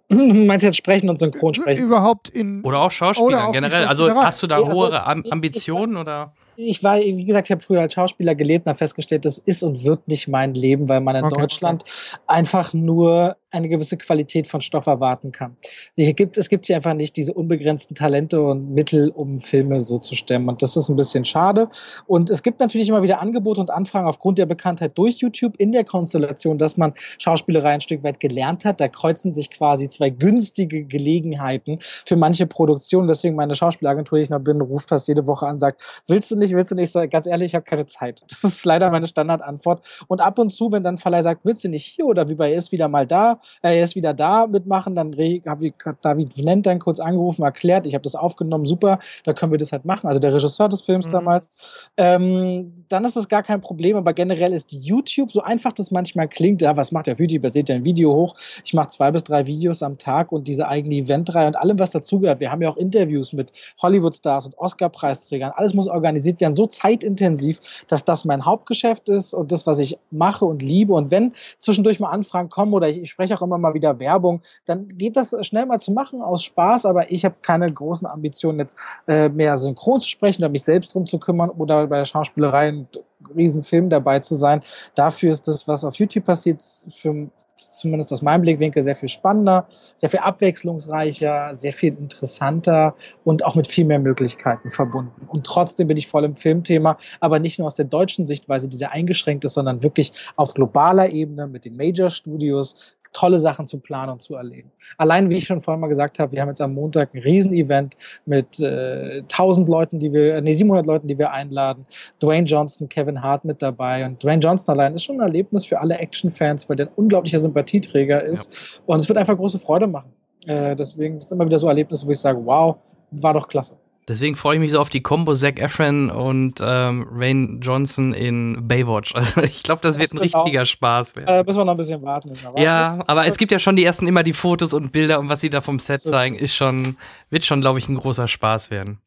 meinst 0.45 0.64
jetzt 0.64 0.77
sprechen 0.77 1.09
und 1.09 1.19
synchron 1.19 1.53
sprechen? 1.53 1.83
Überhaupt 1.85 2.30
in. 2.30 2.64
Oder 2.64 2.80
auch 2.80 2.91
Schauspieler 2.91 3.27
Oder 3.27 3.43
auch 3.43 3.48
die 3.51 3.53
generell? 3.53 3.85
Also 3.85 4.09
hast 4.09 4.41
du 4.41 4.48
da 4.48 4.59
Ja, 4.59 4.65
also, 4.65 4.80
hohe 4.88 5.06
Am 5.06 5.19
ich- 5.19 5.25
ich- 5.25 5.32
Ambitionen 5.32 5.98
oder? 5.98 6.33
Ich 6.57 6.82
war, 6.85 6.98
wie 6.98 7.25
gesagt, 7.25 7.48
ich 7.48 7.51
habe 7.51 7.61
früher 7.61 7.82
als 7.82 7.93
Schauspieler 7.93 8.33
gelebt 8.33 8.65
und 8.65 8.69
habe 8.69 8.77
festgestellt, 8.77 9.25
das 9.25 9.40
ist 9.40 9.61
und 9.61 9.83
wird 9.83 10.07
nicht 10.07 10.30
mein 10.30 10.53
Leben, 10.53 10.88
weil 10.88 11.01
man 11.01 11.17
in 11.17 11.25
Okay. 11.25 11.41
Deutschland 11.41 11.83
einfach 12.27 12.74
nur 12.74 13.35
eine 13.56 13.69
gewisse 13.69 13.98
Qualität 13.98 14.48
von 14.48 14.61
Stoff 14.61 14.88
erwarten 14.88 15.32
kann. 15.32 15.56
Hier 15.95 16.14
gibt, 16.14 16.38
es 16.38 16.50
gibt 16.50 16.66
hier 16.66 16.75
einfach 16.75 16.93
nicht 16.93 17.16
diese 17.16 17.34
unbegrenzten 17.34 17.95
Talente 17.95 18.42
und 18.42 18.74
Mittel, 18.74 19.09
um 19.09 19.40
Filme 19.40 19.80
so 19.80 19.98
zu 19.98 20.16
stemmen. 20.16 20.50
Und 20.50 20.61
das 20.61 20.75
ist 20.75 20.90
ein 20.90 20.95
bisschen 20.95 21.25
schade. 21.25 21.69
Und 22.08 22.30
es 22.30 22.43
gibt 22.43 22.59
natürlich 22.59 22.90
immer 22.90 23.01
wieder 23.01 23.22
Angebote 23.22 23.61
und 23.61 23.72
Anfragen 23.72 24.08
aufgrund 24.08 24.38
der 24.38 24.45
Bekanntheit 24.45 24.98
durch 24.98 25.17
YouTube 25.17 25.56
in 25.58 25.72
der 25.72 25.84
Konstellation, 25.84 26.58
dass 26.58 26.77
man 26.77 26.93
Schauspielerei 27.17 27.74
ein 27.74 27.82
Stück 27.82 28.03
weit 28.03 28.19
gelernt 28.19 28.66
hat. 28.66 28.80
Da 28.80 28.88
kreuzen 28.88 29.34
sich 29.34 29.50
quasi 29.50 29.90
zwei 29.90 30.09
günstige 30.09 30.84
Gelegenheiten 30.84 31.77
für 31.80 32.16
manche 32.16 32.48
Produktionen. 32.48 33.08
Deswegen 33.08 33.35
meine 33.35 33.56
Schauspielagentur, 33.56 34.17
die 34.17 34.24
ich 34.24 34.30
noch 34.30 34.40
bin, 34.40 34.61
ruft 34.61 34.90
fast 34.90 35.08
jede 35.08 35.27
Woche 35.27 35.48
an, 35.48 35.59
sagt, 35.59 36.03
willst 36.08 36.32
du 36.32 36.35
nicht, 36.35 36.53
willst 36.53 36.72
du 36.72 36.75
nicht? 36.75 36.92
So, 36.92 37.03
ganz 37.09 37.27
ehrlich, 37.27 37.51
ich 37.51 37.56
habe 37.56 37.66
keine 37.66 37.85
Zeit. 37.85 38.22
Das 38.30 38.43
ist 38.43 38.66
leider 38.66 38.90
meine 38.92 39.08
Standardantwort. 39.08 39.85
Und 40.08 40.22
ab 40.22 40.40
und 40.40 40.51
zu, 40.51 40.72
wenn 40.72 40.84
dann 40.84 40.98
Verleih 40.98 41.22
sagt, 41.22 41.42
willst 41.45 41.64
du 41.64 41.69
nicht 41.69 41.85
hier 41.85 42.06
oder 42.06 42.27
wie 42.27 42.35
bei 42.35 42.53
ist 42.53 42.72
wieder 42.72 42.88
mal 42.88 43.06
da, 43.06 43.40
er 43.61 43.82
ist 43.82 43.95
wieder 43.95 44.14
da 44.14 44.48
mitmachen, 44.48 44.95
dann 44.95 45.11
habe 45.14 45.67
ich 45.67 45.74
David 46.01 46.33
Vnent 46.38 46.65
dann 46.65 46.80
kurz 46.80 46.99
angerufen, 46.99 47.43
erklärt, 47.43 47.88
ich 47.88 47.93
habe 47.93 48.03
das 48.03 48.15
aufgenommen, 48.15 48.65
super, 48.65 48.99
da 49.24 49.33
können 49.33 49.51
wir 49.51 49.57
das 49.57 49.72
halt 49.72 49.85
machen. 49.85 50.07
Also 50.07 50.19
der 50.19 50.33
Regisseur 50.33 50.69
des 50.69 50.82
Films 50.82 51.07
mhm. 51.07 51.11
damals. 51.11 51.49
Ähm, 51.98 52.74
dann 52.90 53.06
ist 53.06 53.15
das 53.15 53.27
gar 53.27 53.43
kein 53.43 53.61
Problem, 53.61 53.98
aber 53.98 54.14
generell 54.14 54.53
ist 54.53 54.72
YouTube, 54.72 55.32
so 55.32 55.41
einfach 55.41 55.74
das 55.74 55.91
manchmal 55.91 56.27
klingt, 56.27 56.61
ja, 56.61 56.75
was 56.77 56.91
macht 56.91 57.07
der 57.07 57.15
YouTube? 57.15 57.43
Ihr 57.43 57.51
seht 57.51 57.69
ja 57.69 57.75
ein 57.75 57.85
Video 57.85 58.14
hoch. 58.14 58.35
Ich 58.64 58.74
mache 58.74 58.90
zwei 58.90 59.11
bis 59.11 59.24
drei 59.24 59.45
Videos 59.45 59.83
am 59.83 59.98
Tag 59.98 60.32
und 60.32 60.48
diese 60.48 60.67
eigene 60.67 60.95
Eventreihe 60.95 61.48
und 61.48 61.56
allem, 61.56 61.80
was 61.80 61.91
dazugehört. 61.91 62.40
Wir 62.40 62.51
haben 62.51 62.61
ja 62.61 62.69
auch 62.69 62.77
Interviews 62.77 63.33
mit 63.33 63.51
Hollywood-Stars 63.82 64.48
und 64.48 64.57
Oscar-Preisträgern. 64.57 65.51
Alles 65.56 65.74
muss 65.74 65.88
organisiert 65.88 66.41
werden, 66.41 66.56
so 66.56 66.67
zeitintensiv, 66.67 67.59
dass 67.88 68.06
das 68.06 68.25
mein 68.25 68.45
Hauptgeschäft 68.45 69.09
ist 69.09 69.33
und 69.33 69.51
das, 69.51 69.65
was 69.67 69.80
ich 69.80 69.98
mache 70.11 70.45
und 70.45 70.61
liebe. 70.61 70.93
Und 70.93 71.11
wenn 71.11 71.33
zwischendurch 71.59 71.99
mal 71.99 72.09
Anfragen 72.09 72.49
kommen 72.49 72.74
oder 72.74 72.88
ich, 72.90 73.01
ich 73.01 73.09
spreche 73.09 73.24
auch 73.33 73.41
immer 73.41 73.57
mal 73.57 73.73
wieder 73.73 73.99
Werbung, 73.99 74.41
dann 74.65 74.87
geht 74.87 75.15
das 75.15 75.35
schnell 75.45 75.65
mal 75.65 75.79
zu 75.79 75.91
machen 75.91 76.21
aus 76.21 76.43
Spaß, 76.43 76.85
aber 76.85 77.11
ich 77.11 77.25
habe 77.25 77.35
keine 77.41 77.71
großen 77.71 78.07
Ambitionen, 78.07 78.59
jetzt 78.59 78.77
äh, 79.07 79.29
mehr 79.29 79.57
synchron 79.57 80.01
zu 80.01 80.09
sprechen 80.09 80.43
oder 80.43 80.49
mich 80.49 80.63
selbst 80.63 80.93
drum 80.93 81.05
zu 81.05 81.19
kümmern 81.19 81.49
oder 81.49 81.87
bei 81.87 81.97
der 81.97 82.05
Schauspielerei 82.05 82.67
einen 82.67 82.87
riesen 83.35 83.63
Film 83.63 83.89
dabei 83.89 84.19
zu 84.19 84.35
sein. 84.35 84.61
Dafür 84.93 85.31
ist 85.31 85.47
das, 85.47 85.67
was 85.67 85.85
auf 85.85 85.95
YouTube 85.95 86.25
passiert, 86.25 86.61
für, 86.89 87.29
zumindest 87.55 88.11
aus 88.11 88.21
meinem 88.21 88.41
Blickwinkel 88.41 88.83
sehr 88.83 88.95
viel 88.95 89.09
spannender, 89.09 89.65
sehr 89.95 90.09
viel 90.09 90.19
abwechslungsreicher, 90.19 91.51
sehr 91.53 91.73
viel 91.73 91.95
interessanter 91.97 92.95
und 93.23 93.45
auch 93.45 93.55
mit 93.55 93.67
viel 93.67 93.85
mehr 93.85 93.99
Möglichkeiten 93.99 94.69
verbunden. 94.69 95.27
Und 95.27 95.45
trotzdem 95.45 95.87
bin 95.87 95.97
ich 95.97 96.07
voll 96.07 96.25
im 96.25 96.35
Filmthema, 96.35 96.97
aber 97.19 97.39
nicht 97.39 97.59
nur 97.59 97.67
aus 97.67 97.75
der 97.75 97.85
deutschen 97.85 98.27
Sichtweise, 98.27 98.67
die 98.67 98.77
sehr 98.77 98.91
eingeschränkt 98.91 99.45
ist, 99.45 99.53
sondern 99.53 99.83
wirklich 99.83 100.13
auf 100.35 100.53
globaler 100.53 101.09
Ebene 101.09 101.47
mit 101.47 101.65
den 101.65 101.77
Major 101.77 102.09
Studios, 102.09 102.95
tolle 103.15 103.39
Sachen 103.39 103.65
zu 103.65 103.79
planen 103.79 104.11
und 104.11 104.21
zu 104.21 104.35
erleben. 104.35 104.71
Allein, 104.97 105.29
wie 105.29 105.37
ich 105.37 105.45
schon 105.45 105.61
vorhin 105.61 105.79
mal 105.79 105.87
gesagt 105.87 106.19
habe, 106.19 106.33
wir 106.33 106.41
haben 106.41 106.49
jetzt 106.49 106.59
am 106.59 106.73
Montag 106.73 107.13
ein 107.13 107.21
Riesenevent 107.21 107.95
mit 108.25 108.59
äh, 108.59 109.21
1000 109.21 109.69
Leuten, 109.69 109.99
die 109.99 110.11
wir, 110.11 110.41
nee, 110.41 110.51
700 110.51 110.85
Leuten, 110.85 111.07
die 111.07 111.17
wir 111.17 111.31
einladen. 111.31 111.85
Dwayne 112.21 112.45
Johnson, 112.45 112.89
Kevin 112.89 113.23
Hart 113.23 113.45
mit 113.45 113.61
dabei. 113.61 114.05
Und 114.05 114.21
Dwayne 114.21 114.41
Johnson 114.41 114.75
allein 114.75 114.93
ist 114.93 115.05
schon 115.05 115.21
ein 115.21 115.27
Erlebnis 115.27 115.65
für 115.65 115.79
alle 115.79 115.97
Action-Fans, 115.97 116.67
weil 116.67 116.75
der 116.75 116.87
ein 116.87 116.93
unglaublicher 116.93 117.39
Sympathieträger 117.39 118.21
ist. 118.21 118.53
Ja. 118.53 118.83
Und 118.85 119.01
es 119.01 119.07
wird 119.07 119.17
einfach 119.17 119.37
große 119.37 119.59
Freude 119.59 119.87
machen. 119.87 120.11
Äh, 120.45 120.75
deswegen 120.75 121.17
ist 121.17 121.25
es 121.25 121.31
immer 121.31 121.45
wieder 121.45 121.57
so 121.57 121.69
Erlebnisse, 121.69 122.05
wo 122.05 122.11
ich 122.11 122.19
sage, 122.19 122.39
wow, 122.45 122.75
war 123.11 123.33
doch 123.33 123.47
klasse. 123.47 123.77
Deswegen 124.08 124.35
freue 124.35 124.56
ich 124.56 124.59
mich 124.59 124.72
so 124.72 124.80
auf 124.80 124.90
die 124.90 125.01
Combo 125.01 125.34
Zac 125.34 125.59
Efron 125.59 126.11
und 126.11 126.59
ähm, 126.61 127.08
Rain 127.11 127.59
Johnson 127.61 128.14
in 128.14 128.67
Baywatch. 128.67 129.14
Also 129.25 129.42
ich 129.42 129.64
glaube, 129.64 129.82
das, 129.82 129.98
das, 129.98 130.00
wird 130.00 130.14
ein 130.14 130.17
richtiger 130.19 130.61
auch, 130.61 130.66
Spaß 130.66 131.16
werden. 131.16 131.27
Äh, 131.27 131.43
müssen 131.43 131.58
wir 131.58 131.66
noch 131.66 131.74
ein 131.74 131.77
bisschen 131.77 132.01
warten. 132.03 132.32
warten. 132.43 132.61
Ja, 132.61 133.00
aber 133.08 133.25
es 133.25 133.38
gibt 133.38 133.51
ja 133.51 133.58
schon 133.58 133.75
die 133.75 133.84
ersten 133.84 134.08
immer 134.08 134.22
die 134.24 134.34
Fotos 134.34 134.74
und 134.74 134.92
Bilder 134.92 135.19
und 135.19 135.30
was 135.30 135.42
sie 135.42 135.50
da 135.50 135.61
vom 135.61 135.80
Set 135.80 136.01
so. 136.01 136.11
zeigen, 136.11 136.35
ist 136.35 136.53
schon, 136.53 136.98
wird 137.30 137.43
schon, 137.43 137.61
glaube 137.61 137.80
ich, 137.80 137.90
ein 137.90 137.95
großer 137.95 138.27
Spaß 138.27 138.69
werden. 138.69 139.00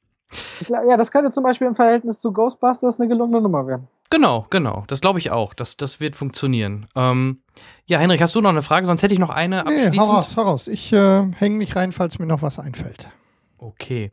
Glaub, 0.66 0.82
ja, 0.88 0.96
das 0.96 1.10
könnte 1.10 1.30
zum 1.30 1.44
Beispiel 1.44 1.68
im 1.68 1.74
Verhältnis 1.74 2.20
zu 2.20 2.32
Ghostbusters 2.32 2.98
eine 2.98 3.08
gelungene 3.08 3.40
Nummer 3.40 3.66
werden. 3.66 3.86
Genau, 4.10 4.46
genau. 4.50 4.84
Das 4.88 5.00
glaube 5.00 5.18
ich 5.18 5.30
auch. 5.30 5.54
Das, 5.54 5.76
das 5.76 6.00
wird 6.00 6.16
funktionieren. 6.16 6.86
Ähm, 6.96 7.42
ja, 7.86 7.98
Henrik, 7.98 8.20
hast 8.20 8.34
du 8.34 8.40
noch 8.40 8.50
eine 8.50 8.62
Frage? 8.62 8.86
Sonst 8.86 9.02
hätte 9.02 9.14
ich 9.14 9.20
noch 9.20 9.30
eine. 9.30 9.64
Nee, 9.64 9.96
hau 9.98 10.04
raus, 10.04 10.34
hau 10.36 10.42
raus. 10.42 10.66
Ich 10.66 10.92
äh, 10.92 11.22
hänge 11.36 11.56
mich 11.56 11.76
rein, 11.76 11.92
falls 11.92 12.18
mir 12.18 12.26
noch 12.26 12.42
was 12.42 12.58
einfällt. 12.58 13.08
Okay. 13.58 14.12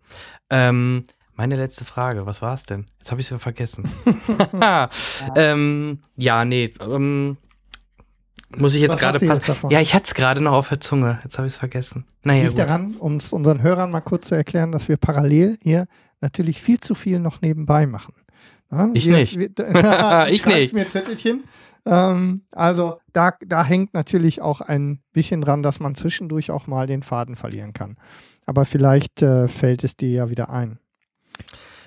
Ähm, 0.49 1.05
meine 1.33 1.55
letzte 1.55 1.85
Frage, 1.85 2.25
was 2.25 2.41
war 2.41 2.53
es 2.53 2.63
denn? 2.63 2.85
Jetzt 2.97 3.11
habe 3.11 3.21
ich 3.21 3.31
es 3.31 3.41
vergessen. 3.41 3.89
ähm, 5.35 5.99
ja, 6.15 6.45
nee. 6.45 6.73
Ähm, 6.81 7.37
muss 8.57 8.73
ich 8.73 8.81
jetzt 8.81 8.97
gerade 8.97 9.19
passen? 9.19 9.69
Ja, 9.69 9.81
ich 9.81 9.93
hatte 9.93 10.05
es 10.05 10.13
gerade 10.13 10.39
noch 10.41 10.53
auf 10.53 10.69
der 10.69 10.79
Zunge. 10.79 11.19
Jetzt 11.23 11.37
habe 11.37 11.47
ich 11.47 11.53
es 11.53 11.57
vergessen. 11.57 12.05
Naja, 12.23 12.43
Liegt 12.43 12.57
daran, 12.57 12.95
um 12.95 13.17
es 13.17 13.33
unseren 13.33 13.61
Hörern 13.61 13.91
mal 13.91 14.01
kurz 14.01 14.27
zu 14.27 14.35
erklären, 14.35 14.71
dass 14.71 14.87
wir 14.87 14.97
parallel 14.97 15.57
hier 15.61 15.87
natürlich 16.21 16.61
viel 16.61 16.79
zu 16.79 16.95
viel 16.95 17.19
noch 17.19 17.41
nebenbei 17.41 17.85
machen. 17.85 18.13
Ja, 18.71 18.89
ich 18.93 19.07
wir, 19.07 19.17
nicht. 19.17 19.37
Wir, 19.37 19.49
ich 20.29 20.45
nicht. 20.45 20.73
mir 20.73 20.89
Zettelchen. 20.89 21.43
Ähm, 21.85 22.45
also 22.51 22.97
da, 23.13 23.33
da 23.45 23.63
hängt 23.63 23.93
natürlich 23.93 24.41
auch 24.41 24.61
ein 24.61 25.01
bisschen 25.13 25.41
dran, 25.41 25.63
dass 25.63 25.79
man 25.79 25.95
zwischendurch 25.95 26.51
auch 26.51 26.67
mal 26.67 26.87
den 26.87 27.03
Faden 27.03 27.35
verlieren 27.35 27.73
kann. 27.73 27.97
Aber 28.45 28.65
vielleicht 28.65 29.21
äh, 29.21 29.47
fällt 29.47 29.83
es 29.83 29.95
dir 29.95 30.09
ja 30.09 30.29
wieder 30.29 30.49
ein. 30.49 30.79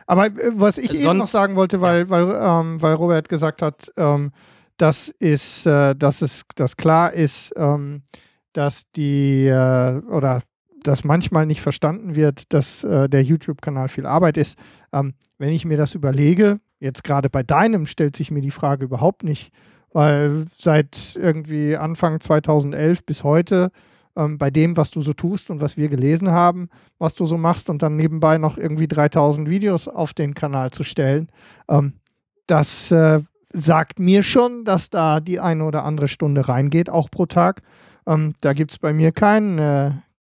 Aber 0.07 0.27
äh, 0.27 0.53
was 0.55 0.79
ich 0.79 0.91
Sonst, 0.91 1.03
eben 1.03 1.19
noch 1.19 1.27
sagen 1.27 1.57
wollte, 1.57 1.81
weil, 1.81 2.03
ja. 2.03 2.11
weil, 2.11 2.23
ähm, 2.23 2.81
weil 2.81 2.95
Robert 2.95 3.29
gesagt 3.29 3.63
hat, 3.63 3.93
ähm, 3.97 4.33
dass, 4.77 5.09
ist, 5.09 5.67
äh, 5.67 5.95
dass 5.95 6.23
es 6.23 6.45
dass 6.55 6.77
klar 6.77 7.13
ist, 7.13 7.53
ähm, 7.57 8.03
dass 8.53 8.91
die 8.93 9.47
äh, 9.47 10.01
oder 10.09 10.43
dass 10.85 11.05
manchmal 11.05 11.45
nicht 11.45 11.61
verstanden 11.61 12.15
wird, 12.15 12.53
dass 12.53 12.85
äh, 12.85 13.09
der 13.09 13.23
YouTube-Kanal 13.23 13.89
viel 13.89 14.07
Arbeit 14.07 14.37
ist. 14.37 14.57
Ähm, 14.93 15.15
wenn 15.37 15.51
ich 15.51 15.65
mir 15.65 15.77
das 15.77 15.95
überlege, 15.95 16.61
jetzt 16.79 17.05
gerade 17.05 17.29
bei 17.29 17.43
deinem 17.43 17.87
stellt 17.87 18.17
sich 18.17 18.31
mir 18.31 18.41
die 18.41 18.53
Frage 18.53 18.85
überhaupt 18.85 19.25
nicht, 19.25 19.53
weil 19.93 20.47
seit 20.53 21.17
irgendwie 21.17 21.77
Anfang 21.77 22.21
2011 22.21 23.05
bis 23.05 23.25
heute 23.25 23.71
ähm, 24.17 24.39
bei 24.39 24.51
dem, 24.51 24.77
was 24.77 24.91
du 24.91 25.03
so 25.03 25.13
tust 25.13 25.51
und 25.51 25.61
was 25.61 25.77
wir 25.77 25.89
gelesen 25.89 26.31
haben, 26.31 26.69
was 26.99 27.15
du 27.15 27.27
so 27.27 27.37
machst 27.37 27.71
und 27.71 27.83
dann 27.83 27.97
nebenbei 27.97 28.39
noch 28.39 28.59
irgendwie 28.59 28.89
3000 28.89 29.49
Videos 29.49 29.89
auf 29.89 30.15
den 30.15 30.35
Kanal 30.35 30.71
zu 30.71 30.85
stellen, 30.85 31.29
ähm, 31.69 31.95
das 32.47 32.91
äh, 32.91 33.21
sagt 33.53 33.99
mir 33.99 34.23
schon, 34.23 34.65
dass 34.65 34.91
da 34.91 35.21
die 35.21 35.41
eine 35.41 35.65
oder 35.65 35.85
andere 35.85 36.09
Stunde 36.09 36.49
reingeht, 36.49 36.91
auch 36.91 37.11
pro 37.11 37.27
Tag. 37.27 37.63
Ähm, 38.07 38.35
da 38.41 38.53
gibt 38.53 38.73
es 38.73 38.79
bei 38.79 38.93
mir 38.93 39.13
kein, 39.13 39.59
äh, 39.59 39.91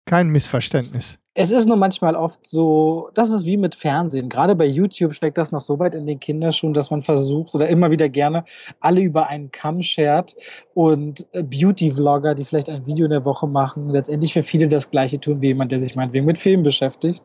kein 0.06 0.30
Missverständnis 0.30 1.21
es 1.34 1.52
ist 1.52 1.66
nur 1.66 1.78
manchmal 1.78 2.16
oft 2.16 2.46
so, 2.46 3.10
das 3.14 3.30
ist 3.30 3.46
wie 3.46 3.56
mit 3.56 3.74
Fernsehen. 3.76 4.28
Gerade 4.28 4.54
bei 4.54 4.66
YouTube 4.66 5.14
steckt 5.14 5.38
das 5.38 5.54
noch 5.54 5.62
so 5.62 5.80
weit 5.80 5.96
in 5.96 6.06
den 6.06 6.20
Kinderschuhen, 6.20 6.74
dass 6.74 6.92
man 6.92 7.02
versucht 7.02 7.56
oder 7.56 7.70
immer 7.70 7.90
wieder 7.90 8.10
gerne 8.10 8.44
alle 8.82 9.02
über 9.02 9.28
einen 9.28 9.50
Kamm 9.50 9.82
schert 9.82 10.36
und 10.74 11.26
äh, 11.32 11.42
Beauty-Vlogger, 11.42 12.36
die 12.36 12.44
vielleicht 12.44 12.70
ein 12.70 12.86
Video 12.86 13.06
in 13.06 13.12
der 13.12 13.24
Woche 13.24 13.48
machen, 13.48 13.90
letztendlich 13.90 14.34
für 14.34 14.44
viele 14.44 14.68
das 14.68 14.92
Gleiche 14.92 15.20
tun 15.20 15.42
wie 15.42 15.48
jemand, 15.48 15.72
der 15.72 15.80
sich 15.80 15.96
meinetwegen 15.96 16.26
mit 16.26 16.38
Filmen 16.38 16.64
beschäftigt. 16.64 17.24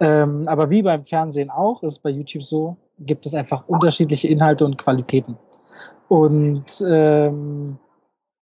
Ähm, 0.00 0.42
aber 0.46 0.70
wie 0.70 0.82
beim 0.82 1.06
Fernsehen 1.06 1.48
auch, 1.48 1.82
ist 1.82 2.02
bei 2.02 2.10
YouTube 2.10 2.42
so, 2.42 2.76
gibt 2.98 3.24
es 3.24 3.34
einfach 3.34 3.66
unterschiedliche 3.68 4.28
Inhalte 4.28 4.66
und 4.66 4.76
Qualitäten. 4.76 5.38
Und 6.08 6.84
ähm, 6.86 7.78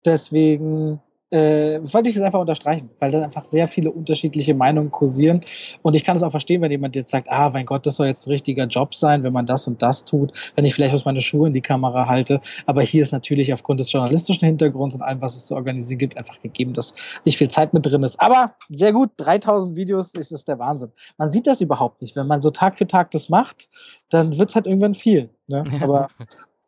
deswegen 0.05 1.01
äh, 1.35 1.81
wollte 1.93 2.09
ich 2.09 2.15
das 2.15 2.23
einfach 2.23 2.39
unterstreichen, 2.39 2.91
weil 3.01 3.11
da 3.11 3.23
einfach 3.23 3.45
sehr 3.45 3.67
viele 3.67 3.91
unterschiedliche 3.91 4.55
Meinungen 4.55 4.93
kursieren. 4.93 5.41
Und 5.83 5.97
ich 5.97 6.05
kann 6.05 6.17
es 6.17 6.23
auch 6.23 6.31
verstehen, 6.31 6.63
wenn 6.63 6.71
jemand 6.71 6.95
jetzt 6.95 7.11
sagt, 7.11 7.29
ah, 7.29 7.51
mein 7.51 7.67
Gott, 7.67 7.85
das 7.87 7.97
soll 7.97 8.07
jetzt 8.07 8.27
ein 8.27 8.31
richtiger 8.31 8.67
Job 8.67 8.95
sein, 8.95 9.25
wenn 9.25 9.33
man 9.33 9.45
das 9.45 9.67
und 9.67 9.83
das 9.83 10.05
tut, 10.05 10.33
wenn 10.55 10.65
ich 10.65 10.75
vielleicht 10.75 10.95
was 10.95 11.05
meine 11.05 11.21
Schuhe 11.21 11.49
in 11.49 11.53
die 11.53 11.61
Kamera 11.61 12.07
halte. 12.07 12.41
Aber 12.67 12.83
hier 12.83 13.03
ist 13.03 13.11
natürlich 13.11 13.53
aufgrund 13.53 13.81
des 13.81 13.91
journalistischen 13.91 14.47
Hintergrunds 14.47 14.95
und 14.95 15.03
allem, 15.03 15.21
was 15.21 15.35
es 15.35 15.47
zu 15.47 15.57
organisieren 15.57 15.99
gibt, 15.99 16.17
einfach 16.17 16.41
gegeben, 16.41 16.73
dass 16.73 16.95
nicht 17.25 17.37
viel 17.37 17.51
Zeit 17.51 17.75
mit 17.75 17.85
drin 17.85 18.05
ist. 18.05 18.21
Aber 18.21 18.55
sehr 18.69 18.93
gut, 18.93 19.11
3000 19.17 19.77
Videos 19.77 20.15
ist 20.15 20.31
es 20.31 20.45
der 20.45 20.61
Wahnsinn. 20.61 20.93
Man 21.19 21.33
sieht 21.33 21.49
das 21.49 21.61
überhaupt 21.61 22.01
nicht. 22.01 22.15
Wenn 22.15 22.29
man 22.29 22.43
so 22.43 22.51
Tag 22.51 22.77
für 22.77 22.87
Tag 22.87 23.11
das 23.11 23.29
macht, 23.29 23.69
dann 24.09 24.39
wird 24.39 24.51
es 24.51 24.55
halt 24.55 24.67
irgendwann 24.67 24.95
viel. 24.95 25.31
Ne? 25.49 25.65
Aber 25.81 26.09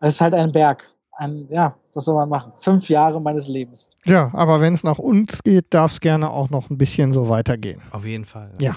es 0.00 0.14
ist 0.14 0.20
halt 0.20 0.34
ein 0.34 0.50
Berg 0.50 0.95
ein, 1.16 1.46
ja, 1.50 1.74
was 1.94 2.04
soll 2.04 2.14
man 2.14 2.28
machen? 2.28 2.52
Fünf 2.56 2.88
Jahre 2.88 3.20
meines 3.20 3.48
Lebens. 3.48 3.90
Ja, 4.04 4.30
aber 4.34 4.60
wenn 4.60 4.74
es 4.74 4.84
nach 4.84 4.98
uns 4.98 5.42
geht, 5.42 5.66
darf 5.70 5.92
es 5.92 6.00
gerne 6.00 6.30
auch 6.30 6.50
noch 6.50 6.70
ein 6.70 6.78
bisschen 6.78 7.12
so 7.12 7.28
weitergehen. 7.28 7.80
Auf 7.90 8.04
jeden 8.04 8.24
Fall. 8.24 8.52
Ja. 8.60 8.76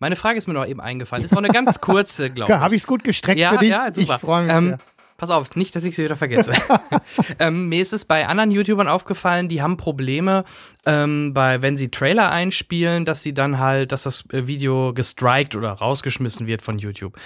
Meine 0.00 0.16
Frage 0.16 0.38
ist 0.38 0.48
mir 0.48 0.54
noch 0.54 0.66
eben 0.66 0.80
eingefallen. 0.80 1.24
Ist 1.24 1.32
auch 1.32 1.38
eine 1.38 1.48
ganz 1.48 1.80
kurze, 1.80 2.30
glaube 2.30 2.52
ich. 2.52 2.58
Habe 2.58 2.74
ich 2.74 2.82
es 2.82 2.86
gut 2.88 3.04
gestreckt 3.04 3.38
ja, 3.38 3.52
für 3.52 3.58
dich? 3.58 3.68
Ja, 3.68 3.94
super. 3.94 4.14
Ich 4.16 4.20
freue 4.20 4.44
mich. 4.44 4.52
Ähm, 4.52 4.76
Pass 5.22 5.30
auf, 5.30 5.54
nicht, 5.54 5.76
dass 5.76 5.84
ich 5.84 5.94
sie 5.94 6.02
wieder 6.02 6.16
vergesse. 6.16 6.50
ähm, 7.38 7.68
mir 7.68 7.80
ist 7.80 7.92
es 7.92 8.04
bei 8.04 8.26
anderen 8.26 8.50
YouTubern 8.50 8.88
aufgefallen, 8.88 9.48
die 9.48 9.62
haben 9.62 9.76
Probleme, 9.76 10.42
ähm, 10.84 11.32
bei, 11.32 11.62
wenn 11.62 11.76
sie 11.76 11.92
Trailer 11.92 12.32
einspielen, 12.32 13.04
dass 13.04 13.22
sie 13.22 13.32
dann 13.32 13.60
halt, 13.60 13.92
dass 13.92 14.02
das 14.02 14.24
äh, 14.32 14.48
Video 14.48 14.92
gestrikt 14.92 15.54
oder 15.54 15.74
rausgeschmissen 15.74 16.48
wird 16.48 16.60
von 16.60 16.76
YouTube. 16.76 17.16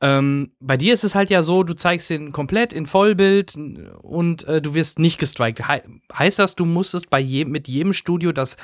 Ähm, 0.00 0.50
bei 0.58 0.76
dir 0.76 0.92
ist 0.92 1.04
es 1.04 1.14
halt 1.14 1.30
ja 1.30 1.44
so, 1.44 1.62
du 1.62 1.74
zeigst 1.74 2.10
den 2.10 2.32
komplett 2.32 2.72
in 2.72 2.86
Vollbild 2.86 3.54
und 4.02 4.42
äh, 4.48 4.60
du 4.60 4.74
wirst 4.74 4.98
nicht 4.98 5.18
gestrikt. 5.18 5.64
He 5.64 5.80
heißt 6.12 6.40
das, 6.40 6.56
du 6.56 6.64
musstest 6.64 7.08
bei 7.08 7.20
je 7.20 7.44
mit 7.44 7.68
jedem 7.68 7.92
Studio 7.92 8.32
das 8.32 8.56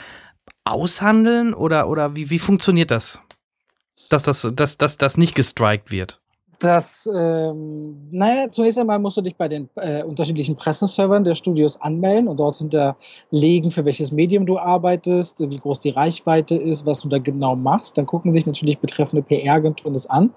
aushandeln 0.65 1.55
oder, 1.55 1.89
oder 1.89 2.17
wie, 2.17 2.29
wie 2.29 2.41
funktioniert 2.41 2.91
das? 2.91 3.23
Dass 4.09 4.25
das, 4.25 4.49
dass, 4.53 4.79
dass 4.79 4.99
das 4.99 5.17
nicht 5.17 5.37
gestrikt 5.37 5.93
wird? 5.93 6.21
Das, 6.61 7.09
ähm, 7.11 7.97
naja, 8.11 8.51
zunächst 8.51 8.79
einmal 8.79 8.99
musst 8.99 9.17
du 9.17 9.23
dich 9.23 9.35
bei 9.35 9.49
den 9.49 9.71
äh, 9.77 10.03
unterschiedlichen 10.03 10.57
Presseservern 10.57 11.25
der 11.25 11.33
Studios 11.33 11.81
anmelden 11.81 12.29
und 12.29 12.39
dort 12.39 12.57
hinterlegen, 12.57 13.71
für 13.71 13.87
welches 13.87 14.13
Medium 14.13 14.45
du 14.45 14.59
arbeitest, 14.59 15.41
wie 15.41 15.57
groß 15.57 15.79
die 15.79 15.89
Reichweite 15.89 16.57
ist, 16.57 16.85
was 16.85 17.01
du 17.01 17.09
da 17.09 17.17
genau 17.17 17.57
machst. 17.57 17.97
Dann 17.97 18.05
gucken 18.05 18.35
sich 18.35 18.45
natürlich 18.45 18.79
betreffende 18.79 19.23
PR-Agenturen 19.23 19.95
das 19.95 20.07
an. 20.07 20.33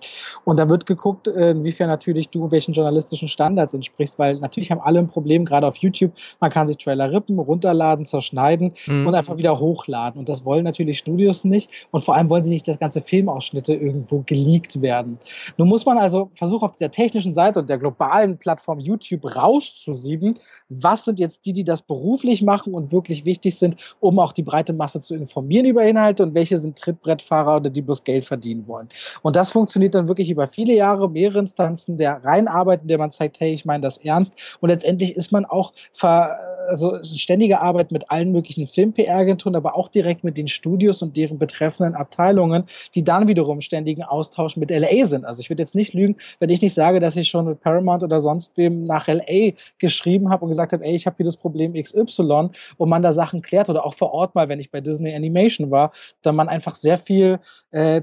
Und 0.46 0.60
da 0.60 0.70
wird 0.70 0.86
geguckt, 0.86 1.28
äh, 1.28 1.52
inwiefern 1.52 1.90
natürlich 1.90 2.30
du 2.30 2.50
welchen 2.52 2.74
journalistischen 2.74 3.28
Standards 3.28 3.74
entsprichst, 3.74 4.18
weil 4.18 4.40
natürlich 4.40 4.72
haben 4.72 4.80
alle 4.80 5.00
ein 5.00 5.08
Problem, 5.08 5.44
gerade 5.44 5.68
auf 5.68 5.76
YouTube. 5.76 6.14
Man 6.40 6.50
kann 6.50 6.70
sich 6.70 6.78
Trailer 6.78 7.12
rippen, 7.12 7.38
runterladen, 7.38 8.06
zerschneiden 8.06 8.72
mhm. 8.88 9.08
und 9.08 9.14
einfach 9.14 9.36
wieder 9.36 9.60
hochladen. 9.60 10.20
Und 10.20 10.30
das 10.30 10.46
wollen 10.46 10.64
natürlich 10.64 11.00
Studios 11.00 11.44
nicht. 11.44 11.88
Und 11.92 12.02
vor 12.02 12.16
allem 12.16 12.30
wollen 12.30 12.44
sie 12.44 12.54
nicht, 12.54 12.66
dass 12.66 12.80
ganze 12.80 13.02
Filmausschnitte 13.02 13.74
irgendwo 13.74 14.24
geleakt 14.26 14.82
werden. 14.82 15.18
Nun 15.58 15.68
muss 15.68 15.86
man 15.86 15.98
also 15.98 16.13
also 16.14 16.30
versuche 16.36 16.66
auf 16.66 16.74
dieser 16.74 16.92
technischen 16.92 17.34
Seite 17.34 17.60
und 17.60 17.70
der 17.70 17.80
globalen 17.80 18.38
Plattform 18.38 18.80
YouTube 18.80 19.36
rauszusieben, 19.36 20.36
was 20.70 21.06
sind 21.06 21.20
jetzt 21.20 21.46
die, 21.46 21.54
die 21.54 21.64
das 21.64 21.82
beruflich 21.82 22.44
machen 22.44 22.76
und 22.76 22.92
wirklich 22.92 23.26
wichtig 23.26 23.58
sind, 23.58 23.76
um 24.00 24.20
auch 24.20 24.32
die 24.32 24.44
breite 24.44 24.74
Masse 24.74 25.00
zu 25.00 25.16
informieren 25.16 25.66
über 25.66 25.84
Inhalte 25.84 26.22
und 26.22 26.36
welche 26.36 26.58
sind 26.58 26.78
Trittbrettfahrer 26.78 27.58
oder 27.58 27.70
die 27.72 27.82
bloß 27.82 28.04
Geld 28.04 28.26
verdienen 28.26 28.68
wollen. 28.68 28.90
Und 29.24 29.36
das 29.36 29.52
funktioniert 29.52 29.96
dann 29.96 30.08
wirklich 30.08 30.30
über 30.30 30.48
viele 30.48 30.76
Jahre, 30.76 31.10
mehrere 31.10 31.40
Instanzen 31.40 31.98
der 31.98 32.24
Reinarbeit, 32.24 32.84
in 32.84 32.88
der 32.90 33.00
man 33.00 33.12
zeigt, 33.12 33.40
hey, 33.40 33.52
ich 33.52 33.66
meine 33.66 33.82
das 33.82 33.98
ernst. 33.98 34.58
Und 34.60 34.70
letztendlich 34.70 35.16
ist 35.16 35.32
man 35.32 35.46
auch 35.46 35.74
ver 35.94 36.38
also 36.68 37.02
ständige 37.04 37.60
Arbeit 37.62 37.92
mit 37.92 38.10
allen 38.10 38.32
möglichen 38.32 38.66
Film-PR-Agenturen, 38.66 39.56
aber 39.56 39.76
auch 39.76 39.90
direkt 39.90 40.24
mit 40.24 40.38
den 40.38 40.48
Studios 40.48 41.02
und 41.02 41.18
deren 41.18 41.38
betreffenden 41.38 41.96
Abteilungen, 41.96 42.66
die 42.96 43.04
dann 43.04 43.28
wiederum 43.28 43.62
ständigen 43.62 44.04
Austausch 44.04 44.58
mit 44.58 44.72
LA 44.72 45.06
sind. 45.06 45.26
Also 45.26 45.42
ich 45.42 45.50
würde 45.50 45.62
jetzt 45.62 45.76
nicht 45.76 45.94
lügen, 45.94 46.03
wenn 46.40 46.50
ich 46.50 46.62
nicht 46.62 46.74
sage, 46.74 47.00
dass 47.00 47.16
ich 47.16 47.28
schon 47.28 47.46
mit 47.46 47.62
Paramount 47.62 48.04
oder 48.04 48.20
sonst 48.20 48.58
wem 48.58 48.86
nach 48.86 49.08
LA 49.08 49.52
geschrieben 49.78 50.30
habe 50.30 50.46
und 50.46 50.52
gesagt 50.52 50.74
habe, 50.74 50.84
ey, 50.84 50.96
ich 50.96 51.06
habe 51.06 51.18
hier 51.18 51.26
das 51.26 51.38
Problem 51.38 51.74
XY 51.74 52.50
und 52.78 52.90
man 52.90 53.02
da 53.02 53.12
Sachen 53.12 53.42
klärt 53.42 53.70
oder 53.70 53.86
auch 53.86 53.94
vor 53.94 54.14
Ort 54.14 54.36
mal, 54.36 54.50
wenn 54.50 54.60
ich 54.60 54.72
bei 54.72 54.82
Disney 54.82 55.16
Animation 55.16 55.72
war, 55.72 55.92
da 56.22 56.32
man 56.32 56.50
einfach 56.50 56.76
sehr 56.76 56.98
viel 56.98 57.40
äh, 57.72 58.02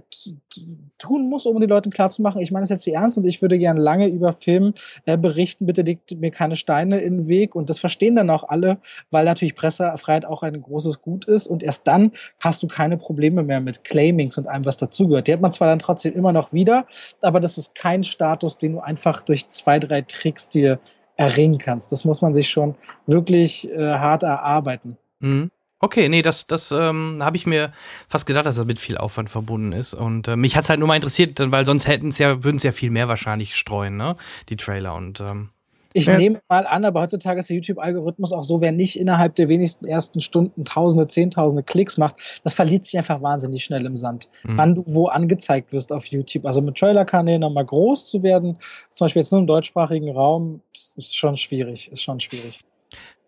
tun 0.98 1.28
muss, 1.28 1.46
um 1.46 1.58
den 1.60 1.68
Leuten 1.68 1.90
klarzumachen, 1.90 2.40
ich 2.40 2.52
meine 2.52 2.62
das 2.62 2.70
jetzt 2.70 2.84
hier 2.84 2.94
ernst 2.94 3.18
und 3.18 3.24
ich 3.26 3.42
würde 3.42 3.58
gerne 3.58 3.80
lange 3.80 4.06
über 4.08 4.32
Film 4.32 4.74
äh, 5.06 5.16
berichten, 5.16 5.66
bitte 5.66 5.82
legt 5.82 6.18
mir 6.18 6.30
keine 6.30 6.56
Steine 6.56 7.00
in 7.00 7.18
den 7.18 7.28
Weg 7.28 7.54
und 7.54 7.70
das 7.70 7.78
verstehen 7.78 8.14
dann 8.14 8.30
auch 8.30 8.44
alle, 8.44 8.78
weil 9.10 9.24
natürlich 9.24 9.54
Pressefreiheit 9.54 10.24
auch 10.24 10.42
ein 10.42 10.60
großes 10.60 11.02
Gut 11.02 11.24
ist 11.24 11.46
und 11.46 11.62
erst 11.62 11.86
dann 11.86 12.12
hast 12.38 12.62
du 12.62 12.68
keine 12.68 12.96
Probleme 12.96 13.42
mehr 13.42 13.60
mit 13.60 13.84
Claimings 13.84 14.38
und 14.38 14.48
allem, 14.48 14.64
was 14.64 14.76
dazugehört. 14.76 15.26
Die 15.26 15.32
hat 15.32 15.40
man 15.40 15.52
zwar 15.52 15.68
dann 15.68 15.78
trotzdem 15.78 16.14
immer 16.14 16.32
noch 16.32 16.52
wieder, 16.52 16.86
aber 17.20 17.40
das 17.40 17.58
ist 17.58 17.74
kein 17.74 17.89
Status, 18.04 18.58
den 18.58 18.72
du 18.72 18.80
einfach 18.80 19.22
durch 19.22 19.48
zwei, 19.50 19.78
drei 19.78 20.02
Tricks 20.02 20.48
dir 20.48 20.78
erringen 21.16 21.58
kannst. 21.58 21.92
Das 21.92 22.04
muss 22.04 22.22
man 22.22 22.34
sich 22.34 22.48
schon 22.48 22.74
wirklich 23.06 23.70
äh, 23.70 23.76
hart 23.78 24.22
erarbeiten. 24.22 24.96
Mhm. 25.20 25.50
Okay, 25.82 26.10
nee, 26.10 26.20
das, 26.20 26.46
das 26.46 26.70
ähm, 26.72 27.20
habe 27.22 27.38
ich 27.38 27.46
mir 27.46 27.72
fast 28.06 28.26
gedacht, 28.26 28.44
dass 28.44 28.56
das 28.56 28.66
mit 28.66 28.78
viel 28.78 28.98
Aufwand 28.98 29.30
verbunden 29.30 29.72
ist. 29.72 29.94
Und 29.94 30.28
äh, 30.28 30.36
mich 30.36 30.54
hat 30.54 30.64
es 30.64 30.70
halt 30.70 30.78
nur 30.78 30.88
mal 30.88 30.96
interessiert, 30.96 31.40
weil 31.40 31.64
sonst 31.64 31.88
hätten 31.88 32.08
es 32.08 32.18
ja, 32.18 32.44
würden 32.44 32.58
es 32.58 32.62
ja 32.62 32.72
viel 32.72 32.90
mehr 32.90 33.08
wahrscheinlich 33.08 33.54
streuen, 33.54 33.96
ne? 33.96 34.14
Die 34.50 34.56
Trailer. 34.56 34.94
Und 34.94 35.20
ähm, 35.20 35.48
ich 35.92 36.06
ja. 36.06 36.16
nehme 36.16 36.40
mal 36.48 36.66
an, 36.66 36.84
aber 36.84 37.00
heutzutage 37.00 37.40
ist 37.40 37.50
der 37.50 37.56
YouTube-Algorithmus 37.56 38.32
auch 38.32 38.44
so, 38.44 38.60
wer 38.60 38.72
nicht 38.72 38.98
innerhalb 38.98 39.34
der 39.34 39.48
wenigsten 39.48 39.86
ersten 39.86 40.20
Stunden 40.20 40.64
Tausende, 40.64 41.06
Zehntausende 41.06 41.62
Klicks 41.62 41.96
macht, 41.96 42.16
das 42.44 42.54
verliert 42.54 42.84
sich 42.84 42.96
einfach 42.96 43.22
wahnsinnig 43.22 43.64
schnell 43.64 43.84
im 43.84 43.96
Sand. 43.96 44.28
Mhm. 44.44 44.58
Wann 44.58 44.74
du 44.76 44.84
wo 44.86 45.06
angezeigt 45.06 45.72
wirst 45.72 45.92
auf 45.92 46.06
YouTube. 46.06 46.46
Also 46.46 46.60
mit 46.62 46.76
Trailer-Kanälen 46.76 47.40
nochmal 47.40 47.64
groß 47.64 48.08
zu 48.08 48.22
werden, 48.22 48.56
zum 48.90 49.06
Beispiel 49.06 49.22
jetzt 49.22 49.32
nur 49.32 49.40
im 49.40 49.46
deutschsprachigen 49.46 50.10
Raum, 50.10 50.62
ist 50.96 51.16
schon 51.16 51.36
schwierig, 51.36 51.90
ist 51.90 52.02
schon 52.02 52.20
schwierig. 52.20 52.60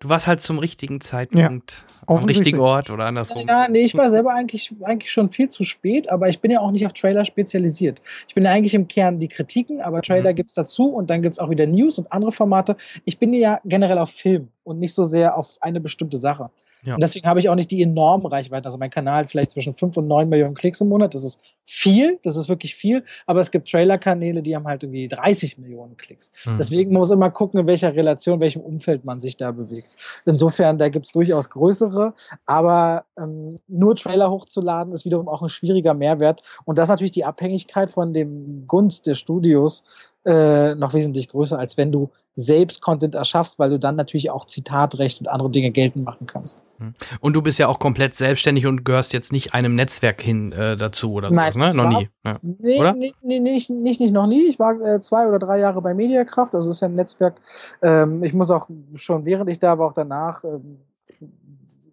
Du 0.03 0.09
warst 0.09 0.27
halt 0.27 0.41
zum 0.41 0.59
richtigen 0.59 1.01
Zeitpunkt 1.01 1.85
ja, 2.09 2.09
am 2.17 2.25
richtigen 2.25 2.59
Ort 2.59 2.91
oder 2.91 3.05
andersrum. 3.05 3.47
Ja, 3.47 3.69
nee, 3.69 3.83
ich 3.83 3.95
war 3.95 4.11
selber 4.11 4.35
eigentlich, 4.35 4.75
eigentlich 4.83 5.13
schon 5.13 5.29
viel 5.29 5.49
zu 5.49 5.63
spät, 5.63 6.11
aber 6.11 6.27
ich 6.27 6.41
bin 6.41 6.51
ja 6.51 6.59
auch 6.59 6.73
nicht 6.73 6.85
auf 6.85 6.93
Trailer 6.93 7.25
spezialisiert. 7.25 8.03
Ich 8.27 8.35
bin 8.35 8.43
ja 8.43 8.51
eigentlich 8.51 8.75
im 8.75 8.89
Kern 8.89 9.21
die 9.21 9.29
Kritiken, 9.29 9.81
aber 9.81 10.03
Trailer 10.03 10.33
mhm. 10.33 10.35
gibt 10.35 10.49
es 10.49 10.57
dazu 10.57 10.87
und 10.89 11.09
dann 11.09 11.23
gibt 11.23 11.35
es 11.35 11.39
auch 11.39 11.51
wieder 11.51 11.69
News 11.69 11.99
und 11.99 12.11
andere 12.11 12.33
Formate. 12.33 12.75
Ich 13.05 13.21
bin 13.21 13.33
ja 13.33 13.61
generell 13.65 13.99
auf 13.99 14.11
Film 14.11 14.49
und 14.65 14.81
nicht 14.81 14.93
so 14.93 15.05
sehr 15.05 15.37
auf 15.39 15.57
eine 15.61 15.81
bestimmte 15.81 16.19
Sache. 16.19 16.51
Ja. 16.85 16.95
Und 16.95 17.03
deswegen 17.03 17.27
habe 17.29 17.39
ich 17.39 17.49
auch 17.49 17.55
nicht 17.55 17.71
die 17.71 17.83
enormen 17.83 18.27
Reichweiten. 18.27 18.67
Also 18.67 18.79
mein 18.79 18.91
Kanal 18.91 19.21
hat 19.21 19.31
vielleicht 19.31 19.53
zwischen 19.53 19.73
5 19.73 19.97
und 19.99 20.09
9 20.09 20.29
Millionen 20.29 20.55
Klicks 20.55 20.81
im 20.81 20.89
Monat. 20.89 21.15
Das 21.15 21.23
ist 21.23 21.41
viel, 21.65 22.19
das 22.23 22.37
ist 22.37 22.49
wirklich 22.49 22.75
viel. 22.75 23.05
Aber 23.27 23.41
es 23.41 23.51
gibt 23.51 23.71
Trailer-Kanäle, 23.71 24.43
die 24.43 24.57
haben 24.57 24.67
halt 24.67 24.83
irgendwie 24.83 25.07
30 25.07 25.59
Millionen 25.59 25.97
Klicks. 25.97 26.31
Mhm. 26.45 26.59
Deswegen 26.59 26.93
muss 26.93 27.11
man 27.11 27.19
immer 27.19 27.31
gucken, 27.31 27.61
in 27.61 27.67
welcher 27.67 27.95
Relation, 27.95 28.35
in 28.37 28.41
welchem 28.41 28.63
Umfeld 28.63 29.05
man 29.05 29.21
sich 29.21 29.37
da 29.37 29.53
bewegt. 29.53 29.89
Insofern, 30.25 30.77
da 30.79 30.89
gibt 30.89 31.07
es 31.07 31.13
durchaus 31.13 31.51
größere. 31.51 32.15
Aber 32.47 33.05
ähm, 33.17 33.57
nur 33.69 33.95
Trailer 33.95 34.31
hochzuladen, 34.31 34.93
ist 34.93 35.05
wiederum 35.05 35.29
auch 35.29 35.43
ein 35.43 35.49
schwieriger 35.49 35.95
Mehrwert. 35.95 36.43
Und 36.65 36.79
das 36.79 36.87
ist 36.87 36.91
natürlich 36.91 37.13
die 37.13 37.25
Abhängigkeit 37.25 37.91
von 37.91 38.13
dem 38.13 38.67
Gunst 38.67 39.07
des 39.07 39.19
Studios 39.19 40.12
äh, 40.25 40.75
noch 40.75 40.95
wesentlich 40.95 41.29
größer, 41.29 41.59
als 41.59 41.77
wenn 41.77 41.91
du 41.91 42.11
selbst 42.35 42.81
Content 42.81 43.15
erschaffst, 43.15 43.59
weil 43.59 43.71
du 43.71 43.79
dann 43.79 43.97
natürlich 43.97 44.31
auch 44.31 44.47
Zitatrecht 44.47 45.21
und 45.21 45.29
andere 45.29 45.51
Dinge 45.51 45.71
geltend 45.71 46.05
machen 46.05 46.27
kannst. 46.27 46.63
Hm. 46.79 46.95
Und 47.21 47.35
du 47.35 47.43
bist 47.43 47.59
ja 47.59 47.69
auch 47.69 47.79
komplett 47.79 48.15
selbstständig 48.15 48.67
und 48.67 48.85
gehörst 48.85 49.13
jetzt 49.13 49.33
nicht 49.33 49.53
einem 49.53 49.75
Netzwerk 49.75 50.23
hin 50.23 50.53
äh, 50.53 50.77
dazu 50.77 51.13
oder 51.13 51.31
Nein, 51.31 51.53
sowas, 51.53 51.75
ne? 51.75 51.83
Noch 51.83 51.99
nie. 51.99 52.09
Ja. 52.25 52.39
Nee, 52.41 52.81
oder? 52.81 52.95
Nee, 52.95 53.13
nee, 53.23 53.41
nicht, 53.41 53.69
nicht, 53.69 54.01
nicht 54.01 54.13
noch 54.13 54.27
nie. 54.27 54.45
Ich 54.45 54.59
war 54.59 54.81
äh, 54.81 55.01
zwei 55.01 55.27
oder 55.27 55.39
drei 55.39 55.59
Jahre 55.59 55.83
bei 55.83 55.93
Mediakraft, 55.93 56.55
also 56.55 56.71
ist 56.71 56.81
ja 56.81 56.89
ein 56.89 56.95
Netzwerk. 56.95 57.41
Ähm, 57.83 58.23
ich 58.23 58.33
muss 58.33 58.51
auch 58.51 58.69
schon 58.95 59.27
während 59.27 59.51
ich 59.51 59.59
da 59.59 59.79
war, 59.79 59.89
auch 59.89 59.93
danach 59.93 60.45
ähm, 60.45 60.79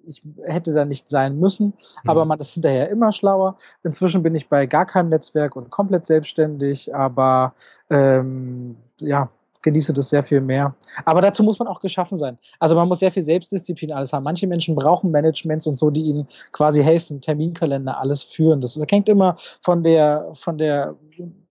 ich 0.09 0.23
hätte 0.43 0.73
da 0.73 0.83
nicht 0.83 1.09
sein 1.09 1.39
müssen, 1.39 1.67
mhm. 1.67 2.09
aber 2.09 2.25
man 2.25 2.39
ist 2.39 2.53
hinterher 2.53 2.89
immer 2.89 3.11
schlauer. 3.11 3.55
Inzwischen 3.83 4.23
bin 4.23 4.35
ich 4.35 4.49
bei 4.49 4.65
gar 4.65 4.85
keinem 4.85 5.09
Netzwerk 5.09 5.55
und 5.55 5.69
komplett 5.69 6.07
selbstständig, 6.07 6.93
aber 6.93 7.53
ähm, 7.89 8.75
ja, 8.99 9.29
genieße 9.61 9.93
das 9.93 10.09
sehr 10.09 10.23
viel 10.23 10.41
mehr. 10.41 10.75
Aber 11.05 11.21
dazu 11.21 11.43
muss 11.43 11.59
man 11.59 11.67
auch 11.67 11.79
geschaffen 11.79 12.17
sein. 12.17 12.37
Also 12.59 12.75
man 12.75 12.87
muss 12.87 12.99
sehr 12.99 13.11
viel 13.11 13.23
Selbstdisziplin 13.23 13.91
alles 13.91 14.13
haben. 14.13 14.23
Manche 14.23 14.47
Menschen 14.47 14.75
brauchen 14.75 15.11
Managements 15.11 15.67
und 15.67 15.75
so, 15.75 15.89
die 15.89 16.03
ihnen 16.03 16.27
quasi 16.51 16.81
helfen, 16.81 17.21
Terminkalender, 17.21 17.99
alles 17.99 18.23
führen. 18.23 18.61
Das, 18.61 18.73
das 18.73 18.85
hängt 18.89 19.09
immer 19.09 19.35
von 19.61 19.83
der, 19.83 20.29
von 20.33 20.57
der 20.57 20.95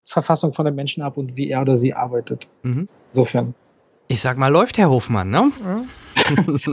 Verfassung 0.04 0.54
von 0.54 0.64
den 0.64 0.74
Menschen 0.74 1.02
ab 1.02 1.18
und 1.18 1.36
wie 1.36 1.50
er 1.50 1.60
oder 1.60 1.76
sie 1.76 1.92
arbeitet. 1.92 2.48
Mhm. 2.62 2.88
Insofern. 3.12 3.54
Ich 4.08 4.20
sag 4.20 4.38
mal, 4.38 4.48
läuft 4.48 4.78
Herr 4.78 4.90
Hofmann, 4.90 5.30
ne? 5.30 5.52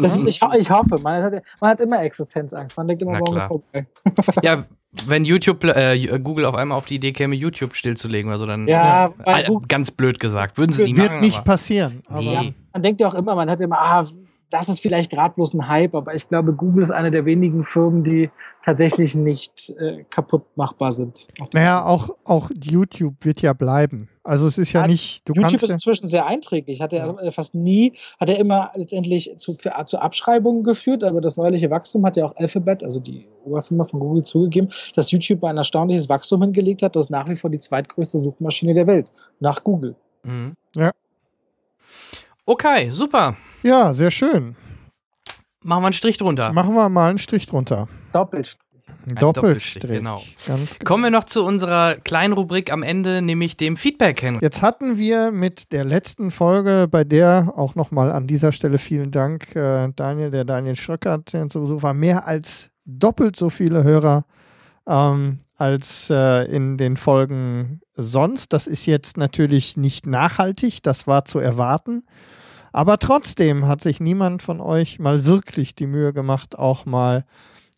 Das, 0.02 0.16
ich, 0.16 0.42
ich, 0.42 0.70
hoffe, 0.70 1.00
man 1.02 1.24
hat, 1.24 1.44
man 1.62 1.70
hat 1.70 1.80
immer 1.80 2.02
Existenzangst. 2.02 2.76
Man 2.76 2.88
denkt 2.88 3.04
immer, 3.04 3.14
warum 3.14 3.38
ist 3.38 3.44
vorbei. 3.44 3.88
Ja, 4.42 4.66
wenn 5.06 5.24
YouTube, 5.24 5.64
äh, 5.64 6.20
Google 6.20 6.46
auf 6.46 6.56
einmal 6.56 6.78
auf 6.78 6.86
die 6.86 6.96
Idee 6.96 7.12
käme, 7.12 7.36
YouTube 7.36 7.76
stillzulegen 7.76 8.30
oder 8.30 8.40
so, 8.40 8.46
dann 8.46 8.68
ja, 8.68 9.10
äh, 9.26 9.50
ganz 9.68 9.92
blöd 9.92 10.20
gesagt. 10.20 10.58
Würden 10.58 10.72
sie 10.72 10.84
nicht 10.84 10.98
Wird 10.98 11.12
machen, 11.12 11.22
nicht 11.22 11.44
passieren. 11.46 12.04
Aber 12.08 12.22
ja, 12.22 12.44
man 12.74 12.82
denkt 12.82 13.02
ja 13.02 13.08
auch 13.08 13.14
immer, 13.14 13.36
man 13.36 13.50
hat 13.50 13.62
immer, 13.62 13.80
ah, 13.80 14.06
das 14.50 14.70
ist 14.70 14.80
vielleicht 14.80 15.12
gerade 15.12 15.36
bloß 15.36 15.54
ein 15.54 15.68
Hype, 15.68 15.96
aber 15.96 16.14
ich 16.14 16.28
glaube, 16.28 16.54
Google 16.54 16.84
ist 16.84 16.92
eine 16.92 17.12
der 17.12 17.26
wenigen 17.26 17.64
Firmen, 17.64 18.04
die 18.04 18.30
tatsächlich 18.64 19.16
nicht 19.16 19.74
äh, 19.78 20.04
kaputt 20.10 20.44
machbar 20.56 20.92
sind. 20.92 21.28
Naja, 21.54 21.84
auch, 21.86 22.10
auch 22.24 22.52
YouTube 22.54 23.16
wird 23.22 23.42
ja 23.42 23.54
bleiben. 23.54 24.10
Also 24.24 24.48
es 24.48 24.58
ist 24.58 24.74
ja, 24.74 24.82
ja 24.82 24.88
nicht. 24.88 25.28
Du 25.28 25.34
YouTube 25.34 25.62
ist 25.62 25.70
inzwischen 25.70 26.08
sehr 26.08 26.26
einträglich. 26.26 26.82
Hat 26.82 26.94
er 26.94 27.16
ja. 27.22 27.32
fast 27.32 27.54
nie, 27.54 27.94
hat 28.20 28.30
er 28.30 28.40
immer 28.40 28.72
letztendlich 28.76 29.34
zu, 29.38 29.54
für, 29.54 29.74
zu 29.86 30.00
Abschreibungen 30.00 30.64
geführt, 30.64 31.04
aber 31.04 31.22
das 31.22 31.38
neuliche 31.38 31.70
Wachstum 31.70 32.06
hat 32.06 32.18
ja 32.18 32.26
auch 32.26 32.36
Alphabet, 32.36 32.84
also 32.84 33.00
die 33.00 33.28
Oberfirma 33.46 33.84
von 33.84 34.00
Google, 34.00 34.24
zugegeben, 34.24 34.70
dass 34.96 35.12
YouTube 35.12 35.44
ein 35.44 35.58
erstaunliches 35.58 36.10
Wachstum 36.10 36.42
hingelegt 36.42 36.82
hat. 36.82 36.96
Das 36.96 37.06
ist 37.06 37.10
nach 37.12 37.30
wie 37.30 37.36
vor 37.36 37.50
die 37.50 37.60
zweitgrößte 37.60 38.24
Suchmaschine 38.24 38.74
der 38.74 38.88
Welt, 38.88 39.12
nach 39.40 39.64
Google. 39.64 39.96
Mhm. 40.24 40.54
Ja. 40.76 40.92
Okay, 42.48 42.92
super. 42.92 43.36
Ja, 43.64 43.94
sehr 43.94 44.12
schön. 44.12 44.56
Machen 45.64 45.82
wir 45.82 45.88
einen 45.88 45.94
Strich 45.94 46.18
drunter. 46.18 46.54
Machen 46.54 46.76
wir 46.76 46.90
mal 46.90 47.10
einen 47.10 47.18
Strich 47.18 47.48
drunter. 47.48 47.88
Doppelstrich. 48.12 48.62
Ein 49.10 49.16
Doppelstrich. 49.16 49.82
Doppelstrich 49.82 49.92
genau. 49.98 50.22
genau. 50.46 50.60
Kommen 50.84 51.04
wir 51.04 51.10
noch 51.10 51.24
zu 51.24 51.44
unserer 51.44 51.96
kleinen 51.96 52.34
Rubrik 52.34 52.72
am 52.72 52.84
Ende, 52.84 53.24
nämlich 53.24 53.58
dem 53.58 53.78
Feedback 53.78 54.20
hin. 54.20 54.38
Jetzt 54.42 54.62
hatten 54.62 55.00
wir 55.00 55.32
mit 55.32 55.72
der 55.72 55.86
letzten 55.86 56.30
Folge, 56.30 56.88
bei 56.90 57.04
der 57.04 57.52
auch 57.56 57.74
nochmal 57.74 58.12
an 58.12 58.28
dieser 58.28 58.52
Stelle 58.52 58.78
vielen 58.78 59.10
Dank, 59.10 59.56
äh, 59.56 59.90
Daniel, 59.96 60.30
der 60.30 60.46
Daniel 60.46 60.76
Schröckert, 60.76 61.32
zu 61.32 61.62
Besuch 61.62 61.82
war, 61.82 61.96
mehr 61.96 62.28
als 62.28 62.70
doppelt 62.86 63.36
so 63.36 63.50
viele 63.50 63.84
Hörer 63.84 64.26
ähm, 64.88 65.40
als 65.56 66.10
äh, 66.10 66.46
in 66.46 66.78
den 66.78 66.98
Folgen 66.98 67.82
sonst. 67.96 68.54
Das 68.54 68.68
ist 68.68 68.86
jetzt 68.86 69.18
natürlich 69.18 69.78
nicht 69.78 70.06
nachhaltig, 70.06 70.84
das 70.84 71.08
war 71.08 71.26
zu 71.26 71.40
erwarten. 71.40 72.04
Aber 72.72 73.00
trotzdem 73.00 73.68
hat 73.68 73.82
sich 73.82 74.02
niemand 74.02 74.44
von 74.44 74.60
euch 74.60 75.00
mal 75.00 75.26
wirklich 75.26 75.76
die 75.76 75.88
Mühe 75.88 76.12
gemacht, 76.12 76.60
auch 76.60 76.86
mal 76.86 77.26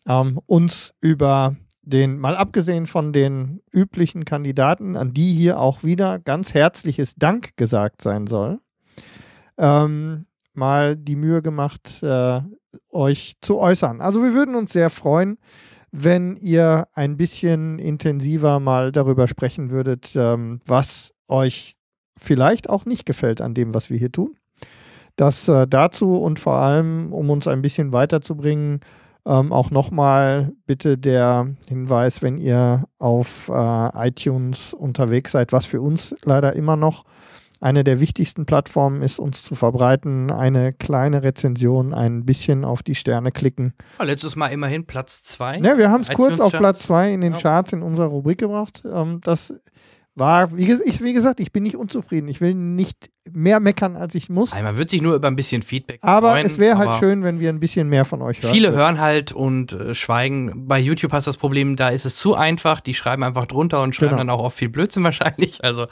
ähm, 0.08 0.40
uns 0.46 0.92
über 1.00 1.54
den, 1.82 2.18
mal 2.18 2.36
abgesehen 2.36 2.86
von 2.86 3.12
den 3.12 3.62
üblichen 3.72 4.24
Kandidaten, 4.24 4.96
an 4.96 5.14
die 5.14 5.32
hier 5.32 5.60
auch 5.60 5.84
wieder 5.84 6.18
ganz 6.18 6.52
herzliches 6.52 7.14
Dank 7.14 7.56
gesagt 7.56 8.02
sein 8.02 8.26
soll, 8.26 8.60
ähm, 9.56 10.26
mal 10.52 10.96
die 10.96 11.16
Mühe 11.16 11.42
gemacht, 11.42 12.02
äh, 12.02 12.40
euch 12.90 13.36
zu 13.40 13.58
äußern. 13.58 14.00
Also 14.00 14.22
wir 14.22 14.34
würden 14.34 14.54
uns 14.54 14.72
sehr 14.72 14.90
freuen, 14.90 15.38
wenn 15.90 16.36
ihr 16.36 16.88
ein 16.94 17.16
bisschen 17.16 17.78
intensiver 17.78 18.60
mal 18.60 18.92
darüber 18.92 19.28
sprechen 19.28 19.70
würdet, 19.70 20.12
ähm, 20.14 20.60
was 20.66 21.14
euch 21.28 21.74
vielleicht 22.16 22.68
auch 22.68 22.84
nicht 22.84 23.06
gefällt 23.06 23.40
an 23.40 23.54
dem, 23.54 23.74
was 23.74 23.90
wir 23.90 23.98
hier 23.98 24.12
tun. 24.12 24.36
Das 25.16 25.48
äh, 25.48 25.66
dazu 25.66 26.16
und 26.18 26.38
vor 26.38 26.54
allem, 26.54 27.12
um 27.12 27.30
uns 27.30 27.48
ein 27.48 27.62
bisschen 27.62 27.92
weiterzubringen, 27.92 28.80
ähm, 29.26 29.52
auch 29.52 29.70
nochmal 29.70 30.52
bitte 30.66 30.96
der 30.96 31.54
Hinweis, 31.68 32.22
wenn 32.22 32.38
ihr 32.38 32.84
auf 32.98 33.48
äh, 33.48 34.08
iTunes 34.08 34.74
unterwegs 34.74 35.32
seid, 35.32 35.52
was 35.52 35.66
für 35.66 35.80
uns 35.80 36.14
leider 36.24 36.54
immer 36.54 36.76
noch 36.76 37.04
eine 37.60 37.84
der 37.84 38.00
wichtigsten 38.00 38.46
Plattformen 38.46 39.02
ist, 39.02 39.18
uns 39.18 39.42
zu 39.42 39.54
verbreiten. 39.54 40.30
Eine 40.30 40.72
kleine 40.72 41.22
Rezension, 41.22 41.92
ein 41.92 42.24
bisschen 42.24 42.64
auf 42.64 42.82
die 42.82 42.94
Sterne 42.94 43.32
klicken. 43.32 43.74
Ja, 43.98 44.04
letztes 44.04 44.36
Mal 44.36 44.48
immerhin 44.48 44.86
Platz 44.86 45.22
2. 45.24 45.58
Ja, 45.58 45.78
wir 45.78 45.90
haben 45.90 46.02
es 46.02 46.10
kurz 46.10 46.40
auf 46.40 46.52
Platz 46.52 46.82
2 46.84 47.12
in 47.12 47.20
den 47.20 47.34
Charts 47.34 47.72
in 47.72 47.82
unserer 47.82 48.06
Rubrik 48.06 48.38
gebracht. 48.38 48.82
Ähm, 48.90 49.20
das 49.22 49.54
war, 50.18 50.56
wie, 50.56 50.72
ich, 50.84 51.02
wie, 51.02 51.12
gesagt, 51.12 51.40
ich 51.40 51.52
bin 51.52 51.62
nicht 51.62 51.76
unzufrieden. 51.76 52.28
Ich 52.28 52.40
will 52.40 52.54
nicht 52.54 53.10
mehr 53.30 53.60
meckern, 53.60 53.96
als 53.96 54.14
ich 54.14 54.28
muss. 54.28 54.52
man 54.52 54.78
wird 54.78 54.90
sich 54.90 55.02
nur 55.02 55.14
über 55.14 55.28
ein 55.28 55.36
bisschen 55.36 55.62
Feedback 55.62 56.00
aber 56.02 56.32
freuen. 56.32 56.46
Es 56.46 56.58
wäre 56.58 56.78
halt 56.78 56.98
schön, 56.98 57.22
wenn 57.22 57.40
wir 57.40 57.50
ein 57.50 57.60
bisschen 57.60 57.88
mehr 57.88 58.04
von 58.04 58.22
euch 58.22 58.42
hören. 58.42 58.52
Viele 58.52 58.72
hören 58.72 59.00
halt 59.00 59.32
und 59.32 59.72
äh, 59.72 59.94
schweigen. 59.94 60.66
Bei 60.66 60.78
YouTube 60.78 61.12
hast 61.12 61.26
du 61.26 61.30
das 61.30 61.36
Problem, 61.36 61.76
da 61.76 61.88
ist 61.88 62.04
es 62.04 62.16
zu 62.16 62.34
einfach. 62.34 62.80
Die 62.80 62.94
schreiben 62.94 63.22
einfach 63.22 63.46
drunter 63.46 63.82
und 63.82 63.94
schreiben 63.94 64.10
genau. 64.10 64.20
dann 64.20 64.30
auch 64.30 64.42
oft 64.42 64.58
viel 64.58 64.68
Blödsinn 64.68 65.04
wahrscheinlich. 65.04 65.62
Also, 65.64 65.86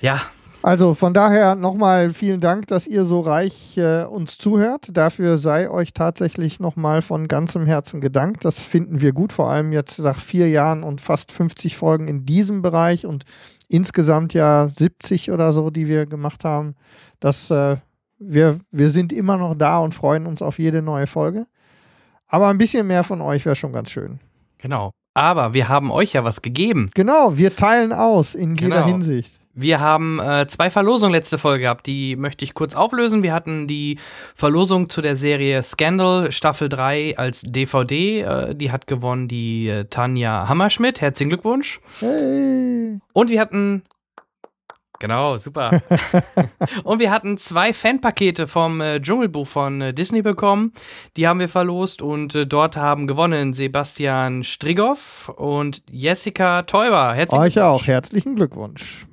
ja. 0.00 0.20
Also 0.62 0.94
von 0.94 1.12
daher 1.12 1.56
nochmal 1.56 2.12
vielen 2.12 2.40
Dank, 2.40 2.68
dass 2.68 2.86
ihr 2.86 3.04
so 3.04 3.20
reich 3.20 3.76
äh, 3.76 4.04
uns 4.04 4.38
zuhört. 4.38 4.90
Dafür 4.92 5.36
sei 5.38 5.68
euch 5.68 5.92
tatsächlich 5.92 6.60
nochmal 6.60 7.02
von 7.02 7.26
ganzem 7.26 7.66
Herzen 7.66 8.00
gedankt. 8.00 8.44
Das 8.44 8.58
finden 8.58 9.00
wir 9.00 9.12
gut, 9.12 9.32
vor 9.32 9.50
allem 9.50 9.72
jetzt 9.72 9.98
nach 9.98 10.20
vier 10.20 10.48
Jahren 10.48 10.84
und 10.84 11.00
fast 11.00 11.32
50 11.32 11.76
Folgen 11.76 12.06
in 12.06 12.24
diesem 12.26 12.62
Bereich 12.62 13.06
und 13.06 13.24
insgesamt 13.68 14.34
ja 14.34 14.68
70 14.68 15.32
oder 15.32 15.52
so, 15.52 15.70
die 15.70 15.88
wir 15.88 16.06
gemacht 16.06 16.44
haben. 16.44 16.76
Das, 17.18 17.50
äh, 17.50 17.76
wir, 18.20 18.60
wir 18.70 18.90
sind 18.90 19.12
immer 19.12 19.36
noch 19.36 19.56
da 19.56 19.78
und 19.78 19.94
freuen 19.94 20.26
uns 20.26 20.42
auf 20.42 20.60
jede 20.60 20.80
neue 20.80 21.08
Folge. 21.08 21.46
Aber 22.28 22.48
ein 22.48 22.58
bisschen 22.58 22.86
mehr 22.86 23.02
von 23.02 23.20
euch 23.20 23.44
wäre 23.44 23.56
schon 23.56 23.72
ganz 23.72 23.90
schön. 23.90 24.20
Genau. 24.58 24.92
Aber 25.14 25.54
wir 25.54 25.68
haben 25.68 25.90
euch 25.90 26.12
ja 26.12 26.22
was 26.22 26.40
gegeben. 26.40 26.88
Genau, 26.94 27.36
wir 27.36 27.56
teilen 27.56 27.92
aus 27.92 28.34
in 28.34 28.54
genau. 28.54 28.76
jeder 28.76 28.86
Hinsicht. 28.86 29.41
Wir 29.54 29.80
haben 29.80 30.18
äh, 30.18 30.46
zwei 30.46 30.70
Verlosungen 30.70 31.12
letzte 31.12 31.36
Folge 31.36 31.64
gehabt, 31.64 31.86
die 31.86 32.16
möchte 32.16 32.44
ich 32.44 32.54
kurz 32.54 32.74
auflösen. 32.74 33.22
Wir 33.22 33.34
hatten 33.34 33.66
die 33.66 33.98
Verlosung 34.34 34.88
zu 34.88 35.02
der 35.02 35.14
Serie 35.14 35.62
Scandal 35.62 36.32
Staffel 36.32 36.68
3 36.68 37.18
als 37.18 37.42
DVD. 37.42 38.22
Äh, 38.22 38.54
die 38.54 38.72
hat 38.72 38.86
gewonnen 38.86 39.28
die 39.28 39.68
äh, 39.68 39.84
Tanja 39.84 40.48
Hammerschmidt. 40.48 41.00
Herzlichen 41.02 41.30
Glückwunsch. 41.30 41.80
Hey. 42.00 42.98
Und 43.12 43.30
wir 43.30 43.40
hatten 43.40 43.82
Genau, 45.02 45.36
super. 45.36 45.82
und 46.84 47.00
wir 47.00 47.10
hatten 47.10 47.36
zwei 47.36 47.72
Fanpakete 47.72 48.46
vom 48.46 48.80
äh, 48.80 49.00
Dschungelbuch 49.00 49.48
von 49.48 49.80
äh, 49.80 49.92
Disney 49.92 50.22
bekommen. 50.22 50.72
Die 51.16 51.26
haben 51.26 51.40
wir 51.40 51.48
verlost 51.48 52.02
und 52.02 52.36
äh, 52.36 52.46
dort 52.46 52.76
haben 52.76 53.08
gewonnen 53.08 53.52
Sebastian 53.52 54.44
Strigoff 54.44 55.28
und 55.28 55.82
Jessica 55.90 56.62
Teuber. 56.62 57.14
Herzlichen 57.14 57.42
Euch 57.42 57.60
auch 57.60 57.84
herzlichen 57.84 58.36
Glückwunsch. 58.36 59.08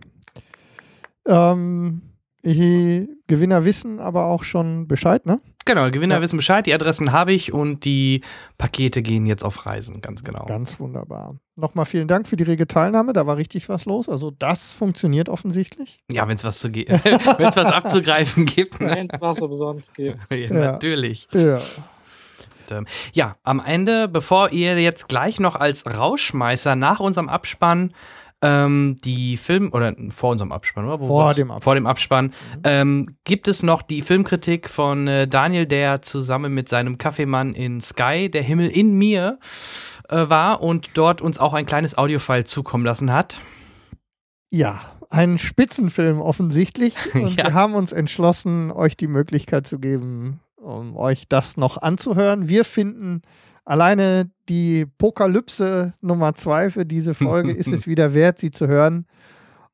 Ähm, 1.29 2.01
die 2.43 3.09
Gewinner 3.27 3.65
wissen 3.65 3.99
aber 3.99 4.25
auch 4.25 4.43
schon 4.43 4.87
Bescheid, 4.87 5.25
ne? 5.25 5.39
Genau, 5.65 5.89
Gewinner 5.89 6.15
ja. 6.15 6.21
wissen 6.21 6.37
Bescheid, 6.37 6.65
die 6.65 6.73
Adressen 6.73 7.11
habe 7.11 7.33
ich 7.33 7.53
und 7.53 7.83
die 7.85 8.21
Pakete 8.57 9.01
gehen 9.01 9.25
jetzt 9.25 9.43
auf 9.43 9.65
Reisen, 9.65 10.01
ganz 10.01 10.23
genau. 10.23 10.45
Ganz 10.45 10.79
wunderbar. 10.79 11.35
Nochmal 11.55 11.85
vielen 11.85 12.07
Dank 12.07 12.27
für 12.27 12.37
die 12.37 12.43
rege 12.43 12.65
Teilnahme, 12.65 13.13
da 13.13 13.27
war 13.27 13.37
richtig 13.37 13.67
was 13.69 13.85
los. 13.85 14.07
Also 14.07 14.31
das 14.31 14.71
funktioniert 14.71 15.29
offensichtlich. 15.29 15.99
Ja, 16.09 16.27
wenn 16.27 16.37
es 16.37 16.43
was, 16.43 16.63
was 16.63 17.57
abzugreifen 17.57 18.45
gibt. 18.45 18.79
Ne? 18.79 18.89
Wenn 18.89 19.09
es 19.11 19.21
was 19.21 19.39
umsonst 19.39 19.93
gibt. 19.93 20.17
ja, 20.31 20.37
ja. 20.37 20.71
Natürlich. 20.71 21.27
Ja. 21.33 21.59
Ähm, 22.71 22.85
ja, 23.13 23.35
am 23.43 23.61
Ende, 23.63 24.07
bevor 24.07 24.51
ihr 24.51 24.79
jetzt 24.81 25.07
gleich 25.07 25.39
noch 25.39 25.55
als 25.55 25.85
Rauschmeißer 25.85 26.75
nach 26.75 26.99
unserem 26.99 27.29
Abspann 27.29 27.93
ähm, 28.41 28.97
die 29.03 29.37
Film, 29.37 29.71
oder 29.73 29.93
vor 30.09 30.31
unserem 30.31 30.51
Abspann, 30.51 30.85
oder? 30.85 30.99
Wo 30.99 31.07
vor, 31.07 31.33
dem 31.33 31.51
Abspann. 31.51 31.61
vor 31.61 31.75
dem 31.75 31.87
Abspann. 31.87 32.25
Mhm. 32.25 32.61
Ähm, 32.63 33.07
gibt 33.23 33.47
es 33.47 33.63
noch 33.63 33.81
die 33.81 34.01
Filmkritik 34.01 34.69
von 34.69 35.07
äh, 35.07 35.27
Daniel, 35.27 35.65
der 35.65 36.01
zusammen 36.01 36.53
mit 36.53 36.69
seinem 36.69 36.97
Kaffeemann 36.97 37.53
in 37.53 37.81
Sky, 37.81 38.29
der 38.29 38.41
Himmel 38.41 38.69
in 38.69 38.93
mir, 38.93 39.39
äh, 40.09 40.29
war 40.29 40.61
und 40.61 40.91
dort 40.93 41.21
uns 41.21 41.39
auch 41.39 41.53
ein 41.53 41.65
kleines 41.65 41.97
Audiofile 41.97 42.45
zukommen 42.45 42.85
lassen 42.85 43.11
hat. 43.11 43.41
Ja, 44.51 44.79
ein 45.09 45.37
Spitzenfilm 45.37 46.21
offensichtlich. 46.21 46.95
Und 47.13 47.35
ja. 47.35 47.45
wir 47.45 47.53
haben 47.53 47.75
uns 47.75 47.91
entschlossen, 47.91 48.71
euch 48.71 48.97
die 48.97 49.07
Möglichkeit 49.07 49.67
zu 49.67 49.79
geben, 49.79 50.39
um 50.55 50.95
euch 50.95 51.27
das 51.27 51.57
noch 51.57 51.77
anzuhören. 51.77 52.47
Wir 52.47 52.65
finden 52.65 53.21
Alleine 53.69 54.31
die 54.49 54.87
Pokalypse 54.97 55.93
Nummer 56.01 56.33
zwei 56.33 56.71
für 56.71 56.87
diese 56.87 57.13
Folge 57.13 57.51
ist 57.51 57.67
es 57.67 57.85
wieder 57.87 58.15
wert, 58.15 58.39
sie 58.39 58.49
zu 58.49 58.65
hören. 58.65 59.05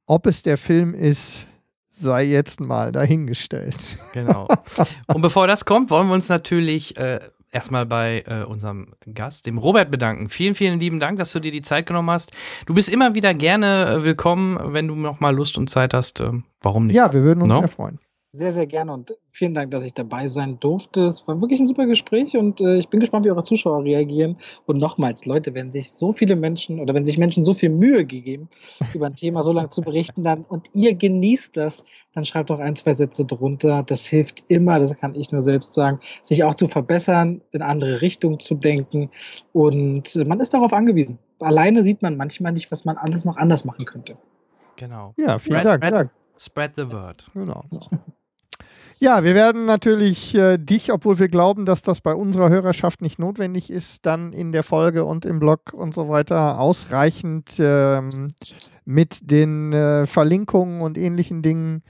Ob 0.06 0.28
es 0.28 0.44
der 0.44 0.58
Film 0.58 0.94
ist, 0.94 1.48
sei 1.92 2.26
jetzt 2.26 2.60
mal 2.60 2.92
dahingestellt. 2.92 3.98
Genau. 4.12 4.50
Und 5.08 5.22
bevor 5.22 5.48
das 5.48 5.64
kommt, 5.64 5.92
wollen 5.92 6.10
wir 6.10 6.14
uns 6.14 6.28
natürlich 6.28 6.98
äh, 6.98 7.22
erstmal 7.54 7.86
bei 7.86 8.26
äh, 8.28 8.44
unserem 8.44 8.88
Gast, 9.14 9.46
dem 9.46 9.58
Robert, 9.58 9.92
bedanken. 9.92 10.28
Vielen, 10.28 10.56
vielen 10.56 10.78
lieben 10.78 11.00
Dank, 11.00 11.18
dass 11.18 11.32
du 11.32 11.40
dir 11.40 11.54
die 11.54 11.62
Zeit 11.62 11.86
genommen 11.86 12.12
hast. 12.12 12.34
Du 12.66 12.74
bist 12.74 12.90
immer 12.90 13.16
wieder 13.16 13.34
gerne 13.34 13.86
äh, 13.86 14.04
willkommen, 14.04 14.74
wenn 14.74 14.90
du 14.90 14.96
noch 14.96 15.22
mal 15.22 15.34
Lust 15.34 15.58
und 15.58 15.70
Zeit 15.70 15.94
hast. 15.94 16.20
Ähm, 16.20 16.44
warum 16.60 16.88
nicht? 16.88 16.98
Ja, 16.98 17.14
wir 17.14 17.24
würden 17.24 17.44
uns 17.44 17.50
no? 17.50 17.60
sehr 17.60 17.70
freuen. 17.70 18.00
Sehr, 18.36 18.52
sehr 18.52 18.68
gerne 18.68 18.92
und 18.92 19.16
vielen 19.32 19.54
Dank, 19.54 19.72
dass 19.72 19.86
ich 19.86 19.94
dabei 19.94 20.28
sein 20.28 20.60
durfte. 20.60 21.06
Es 21.06 21.26
war 21.26 21.40
wirklich 21.40 21.62
ein 21.62 21.68
super 21.68 21.86
Gespräch 21.86 22.36
und 22.36 22.60
äh, 22.60 22.80
ich 22.80 22.90
bin 22.90 23.00
gespannt, 23.00 23.24
wie 23.24 23.32
eure 23.32 23.44
Zuschauer 23.44 23.86
reagieren. 23.86 24.36
Und 24.66 24.78
nochmals, 24.78 25.26
Leute, 25.26 25.54
wenn 25.54 25.72
sich 25.72 25.94
so 25.94 26.12
viele 26.12 26.36
Menschen 26.36 26.82
oder 26.82 26.94
wenn 26.94 27.06
sich 27.06 27.18
Menschen 27.18 27.46
so 27.46 27.54
viel 27.54 27.70
Mühe 27.70 28.06
gegeben, 28.06 28.50
über 28.94 29.06
ein 29.06 29.16
Thema 29.16 29.42
so 29.42 29.54
lange 29.54 29.70
zu 29.70 29.82
berichten, 29.82 30.22
dann 30.24 30.44
und 30.44 30.68
ihr 30.74 30.96
genießt 30.96 31.56
das, 31.56 31.86
dann 32.14 32.26
schreibt 32.26 32.50
doch 32.50 32.60
ein, 32.60 32.76
zwei 32.76 32.92
Sätze 32.92 33.24
drunter. 33.24 33.84
Das 33.84 34.06
hilft 34.06 34.44
immer, 34.50 34.80
das 34.80 34.98
kann 34.98 35.16
ich 35.16 35.32
nur 35.32 35.42
selbst 35.42 35.74
sagen, 35.74 36.02
sich 36.22 36.44
auch 36.44 36.56
zu 36.56 36.68
verbessern, 36.68 37.42
in 37.54 37.62
andere 37.62 38.02
Richtungen 38.02 38.42
zu 38.42 38.56
denken. 38.56 39.12
Und 39.54 40.14
äh, 40.14 40.26
man 40.26 40.42
ist 40.42 40.54
darauf 40.54 40.74
angewiesen. 40.74 41.20
Alleine 41.40 41.84
sieht 41.84 42.02
man 42.02 42.18
manchmal 42.18 42.52
nicht, 42.52 42.70
was 42.70 42.84
man 42.84 42.98
alles 42.98 43.24
noch 43.24 43.38
anders 43.38 43.64
machen 43.64 43.86
könnte. 43.86 44.18
Genau. 44.76 45.14
Ja, 45.16 45.40
vielen 45.40 45.64
Dank. 45.64 45.86
Spread, 45.86 46.10
spread 46.38 46.76
the 46.76 46.92
word. 46.92 47.32
Genau. 47.34 47.64
Ja, 48.98 49.26
wir 49.26 49.36
werden 49.36 49.66
natürlich 49.66 50.34
äh, 50.36 50.58
dich, 50.58 50.92
obwohl 50.92 51.20
wir 51.20 51.28
glauben, 51.28 51.66
dass 51.66 51.82
das 51.82 52.00
bei 52.00 52.16
unserer 52.16 52.50
Hörerschaft 52.50 53.02
nicht 53.02 53.20
notwendig 53.20 53.70
ist, 53.70 54.06
dann 54.06 54.32
in 54.32 54.54
der 54.54 54.64
Folge 54.64 55.04
und 55.04 55.26
im 55.26 55.40
Blog 55.40 55.74
und 55.74 55.94
so 55.94 56.08
weiter 56.08 56.60
ausreichend 56.60 57.52
ähm, 57.60 58.08
mit 58.86 59.30
den 59.30 59.74
äh, 59.74 60.06
Verlinkungen 60.06 60.82
und 60.82 60.98
ähnlichen 60.98 61.42
Dingen 61.42 61.84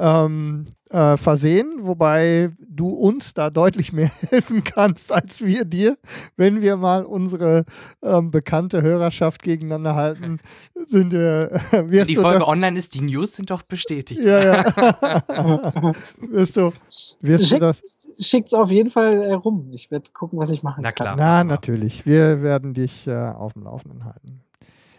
ähm, 0.00 0.64
äh, 0.90 1.16
versehen, 1.16 1.80
wobei 1.80 2.50
du 2.68 2.88
uns 2.88 3.34
da 3.34 3.50
deutlich 3.50 3.92
mehr 3.92 4.10
helfen 4.30 4.62
kannst 4.62 5.10
als 5.12 5.44
wir 5.44 5.64
dir, 5.64 5.98
wenn 6.36 6.60
wir 6.62 6.76
mal 6.76 7.04
unsere 7.04 7.64
ähm, 8.02 8.30
bekannte 8.30 8.80
Hörerschaft 8.82 9.42
gegeneinander 9.42 9.96
halten. 9.96 10.38
Sind 10.86 11.12
wir, 11.12 11.50
äh, 11.72 11.90
wirst 11.90 12.08
Die 12.08 12.14
du 12.14 12.22
Folge 12.22 12.38
da- 12.38 12.46
online 12.46 12.78
ist, 12.78 12.94
die 12.94 13.00
News 13.00 13.34
sind 13.34 13.50
doch 13.50 13.62
bestätigt. 13.62 14.20
Ja, 14.22 14.40
ja. 14.40 14.64
wirst 16.20 16.56
du, 16.56 16.72
wirst 17.20 17.44
du 17.44 17.48
Schickt, 17.48 17.62
das? 17.62 17.80
schickt's 18.20 18.54
auf 18.54 18.70
jeden 18.70 18.90
Fall 18.90 19.22
äh, 19.22 19.32
rum. 19.34 19.70
Ich 19.74 19.90
werde 19.90 20.10
gucken, 20.12 20.38
was 20.38 20.50
ich 20.50 20.62
machen 20.62 20.82
Na 20.82 20.92
kann. 20.92 21.16
klar. 21.16 21.16
Na, 21.16 21.44
natürlich. 21.44 22.06
Wir 22.06 22.40
werden 22.42 22.72
dich 22.72 23.06
äh, 23.08 23.14
auf 23.16 23.54
dem 23.54 23.64
Laufenden 23.64 24.04
halten. 24.04 24.40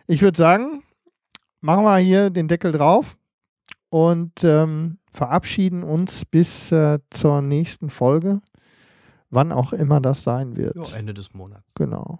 Ich 0.08 0.22
würde 0.22 0.38
sagen, 0.38 0.84
machen 1.62 1.86
wir 1.86 1.98
hier 1.98 2.30
den 2.30 2.48
Deckel 2.50 2.72
drauf 2.74 3.16
und 3.90 4.44
ähm, 4.44 4.98
verabschieden 5.12 5.84
uns 5.84 6.26
bis 6.26 6.72
äh, 6.72 7.00
zur 7.10 7.42
nächsten 7.42 7.90
Folge, 7.90 8.42
wann 9.30 9.52
auch 9.52 9.74
immer 9.74 10.00
das 10.00 10.24
sein 10.24 10.56
wird. 10.56 10.76
Jo, 10.76 10.86
Ende 10.96 11.14
des 11.14 11.34
Monats. 11.34 11.66
Genau. 11.76 12.20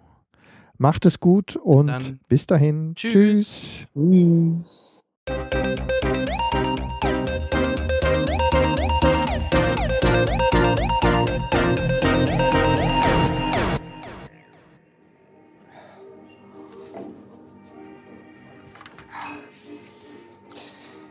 Macht 0.78 1.04
es 1.06 1.20
gut 1.20 1.56
und 1.56 1.88
dann. 1.88 2.20
bis 2.28 2.46
dahin. 2.46 2.94
Tschüss. 2.94 3.86
Tschüss. 3.94 5.04
Tschüss. 5.26 7.04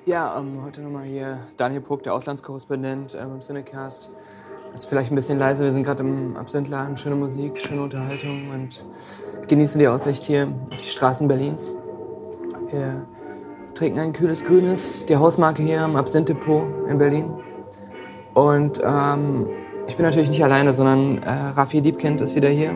Ja, 0.09 0.39
ähm, 0.39 0.63
heute 0.65 0.81
nochmal 0.81 1.03
hier 1.03 1.37
Daniel 1.55 1.81
Puck, 1.81 2.01
der 2.01 2.15
Auslandskorrespondent 2.15 3.13
ähm, 3.13 3.35
im 3.35 3.41
Cinecast. 3.41 4.09
Ist 4.73 4.87
vielleicht 4.87 5.11
ein 5.11 5.15
bisschen 5.15 5.37
leise, 5.37 5.63
wir 5.63 5.71
sind 5.71 5.83
gerade 5.83 6.01
im 6.01 6.35
Absinthladen. 6.35 6.97
Schöne 6.97 7.15
Musik, 7.15 7.59
schöne 7.59 7.83
Unterhaltung 7.83 8.49
und 8.51 8.83
genießen 9.47 9.77
die 9.77 9.87
Aussicht 9.87 10.25
hier 10.25 10.47
auf 10.71 10.77
die 10.81 10.89
Straßen 10.89 11.27
Berlins. 11.27 11.69
Wir 12.71 13.05
trinken 13.75 13.99
ein 13.99 14.11
kühles 14.11 14.43
Grünes, 14.43 15.05
die 15.05 15.15
Hausmarke 15.15 15.61
hier 15.61 15.81
am 15.83 15.95
Absinth-Depot 15.95 16.63
in 16.87 16.97
Berlin. 16.97 17.31
Und 18.33 18.81
ähm, 18.83 19.47
ich 19.85 19.95
bin 19.95 20.07
natürlich 20.07 20.29
nicht 20.29 20.43
alleine, 20.43 20.73
sondern 20.73 21.19
äh, 21.19 21.29
Rafi 21.29 21.81
Diebkind 21.81 22.19
ist 22.21 22.35
wieder 22.35 22.49
hier. 22.49 22.75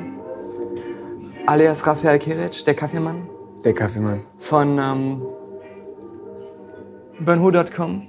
Alias 1.47 1.87
Rafael 1.87 2.19
Kiric, 2.19 2.63
der 2.63 2.75
Kaffeemann 2.75 3.27
Der 3.65 3.73
Kaffeemann. 3.73 4.21
von 4.37 4.77
ähm, 4.77 5.21
burnwho.com. 7.19 8.07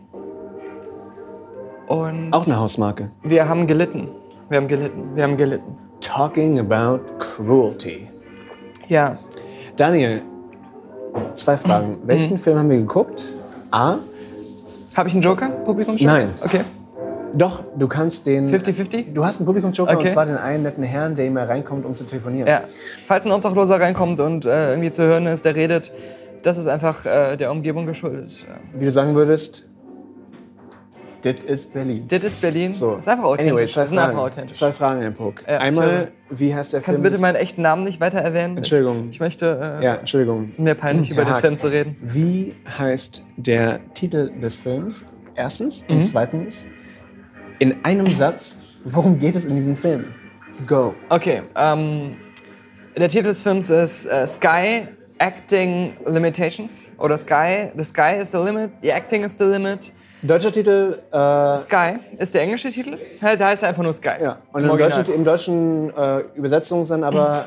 Und 1.86 2.32
Auch 2.32 2.46
eine 2.46 2.58
Hausmarke. 2.58 3.10
wir 3.22 3.48
haben 3.48 3.66
gelitten. 3.66 4.08
Wir 4.48 4.56
haben 4.58 4.68
gelitten. 4.68 5.10
Wir 5.14 5.24
haben 5.24 5.36
gelitten. 5.36 5.76
Talking 6.00 6.58
about 6.58 7.00
cruelty. 7.18 8.08
Ja, 8.88 9.16
Daniel, 9.76 10.22
zwei 11.34 11.56
Fragen. 11.56 11.98
Welchen 12.04 12.38
Film 12.38 12.58
haben 12.58 12.70
wir 12.70 12.78
geguckt? 12.78 13.34
A. 13.70 13.96
habe 14.94 15.08
ich 15.08 15.14
einen 15.14 15.22
Joker? 15.22 15.48
Publikum 15.48 15.96
Nein. 16.00 16.34
Okay. 16.42 16.60
Doch, 17.36 17.64
du 17.76 17.88
kannst 17.88 18.26
den. 18.26 18.48
50-50? 18.48 19.12
Du 19.12 19.24
hast 19.24 19.38
einen 19.40 19.46
Publikumsjoker 19.46 19.92
Okay. 19.94 20.02
und 20.02 20.08
zwar 20.08 20.26
den 20.26 20.36
einen 20.36 20.62
netten 20.62 20.84
Herrn, 20.84 21.16
der 21.16 21.26
immer 21.26 21.48
reinkommt, 21.48 21.84
um 21.84 21.96
zu 21.96 22.04
telefonieren. 22.04 22.46
Ja. 22.46 22.62
Falls 23.06 23.26
ein 23.26 23.32
Obdachloser 23.32 23.80
reinkommt 23.80 24.20
und 24.20 24.44
äh, 24.44 24.70
irgendwie 24.70 24.92
zu 24.92 25.02
hören 25.02 25.26
ist, 25.26 25.44
der 25.44 25.56
redet, 25.56 25.90
das 26.44 26.58
ist 26.58 26.66
einfach 26.66 27.04
äh, 27.06 27.36
der 27.36 27.50
Umgebung 27.50 27.86
geschuldet. 27.86 28.44
Ja. 28.48 28.56
Wie 28.78 28.84
du 28.84 28.92
sagen 28.92 29.14
würdest, 29.14 29.64
das 31.22 31.36
ist 31.42 31.72
Berlin. 31.72 32.04
Das 32.08 32.22
ist 32.22 32.38
Berlin. 32.40 32.74
So. 32.74 32.96
Ist 32.96 33.08
einfach 33.08 33.24
authentisch. 33.24 33.52
Anyway, 33.52 33.66
zwei 33.66 33.80
das 33.80 33.92
ist 33.92 33.96
einfach 33.98 34.12
Fragen. 34.12 34.18
authentisch. 34.18 34.58
Zwei 34.58 34.72
Fragen, 34.72 35.00
Herr 35.00 35.10
Puck. 35.10 35.42
Ja, 35.48 35.56
Einmal, 35.58 36.12
wie 36.28 36.54
heißt 36.54 36.74
der 36.74 36.82
Kannst 36.82 36.98
du 36.98 37.02
Film? 37.02 37.12
bitte 37.12 37.22
meinen 37.22 37.36
echten 37.36 37.62
Namen 37.62 37.84
nicht 37.84 37.98
weiter 37.98 38.18
erwähnen? 38.18 38.58
Entschuldigung. 38.58 39.08
Ich 39.08 39.20
möchte. 39.20 39.78
Äh, 39.80 39.84
Ja, 39.84 39.94
Entschuldigung. 39.94 40.44
Es 40.44 40.52
ist 40.52 40.60
mir 40.60 40.74
peinlich, 40.74 41.10
über 41.10 41.22
Herr 41.22 41.30
den 41.30 41.34
Haag. 41.34 41.40
Film 41.40 41.56
zu 41.56 41.68
reden. 41.68 41.96
Wie 42.02 42.54
heißt 42.78 43.24
der 43.38 43.80
Titel 43.94 44.30
des 44.38 44.56
Films? 44.56 45.06
Erstens. 45.34 45.86
Mhm. 45.88 45.96
Und 45.96 46.02
zweitens, 46.04 46.66
in 47.58 47.82
einem 47.86 48.06
Satz, 48.08 48.58
worum 48.84 49.18
geht 49.18 49.34
es 49.34 49.46
in 49.46 49.56
diesem 49.56 49.76
Film? 49.76 50.04
Go. 50.66 50.94
Okay, 51.08 51.40
ähm, 51.56 52.16
der 52.98 53.08
Titel 53.08 53.24
des 53.28 53.42
Films 53.42 53.70
ist 53.70 54.04
äh, 54.04 54.26
Sky 54.26 54.88
Acting 55.18 55.94
Limitations 56.06 56.86
oder 56.98 57.16
Sky, 57.18 57.70
the 57.76 57.84
Sky 57.84 58.18
is 58.20 58.30
the 58.30 58.38
limit, 58.38 58.70
the 58.82 58.90
acting 58.92 59.24
is 59.24 59.36
the 59.38 59.44
limit. 59.44 59.92
Deutscher 60.22 60.50
Titel, 60.52 60.98
äh, 61.12 61.56
Sky 61.58 61.98
ist 62.18 62.32
der 62.34 62.42
englische 62.42 62.70
Titel, 62.70 62.96
da 63.20 63.46
heißt 63.48 63.62
er 63.62 63.68
einfach 63.68 63.82
nur 63.82 63.92
Sky. 63.92 64.22
ja. 64.22 64.38
Und 64.52 64.64
Im 64.64 64.70
im 64.70 64.78
deutschen, 64.78 65.04
im 65.14 65.24
deutschen 65.24 65.96
äh, 65.96 66.20
Übersetzung 66.34 66.86
dann 66.88 67.04
aber 67.04 67.44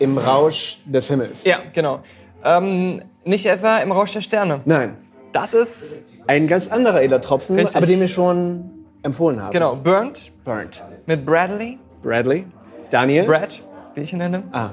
im 0.00 0.18
Rausch 0.18 0.78
des 0.86 1.06
Himmels. 1.08 1.44
Ja, 1.44 1.58
genau. 1.72 2.00
Ähm, 2.44 3.00
nicht 3.24 3.46
etwa 3.46 3.78
im 3.78 3.92
Rausch 3.92 4.12
der 4.12 4.20
Sterne. 4.22 4.60
Nein. 4.64 4.96
Das 5.32 5.54
ist, 5.54 6.02
Ein 6.26 6.46
ganz 6.48 6.68
anderer 6.68 7.00
edler 7.02 7.20
Tropfen, 7.20 7.56
Richtig. 7.56 7.76
aber 7.76 7.86
den 7.86 8.00
wir 8.00 8.08
schon 8.08 8.70
empfohlen 9.02 9.40
haben. 9.40 9.52
genau, 9.52 9.76
Burnt 9.76 10.32
Burnt. 10.44 10.82
mit 11.06 11.24
Bradley, 11.24 11.78
Bradley. 12.02 12.44
Daniel. 12.90 13.24
Brad, 13.24 13.62
wie 13.94 14.00
ich 14.02 14.12
ihn 14.12 14.18
nenne, 14.18 14.42
ah. 14.52 14.70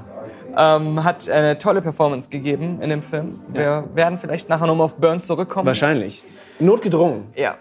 Ähm, 0.56 1.04
hat 1.04 1.28
eine 1.28 1.58
tolle 1.58 1.82
Performance 1.82 2.28
gegeben 2.28 2.80
in 2.80 2.90
dem 2.90 3.02
Film. 3.02 3.40
Wir 3.48 3.84
werden 3.94 4.18
vielleicht 4.18 4.48
nachher 4.48 4.66
nochmal 4.66 4.86
auf 4.86 4.96
Burnt 4.96 5.24
zurückkommen. 5.24 5.66
Wahrscheinlich. 5.66 6.22
Notgedrungen. 6.58 7.24
Ja. 7.34 7.56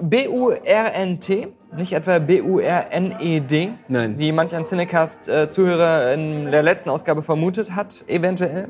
B-U-R-N-T, 0.00 1.48
nicht 1.76 1.92
etwa 1.92 2.18
B-U-R-N-E-D, 2.20 3.70
Nein. 3.88 4.14
Die 4.16 4.30
manch 4.30 4.54
ein 4.54 4.64
Cinecast-Zuhörer 4.64 6.12
in 6.14 6.52
der 6.52 6.62
letzten 6.62 6.88
Ausgabe 6.90 7.22
vermutet 7.22 7.74
hat, 7.74 8.04
eventuell. 8.06 8.68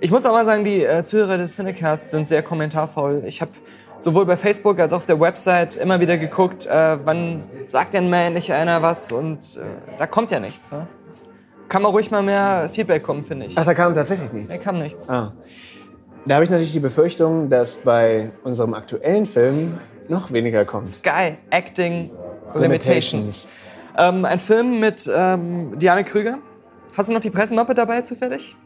Ich 0.00 0.10
muss 0.10 0.26
aber 0.26 0.44
sagen, 0.44 0.64
die 0.64 0.84
äh, 0.84 1.02
Zuhörer 1.02 1.38
des 1.38 1.54
Cinecasts 1.56 2.10
sind 2.10 2.28
sehr 2.28 2.42
kommentarvoll. 2.42 3.22
Ich 3.24 3.40
habe 3.40 3.52
sowohl 3.98 4.26
bei 4.26 4.36
Facebook 4.36 4.78
als 4.78 4.92
auch 4.92 4.98
auf 4.98 5.06
der 5.06 5.20
Website 5.20 5.76
immer 5.76 6.00
wieder 6.00 6.18
geguckt, 6.18 6.66
äh, 6.66 6.98
wann 7.04 7.42
sagt 7.66 7.94
denn 7.94 8.10
mal 8.10 8.22
endlich 8.22 8.52
einer 8.52 8.82
was 8.82 9.12
und 9.12 9.38
äh, 9.56 9.60
da 9.98 10.06
kommt 10.06 10.30
ja 10.30 10.40
nichts. 10.40 10.72
Ne? 10.72 10.86
Kann 11.70 11.82
man 11.82 11.92
ruhig 11.92 12.10
mal 12.10 12.22
mehr 12.22 12.68
Feedback 12.70 13.04
kommen, 13.04 13.22
finde 13.22 13.46
ich. 13.46 13.56
Ach, 13.56 13.64
da 13.64 13.74
kam 13.74 13.94
tatsächlich 13.94 14.32
nichts. 14.32 14.56
Da 14.56 14.60
kam 14.60 14.80
nichts. 14.80 15.08
Ah. 15.08 15.32
Da 16.26 16.34
habe 16.34 16.44
ich 16.44 16.50
natürlich 16.50 16.72
die 16.72 16.80
Befürchtung, 16.80 17.48
dass 17.48 17.76
bei 17.76 18.32
unserem 18.42 18.74
aktuellen 18.74 19.24
Film 19.24 19.78
noch 20.08 20.32
weniger 20.32 20.64
kommt. 20.64 20.88
Sky 20.88 21.36
Acting 21.50 22.10
Limitations. 22.56 23.48
Ähm, 23.96 24.24
ein 24.24 24.40
Film 24.40 24.80
mit 24.80 25.08
ähm, 25.14 25.78
Diane 25.78 26.02
Krüger. 26.02 26.38
Hast 26.96 27.08
du 27.08 27.12
noch 27.12 27.20
die 27.20 27.30
Pressemappe 27.30 27.72
dabei 27.72 28.02
zufällig? 28.02 28.56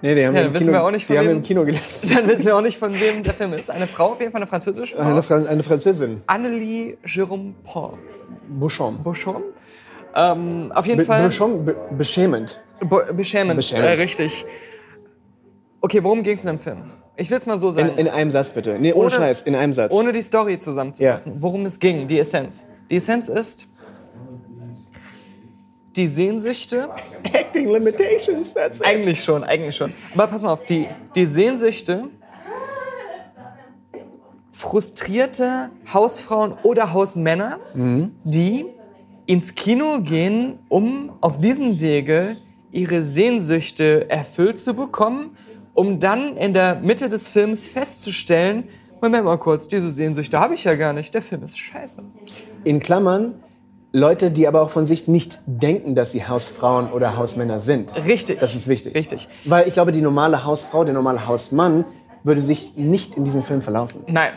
Nee, 0.00 0.14
die 0.14 0.26
haben, 0.26 0.34
Ja, 0.34 0.42
im 0.42 0.54
Kino, 0.54 0.72
wir 0.72 0.84
auch 0.84 0.90
nicht, 0.90 1.06
von 1.06 1.14
die 1.14 1.18
haben 1.18 1.28
im 1.28 1.42
Kino 1.42 1.64
gelassen. 1.66 2.08
Dann 2.14 2.26
wissen 2.28 2.46
wir 2.46 2.56
auch 2.56 2.62
nicht, 2.62 2.78
von 2.78 2.94
wem 2.98 3.24
der 3.24 3.34
Film 3.34 3.52
ist. 3.52 3.70
Eine 3.70 3.86
Frau, 3.86 4.12
auf 4.12 4.20
jeden 4.20 4.32
Fall 4.32 4.40
eine 4.40 4.48
französische 4.48 4.96
Frau. 4.96 5.02
Eine, 5.02 5.22
Fran 5.22 5.46
eine 5.46 5.62
Französin. 5.62 6.22
Annelie 6.26 6.96
Jérôme 7.04 7.52
Paul. 7.62 7.98
Bouchon. 8.48 9.02
Beauchamp. 9.02 9.44
Ähm, 10.16 10.72
auf 10.74 10.86
jeden 10.86 10.98
Be 10.98 11.04
Fall. 11.04 11.24
Bouchon, 11.24 11.64
be 11.64 11.76
beschämend. 11.96 12.60
Bo 12.80 13.00
beschämend. 13.12 13.56
Beschämend. 13.56 13.86
Äh, 13.86 14.02
richtig. 14.02 14.44
Okay, 15.80 16.02
worum 16.02 16.22
ging 16.22 16.34
es 16.34 16.40
in 16.42 16.48
dem 16.48 16.58
Film? 16.58 16.90
Ich 17.16 17.30
will 17.30 17.38
es 17.38 17.46
mal 17.46 17.58
so 17.58 17.68
In, 17.70 17.74
sagen. 17.74 17.98
in 17.98 18.08
einem 18.08 18.32
Satz 18.32 18.50
bitte. 18.50 18.78
Nee, 18.78 18.92
ohne, 18.92 19.06
Ohne- 19.06 19.10
Scheiß, 19.10 19.42
in 19.42 19.54
einem 19.54 19.74
Satz. 19.74 19.92
ohne 19.92 20.12
die 20.12 20.22
Story 20.22 20.58
zusammenzufassen, 20.58 21.34
worum 21.38 21.64
es 21.66 21.78
ging, 21.78 22.08
die 22.08 22.18
Essenz. 22.18 22.66
Die 22.90 22.96
Essenz 22.96 23.28
ist 23.28 23.66
die 25.96 26.06
Sehnsüchte 26.06 26.90
Acting 27.32 27.68
Limitations, 27.70 28.52
that's 28.52 28.80
it. 28.80 28.84
Eigentlich 28.86 29.22
schon, 29.24 29.44
eigentlich 29.44 29.74
schon. 29.76 29.92
Aber 30.14 30.26
pass 30.26 30.42
mal 30.42 30.52
auf, 30.52 30.64
die, 30.64 30.88
die 31.14 31.24
Sehnsüchte 31.24 32.04
frustrierte 34.52 35.70
Hausfrauen 35.92 36.54
oder 36.62 36.92
Hausmänner, 36.92 37.58
die 38.24 38.66
ins 39.26 39.54
Kino 39.54 40.00
gehen, 40.00 40.58
um 40.68 41.12
auf 41.20 41.38
diesem 41.38 41.80
Wege 41.80 42.36
ihre 42.72 43.04
Sehnsüchte 43.04 44.08
erfüllt 44.08 44.58
zu 44.58 44.74
bekommen, 44.74 45.36
um 45.74 45.98
dann 45.98 46.36
in 46.36 46.54
der 46.54 46.76
Mitte 46.76 47.08
des 47.08 47.28
Films 47.28 47.66
festzustellen, 47.66 48.64
Moment 49.00 49.24
mal 49.24 49.36
kurz, 49.36 49.68
diese 49.68 49.90
Sehnsüchte 49.90 50.40
habe 50.40 50.54
ich 50.54 50.64
ja 50.64 50.74
gar 50.74 50.92
nicht, 50.92 51.12
der 51.12 51.22
Film 51.22 51.44
ist 51.44 51.58
scheiße. 51.58 52.02
In 52.64 52.80
Klammern, 52.80 53.34
Leute, 53.92 54.30
die 54.30 54.48
aber 54.48 54.62
auch 54.62 54.70
von 54.70 54.86
sich 54.86 55.06
nicht 55.06 55.38
denken, 55.46 55.94
dass 55.94 56.12
sie 56.12 56.26
Hausfrauen 56.26 56.90
oder 56.92 57.16
Hausmänner 57.16 57.60
sind. 57.60 57.94
Richtig. 58.06 58.38
Das 58.38 58.54
ist 58.54 58.68
wichtig. 58.68 58.94
Richtig. 58.94 59.28
Weil 59.44 59.68
ich 59.68 59.74
glaube, 59.74 59.92
die 59.92 60.00
normale 60.00 60.44
Hausfrau, 60.44 60.84
der 60.84 60.94
normale 60.94 61.26
Hausmann 61.26 61.84
würde 62.24 62.40
sich 62.40 62.76
nicht 62.76 63.16
in 63.16 63.24
diesem 63.24 63.42
Film 63.42 63.62
verlaufen. 63.62 64.02
Nein. 64.06 64.32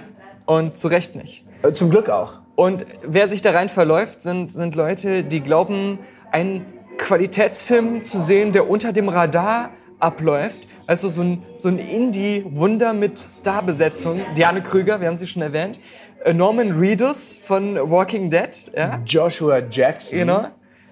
Und 0.46 0.78
zu 0.78 0.88
Recht 0.88 1.16
nicht. 1.16 1.44
Äh, 1.64 1.74
Zum 1.74 1.90
Glück 1.90 2.10
auch. 2.10 2.39
Und 2.60 2.86
wer 3.04 3.30
sich 3.30 3.42
da 3.42 3.52
rein 3.52 3.70
verläuft, 3.70 4.22
sind, 4.22 4.52
sind 4.52 4.76
Leute, 4.76 5.24
die 5.24 5.40
glauben, 5.40 5.98
einen 6.30 6.66
Qualitätsfilm 6.98 8.04
zu 8.04 8.20
sehen, 8.20 8.52
der 8.52 8.70
unter 8.70 8.92
dem 8.92 9.08
Radar 9.08 9.70
abläuft. 10.02 10.68
Also 10.86 11.08
so 11.08 11.22
ein, 11.22 11.44
so 11.56 11.70
ein 11.70 11.80
Indie-Wunder 11.80 12.92
mit 12.92 13.18
Starbesetzung. 13.18 14.20
Diane 14.36 14.62
Krüger, 14.62 15.00
wir 15.00 15.08
haben 15.08 15.16
sie 15.16 15.26
schon 15.26 15.42
erwähnt. 15.42 15.80
Äh, 16.26 16.34
Norman 16.34 16.74
Reedus 16.74 17.38
von 17.38 17.76
Walking 17.90 18.30
Dead. 18.30 18.50
Ja? 18.76 19.00
Joshua 19.06 19.60
Jackson. 19.72 20.20
Genau. 20.20 20.48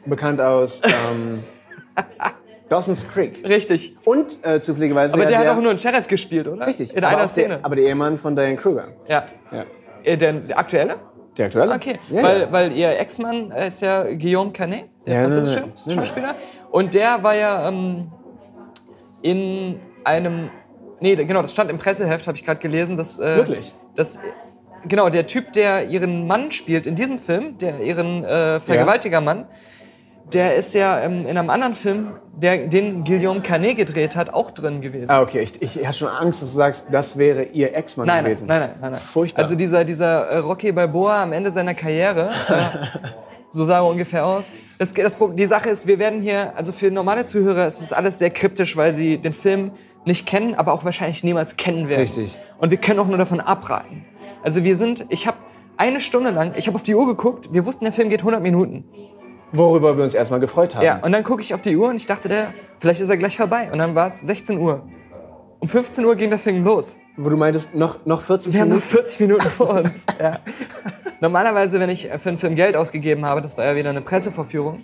Bekannt 0.05 0.39
aus 0.39 0.81
ähm, 0.85 1.43
Dawson's 2.69 3.05
Creek. 3.09 3.43
Richtig. 3.43 3.97
Und 4.05 4.37
äh, 4.41 4.61
zufälligerweise. 4.61 5.13
Aber 5.15 5.25
der 5.25 5.37
hat 5.39 5.47
auch 5.49 5.59
nur 5.61 5.71
einen 5.71 5.79
Sheriff 5.79 6.07
gespielt, 6.07 6.47
oder? 6.47 6.65
Richtig. 6.65 6.91
In 6.95 6.99
aber 6.99 7.07
einer 7.07 7.17
auch 7.17 7.21
der- 7.23 7.27
Szene. 7.29 7.59
aber 7.61 7.75
der 7.75 7.83
Ehemann 7.87 8.17
von 8.17 8.37
Diane 8.37 8.55
Kruger. 8.55 8.87
ja. 9.09 9.25
Ja. 9.51 9.65
Äh, 10.05 10.15
Der, 10.15 10.31
der 10.31 10.57
aktuelle? 10.57 10.95
Der 11.37 11.45
aktuelle? 11.47 11.75
Okay, 11.75 11.99
Ja, 12.09 12.23
weil, 12.23 12.41
ja. 12.41 12.51
weil 12.51 12.71
ihr 12.73 12.99
Ex-Mann 12.99 13.51
ist 13.51 13.81
ja 13.81 14.03
Guillaume 14.03 14.51
Canet, 14.51 14.85
der 15.05 15.13
Ja, 15.13 15.21
französische 15.23 15.59
nein, 15.61 15.71
nein. 15.85 15.95
Schauspieler. 15.97 16.35
Und 16.71 16.93
der 16.93 17.23
war 17.23 17.35
ja 17.35 17.67
ähm, 17.69 18.11
in 19.21 19.79
einem. 20.03 20.49
Nee, 20.99 21.15
genau, 21.15 21.41
das 21.41 21.51
stand 21.51 21.69
im 21.69 21.77
Presseheft, 21.77 22.27
habe 22.27 22.37
ich 22.37 22.43
gerade 22.43 22.59
gelesen. 22.59 22.97
Dass, 22.97 23.19
äh, 23.19 23.37
Wirklich? 23.37 23.73
Dass, 23.95 24.17
genau, 24.87 25.09
der 25.09 25.27
Typ, 25.27 25.53
der 25.53 25.89
ihren 25.89 26.25
Mann 26.25 26.51
spielt 26.51 26.87
in 26.87 26.95
diesem 26.95 27.19
Film, 27.19 27.57
der 27.59 27.81
ihren 27.81 28.23
äh, 28.23 28.59
Vergewaltigermann, 28.59 29.45
der 30.33 30.55
ist 30.55 30.73
ja 30.73 30.99
ähm, 30.99 31.25
in 31.25 31.37
einem 31.37 31.49
anderen 31.49 31.73
Film, 31.73 32.11
der, 32.35 32.67
den 32.67 33.03
Guillaume 33.03 33.41
Canet 33.41 33.77
gedreht 33.77 34.15
hat, 34.15 34.33
auch 34.33 34.51
drin 34.51 34.81
gewesen. 34.81 35.09
Ah, 35.09 35.21
okay. 35.21 35.41
Ich, 35.41 35.61
ich, 35.61 35.79
ich 35.79 35.87
hatte 35.87 35.97
schon 35.97 36.09
Angst, 36.09 36.41
dass 36.41 36.51
du 36.51 36.55
sagst, 36.55 36.87
das 36.91 37.17
wäre 37.17 37.43
ihr 37.43 37.75
Ex-Mann 37.75 38.07
gewesen. 38.07 38.47
nein, 38.47 38.59
nein, 38.59 38.71
nein, 38.81 38.91
nein. 38.91 39.01
Furchtbar. 39.01 39.43
Also 39.43 39.55
dieser, 39.55 39.85
dieser 39.85 40.27
äh, 40.27 40.37
Rocky 40.39 40.71
Balboa 40.71 41.23
am 41.23 41.33
Ende 41.33 41.51
seiner 41.51 41.73
Karriere, 41.73 42.29
äh, 42.49 42.99
so 43.51 43.65
sah 43.65 43.77
er 43.77 43.85
ungefähr 43.85 44.25
aus. 44.25 44.49
Das, 44.77 44.93
das, 44.93 45.15
die 45.33 45.45
Sache 45.45 45.69
ist, 45.69 45.87
wir 45.87 45.97
werden 45.97 46.21
hier, 46.21 46.55
also 46.55 46.71
für 46.71 46.91
normale 46.91 47.25
Zuhörer 47.25 47.65
ist 47.65 47.81
das 47.81 47.93
alles 47.93 48.19
sehr 48.19 48.29
kryptisch, 48.29 48.77
weil 48.77 48.93
sie 48.93 49.17
den 49.17 49.33
Film 49.33 49.71
nicht 50.05 50.25
kennen, 50.25 50.55
aber 50.55 50.73
auch 50.73 50.85
wahrscheinlich 50.85 51.23
niemals 51.23 51.55
kennen 51.57 51.89
werden. 51.89 52.01
Richtig. 52.01 52.37
Und 52.59 52.69
wir 52.69 52.77
können 52.77 52.99
auch 52.99 53.07
nur 53.07 53.17
davon 53.17 53.39
abraten. 53.39 54.05
Also 54.43 54.63
wir 54.63 54.75
sind, 54.75 55.05
ich 55.09 55.25
habe 55.25 55.37
eine 55.77 55.99
Stunde 55.99 56.31
lang, 56.31 56.53
ich 56.55 56.67
habe 56.67 56.75
auf 56.75 56.83
die 56.83 56.95
Uhr 56.95 57.07
geguckt, 57.07 57.53
wir 57.53 57.65
wussten, 57.65 57.85
der 57.85 57.93
Film 57.93 58.09
geht 58.09 58.19
100 58.19 58.41
Minuten. 58.41 58.85
Worüber 59.51 59.95
wir 59.97 60.03
uns 60.03 60.13
erstmal 60.13 60.39
gefreut 60.39 60.75
haben. 60.75 60.83
Ja, 60.83 60.97
und 60.97 61.11
dann 61.11 61.23
gucke 61.23 61.41
ich 61.41 61.53
auf 61.53 61.61
die 61.61 61.75
Uhr 61.77 61.89
und 61.89 61.95
ich 61.95 62.05
dachte, 62.05 62.27
der, 62.27 62.53
vielleicht 62.77 62.99
ist 62.99 63.09
er 63.09 63.17
gleich 63.17 63.37
vorbei. 63.37 63.69
Und 63.71 63.79
dann 63.79 63.95
war 63.95 64.07
es 64.07 64.19
16 64.21 64.59
Uhr. 64.59 64.83
Um 65.59 65.67
15 65.67 66.05
Uhr 66.05 66.15
ging 66.15 66.29
der 66.29 66.37
Film 66.39 66.63
los. 66.63 66.97
Wo 67.15 67.29
du 67.29 67.37
meintest, 67.37 67.73
noch, 67.73 68.05
noch 68.05 68.21
40 68.21 68.53
Wir 68.53 68.61
haben 68.61 68.67
noch 68.67 68.75
Minuten. 68.75 68.89
40 68.89 69.19
Minuten 69.21 69.47
vor 69.47 69.69
uns. 69.83 70.05
ja. 70.19 70.39
Normalerweise, 71.19 71.79
wenn 71.79 71.89
ich 71.89 72.09
für 72.17 72.29
einen 72.29 72.37
Film 72.37 72.55
Geld 72.55 72.75
ausgegeben 72.75 73.25
habe, 73.25 73.41
das 73.41 73.57
war 73.57 73.65
ja 73.65 73.75
wieder 73.75 73.89
eine 73.89 74.01
Pressevorführung, 74.01 74.83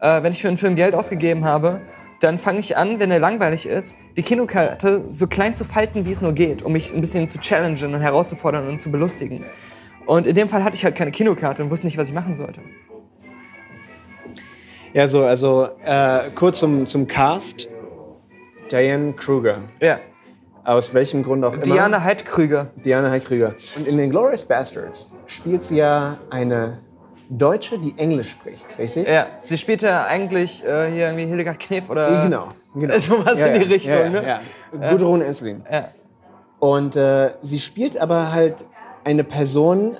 äh, 0.00 0.22
wenn 0.22 0.32
ich 0.32 0.42
für 0.42 0.48
einen 0.48 0.56
Film 0.56 0.74
Geld 0.74 0.94
ausgegeben 0.94 1.44
habe, 1.44 1.80
dann 2.20 2.38
fange 2.38 2.58
ich 2.58 2.76
an, 2.76 2.98
wenn 2.98 3.10
er 3.10 3.20
langweilig 3.20 3.66
ist, 3.66 3.96
die 4.16 4.22
Kinokarte 4.22 5.04
so 5.08 5.26
klein 5.26 5.54
zu 5.54 5.64
falten, 5.64 6.06
wie 6.06 6.10
es 6.10 6.20
nur 6.20 6.32
geht, 6.32 6.62
um 6.62 6.72
mich 6.72 6.92
ein 6.92 7.00
bisschen 7.00 7.28
zu 7.28 7.38
challengen 7.38 7.94
und 7.94 8.00
herauszufordern 8.00 8.68
und 8.68 8.80
zu 8.80 8.90
belustigen. 8.90 9.44
Und 10.06 10.26
in 10.26 10.34
dem 10.34 10.48
Fall 10.48 10.64
hatte 10.64 10.74
ich 10.74 10.84
halt 10.84 10.96
keine 10.96 11.12
Kinokarte 11.12 11.62
und 11.62 11.70
wusste 11.70 11.86
nicht, 11.86 11.96
was 11.96 12.08
ich 12.08 12.14
machen 12.14 12.34
sollte. 12.34 12.60
Ja, 14.92 15.06
so, 15.06 15.22
also 15.24 15.68
äh, 15.84 16.30
kurz 16.34 16.58
zum, 16.58 16.86
zum 16.86 17.06
Cast. 17.06 17.68
Diane 18.70 19.12
Kruger. 19.14 19.58
Ja. 19.80 19.98
Aus 20.64 20.94
welchem 20.94 21.22
Grund 21.22 21.44
auch 21.44 21.52
immer. 21.54 21.62
Diana 21.62 22.02
Heidkrüger. 22.02 22.68
Diana 22.84 23.10
Heidkrüger. 23.10 23.54
Und 23.76 23.86
in 23.88 23.96
den 23.96 24.10
Glorious 24.10 24.44
Bastards 24.44 25.10
spielt 25.26 25.62
sie 25.62 25.76
ja 25.76 26.18
eine 26.30 26.78
Deutsche, 27.28 27.78
die 27.78 27.94
Englisch 27.96 28.30
spricht, 28.30 28.78
richtig? 28.78 29.08
Ja. 29.08 29.26
Sie 29.42 29.56
spielte 29.56 30.04
eigentlich 30.04 30.64
äh, 30.64 30.90
hier 30.90 31.06
irgendwie 31.06 31.26
Hildegard 31.26 31.58
Knef 31.60 31.88
oder. 31.88 32.10
Ja, 32.10 32.24
Genau. 32.24 32.48
genau. 32.74 32.98
Sowas 32.98 33.40
in 33.40 33.54
die 33.60 33.66
Richtung, 33.72 33.94
ja, 33.96 34.08
ne? 34.10 34.22
Ja, 34.22 34.40
ja. 34.80 34.90
Gudrun 34.90 35.22
Enslin. 35.22 35.64
Ja. 35.70 35.88
Und 36.58 36.94
äh, 36.96 37.32
sie 37.42 37.58
spielt 37.58 37.96
aber 37.98 38.32
halt 38.32 38.64
eine 39.04 39.24
Person, 39.24 39.96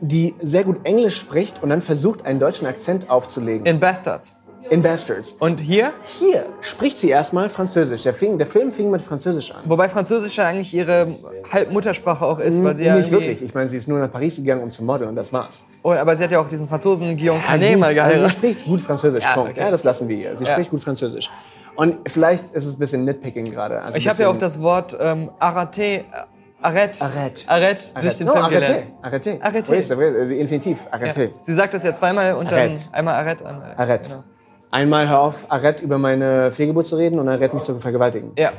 die 0.00 0.34
sehr 0.40 0.64
gut 0.64 0.78
Englisch 0.84 1.18
spricht 1.18 1.62
und 1.62 1.70
dann 1.70 1.80
versucht, 1.80 2.24
einen 2.24 2.40
deutschen 2.40 2.66
Akzent 2.66 3.10
aufzulegen. 3.10 3.66
In 3.66 3.80
Bastards. 3.80 4.36
In 4.70 4.82
Bastards. 4.82 5.34
Und 5.40 5.58
hier 5.58 5.92
Hier 6.20 6.46
spricht 6.60 6.96
sie 6.98 7.08
erstmal 7.08 7.48
Französisch. 7.50 8.04
Der, 8.04 8.14
fing, 8.14 8.38
der 8.38 8.46
Film 8.46 8.70
fing 8.70 8.88
mit 8.90 9.02
Französisch 9.02 9.50
an. 9.52 9.62
Wobei 9.66 9.88
Französisch 9.88 10.36
ja 10.36 10.46
eigentlich 10.46 10.72
ihre 10.72 11.16
Halbmuttersprache 11.52 12.24
auch 12.24 12.38
ist, 12.38 12.62
weil 12.62 12.76
sie 12.76 12.84
ja 12.84 12.96
Nicht 12.96 13.10
wirklich. 13.10 13.42
Ich 13.42 13.52
meine, 13.52 13.68
sie 13.68 13.76
ist 13.78 13.88
nur 13.88 13.98
nach 13.98 14.12
Paris 14.12 14.36
gegangen, 14.36 14.62
um 14.62 14.70
zu 14.70 14.84
modeln 14.84 15.10
und 15.10 15.16
das 15.16 15.32
war's. 15.32 15.64
Oh, 15.82 15.90
aber 15.92 16.16
sie 16.16 16.22
hat 16.22 16.30
ja 16.30 16.40
auch 16.40 16.46
diesen 16.46 16.68
Franzosen 16.68 17.16
Guillaume 17.16 17.40
Ja, 17.40 17.46
Canet 17.46 17.70
gut, 17.72 17.80
mal 17.80 17.98
also 17.98 18.24
sie 18.24 18.30
spricht 18.30 18.64
gut 18.64 18.80
Französisch, 18.80 19.24
Ja, 19.24 19.34
Punkt. 19.34 19.50
okay. 19.52 19.60
Ja, 19.60 19.70
das 19.72 19.82
lassen 19.82 20.08
wir 20.08 20.16
ihr. 20.16 20.36
Sie 20.36 20.44
Ja. 20.44 20.52
spricht 20.52 20.70
gut 20.70 20.80
Französisch. 20.84 21.28
Und 21.74 21.96
vielleicht 22.08 22.50
ist 22.50 22.64
es 22.66 22.74
ein 22.76 22.78
bisschen 22.78 23.04
Nitpicking 23.04 23.46
gerade. 23.46 23.80
Also 23.82 23.98
ich 23.98 24.06
habe 24.06 24.22
ja 24.22 24.28
auch 24.28 24.38
das 24.38 24.60
Wort 24.60 24.96
ähm, 25.00 25.30
arrêté, 25.40 26.04
äh, 26.62 26.66
arrête, 26.66 27.00
Arrête. 27.00 27.44
arrête 27.46 27.94
durch 28.00 28.16
den 28.16 28.26
no, 28.26 28.32
Film 28.32 28.44
arrêtez. 28.44 28.86
Arrêtez. 29.02 29.40
Arrêtez. 29.40 29.70
Oui, 29.70 29.82
c'est 29.82 29.94
vrai, 29.94 30.38
Infinitiv. 30.38 30.84
Ja. 30.84 30.98
Arrêtez. 30.98 31.30
Sie 31.42 31.54
sagt 31.54 31.74
das 31.74 31.82
ja 31.82 31.94
zweimal 31.94 32.34
und 32.34 32.50
dann 32.50 32.76
Arrête. 32.76 32.88
einmal 32.92 33.14
arrête. 33.14 33.44
Einmal, 33.44 33.74
Arrête. 33.76 34.08
Genau. 34.08 34.24
Einmal 34.70 35.08
hör 35.08 35.20
auf, 35.20 35.50
Arrête 35.50 35.82
über 35.82 35.98
meine 35.98 36.52
Fehlgeburt 36.52 36.86
zu 36.86 36.96
reden 36.96 37.18
und 37.18 37.28
Arrête 37.28 37.54
mich 37.54 37.64
zu 37.64 37.78
vergewaltigen. 37.78 38.32
Ja, 38.38 38.52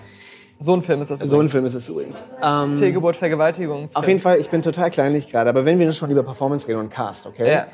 so 0.64 0.76
ein 0.76 0.84
Film 0.84 1.02
ist 1.02 1.10
das. 1.10 1.20
So 1.20 1.26
ein 1.26 1.30
übrigens. 1.30 1.52
Film 1.54 1.66
ist 1.66 1.74
es 1.74 1.90
übrigens. 1.90 2.24
Ähm, 2.44 2.78
Fehlgeburt, 2.78 3.16
Vergewaltigung. 3.16 3.86
auf 3.94 4.08
jeden 4.08 4.20
Fall, 4.20 4.38
ich 4.38 4.50
bin 4.50 4.62
total 4.62 4.92
kleinlich 4.92 5.28
gerade, 5.28 5.50
aber 5.50 5.66
wenn 5.66 5.80
wir 5.80 5.92
schon 5.92 6.12
über 6.12 6.22
Performance 6.22 6.68
reden 6.68 6.80
und 6.80 6.90
Cast, 6.90 7.26
okay? 7.26 7.52
Ja. 7.52 7.68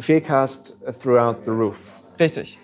Fehlcast 0.00 0.76
throughout 1.00 1.44
the 1.44 1.50
roof. 1.50 1.78
Richtig. 2.18 2.58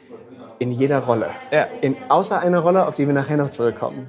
In 0.59 0.73
jeder 0.73 0.99
Rolle. 0.99 1.31
Ja. 1.53 1.69
In, 1.83 1.97
außer 2.09 2.41
einer 2.41 2.59
Rolle, 2.59 2.87
auf 2.87 2.97
die 2.97 3.07
wir 3.07 3.15
nachher 3.15 3.37
noch 3.37 3.51
zurückkommen. 3.51 4.09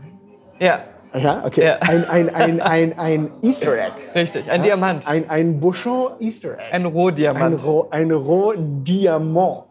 Ja, 0.59 0.79
Ja, 1.13 1.43
okay. 1.45 1.65
Ja. 1.65 1.75
Ein, 1.81 2.07
ein, 2.09 2.33
ein, 2.35 2.61
ein, 2.61 2.97
ein 2.99 3.29
Easter 3.41 3.73
Egg. 3.73 3.93
richtig. 4.15 4.49
Ein 4.49 4.61
Diamant. 4.61 5.07
Ein, 5.07 5.29
ein 5.29 5.59
Bouchon 5.59 6.11
Easter 6.19 6.53
Egg. 6.53 6.61
Ein 6.71 6.85
Ein, 6.85 6.85
Rohdiamant. 6.85 7.65
Roh, 7.65 7.87
ein 7.91 8.11
Rohdiamant. 8.11 9.63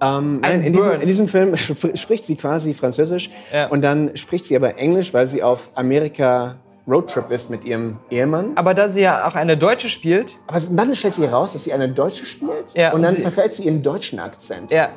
Ähm, 0.00 0.40
nein, 0.40 0.62
in, 0.62 0.72
diesem, 0.72 0.92
in 1.00 1.06
diesem 1.06 1.28
Film 1.28 1.54
sp 1.58 1.94
spricht 1.96 2.24
sie 2.24 2.36
quasi 2.36 2.74
Französisch 2.74 3.30
Ja. 3.52 3.68
und 3.68 3.82
dann 3.82 4.16
spricht 4.16 4.44
sie 4.44 4.56
aber 4.56 4.76
Englisch, 4.78 5.14
weil 5.14 5.26
sie 5.26 5.42
auf 5.42 5.70
Amerika 5.74 6.56
Roadtrip 6.86 7.30
ist 7.30 7.48
mit 7.48 7.64
ihrem 7.64 7.98
Ehemann. 8.10 8.52
Aber 8.56 8.74
da 8.74 8.88
sie 8.88 9.00
ja 9.00 9.26
auch 9.26 9.34
eine 9.36 9.56
Deutsche 9.56 9.88
spielt, 9.88 10.36
Aber 10.46 10.60
dann 10.70 10.94
stellt 10.94 11.14
sie 11.14 11.22
heraus, 11.26 11.54
dass 11.54 11.64
sie 11.64 11.72
eine 11.72 11.88
Deutsche 11.88 12.26
spielt 12.26 12.74
Ja, 12.74 12.90
und 12.90 12.96
und 12.96 13.02
dann 13.02 13.16
verfällt 13.16 13.54
sie 13.54 13.66
in 13.66 13.82
deutschen 13.82 14.18
Akzent. 14.18 14.70
ja, 14.70 14.90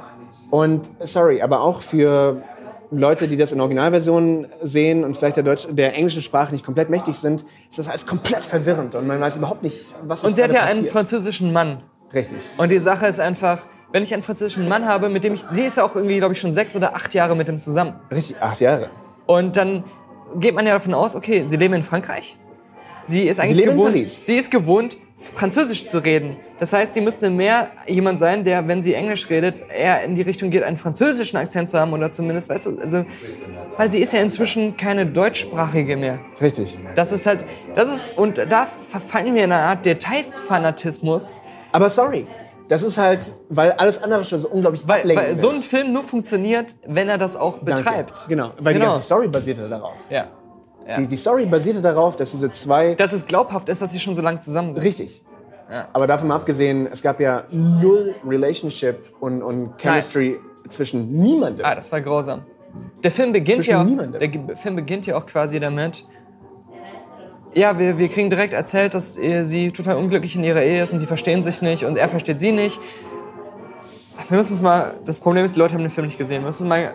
Und 0.50 0.92
sorry, 1.00 1.42
aber 1.42 1.62
auch 1.62 1.82
für 1.82 2.42
Leute, 2.92 3.28
die 3.28 3.36
das 3.36 3.52
in 3.52 3.60
Originalversionen 3.60 4.48
sehen 4.62 5.04
und 5.04 5.18
vielleicht 5.18 5.36
der, 5.36 5.44
Deutsch, 5.44 5.68
der 5.70 5.94
englischen 5.96 6.22
Sprache 6.22 6.54
nicht 6.54 6.66
komplett 6.66 6.90
mächtig 6.90 7.16
sind, 7.16 7.46
ist 7.70 7.80
das 7.80 7.90
alles 7.90 8.06
komplett 8.06 8.44
verwirrend 8.44 8.96
und 8.96 9.08
man 9.08 9.20
weiß 9.20 9.38
überhaupt 9.38 9.64
nicht, 9.64 9.94
was 10.04 10.24
und 10.24 10.30
ist 10.30 10.36
sie 10.38 10.44
hat 10.44 10.52
ja 10.52 10.60
gerade 10.60 10.72
einen 10.72 10.80
passiert. 10.80 10.94
französischen 10.94 11.54
Mann. 11.54 11.84
Richtig. 12.14 12.38
Und 12.58 12.70
die 12.72 12.80
Sache 12.80 13.08
ist 13.08 13.20
einfach, 13.20 13.66
wenn 13.92 14.04
ich 14.04 14.14
einen 14.14 14.24
französischen 14.24 14.68
Mann 14.70 14.86
habe, 14.86 15.10
mit 15.10 15.24
dem 15.24 15.34
ich, 15.34 15.44
sie 15.52 15.64
ist 15.64 15.78
ja 15.78 15.84
auch 15.84 15.96
irgendwie, 15.96 16.18
glaube 16.18 16.34
ich, 16.34 16.40
schon 16.40 16.54
sechs 16.54 16.76
oder 16.76 16.96
acht 16.96 17.14
Jahre 17.14 17.36
mit 17.36 17.50
ihm 17.50 17.60
zusammen. 17.60 17.96
Richtig, 18.12 18.42
acht 18.42 18.62
Jahre. 18.62 18.90
Und 19.26 19.58
dann 19.58 19.84
geht 20.36 20.56
man 20.56 20.66
ja 20.66 20.74
davon 20.74 20.94
aus, 20.94 21.16
okay, 21.16 21.44
sie 21.46 21.58
leben 21.58 21.74
in 21.74 21.84
Frankreich. 21.84 22.38
Sie 23.08 23.24
ist 23.24 23.40
eigentlich 23.40 23.64
in 23.66 23.72
gewohnt, 23.72 24.10
sie 24.10 24.36
ist 24.36 24.52
gewohnt, 24.52 24.98
Französisch 25.34 25.88
zu 25.88 25.98
reden. 26.04 26.36
Das 26.60 26.74
heißt, 26.74 26.94
sie 26.94 27.02
müsste 27.02 27.30
mehr 27.32 27.70
jemand 27.88 28.20
sein, 28.20 28.44
der, 28.44 28.68
wenn 28.68 28.82
sie 28.84 28.94
Englisch 28.94 29.30
redet, 29.32 29.64
eher 29.76 30.04
in 30.04 30.14
die 30.14 30.22
Richtung 30.22 30.52
geht, 30.52 30.62
einen 30.64 30.78
französischen 30.78 31.38
Akzent 31.38 31.70
zu 31.70 31.80
haben 31.80 31.92
oder 31.94 32.12
zumindest, 32.12 32.50
weißt 32.50 32.68
du, 32.68 32.80
also, 32.80 33.04
weil 33.78 33.90
sie 33.90 33.98
ist 34.00 34.14
ja 34.14 34.20
inzwischen 34.22 34.78
keine 34.78 35.08
deutschsprachige 35.08 35.98
mehr. 35.98 36.20
Richtig. 36.40 36.78
Das 36.94 37.12
ist 37.12 37.26
halt, 37.26 37.46
das 37.76 37.90
ist, 37.96 38.18
und 38.18 38.38
da 38.38 38.68
verfallen 38.90 39.34
wir 39.34 39.44
in 39.44 39.52
eine 39.52 39.64
Art 39.64 39.86
Detailfanatismus, 39.86 41.40
Aber 41.72 41.90
sorry, 41.90 42.28
das 42.70 42.84
ist 42.84 42.98
halt, 42.98 43.32
weil 43.50 43.72
alles 43.74 44.02
andere 44.04 44.24
schon 44.26 44.42
so 44.42 44.50
unglaublich 44.50 44.88
weil, 44.88 45.00
ablenkend 45.00 45.28
weil 45.28 45.36
so 45.36 45.50
ein. 45.50 45.62
Film 45.62 45.94
nur 45.94 46.04
funktioniert, 46.04 46.76
wenn 46.86 47.10
er 47.10 47.18
das 47.18 47.36
auch 47.36 47.60
Danke. 47.64 47.82
betreibt. 47.84 48.14
Genau, 48.28 48.52
weil 48.60 48.74
die 48.74 48.80
Genau. 48.80 48.92
ganze 48.92 49.06
Story 49.06 49.28
basierte 49.28 49.68
darauf. 49.70 49.96
Ja. 50.10 50.28
Ja. 50.88 50.98
Die, 50.98 51.08
die 51.08 51.18
Story 51.18 51.46
basierte 51.46 51.82
darauf, 51.82 52.16
dass 52.16 52.32
diese 52.32 52.50
zwei 52.52 52.96
Dass 52.96 53.12
es 53.12 53.26
glaubhaft 53.26 53.68
ist, 53.70 53.82
dass 53.82 53.92
sie 53.92 54.00
schon 54.00 54.16
so 54.16 54.22
lange 54.22 54.40
zusammen 54.40 54.72
sind. 54.72 54.84
Richtig. 54.84 55.22
Aber 55.92 56.08
davon 56.08 56.30
mal 56.30 56.36
abgesehen, 56.36 56.88
es 56.90 57.02
gab 57.02 57.20
ja 57.20 57.44
null 57.52 58.16
Relationship 58.26 59.12
und, 59.20 59.44
und 59.44 59.78
Chemistry 59.78 60.40
zwischen 60.70 61.12
niemandem. 61.12 61.66
Ah, 61.66 61.76
das 61.76 61.92
war 61.92 62.00
grausam. 62.00 62.44
Der 63.04 63.12
Film 63.12 63.34
beginnt 63.34 63.58
Zwischen 63.58 63.72
ja, 63.72 63.84
niemandem. 63.84 64.46
der 64.48 64.56
Film 64.56 64.76
beginnt 64.78 65.06
ja 65.08 65.18
auch 65.18 65.26
quasi 65.26 65.60
damit. 65.60 66.06
Ja, 67.54 67.80
wir, 67.80 67.98
wir 67.98 68.08
kriegen 68.08 68.30
direkt 68.30 68.54
erzählt, 68.54 68.94
dass 68.94 69.16
sie 69.16 69.72
total 69.72 69.98
unglücklich 69.98 70.36
in 70.36 70.44
ihrer 70.44 70.62
Ehe 70.62 70.84
ist 70.84 70.94
und 70.94 71.00
sie 71.00 71.06
verstehen 71.06 71.44
sich 71.44 71.62
nicht 71.62 71.84
und 71.86 71.98
er 71.98 72.08
versteht 72.08 72.40
sie 72.40 72.52
nicht. 72.52 72.80
Wir 74.30 74.38
müssen 74.38 74.54
uns 74.54 74.62
mal, 74.62 74.94
das 75.06 75.18
Problem 75.18 75.44
ist, 75.44 75.56
die 75.56 75.60
Leute 75.60 75.74
haben 75.74 75.82
den 75.82 75.90
Film 75.90 76.06
nicht 76.06 76.18
gesehen. 76.18 76.42
Wir 76.44 76.48
müssen 76.48 76.64
uns 76.64 76.70
mal 76.70 76.94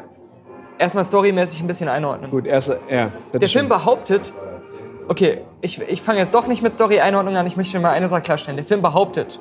erstmal 0.83 1.05
storymäßig 1.05 1.61
ein 1.61 1.67
bisschen 1.67 1.89
einordnen. 1.89 2.31
Gut, 2.31 2.47
erst, 2.47 2.77
ja. 2.91 3.11
Der. 3.33 3.49
Film 3.49 3.69
behauptet, 3.69 4.33
okay, 5.09 5.43
ich, 5.61 5.81
ich 5.81 6.03
fange 6.03 6.19
jetzt 6.19 6.35
doch 6.35 6.47
nicht 6.47 6.63
mit 6.63 6.73
Story-Einordnung 6.73 7.37
an, 7.37 7.47
ich 7.47 7.57
möchte 7.57 7.79
mal 7.79 7.91
eine 7.91 8.09
Sache 8.09 8.23
klarstellen. 8.23 8.57
Der 8.57 8.67
Film 8.67 8.83
behauptet, 8.83 9.39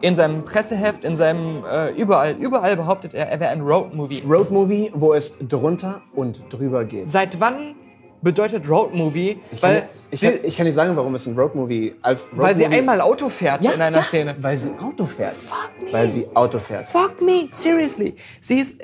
in 0.00 0.14
seinem 0.14 0.44
Presseheft, 0.44 1.04
in 1.04 1.16
seinem 1.16 1.64
äh, 1.64 1.90
überall, 1.90 2.36
überall 2.38 2.76
behauptet 2.76 3.14
er, 3.14 3.28
er 3.28 3.40
wäre 3.40 3.50
ein 3.50 3.60
Roadmovie. 3.60 4.22
Roadmovie, 4.28 4.92
wo 4.94 5.14
es 5.14 5.34
drunter 5.40 6.02
und 6.14 6.42
drüber 6.50 6.84
geht. 6.84 7.08
Seit 7.08 7.40
wann 7.40 7.74
bedeutet 8.22 8.68
Roadmovie? 8.68 9.40
Ich 9.50 9.62
Weil, 9.62 9.80
kann, 9.80 9.88
ich, 10.10 10.20
sie, 10.20 10.26
kann, 10.26 10.38
ich 10.44 10.56
kann 10.56 10.66
nicht 10.66 10.74
sagen, 10.74 10.96
warum 10.96 11.14
es 11.14 11.26
ein 11.26 11.38
Roadmovie 11.38 11.94
als 12.02 12.24
Roadmovie 12.26 12.42
weil 12.42 12.56
sie 12.56 12.66
einmal 12.66 13.00
Auto 13.00 13.28
fährt 13.28 13.64
ja, 13.64 13.72
in 13.72 13.80
einer 13.80 13.98
ja, 13.98 14.02
Szene. 14.02 14.36
Weil 14.38 14.56
sie 14.56 14.70
Auto 14.78 15.06
fährt. 15.06 15.34
Fuck 15.34 15.70
me. 15.82 15.92
Weil 15.92 16.08
sie 16.08 16.26
Auto 16.34 16.58
fährt. 16.58 16.88
Fuck 16.88 17.20
me, 17.20 17.48
seriously. 17.50 18.14
Sie 18.40 18.58
ist. 18.58 18.80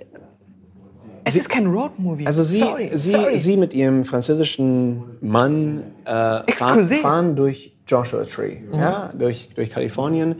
Es 1.24 1.36
ist 1.36 1.48
kein 1.48 1.66
Roadmovie. 1.66 2.26
Also 2.26 2.42
sie, 2.42 2.58
sorry, 2.58 2.90
sie, 2.94 3.10
sorry. 3.10 3.38
sie 3.38 3.56
mit 3.56 3.74
ihrem 3.74 4.04
französischen 4.04 5.02
Mann 5.20 5.84
äh, 6.04 6.10
fahren, 6.52 6.86
fahren 6.86 7.36
durch 7.36 7.76
Joshua 7.86 8.22
Tree, 8.22 8.58
ja, 8.72 9.12
durch, 9.18 9.50
durch 9.54 9.70
Kalifornien. 9.70 10.36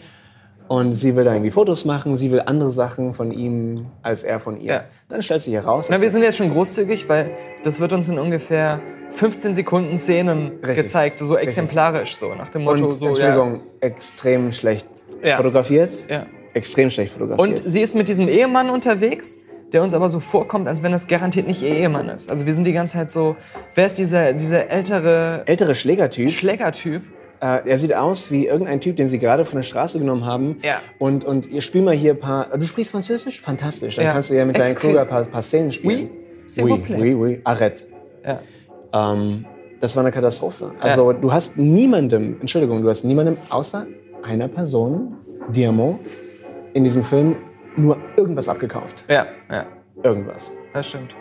Und 0.68 0.94
sie 0.94 1.16
will 1.16 1.24
da 1.24 1.32
irgendwie 1.32 1.50
Fotos 1.50 1.84
machen, 1.84 2.16
sie 2.16 2.30
will 2.30 2.42
andere 2.46 2.70
Sachen 2.70 3.12
von 3.12 3.32
ihm 3.32 3.86
als 4.02 4.22
er 4.22 4.38
von 4.38 4.60
ihr. 4.60 4.72
Ja. 4.72 4.84
Dann 5.08 5.20
stellt 5.20 5.40
sich 5.40 5.52
heraus, 5.52 5.88
Na, 5.90 6.00
wir 6.00 6.10
sind 6.10 6.22
jetzt 6.22 6.36
schon 6.36 6.48
großzügig, 6.50 7.08
weil 7.08 7.32
das 7.64 7.80
wird 7.80 7.92
uns 7.92 8.08
in 8.08 8.20
ungefähr 8.20 8.80
15 9.10 9.54
Sekunden 9.54 9.98
Szenen 9.98 10.52
Richtig. 10.64 10.76
gezeigt, 10.76 11.18
so 11.18 11.36
exemplarisch, 11.36 12.14
so 12.16 12.32
nach 12.36 12.50
dem 12.50 12.62
Motto, 12.62 12.84
und, 12.86 13.00
so. 13.00 13.08
Entschuldigung, 13.08 13.62
extrem 13.80 14.52
schlecht 14.52 14.86
Ja. 15.24 15.36
fotografiert. 15.36 15.90
Ja. 16.08 16.26
Extrem 16.54 16.88
schlecht 16.90 17.12
Ja. 17.14 17.18
fotografiert. 17.18 17.60
Und 17.64 17.68
sie 17.68 17.80
ist 17.80 17.96
mit 17.96 18.06
diesem 18.06 18.28
Ehemann 18.28 18.70
unterwegs, 18.70 19.38
der 19.72 19.82
uns 19.82 19.94
aber 19.94 20.08
so 20.08 20.20
vorkommt, 20.20 20.68
als 20.68 20.82
wenn 20.82 20.92
das 20.92 21.06
garantiert 21.06 21.46
nicht 21.46 21.62
ihr 21.62 21.74
Ehemann 21.76 22.08
ist. 22.08 22.30
Also 22.30 22.46
wir 22.46 22.54
sind 22.54 22.64
die 22.64 22.72
ganze 22.72 22.94
Zeit 22.94 23.10
so, 23.10 23.36
wer 23.74 23.86
ist 23.86 23.98
dieser, 23.98 24.32
dieser 24.32 24.68
ältere 24.70 25.42
Ältere 25.46 25.74
Schlägertyp. 25.74 26.30
Schlägertyp? 26.30 27.02
Äh, 27.40 27.68
er 27.70 27.78
sieht 27.78 27.94
aus 27.94 28.30
wie 28.30 28.46
irgendein 28.46 28.80
Typ, 28.80 28.96
den 28.96 29.08
sie 29.08 29.18
gerade 29.18 29.44
von 29.44 29.56
der 29.56 29.62
Straße 29.62 29.98
genommen 29.98 30.26
haben. 30.26 30.58
Ja. 30.62 30.80
Und, 30.98 31.24
und 31.24 31.46
ihr 31.50 31.62
spielt 31.62 31.84
mal 31.84 31.94
hier 31.94 32.12
ein 32.12 32.18
paar. 32.20 32.48
Du 32.56 32.66
sprichst 32.66 32.90
Französisch? 32.92 33.40
Fantastisch. 33.40 33.96
Dann 33.96 34.04
Ja. 34.04 34.12
kannst 34.12 34.28
du 34.30 34.34
ja 34.34 34.44
mit 34.44 34.58
deinen 34.58 34.74
Kruger 34.74 35.02
ein 35.02 35.08
paar, 35.08 35.24
paar 35.24 35.42
Szenen 35.42 35.72
spielen. 35.72 36.10
Oui, 36.58 36.62
oui, 36.62 36.82
oui, 36.98 37.14
oui. 37.14 37.40
Arrête. 37.44 37.84
Ja. 38.26 38.40
Ähm, 38.92 39.46
das 39.80 39.96
war 39.96 40.02
eine 40.02 40.12
Katastrophe. 40.12 40.72
Also 40.80 41.12
du 41.12 41.32
hast 41.32 41.56
niemandem, 41.56 42.36
Entschuldigung, 42.40 42.82
du 42.82 42.90
hast 42.90 43.04
niemandem 43.04 43.38
außer 43.48 43.86
einer 44.22 44.48
Person, 44.48 45.14
Diamant, 45.48 46.00
in 46.74 46.84
diesem 46.84 47.02
Film 47.04 47.36
nur 47.76 47.96
irgendwas 48.16 48.48
abgekauft. 48.48 49.04
Ja, 49.08 49.26
ja, 49.50 49.64
Irgendwas. 50.02 50.52
das 50.72 50.88
stimmt. 50.88 51.14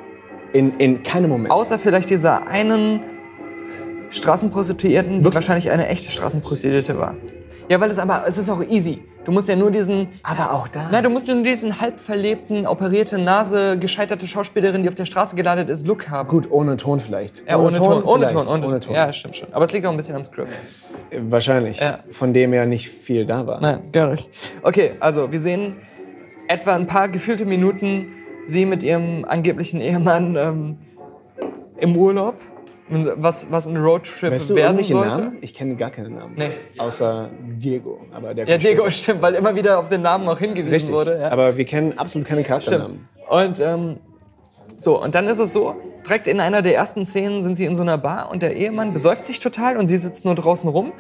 In, 0.53 0.77
in 0.79 1.03
keinem 1.03 1.29
Moment. 1.29 1.51
Außer 1.51 1.77
vielleicht 1.77 2.09
dieser 2.09 2.47
einen 2.47 3.01
Straßenprostituierten, 4.09 5.21
die 5.21 5.33
wahrscheinlich 5.33 5.69
eine 5.69 5.87
echte 5.87 6.11
Straßenprostituierte 6.11 6.97
war. 6.97 7.15
Ja, 7.69 7.79
weil 7.79 7.91
es 7.91 7.99
aber, 7.99 8.23
es 8.27 8.37
ist 8.37 8.49
auch 8.49 8.63
easy. 8.63 9.03
Du 9.25 9.31
musst 9.31 9.47
ja 9.47 9.55
nur 9.55 9.69
diesen, 9.69 10.07
Aber 10.23 10.53
auch 10.53 10.67
da. 10.67 10.89
nein, 10.91 11.03
du 11.03 11.09
musst 11.11 11.27
nur 11.27 11.43
diesen 11.43 11.79
halb 11.79 11.99
verlebten, 11.99 12.65
operierte 12.65 13.19
Nase, 13.19 13.77
gescheiterte 13.77 14.25
Schauspielerin, 14.27 14.81
die 14.81 14.89
auf 14.89 14.95
der 14.95 15.05
Straße 15.05 15.35
gelandet 15.35 15.69
ist, 15.69 15.85
Look 15.85 16.09
haben. 16.09 16.27
Gut, 16.27 16.49
ohne 16.49 16.77
Ton 16.77 16.99
vielleicht. 16.99 17.43
Ja, 17.47 17.59
ohne, 17.59 17.77
Ton, 17.77 18.01
ohne 18.03 18.27
vielleicht. 18.27 18.47
Ton, 18.47 18.57
ohne, 18.57 18.67
ohne 18.67 18.79
Ton. 18.79 18.95
Ja, 18.95 19.13
stimmt 19.13 19.35
schon. 19.35 19.53
Aber 19.53 19.65
es 19.65 19.71
liegt 19.71 19.85
auch 19.85 19.91
ein 19.91 19.97
bisschen 19.97 20.15
am 20.15 20.25
Skript. 20.25 20.49
Wahrscheinlich. 21.11 21.79
Ja. 21.79 21.99
Von 22.09 22.33
dem 22.33 22.53
ja 22.55 22.65
nicht 22.65 22.89
viel 22.89 23.23
da 23.25 23.45
war. 23.45 23.61
Nein, 23.61 23.81
gar 23.91 24.09
nicht. 24.11 24.31
Okay, 24.63 24.93
also 24.99 25.31
wir 25.31 25.39
sehen 25.39 25.75
etwa 26.49 26.75
ein 26.75 26.87
paar 26.87 27.07
gefühlte 27.09 27.45
Minuten 27.45 28.07
sie 28.45 28.65
mit 28.65 28.83
ihrem 28.83 29.23
angeblichen 29.25 29.79
Ehemann 29.79 30.35
ähm, 30.35 30.77
im 31.77 31.95
Urlaub, 31.95 32.35
was, 32.89 33.51
was 33.51 33.67
ein 33.67 33.77
Roadtrip 33.77 34.31
Weißt 34.31 34.49
du 34.49 34.55
werden 34.55 34.83
sollte. 34.83 35.17
Namen? 35.21 35.37
Ich 35.41 35.53
kenne 35.53 35.75
gar 35.75 35.91
keinen 35.91 36.15
Namen. 36.15 36.33
Nee. 36.35 36.49
Außer 36.79 37.29
Diego. 37.57 38.01
Aber 38.11 38.33
der 38.33 38.47
Ja, 38.47 38.57
Diego 38.57 38.81
später. 38.81 38.91
stimmt, 38.91 39.21
weil 39.21 39.35
immer 39.35 39.55
wieder 39.55 39.77
auf 39.77 39.89
den 39.89 40.01
Namen 40.01 40.27
auch 40.27 40.39
hingewiesen 40.39 40.73
Richtig. 40.73 40.93
wurde. 40.95 41.19
Ja. 41.21 41.31
Aber 41.31 41.55
wir 41.55 41.65
kennen 41.65 41.97
absolut 41.99 42.27
keine 42.27 42.41
Stimmt. 42.43 42.65
Charakternamen. 42.65 43.07
Und 43.29 43.59
ähm, 43.59 43.97
so, 44.75 44.99
und 45.01 45.13
dann 45.13 45.27
ist 45.27 45.37
es 45.37 45.53
so, 45.53 45.75
direkt 46.03 46.25
in 46.25 46.39
einer 46.39 46.63
der 46.63 46.73
ersten 46.73 47.05
Szenen 47.05 47.43
sind 47.43 47.53
sie 47.55 47.65
in 47.65 47.75
so 47.75 47.83
einer 47.83 47.99
Bar 47.99 48.31
und 48.31 48.41
der 48.41 48.55
Ehemann 48.55 48.91
besäuft 48.91 49.23
sich 49.23 49.39
total 49.39 49.77
und 49.77 49.85
sie 49.85 49.97
sitzt 49.97 50.25
nur 50.25 50.33
draußen 50.33 50.67
rum. 50.67 50.93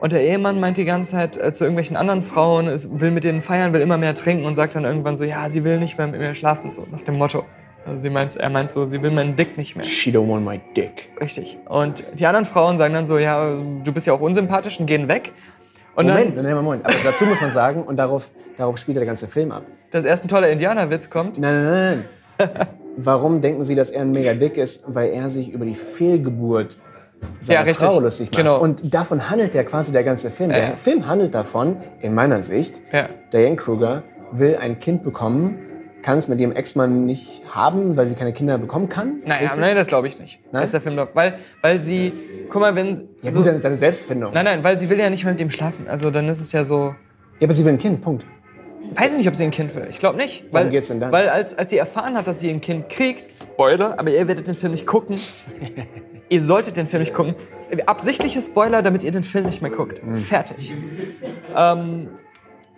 Und 0.00 0.12
der 0.12 0.22
Ehemann 0.22 0.58
meint 0.58 0.78
die 0.78 0.86
ganze 0.86 1.12
Zeit 1.12 1.36
äh, 1.36 1.52
zu 1.52 1.64
irgendwelchen 1.64 1.96
anderen 1.96 2.22
Frauen, 2.22 2.66
es, 2.66 2.88
will 2.90 3.10
mit 3.10 3.22
denen 3.22 3.42
feiern, 3.42 3.74
will 3.74 3.82
immer 3.82 3.98
mehr 3.98 4.14
trinken 4.14 4.46
und 4.46 4.54
sagt 4.54 4.74
dann 4.74 4.84
irgendwann 4.84 5.16
so, 5.16 5.24
ja, 5.24 5.50
sie 5.50 5.62
will 5.62 5.78
nicht 5.78 5.98
mehr 5.98 6.06
mit 6.06 6.20
mir 6.20 6.34
schlafen, 6.34 6.70
so 6.70 6.86
nach 6.90 7.02
dem 7.02 7.18
Motto. 7.18 7.44
Also 7.86 8.00
sie 8.00 8.10
meint, 8.10 8.34
er 8.36 8.50
meint 8.50 8.70
so, 8.70 8.86
sie 8.86 9.02
will 9.02 9.10
meinen 9.10 9.36
Dick 9.36 9.58
nicht 9.58 9.76
mehr. 9.76 9.84
She 9.84 10.10
don't 10.10 10.28
want 10.28 10.44
my 10.44 10.60
dick. 10.76 11.10
Richtig. 11.20 11.58
Und 11.66 12.02
die 12.14 12.26
anderen 12.26 12.46
Frauen 12.46 12.78
sagen 12.78 12.94
dann 12.94 13.04
so, 13.04 13.18
ja, 13.18 13.54
du 13.84 13.92
bist 13.92 14.06
ja 14.06 14.14
auch 14.14 14.20
unsympathisch 14.20 14.80
und 14.80 14.86
gehen 14.86 15.06
weg. 15.08 15.32
Und 15.94 16.06
Moment, 16.06 16.36
dann, 16.36 16.44
nein, 16.44 16.54
nein, 16.54 16.64
Moment. 16.64 16.84
Aber 16.84 16.94
dazu 17.04 17.24
muss 17.24 17.40
man 17.40 17.50
sagen, 17.50 17.82
und 17.82 17.96
darauf, 17.96 18.30
darauf 18.56 18.78
spielt 18.78 18.96
der 18.96 19.06
ganze 19.06 19.28
Film 19.28 19.52
ab. 19.52 19.64
dass 19.90 20.04
erst 20.04 20.24
ein 20.24 20.28
toller 20.28 20.48
Indianerwitz 20.50 21.10
kommt. 21.10 21.38
Nein, 21.38 21.64
nein, 21.64 22.04
nein, 22.38 22.48
nein. 22.54 22.68
Warum 22.96 23.40
denken 23.40 23.64
Sie, 23.64 23.74
dass 23.74 23.90
er 23.90 24.02
ein 24.02 24.12
mega 24.12 24.34
dick 24.34 24.56
ist? 24.56 24.84
Weil 24.86 25.10
er 25.10 25.30
sich 25.30 25.52
über 25.52 25.64
die 25.64 25.74
Fehlgeburt 25.74 26.78
seiner 27.40 27.60
Ja, 27.60 27.64
richtig. 27.64 27.86
Frau 27.88 28.00
lustig 28.00 28.28
macht. 28.28 28.36
Genau. 28.36 28.60
Und 28.60 28.94
davon 28.94 29.30
handelt 29.30 29.54
ja 29.54 29.62
quasi 29.64 29.92
der 29.92 30.04
ganze 30.04 30.30
Film. 30.30 30.50
Der 30.50 30.76
Film 30.76 31.06
handelt 31.06 31.34
davon, 31.34 31.76
in 32.00 32.14
meiner 32.14 32.42
Sicht. 32.42 32.80
Diane 33.32 33.56
Kruger 33.56 34.02
will 34.32 34.56
ein 34.56 34.78
Kind 34.78 35.02
bekommen, 35.02 35.58
kann 36.02 36.16
es 36.18 36.28
mit 36.28 36.40
ihrem 36.40 36.52
Ex-Mann 36.52 37.04
nicht 37.04 37.42
haben, 37.50 37.96
weil 37.96 38.06
sie 38.08 38.14
keine 38.14 38.32
Kinder 38.32 38.56
bekommen 38.58 38.88
kann. 38.88 39.20
Naja, 39.24 39.42
Richtig? 39.42 39.60
nein, 39.60 39.76
das 39.76 39.86
glaube 39.86 40.08
ich 40.08 40.18
nicht. 40.18 40.38
Nein? 40.50 40.62
Dass 40.62 40.70
der 40.70 40.80
Film 40.80 40.96
läuft. 40.96 41.14
Weil, 41.14 41.38
weil 41.60 41.82
sie, 41.82 42.12
guck 42.48 42.60
mal, 42.62 42.74
wenn. 42.74 43.08
Ja 43.22 43.30
so, 43.32 43.38
gut, 43.38 43.46
dann 43.46 43.56
ist 43.56 43.62
seine 43.62 43.76
Selbstfindung. 43.76 44.32
nein, 44.32 44.44
nein, 44.44 44.64
weil 44.64 44.78
sie 44.78 44.88
will 44.88 44.98
ja 44.98 45.10
nicht 45.10 45.24
mehr 45.24 45.34
mit 45.34 45.40
ihm 45.42 45.50
schlafen. 45.50 45.88
Also 45.88 46.10
dann 46.10 46.28
ist 46.28 46.40
es 46.40 46.52
ja 46.52 46.64
so. 46.64 46.94
Ja, 47.38 47.46
aber 47.46 47.52
sie 47.52 47.64
will 47.64 47.72
ein 47.72 47.78
Kind, 47.78 48.00
Punkt. 48.00 48.24
Weiß 48.94 49.12
ich 49.12 49.18
nicht, 49.18 49.28
ob 49.28 49.36
sie 49.36 49.44
ein 49.44 49.50
Kind 49.50 49.74
will. 49.74 49.86
Ich 49.90 49.98
glaube 49.98 50.16
nicht. 50.16 50.44
Worum 50.50 50.64
Weil, 50.66 50.70
geht's 50.70 50.88
denn 50.88 51.00
dann? 51.00 51.12
Weil 51.12 51.28
als, 51.28 51.56
als 51.56 51.70
sie 51.70 51.78
erfahren 51.78 52.14
hat, 52.16 52.26
dass 52.26 52.40
sie 52.40 52.50
ein 52.50 52.60
Kind 52.60 52.88
kriegt, 52.88 53.22
Spoiler, 53.34 53.98
aber 53.98 54.10
ihr 54.10 54.26
werdet 54.26 54.48
den 54.48 54.54
Film 54.54 54.72
nicht 54.72 54.86
gucken. 54.86 55.16
ihr 56.30 56.42
solltet 56.42 56.76
den 56.76 56.86
Film 56.86 57.02
nicht 57.02 57.12
gucken. 57.12 57.34
Absichtliche 57.86 58.40
Spoiler, 58.40 58.80
damit 58.82 59.02
ihr 59.02 59.12
den 59.12 59.22
Film 59.22 59.44
nicht 59.44 59.60
mehr 59.60 59.70
guckt. 59.70 60.00
Hm. 60.02 60.16
Fertig. 60.16 60.74
Ähm, 61.54 62.08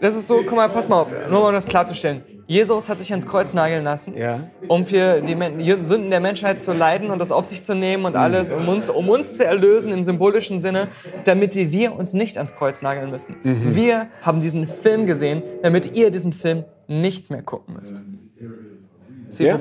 das 0.00 0.16
ist 0.16 0.26
so, 0.26 0.38
guck 0.44 0.56
mal, 0.56 0.68
pass 0.68 0.88
mal 0.88 1.00
auf, 1.00 1.12
nur 1.30 1.40
mal 1.40 1.48
um 1.48 1.54
das 1.54 1.66
klarzustellen. 1.66 2.24
Jesus 2.48 2.88
hat 2.88 2.98
sich 2.98 3.12
ans 3.12 3.24
Kreuz 3.24 3.54
nageln 3.54 3.84
lassen, 3.84 4.14
Ja. 4.16 4.50
um 4.66 4.84
für 4.84 5.20
die 5.22 5.76
Sünden 5.82 6.10
der 6.10 6.18
Menschheit 6.18 6.60
zu 6.60 6.72
leiden 6.72 7.10
und 7.10 7.20
das 7.20 7.30
auf 7.30 7.44
sich 7.46 7.62
zu 7.62 7.74
nehmen 7.74 8.04
und 8.04 8.16
alles, 8.16 8.50
um 8.50 8.68
uns, 8.68 8.90
um 8.90 9.08
uns 9.08 9.36
zu 9.36 9.44
erlösen 9.46 9.92
im 9.92 10.02
symbolischen 10.02 10.58
Sinne, 10.58 10.88
damit 11.24 11.54
wir 11.54 11.96
uns 11.96 12.14
nicht 12.14 12.36
ans 12.36 12.54
Kreuz 12.56 12.82
nageln 12.82 13.10
müssen. 13.10 13.36
Wir 13.44 14.08
haben 14.22 14.40
diesen 14.40 14.66
Film 14.66 15.06
gesehen, 15.06 15.42
damit 15.62 15.96
ihr 15.96 16.10
diesen 16.10 16.32
Film 16.32 16.64
nicht 16.88 17.30
mehr 17.30 17.42
gucken 17.42 17.76
müsst. 17.78 17.94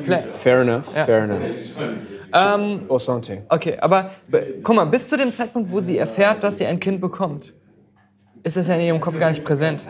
Plaît. 0.04 0.22
fair 0.22 0.62
enough, 0.62 0.88
Ja. 0.96 1.06
fair 1.06 1.24
enough. 1.24 1.56
Ähm, 2.34 2.82
Au 2.90 2.98
santé. 2.98 3.40
Okay, 3.50 3.78
aber 3.80 4.12
be- 4.28 4.56
guck 4.64 4.76
mal, 4.76 4.86
bis 4.86 5.08
zu 5.08 5.18
dem 5.18 5.32
Zeitpunkt, 5.34 5.72
wo 5.72 5.80
sie 5.82 5.98
erfährt, 5.98 6.44
dass 6.44 6.58
sie 6.58 6.66
ein 6.66 6.80
Kind 6.80 7.02
bekommt, 7.02 7.54
ist 8.44 8.58
das 8.58 8.68
ja 8.68 8.76
in 8.76 8.82
ihrem 8.82 9.02
Kopf 9.02 9.20
gar 9.20 9.30
nicht 9.30 9.44
präsent. 9.44 9.84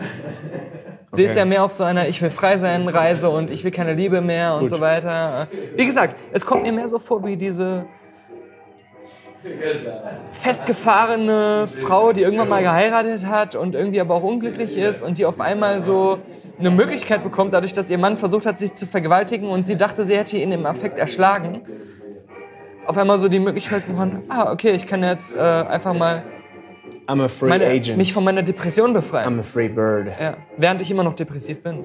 Sie 1.12 1.24
ist 1.24 1.32
Okay. 1.32 1.40
ja 1.40 1.44
mehr 1.44 1.62
auf 1.64 1.72
so 1.72 1.84
einer 1.84 2.08
Ich 2.08 2.20
will 2.22 2.30
frei 2.30 2.56
sein 2.58 2.88
Reise 2.88 3.28
und 3.28 3.50
ich 3.50 3.64
will 3.64 3.70
keine 3.70 3.92
Liebe 3.94 4.20
mehr 4.20 4.54
und 4.54 4.60
Gut. 4.62 4.70
so 4.70 4.80
weiter. 4.80 5.46
Wie 5.76 5.84
gesagt, 5.86 6.16
es 6.32 6.44
kommt 6.44 6.62
mir 6.62 6.72
mehr 6.72 6.88
so 6.88 6.98
vor 6.98 7.24
wie 7.24 7.36
diese 7.36 7.84
festgefahrene 10.30 11.68
Frau, 11.68 12.12
die 12.12 12.22
irgendwann 12.22 12.48
mal 12.48 12.62
geheiratet 12.62 13.26
hat 13.26 13.54
und 13.54 13.74
irgendwie 13.74 14.00
aber 14.00 14.14
auch 14.14 14.22
unglücklich 14.22 14.76
ist 14.76 15.02
und 15.02 15.18
die 15.18 15.26
auf 15.26 15.40
einmal 15.40 15.82
so 15.82 16.18
eine 16.58 16.70
Möglichkeit 16.70 17.22
bekommt, 17.24 17.52
dadurch, 17.52 17.72
dass 17.72 17.90
ihr 17.90 17.98
Mann 17.98 18.16
versucht 18.16 18.46
hat, 18.46 18.56
sich 18.58 18.72
zu 18.72 18.86
vergewaltigen 18.86 19.48
und 19.48 19.66
sie 19.66 19.76
dachte, 19.76 20.04
sie 20.04 20.16
hätte 20.16 20.36
ihn 20.36 20.52
im 20.52 20.64
Affekt 20.66 20.98
erschlagen. 20.98 21.62
Auf 22.86 22.96
einmal 22.98 23.18
so 23.18 23.28
die 23.28 23.38
Möglichkeit 23.38 23.86
bekommen, 23.86 24.22
ah, 24.28 24.50
okay, 24.52 24.72
ich 24.72 24.86
kann 24.86 25.02
jetzt 25.02 25.34
äh, 25.36 25.40
einfach 25.40 25.94
mal 25.94 26.24
I'm 27.06 27.22
a 27.22 27.28
free 27.28 27.48
meine, 27.48 27.66
agent. 27.66 27.96
mich 27.96 28.12
von 28.12 28.24
meiner 28.24 28.42
Depression 28.42 28.92
befreien. 28.92 29.28
I'm 29.36 29.40
a 29.40 29.42
free 29.42 29.68
bird. 29.68 30.08
Ja, 30.20 30.36
während 30.56 30.80
ich 30.80 30.90
immer 30.90 31.02
noch 31.04 31.14
depressiv 31.14 31.62
bin. 31.62 31.84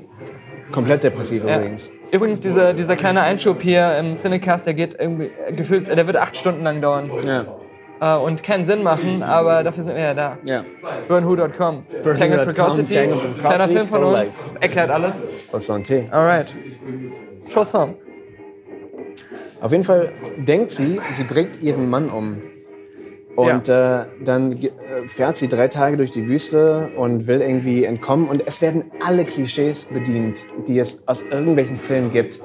Komplett 0.71 1.03
depressiv 1.03 1.43
Ja. 1.45 1.57
übrigens. 1.57 1.91
Übrigens, 2.11 2.39
dieser, 2.39 2.73
dieser 2.73 2.95
kleine 2.95 3.21
Einschub 3.21 3.61
hier 3.61 3.97
im 3.97 4.15
Cinecast, 4.15 4.65
der 4.65 4.73
geht 4.73 4.95
irgendwie 4.99 5.29
gefühlt, 5.55 5.87
der 5.87 6.07
wird 6.07 6.17
acht 6.17 6.35
Stunden 6.37 6.63
lang 6.63 6.81
dauern 6.81 7.09
Ja. 7.23 8.17
äh, 8.17 8.23
und 8.23 8.43
keinen 8.43 8.63
Sinn 8.63 8.83
machen, 8.83 9.23
aber 9.23 9.63
dafür 9.63 9.83
sind 9.83 9.95
wir 9.95 10.03
ja 10.03 10.13
da. 10.13 10.37
Ja. 10.43 10.63
Burnwho.com. 11.07 11.83
Tangled 12.03 12.45
Precocity. 12.47 13.09
Kleiner 13.39 13.67
Film 13.67 13.87
von 13.87 14.03
uns. 14.03 14.39
Erklärt 14.59 14.89
alles. 14.89 15.21
Au 15.51 15.57
santé. 15.57 16.09
Alright. 16.11 16.55
Chanson. 17.53 17.95
Auf 19.61 19.71
jeden 19.71 19.83
Fall 19.83 20.11
denkt 20.37 20.71
sie, 20.71 20.99
sie 21.15 21.23
bringt 21.23 21.61
ihren 21.61 21.89
Mann 21.89 22.09
um. 22.09 22.41
Und 23.35 23.69
äh, 23.69 24.05
dann 24.23 24.53
äh, 24.53 24.71
fährt 25.07 25.37
sie 25.37 25.47
drei 25.47 25.67
Tage 25.67 25.95
durch 25.95 26.09
die 26.09 26.27
Wüste 26.27 26.89
und 26.95 27.27
will 27.27 27.41
irgendwie 27.41 27.83
entkommen. 27.83 28.27
Und 28.27 28.41
es 28.47 28.61
werden 28.63 28.85
alle 29.05 29.25
Klischees 29.25 29.85
bedient, 29.85 30.47
die 30.67 30.79
es 30.79 31.07
aus 31.07 31.21
irgendwelchen 31.21 31.77
Filmen 31.77 32.09
gibt. 32.09 32.41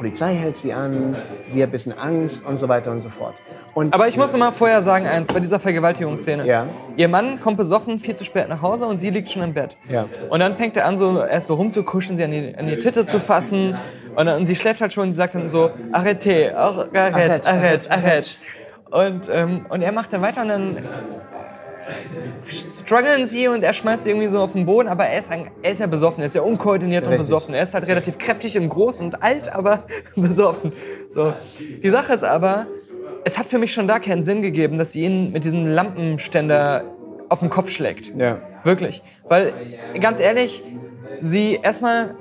Polizei 0.00 0.34
hält 0.34 0.56
sie 0.56 0.72
an, 0.72 1.14
sie 1.44 1.62
hat 1.62 1.68
ein 1.68 1.72
bisschen 1.72 1.92
Angst 1.92 2.42
und 2.46 2.56
so 2.56 2.70
weiter 2.70 2.90
und 2.90 3.02
so 3.02 3.10
fort. 3.10 3.34
Und 3.74 3.92
Aber 3.92 4.08
ich 4.08 4.16
muss 4.16 4.32
noch 4.32 4.38
mal 4.38 4.50
vorher 4.50 4.82
sagen 4.82 5.06
eins, 5.06 5.28
bei 5.28 5.40
dieser 5.40 5.60
Vergewaltigungsszene. 5.60 6.46
Ja. 6.46 6.68
Ihr 6.96 7.06
Mann 7.08 7.38
kommt 7.38 7.58
besoffen 7.58 7.98
viel 7.98 8.16
zu 8.16 8.24
spät 8.24 8.48
nach 8.48 8.62
Hause 8.62 8.86
und 8.86 8.96
sie 8.96 9.10
liegt 9.10 9.28
schon 9.28 9.42
im 9.42 9.52
Bett. 9.52 9.76
Ja. 9.90 10.06
Und 10.30 10.40
dann 10.40 10.54
fängt 10.54 10.78
er 10.78 10.86
an, 10.86 10.96
so 10.96 11.22
erst 11.22 11.48
so 11.48 11.54
rumzukuschen, 11.54 12.16
sie 12.16 12.24
an 12.24 12.30
die, 12.30 12.54
an 12.56 12.66
die 12.66 12.78
Titte 12.78 13.04
zu 13.04 13.20
fassen. 13.20 13.76
Und, 14.16 14.24
dann, 14.24 14.38
und 14.38 14.46
sie 14.46 14.56
schläft 14.56 14.80
halt 14.80 14.94
schon 14.94 15.08
und 15.08 15.12
sie 15.12 15.18
sagt 15.18 15.34
dann 15.34 15.48
so, 15.48 15.70
arrête, 15.92 16.54
arrête, 16.54 16.94
arrête, 16.94 17.46
arrête, 17.46 17.90
arrête. 17.90 18.38
Und, 18.90 19.28
ähm, 19.30 19.66
und 19.68 19.82
er 19.82 19.92
macht 19.92 20.14
dann 20.14 20.22
weiter 20.22 20.40
und 20.40 20.48
dann 20.48 20.76
strugglen 22.48 23.26
sie 23.26 23.48
und 23.48 23.62
er 23.62 23.72
schmeißt 23.72 24.04
sie 24.04 24.10
irgendwie 24.10 24.28
so 24.28 24.38
auf 24.38 24.52
den 24.52 24.66
Boden, 24.66 24.88
aber 24.88 25.06
er 25.06 25.18
ist, 25.18 25.30
ein, 25.30 25.50
er 25.62 25.72
ist 25.72 25.80
ja 25.80 25.86
besoffen, 25.86 26.20
er 26.20 26.26
ist 26.26 26.34
ja 26.34 26.42
unkoordiniert 26.42 27.04
und 27.04 27.10
Richtig. 27.10 27.28
besoffen. 27.28 27.54
Er 27.54 27.62
ist 27.62 27.74
halt 27.74 27.86
relativ 27.86 28.18
kräftig 28.18 28.58
und 28.58 28.68
groß 28.68 29.00
und 29.00 29.22
alt, 29.22 29.52
aber 29.52 29.84
besoffen. 30.16 30.72
So. 31.08 31.34
Die 31.82 31.90
Sache 31.90 32.12
ist 32.12 32.24
aber, 32.24 32.66
es 33.24 33.38
hat 33.38 33.46
für 33.46 33.58
mich 33.58 33.72
schon 33.72 33.86
da 33.86 33.98
keinen 33.98 34.22
Sinn 34.22 34.42
gegeben, 34.42 34.78
dass 34.78 34.92
sie 34.92 35.02
ihn 35.02 35.32
mit 35.32 35.44
diesem 35.44 35.66
Lampenständer 35.66 36.84
auf 37.28 37.40
den 37.40 37.50
Kopf 37.50 37.70
schlägt. 37.70 38.12
Ja. 38.16 38.40
Wirklich. 38.64 39.02
Weil, 39.28 39.54
ganz 40.00 40.20
ehrlich, 40.20 40.62
sie 41.20 41.58
erstmal, 41.62 42.16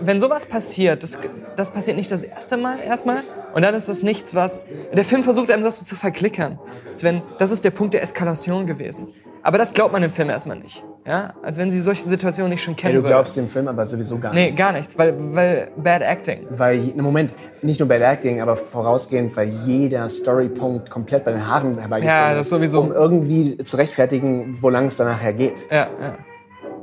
wenn 0.00 0.20
sowas 0.20 0.46
passiert, 0.46 1.02
das, 1.02 1.18
das 1.56 1.70
passiert 1.70 1.96
nicht 1.96 2.10
das 2.10 2.22
erste 2.22 2.56
Mal 2.56 2.78
erstmal 2.80 3.22
und 3.54 3.62
dann 3.62 3.74
ist 3.74 3.88
das 3.88 4.02
nichts, 4.02 4.34
was. 4.34 4.62
Der 4.92 5.04
Film 5.04 5.24
versucht 5.24 5.50
einem 5.50 5.62
das 5.62 5.78
so 5.78 5.84
zu 5.84 5.96
verklickern. 5.96 6.58
Als 6.90 7.02
wenn, 7.04 7.22
das 7.38 7.50
ist 7.50 7.64
der 7.64 7.70
Punkt 7.70 7.94
der 7.94 8.02
Eskalation 8.02 8.66
gewesen. 8.66 9.08
Aber 9.42 9.56
das 9.56 9.72
glaubt 9.72 9.92
man 9.92 10.02
im 10.02 10.10
Film 10.10 10.28
erstmal 10.30 10.58
nicht. 10.58 10.84
Ja? 11.06 11.32
Als 11.42 11.56
wenn 11.58 11.70
sie 11.70 11.80
solche 11.80 12.06
Situationen 12.06 12.50
nicht 12.50 12.62
schon 12.62 12.74
Ja, 12.74 12.80
kennen 12.80 12.94
du 12.96 13.00
würde. 13.02 13.14
glaubst 13.14 13.36
dem 13.36 13.48
Film 13.48 13.68
aber 13.68 13.86
sowieso 13.86 14.18
gar 14.18 14.34
Nee, 14.34 14.46
nicht. 14.46 14.58
gar 14.58 14.72
nichts, 14.72 14.98
weil, 14.98 15.14
weil 15.34 15.70
bad 15.76 16.02
acting. 16.02 16.46
Weil, 16.50 16.90
im 16.90 17.02
Moment, 17.02 17.32
nicht 17.62 17.78
nur 17.80 17.88
der 17.88 18.10
Acting, 18.10 18.40
aber 18.42 18.56
vorausgehend, 18.56 19.34
weil 19.36 19.48
jeder 19.64 20.10
Storypunkt 20.10 20.90
komplett 20.90 21.24
bei 21.24 21.32
den 21.32 21.46
Haaren 21.46 21.78
herbeigezogen 21.78 22.14
Ja, 22.20 22.32
das 22.34 22.46
ist, 22.46 22.50
sowieso. 22.50 22.80
um 22.80 22.92
irgendwie 22.92 23.56
zu 23.58 23.76
rechtfertigen, 23.76 24.58
wo 24.60 24.68
lang 24.70 24.86
es 24.86 24.96
dann 24.96 25.06
nachher 25.06 25.32
geht. 25.32 25.64
Ja, 25.70 25.88
ja, 26.00 26.18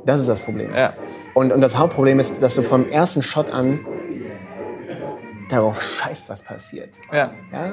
Das 0.06 0.20
ist 0.20 0.28
das 0.28 0.42
Problem. 0.42 0.72
ja. 0.74 0.94
Und, 1.34 1.52
und 1.52 1.60
das 1.60 1.76
Hauptproblem 1.76 2.20
ist, 2.20 2.42
dass 2.42 2.54
du 2.54 2.62
vom 2.62 2.88
ersten 2.88 3.20
Shot 3.20 3.50
an 3.50 3.80
darauf 5.48 5.80
scheißt, 5.80 6.28
was 6.28 6.42
passiert. 6.42 6.90
ja. 7.12 7.30
Ja? 7.52 7.72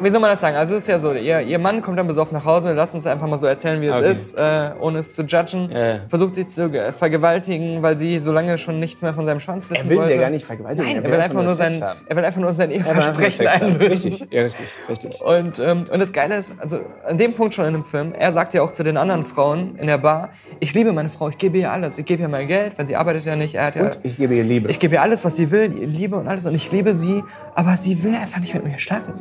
Wie 0.00 0.10
soll 0.10 0.20
man 0.20 0.30
das 0.30 0.40
sagen? 0.40 0.56
Also 0.56 0.74
es 0.76 0.82
ist 0.82 0.88
ja 0.88 0.98
so, 0.98 1.12
ihr, 1.12 1.40
ihr 1.40 1.58
Mann 1.58 1.80
kommt 1.82 1.98
dann 1.98 2.06
besoffen 2.06 2.36
nach 2.36 2.44
Hause, 2.44 2.72
lasst 2.72 2.94
uns 2.94 3.06
einfach 3.06 3.26
mal 3.28 3.38
so 3.38 3.46
erzählen, 3.46 3.80
wie 3.80 3.86
es 3.86 3.96
Okay. 3.96 4.10
ist, 4.10 4.34
äh, 4.38 4.70
ohne 4.80 4.98
es 4.98 5.12
zu 5.14 5.22
judgen. 5.22 5.70
Ja. 5.70 5.96
Versucht 6.08 6.34
sich 6.34 6.48
zu 6.48 6.68
ge- 6.70 6.92
vergewaltigen, 6.92 7.82
weil 7.82 7.96
sie 7.96 8.18
so 8.18 8.32
lange 8.32 8.58
schon 8.58 8.80
nichts 8.80 9.02
mehr 9.02 9.14
von 9.14 9.24
seinem 9.26 9.40
Schwanz 9.40 9.70
wissen 9.70 9.84
Er 9.84 9.88
will 9.90 9.96
wollte. 9.98 10.08
sie 10.10 10.14
ja 10.16 10.20
gar 10.22 10.30
nicht 10.30 10.44
vergewaltigen. 10.44 10.86
Nein, 10.94 11.04
er 11.04 11.10
will 11.12 11.20
einfach 11.20 11.42
nur 11.42 11.54
Sex 11.54 11.78
sein, 11.78 11.88
haben. 11.88 12.00
er 12.08 12.16
will 12.16 12.24
einfach 12.24 12.40
nur 12.40 12.52
sein 12.54 12.70
Er 12.70 12.80
will 12.80 12.86
einfach 12.88 12.94
nur 12.94 13.04
Eheversprechen 13.28 13.46
Sex 13.46 13.54
haben. 13.62 13.72
einlösen. 13.72 14.10
Richtig, 14.12 14.32
ja, 14.32 14.42
richtig, 14.42 14.66
richtig. 14.88 15.20
Und, 15.22 15.58
ähm, 15.60 15.84
und 15.92 16.00
das 16.00 16.12
Geile 16.12 16.36
ist, 16.36 16.52
also 16.58 16.80
an 17.06 17.18
dem 17.18 17.34
Punkt 17.34 17.54
schon 17.54 17.66
in 17.66 17.74
dem 17.74 17.84
Film, 17.84 18.12
er 18.14 18.32
sagt 18.32 18.54
ja 18.54 18.62
auch 18.62 18.72
zu 18.72 18.82
den 18.82 18.96
anderen 18.96 19.22
Frauen 19.22 19.76
in 19.76 19.86
der 19.86 19.98
Bar, 19.98 20.30
ich 20.60 20.74
liebe 20.74 20.92
meine 20.92 21.08
Frau, 21.10 21.28
ich 21.28 21.38
gebe 21.38 21.58
ihr 21.58 21.70
alles, 21.70 21.98
ich 21.98 22.04
gebe 22.04 22.22
ihr 22.22 22.28
mein 22.28 22.48
Geld, 22.48 22.76
weil 22.78 22.86
sie 22.86 22.96
arbeitet 22.96 23.24
ja 23.26 23.36
nicht, 23.36 23.54
er 23.54 23.66
hat 23.66 23.76
ja, 23.76 23.82
Und 23.84 23.98
ich 24.02 24.16
gebe 24.16 24.34
ihr 24.34 24.44
Liebe. 24.44 24.68
ich 24.70 24.80
gebe 24.80 24.94
ihr 24.94 25.02
alles, 25.02 25.24
was 25.24 25.36
sie 25.36 25.50
will, 25.50 25.72
ihr 25.78 25.86
Liebe 26.14 26.20
und 26.20 26.28
alles 26.28 26.46
und 26.46 26.54
ich 26.54 26.70
liebe 26.70 26.94
sie, 26.94 27.24
aber 27.54 27.76
sie 27.76 28.02
will 28.02 28.14
einfach 28.14 28.40
nicht 28.40 28.54
mit 28.54 28.64
mir 28.64 28.78
schlafen. 28.78 29.14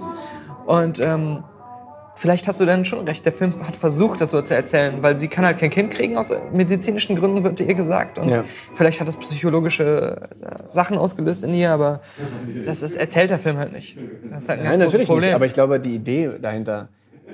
Und 0.66 1.00
ähm, 1.00 1.44
vielleicht 2.16 2.48
hast 2.48 2.60
du 2.60 2.66
dann 2.66 2.86
schon 2.86 3.06
recht, 3.08 3.26
der 3.26 3.34
Film 3.34 3.66
hat 3.66 3.76
versucht, 3.76 4.22
das 4.22 4.30
so 4.32 4.42
zu 4.42 4.56
erzählen, 4.56 5.02
weil 5.02 5.18
sie 5.18 5.28
kann 5.28 5.46
halt 5.46 5.58
kein 5.58 5.70
Kind 5.70 5.92
kriegen, 5.92 6.18
aus 6.18 6.32
medizinischen 6.54 7.16
Gründen 7.16 7.44
wird 7.44 7.60
ihr 7.60 7.74
gesagt. 7.74 8.18
Und 8.18 8.30
Ja. 8.30 8.44
vielleicht 8.76 9.00
hat 9.02 9.08
das 9.08 9.18
psychologische 9.18 10.30
äh, 10.42 10.72
Sachen 10.72 10.98
ausgelöst 10.98 11.44
in 11.44 11.54
ihr, 11.54 11.72
aber 11.72 12.02
das 12.66 12.82
ist, 12.82 12.96
erzählt 12.96 13.30
der 13.30 13.40
Film 13.40 13.58
halt 13.58 13.74
nicht. 13.74 13.98
Das 14.32 14.44
ist 14.44 14.50
halt 14.50 14.60
ein 14.60 14.66
ganz 14.66 14.78
Nein, 14.78 14.86
natürlich 14.86 15.08
Problem. 15.08 15.26
nicht. 15.30 15.36
Aber 15.36 15.46
ich 15.46 15.54
glaube, 15.54 15.80
die 15.80 15.96
Idee 15.96 16.32
dahinter 16.42 16.88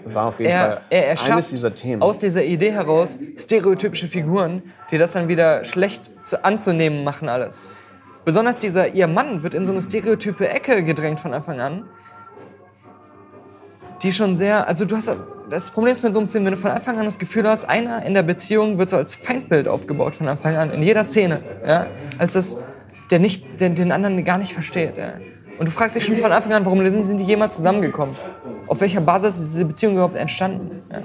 war 0.06 0.28
auf 0.28 0.40
jeden 0.40 0.52
er, 0.52 0.60
Fall 0.60 0.82
er 0.90 1.02
eines 1.10 1.22
erschafft 1.22 1.52
dieser 1.52 1.74
Themen. 1.76 2.02
aus 2.02 2.18
dieser 2.20 2.44
Idee 2.44 2.72
heraus 2.72 3.20
stereotypische 3.38 4.08
Figuren, 4.08 4.64
die 4.92 4.98
das 4.98 5.12
dann 5.12 5.28
wieder 5.28 5.66
schlecht 5.66 6.26
zu, 6.26 6.44
anzunehmen 6.44 7.04
machen 7.04 7.28
alles. 7.30 7.62
Besonders 8.30 8.60
dieser, 8.60 8.94
ihr 8.94 9.08
Mann 9.08 9.42
wird 9.42 9.56
in 9.56 9.66
so 9.66 9.72
eine 9.72 9.82
stereotype 9.82 10.48
Ecke 10.48 10.84
gedrängt 10.84 11.20
von 11.20 11.34
Anfang 11.34 11.60
an, 11.60 11.86
die 14.04 14.14
schon 14.14 14.36
sehr, 14.36 14.68
also 14.68 14.86
du 14.86 14.96
hast, 14.96 15.10
das 15.50 15.72
Problem 15.72 15.94
ist 15.94 16.04
mit 16.04 16.14
so 16.14 16.20
einem 16.20 16.28
Film, 16.28 16.46
wenn 16.46 16.52
du 16.52 16.58
von 16.60 16.70
Anfang 16.70 17.00
an 17.00 17.06
das 17.06 17.18
Gefühl 17.18 17.50
hast, 17.50 17.66
einer 17.66 18.06
in 18.06 18.14
der 18.14 18.22
Beziehung 18.22 18.78
wird 18.78 18.92
so 18.92 18.98
als 18.98 19.16
Feindbild 19.16 19.68
aufgebaut 19.68 20.14
von 20.14 20.28
Anfang 20.28 20.56
an, 20.58 20.70
in 20.70 20.84
jeder 20.84 21.04
Szene, 21.06 21.42
ja, 21.66 21.88
als 22.20 22.34
das, 22.34 22.60
der 23.10 23.18
nicht, 23.18 23.60
den, 23.60 23.74
den 23.74 23.92
anderen 23.92 24.24
gar 24.24 24.38
nicht 24.38 24.54
versteht, 24.54 24.96
ja. 24.96 25.14
Und 25.58 25.66
du 25.66 25.72
fragst 25.72 25.96
dich 25.96 26.06
schon 26.06 26.16
von 26.18 26.32
Anfang 26.32 26.54
an, 26.54 26.66
warum 26.66 26.88
sind, 26.88 27.06
sind 27.06 27.18
die 27.18 27.24
jemals 27.24 27.56
zusammengekommen? 27.56 28.16
Auf 28.68 28.80
welcher 28.80 29.02
Basis 29.02 29.40
ist 29.40 29.56
diese 29.56 29.66
Beziehung 29.66 29.94
überhaupt 29.94 30.16
entstanden? 30.16 30.84
Ja. 30.92 31.02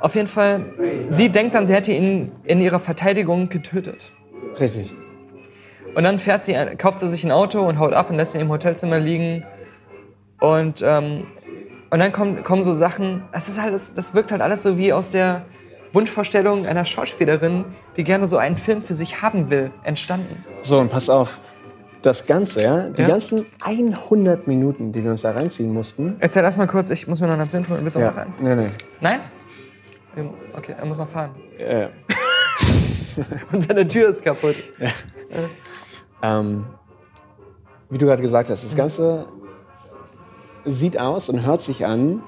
Auf 0.00 0.16
jeden 0.16 0.26
Fall, 0.26 0.64
sie 1.06 1.28
denkt 1.28 1.54
dann, 1.54 1.64
sie 1.64 1.74
hätte 1.74 1.92
ihn 1.92 2.32
in 2.42 2.60
ihrer 2.60 2.80
Verteidigung 2.80 3.48
getötet. 3.48 4.10
Richtig. 4.58 4.92
Und 5.94 6.04
dann 6.04 6.18
fährt 6.18 6.44
sie, 6.44 6.54
kauft 6.78 7.00
sie 7.00 7.08
sich 7.08 7.24
ein 7.24 7.30
Auto 7.32 7.60
und 7.60 7.78
haut 7.78 7.92
ab 7.92 8.10
und 8.10 8.16
lässt 8.16 8.34
ihn 8.34 8.40
im 8.40 8.48
Hotelzimmer 8.48 8.98
liegen. 8.98 9.44
Und, 10.40 10.82
ähm, 10.82 11.26
und 11.90 11.98
dann 11.98 12.12
kommen, 12.12 12.42
kommen 12.42 12.62
so 12.62 12.72
Sachen, 12.72 13.22
es 13.32 13.48
ist 13.48 13.58
alles, 13.58 13.92
das 13.94 14.14
wirkt 14.14 14.32
halt 14.32 14.40
alles 14.42 14.62
so 14.62 14.78
wie 14.78 14.92
aus 14.92 15.10
der 15.10 15.44
Wunschvorstellung 15.92 16.66
einer 16.66 16.86
Schauspielerin, 16.86 17.64
die 17.98 18.04
gerne 18.04 18.26
so 18.26 18.38
einen 18.38 18.56
Film 18.56 18.82
für 18.82 18.94
sich 18.94 19.20
haben 19.20 19.50
will, 19.50 19.70
entstanden. 19.84 20.42
So, 20.62 20.78
und 20.78 20.90
pass 20.90 21.10
auf. 21.10 21.40
Das 22.00 22.26
Ganze, 22.26 22.62
ja, 22.62 22.88
die 22.88 23.02
Ja. 23.02 23.08
ganzen 23.08 23.46
100 23.60 24.48
Minuten, 24.48 24.90
die 24.90 25.04
wir 25.04 25.12
uns 25.12 25.22
da 25.22 25.30
reinziehen 25.32 25.72
mussten. 25.72 26.16
Erzähl 26.18 26.42
erst 26.42 26.58
mal 26.58 26.66
kurz, 26.66 26.90
ich 26.90 27.06
muss 27.06 27.20
mir 27.20 27.26
noch 27.26 27.34
einen 27.34 27.42
Absinth 27.42 27.68
holen. 27.68 27.80
Willst 27.82 27.94
du 27.94 28.00
auch 28.00 28.06
noch 28.10 28.16
Ja, 28.16 28.22
rein? 28.22 28.34
nee, 28.40 28.54
nee. 28.56 28.70
Nein? 29.00 29.20
Okay, 30.56 30.74
er 30.76 30.84
muss 30.86 30.98
noch 30.98 31.08
fahren. 31.08 31.30
Äh, 31.58 31.88
Und 33.52 33.60
seine 33.60 33.86
Tür 33.86 34.08
ist 34.08 34.24
kaputt. 34.24 34.56
Ähm, 36.22 36.64
wie 37.90 37.98
du 37.98 38.06
gerade 38.06 38.22
gesagt 38.22 38.48
hast, 38.48 38.64
das 38.64 38.74
Ganze 38.74 39.26
sieht 40.64 40.98
aus 40.98 41.28
und 41.28 41.44
hört 41.44 41.62
sich 41.62 41.84
an 41.84 42.22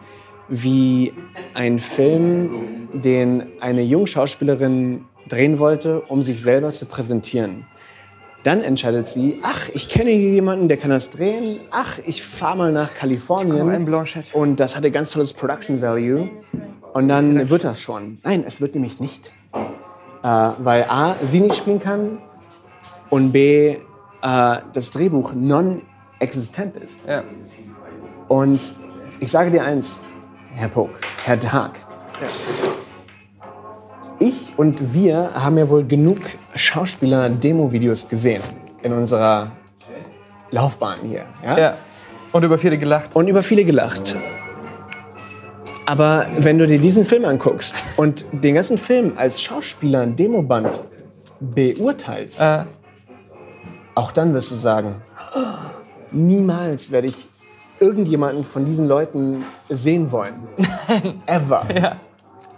wie 0.49 1.15
ein 1.55 1.79
Film, 1.79 2.89
den 2.93 3.47
eine 3.61 3.83
junge 3.83 4.07
Schauspielerin 4.07 5.07
drehen 5.29 5.59
wollte, 5.59 6.03
um 6.03 6.23
sich 6.23 6.43
selber 6.43 6.71
zu 6.71 6.85
präsentieren. 6.85 7.67
Dann 8.43 8.61
entscheidet 8.61 9.07
sie, 9.07 9.41
ach, 9.43 9.71
ich 9.73 9.89
kenne 9.89 10.11
hier 10.11 10.33
jemanden, 10.33 10.69
der 10.69 10.77
kann 10.77 10.91
das 10.91 11.09
drehen. 11.09 11.61
Ach, 11.71 11.99
ich 12.05 12.23
fahre 12.23 12.59
mal 12.59 12.73
nach 12.73 12.95
Kalifornien. 12.95 13.57
Und 14.35 14.61
das 14.61 14.77
hatte 14.77 14.91
ganz 14.91 15.11
tolles 15.11 15.33
Production 15.33 15.81
Value. 15.81 16.29
Und 16.93 17.09
dann 17.09 17.49
wird 17.49 17.65
das 17.65 17.81
schon. 17.81 18.19
Nein, 18.23 18.45
es 18.47 18.61
wird 18.61 18.75
nämlich 18.75 19.01
nicht. 19.01 19.33
Äh, 20.23 20.27
weil 20.59 20.85
A, 20.91 21.15
sie 21.25 21.41
nicht 21.41 21.55
spielen 21.55 21.81
kann 21.81 22.19
und 23.15 23.31
B, 23.31 23.69
äh, 23.69 23.77
das 24.23 24.91
Drehbuch 24.91 25.35
non-existent 25.35 26.77
ist. 26.77 27.07
Ja. 27.07 27.23
Und 28.27 28.59
ich 29.21 29.31
sage 29.31 29.53
dir 29.53 29.63
eins, 29.63 30.01
Herr 30.57 30.69
Pog, 30.69 30.91
Herr 31.25 31.37
Dark. 31.37 31.77
Ich 34.19 34.53
und 34.57 34.93
wir 34.93 35.31
haben 35.33 35.57
ja 35.59 35.69
wohl 35.69 35.85
genug 35.85 36.19
Schauspieler-Demo-Videos 36.57 38.09
gesehen 38.09 38.43
in 38.83 38.93
unserer 38.93 39.53
Laufbahn 40.51 40.99
hier. 41.05 41.25
Ja? 41.45 41.59
ja. 41.59 41.75
Und 42.33 42.43
über 42.43 42.59
viele 42.59 42.79
gelacht. 42.79 43.15
Und 43.15 43.29
über 43.29 43.45
viele 43.45 43.65
gelacht. 43.65 44.17
Aber 45.87 46.27
wenn 46.39 46.59
du 46.59 46.67
dir 46.67 46.81
diesen 46.81 47.05
Film 47.05 47.25
anguckst 47.27 47.85
und 47.97 48.27
den 48.33 48.57
ganzen 48.57 48.77
Film 48.77 49.13
als 49.15 49.41
Schauspieler-Demoband 49.41 50.83
beurteilst, 51.39 52.41
Äh, 52.41 52.65
auch 53.95 54.13
dann 54.13 54.35
wirst 54.35 54.51
du 54.51 54.55
sagen, 54.55 55.03
niemals 56.11 56.91
werde 56.91 57.09
ich 57.09 57.29
irgendjemanden 57.81 58.45
von 58.45 58.65
diesen 58.65 58.89
Leuten 58.89 59.45
sehen 59.69 60.11
wollen. 60.11 60.49
Ever. 61.27 61.65
Ja. 61.75 61.97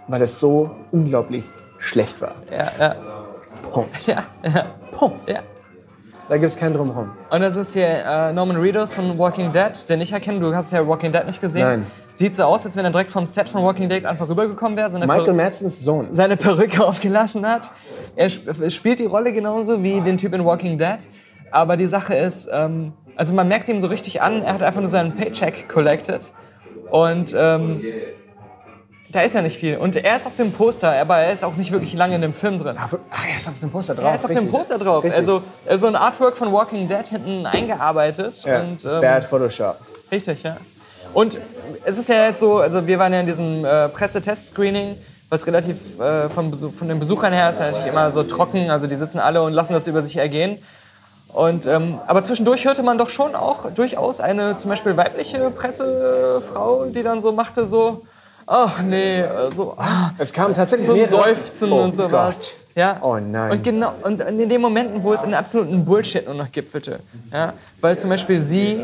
Weil 0.07 0.21
es 0.21 0.39
so 0.39 0.71
unglaublich 0.91 1.43
schlecht 1.79 2.21
war. 2.21 2.35
ja, 2.49 2.71
ja, 2.79 2.95
Punkt. 3.71 4.07
ja, 4.07 4.25
ja, 4.43 4.65
Punkt. 4.91 5.29
ja. 5.29 5.39
Da 6.29 6.35
gibt 6.37 6.51
es 6.51 6.57
keinen 6.57 6.73
Drumherum. 6.73 7.11
Und 7.29 7.41
das 7.41 7.55
ist 7.55 7.71
hier 7.71 7.87
äh, 7.87 8.33
Norman 8.33 8.57
Reedus 8.57 8.93
von 8.93 9.17
Walking 9.17 9.51
Dead, 9.53 9.71
den 9.87 10.01
ich 10.01 10.11
erkenne. 10.11 10.41
Du 10.41 10.53
hast 10.53 10.71
ja 10.73 10.85
Walking 10.85 11.13
Dead 11.13 11.25
nicht 11.25 11.39
gesehen. 11.39 11.61
Nein. 11.61 11.85
Sieht 12.13 12.35
so 12.35 12.43
aus, 12.43 12.65
als 12.65 12.75
wenn 12.75 12.83
er 12.83 12.91
direkt 12.91 13.11
vom 13.11 13.25
Set 13.25 13.47
von 13.47 13.63
Walking 13.63 13.87
Dead 13.87 14.05
einfach 14.05 14.27
rübergekommen 14.27 14.77
wäre, 14.77 14.89
Michael 14.99 15.23
Per 15.23 15.33
Madsens 15.33 15.79
Sohn. 15.79 16.07
seine 16.11 16.35
Perücke 16.35 16.83
aufgelassen 16.85 17.47
hat. 17.47 17.71
Er 18.17 18.25
sp 18.27 18.51
spielt 18.69 18.99
die 18.99 19.05
Rolle 19.05 19.31
genauso 19.31 19.81
wie 19.83 20.01
den 20.01 20.17
Typ 20.17 20.33
in 20.33 20.43
Walking 20.43 20.77
Dead. 20.77 20.97
Aber 21.51 21.77
die 21.77 21.87
Sache 21.87 22.15
ist, 22.15 22.49
ähm, 22.51 22.93
also 23.15 23.33
man 23.33 23.47
merkt 23.47 23.69
ihm 23.69 23.79
so 23.79 23.87
richtig 23.87 24.21
an, 24.21 24.43
er 24.43 24.53
hat 24.53 24.63
einfach 24.63 24.81
nur 24.81 24.89
seinen 24.89 25.15
Paycheck 25.15 25.67
collected. 25.69 26.21
Und 26.89 27.35
ähm, 27.37 27.81
da 29.09 29.21
ist 29.21 29.35
ja 29.35 29.41
nicht 29.41 29.57
viel. 29.57 29.77
Und 29.77 29.95
er 29.95 30.15
ist 30.15 30.27
auf 30.27 30.35
dem 30.35 30.51
Poster, 30.51 30.91
aber 30.99 31.17
er 31.17 31.31
ist 31.31 31.43
auch 31.43 31.55
nicht 31.55 31.71
wirklich 31.71 31.93
lange 31.93 32.15
in 32.15 32.21
dem 32.21 32.33
Film 32.33 32.59
drin. 32.59 32.75
Ach, 32.77 32.91
er 32.91 33.37
ist 33.37 33.47
auf 33.47 33.59
dem 33.59 33.69
Poster 33.69 33.95
drauf. 33.95 34.05
Er 34.05 34.15
ist 34.15 34.25
auf 34.25 34.31
dem 34.31 34.37
richtig. 34.37 34.51
Poster 34.53 34.77
drauf. 34.77 35.03
Richtig. 35.03 35.19
Also 35.19 35.41
so 35.77 35.87
ein 35.87 35.95
Artwork 35.95 36.35
von 36.35 36.51
Walking 36.51 36.87
Dead 36.87 37.05
hinten 37.07 37.45
eingearbeitet. 37.45 38.43
ja. 38.43 38.61
Und, 38.61 38.83
ähm, 38.83 39.01
Bad 39.01 39.23
Photoshop. 39.23 39.77
Richtig, 40.11 40.43
ja. 40.43 40.57
Und 41.13 41.37
es 41.85 41.97
ist 41.97 42.09
ja 42.09 42.27
jetzt 42.27 42.39
so, 42.39 42.57
also 42.57 42.85
wir 42.85 42.99
waren 42.99 43.13
ja 43.13 43.21
in 43.21 43.25
diesem 43.25 43.63
äh, 43.63 43.87
Pressetest-Screening, 43.89 44.95
was 45.29 45.47
relativ 45.47 45.99
äh, 45.99 46.29
von, 46.29 46.53
von 46.53 46.87
den 46.87 46.99
Besuchern 46.99 47.33
her 47.33 47.49
ist 47.49 47.59
natürlich 47.59 47.87
immer 47.87 48.11
so 48.11 48.23
trocken, 48.23 48.69
also 48.69 48.87
die 48.87 48.95
sitzen 48.95 49.19
alle 49.19 49.41
und 49.41 49.53
lassen 49.53 49.73
das 49.73 49.87
über 49.87 50.01
sich 50.01 50.17
ergehen. 50.17 50.57
Und, 51.37 51.67
ähm, 51.67 51.99
aber 52.07 52.23
zwischendurch 52.23 52.65
hörte 52.65 52.81
man 52.81 52.97
doch 52.97 53.09
schon 53.09 53.35
auch 53.35 53.69
durchaus 53.71 54.19
eine 54.19 54.57
zum 54.57 54.71
Beispiel 54.71 54.97
weibliche 54.97 55.51
Pressefrau, 55.51 56.85
die 56.85 57.03
dann 57.03 57.21
so 57.21 57.31
machte 57.31 57.67
so, 57.67 58.01
ach 58.47 58.81
nee, 58.81 59.23
so, 59.55 59.75
ah, 59.77 60.13
Es 60.17 60.33
kam 60.33 60.55
tatsächlich 60.55 60.87
so 60.87 60.95
ein 60.95 61.07
Seufzen 61.07 61.71
oh 61.71 61.83
und 61.83 61.93
sowas. 61.93 62.35
Gott. 62.37 62.53
Ja. 62.73 62.97
Oh 63.03 63.17
nein. 63.17 63.51
Und 63.51 63.63
genau, 63.63 63.93
und 64.01 64.19
in 64.21 64.49
den 64.49 64.59
Momenten, 64.59 65.03
wo 65.03 65.13
es 65.13 65.21
in 65.21 65.35
absoluten 65.35 65.85
Bullshit 65.85 66.25
nur 66.25 66.33
noch 66.33 66.51
gipfelte. 66.51 67.01
Ja, 67.31 67.53
weil 67.81 67.95
zum 67.99 68.09
Beispiel 68.09 68.41
sie 68.41 68.83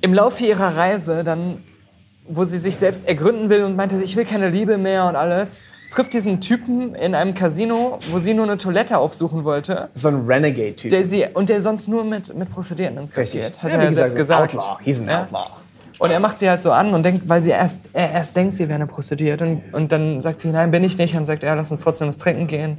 im 0.00 0.14
Laufe 0.14 0.42
ihrer 0.42 0.74
Reise 0.74 1.22
dann, 1.22 1.62
wo 2.26 2.44
sie 2.44 2.56
sich 2.56 2.78
selbst 2.78 3.06
ergründen 3.06 3.50
will 3.50 3.64
und 3.64 3.76
meinte, 3.76 4.02
ich 4.02 4.16
will 4.16 4.24
keine 4.24 4.48
Liebe 4.48 4.78
mehr 4.78 5.04
und 5.04 5.16
alles, 5.16 5.60
trifft 5.94 6.12
diesen 6.12 6.40
Typen 6.40 6.94
in 6.94 7.14
einem 7.14 7.34
Casino, 7.34 7.98
wo 8.10 8.18
sie 8.18 8.34
nur 8.34 8.44
eine 8.46 8.58
Toilette 8.58 8.98
aufsuchen 8.98 9.44
wollte. 9.44 9.88
So 9.94 10.08
ein 10.08 10.24
Renegade-Typ. 10.26 10.90
Der 10.90 11.06
sie, 11.06 11.26
und 11.34 11.48
der 11.48 11.60
sonst 11.60 11.86
nur 11.88 12.04
mit, 12.04 12.34
mit 12.36 12.50
Prostituierten 12.50 12.98
inspiziert, 12.98 13.62
hat 13.62 13.70
Ja, 13.70 13.78
er 13.78 13.84
ja 13.84 13.92
selbst 13.92 14.16
gesagt, 14.16 14.50
gesagt. 14.52 14.64
Outlaw. 14.68 14.84
He's 14.84 15.00
an 15.00 15.08
Ja. 15.08 15.22
Outlaw. 15.22 15.46
Und 16.00 16.10
er 16.10 16.18
macht 16.18 16.40
sie 16.40 16.50
halt 16.50 16.60
so 16.60 16.72
an 16.72 16.92
und 16.92 17.04
denkt, 17.04 17.28
weil 17.28 17.40
sie 17.42 17.50
erst, 17.50 17.78
er 17.92 18.10
erst 18.10 18.34
denkt, 18.36 18.54
sie 18.54 18.64
wäre 18.68 18.74
eine 18.74 18.88
Prostituierte. 18.88 19.44
Und, 19.46 19.62
und 19.72 19.92
dann 19.92 20.20
sagt 20.20 20.40
sie, 20.40 20.48
nein, 20.48 20.72
bin 20.72 20.82
ich 20.82 20.98
nicht. 20.98 21.16
Und 21.16 21.24
sagt 21.26 21.44
er, 21.44 21.54
lass 21.54 21.70
uns 21.70 21.80
trotzdem 21.80 22.08
was 22.08 22.18
trinken 22.18 22.48
gehen. 22.48 22.76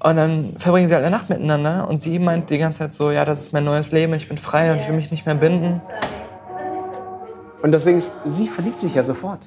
Und 0.00 0.16
dann 0.16 0.54
verbringen 0.56 0.88
sie 0.88 0.94
halt 0.94 1.04
eine 1.04 1.14
Nacht 1.14 1.28
miteinander. 1.28 1.86
Und 1.88 2.00
sie 2.00 2.18
meint 2.18 2.48
die 2.48 2.56
ganze 2.56 2.78
Zeit 2.80 2.92
so, 2.94 3.10
ja, 3.10 3.26
das 3.26 3.40
ist 3.42 3.52
mein 3.52 3.64
neues 3.64 3.92
Leben, 3.92 4.14
ich 4.14 4.28
bin 4.28 4.38
frei 4.38 4.72
und 4.72 4.78
ich 4.80 4.88
will 4.88 4.96
mich 4.96 5.10
nicht 5.10 5.26
mehr 5.26 5.34
binden. 5.34 5.78
Und 7.62 7.72
deswegen, 7.72 7.98
ist- 7.98 8.10
sie 8.24 8.48
verliebt 8.48 8.80
sich 8.80 8.94
ja 8.94 9.02
sofort. 9.02 9.46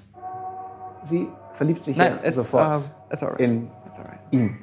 Sie 1.04 1.28
verliebt 1.56 1.84
sich 1.84 1.98
Nein, 1.98 2.20
ja 2.24 2.32
sofort 2.32 2.80
uh, 2.80 2.82
it's 3.12 3.24
alright. 3.24 3.40
in 3.42 3.70
It's 3.88 4.00
ihn. 4.32 4.58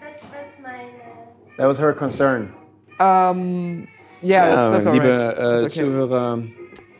Das 0.00 0.20
ist 0.22 0.60
meine. 0.62 1.56
That 1.56 1.68
was 1.68 1.78
her 1.80 1.92
concern. 1.92 2.52
Um, 2.98 3.86
yeah, 4.22 4.48
Ja, 4.48 4.66
it's, 4.66 4.76
it's 4.76 4.86
alright. 4.86 5.02
liebe 5.02 5.36
äh, 5.38 5.64
It's 5.64 5.76
okay. 5.76 5.84
Zuhörer, 5.86 6.38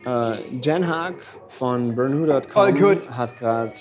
äh, 0.05 0.59
Jan 0.61 0.87
Haag 0.87 1.15
von 1.47 1.95
burnwho.com 1.95 2.41
All 2.55 2.97
hat 3.17 3.37
gerade 3.37 3.73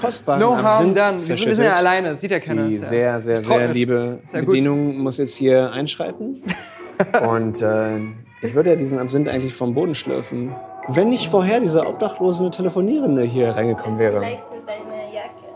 kostbaren 0.00 0.40
No 0.40 0.56
harm 0.56 0.66
Absinth 0.66 0.96
done. 0.96 1.28
Wir 1.28 1.36
sind, 1.36 1.46
wir 1.48 1.56
sind 1.56 1.64
ja 1.64 1.72
alleine, 1.74 2.10
das 2.10 2.20
sieht 2.20 2.30
ja 2.30 2.40
keiner. 2.40 2.68
Die 2.68 2.76
sehr, 2.76 3.20
sehr, 3.20 3.42
trocknet. 3.42 3.58
sehr 3.58 3.68
liebe 3.74 4.18
Sehr. 4.24 4.42
Bedienung 4.42 4.96
muss 4.98 5.18
jetzt 5.18 5.34
hier 5.34 5.72
einschreiten. 5.72 6.42
Und 7.28 7.60
äh, 7.62 7.98
ich 8.42 8.54
würde 8.54 8.70
ja 8.70 8.76
diesen 8.76 8.98
Absinth 8.98 9.28
eigentlich 9.28 9.54
vom 9.54 9.74
Boden 9.74 9.94
schlürfen, 9.94 10.54
wenn 10.88 11.10
nicht 11.10 11.28
vorher 11.28 11.60
diese 11.60 11.86
obdachlose 11.86 12.50
Telefonierende 12.50 13.22
hier 13.22 13.50
reingekommen 13.50 13.98
wäre. 13.98 14.20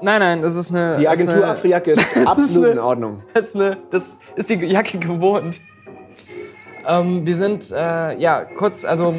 Nein, 0.03 0.21
nein, 0.21 0.43
das 0.43 0.57
ist 0.57 0.71
eine. 0.71 0.97
Die 0.99 1.09
Agentur 1.09 1.35
eine- 1.37 1.47
Apfeljacke 1.47 1.91
ist 1.93 2.27
absolut 2.27 2.69
in 2.73 2.79
Ordnung. 2.79 3.23
Das 3.33 3.47
ist, 3.47 3.57
eine, 3.57 3.79
das 3.91 4.17
ist 4.37 4.49
die 4.51 4.55
Jacke 4.55 4.99
gewohnt. 4.99 5.61
Ähm, 6.87 7.27
wir 7.27 7.35
sind, 7.35 7.71
äh, 7.73 8.17
ja, 8.19 8.45
kurz, 8.45 8.85
also, 8.85 9.15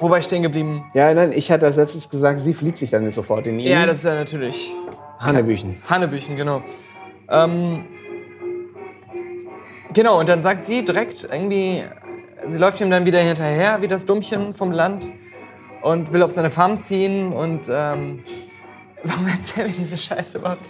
wo 0.00 0.10
war 0.10 0.18
ich 0.18 0.24
stehen 0.24 0.42
geblieben? 0.42 0.84
Ja, 0.94 1.12
nein, 1.14 1.32
ich 1.32 1.50
hatte 1.52 1.66
als 1.66 1.76
letztes 1.76 2.08
gesagt, 2.08 2.40
sie 2.40 2.52
verliebt 2.54 2.78
sich 2.78 2.90
dann 2.90 3.04
nicht 3.04 3.14
sofort 3.14 3.46
in 3.46 3.60
ihn. 3.60 3.68
Ja, 3.70 3.86
das 3.86 3.98
ist 3.98 4.04
ja 4.04 4.14
natürlich 4.14 4.72
Hannebüchen. 5.20 5.80
Hannebüchen, 5.88 6.34
genau. 6.36 6.62
Ähm, 7.28 7.84
genau, 9.92 10.18
und 10.18 10.28
dann 10.28 10.42
sagt 10.42 10.64
sie 10.64 10.84
direkt 10.84 11.28
irgendwie, 11.30 11.84
sie 12.48 12.58
läuft 12.58 12.80
ihm 12.80 12.90
dann 12.90 13.04
wieder 13.04 13.20
hinterher, 13.20 13.80
wie 13.82 13.88
das 13.88 14.04
Dummchen 14.04 14.54
vom 14.54 14.72
Land, 14.72 15.06
und 15.86 16.12
will 16.12 16.22
auf 16.22 16.32
seine 16.32 16.50
Farm 16.50 16.80
ziehen 16.80 17.32
und, 17.32 17.68
ähm, 17.70 18.20
warum 19.04 19.28
erzählen 19.28 19.68
wir 19.68 19.74
diese 19.78 19.96
Scheiße 19.96 20.38
überhaupt? 20.38 20.62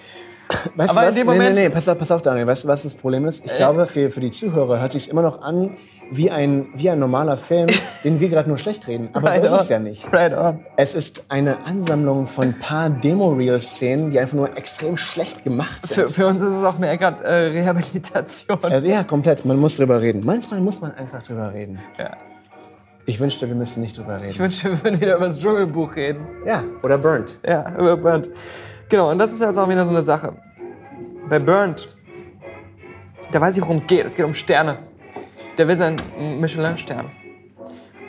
Weißt 0.75 0.93
du 0.93 0.97
was? 0.97 1.15
nee, 1.17 1.25
nee, 1.25 1.51
nee, 1.51 1.69
pass 1.71 1.89
auf, 1.89 1.99
pass 1.99 2.11
auf, 2.11 2.23
Daniel. 2.23 2.47
Weißt 2.47 2.65
du, 2.65 2.69
was 2.69 2.85
das 2.85 2.95
Problem 2.95 3.27
ist? 3.27 3.45
Ich 3.45 3.55
glaube, 3.55 3.87
für, 3.87 4.11
für 4.11 4.21
die 4.21 4.31
Zuhörer 4.31 4.81
hört 4.81 4.93
sich 4.93 5.11
immer 5.11 5.23
noch 5.23 5.43
an 5.43 5.77
wie 6.09 6.31
ein, 6.31 6.69
wie 6.75 6.89
ein 6.89 7.01
normaler 7.01 7.37
Film, 7.37 7.69
den 8.05 8.21
wir 8.21 8.29
gerade 8.29 8.49
nur 8.49 8.59
schlecht 8.59 8.87
reden. 8.87 9.09
Aber 9.13 9.35
so 9.35 9.57
ist 9.57 9.63
es 9.63 9.69
ja 9.71 9.81
nicht. 9.81 10.07
Right 10.13 10.37
on. 10.37 10.61
Es 10.77 10.95
ist 10.95 11.25
eine 11.29 11.65
Ansammlung 11.65 12.29
von 12.29 12.49
ein 12.49 12.59
paar 12.61 12.91
Demo-Reel-Szenen, 12.91 14.13
die 14.13 14.21
einfach 14.21 14.37
nur 14.37 14.57
extrem 14.57 14.97
schlecht 14.97 15.43
gemacht 15.43 15.81
Für, 15.85 15.95
sind. 15.95 16.11
für 16.13 16.27
uns 16.29 16.41
ist 16.43 16.55
es 16.55 16.63
auch 16.63 16.79
mehr 16.79 16.97
gerade 16.97 17.25
äh, 17.25 17.47
Rehabilitation. 17.49 18.59
Also 18.63 18.87
ja, 18.87 19.03
komplett. 19.03 19.45
Man 19.45 19.59
muss 19.59 19.77
drüber 19.77 20.01
reden. 20.01 20.21
Manchmal 20.25 20.61
muss 20.61 20.81
man 20.81 20.95
einfach 20.95 21.23
drüber 21.23 21.53
reden. 21.53 21.81
Ja. 21.99 22.17
Ich 23.09 23.21
wünschte, 23.21 23.47
wir 23.49 23.55
müssten 23.55 23.81
nicht 23.81 23.97
drüber 23.97 24.17
Ich 24.17 24.23
reden. 24.23 24.39
wünschte, 24.41 24.71
wir 24.71 24.83
würden 24.85 25.01
wieder 25.01 25.17
über 25.17 25.27
das 25.27 25.39
Dschungelbuch 25.39 25.95
reden. 25.95 26.27
Ja, 26.45 26.65
oder 26.83 26.99
Burnt. 26.99 27.39
Ja, 27.47 27.73
über 27.79 27.97
Burnt. 27.97 28.29
Genau, 28.89 29.11
und 29.11 29.19
das 29.19 29.33
ist 29.33 29.41
jetzt 29.41 29.57
auch 29.59 29.69
wieder 29.69 29.85
so 29.85 29.91
eine 29.93 30.03
Sache. 30.03 30.33
Bei 31.29 31.39
Burnt, 31.39 31.89
da 33.33 33.41
weiß 33.41 33.57
ich, 33.57 33.63
worum 33.63 33.77
es 33.77 33.87
geht. 33.87 34.05
Es 34.05 34.15
geht 34.17 34.25
um 34.25 34.35
Sterne. 34.35 34.79
Der 35.57 35.69
will 35.69 35.79
seinen 35.79 35.97
Michelin-Stern. 36.41 37.11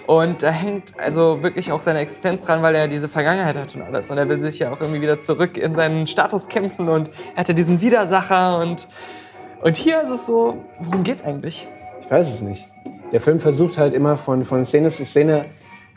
Und 0.08 0.42
da 0.42 0.50
hängt 0.50 0.98
also 1.00 1.44
wirklich 1.44 1.72
auch 1.72 1.82
seine 1.82 2.00
Existenz 2.00 2.42
dran, 2.42 2.62
weil 2.64 2.74
er 2.76 2.88
diese 2.88 3.08
Vergangenheit 3.10 3.58
hat 3.58 3.76
und 3.76 3.82
alles. 3.82 4.10
Und 4.10 4.18
er 4.18 4.28
will 4.30 4.40
sich 4.40 4.58
ja 4.60 4.72
auch 4.72 4.80
irgendwie 4.80 5.02
wieder 5.02 5.20
zurück 5.20 5.58
in 5.58 5.76
seinen 5.76 6.08
Status 6.08 6.48
kämpfen 6.48 6.88
und 6.88 7.10
er 7.36 7.42
hatte 7.42 7.54
diesen 7.54 7.82
Widersacher 7.82 8.60
und, 8.60 8.88
und 9.62 9.76
hier 9.76 10.02
ist 10.02 10.10
es 10.10 10.26
so, 10.26 10.64
worum 10.80 11.04
geht's 11.04 11.24
eigentlich? 11.24 11.68
Ich 12.02 12.10
weiß 12.10 12.28
es 12.34 12.42
nicht. 12.42 12.70
Der 13.12 13.22
Film 13.22 13.40
versucht 13.40 13.78
halt 13.78 13.94
immer 13.94 14.18
von, 14.18 14.46
von 14.46 14.66
Szene 14.66 14.90
zu 14.90 15.06
Szene 15.06 15.46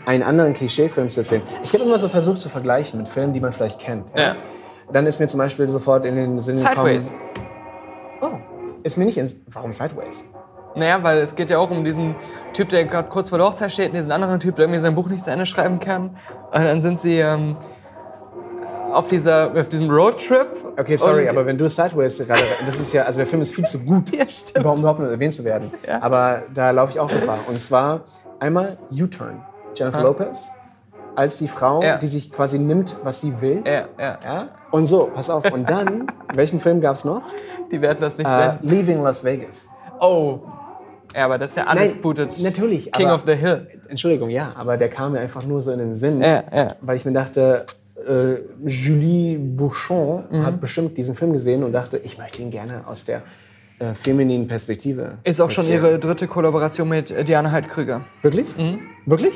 einen 0.06 0.22
anderen 0.22 0.52
Klischeefilm 0.52 1.10
zu 1.10 1.20
erzählen. 1.20 1.42
Ich 1.62 1.72
habe 1.74 1.84
immer 1.84 1.98
so 1.98 2.08
versucht 2.08 2.40
zu 2.40 2.48
vergleichen 2.48 2.98
mit 2.98 3.08
Filmen, 3.08 3.32
die 3.32 3.40
man 3.40 3.52
vielleicht 3.52 3.78
kennt. 3.78 4.06
Ja. 4.16 4.36
Dann 4.92 5.06
ist 5.06 5.20
mir 5.20 5.28
zum 5.28 5.38
Beispiel 5.38 5.68
sofort 5.68 6.04
in 6.04 6.16
den 6.16 6.40
Sinn 6.40 6.54
Sideways. 6.54 7.10
gekommen... 7.10 7.30
Oh, 8.22 8.78
ist 8.82 8.96
mir 8.96 9.04
nicht 9.04 9.18
ins... 9.18 9.36
Warum 9.46 9.72
Sideways? 9.72 10.24
Naja, 10.74 11.02
weil 11.02 11.18
es 11.18 11.34
geht 11.34 11.50
ja 11.50 11.58
auch 11.58 11.70
um 11.70 11.84
diesen 11.84 12.14
Typ, 12.52 12.68
der 12.68 12.84
gerade 12.84 13.08
kurz 13.08 13.28
vor 13.28 13.38
der 13.38 13.48
Hochzeit 13.48 13.72
steht, 13.72 13.88
und 13.88 13.96
diesen 13.96 14.12
anderen 14.12 14.38
Typ, 14.40 14.56
der 14.56 14.64
irgendwie 14.64 14.80
sein 14.80 14.94
Buch 14.94 15.08
nicht 15.08 15.24
zu 15.24 15.30
Ende 15.30 15.46
schreiben 15.46 15.80
kann. 15.80 16.16
Und 16.52 16.64
dann 16.64 16.80
sind 16.80 17.00
sie 17.00 17.18
ähm, 17.18 17.56
auf, 18.92 19.08
dieser, 19.08 19.52
auf 19.58 19.68
diesem 19.68 19.90
Roadtrip. 19.90 20.48
Okay, 20.78 20.96
sorry, 20.96 21.28
aber 21.28 21.44
wenn 21.46 21.56
du 21.58 21.68
Sideways 21.68 22.18
gerade... 22.18 22.40
Das 22.66 22.78
ist 22.78 22.92
ja... 22.92 23.04
Also 23.04 23.18
der 23.18 23.26
Film 23.26 23.42
ist 23.42 23.54
viel 23.54 23.64
zu 23.64 23.78
gut, 23.78 24.10
Ja, 24.16 24.28
stimmt. 24.28 24.58
überhaupt, 24.58 24.80
überhaupt 24.80 25.00
nur 25.00 25.10
erwähnt 25.10 25.32
zu 25.32 25.44
werden. 25.44 25.70
Ja. 25.86 26.02
Aber 26.02 26.42
da 26.54 26.70
laufe 26.70 26.92
ich 26.92 27.00
auch 27.00 27.08
Gefahr. 27.10 27.38
Und 27.48 27.60
zwar 27.60 28.02
einmal 28.38 28.78
U-Turn. 28.92 29.42
Jennifer 29.76 30.02
Lopez 30.02 30.50
als 31.16 31.38
die 31.38 31.48
Frau, 31.48 31.82
Ja. 31.82 31.98
die 31.98 32.06
sich 32.06 32.32
quasi 32.32 32.58
nimmt, 32.58 32.96
was 33.02 33.20
sie 33.20 33.40
will. 33.40 33.62
Ja, 33.66 33.86
ja, 33.98 34.18
Ja? 34.24 34.48
Und 34.70 34.86
so, 34.86 35.10
pass 35.12 35.28
auf. 35.28 35.44
Und 35.52 35.68
dann, 35.68 36.06
welchen 36.34 36.60
Film 36.60 36.80
gab 36.80 36.96
es 36.96 37.04
noch? 37.04 37.22
die 37.70 37.80
werden 37.80 37.98
das 38.00 38.16
nicht 38.18 38.28
Äh, 38.28 38.32
sehen. 38.32 38.58
Leaving 38.62 39.02
Las 39.02 39.22
Vegas. 39.24 39.68
Oh. 40.00 40.38
Ja, 41.14 41.24
aber 41.24 41.38
das 41.38 41.50
ist 41.50 41.56
ja 41.56 41.70
undisputed. 41.70 42.38
natürlich. 42.40 42.90
King 42.92 43.06
aber, 43.06 43.16
of 43.16 43.22
the 43.26 43.34
Hill. 43.34 43.66
Entschuldigung, 43.88 44.30
ja, 44.30 44.52
aber 44.56 44.76
der 44.76 44.88
kam 44.88 45.12
mir 45.12 45.18
einfach 45.20 45.44
nur 45.44 45.60
so 45.62 45.72
in 45.72 45.78
den 45.80 45.94
Sinn, 45.94 46.20
Ja, 46.20 46.42
ja. 46.54 46.74
weil 46.80 46.96
ich 46.96 47.04
mir 47.04 47.12
dachte, 47.12 47.64
äh, 48.06 48.40
Julie 48.66 49.38
Bouchon 49.38 50.24
Mhm. 50.30 50.44
hat 50.46 50.60
bestimmt 50.60 50.96
diesen 50.96 51.14
Film 51.14 51.32
gesehen 51.32 51.62
und 51.64 51.72
dachte, 51.72 51.98
ich 51.98 52.18
möchte 52.18 52.42
ihn 52.42 52.50
gerne 52.50 52.86
aus 52.86 53.04
der 53.04 53.22
äh, 53.78 53.94
femininen 53.94 54.46
Perspektive. 54.48 55.18
Ist 55.24 55.40
auch 55.40 55.50
schon 55.50 55.64
erzählen. 55.64 55.84
ihre 55.84 55.98
dritte 55.98 56.26
Kollaboration 56.28 56.88
mit 56.88 57.10
äh, 57.10 57.24
Diana 57.24 57.50
Heidkrüger. 57.50 58.02
Wirklich? 58.22 58.46
Wirklich? 59.06 59.34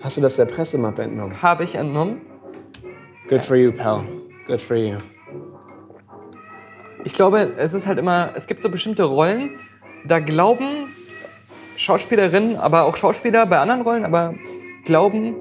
Hast 0.00 0.16
du 0.16 0.20
das 0.20 0.36
der 0.36 0.44
Pressemappe 0.46 1.02
entnommen? 1.02 1.42
Habe 1.42 1.64
ich 1.64 1.74
entnommen. 1.74 2.20
Good 3.28 3.44
for 3.44 3.56
you, 3.56 3.72
pal. 3.72 4.04
Good 4.46 4.60
for 4.60 4.76
you. 4.76 4.96
Ich 7.04 7.14
glaube, 7.14 7.52
es 7.56 7.74
ist 7.74 7.86
halt 7.86 7.98
immer, 7.98 8.30
es 8.34 8.46
gibt 8.46 8.62
so 8.62 8.68
bestimmte 8.68 9.04
Rollen, 9.04 9.50
da 10.06 10.20
glauben 10.20 10.66
Schauspielerinnen, 11.76 12.56
aber 12.56 12.84
auch 12.84 12.96
Schauspieler 12.96 13.44
bei 13.46 13.58
anderen 13.58 13.82
Rollen, 13.82 14.04
aber 14.04 14.34
glauben, 14.84 15.34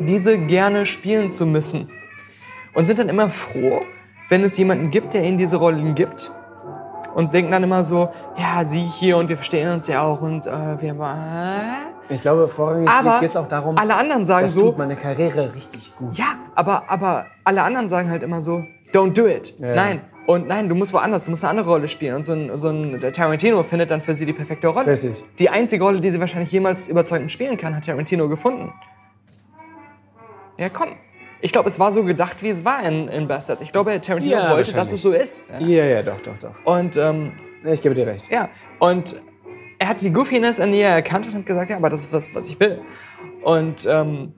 diese 0.00 0.38
gerne 0.38 0.86
spielen 0.86 1.30
zu 1.30 1.46
müssen. 1.46 1.90
Und 2.74 2.84
sind 2.84 2.98
dann 2.98 3.08
immer 3.08 3.28
froh, 3.28 3.82
wenn 4.28 4.44
es 4.44 4.56
jemanden 4.56 4.90
gibt, 4.90 5.14
der 5.14 5.24
ihnen 5.24 5.38
diese 5.38 5.56
Rollen 5.56 5.94
gibt. 5.94 6.30
Und 7.14 7.34
denken 7.34 7.50
dann 7.50 7.64
immer 7.64 7.84
so, 7.84 8.10
ja, 8.36 8.64
sie 8.64 8.82
hier 8.82 9.16
und 9.16 9.28
wir 9.28 9.36
verstehen 9.36 9.72
uns 9.72 9.88
ja 9.88 10.02
auch 10.02 10.22
und 10.22 10.46
äh, 10.46 10.80
wir 10.80 10.92
äh. 10.92 12.14
Ich 12.14 12.20
glaube, 12.20 12.46
vorrangig 12.48 12.88
Aber 12.88 13.20
geht 13.20 13.30
es 13.30 13.36
auch 13.36 13.48
darum, 13.48 13.76
alle 13.78 13.96
anderen 13.96 14.24
sagen 14.24 14.46
das 14.46 14.54
so, 14.54 14.70
tut 14.70 14.78
meine 14.78 14.96
Karriere 14.96 15.52
richtig 15.54 15.94
gut. 15.96 16.16
ja, 16.16 16.36
aber, 16.54 16.84
aber 16.88 17.26
alle 17.44 17.62
anderen 17.62 17.88
sagen 17.88 18.10
halt 18.10 18.22
immer 18.22 18.42
so, 18.42 18.64
don't 18.92 19.12
do 19.12 19.26
it. 19.26 19.58
Ja. 19.58 19.74
Nein. 19.74 20.00
Und 20.26 20.46
nein, 20.46 20.68
du 20.68 20.76
musst 20.76 20.92
woanders, 20.92 21.24
du 21.24 21.30
musst 21.30 21.42
eine 21.42 21.50
andere 21.50 21.68
Rolle 21.68 21.88
spielen. 21.88 22.14
Und 22.14 22.22
so 22.22 22.32
ein, 22.32 22.56
so 22.56 22.68
ein 22.68 23.00
der 23.00 23.12
Tarantino 23.12 23.64
findet 23.64 23.90
dann 23.90 24.00
für 24.00 24.14
sie 24.14 24.26
die 24.26 24.32
perfekte 24.32 24.68
Rolle. 24.68 24.86
Richtig. 24.86 25.24
Die 25.40 25.50
einzige 25.50 25.82
Rolle, 25.82 26.00
die 26.00 26.10
sie 26.10 26.20
wahrscheinlich 26.20 26.52
jemals 26.52 26.86
überzeugend 26.86 27.32
spielen 27.32 27.56
kann, 27.56 27.74
hat 27.74 27.86
Tarantino 27.86 28.28
gefunden. 28.28 28.72
Ja, 30.60 30.68
komm. 30.68 30.90
Ich 31.40 31.52
glaube, 31.52 31.68
es 31.68 31.78
war 31.78 31.90
so 31.90 32.04
gedacht, 32.04 32.42
wie 32.42 32.50
es 32.50 32.64
war 32.66 32.82
in, 32.84 33.08
in 33.08 33.26
Bastards. 33.26 33.62
Ich 33.62 33.72
glaube, 33.72 33.98
Tarantino 34.00 34.36
Ja, 34.36 34.50
wollte, 34.52 34.74
dass 34.74 34.92
es 34.92 35.00
so 35.00 35.10
ist. 35.12 35.46
Ja. 35.58 35.66
Ja, 35.66 35.84
ja, 35.86 36.02
doch, 36.02 36.20
doch, 36.20 36.36
doch. 36.38 36.54
Und 36.64 36.96
ähm, 36.98 37.32
Ich 37.64 37.80
gebe 37.80 37.94
dir 37.94 38.06
recht. 38.06 38.30
ja, 38.30 38.50
und 38.78 39.16
er 39.78 39.88
hat 39.88 40.02
die 40.02 40.12
Goofiness 40.12 40.58
in 40.58 40.74
ihr 40.74 40.88
erkannt 40.88 41.26
und 41.28 41.34
hat 41.34 41.46
gesagt, 41.46 41.70
ja, 41.70 41.76
aber 41.76 41.88
das 41.88 42.02
ist 42.02 42.12
was, 42.12 42.34
was 42.34 42.46
ich 42.48 42.60
will. 42.60 42.82
Und, 43.42 43.86
ähm, 43.90 44.34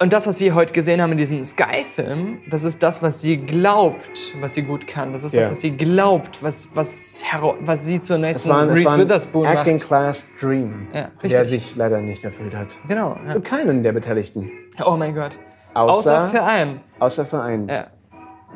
und 0.00 0.12
das, 0.12 0.26
was 0.26 0.38
wir 0.40 0.54
heute 0.54 0.72
gesehen 0.72 1.00
haben 1.02 1.12
in 1.12 1.18
diesem 1.18 1.44
Sky-Film, 1.44 2.38
das 2.48 2.62
ist 2.64 2.82
das, 2.82 3.02
was 3.02 3.20
sie 3.20 3.36
glaubt, 3.36 4.34
was 4.40 4.54
sie 4.54 4.62
gut 4.62 4.86
kann. 4.86 5.12
Das 5.12 5.22
ist 5.24 5.34
Ja. 5.34 5.42
das, 5.42 5.50
was 5.52 5.60
sie 5.60 5.72
glaubt, 5.72 6.42
was, 6.42 6.68
was, 6.74 7.20
was 7.60 7.84
sie 7.84 8.00
zur 8.00 8.18
nächsten 8.18 8.48
war, 8.48 8.62
ein- 8.62 8.68
es 8.70 8.74
Reese 8.76 8.84
war 8.86 8.92
ein 8.94 9.00
Witherspoon 9.00 9.44
Acting. 9.46 9.78
Class 9.78 10.26
Dream, 10.40 10.86
Ja, 10.92 11.10
der 11.22 11.44
sich 11.44 11.74
leider 11.76 12.00
nicht 12.00 12.24
erfüllt 12.24 12.54
hat. 12.56 12.78
Genau. 12.86 13.16
Ja. 13.26 13.32
Für 13.32 13.40
keinen 13.40 13.82
der 13.82 13.92
Beteiligten. 13.92 14.50
Oh 14.84 14.96
mein 14.96 15.14
Gott. 15.14 15.38
Außer, 15.74 15.92
Außer 16.22 16.26
für 16.28 16.42
einen. 16.42 16.80
außer 16.98 17.24
für 17.26 17.40
einen. 17.42 17.68
Ja. 17.68 17.86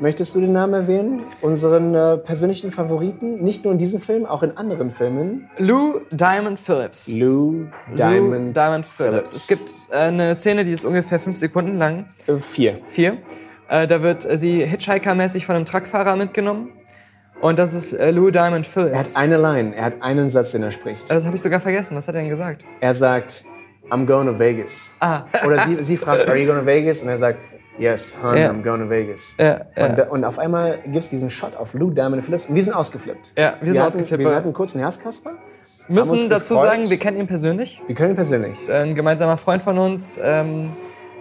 Möchtest 0.02 0.34
du 0.34 0.40
den 0.40 0.50
Namen 0.50 0.74
erwähnen? 0.74 1.22
Unseren 1.42 1.94
äh, 1.94 2.16
persönlichen 2.16 2.72
Favoriten? 2.72 3.40
Nicht 3.44 3.62
nur 3.62 3.72
in 3.72 3.78
diesem 3.78 4.00
Film, 4.00 4.26
auch 4.26 4.42
in 4.42 4.56
anderen 4.56 4.90
Filmen. 4.90 5.48
Lou 5.58 6.00
Diamond 6.10 6.58
Phillips. 6.58 7.06
Lou 7.06 7.66
Diamond, 7.96 8.46
Lou 8.46 8.52
Diamond 8.52 8.84
Phillips. 8.84 9.32
Es 9.32 9.46
gibt 9.46 9.70
äh, 9.92 9.98
eine 9.98 10.34
Szene, 10.34 10.64
die 10.64 10.72
ist 10.72 10.84
ungefähr 10.84 11.20
fünf 11.20 11.36
Sekunden 11.36 11.78
lang. 11.78 12.06
Äh, 12.26 12.34
vier. 12.38 12.80
Vier. 12.88 13.18
Äh, 13.68 13.86
da 13.86 14.02
wird 14.02 14.26
sie 14.28 14.64
Hitchhiker-mäßig 14.66 15.46
von 15.46 15.54
einem 15.54 15.66
Truckfahrer 15.66 16.16
mitgenommen. 16.16 16.70
Und 17.40 17.60
das 17.60 17.72
ist 17.72 17.92
äh, 17.92 18.10
Lou 18.10 18.32
Diamond 18.32 18.66
Phillips. 18.66 18.94
Er 18.94 18.98
hat 18.98 19.16
eine 19.16 19.36
Line, 19.36 19.76
er 19.76 19.84
hat 19.84 20.02
einen 20.02 20.30
Satz, 20.30 20.50
den 20.50 20.64
er 20.64 20.72
spricht. 20.72 21.08
Äh, 21.12 21.14
das 21.14 21.26
habe 21.26 21.36
ich 21.36 21.42
sogar 21.42 21.60
vergessen. 21.60 21.94
Was 21.94 22.08
hat 22.08 22.16
er 22.16 22.22
denn 22.22 22.28
gesagt? 22.28 22.64
Er 22.80 22.94
sagt, 22.94 23.44
I'm 23.88 24.04
going 24.04 24.26
to 24.26 24.36
Vegas. 24.36 24.90
Ah. 24.98 25.26
Oder 25.46 25.60
sie, 25.60 25.84
sie 25.84 25.96
fragt, 25.96 26.28
are 26.28 26.36
you 26.36 26.46
going 26.46 26.58
to 26.58 26.66
Vegas? 26.66 27.02
Und 27.02 27.08
er 27.08 27.18
sagt, 27.18 27.38
yes, 27.78 28.16
hon, 28.22 28.36
Ja. 28.36 28.50
I'm 28.50 28.62
going 28.62 28.80
to 28.80 28.88
Vegas. 28.90 29.34
Ja, 29.38 29.60
ja. 29.76 29.86
Und, 29.86 30.10
und 30.10 30.24
auf 30.24 30.38
einmal 30.38 30.78
gibt 30.84 30.96
es 30.96 31.08
diesen 31.08 31.30
Shot 31.30 31.56
auf 31.56 31.74
Lou 31.74 31.90
Diamond 31.90 32.22
Phillips 32.24 32.46
und 32.46 32.54
wir 32.54 32.62
sind 32.64 32.72
ausgeflippt. 32.74 33.32
Ja, 33.36 33.54
wir 33.60 33.72
sind 33.72 33.80
hatten, 33.82 33.88
ausgeflippt, 33.98 34.24
Wir 34.24 34.34
hatten 34.34 34.52
kurz 34.52 34.74
einen 34.74 34.82
Herzkasper. 34.84 35.32
Wir 35.88 35.96
müssen 36.04 36.28
dazu 36.30 36.54
gefreut. 36.54 36.70
sagen, 36.70 36.90
wir 36.90 36.96
kennen 36.98 37.18
ihn 37.18 37.26
persönlich. 37.26 37.82
Wir 37.86 37.94
können 37.94 38.10
ihn 38.10 38.16
persönlich. 38.16 38.70
Ein 38.70 38.94
gemeinsamer 38.94 39.36
Freund 39.36 39.62
von 39.62 39.78
uns 39.78 40.18
ähm, 40.22 40.70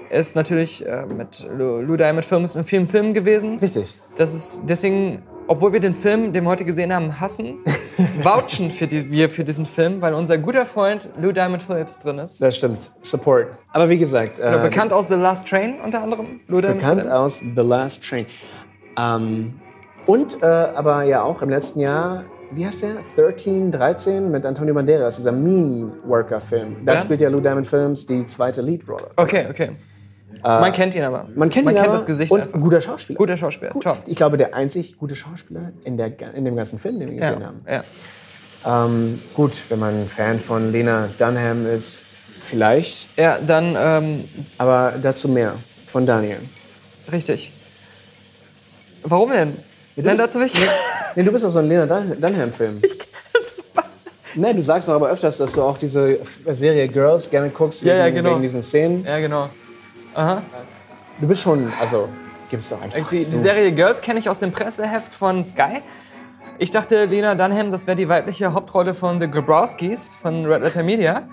ist 0.10 0.36
natürlich 0.36 0.86
äh, 0.86 1.06
mit 1.06 1.48
Lou, 1.58 1.82
Lou 1.82 1.98
Diamond 1.98 2.26
Films 2.26 2.56
in 2.56 2.64
vielen 2.64 2.86
Filmen 2.86 3.14
gewesen. 3.14 3.58
Richtig. 3.60 3.98
Das 4.16 4.34
ist 4.34 4.62
deswegen, 4.68 5.24
obwohl 5.48 5.74
wir 5.74 5.80
den 5.80 5.94
Film, 5.94 6.34
den 6.34 6.44
wir 6.44 6.50
heute 6.50 6.66
gesehen 6.66 6.94
haben, 6.94 7.20
hassen, 7.20 7.58
vouchen 8.24 8.72
für 8.72 8.88
die, 8.88 9.12
wir 9.12 9.30
für 9.30 9.44
diesen 9.44 9.66
Film, 9.66 10.02
weil 10.02 10.14
unser 10.14 10.38
guter 10.38 10.66
Freund 10.66 11.10
Lou 11.22 11.32
Diamond 11.32 11.62
Phillips 11.62 12.00
drin 12.00 12.20
ist. 12.20 12.42
Das 12.42 12.58
stimmt. 12.58 12.92
Support. 13.02 13.48
Aber 13.74 13.90
wie 13.90 13.98
gesagt, 13.98 14.40
äh, 14.40 14.60
bekannt 14.62 14.94
aus 14.94 15.08
The 15.08 15.16
Last 15.16 15.48
Train 15.48 15.76
unter 15.84 16.02
anderem. 16.02 16.40
Lou 16.48 16.62
Diamond 16.62 16.80
bekannt 16.82 17.02
Phillips. 17.02 17.16
aus 17.16 17.40
The 17.40 17.62
Last 17.62 18.04
Train. 18.08 18.26
Ähm, 19.00 19.54
und 20.06 20.42
äh, 20.42 20.46
aber 20.46 21.04
ja 21.04 21.22
auch 21.24 21.42
im 21.42 21.50
letzten 21.50 21.80
Jahr, 21.80 22.24
wie 22.52 22.66
heißt 22.66 22.82
der? 22.82 22.98
13, 23.16 23.72
13 23.72 24.30
mit 24.32 24.46
Antonio 24.46 24.74
Banderas, 24.74 25.16
dieser 25.16 25.32
Mean 25.32 25.92
Worker-Film. 26.06 26.78
Da 26.86 26.96
Ja? 26.96 27.00
spielt 27.00 27.22
ja 27.22 27.30
Lou 27.30 27.40
Diamond 27.40 27.68
Films 27.68 28.06
die 28.06 28.26
zweite 28.26 28.62
Leadrolle. 28.62 29.10
Okay, 29.16 29.46
okay. 29.50 29.72
Man 30.44 30.74
kennt 30.74 30.96
ihn 30.96 31.04
aber. 31.04 31.22
Äh, 31.34 31.38
Man 31.40 31.50
kennt 31.50 31.70
ihn 31.70 31.78
aber 31.78 31.94
das 31.94 32.06
Gesicht 32.06 32.32
und 32.32 32.42
einfach. 32.42 32.60
guter 32.60 32.82
Schauspieler. 32.82 33.18
Guter 33.18 33.38
Schauspieler. 33.38 33.72
Gut. 33.72 33.84
Top. 33.84 34.00
Ich 34.08 34.16
glaube, 34.16 34.38
der 34.38 34.54
einzig 34.56 34.98
gute 34.98 35.16
Schauspieler 35.16 35.72
in, 35.84 35.98
der, 35.98 36.12
in 36.34 36.46
dem 36.46 36.56
ganzen 36.56 36.80
Film, 36.80 37.00
den 37.00 37.10
wir 37.12 37.18
gesehen 37.18 37.42
Ja, 37.42 37.48
haben. 37.48 37.66
ja. 37.68 38.86
Ähm, 38.86 39.20
gut, 39.34 39.62
wenn 39.70 39.80
man 39.80 40.08
Fan 40.08 40.40
von 40.40 40.72
Lena 40.72 41.10
Dunham 41.18 41.66
ist, 41.66 42.02
vielleicht. 42.48 43.08
ja, 43.18 43.38
dann 43.46 43.76
ähm, 43.78 44.26
Aber 44.58 44.94
dazu 45.02 45.28
mehr 45.28 45.54
von 45.88 46.06
Daniel. 46.06 46.38
richtig. 47.12 47.52
Warum 49.04 49.32
denn? 49.32 49.58
Nein, 49.96 50.06
bist- 50.06 50.20
dazu 50.20 50.40
will 50.40 50.48
ich. 50.48 50.54
Nee, 51.16 51.24
du 51.24 51.32
bist 51.32 51.44
doch 51.44 51.52
so 51.52 51.60
ein 51.60 51.68
Lena 51.68 51.86
Dun 51.86 52.16
Dunham-Film. 52.22 52.80
Ich 52.84 52.98
Nee, 54.34 54.54
du 54.54 54.64
sagst 54.64 54.88
doch 54.88 54.94
aber 54.94 55.10
öfters, 55.10 55.36
dass 55.38 55.52
du 55.52 55.62
auch 55.62 55.78
diese 55.78 56.20
Serie 56.48 56.88
Girls 56.88 57.30
gerne 57.30 57.50
guckst, 57.50 57.82
Ja, 57.82 57.96
ja, 57.96 58.06
wegen, 58.06 58.16
genau. 58.16 58.30
wegen 58.32 58.44
diesen 58.44 58.64
Szenen. 58.64 59.04
Ja, 59.04 59.20
genau. 59.20 59.50
Aha. 60.14 60.42
Du 61.20 61.28
bist 61.28 61.42
schon, 61.42 61.72
also, 61.80 62.10
gib's 62.50 62.70
doch 62.70 62.82
einfach 62.82 63.10
Die, 63.10 63.20
zu. 63.20 63.32
die 63.32 63.38
Serie 63.38 63.72
Girls 63.72 64.02
kenne 64.02 64.20
ich 64.20 64.30
aus 64.30 64.40
dem 64.40 64.52
Presseheft 64.52 65.12
von 65.12 65.44
Sky. 65.44 65.82
Ich 66.58 66.72
dachte, 66.72 67.06
Lena 67.06 67.36
Dunham, 67.36 67.72
das 67.72 67.88
wäre 67.88 67.98
die 67.98 68.08
weibliche 68.10 68.54
Hauptrolle 68.54 68.94
von 68.94 69.20
The 69.20 69.30
Grabowskis 69.30 70.16
von 70.16 70.46
Red 70.46 70.62
Letter 70.62 70.84
Media. 70.84 71.24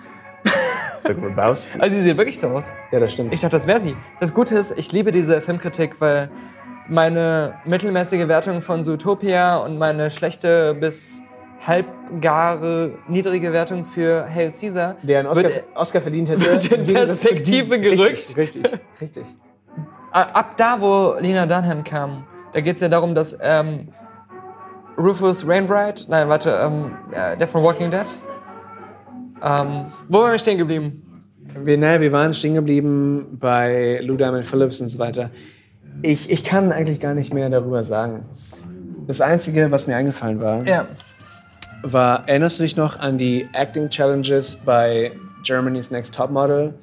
The 1.06 1.14
Grabowski. 1.14 1.78
Also 1.80 1.96
sie 1.96 2.02
sieht 2.02 2.16
wirklich 2.16 2.38
so 2.38 2.48
aus. 2.48 2.70
Ja, 2.92 3.00
das 3.00 3.12
stimmt. 3.12 3.34
Ich 3.34 3.40
dachte, 3.40 3.56
das 3.56 3.66
wäre 3.66 3.80
sie. 3.80 3.96
Das 4.20 4.32
Gute 4.32 4.54
ist, 4.56 4.72
ich 4.76 4.90
liebe 4.92 5.10
diese 5.10 5.40
Filmkritik, 5.40 6.00
weil 6.00 6.30
meine 6.88 7.54
mittelmäßige 7.64 8.28
Wertung 8.28 8.60
von 8.62 8.82
Zootopia 8.82 9.56
und 9.58 9.76
meine 9.78 10.10
schlechte 10.10 10.74
bis 10.74 11.20
halbgare 11.66 12.92
niedrige 13.08 13.52
Wertung 13.52 13.84
für 13.84 14.26
Hail 14.28 14.50
Caesar 14.50 14.96
der 15.02 15.20
einen 15.20 15.28
Oscar, 15.28 15.44
wird, 15.44 15.64
Oscar 15.74 16.00
verdient 16.00 16.28
hätte. 16.28 16.46
wird 16.46 16.72
in 16.72 16.84
Perspektive 16.84 17.80
gerückt. 17.80 18.36
Richtig, 18.36 18.36
richtig, 18.36 18.64
richtig. 19.00 19.24
ab 20.12 20.56
da, 20.56 20.80
wo 20.80 21.16
Lena 21.18 21.46
Dunham 21.46 21.84
kam, 21.84 22.24
da 22.52 22.60
geht 22.60 22.76
es 22.76 22.80
ja 22.80 22.88
darum, 22.88 23.14
dass 23.14 23.36
ähm, 23.40 23.88
Rufus 24.96 25.46
Rainbright, 25.46 26.06
nein, 26.08 26.28
warte, 26.28 26.50
ähm, 26.50 26.96
äh, 27.12 27.36
der 27.36 27.46
von 27.48 27.62
Walking 27.62 27.90
Dead, 27.90 28.06
ähm, 29.42 29.86
wo 30.08 30.20
waren 30.20 30.32
wir 30.32 30.38
stehen 30.38 30.58
geblieben? 30.58 31.04
Wir, 31.64 31.78
naja, 31.78 32.00
wir 32.00 32.12
waren 32.12 32.32
stehen 32.34 32.54
geblieben 32.54 33.38
bei 33.40 34.00
Lou 34.02 34.16
Diamond 34.16 34.44
Phillips 34.44 34.80
und 34.80 34.88
so 34.88 34.98
weiter. 34.98 35.30
Ich, 36.02 36.30
ich 36.30 36.44
kann 36.44 36.72
eigentlich 36.72 37.00
gar 37.00 37.14
nicht 37.14 37.32
mehr 37.32 37.48
darüber 37.48 37.84
sagen. 37.84 38.26
Das 39.06 39.20
Einzige, 39.20 39.70
was 39.70 39.86
mir 39.86 39.96
eingefallen 39.96 40.40
war, 40.40 40.66
Ja. 40.66 40.86
War, 41.82 42.28
erinnerst 42.28 42.58
du 42.58 42.62
dich 42.62 42.76
noch 42.76 42.98
an 42.98 43.18
die 43.18 43.48
Acting 43.52 43.88
Challenges 43.88 44.56
bei 44.56 45.12
Germany's 45.44 45.90
Next 45.90 46.14
Topmodel, 46.14 46.74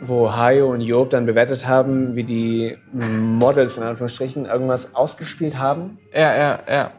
wo 0.00 0.34
Hayo 0.34 0.70
und 0.72 0.80
Job 0.82 1.10
dann 1.10 1.26
bewertet 1.26 1.66
haben, 1.66 2.14
wie 2.14 2.24
die 2.24 2.76
Models 2.92 3.76
in 3.76 3.82
Anführungsstrichen 3.82 4.46
irgendwas 4.46 4.94
ausgespielt 4.94 5.58
haben? 5.58 5.98
Ja, 6.12 6.36
ja, 6.36 6.58
ja. 6.68 6.90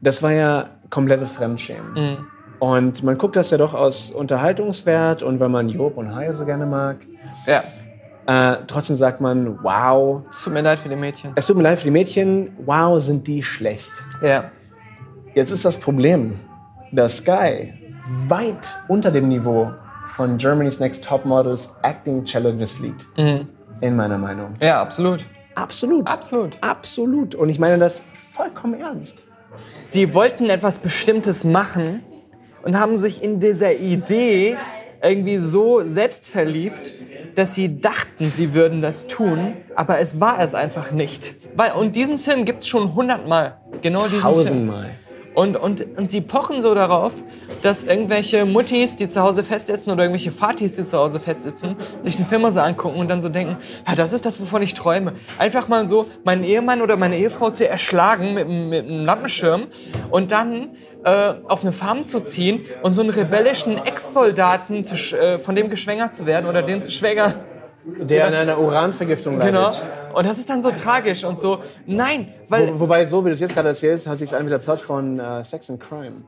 Das 0.00 0.22
war 0.22 0.32
ja 0.32 0.68
komplettes 0.90 1.32
Fremdschämen. 1.32 1.92
Mhm. 1.92 2.16
Und 2.58 3.02
man 3.04 3.16
guckt 3.16 3.36
das 3.36 3.50
ja 3.50 3.58
doch 3.58 3.74
aus 3.74 4.10
Unterhaltungswert 4.10 5.22
und 5.22 5.38
weil 5.38 5.48
man 5.48 5.68
Job 5.68 5.96
und 5.96 6.14
Hayo 6.14 6.32
so 6.34 6.44
gerne 6.44 6.66
mag. 6.66 6.96
Ja. 7.46 7.62
Äh, 8.26 8.58
trotzdem 8.66 8.96
sagt 8.96 9.20
man, 9.20 9.62
wow, 9.62 10.22
Es 10.30 10.42
tut 10.42 10.52
mir 10.52 10.60
leid 10.60 10.78
für 10.80 10.88
die 10.88 10.96
Mädchen. 10.96 11.32
es 11.34 11.46
tut 11.46 11.56
mir 11.56 11.62
leid 11.62 11.78
für 11.78 11.84
die 11.84 11.90
Mädchen, 11.92 12.50
wow, 12.64 13.00
sind 13.02 13.26
die 13.26 13.42
schlecht. 13.42 13.92
Ja. 14.20 14.50
Jetzt 15.34 15.50
ist 15.50 15.64
das 15.64 15.78
Problem, 15.78 16.38
dass 16.92 17.18
Sky 17.18 17.72
weit 18.28 18.74
unter 18.88 19.10
dem 19.10 19.28
Niveau 19.28 19.70
von 20.06 20.36
Germany's 20.36 20.80
Next 20.80 21.04
Top 21.04 21.24
Models 21.24 21.70
Acting 21.82 22.24
Challenges 22.24 22.78
liegt. 22.78 23.06
In 23.16 23.96
meiner 23.96 24.18
Meinung. 24.18 24.54
Ja, 24.60 24.80
absolut. 24.80 25.24
Absolut. 25.54 26.08
Absolut. 26.08 26.56
Absolut. 26.60 27.34
Und 27.34 27.48
ich 27.48 27.58
meine 27.58 27.78
das 27.78 28.02
vollkommen 28.32 28.80
ernst. 28.80 29.26
Sie 29.84 30.14
wollten 30.14 30.50
etwas 30.50 30.78
Bestimmtes 30.78 31.44
machen 31.44 32.02
und 32.62 32.78
haben 32.78 32.96
sich 32.96 33.22
in 33.22 33.40
dieser 33.40 33.74
Idee 33.74 34.56
irgendwie 35.02 35.38
so 35.38 35.80
selbst 35.80 36.26
verliebt, 36.26 36.92
dass 37.34 37.54
sie 37.54 37.80
dachten, 37.80 38.30
sie 38.30 38.52
würden 38.54 38.82
das 38.82 39.06
tun, 39.06 39.54
aber 39.76 40.00
es 40.00 40.20
war 40.20 40.40
es 40.40 40.54
einfach 40.54 40.90
nicht. 40.90 41.34
Weil, 41.54 41.72
und 41.72 41.94
diesen 41.94 42.18
Film 42.18 42.44
gibt 42.44 42.62
es 42.62 42.68
schon 42.68 42.94
hundertmal. 42.94 43.58
Genau 43.80 44.06
diesen 44.08 44.22
Film. 44.44 44.72
Und, 45.38 45.56
und, 45.56 45.96
und 45.96 46.10
sie 46.10 46.20
pochen 46.20 46.60
so 46.62 46.74
darauf, 46.74 47.12
dass 47.62 47.84
irgendwelche 47.84 48.44
Muttis, 48.44 48.96
die 48.96 49.06
zu 49.06 49.22
Hause 49.22 49.44
festsitzen 49.44 49.92
oder 49.92 50.02
irgendwelche 50.02 50.32
Fatis, 50.32 50.74
die 50.74 50.82
zu 50.82 50.98
Hause 50.98 51.20
festsitzen, 51.20 51.76
sich 52.02 52.16
den 52.16 52.26
Film 52.26 52.42
mal 52.42 52.50
so 52.50 52.58
angucken 52.58 52.98
und 52.98 53.08
dann 53.08 53.20
so 53.20 53.28
denken, 53.28 53.56
ja, 53.86 53.94
das 53.94 54.12
ist 54.12 54.26
das, 54.26 54.40
wovon 54.40 54.62
ich 54.62 54.74
träume. 54.74 55.12
Einfach 55.38 55.68
mal 55.68 55.86
so 55.86 56.06
meinen 56.24 56.42
Ehemann 56.42 56.82
oder 56.82 56.96
meine 56.96 57.16
Ehefrau 57.18 57.50
zu 57.50 57.68
erschlagen 57.68 58.34
mit, 58.34 58.46
einem- 58.46 58.68
mit 58.68 58.84
einem 58.88 59.04
Lampenschirm 59.04 59.68
und 60.10 60.32
dann 60.32 60.70
äh, 61.04 61.34
auf 61.46 61.62
eine 61.62 61.70
Farm 61.70 62.04
zu 62.04 62.18
ziehen 62.18 62.62
und 62.82 62.94
so 62.94 63.02
einen 63.02 63.10
rebellischen 63.10 63.78
Ex-Soldaten 63.78 64.84
äh, 64.84 65.38
von 65.38 65.54
dem 65.54 65.70
geschwängert 65.70 66.16
zu 66.16 66.26
werden 66.26 66.46
oder 66.48 66.62
den 66.62 66.80
zu 66.82 66.90
schwängern. 66.90 67.34
Der 68.00 68.26
an 68.26 68.34
einer 68.34 68.58
Uranvergiftung 68.58 69.38
leidet. 69.38 69.54
Genau. 69.54 70.16
Und 70.16 70.26
das 70.26 70.38
ist 70.38 70.48
dann 70.50 70.60
so 70.62 70.70
tragisch 70.72 71.24
und 71.24 71.38
so, 71.38 71.58
nein, 71.86 72.32
weil 72.48 72.68
Wo, 72.74 72.80
wobei, 72.80 73.06
so 73.06 73.24
wie 73.24 73.28
du 73.28 73.34
es 73.34 73.40
jetzt 73.40 73.54
gerade 73.54 73.68
erzählst, 73.68 74.06
hört 74.06 74.18
sich 74.18 74.34
an 74.34 74.44
wie 74.46 74.50
der 74.50 74.58
Plot 74.58 74.80
von 74.80 75.18
äh, 75.18 75.42
Sex 75.44 75.70
and 75.70 75.80
Crime. 75.80 76.22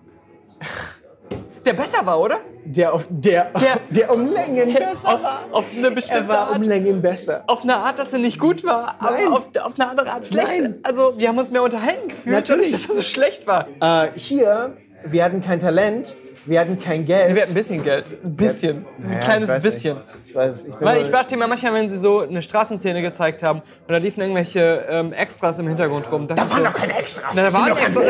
der 1.67 1.73
besser 1.75 2.05
war, 2.07 2.19
oder? 2.21 2.37
Der, 2.65 2.93
auf, 2.95 3.07
der, 3.11 3.51
Der- 3.61 3.79
der 3.91 4.13
um 4.13 4.33
Längen 4.33 4.73
besser 4.75 5.15
Auf, 5.15 5.23
war. 5.23 5.41
auf 5.53 5.67
eine 5.77 5.89
Er 5.89 5.95
bestimmte 5.95 6.29
war 6.29 6.49
um 6.51 6.57
Art. 6.57 6.67
Längen 6.67 7.03
besser. 7.03 7.45
auf 7.47 7.63
eine 7.63 7.77
Art, 7.77 7.99
dass 7.99 8.13
er 8.13 8.19
nicht 8.19 8.39
gut 8.39 8.65
war, 8.65 8.97
aber 8.99 9.19
auf, 9.37 9.49
auf 9.63 9.79
eine 9.79 9.89
andere 9.91 10.11
Art 10.13 10.27
schlecht. 10.27 10.49
Nein. 10.61 10.77
Also 10.83 11.15
wir 11.19 11.29
haben 11.29 11.39
uns 11.39 11.51
mehr 11.51 11.63
unterhalten 11.63 12.09
gefühlt, 12.09 12.35
Natürlich. 12.35 12.71
dadurch, 12.71 12.87
dass 12.87 12.97
er 12.97 13.03
so 13.03 13.09
schlecht 13.09 13.47
war. 13.47 13.67
Äh, 13.81 14.09
hier, 14.15 14.77
wir 15.05 15.25
hatten 15.25 15.41
kein 15.43 15.59
Talent, 15.59 16.15
Wir 16.51 16.59
hatten 16.59 16.81
kein 16.81 17.05
Geld. 17.05 17.33
Wir 17.33 17.43
hatten 17.43 17.53
ein 17.53 17.55
bisschen 17.55 17.85
Geld. 17.85 18.13
Ein 18.25 18.35
bisschen. 18.35 18.85
Ein 19.09 19.21
kleines 19.21 19.45
ich 19.45 19.55
weiß 19.55 19.63
bisschen. 19.63 19.95
Nicht. 19.99 20.07
Ich 20.27 20.35
weiß, 20.35 20.65
ich 20.65 20.75
bin 20.75 20.85
Weil 20.85 21.01
ich 21.01 21.09
dachte 21.09 21.37
mir 21.37 21.47
manchmal, 21.47 21.75
wenn 21.75 21.89
sie 21.89 21.97
so 21.97 22.23
eine 22.23 22.43
Straßenszene 22.43 23.03
gezeigt 23.03 23.45
haben 23.45 23.63
und 23.91 23.95
da 23.95 23.99
liefen 23.99 24.21
irgendwelche 24.21 24.87
ähm, 24.89 25.13
Extras 25.13 25.59
im 25.59 25.67
Hintergrund 25.67 26.09
rum. 26.13 26.29
Da 26.29 26.37
waren 26.49 26.63
doch 26.63 26.73
keine 26.73 26.97
Extras. 26.97 27.33
Na, 27.35 27.43
da 27.43 27.53
waren 27.53 27.77
Extras. 27.77 28.05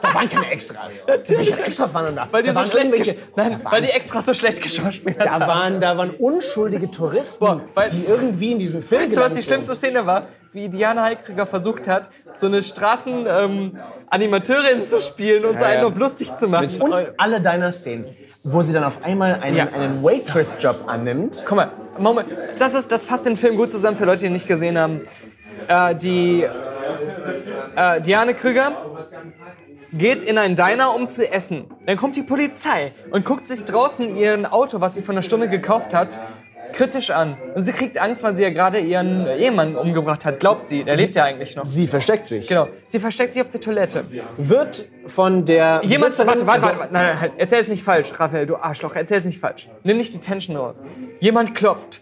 da 0.00 0.14
waren 0.14 0.28
keine 0.28 0.48
Extras. 0.52 1.04
Welche 1.26 1.60
Extras 1.64 1.92
waren 1.92 2.06
denn 2.06 2.14
da? 2.14 2.28
Weil 2.30 2.44
die, 2.44 2.52
da 2.52 2.62
so 2.62 2.70
schlecht 2.70 3.16
Nein, 3.34 3.60
da 3.64 3.72
weil 3.72 3.82
die 3.82 3.88
Extras 3.90 4.26
so 4.26 4.34
schlecht 4.34 4.62
geschauspielert 4.62 5.26
da 5.26 5.30
haben. 5.32 5.46
waren, 5.48 5.80
da 5.80 5.96
waren 5.98 6.10
unschuldige 6.10 6.88
Touristen, 6.88 7.44
Boah, 7.44 7.60
weil- 7.74 7.90
die 7.90 8.04
irgendwie 8.06 8.52
in 8.52 8.60
diesen 8.60 8.80
Film 8.80 9.02
Weißt 9.02 9.16
du, 9.16 9.20
was 9.20 9.32
die 9.32 9.42
schlimmste. 9.42 9.74
Szene 9.74 10.06
war? 10.06 10.28
Wie 10.52 10.68
Diana 10.68 11.02
Heikriger 11.02 11.48
versucht 11.48 11.88
hat, 11.88 12.04
so 12.34 12.46
eine 12.46 12.62
Straßen-Animateurin 12.62 14.84
zu 14.84 15.00
spielen 15.00 15.44
und 15.44 15.58
so 15.58 15.64
Ja, 15.64 15.70
einen 15.72 15.80
ja. 15.82 15.88
auf 15.88 15.98
lustig 15.98 16.32
zu 16.36 16.46
machen. 16.48 16.68
Und 16.80 16.94
alle 17.18 17.40
deiner 17.40 17.72
Szenen, 17.72 18.04
wo 18.44 18.62
sie 18.62 18.72
dann 18.72 18.84
auf 18.84 19.04
einmal 19.04 19.34
einen, 19.40 19.56
Ja. 19.56 19.68
einen 19.68 20.02
Waitress-Job 20.02 20.84
annimmt. 20.86 21.44
Guck 21.46 21.56
mal, 21.56 21.70
Moment. 21.98 22.28
Das, 22.58 22.74
ist, 22.74 22.90
das 22.92 23.04
fasst 23.04 23.26
den 23.26 23.36
Film 23.36 23.56
gut 23.56 23.70
zusammen 23.70 23.96
für 23.96 24.04
Leute, 24.04 24.20
die 24.20 24.26
ihn 24.26 24.32
nicht 24.32 24.46
gesehen 24.48 24.78
haben. 24.78 25.02
Äh, 25.66 25.94
die 25.96 26.46
äh, 27.76 28.00
Diane 28.00 28.34
Krüger 28.34 28.72
geht 29.92 30.22
in 30.22 30.38
einen 30.38 30.54
Diner, 30.56 30.94
um 30.94 31.08
zu 31.08 31.30
essen. 31.30 31.64
Dann 31.86 31.96
kommt 31.96 32.16
die 32.16 32.22
Polizei 32.22 32.92
und 33.10 33.24
guckt 33.24 33.46
sich 33.46 33.64
draußen 33.64 34.16
ihren 34.16 34.46
Auto, 34.46 34.80
was 34.80 34.94
sie 34.94 35.02
vor 35.02 35.14
einer 35.14 35.22
Stunde 35.22 35.48
gekauft 35.48 35.94
hat, 35.94 36.18
kritisch 36.72 37.10
an. 37.10 37.36
Und 37.54 37.62
sie 37.62 37.72
kriegt 37.72 38.00
Angst, 38.00 38.22
weil 38.22 38.34
sie 38.34 38.42
ja 38.42 38.50
gerade 38.50 38.78
ihren 38.78 39.26
Ehemann 39.26 39.76
umgebracht 39.76 40.24
hat. 40.24 40.40
Glaubt 40.40 40.66
sie, 40.66 40.84
der 40.84 40.96
lebt 40.96 41.16
ja 41.16 41.24
eigentlich 41.24 41.56
noch. 41.56 41.66
Sie 41.66 41.86
versteckt 41.86 42.26
sich. 42.26 42.48
Genau. 42.48 42.68
Sie 42.80 42.98
versteckt 42.98 43.32
sich 43.32 43.42
auf 43.42 43.50
der 43.50 43.60
Toilette. 43.60 44.04
Wird 44.36 44.88
von 45.06 45.44
der 45.44 45.80
Jemand, 45.84 46.18
warte, 46.18 46.46
warte, 46.46 46.46
warte, 46.46 46.78
warte, 46.78 46.92
nein, 46.92 47.06
nein, 47.06 47.20
halt, 47.20 47.32
erzähl 47.36 47.60
es 47.60 47.68
nicht 47.68 47.82
falsch, 47.82 48.12
Raphael, 48.18 48.46
du 48.46 48.56
Arschloch, 48.56 48.94
erzähl 48.94 49.18
es 49.18 49.24
nicht 49.24 49.40
falsch. 49.40 49.68
Nimm 49.84 49.96
nicht 49.96 50.12
die 50.14 50.18
Tension 50.18 50.56
raus. 50.56 50.80
Jemand 51.20 51.54
klopft. 51.54 52.00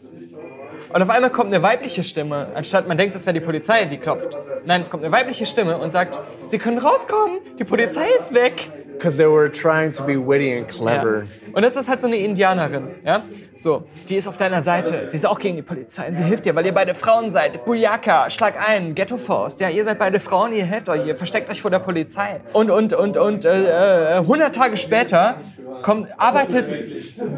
Und 0.92 1.02
auf 1.02 1.10
einmal 1.10 1.30
kommt 1.30 1.52
eine 1.52 1.62
weibliche 1.62 2.02
Stimme, 2.02 2.48
anstatt 2.54 2.86
man 2.86 2.96
denkt, 2.96 3.14
das 3.14 3.26
wäre 3.26 3.34
die 3.34 3.44
Polizei, 3.44 3.84
die 3.86 3.98
klopft. 3.98 4.36
Nein, 4.66 4.80
es 4.80 4.90
kommt 4.90 5.04
eine 5.04 5.12
weibliche 5.12 5.44
Stimme 5.44 5.78
und 5.78 5.90
sagt, 5.90 6.18
Sie 6.46 6.58
können 6.58 6.78
rauskommen, 6.78 7.38
die 7.58 7.64
Polizei 7.64 8.06
ist 8.18 8.32
weg. 8.32 8.70
Because 8.97 9.16
they 9.16 9.26
were 9.26 9.50
trying 9.50 9.92
to 9.92 10.05
be 10.05 10.16
witty 10.16 10.57
and 10.57 10.66
clever. 10.68 11.23
Ja. 11.23 11.55
Und 11.57 11.62
das 11.62 11.76
ist 11.76 11.89
halt 11.89 12.00
so 12.00 12.07
eine 12.07 12.16
Indianerin, 12.16 12.89
ja? 13.05 13.23
So, 13.57 13.84
die 14.08 14.16
ist 14.16 14.28
auf 14.28 14.36
deiner 14.36 14.62
Seite. 14.62 15.08
Sie 15.08 15.16
ist 15.16 15.26
auch 15.26 15.39
gegen 15.39 15.57
die 15.57 15.62
Polizei. 15.62 16.10
Sie 16.10 16.23
hilft 16.23 16.44
dir, 16.44 16.55
weil 16.55 16.66
ihr 16.66 16.75
beide 16.75 16.94
Frauen 16.94 17.31
seid. 17.31 17.65
Bujaka, 17.65 18.28
Schlag 18.28 18.55
ein, 18.68 18.94
Ghetto 18.94 19.16
Faust. 19.16 19.60
Ja, 19.60 19.70
ihr 19.70 19.84
seid 19.84 19.99
beide 19.99 20.20
Frauen, 20.20 20.52
ihr 20.52 20.66
helft 20.66 20.89
euch, 20.91 21.07
ihr 21.07 21.16
versteckt 21.16 21.50
euch 21.50 21.62
vor 21.62 21.70
der 21.70 21.78
Polizei. 21.78 22.41
Und, 22.52 22.70
und, 22.70 22.92
und, 22.92 23.16
und, 23.16 23.44
äh, 23.47 24.16
äh, 24.16 24.18
100 24.18 24.55
Tage 24.55 24.76
später 24.76 25.36
kommt, 25.83 26.08
arbeitet 26.18 26.66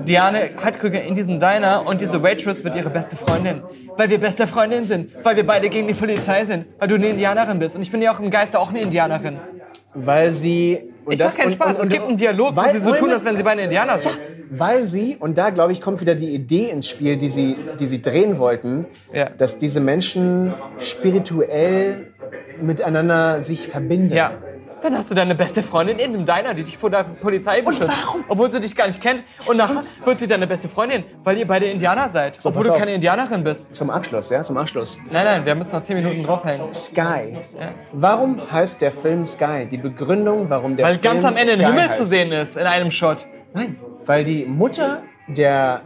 Diane 0.09 0.51
Heidkrüger 0.62 1.03
in 1.03 1.15
diesem 1.15 1.39
Diner 1.39 1.87
und 1.87 2.01
diese 2.01 2.23
Waitress 2.23 2.65
wird 2.65 2.75
ihre 2.75 2.91
beste 2.91 3.15
Freundin. 3.15 3.62
Weil 3.97 4.11
wir 4.11 4.19
beste 4.19 4.47
Freundinnen 4.47 4.85
sind. 4.85 5.12
Weil 5.25 5.37
wir 5.37 5.47
beide 5.47 5.69
gegen 5.69 5.89
die 5.89 5.95
Polizei 5.95 6.45
sind. 6.45 6.67
Weil 6.78 6.89
du 6.89 6.95
eine 6.97 7.09
Indianerin 7.09 7.59
bist. 7.59 7.77
Und 7.77 7.83
ich 7.83 7.91
bin 7.91 8.01
ja 8.01 8.12
auch 8.12 8.20
im 8.20 8.31
Geiste 8.31 8.59
auch 8.59 8.70
eine 8.70 8.81
Indianerin. 8.81 9.39
Weil 9.95 10.31
sie. 10.31 10.93
Und 11.09 11.15
Ich 11.15 11.20
mach 11.20 11.35
keinen 11.35 11.47
und- 11.47 11.53
Spaß. 11.53 11.77
und- 11.78 11.85
es 11.85 11.89
gibt 11.91 12.05
einen 12.07 12.17
Dialog, 12.19 12.53
wo 12.53 12.57
weil- 12.57 12.73
sie 12.73 12.81
so 12.81 12.93
tun, 12.95 13.11
als 13.11 13.25
wenn 13.25 13.35
sie 13.37 13.43
beide 13.43 13.62
Indianer 13.62 13.99
sind. 13.99 14.12
Weil 14.51 14.83
sie, 14.83 15.17
und 15.19 15.39
da 15.39 15.49
glaube 15.51 15.73
ich, 15.73 15.81
kommt 15.81 16.01
wieder 16.03 16.15
die 16.15 16.35
Idee 16.35 16.69
ins 16.70 16.87
Spiel, 16.89 17.17
die 17.17 17.28
sie, 17.28 17.57
die 17.81 17.87
sie 17.87 18.01
drehen 18.03 18.39
wollten, 18.39 18.85
Ja. 19.12 19.31
dass 19.31 19.57
diese 19.59 19.81
Menschen 19.81 20.53
spirituell 20.78 22.12
miteinander 22.61 23.41
sich 23.41 23.69
verbinden. 23.69 24.15
Ja. 24.15 24.33
Dann 24.82 24.97
hast 24.97 25.10
du 25.10 25.15
deine 25.15 25.34
beste 25.34 25.62
Freundin 25.62 25.98
in 25.98 26.12
dem 26.12 26.24
Diner, 26.24 26.55
die 26.55 26.62
dich 26.62 26.78
vor 26.78 26.89
der 26.90 27.02
Polizei 27.05 27.62
beschützt. 27.62 27.89
warum? 28.05 28.24
Obwohl 28.28 28.50
sie 28.50 28.60
dich 28.60 28.74
gar 28.76 28.86
nicht 28.86 29.00
kennt. 29.00 29.24
Und 29.47 29.57
nachher 29.57 29.82
wird 30.05 30.18
sie 30.20 30.26
deine 30.28 30.47
beste 30.47 30.68
Freundin, 30.68 31.05
weil 31.24 31.36
ihr 31.39 31.47
beide 31.47 31.66
Indianer 31.66 32.08
seid. 32.08 32.39
obwohl 32.44 32.52
pass 32.52 32.66
du 32.66 32.73
auf. 32.73 32.78
keine 32.78 32.92
Indianerin 32.94 33.42
bist. 33.42 33.74
Zum 33.74 33.90
Abschluss, 33.90 34.31
ja, 34.31 34.42
zum 34.42 34.57
Abschluss. 34.57 34.98
Nein, 35.10 35.24
nein, 35.24 35.44
wir 35.47 35.55
müssen 35.55 35.74
noch 35.74 35.82
10 35.82 35.97
Minuten 35.97 36.23
draufhängen. 36.23 36.73
Sky. 36.73 37.39
Warum 37.92 38.40
heißt 38.50 38.81
der 38.81 38.92
Film 38.92 39.26
Sky? 39.26 39.66
Die 39.70 39.78
Begründung, 39.78 40.48
warum 40.48 40.76
der 40.76 40.86
Weil 40.86 40.98
Film 40.98 41.15
ganz 41.15 41.24
am 41.24 41.36
Ende 41.36 41.55
ein 41.55 41.60
Himmel 41.60 41.89
heißt. 41.89 41.98
zu 41.98 42.05
sehen 42.05 42.31
ist, 42.32 42.57
in 42.57 42.66
einem 42.66 42.90
Shot. 42.90 43.26
Nein, 43.55 43.76
weil 44.07 44.24
die 44.24 44.44
Mutter 44.44 45.02
der 45.26 45.82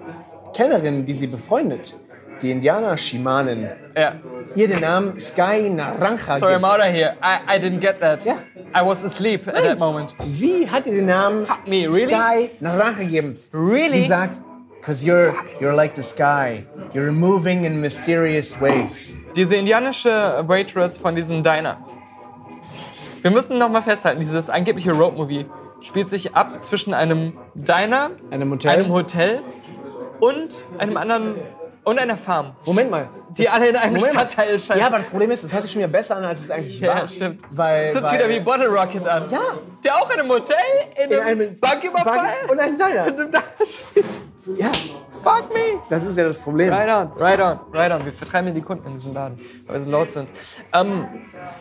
Kellnerin, 0.54 1.06
die 1.06 1.14
sie 1.14 1.26
befreundet, 1.26 1.94
die 2.42 2.50
Indianer-Schamanin, 2.50 3.68
Ja. 3.96 4.12
ihr 4.54 4.68
den 4.68 4.80
Namen 4.80 5.18
Sky 5.20 5.68
Naranja 5.70 6.36
Sorry, 6.38 6.54
I'm 6.54 6.58
gibt. 6.60 6.72
out 6.72 6.78
of 6.80 6.86
here. 6.86 7.16
I, 7.22 7.56
I 7.56 7.58
didn't 7.60 7.80
get 7.80 8.00
that. 8.00 8.24
Ja. 8.24 8.38
I 8.74 8.84
was 8.86 9.04
asleep 9.04 9.46
at 9.48 9.62
that 9.62 9.78
moment. 9.78 10.14
Sie 10.26 10.68
hat 10.70 10.86
ihr 10.86 10.94
den 10.94 11.06
Namen 11.06 11.44
Fuck 11.46 11.66
me, 11.66 11.86
really? 11.86 12.06
Sky 12.08 12.50
Naranja 12.60 12.98
gegeben. 12.98 13.38
Really? 13.52 14.00
Die 14.02 14.06
sagt, 14.06 14.40
cause 14.82 15.04
you're, 15.04 15.32
you're 15.60 15.74
like 15.74 15.94
the 15.96 16.02
sky. 16.02 16.64
You're 16.94 17.12
moving 17.12 17.64
in 17.64 17.80
mysterious 17.80 18.58
ways. 18.60 19.14
Diese 19.36 19.56
indianische 19.56 20.10
Waitress 20.46 20.98
von 20.98 21.14
diesem 21.14 21.42
Diner. 21.42 21.78
Wir 23.22 23.30
müssen 23.30 23.58
noch 23.58 23.68
mal 23.68 23.82
festhalten, 23.82 24.20
dieses 24.20 24.50
angebliche 24.50 24.92
Road-Movie 24.92 25.46
spielt 25.80 26.08
sich 26.08 26.34
ab 26.34 26.62
zwischen 26.62 26.94
einem 26.94 27.32
Diner, 27.54 28.10
Einem 28.30 28.50
Hotel? 28.52 28.70
einem 28.72 28.92
Hotel 28.92 29.42
und 30.20 30.64
einem 30.78 30.96
anderen 30.96 31.36
und 31.84 31.98
einer 31.98 32.16
Farm, 32.16 32.52
Moment 32.64 32.90
mal. 32.90 33.08
die 33.36 33.48
alle 33.48 33.68
in 33.68 33.76
einem 33.76 33.94
Moment. 33.94 34.12
Stadtteil 34.12 34.58
scheinen. 34.58 34.80
Ja, 34.80 34.86
aber 34.86 34.98
das 34.98 35.06
Problem 35.08 35.30
ist, 35.32 35.42
es 35.42 35.52
hört 35.52 35.62
sich 35.62 35.72
schon 35.72 35.80
wieder 35.80 35.90
besser 35.90 36.16
an, 36.16 36.24
als 36.24 36.40
es 36.40 36.50
eigentlich 36.50 36.78
Ja, 36.80 36.94
war. 36.94 37.08
stimmt. 37.08 37.42
Weil, 37.50 37.86
Das 37.86 37.94
hört 37.96 38.06
sich 38.06 38.14
wieder 38.18 38.28
wie 38.28 38.40
Bottle 38.40 38.68
Rocket 38.68 39.06
an. 39.06 39.30
Ja. 39.30 39.38
Der 39.84 39.96
auch 39.96 40.08
in 40.10 40.20
einem 40.20 40.30
Hotel, 40.30 40.56
in, 40.96 41.10
in 41.10 41.18
einem, 41.18 41.40
einem 41.40 41.58
Banküberfall 41.58 42.16
Bank- 42.16 42.50
und 42.50 42.58
einem 42.60 42.76
Diner. 42.76 43.06
in 43.08 43.14
einem 43.14 43.30
Diner 43.30 43.42
steht. 43.66 44.04
Ja, 44.56 44.70
Fuck 45.22 45.52
me. 45.54 45.80
das 45.88 46.04
ist 46.04 46.16
ja 46.18 46.24
das 46.24 46.38
Problem. 46.38 46.72
Right 46.72 46.88
on, 46.88 47.12
right 47.20 47.40
on, 47.40 47.60
right 47.72 47.92
on. 47.92 48.04
Wir 48.04 48.12
vertreiben 48.12 48.46
hier 48.46 48.54
die 48.54 48.66
Kunden 48.66 48.86
in 48.88 48.94
diesem 48.94 49.14
Laden, 49.14 49.38
weil 49.66 49.76
wir 49.76 49.82
so 49.82 49.90
laut 49.90 50.10
sind. 50.12 50.28
Ähm, 50.72 51.06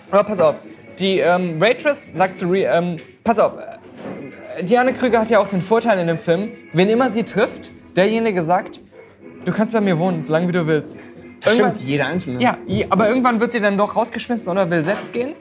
aber 0.09 0.23
pass 0.23 0.39
auf, 0.39 0.55
die 0.97 1.19
ähm, 1.19 1.59
Waitress 1.61 2.13
sagt 2.13 2.37
zu 2.37 2.47
Re 2.49 2.63
ähm, 2.65 2.97
pass 3.23 3.37
auf, 3.39 3.55
äh, 3.57 4.63
Diane 4.63 4.93
Krüger 4.93 5.19
hat 5.21 5.29
ja 5.29 5.39
auch 5.39 5.47
den 5.47 5.61
Vorteil 5.61 5.99
in 5.99 6.07
dem 6.07 6.17
Film, 6.17 6.51
wen 6.73 6.89
immer 6.89 7.09
sie 7.11 7.23
trifft, 7.23 7.71
derjenige 7.95 8.41
sagt, 8.41 8.79
du 9.45 9.51
kannst 9.51 9.73
bei 9.73 9.81
mir 9.81 9.97
wohnen, 9.97 10.23
solange 10.23 10.47
wie 10.47 10.51
du 10.51 10.65
willst. 10.67 10.97
Das 11.43 11.53
Irgendwann- 11.53 11.75
stimmt, 11.75 11.89
jeder 11.89 12.05
Einzelne. 12.07 12.41
Ja, 12.41 12.57
aber 12.89 13.07
irgendwann 13.09 13.39
wird 13.39 13.51
sie 13.51 13.59
dann 13.59 13.77
doch 13.77 13.95
rausgeschmissen 13.95 14.47
oder 14.49 14.69
will 14.69 14.83
selbst 14.83 15.11
gehen. 15.11 15.33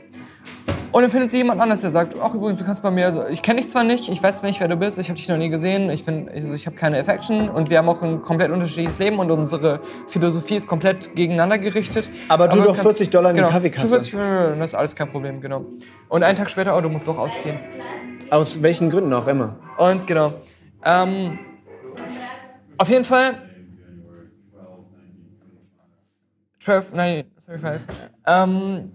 Und 0.93 1.03
dann 1.03 1.11
findet 1.13 1.31
sie 1.31 1.37
jemand 1.37 1.61
anders, 1.61 1.83
der 1.83 1.93
sagt, 1.93 2.17
ach 2.21 2.35
übrigens, 2.35 2.59
du 2.59 2.65
kannst 2.65 2.83
bei 2.83 2.91
mir, 2.91 3.07
also, 3.07 3.27
ich 3.29 3.43
kenne 3.43 3.61
dich 3.61 3.71
zwar 3.71 3.85
nicht, 3.85 4.09
ich 4.09 4.21
weiß 4.21 4.43
nicht, 4.43 4.59
wer 4.59 4.67
du 4.67 4.75
bist, 4.75 4.99
ich 4.99 5.09
habe 5.09 5.17
dich 5.17 5.29
noch 5.29 5.37
nie 5.37 5.49
gesehen, 5.49 5.89
ich 5.89 6.05
also, 6.09 6.53
ich 6.53 6.67
habe 6.67 6.75
keine 6.75 6.99
Affection 6.99 7.49
und 7.49 7.71
wir 7.71 7.79
haben 7.79 7.89
auch 7.89 8.03
ein 8.03 8.23
komplett 8.23 8.51
unterschiedliches 8.51 8.99
Leben 8.99 9.21
und 9.21 9.31
unsere 9.31 9.81
Philosophie 10.09 10.57
ist 10.57 10.67
komplett 10.67 11.15
gegeneinander 11.15 11.59
gerichtet. 11.59 12.09
Aber 12.29 12.49
du 12.49 12.57
doch 12.57 12.67
kannst- 12.69 12.83
40 12.83 13.11
Dollar 13.11 13.31
in 13.31 13.37
die 13.37 13.43
genau, 13.43 13.53
Kaffeekasse. 13.53 13.87
Du 13.87 13.91
40, 13.93 14.13
Dollar, 14.13 14.57
das 14.57 14.67
ist 14.69 14.75
alles 14.75 14.97
kein 14.97 15.13
Problem, 15.13 15.41
genau. 15.41 15.65
Und 16.09 16.25
einen 16.25 16.37
Tag 16.37 16.51
später, 16.51 16.77
oh, 16.77 16.81
du 16.81 16.89
musst 16.89 17.07
doch 17.07 17.19
ausziehen. 17.19 17.61
Aus 18.31 18.61
welchen 18.61 18.91
Gründen 18.91 19.13
auch 19.13 19.29
immer. 19.29 19.57
Und 19.79 20.07
genau. 20.09 20.33
Ähm, 20.85 21.39
auf 22.79 22.89
jeden 22.89 23.05
Fall. 23.05 23.35
12, 26.61 26.93
nein, 26.93 27.25
35. 27.47 27.87
Ähm, 28.27 28.93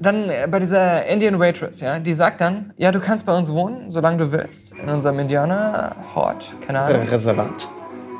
dann 0.00 0.28
äh, 0.28 0.46
bei 0.50 0.58
dieser 0.58 1.06
Indian 1.06 1.38
Waitress, 1.38 1.80
ja, 1.80 1.98
die 1.98 2.12
sagt 2.12 2.40
dann, 2.40 2.72
ja, 2.76 2.90
du 2.92 3.00
kannst 3.00 3.24
bei 3.24 3.36
uns 3.36 3.50
wohnen, 3.50 3.90
solange 3.90 4.18
du 4.18 4.32
willst, 4.32 4.72
in 4.72 4.88
unserem 4.88 5.18
Indianer-Hort, 5.20 6.56
keine 6.60 6.80
Ahnung. 6.80 7.08
Reservat. 7.08 7.68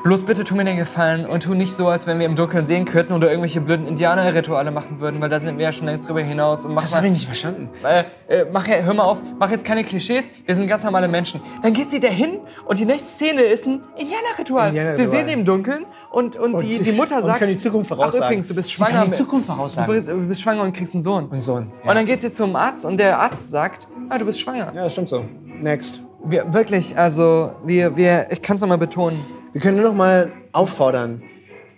Bloß 0.04 0.24
bitte 0.26 0.44
tu 0.44 0.54
mir 0.54 0.64
den 0.66 0.76
Gefallen 0.76 1.24
und 1.24 1.44
tu 1.44 1.54
nicht 1.54 1.72
so, 1.72 1.88
als 1.88 2.06
wenn 2.06 2.18
wir 2.18 2.26
im 2.26 2.36
Dunkeln 2.36 2.66
sehen 2.66 2.84
könnten 2.84 3.14
oder 3.14 3.28
irgendwelche 3.30 3.62
blöden 3.62 3.86
Indianer-Rituale 3.86 4.70
machen 4.70 5.00
würden, 5.00 5.18
weil 5.22 5.30
da 5.30 5.40
sind 5.40 5.56
wir 5.56 5.64
ja 5.64 5.72
schon 5.72 5.86
längst 5.86 6.06
drüber 6.06 6.20
hinaus. 6.20 6.62
Und 6.66 6.74
mach 6.74 6.82
Das 6.82 6.94
habe 6.94 7.06
ich 7.06 7.12
nicht 7.14 7.24
verstanden. 7.24 7.70
äh, 7.82 8.04
äh, 8.28 8.46
mach, 8.52 8.68
hör 8.68 8.92
mal 8.92 9.04
auf, 9.04 9.22
mach 9.38 9.50
jetzt 9.50 9.64
keine 9.64 9.82
Klischees, 9.82 10.26
wir 10.44 10.54
sind 10.54 10.68
ganz 10.68 10.84
normale 10.84 11.08
Menschen. 11.08 11.40
Dann 11.62 11.72
geht 11.72 11.90
sie 11.90 12.00
dahin 12.00 12.40
und 12.66 12.78
die 12.78 12.84
nächste 12.84 13.08
Szene 13.14 13.40
ist 13.40 13.64
ein 13.66 13.80
Indianerritual. 13.96 14.68
Indianerritual. 14.68 15.06
Sie 15.06 15.10
sehen 15.10 15.28
im 15.28 15.42
Dunkeln 15.46 15.86
und, 16.10 16.36
und, 16.36 16.60
die, 16.60 16.80
die 16.82 16.92
Mutter 16.92 17.16
und 17.16 17.22
sagt, 17.22 17.38
können 17.38 17.52
die 17.52 17.56
Zukunft 17.56 17.90
ach 17.90 17.96
voraussagen. 17.96 18.26
übrigens, 18.26 18.46
du 18.48 18.54
bist 18.54 18.68
Sie 18.68 18.76
kann 18.76 18.90
schwanger. 18.92 19.06
die 19.06 19.12
Zukunft 19.12 19.48
Du 19.48 19.52
voraussagen. 19.54 19.94
bist, 19.94 20.08
du 20.08 20.28
bist 20.28 20.42
schwanger 20.42 20.62
und 20.64 20.76
kriegst 20.76 20.92
einen 20.92 21.02
Sohn. 21.02 21.32
Ein 21.32 21.40
Sohn. 21.40 21.72
Ja. 21.82 21.88
Und 21.90 21.96
dann 21.96 22.04
geht 22.04 22.20
sie 22.20 22.30
zum 22.30 22.54
Arzt 22.56 22.84
und 22.84 22.98
der 23.00 23.18
Arzt 23.18 23.48
sagt, 23.48 23.88
ah, 24.10 24.18
du 24.18 24.26
bist 24.26 24.38
schwanger. 24.38 24.70
ja, 24.74 24.82
das 24.84 24.92
stimmt 24.92 25.08
so. 25.08 25.24
Next. 25.62 26.02
Wir, 26.26 26.52
wirklich, 26.52 26.94
also, 26.98 27.52
wir, 27.64 27.96
wir, 27.96 28.26
ich 28.30 28.42
kann 28.42 28.56
es 28.56 28.60
nochmal 28.60 28.76
betonen. 28.76 29.24
Wir 29.54 29.60
können 29.60 29.76
nur 29.76 29.88
noch 29.88 29.94
mal 29.94 30.32
auffordern, 30.50 31.22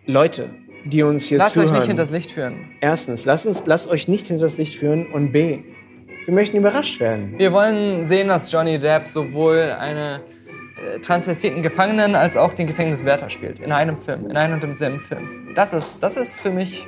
Leute, 0.06 0.48
die 0.86 1.02
uns 1.02 1.26
hier 1.26 1.36
Lasst 1.36 1.52
zuhören. 1.52 1.72
euch 1.72 1.76
nicht 1.80 1.88
hinters 1.88 2.10
Licht 2.10 2.32
führen. 2.32 2.70
Erstens, 2.80 3.26
lasst, 3.26 3.46
uns, 3.46 3.64
lasst 3.66 3.90
euch 3.90 4.08
nicht 4.08 4.28
hinters 4.28 4.56
Licht 4.56 4.76
führen. 4.76 5.12
Und 5.12 5.30
B, 5.30 5.58
wir 6.24 6.32
möchten 6.32 6.56
überrascht 6.56 7.00
werden. 7.00 7.34
Wir 7.36 7.52
wollen 7.52 8.06
sehen, 8.06 8.28
dass 8.28 8.50
Johnny 8.50 8.78
Depp 8.78 9.08
sowohl 9.08 9.76
eine 9.78 10.22
äh, 10.82 11.00
transvestiten 11.00 11.62
Gefangenen 11.62 12.14
als 12.14 12.38
auch 12.38 12.54
den 12.54 12.66
Gefängniswärter 12.66 13.28
spielt. 13.28 13.58
In 13.58 13.72
einem 13.72 13.98
Film, 13.98 14.30
in 14.30 14.38
einem 14.38 14.54
und 14.54 14.62
demselben 14.62 14.98
Film. 14.98 15.52
Das 15.54 15.74
ist, 15.74 16.02
das 16.02 16.16
ist 16.16 16.40
für 16.40 16.50
mich. 16.50 16.86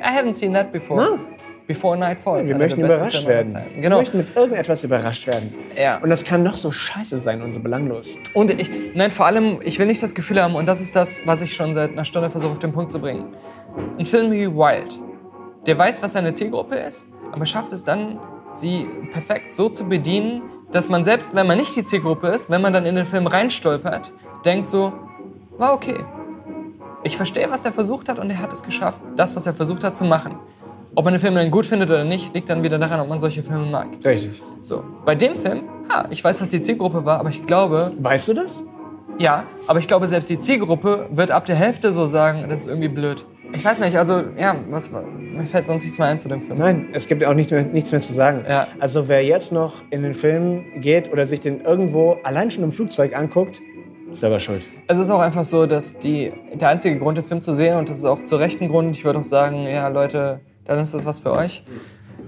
I 0.00 0.08
haven't 0.08 0.34
seen 0.34 0.54
that 0.54 0.72
before. 0.72 1.04
No. 1.04 1.18
Before 1.66 1.96
Night 1.96 2.18
Falls. 2.18 2.48
Wir 2.48 2.56
möchten 2.56 2.80
überrascht 2.84 3.26
werden. 3.26 3.48
Zeiten. 3.48 3.74
Wir 3.74 3.82
Genau. 3.82 3.98
möchten 3.98 4.18
mit 4.18 4.36
irgendetwas 4.36 4.84
überrascht 4.84 5.26
werden. 5.26 5.54
Ja. 5.76 5.96
Und 5.98 6.10
das 6.10 6.22
kann 6.24 6.42
noch 6.42 6.56
so 6.56 6.70
scheiße 6.70 7.16
sein 7.18 7.40
und 7.40 7.52
so 7.54 7.60
belanglos. 7.60 8.18
Und 8.34 8.50
ich, 8.50 8.68
nein, 8.94 9.10
vor 9.10 9.24
allem, 9.26 9.60
ich 9.62 9.78
will 9.78 9.86
nicht 9.86 10.02
das 10.02 10.14
Gefühl 10.14 10.42
haben, 10.42 10.54
und 10.56 10.66
das 10.66 10.80
ist 10.82 10.94
das, 10.94 11.26
was 11.26 11.40
ich 11.40 11.54
schon 11.56 11.72
seit 11.72 11.92
einer 11.92 12.04
Stunde 12.04 12.28
versuche 12.28 12.52
auf 12.52 12.58
den 12.58 12.72
Punkt 12.72 12.90
zu 12.90 12.98
bringen. 13.00 13.34
Ein 13.98 14.04
Film 14.04 14.30
wie 14.30 14.46
Wild, 14.46 14.98
der 15.66 15.78
weiß, 15.78 16.02
was 16.02 16.12
seine 16.12 16.34
Zielgruppe 16.34 16.76
ist, 16.76 17.02
aber 17.32 17.46
schafft 17.46 17.72
es 17.72 17.82
dann, 17.82 18.18
sie 18.50 18.86
perfekt 19.12 19.54
so 19.54 19.68
zu 19.70 19.88
bedienen, 19.88 20.42
dass 20.70 20.88
man 20.88 21.04
selbst, 21.04 21.34
wenn 21.34 21.46
man 21.46 21.56
nicht 21.56 21.74
die 21.74 21.84
Zielgruppe 21.84 22.28
ist, 22.28 22.50
wenn 22.50 22.60
man 22.60 22.72
dann 22.74 22.84
in 22.84 22.94
den 22.94 23.06
Film 23.06 23.26
reinstolpert, 23.26 24.12
denkt 24.44 24.68
so, 24.68 24.92
war 25.56 25.72
okay. 25.72 26.04
Ich 27.04 27.16
verstehe, 27.16 27.50
was 27.50 27.64
er 27.64 27.72
versucht 27.72 28.08
hat 28.08 28.18
und 28.18 28.28
er 28.30 28.38
hat 28.38 28.52
es 28.52 28.62
geschafft, 28.62 29.00
das, 29.16 29.34
was 29.34 29.46
er 29.46 29.54
versucht 29.54 29.82
hat, 29.82 29.96
zu 29.96 30.04
machen. 30.04 30.36
Ob 30.96 31.04
man 31.04 31.14
den 31.14 31.20
Film 31.20 31.34
dann 31.34 31.50
gut 31.50 31.66
findet 31.66 31.90
oder 31.90 32.04
nicht, 32.04 32.34
liegt 32.34 32.48
dann 32.48 32.62
wieder 32.62 32.78
daran, 32.78 33.00
ob 33.00 33.08
man 33.08 33.18
solche 33.18 33.42
Filme 33.42 33.66
mag. 33.66 33.88
Richtig. 34.04 34.40
So, 34.62 34.84
bei 35.04 35.14
dem 35.14 35.34
Film, 35.36 35.62
ja, 35.90 36.06
ich 36.10 36.22
weiß, 36.22 36.40
was 36.40 36.48
die 36.50 36.62
Zielgruppe 36.62 37.04
war, 37.04 37.18
aber 37.20 37.30
ich 37.30 37.44
glaube, 37.46 37.92
Weißt 37.98 38.28
du 38.28 38.34
das? 38.34 38.64
ja, 39.18 39.44
aber 39.66 39.78
ich 39.80 39.88
glaube, 39.88 40.06
selbst 40.08 40.30
die 40.30 40.38
Zielgruppe 40.38 41.06
wird 41.10 41.30
ab 41.30 41.44
der 41.46 41.56
Hälfte 41.56 41.92
so 41.92 42.06
sagen, 42.06 42.46
das 42.48 42.60
ist 42.60 42.68
irgendwie 42.68 42.88
blöd. 42.88 43.24
Ich 43.52 43.64
weiß 43.64 43.78
nicht, 43.80 43.96
also, 43.96 44.22
ja, 44.36 44.56
was, 44.68 44.90
mir 44.90 45.46
fällt 45.46 45.66
sonst 45.66 45.84
nichts 45.84 45.98
mehr 45.98 46.08
ein 46.08 46.18
zu 46.18 46.28
dem 46.28 46.42
Film. 46.42 46.58
Nein, 46.58 46.88
es 46.92 47.06
gibt 47.06 47.24
auch 47.24 47.34
nicht 47.34 47.50
mehr, 47.52 47.64
nichts 47.64 47.92
mehr 47.92 48.00
zu 48.00 48.12
sagen. 48.12 48.44
Ja. 48.48 48.66
Also 48.80 49.06
wer 49.06 49.24
jetzt 49.24 49.52
noch 49.52 49.82
in 49.90 50.02
den 50.02 50.14
Film 50.14 50.64
geht 50.80 51.12
oder 51.12 51.26
sich 51.26 51.38
den 51.40 51.60
irgendwo 51.60 52.16
allein 52.24 52.50
schon 52.50 52.64
im 52.64 52.72
Flugzeug 52.72 53.16
anguckt, 53.16 53.60
ist 54.10 54.20
selber 54.20 54.40
schuld. 54.40 54.66
Es 54.88 54.98
ist 54.98 55.08
auch 55.10 55.20
einfach 55.20 55.44
so, 55.44 55.66
dass 55.66 55.98
die, 55.98 56.32
der 56.54 56.68
einzige 56.68 56.98
Grund, 56.98 57.16
den 57.16 57.24
Film 57.24 57.42
zu 57.42 57.54
sehen, 57.54 57.76
und 57.76 57.88
das 57.88 57.98
ist 57.98 58.04
auch 58.04 58.24
zu 58.24 58.36
rechten 58.36 58.68
Grund, 58.68 58.96
ich 58.96 59.04
würde 59.04 59.20
auch 59.20 59.24
sagen, 59.24 59.66
ja, 59.68 59.86
Leute, 59.88 60.40
dann 60.64 60.78
ist 60.78 60.94
das 60.94 61.04
was 61.04 61.20
für 61.20 61.32
euch. 61.32 61.62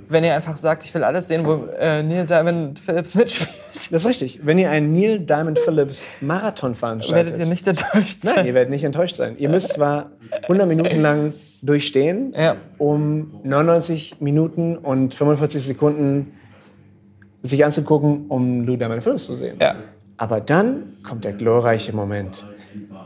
Wenn 0.09 0.23
ihr 0.23 0.35
einfach 0.35 0.57
sagt, 0.57 0.85
ich 0.85 0.95
will 0.95 1.03
alles 1.03 1.27
sehen, 1.29 1.45
wo 1.45 1.65
äh, 1.79 2.03
Neil 2.03 2.27
Diamond 2.27 2.79
Phillips 2.79 3.15
mitspielt, 3.15 3.51
Das 3.91 4.05
ist 4.05 4.09
richtig. 4.09 4.41
Wenn 4.45 4.59
ihr 4.59 4.71
einen 4.71 4.93
Neil 4.93 5.19
Diamond 5.21 5.59
Phillips 5.59 6.07
Marathon 6.21 6.75
veranstaltet, 6.75 7.33
werdet 7.33 7.41
ihr 7.45 7.51
nicht 7.51 7.67
enttäuscht 7.67 8.23
sein. 8.23 8.35
Nein, 8.37 8.47
ihr 8.47 8.55
werdet 8.55 8.71
nicht 8.71 8.85
enttäuscht 8.85 9.17
sein. 9.17 9.37
Ihr 9.39 9.49
müsst 9.49 9.69
zwar 9.73 10.11
100 10.43 10.69
Minuten 10.69 11.01
lang 11.01 11.35
durchstehen, 11.63 12.33
Ja. 12.37 12.57
um 12.79 13.41
99 13.43 14.21
Minuten 14.21 14.77
und 14.77 15.15
45 15.15 15.65
Sekunden 15.65 16.33
sich 17.43 17.65
anzugucken, 17.65 18.27
um 18.29 18.65
Lou 18.65 18.77
Diamond 18.77 19.03
Phillips 19.03 19.27
zu 19.27 19.35
sehen. 19.35 19.57
Ja. 19.61 19.77
Aber 20.19 20.41
dann 20.41 20.95
kommt 21.03 21.25
der 21.25 21.33
glorreiche 21.33 21.95
Moment, 21.95 22.47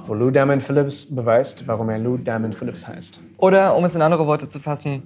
wo 0.06 0.14
Lou 0.14 0.30
Diamond 0.30 0.62
Phillips 0.62 1.14
beweist, 1.14 1.66
warum 1.66 1.88
er 1.90 1.98
Lou 1.98 2.16
Diamond 2.16 2.54
Phillips 2.54 2.86
heißt. 2.86 3.20
Oder, 3.38 3.76
um 3.76 3.84
es 3.84 3.94
in 3.94 4.02
andere 4.02 4.26
Worte 4.26 4.48
zu 4.48 4.60
fassen, 4.60 5.02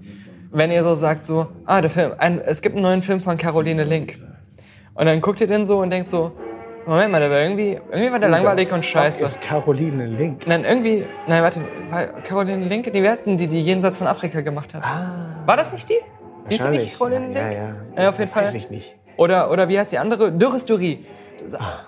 wenn 0.53 0.71
ihr 0.71 0.83
so 0.83 0.95
sagt, 0.95 1.25
so, 1.25 1.49
ah, 1.67 1.81
der 1.81 1.91
Film, 1.91 2.13
ein, 2.19 2.41
es 2.41 2.63
gibt 2.63 2.77
einen 2.77 2.85
neuen 2.85 3.03
Film 3.03 3.21
von 3.21 3.37
Caroline 3.37 3.85
Link. 3.85 4.21
Und 4.95 5.07
dann 5.07 5.21
guckt 5.21 5.41
ihr 5.41 5.47
den 5.47 5.67
so 5.67 5.79
und 5.79 5.91
denkt 5.91 6.09
so, 6.09 6.33
Moment 6.87 7.11
mal, 7.13 7.19
der 7.21 7.31
war 7.31 7.39
irgendwie, 7.39 7.79
irgendwie 7.91 8.13
war 8.13 8.19
der 8.19 8.29
langweilig 8.29 8.71
und 8.71 8.85
scheiße. 8.85 9.25
ist 9.25 9.41
Caroline 9.41 10.07
Link. 10.07 10.47
Nein, 10.47 10.65
irgendwie, 10.65 11.05
nein, 11.27 11.43
warte, 11.43 11.61
war 11.91 12.07
Caroline 12.23 12.67
Link, 12.67 12.93
die 12.93 12.99
ersten, 13.01 13.39
die 13.39 13.47
die 13.47 13.63
Jenseits 13.63 13.97
von 13.97 14.07
Afrika 14.07 14.43
gemacht 14.43 14.75
hat. 14.75 14.83
War 15.47 15.57
das 15.57 15.73
nicht 15.73 15.89
die? 15.89 15.99
Hieß 16.51 16.63
sie 16.63 16.69
nicht 16.69 16.99
Caroline 16.99 17.27
Link? 17.27 17.37
Ja, 17.37 17.51
ja. 17.51 17.75
Ja, 17.97 18.09
auf 18.11 18.19
jeden 18.19 18.31
Fall. 18.31 18.43
Weiß 18.43 18.55
ich 18.55 18.71
nicht. 18.71 18.97
Oder, 19.17 19.51
oder 19.51 19.69
wie 19.69 19.79
heißt 19.79 19.93
die 19.93 19.99
andere? 19.99 20.31
Dürres 20.33 20.65
Durie. 20.65 21.07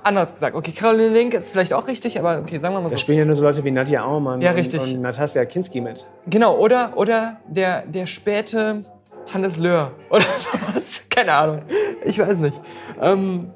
Anders 0.03 0.33
gesagt. 0.35 0.55
Okay, 0.55 0.73
Caroline 0.73 1.09
Link 1.15 1.35
ist 1.35 1.51
vielleicht 1.51 1.73
auch 1.73 1.87
richtig, 1.89 2.19
aber 2.19 2.39
okay, 2.41 2.59
sagen 2.59 2.75
wir 2.75 2.81
mal 2.81 2.91
Da 2.91 2.97
so. 2.97 2.99
spielen 2.99 3.19
ja 3.19 3.25
nur 3.25 3.37
so 3.37 3.43
Leute 3.43 3.65
wie 3.65 3.71
Nadja 3.71 4.05
Auermann 4.05 4.41
Ja, 4.41 4.53
und, 4.53 4.75
und 4.79 5.01
Natasja 5.01 5.45
Kinski 5.45 5.81
mit. 5.81 6.07
Genau, 6.27 6.57
oder, 6.59 6.93
oder 6.97 7.39
der, 7.49 7.83
der 7.87 8.07
späte 8.07 8.85
Hannes 9.33 9.57
Löhr 9.57 9.93
oder 10.11 10.25
sowas. 10.39 11.01
Keine 11.11 11.33
Ahnung. 11.33 11.63
Ich 12.05 12.19
weiß 12.19 12.39
nicht. 12.41 12.61
Ähm, 13.01 13.51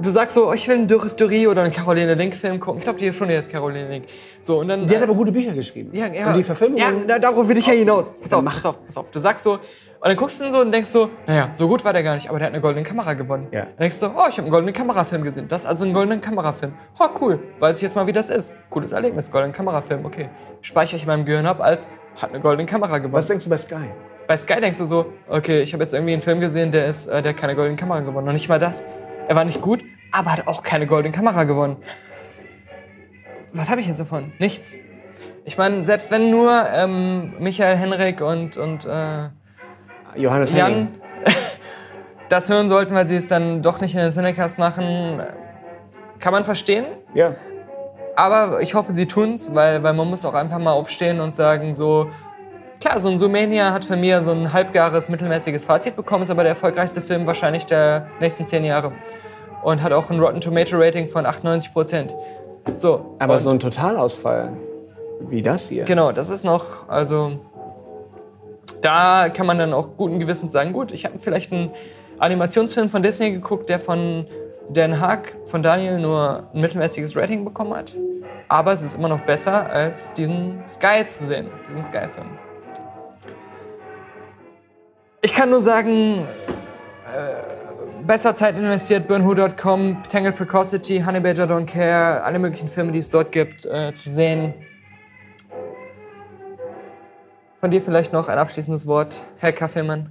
du 0.00 0.10
sagst 0.10 0.34
so, 0.34 0.48
oh, 0.48 0.52
ich 0.52 0.66
will 0.68 0.76
einen 0.76 0.88
Dürres 0.88 1.16
Durie 1.16 1.46
oder 1.46 1.62
einen 1.62 1.72
Caroline 1.72 2.14
Link-Film 2.14 2.60
gucken. 2.60 2.78
Ich 2.78 2.84
glaube, 2.84 2.98
die 2.98 3.06
ist 3.06 3.16
schon 3.16 3.30
jetzt 3.30 3.50
Caroline 3.50 3.88
Link. 3.88 4.04
So, 4.40 4.60
und 4.60 4.68
dann. 4.68 4.86
Die 4.86 4.94
hat 4.94 5.02
aber 5.02 5.14
gute 5.14 5.32
Bücher 5.32 5.52
geschrieben. 5.52 5.90
ja, 5.96 6.06
ja, 6.08 6.28
Und 6.28 6.36
die 6.36 6.42
Verfilmung. 6.42 6.78
Ja, 6.78 6.92
da, 7.06 7.18
darauf 7.18 7.48
will 7.48 7.56
ich 7.58 7.66
ja 7.66 7.72
hinaus. 7.72 8.12
Pass 8.20 8.32
auf, 8.32 8.44
pass 8.44 8.64
auf, 8.66 8.86
pass 8.86 8.96
auf. 8.96 9.10
Du 9.10 9.18
sagst 9.18 9.44
so, 9.44 9.58
und 10.02 10.08
dann 10.08 10.16
guckst 10.16 10.40
du 10.40 10.44
ihn 10.44 10.50
so 10.50 10.60
und 10.60 10.72
denkst 10.72 10.90
so, 10.90 11.10
naja, 11.28 11.50
so 11.52 11.68
gut 11.68 11.84
war 11.84 11.92
der 11.92 12.02
gar 12.02 12.16
nicht, 12.16 12.28
aber 12.28 12.40
der 12.40 12.46
hat 12.46 12.52
eine 12.52 12.60
goldene 12.60 12.84
Kamera 12.84 13.14
gewonnen. 13.14 13.46
Ja. 13.52 13.66
Dann 13.66 13.76
denkst 13.78 14.00
du, 14.00 14.06
oh, 14.06 14.26
ich 14.28 14.32
habe 14.32 14.42
einen 14.42 14.50
goldenen 14.50 14.74
Kamerafilm 14.74 15.22
gesehen. 15.22 15.46
Das 15.46 15.62
ist 15.62 15.68
also 15.68 15.84
ein 15.84 15.92
goldener 15.92 16.20
Kamerafilm. 16.20 16.72
Oh, 16.98 17.06
cool. 17.20 17.38
Weiß 17.60 17.76
ich 17.76 17.82
jetzt 17.82 17.94
mal, 17.94 18.04
wie 18.08 18.12
das 18.12 18.28
ist. 18.28 18.52
Cooles 18.68 18.90
Erlebnis, 18.90 19.30
goldener 19.30 19.54
Kamerafilm, 19.54 20.04
okay. 20.04 20.28
Speichere 20.60 20.96
ich 20.96 21.02
in 21.04 21.06
meinem 21.06 21.24
Gehirn 21.24 21.46
ab 21.46 21.60
als, 21.60 21.86
hat 22.16 22.30
eine 22.30 22.40
goldene 22.40 22.66
Kamera 22.66 22.98
gewonnen. 22.98 23.12
Was 23.12 23.28
denkst 23.28 23.44
du 23.44 23.50
bei 23.50 23.56
Sky? 23.56 23.90
Bei 24.26 24.36
Sky 24.36 24.60
denkst 24.60 24.78
du 24.78 24.86
so, 24.86 25.06
okay, 25.28 25.62
ich 25.62 25.72
habe 25.72 25.84
jetzt 25.84 25.94
irgendwie 25.94 26.14
einen 26.14 26.22
Film 26.22 26.40
gesehen, 26.40 26.72
der 26.72 26.86
ist, 26.86 27.06
äh, 27.06 27.22
der 27.22 27.34
hat 27.34 27.38
keine 27.38 27.54
goldene 27.54 27.76
Kamera 27.76 28.00
gewonnen. 28.00 28.26
Noch 28.26 28.32
nicht 28.32 28.48
mal 28.48 28.58
das. 28.58 28.82
Er 29.28 29.36
war 29.36 29.44
nicht 29.44 29.60
gut, 29.60 29.84
aber 30.10 30.32
hat 30.32 30.48
auch 30.48 30.64
keine 30.64 30.88
goldene 30.88 31.14
Kamera 31.14 31.44
gewonnen. 31.44 31.76
Was 33.52 33.70
habe 33.70 33.80
ich 33.80 33.86
jetzt 33.86 34.00
davon? 34.00 34.32
Nichts. 34.40 34.74
Ich 35.44 35.56
meine, 35.58 35.84
selbst 35.84 36.10
wenn 36.10 36.32
nur 36.32 36.66
ähm, 36.72 37.34
Michael 37.38 37.76
Henrik 37.76 38.20
und, 38.20 38.56
und 38.56 38.84
äh, 38.84 39.28
Johannes. 40.16 40.52
Jan 40.52 40.88
das 42.28 42.48
hören 42.48 42.68
sollten, 42.68 42.94
weil 42.94 43.06
sie 43.08 43.16
es 43.16 43.28
dann 43.28 43.62
doch 43.62 43.80
nicht 43.80 43.94
in 43.94 44.00
den 44.00 44.10
Cinecast 44.10 44.58
machen, 44.58 45.22
kann 46.18 46.32
man 46.32 46.44
verstehen. 46.44 46.86
Ja. 47.14 47.34
Aber 48.16 48.60
ich 48.60 48.74
hoffe, 48.74 48.92
sie 48.92 49.06
tun's, 49.06 49.54
weil, 49.54 49.82
weil 49.82 49.94
man 49.94 50.08
muss 50.08 50.24
auch 50.24 50.34
einfach 50.34 50.58
mal 50.58 50.72
aufstehen 50.72 51.20
und 51.20 51.34
sagen 51.34 51.74
so, 51.74 52.10
klar, 52.80 53.00
so 53.00 53.08
ein 53.08 53.18
Zoomania 53.18 53.72
hat 53.72 53.84
für 53.84 53.96
mich 53.96 54.14
so 54.22 54.32
ein 54.32 54.52
halbgares, 54.52 55.08
mittelmäßiges 55.08 55.64
Fazit 55.64 55.96
bekommen, 55.96 56.24
ist 56.24 56.30
aber 56.30 56.42
der 56.42 56.50
erfolgreichste 56.50 57.00
Film 57.00 57.26
wahrscheinlich 57.26 57.66
der 57.66 58.06
nächsten 58.20 58.46
zehn 58.46 58.64
Jahre. 58.64 58.92
Und 59.62 59.82
hat 59.82 59.92
auch 59.92 60.10
ein 60.10 60.18
Rotten 60.18 60.40
Tomato 60.40 60.76
Rating 60.76 61.08
von 61.08 61.24
98 61.24 61.72
Prozent. 61.72 62.14
So. 62.76 63.16
Aber 63.18 63.38
so 63.38 63.50
ein 63.50 63.60
Totalausfall 63.60 64.52
wie 65.28 65.42
das 65.42 65.68
hier. 65.68 65.84
Genau, 65.84 66.12
das 66.12 66.30
ist 66.30 66.44
noch, 66.44 66.88
also 66.88 67.38
da 68.82 69.28
kann 69.30 69.46
man 69.46 69.58
dann 69.58 69.72
auch 69.72 69.96
guten 69.96 70.18
Gewissens 70.18 70.52
sagen, 70.52 70.72
gut, 70.72 70.92
ich 70.92 71.04
habe 71.04 71.18
vielleicht 71.18 71.52
einen 71.52 71.70
Animationsfilm 72.18 72.90
von 72.90 73.02
Disney 73.02 73.32
geguckt, 73.32 73.68
der 73.68 73.80
von 73.80 74.26
Den 74.68 75.00
Haag, 75.00 75.34
von 75.46 75.62
Daniel, 75.62 75.98
nur 75.98 76.48
ein 76.52 76.60
mittelmäßiges 76.60 77.16
Rating 77.16 77.44
bekommen 77.44 77.74
hat. 77.74 77.94
Aber 78.48 78.72
es 78.72 78.82
ist 78.82 78.94
immer 78.94 79.08
noch 79.08 79.20
besser, 79.20 79.70
als 79.70 80.12
diesen 80.12 80.62
Sky 80.68 81.06
zu 81.06 81.24
sehen, 81.24 81.46
diesen 81.70 81.84
Sky-Film. 81.84 82.38
Ich 85.22 85.32
kann 85.32 85.50
nur 85.50 85.60
sagen, 85.60 86.26
äh, 87.06 88.04
besser 88.04 88.34
Zeit 88.34 88.58
investiert, 88.58 89.08
burnwho.com, 89.08 90.02
Tangled 90.10 90.36
Precocity, 90.36 91.02
Honey 91.04 91.20
Badger 91.20 91.44
Don't 91.44 91.66
Care, 91.66 92.22
alle 92.22 92.38
möglichen 92.38 92.68
Filme, 92.68 92.92
die 92.92 92.98
es 92.98 93.08
dort 93.08 93.32
gibt, 93.32 93.64
äh, 93.64 93.94
zu 93.94 94.12
sehen. 94.12 94.54
Von 97.62 97.70
dir 97.70 97.80
vielleicht 97.80 98.12
noch 98.12 98.26
ein 98.26 98.38
abschließendes 98.38 98.88
Wort, 98.88 99.18
Herr 99.38 99.52
Kaffeemann. 99.52 100.10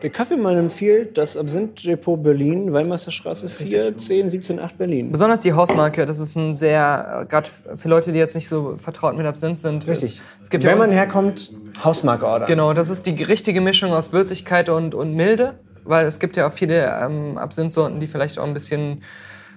Der 0.00 0.08
Kaffeemann 0.08 0.56
empfiehlt 0.56 1.18
das 1.18 1.36
Absinth-Depot 1.36 2.22
Berlin, 2.22 2.72
Weimarsterstraße 2.72 3.50
4, 3.50 3.98
10, 3.98 4.30
17, 4.30 4.58
8 4.58 4.78
Berlin. 4.78 5.12
Besonders 5.12 5.42
die 5.42 5.52
Hausmarke, 5.52 6.06
das 6.06 6.18
ist 6.18 6.34
ein 6.34 6.54
sehr, 6.54 7.26
gerade 7.28 7.46
für 7.76 7.88
Leute, 7.90 8.12
die 8.12 8.18
jetzt 8.18 8.34
nicht 8.34 8.48
so 8.48 8.78
vertraut 8.78 9.18
mit 9.18 9.26
Absinth 9.26 9.58
sind. 9.58 9.86
Richtig. 9.86 10.22
Es, 10.38 10.44
es 10.44 10.48
gibt 10.48 10.64
Wenn 10.64 10.70
ja 10.70 10.76
man 10.76 10.92
herkommt, 10.92 11.52
Hausmarke 11.84 12.26
ordern. 12.26 12.48
Genau, 12.48 12.72
das 12.72 12.88
ist 12.88 13.04
die 13.04 13.22
richtige 13.22 13.60
Mischung 13.60 13.92
aus 13.92 14.14
Würzigkeit 14.14 14.70
und, 14.70 14.94
und 14.94 15.12
Milde, 15.12 15.58
weil 15.84 16.06
es 16.06 16.20
gibt 16.20 16.38
ja 16.38 16.48
auch 16.48 16.52
viele 16.52 16.86
ähm, 16.86 17.36
Absinthsorten, 17.36 18.00
die 18.00 18.06
vielleicht 18.06 18.38
auch 18.38 18.46
ein 18.46 18.54
bisschen 18.54 19.02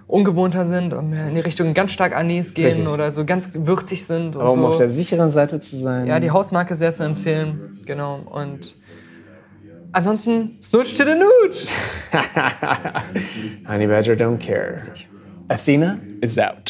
ungewohnter 0.07 0.65
sind 0.65 0.93
und 0.93 1.09
mehr 1.09 1.27
in 1.27 1.35
die 1.35 1.41
Richtung 1.41 1.73
ganz 1.73 1.91
stark 1.91 2.15
Anis 2.15 2.53
gehen 2.53 2.65
Richtig. 2.65 2.87
oder 2.87 3.11
so 3.11 3.25
ganz 3.25 3.49
würzig 3.53 4.05
sind 4.05 4.35
und 4.35 4.41
Aber 4.43 4.53
um 4.53 4.59
so. 4.59 4.67
auf 4.67 4.77
der 4.77 4.89
sicheren 4.89 5.31
Seite 5.31 5.59
zu 5.59 5.75
sein. 5.75 6.05
ja, 6.05 6.19
die 6.19 6.31
Hausmarke 6.31 6.75
sehr 6.75 6.91
zu 6.91 7.03
empfehlen, 7.03 7.79
genau. 7.85 8.19
Und 8.31 8.75
ansonsten, 9.91 10.57
Snooch 10.61 10.93
to 10.95 11.03
the 11.05 11.15
Nooch! 11.15 11.67
Honey 13.67 13.87
Badger 13.87 14.13
don't 14.13 14.37
care. 14.37 14.77
Athena 15.47 15.99
is 16.21 16.37
out. 16.37 16.64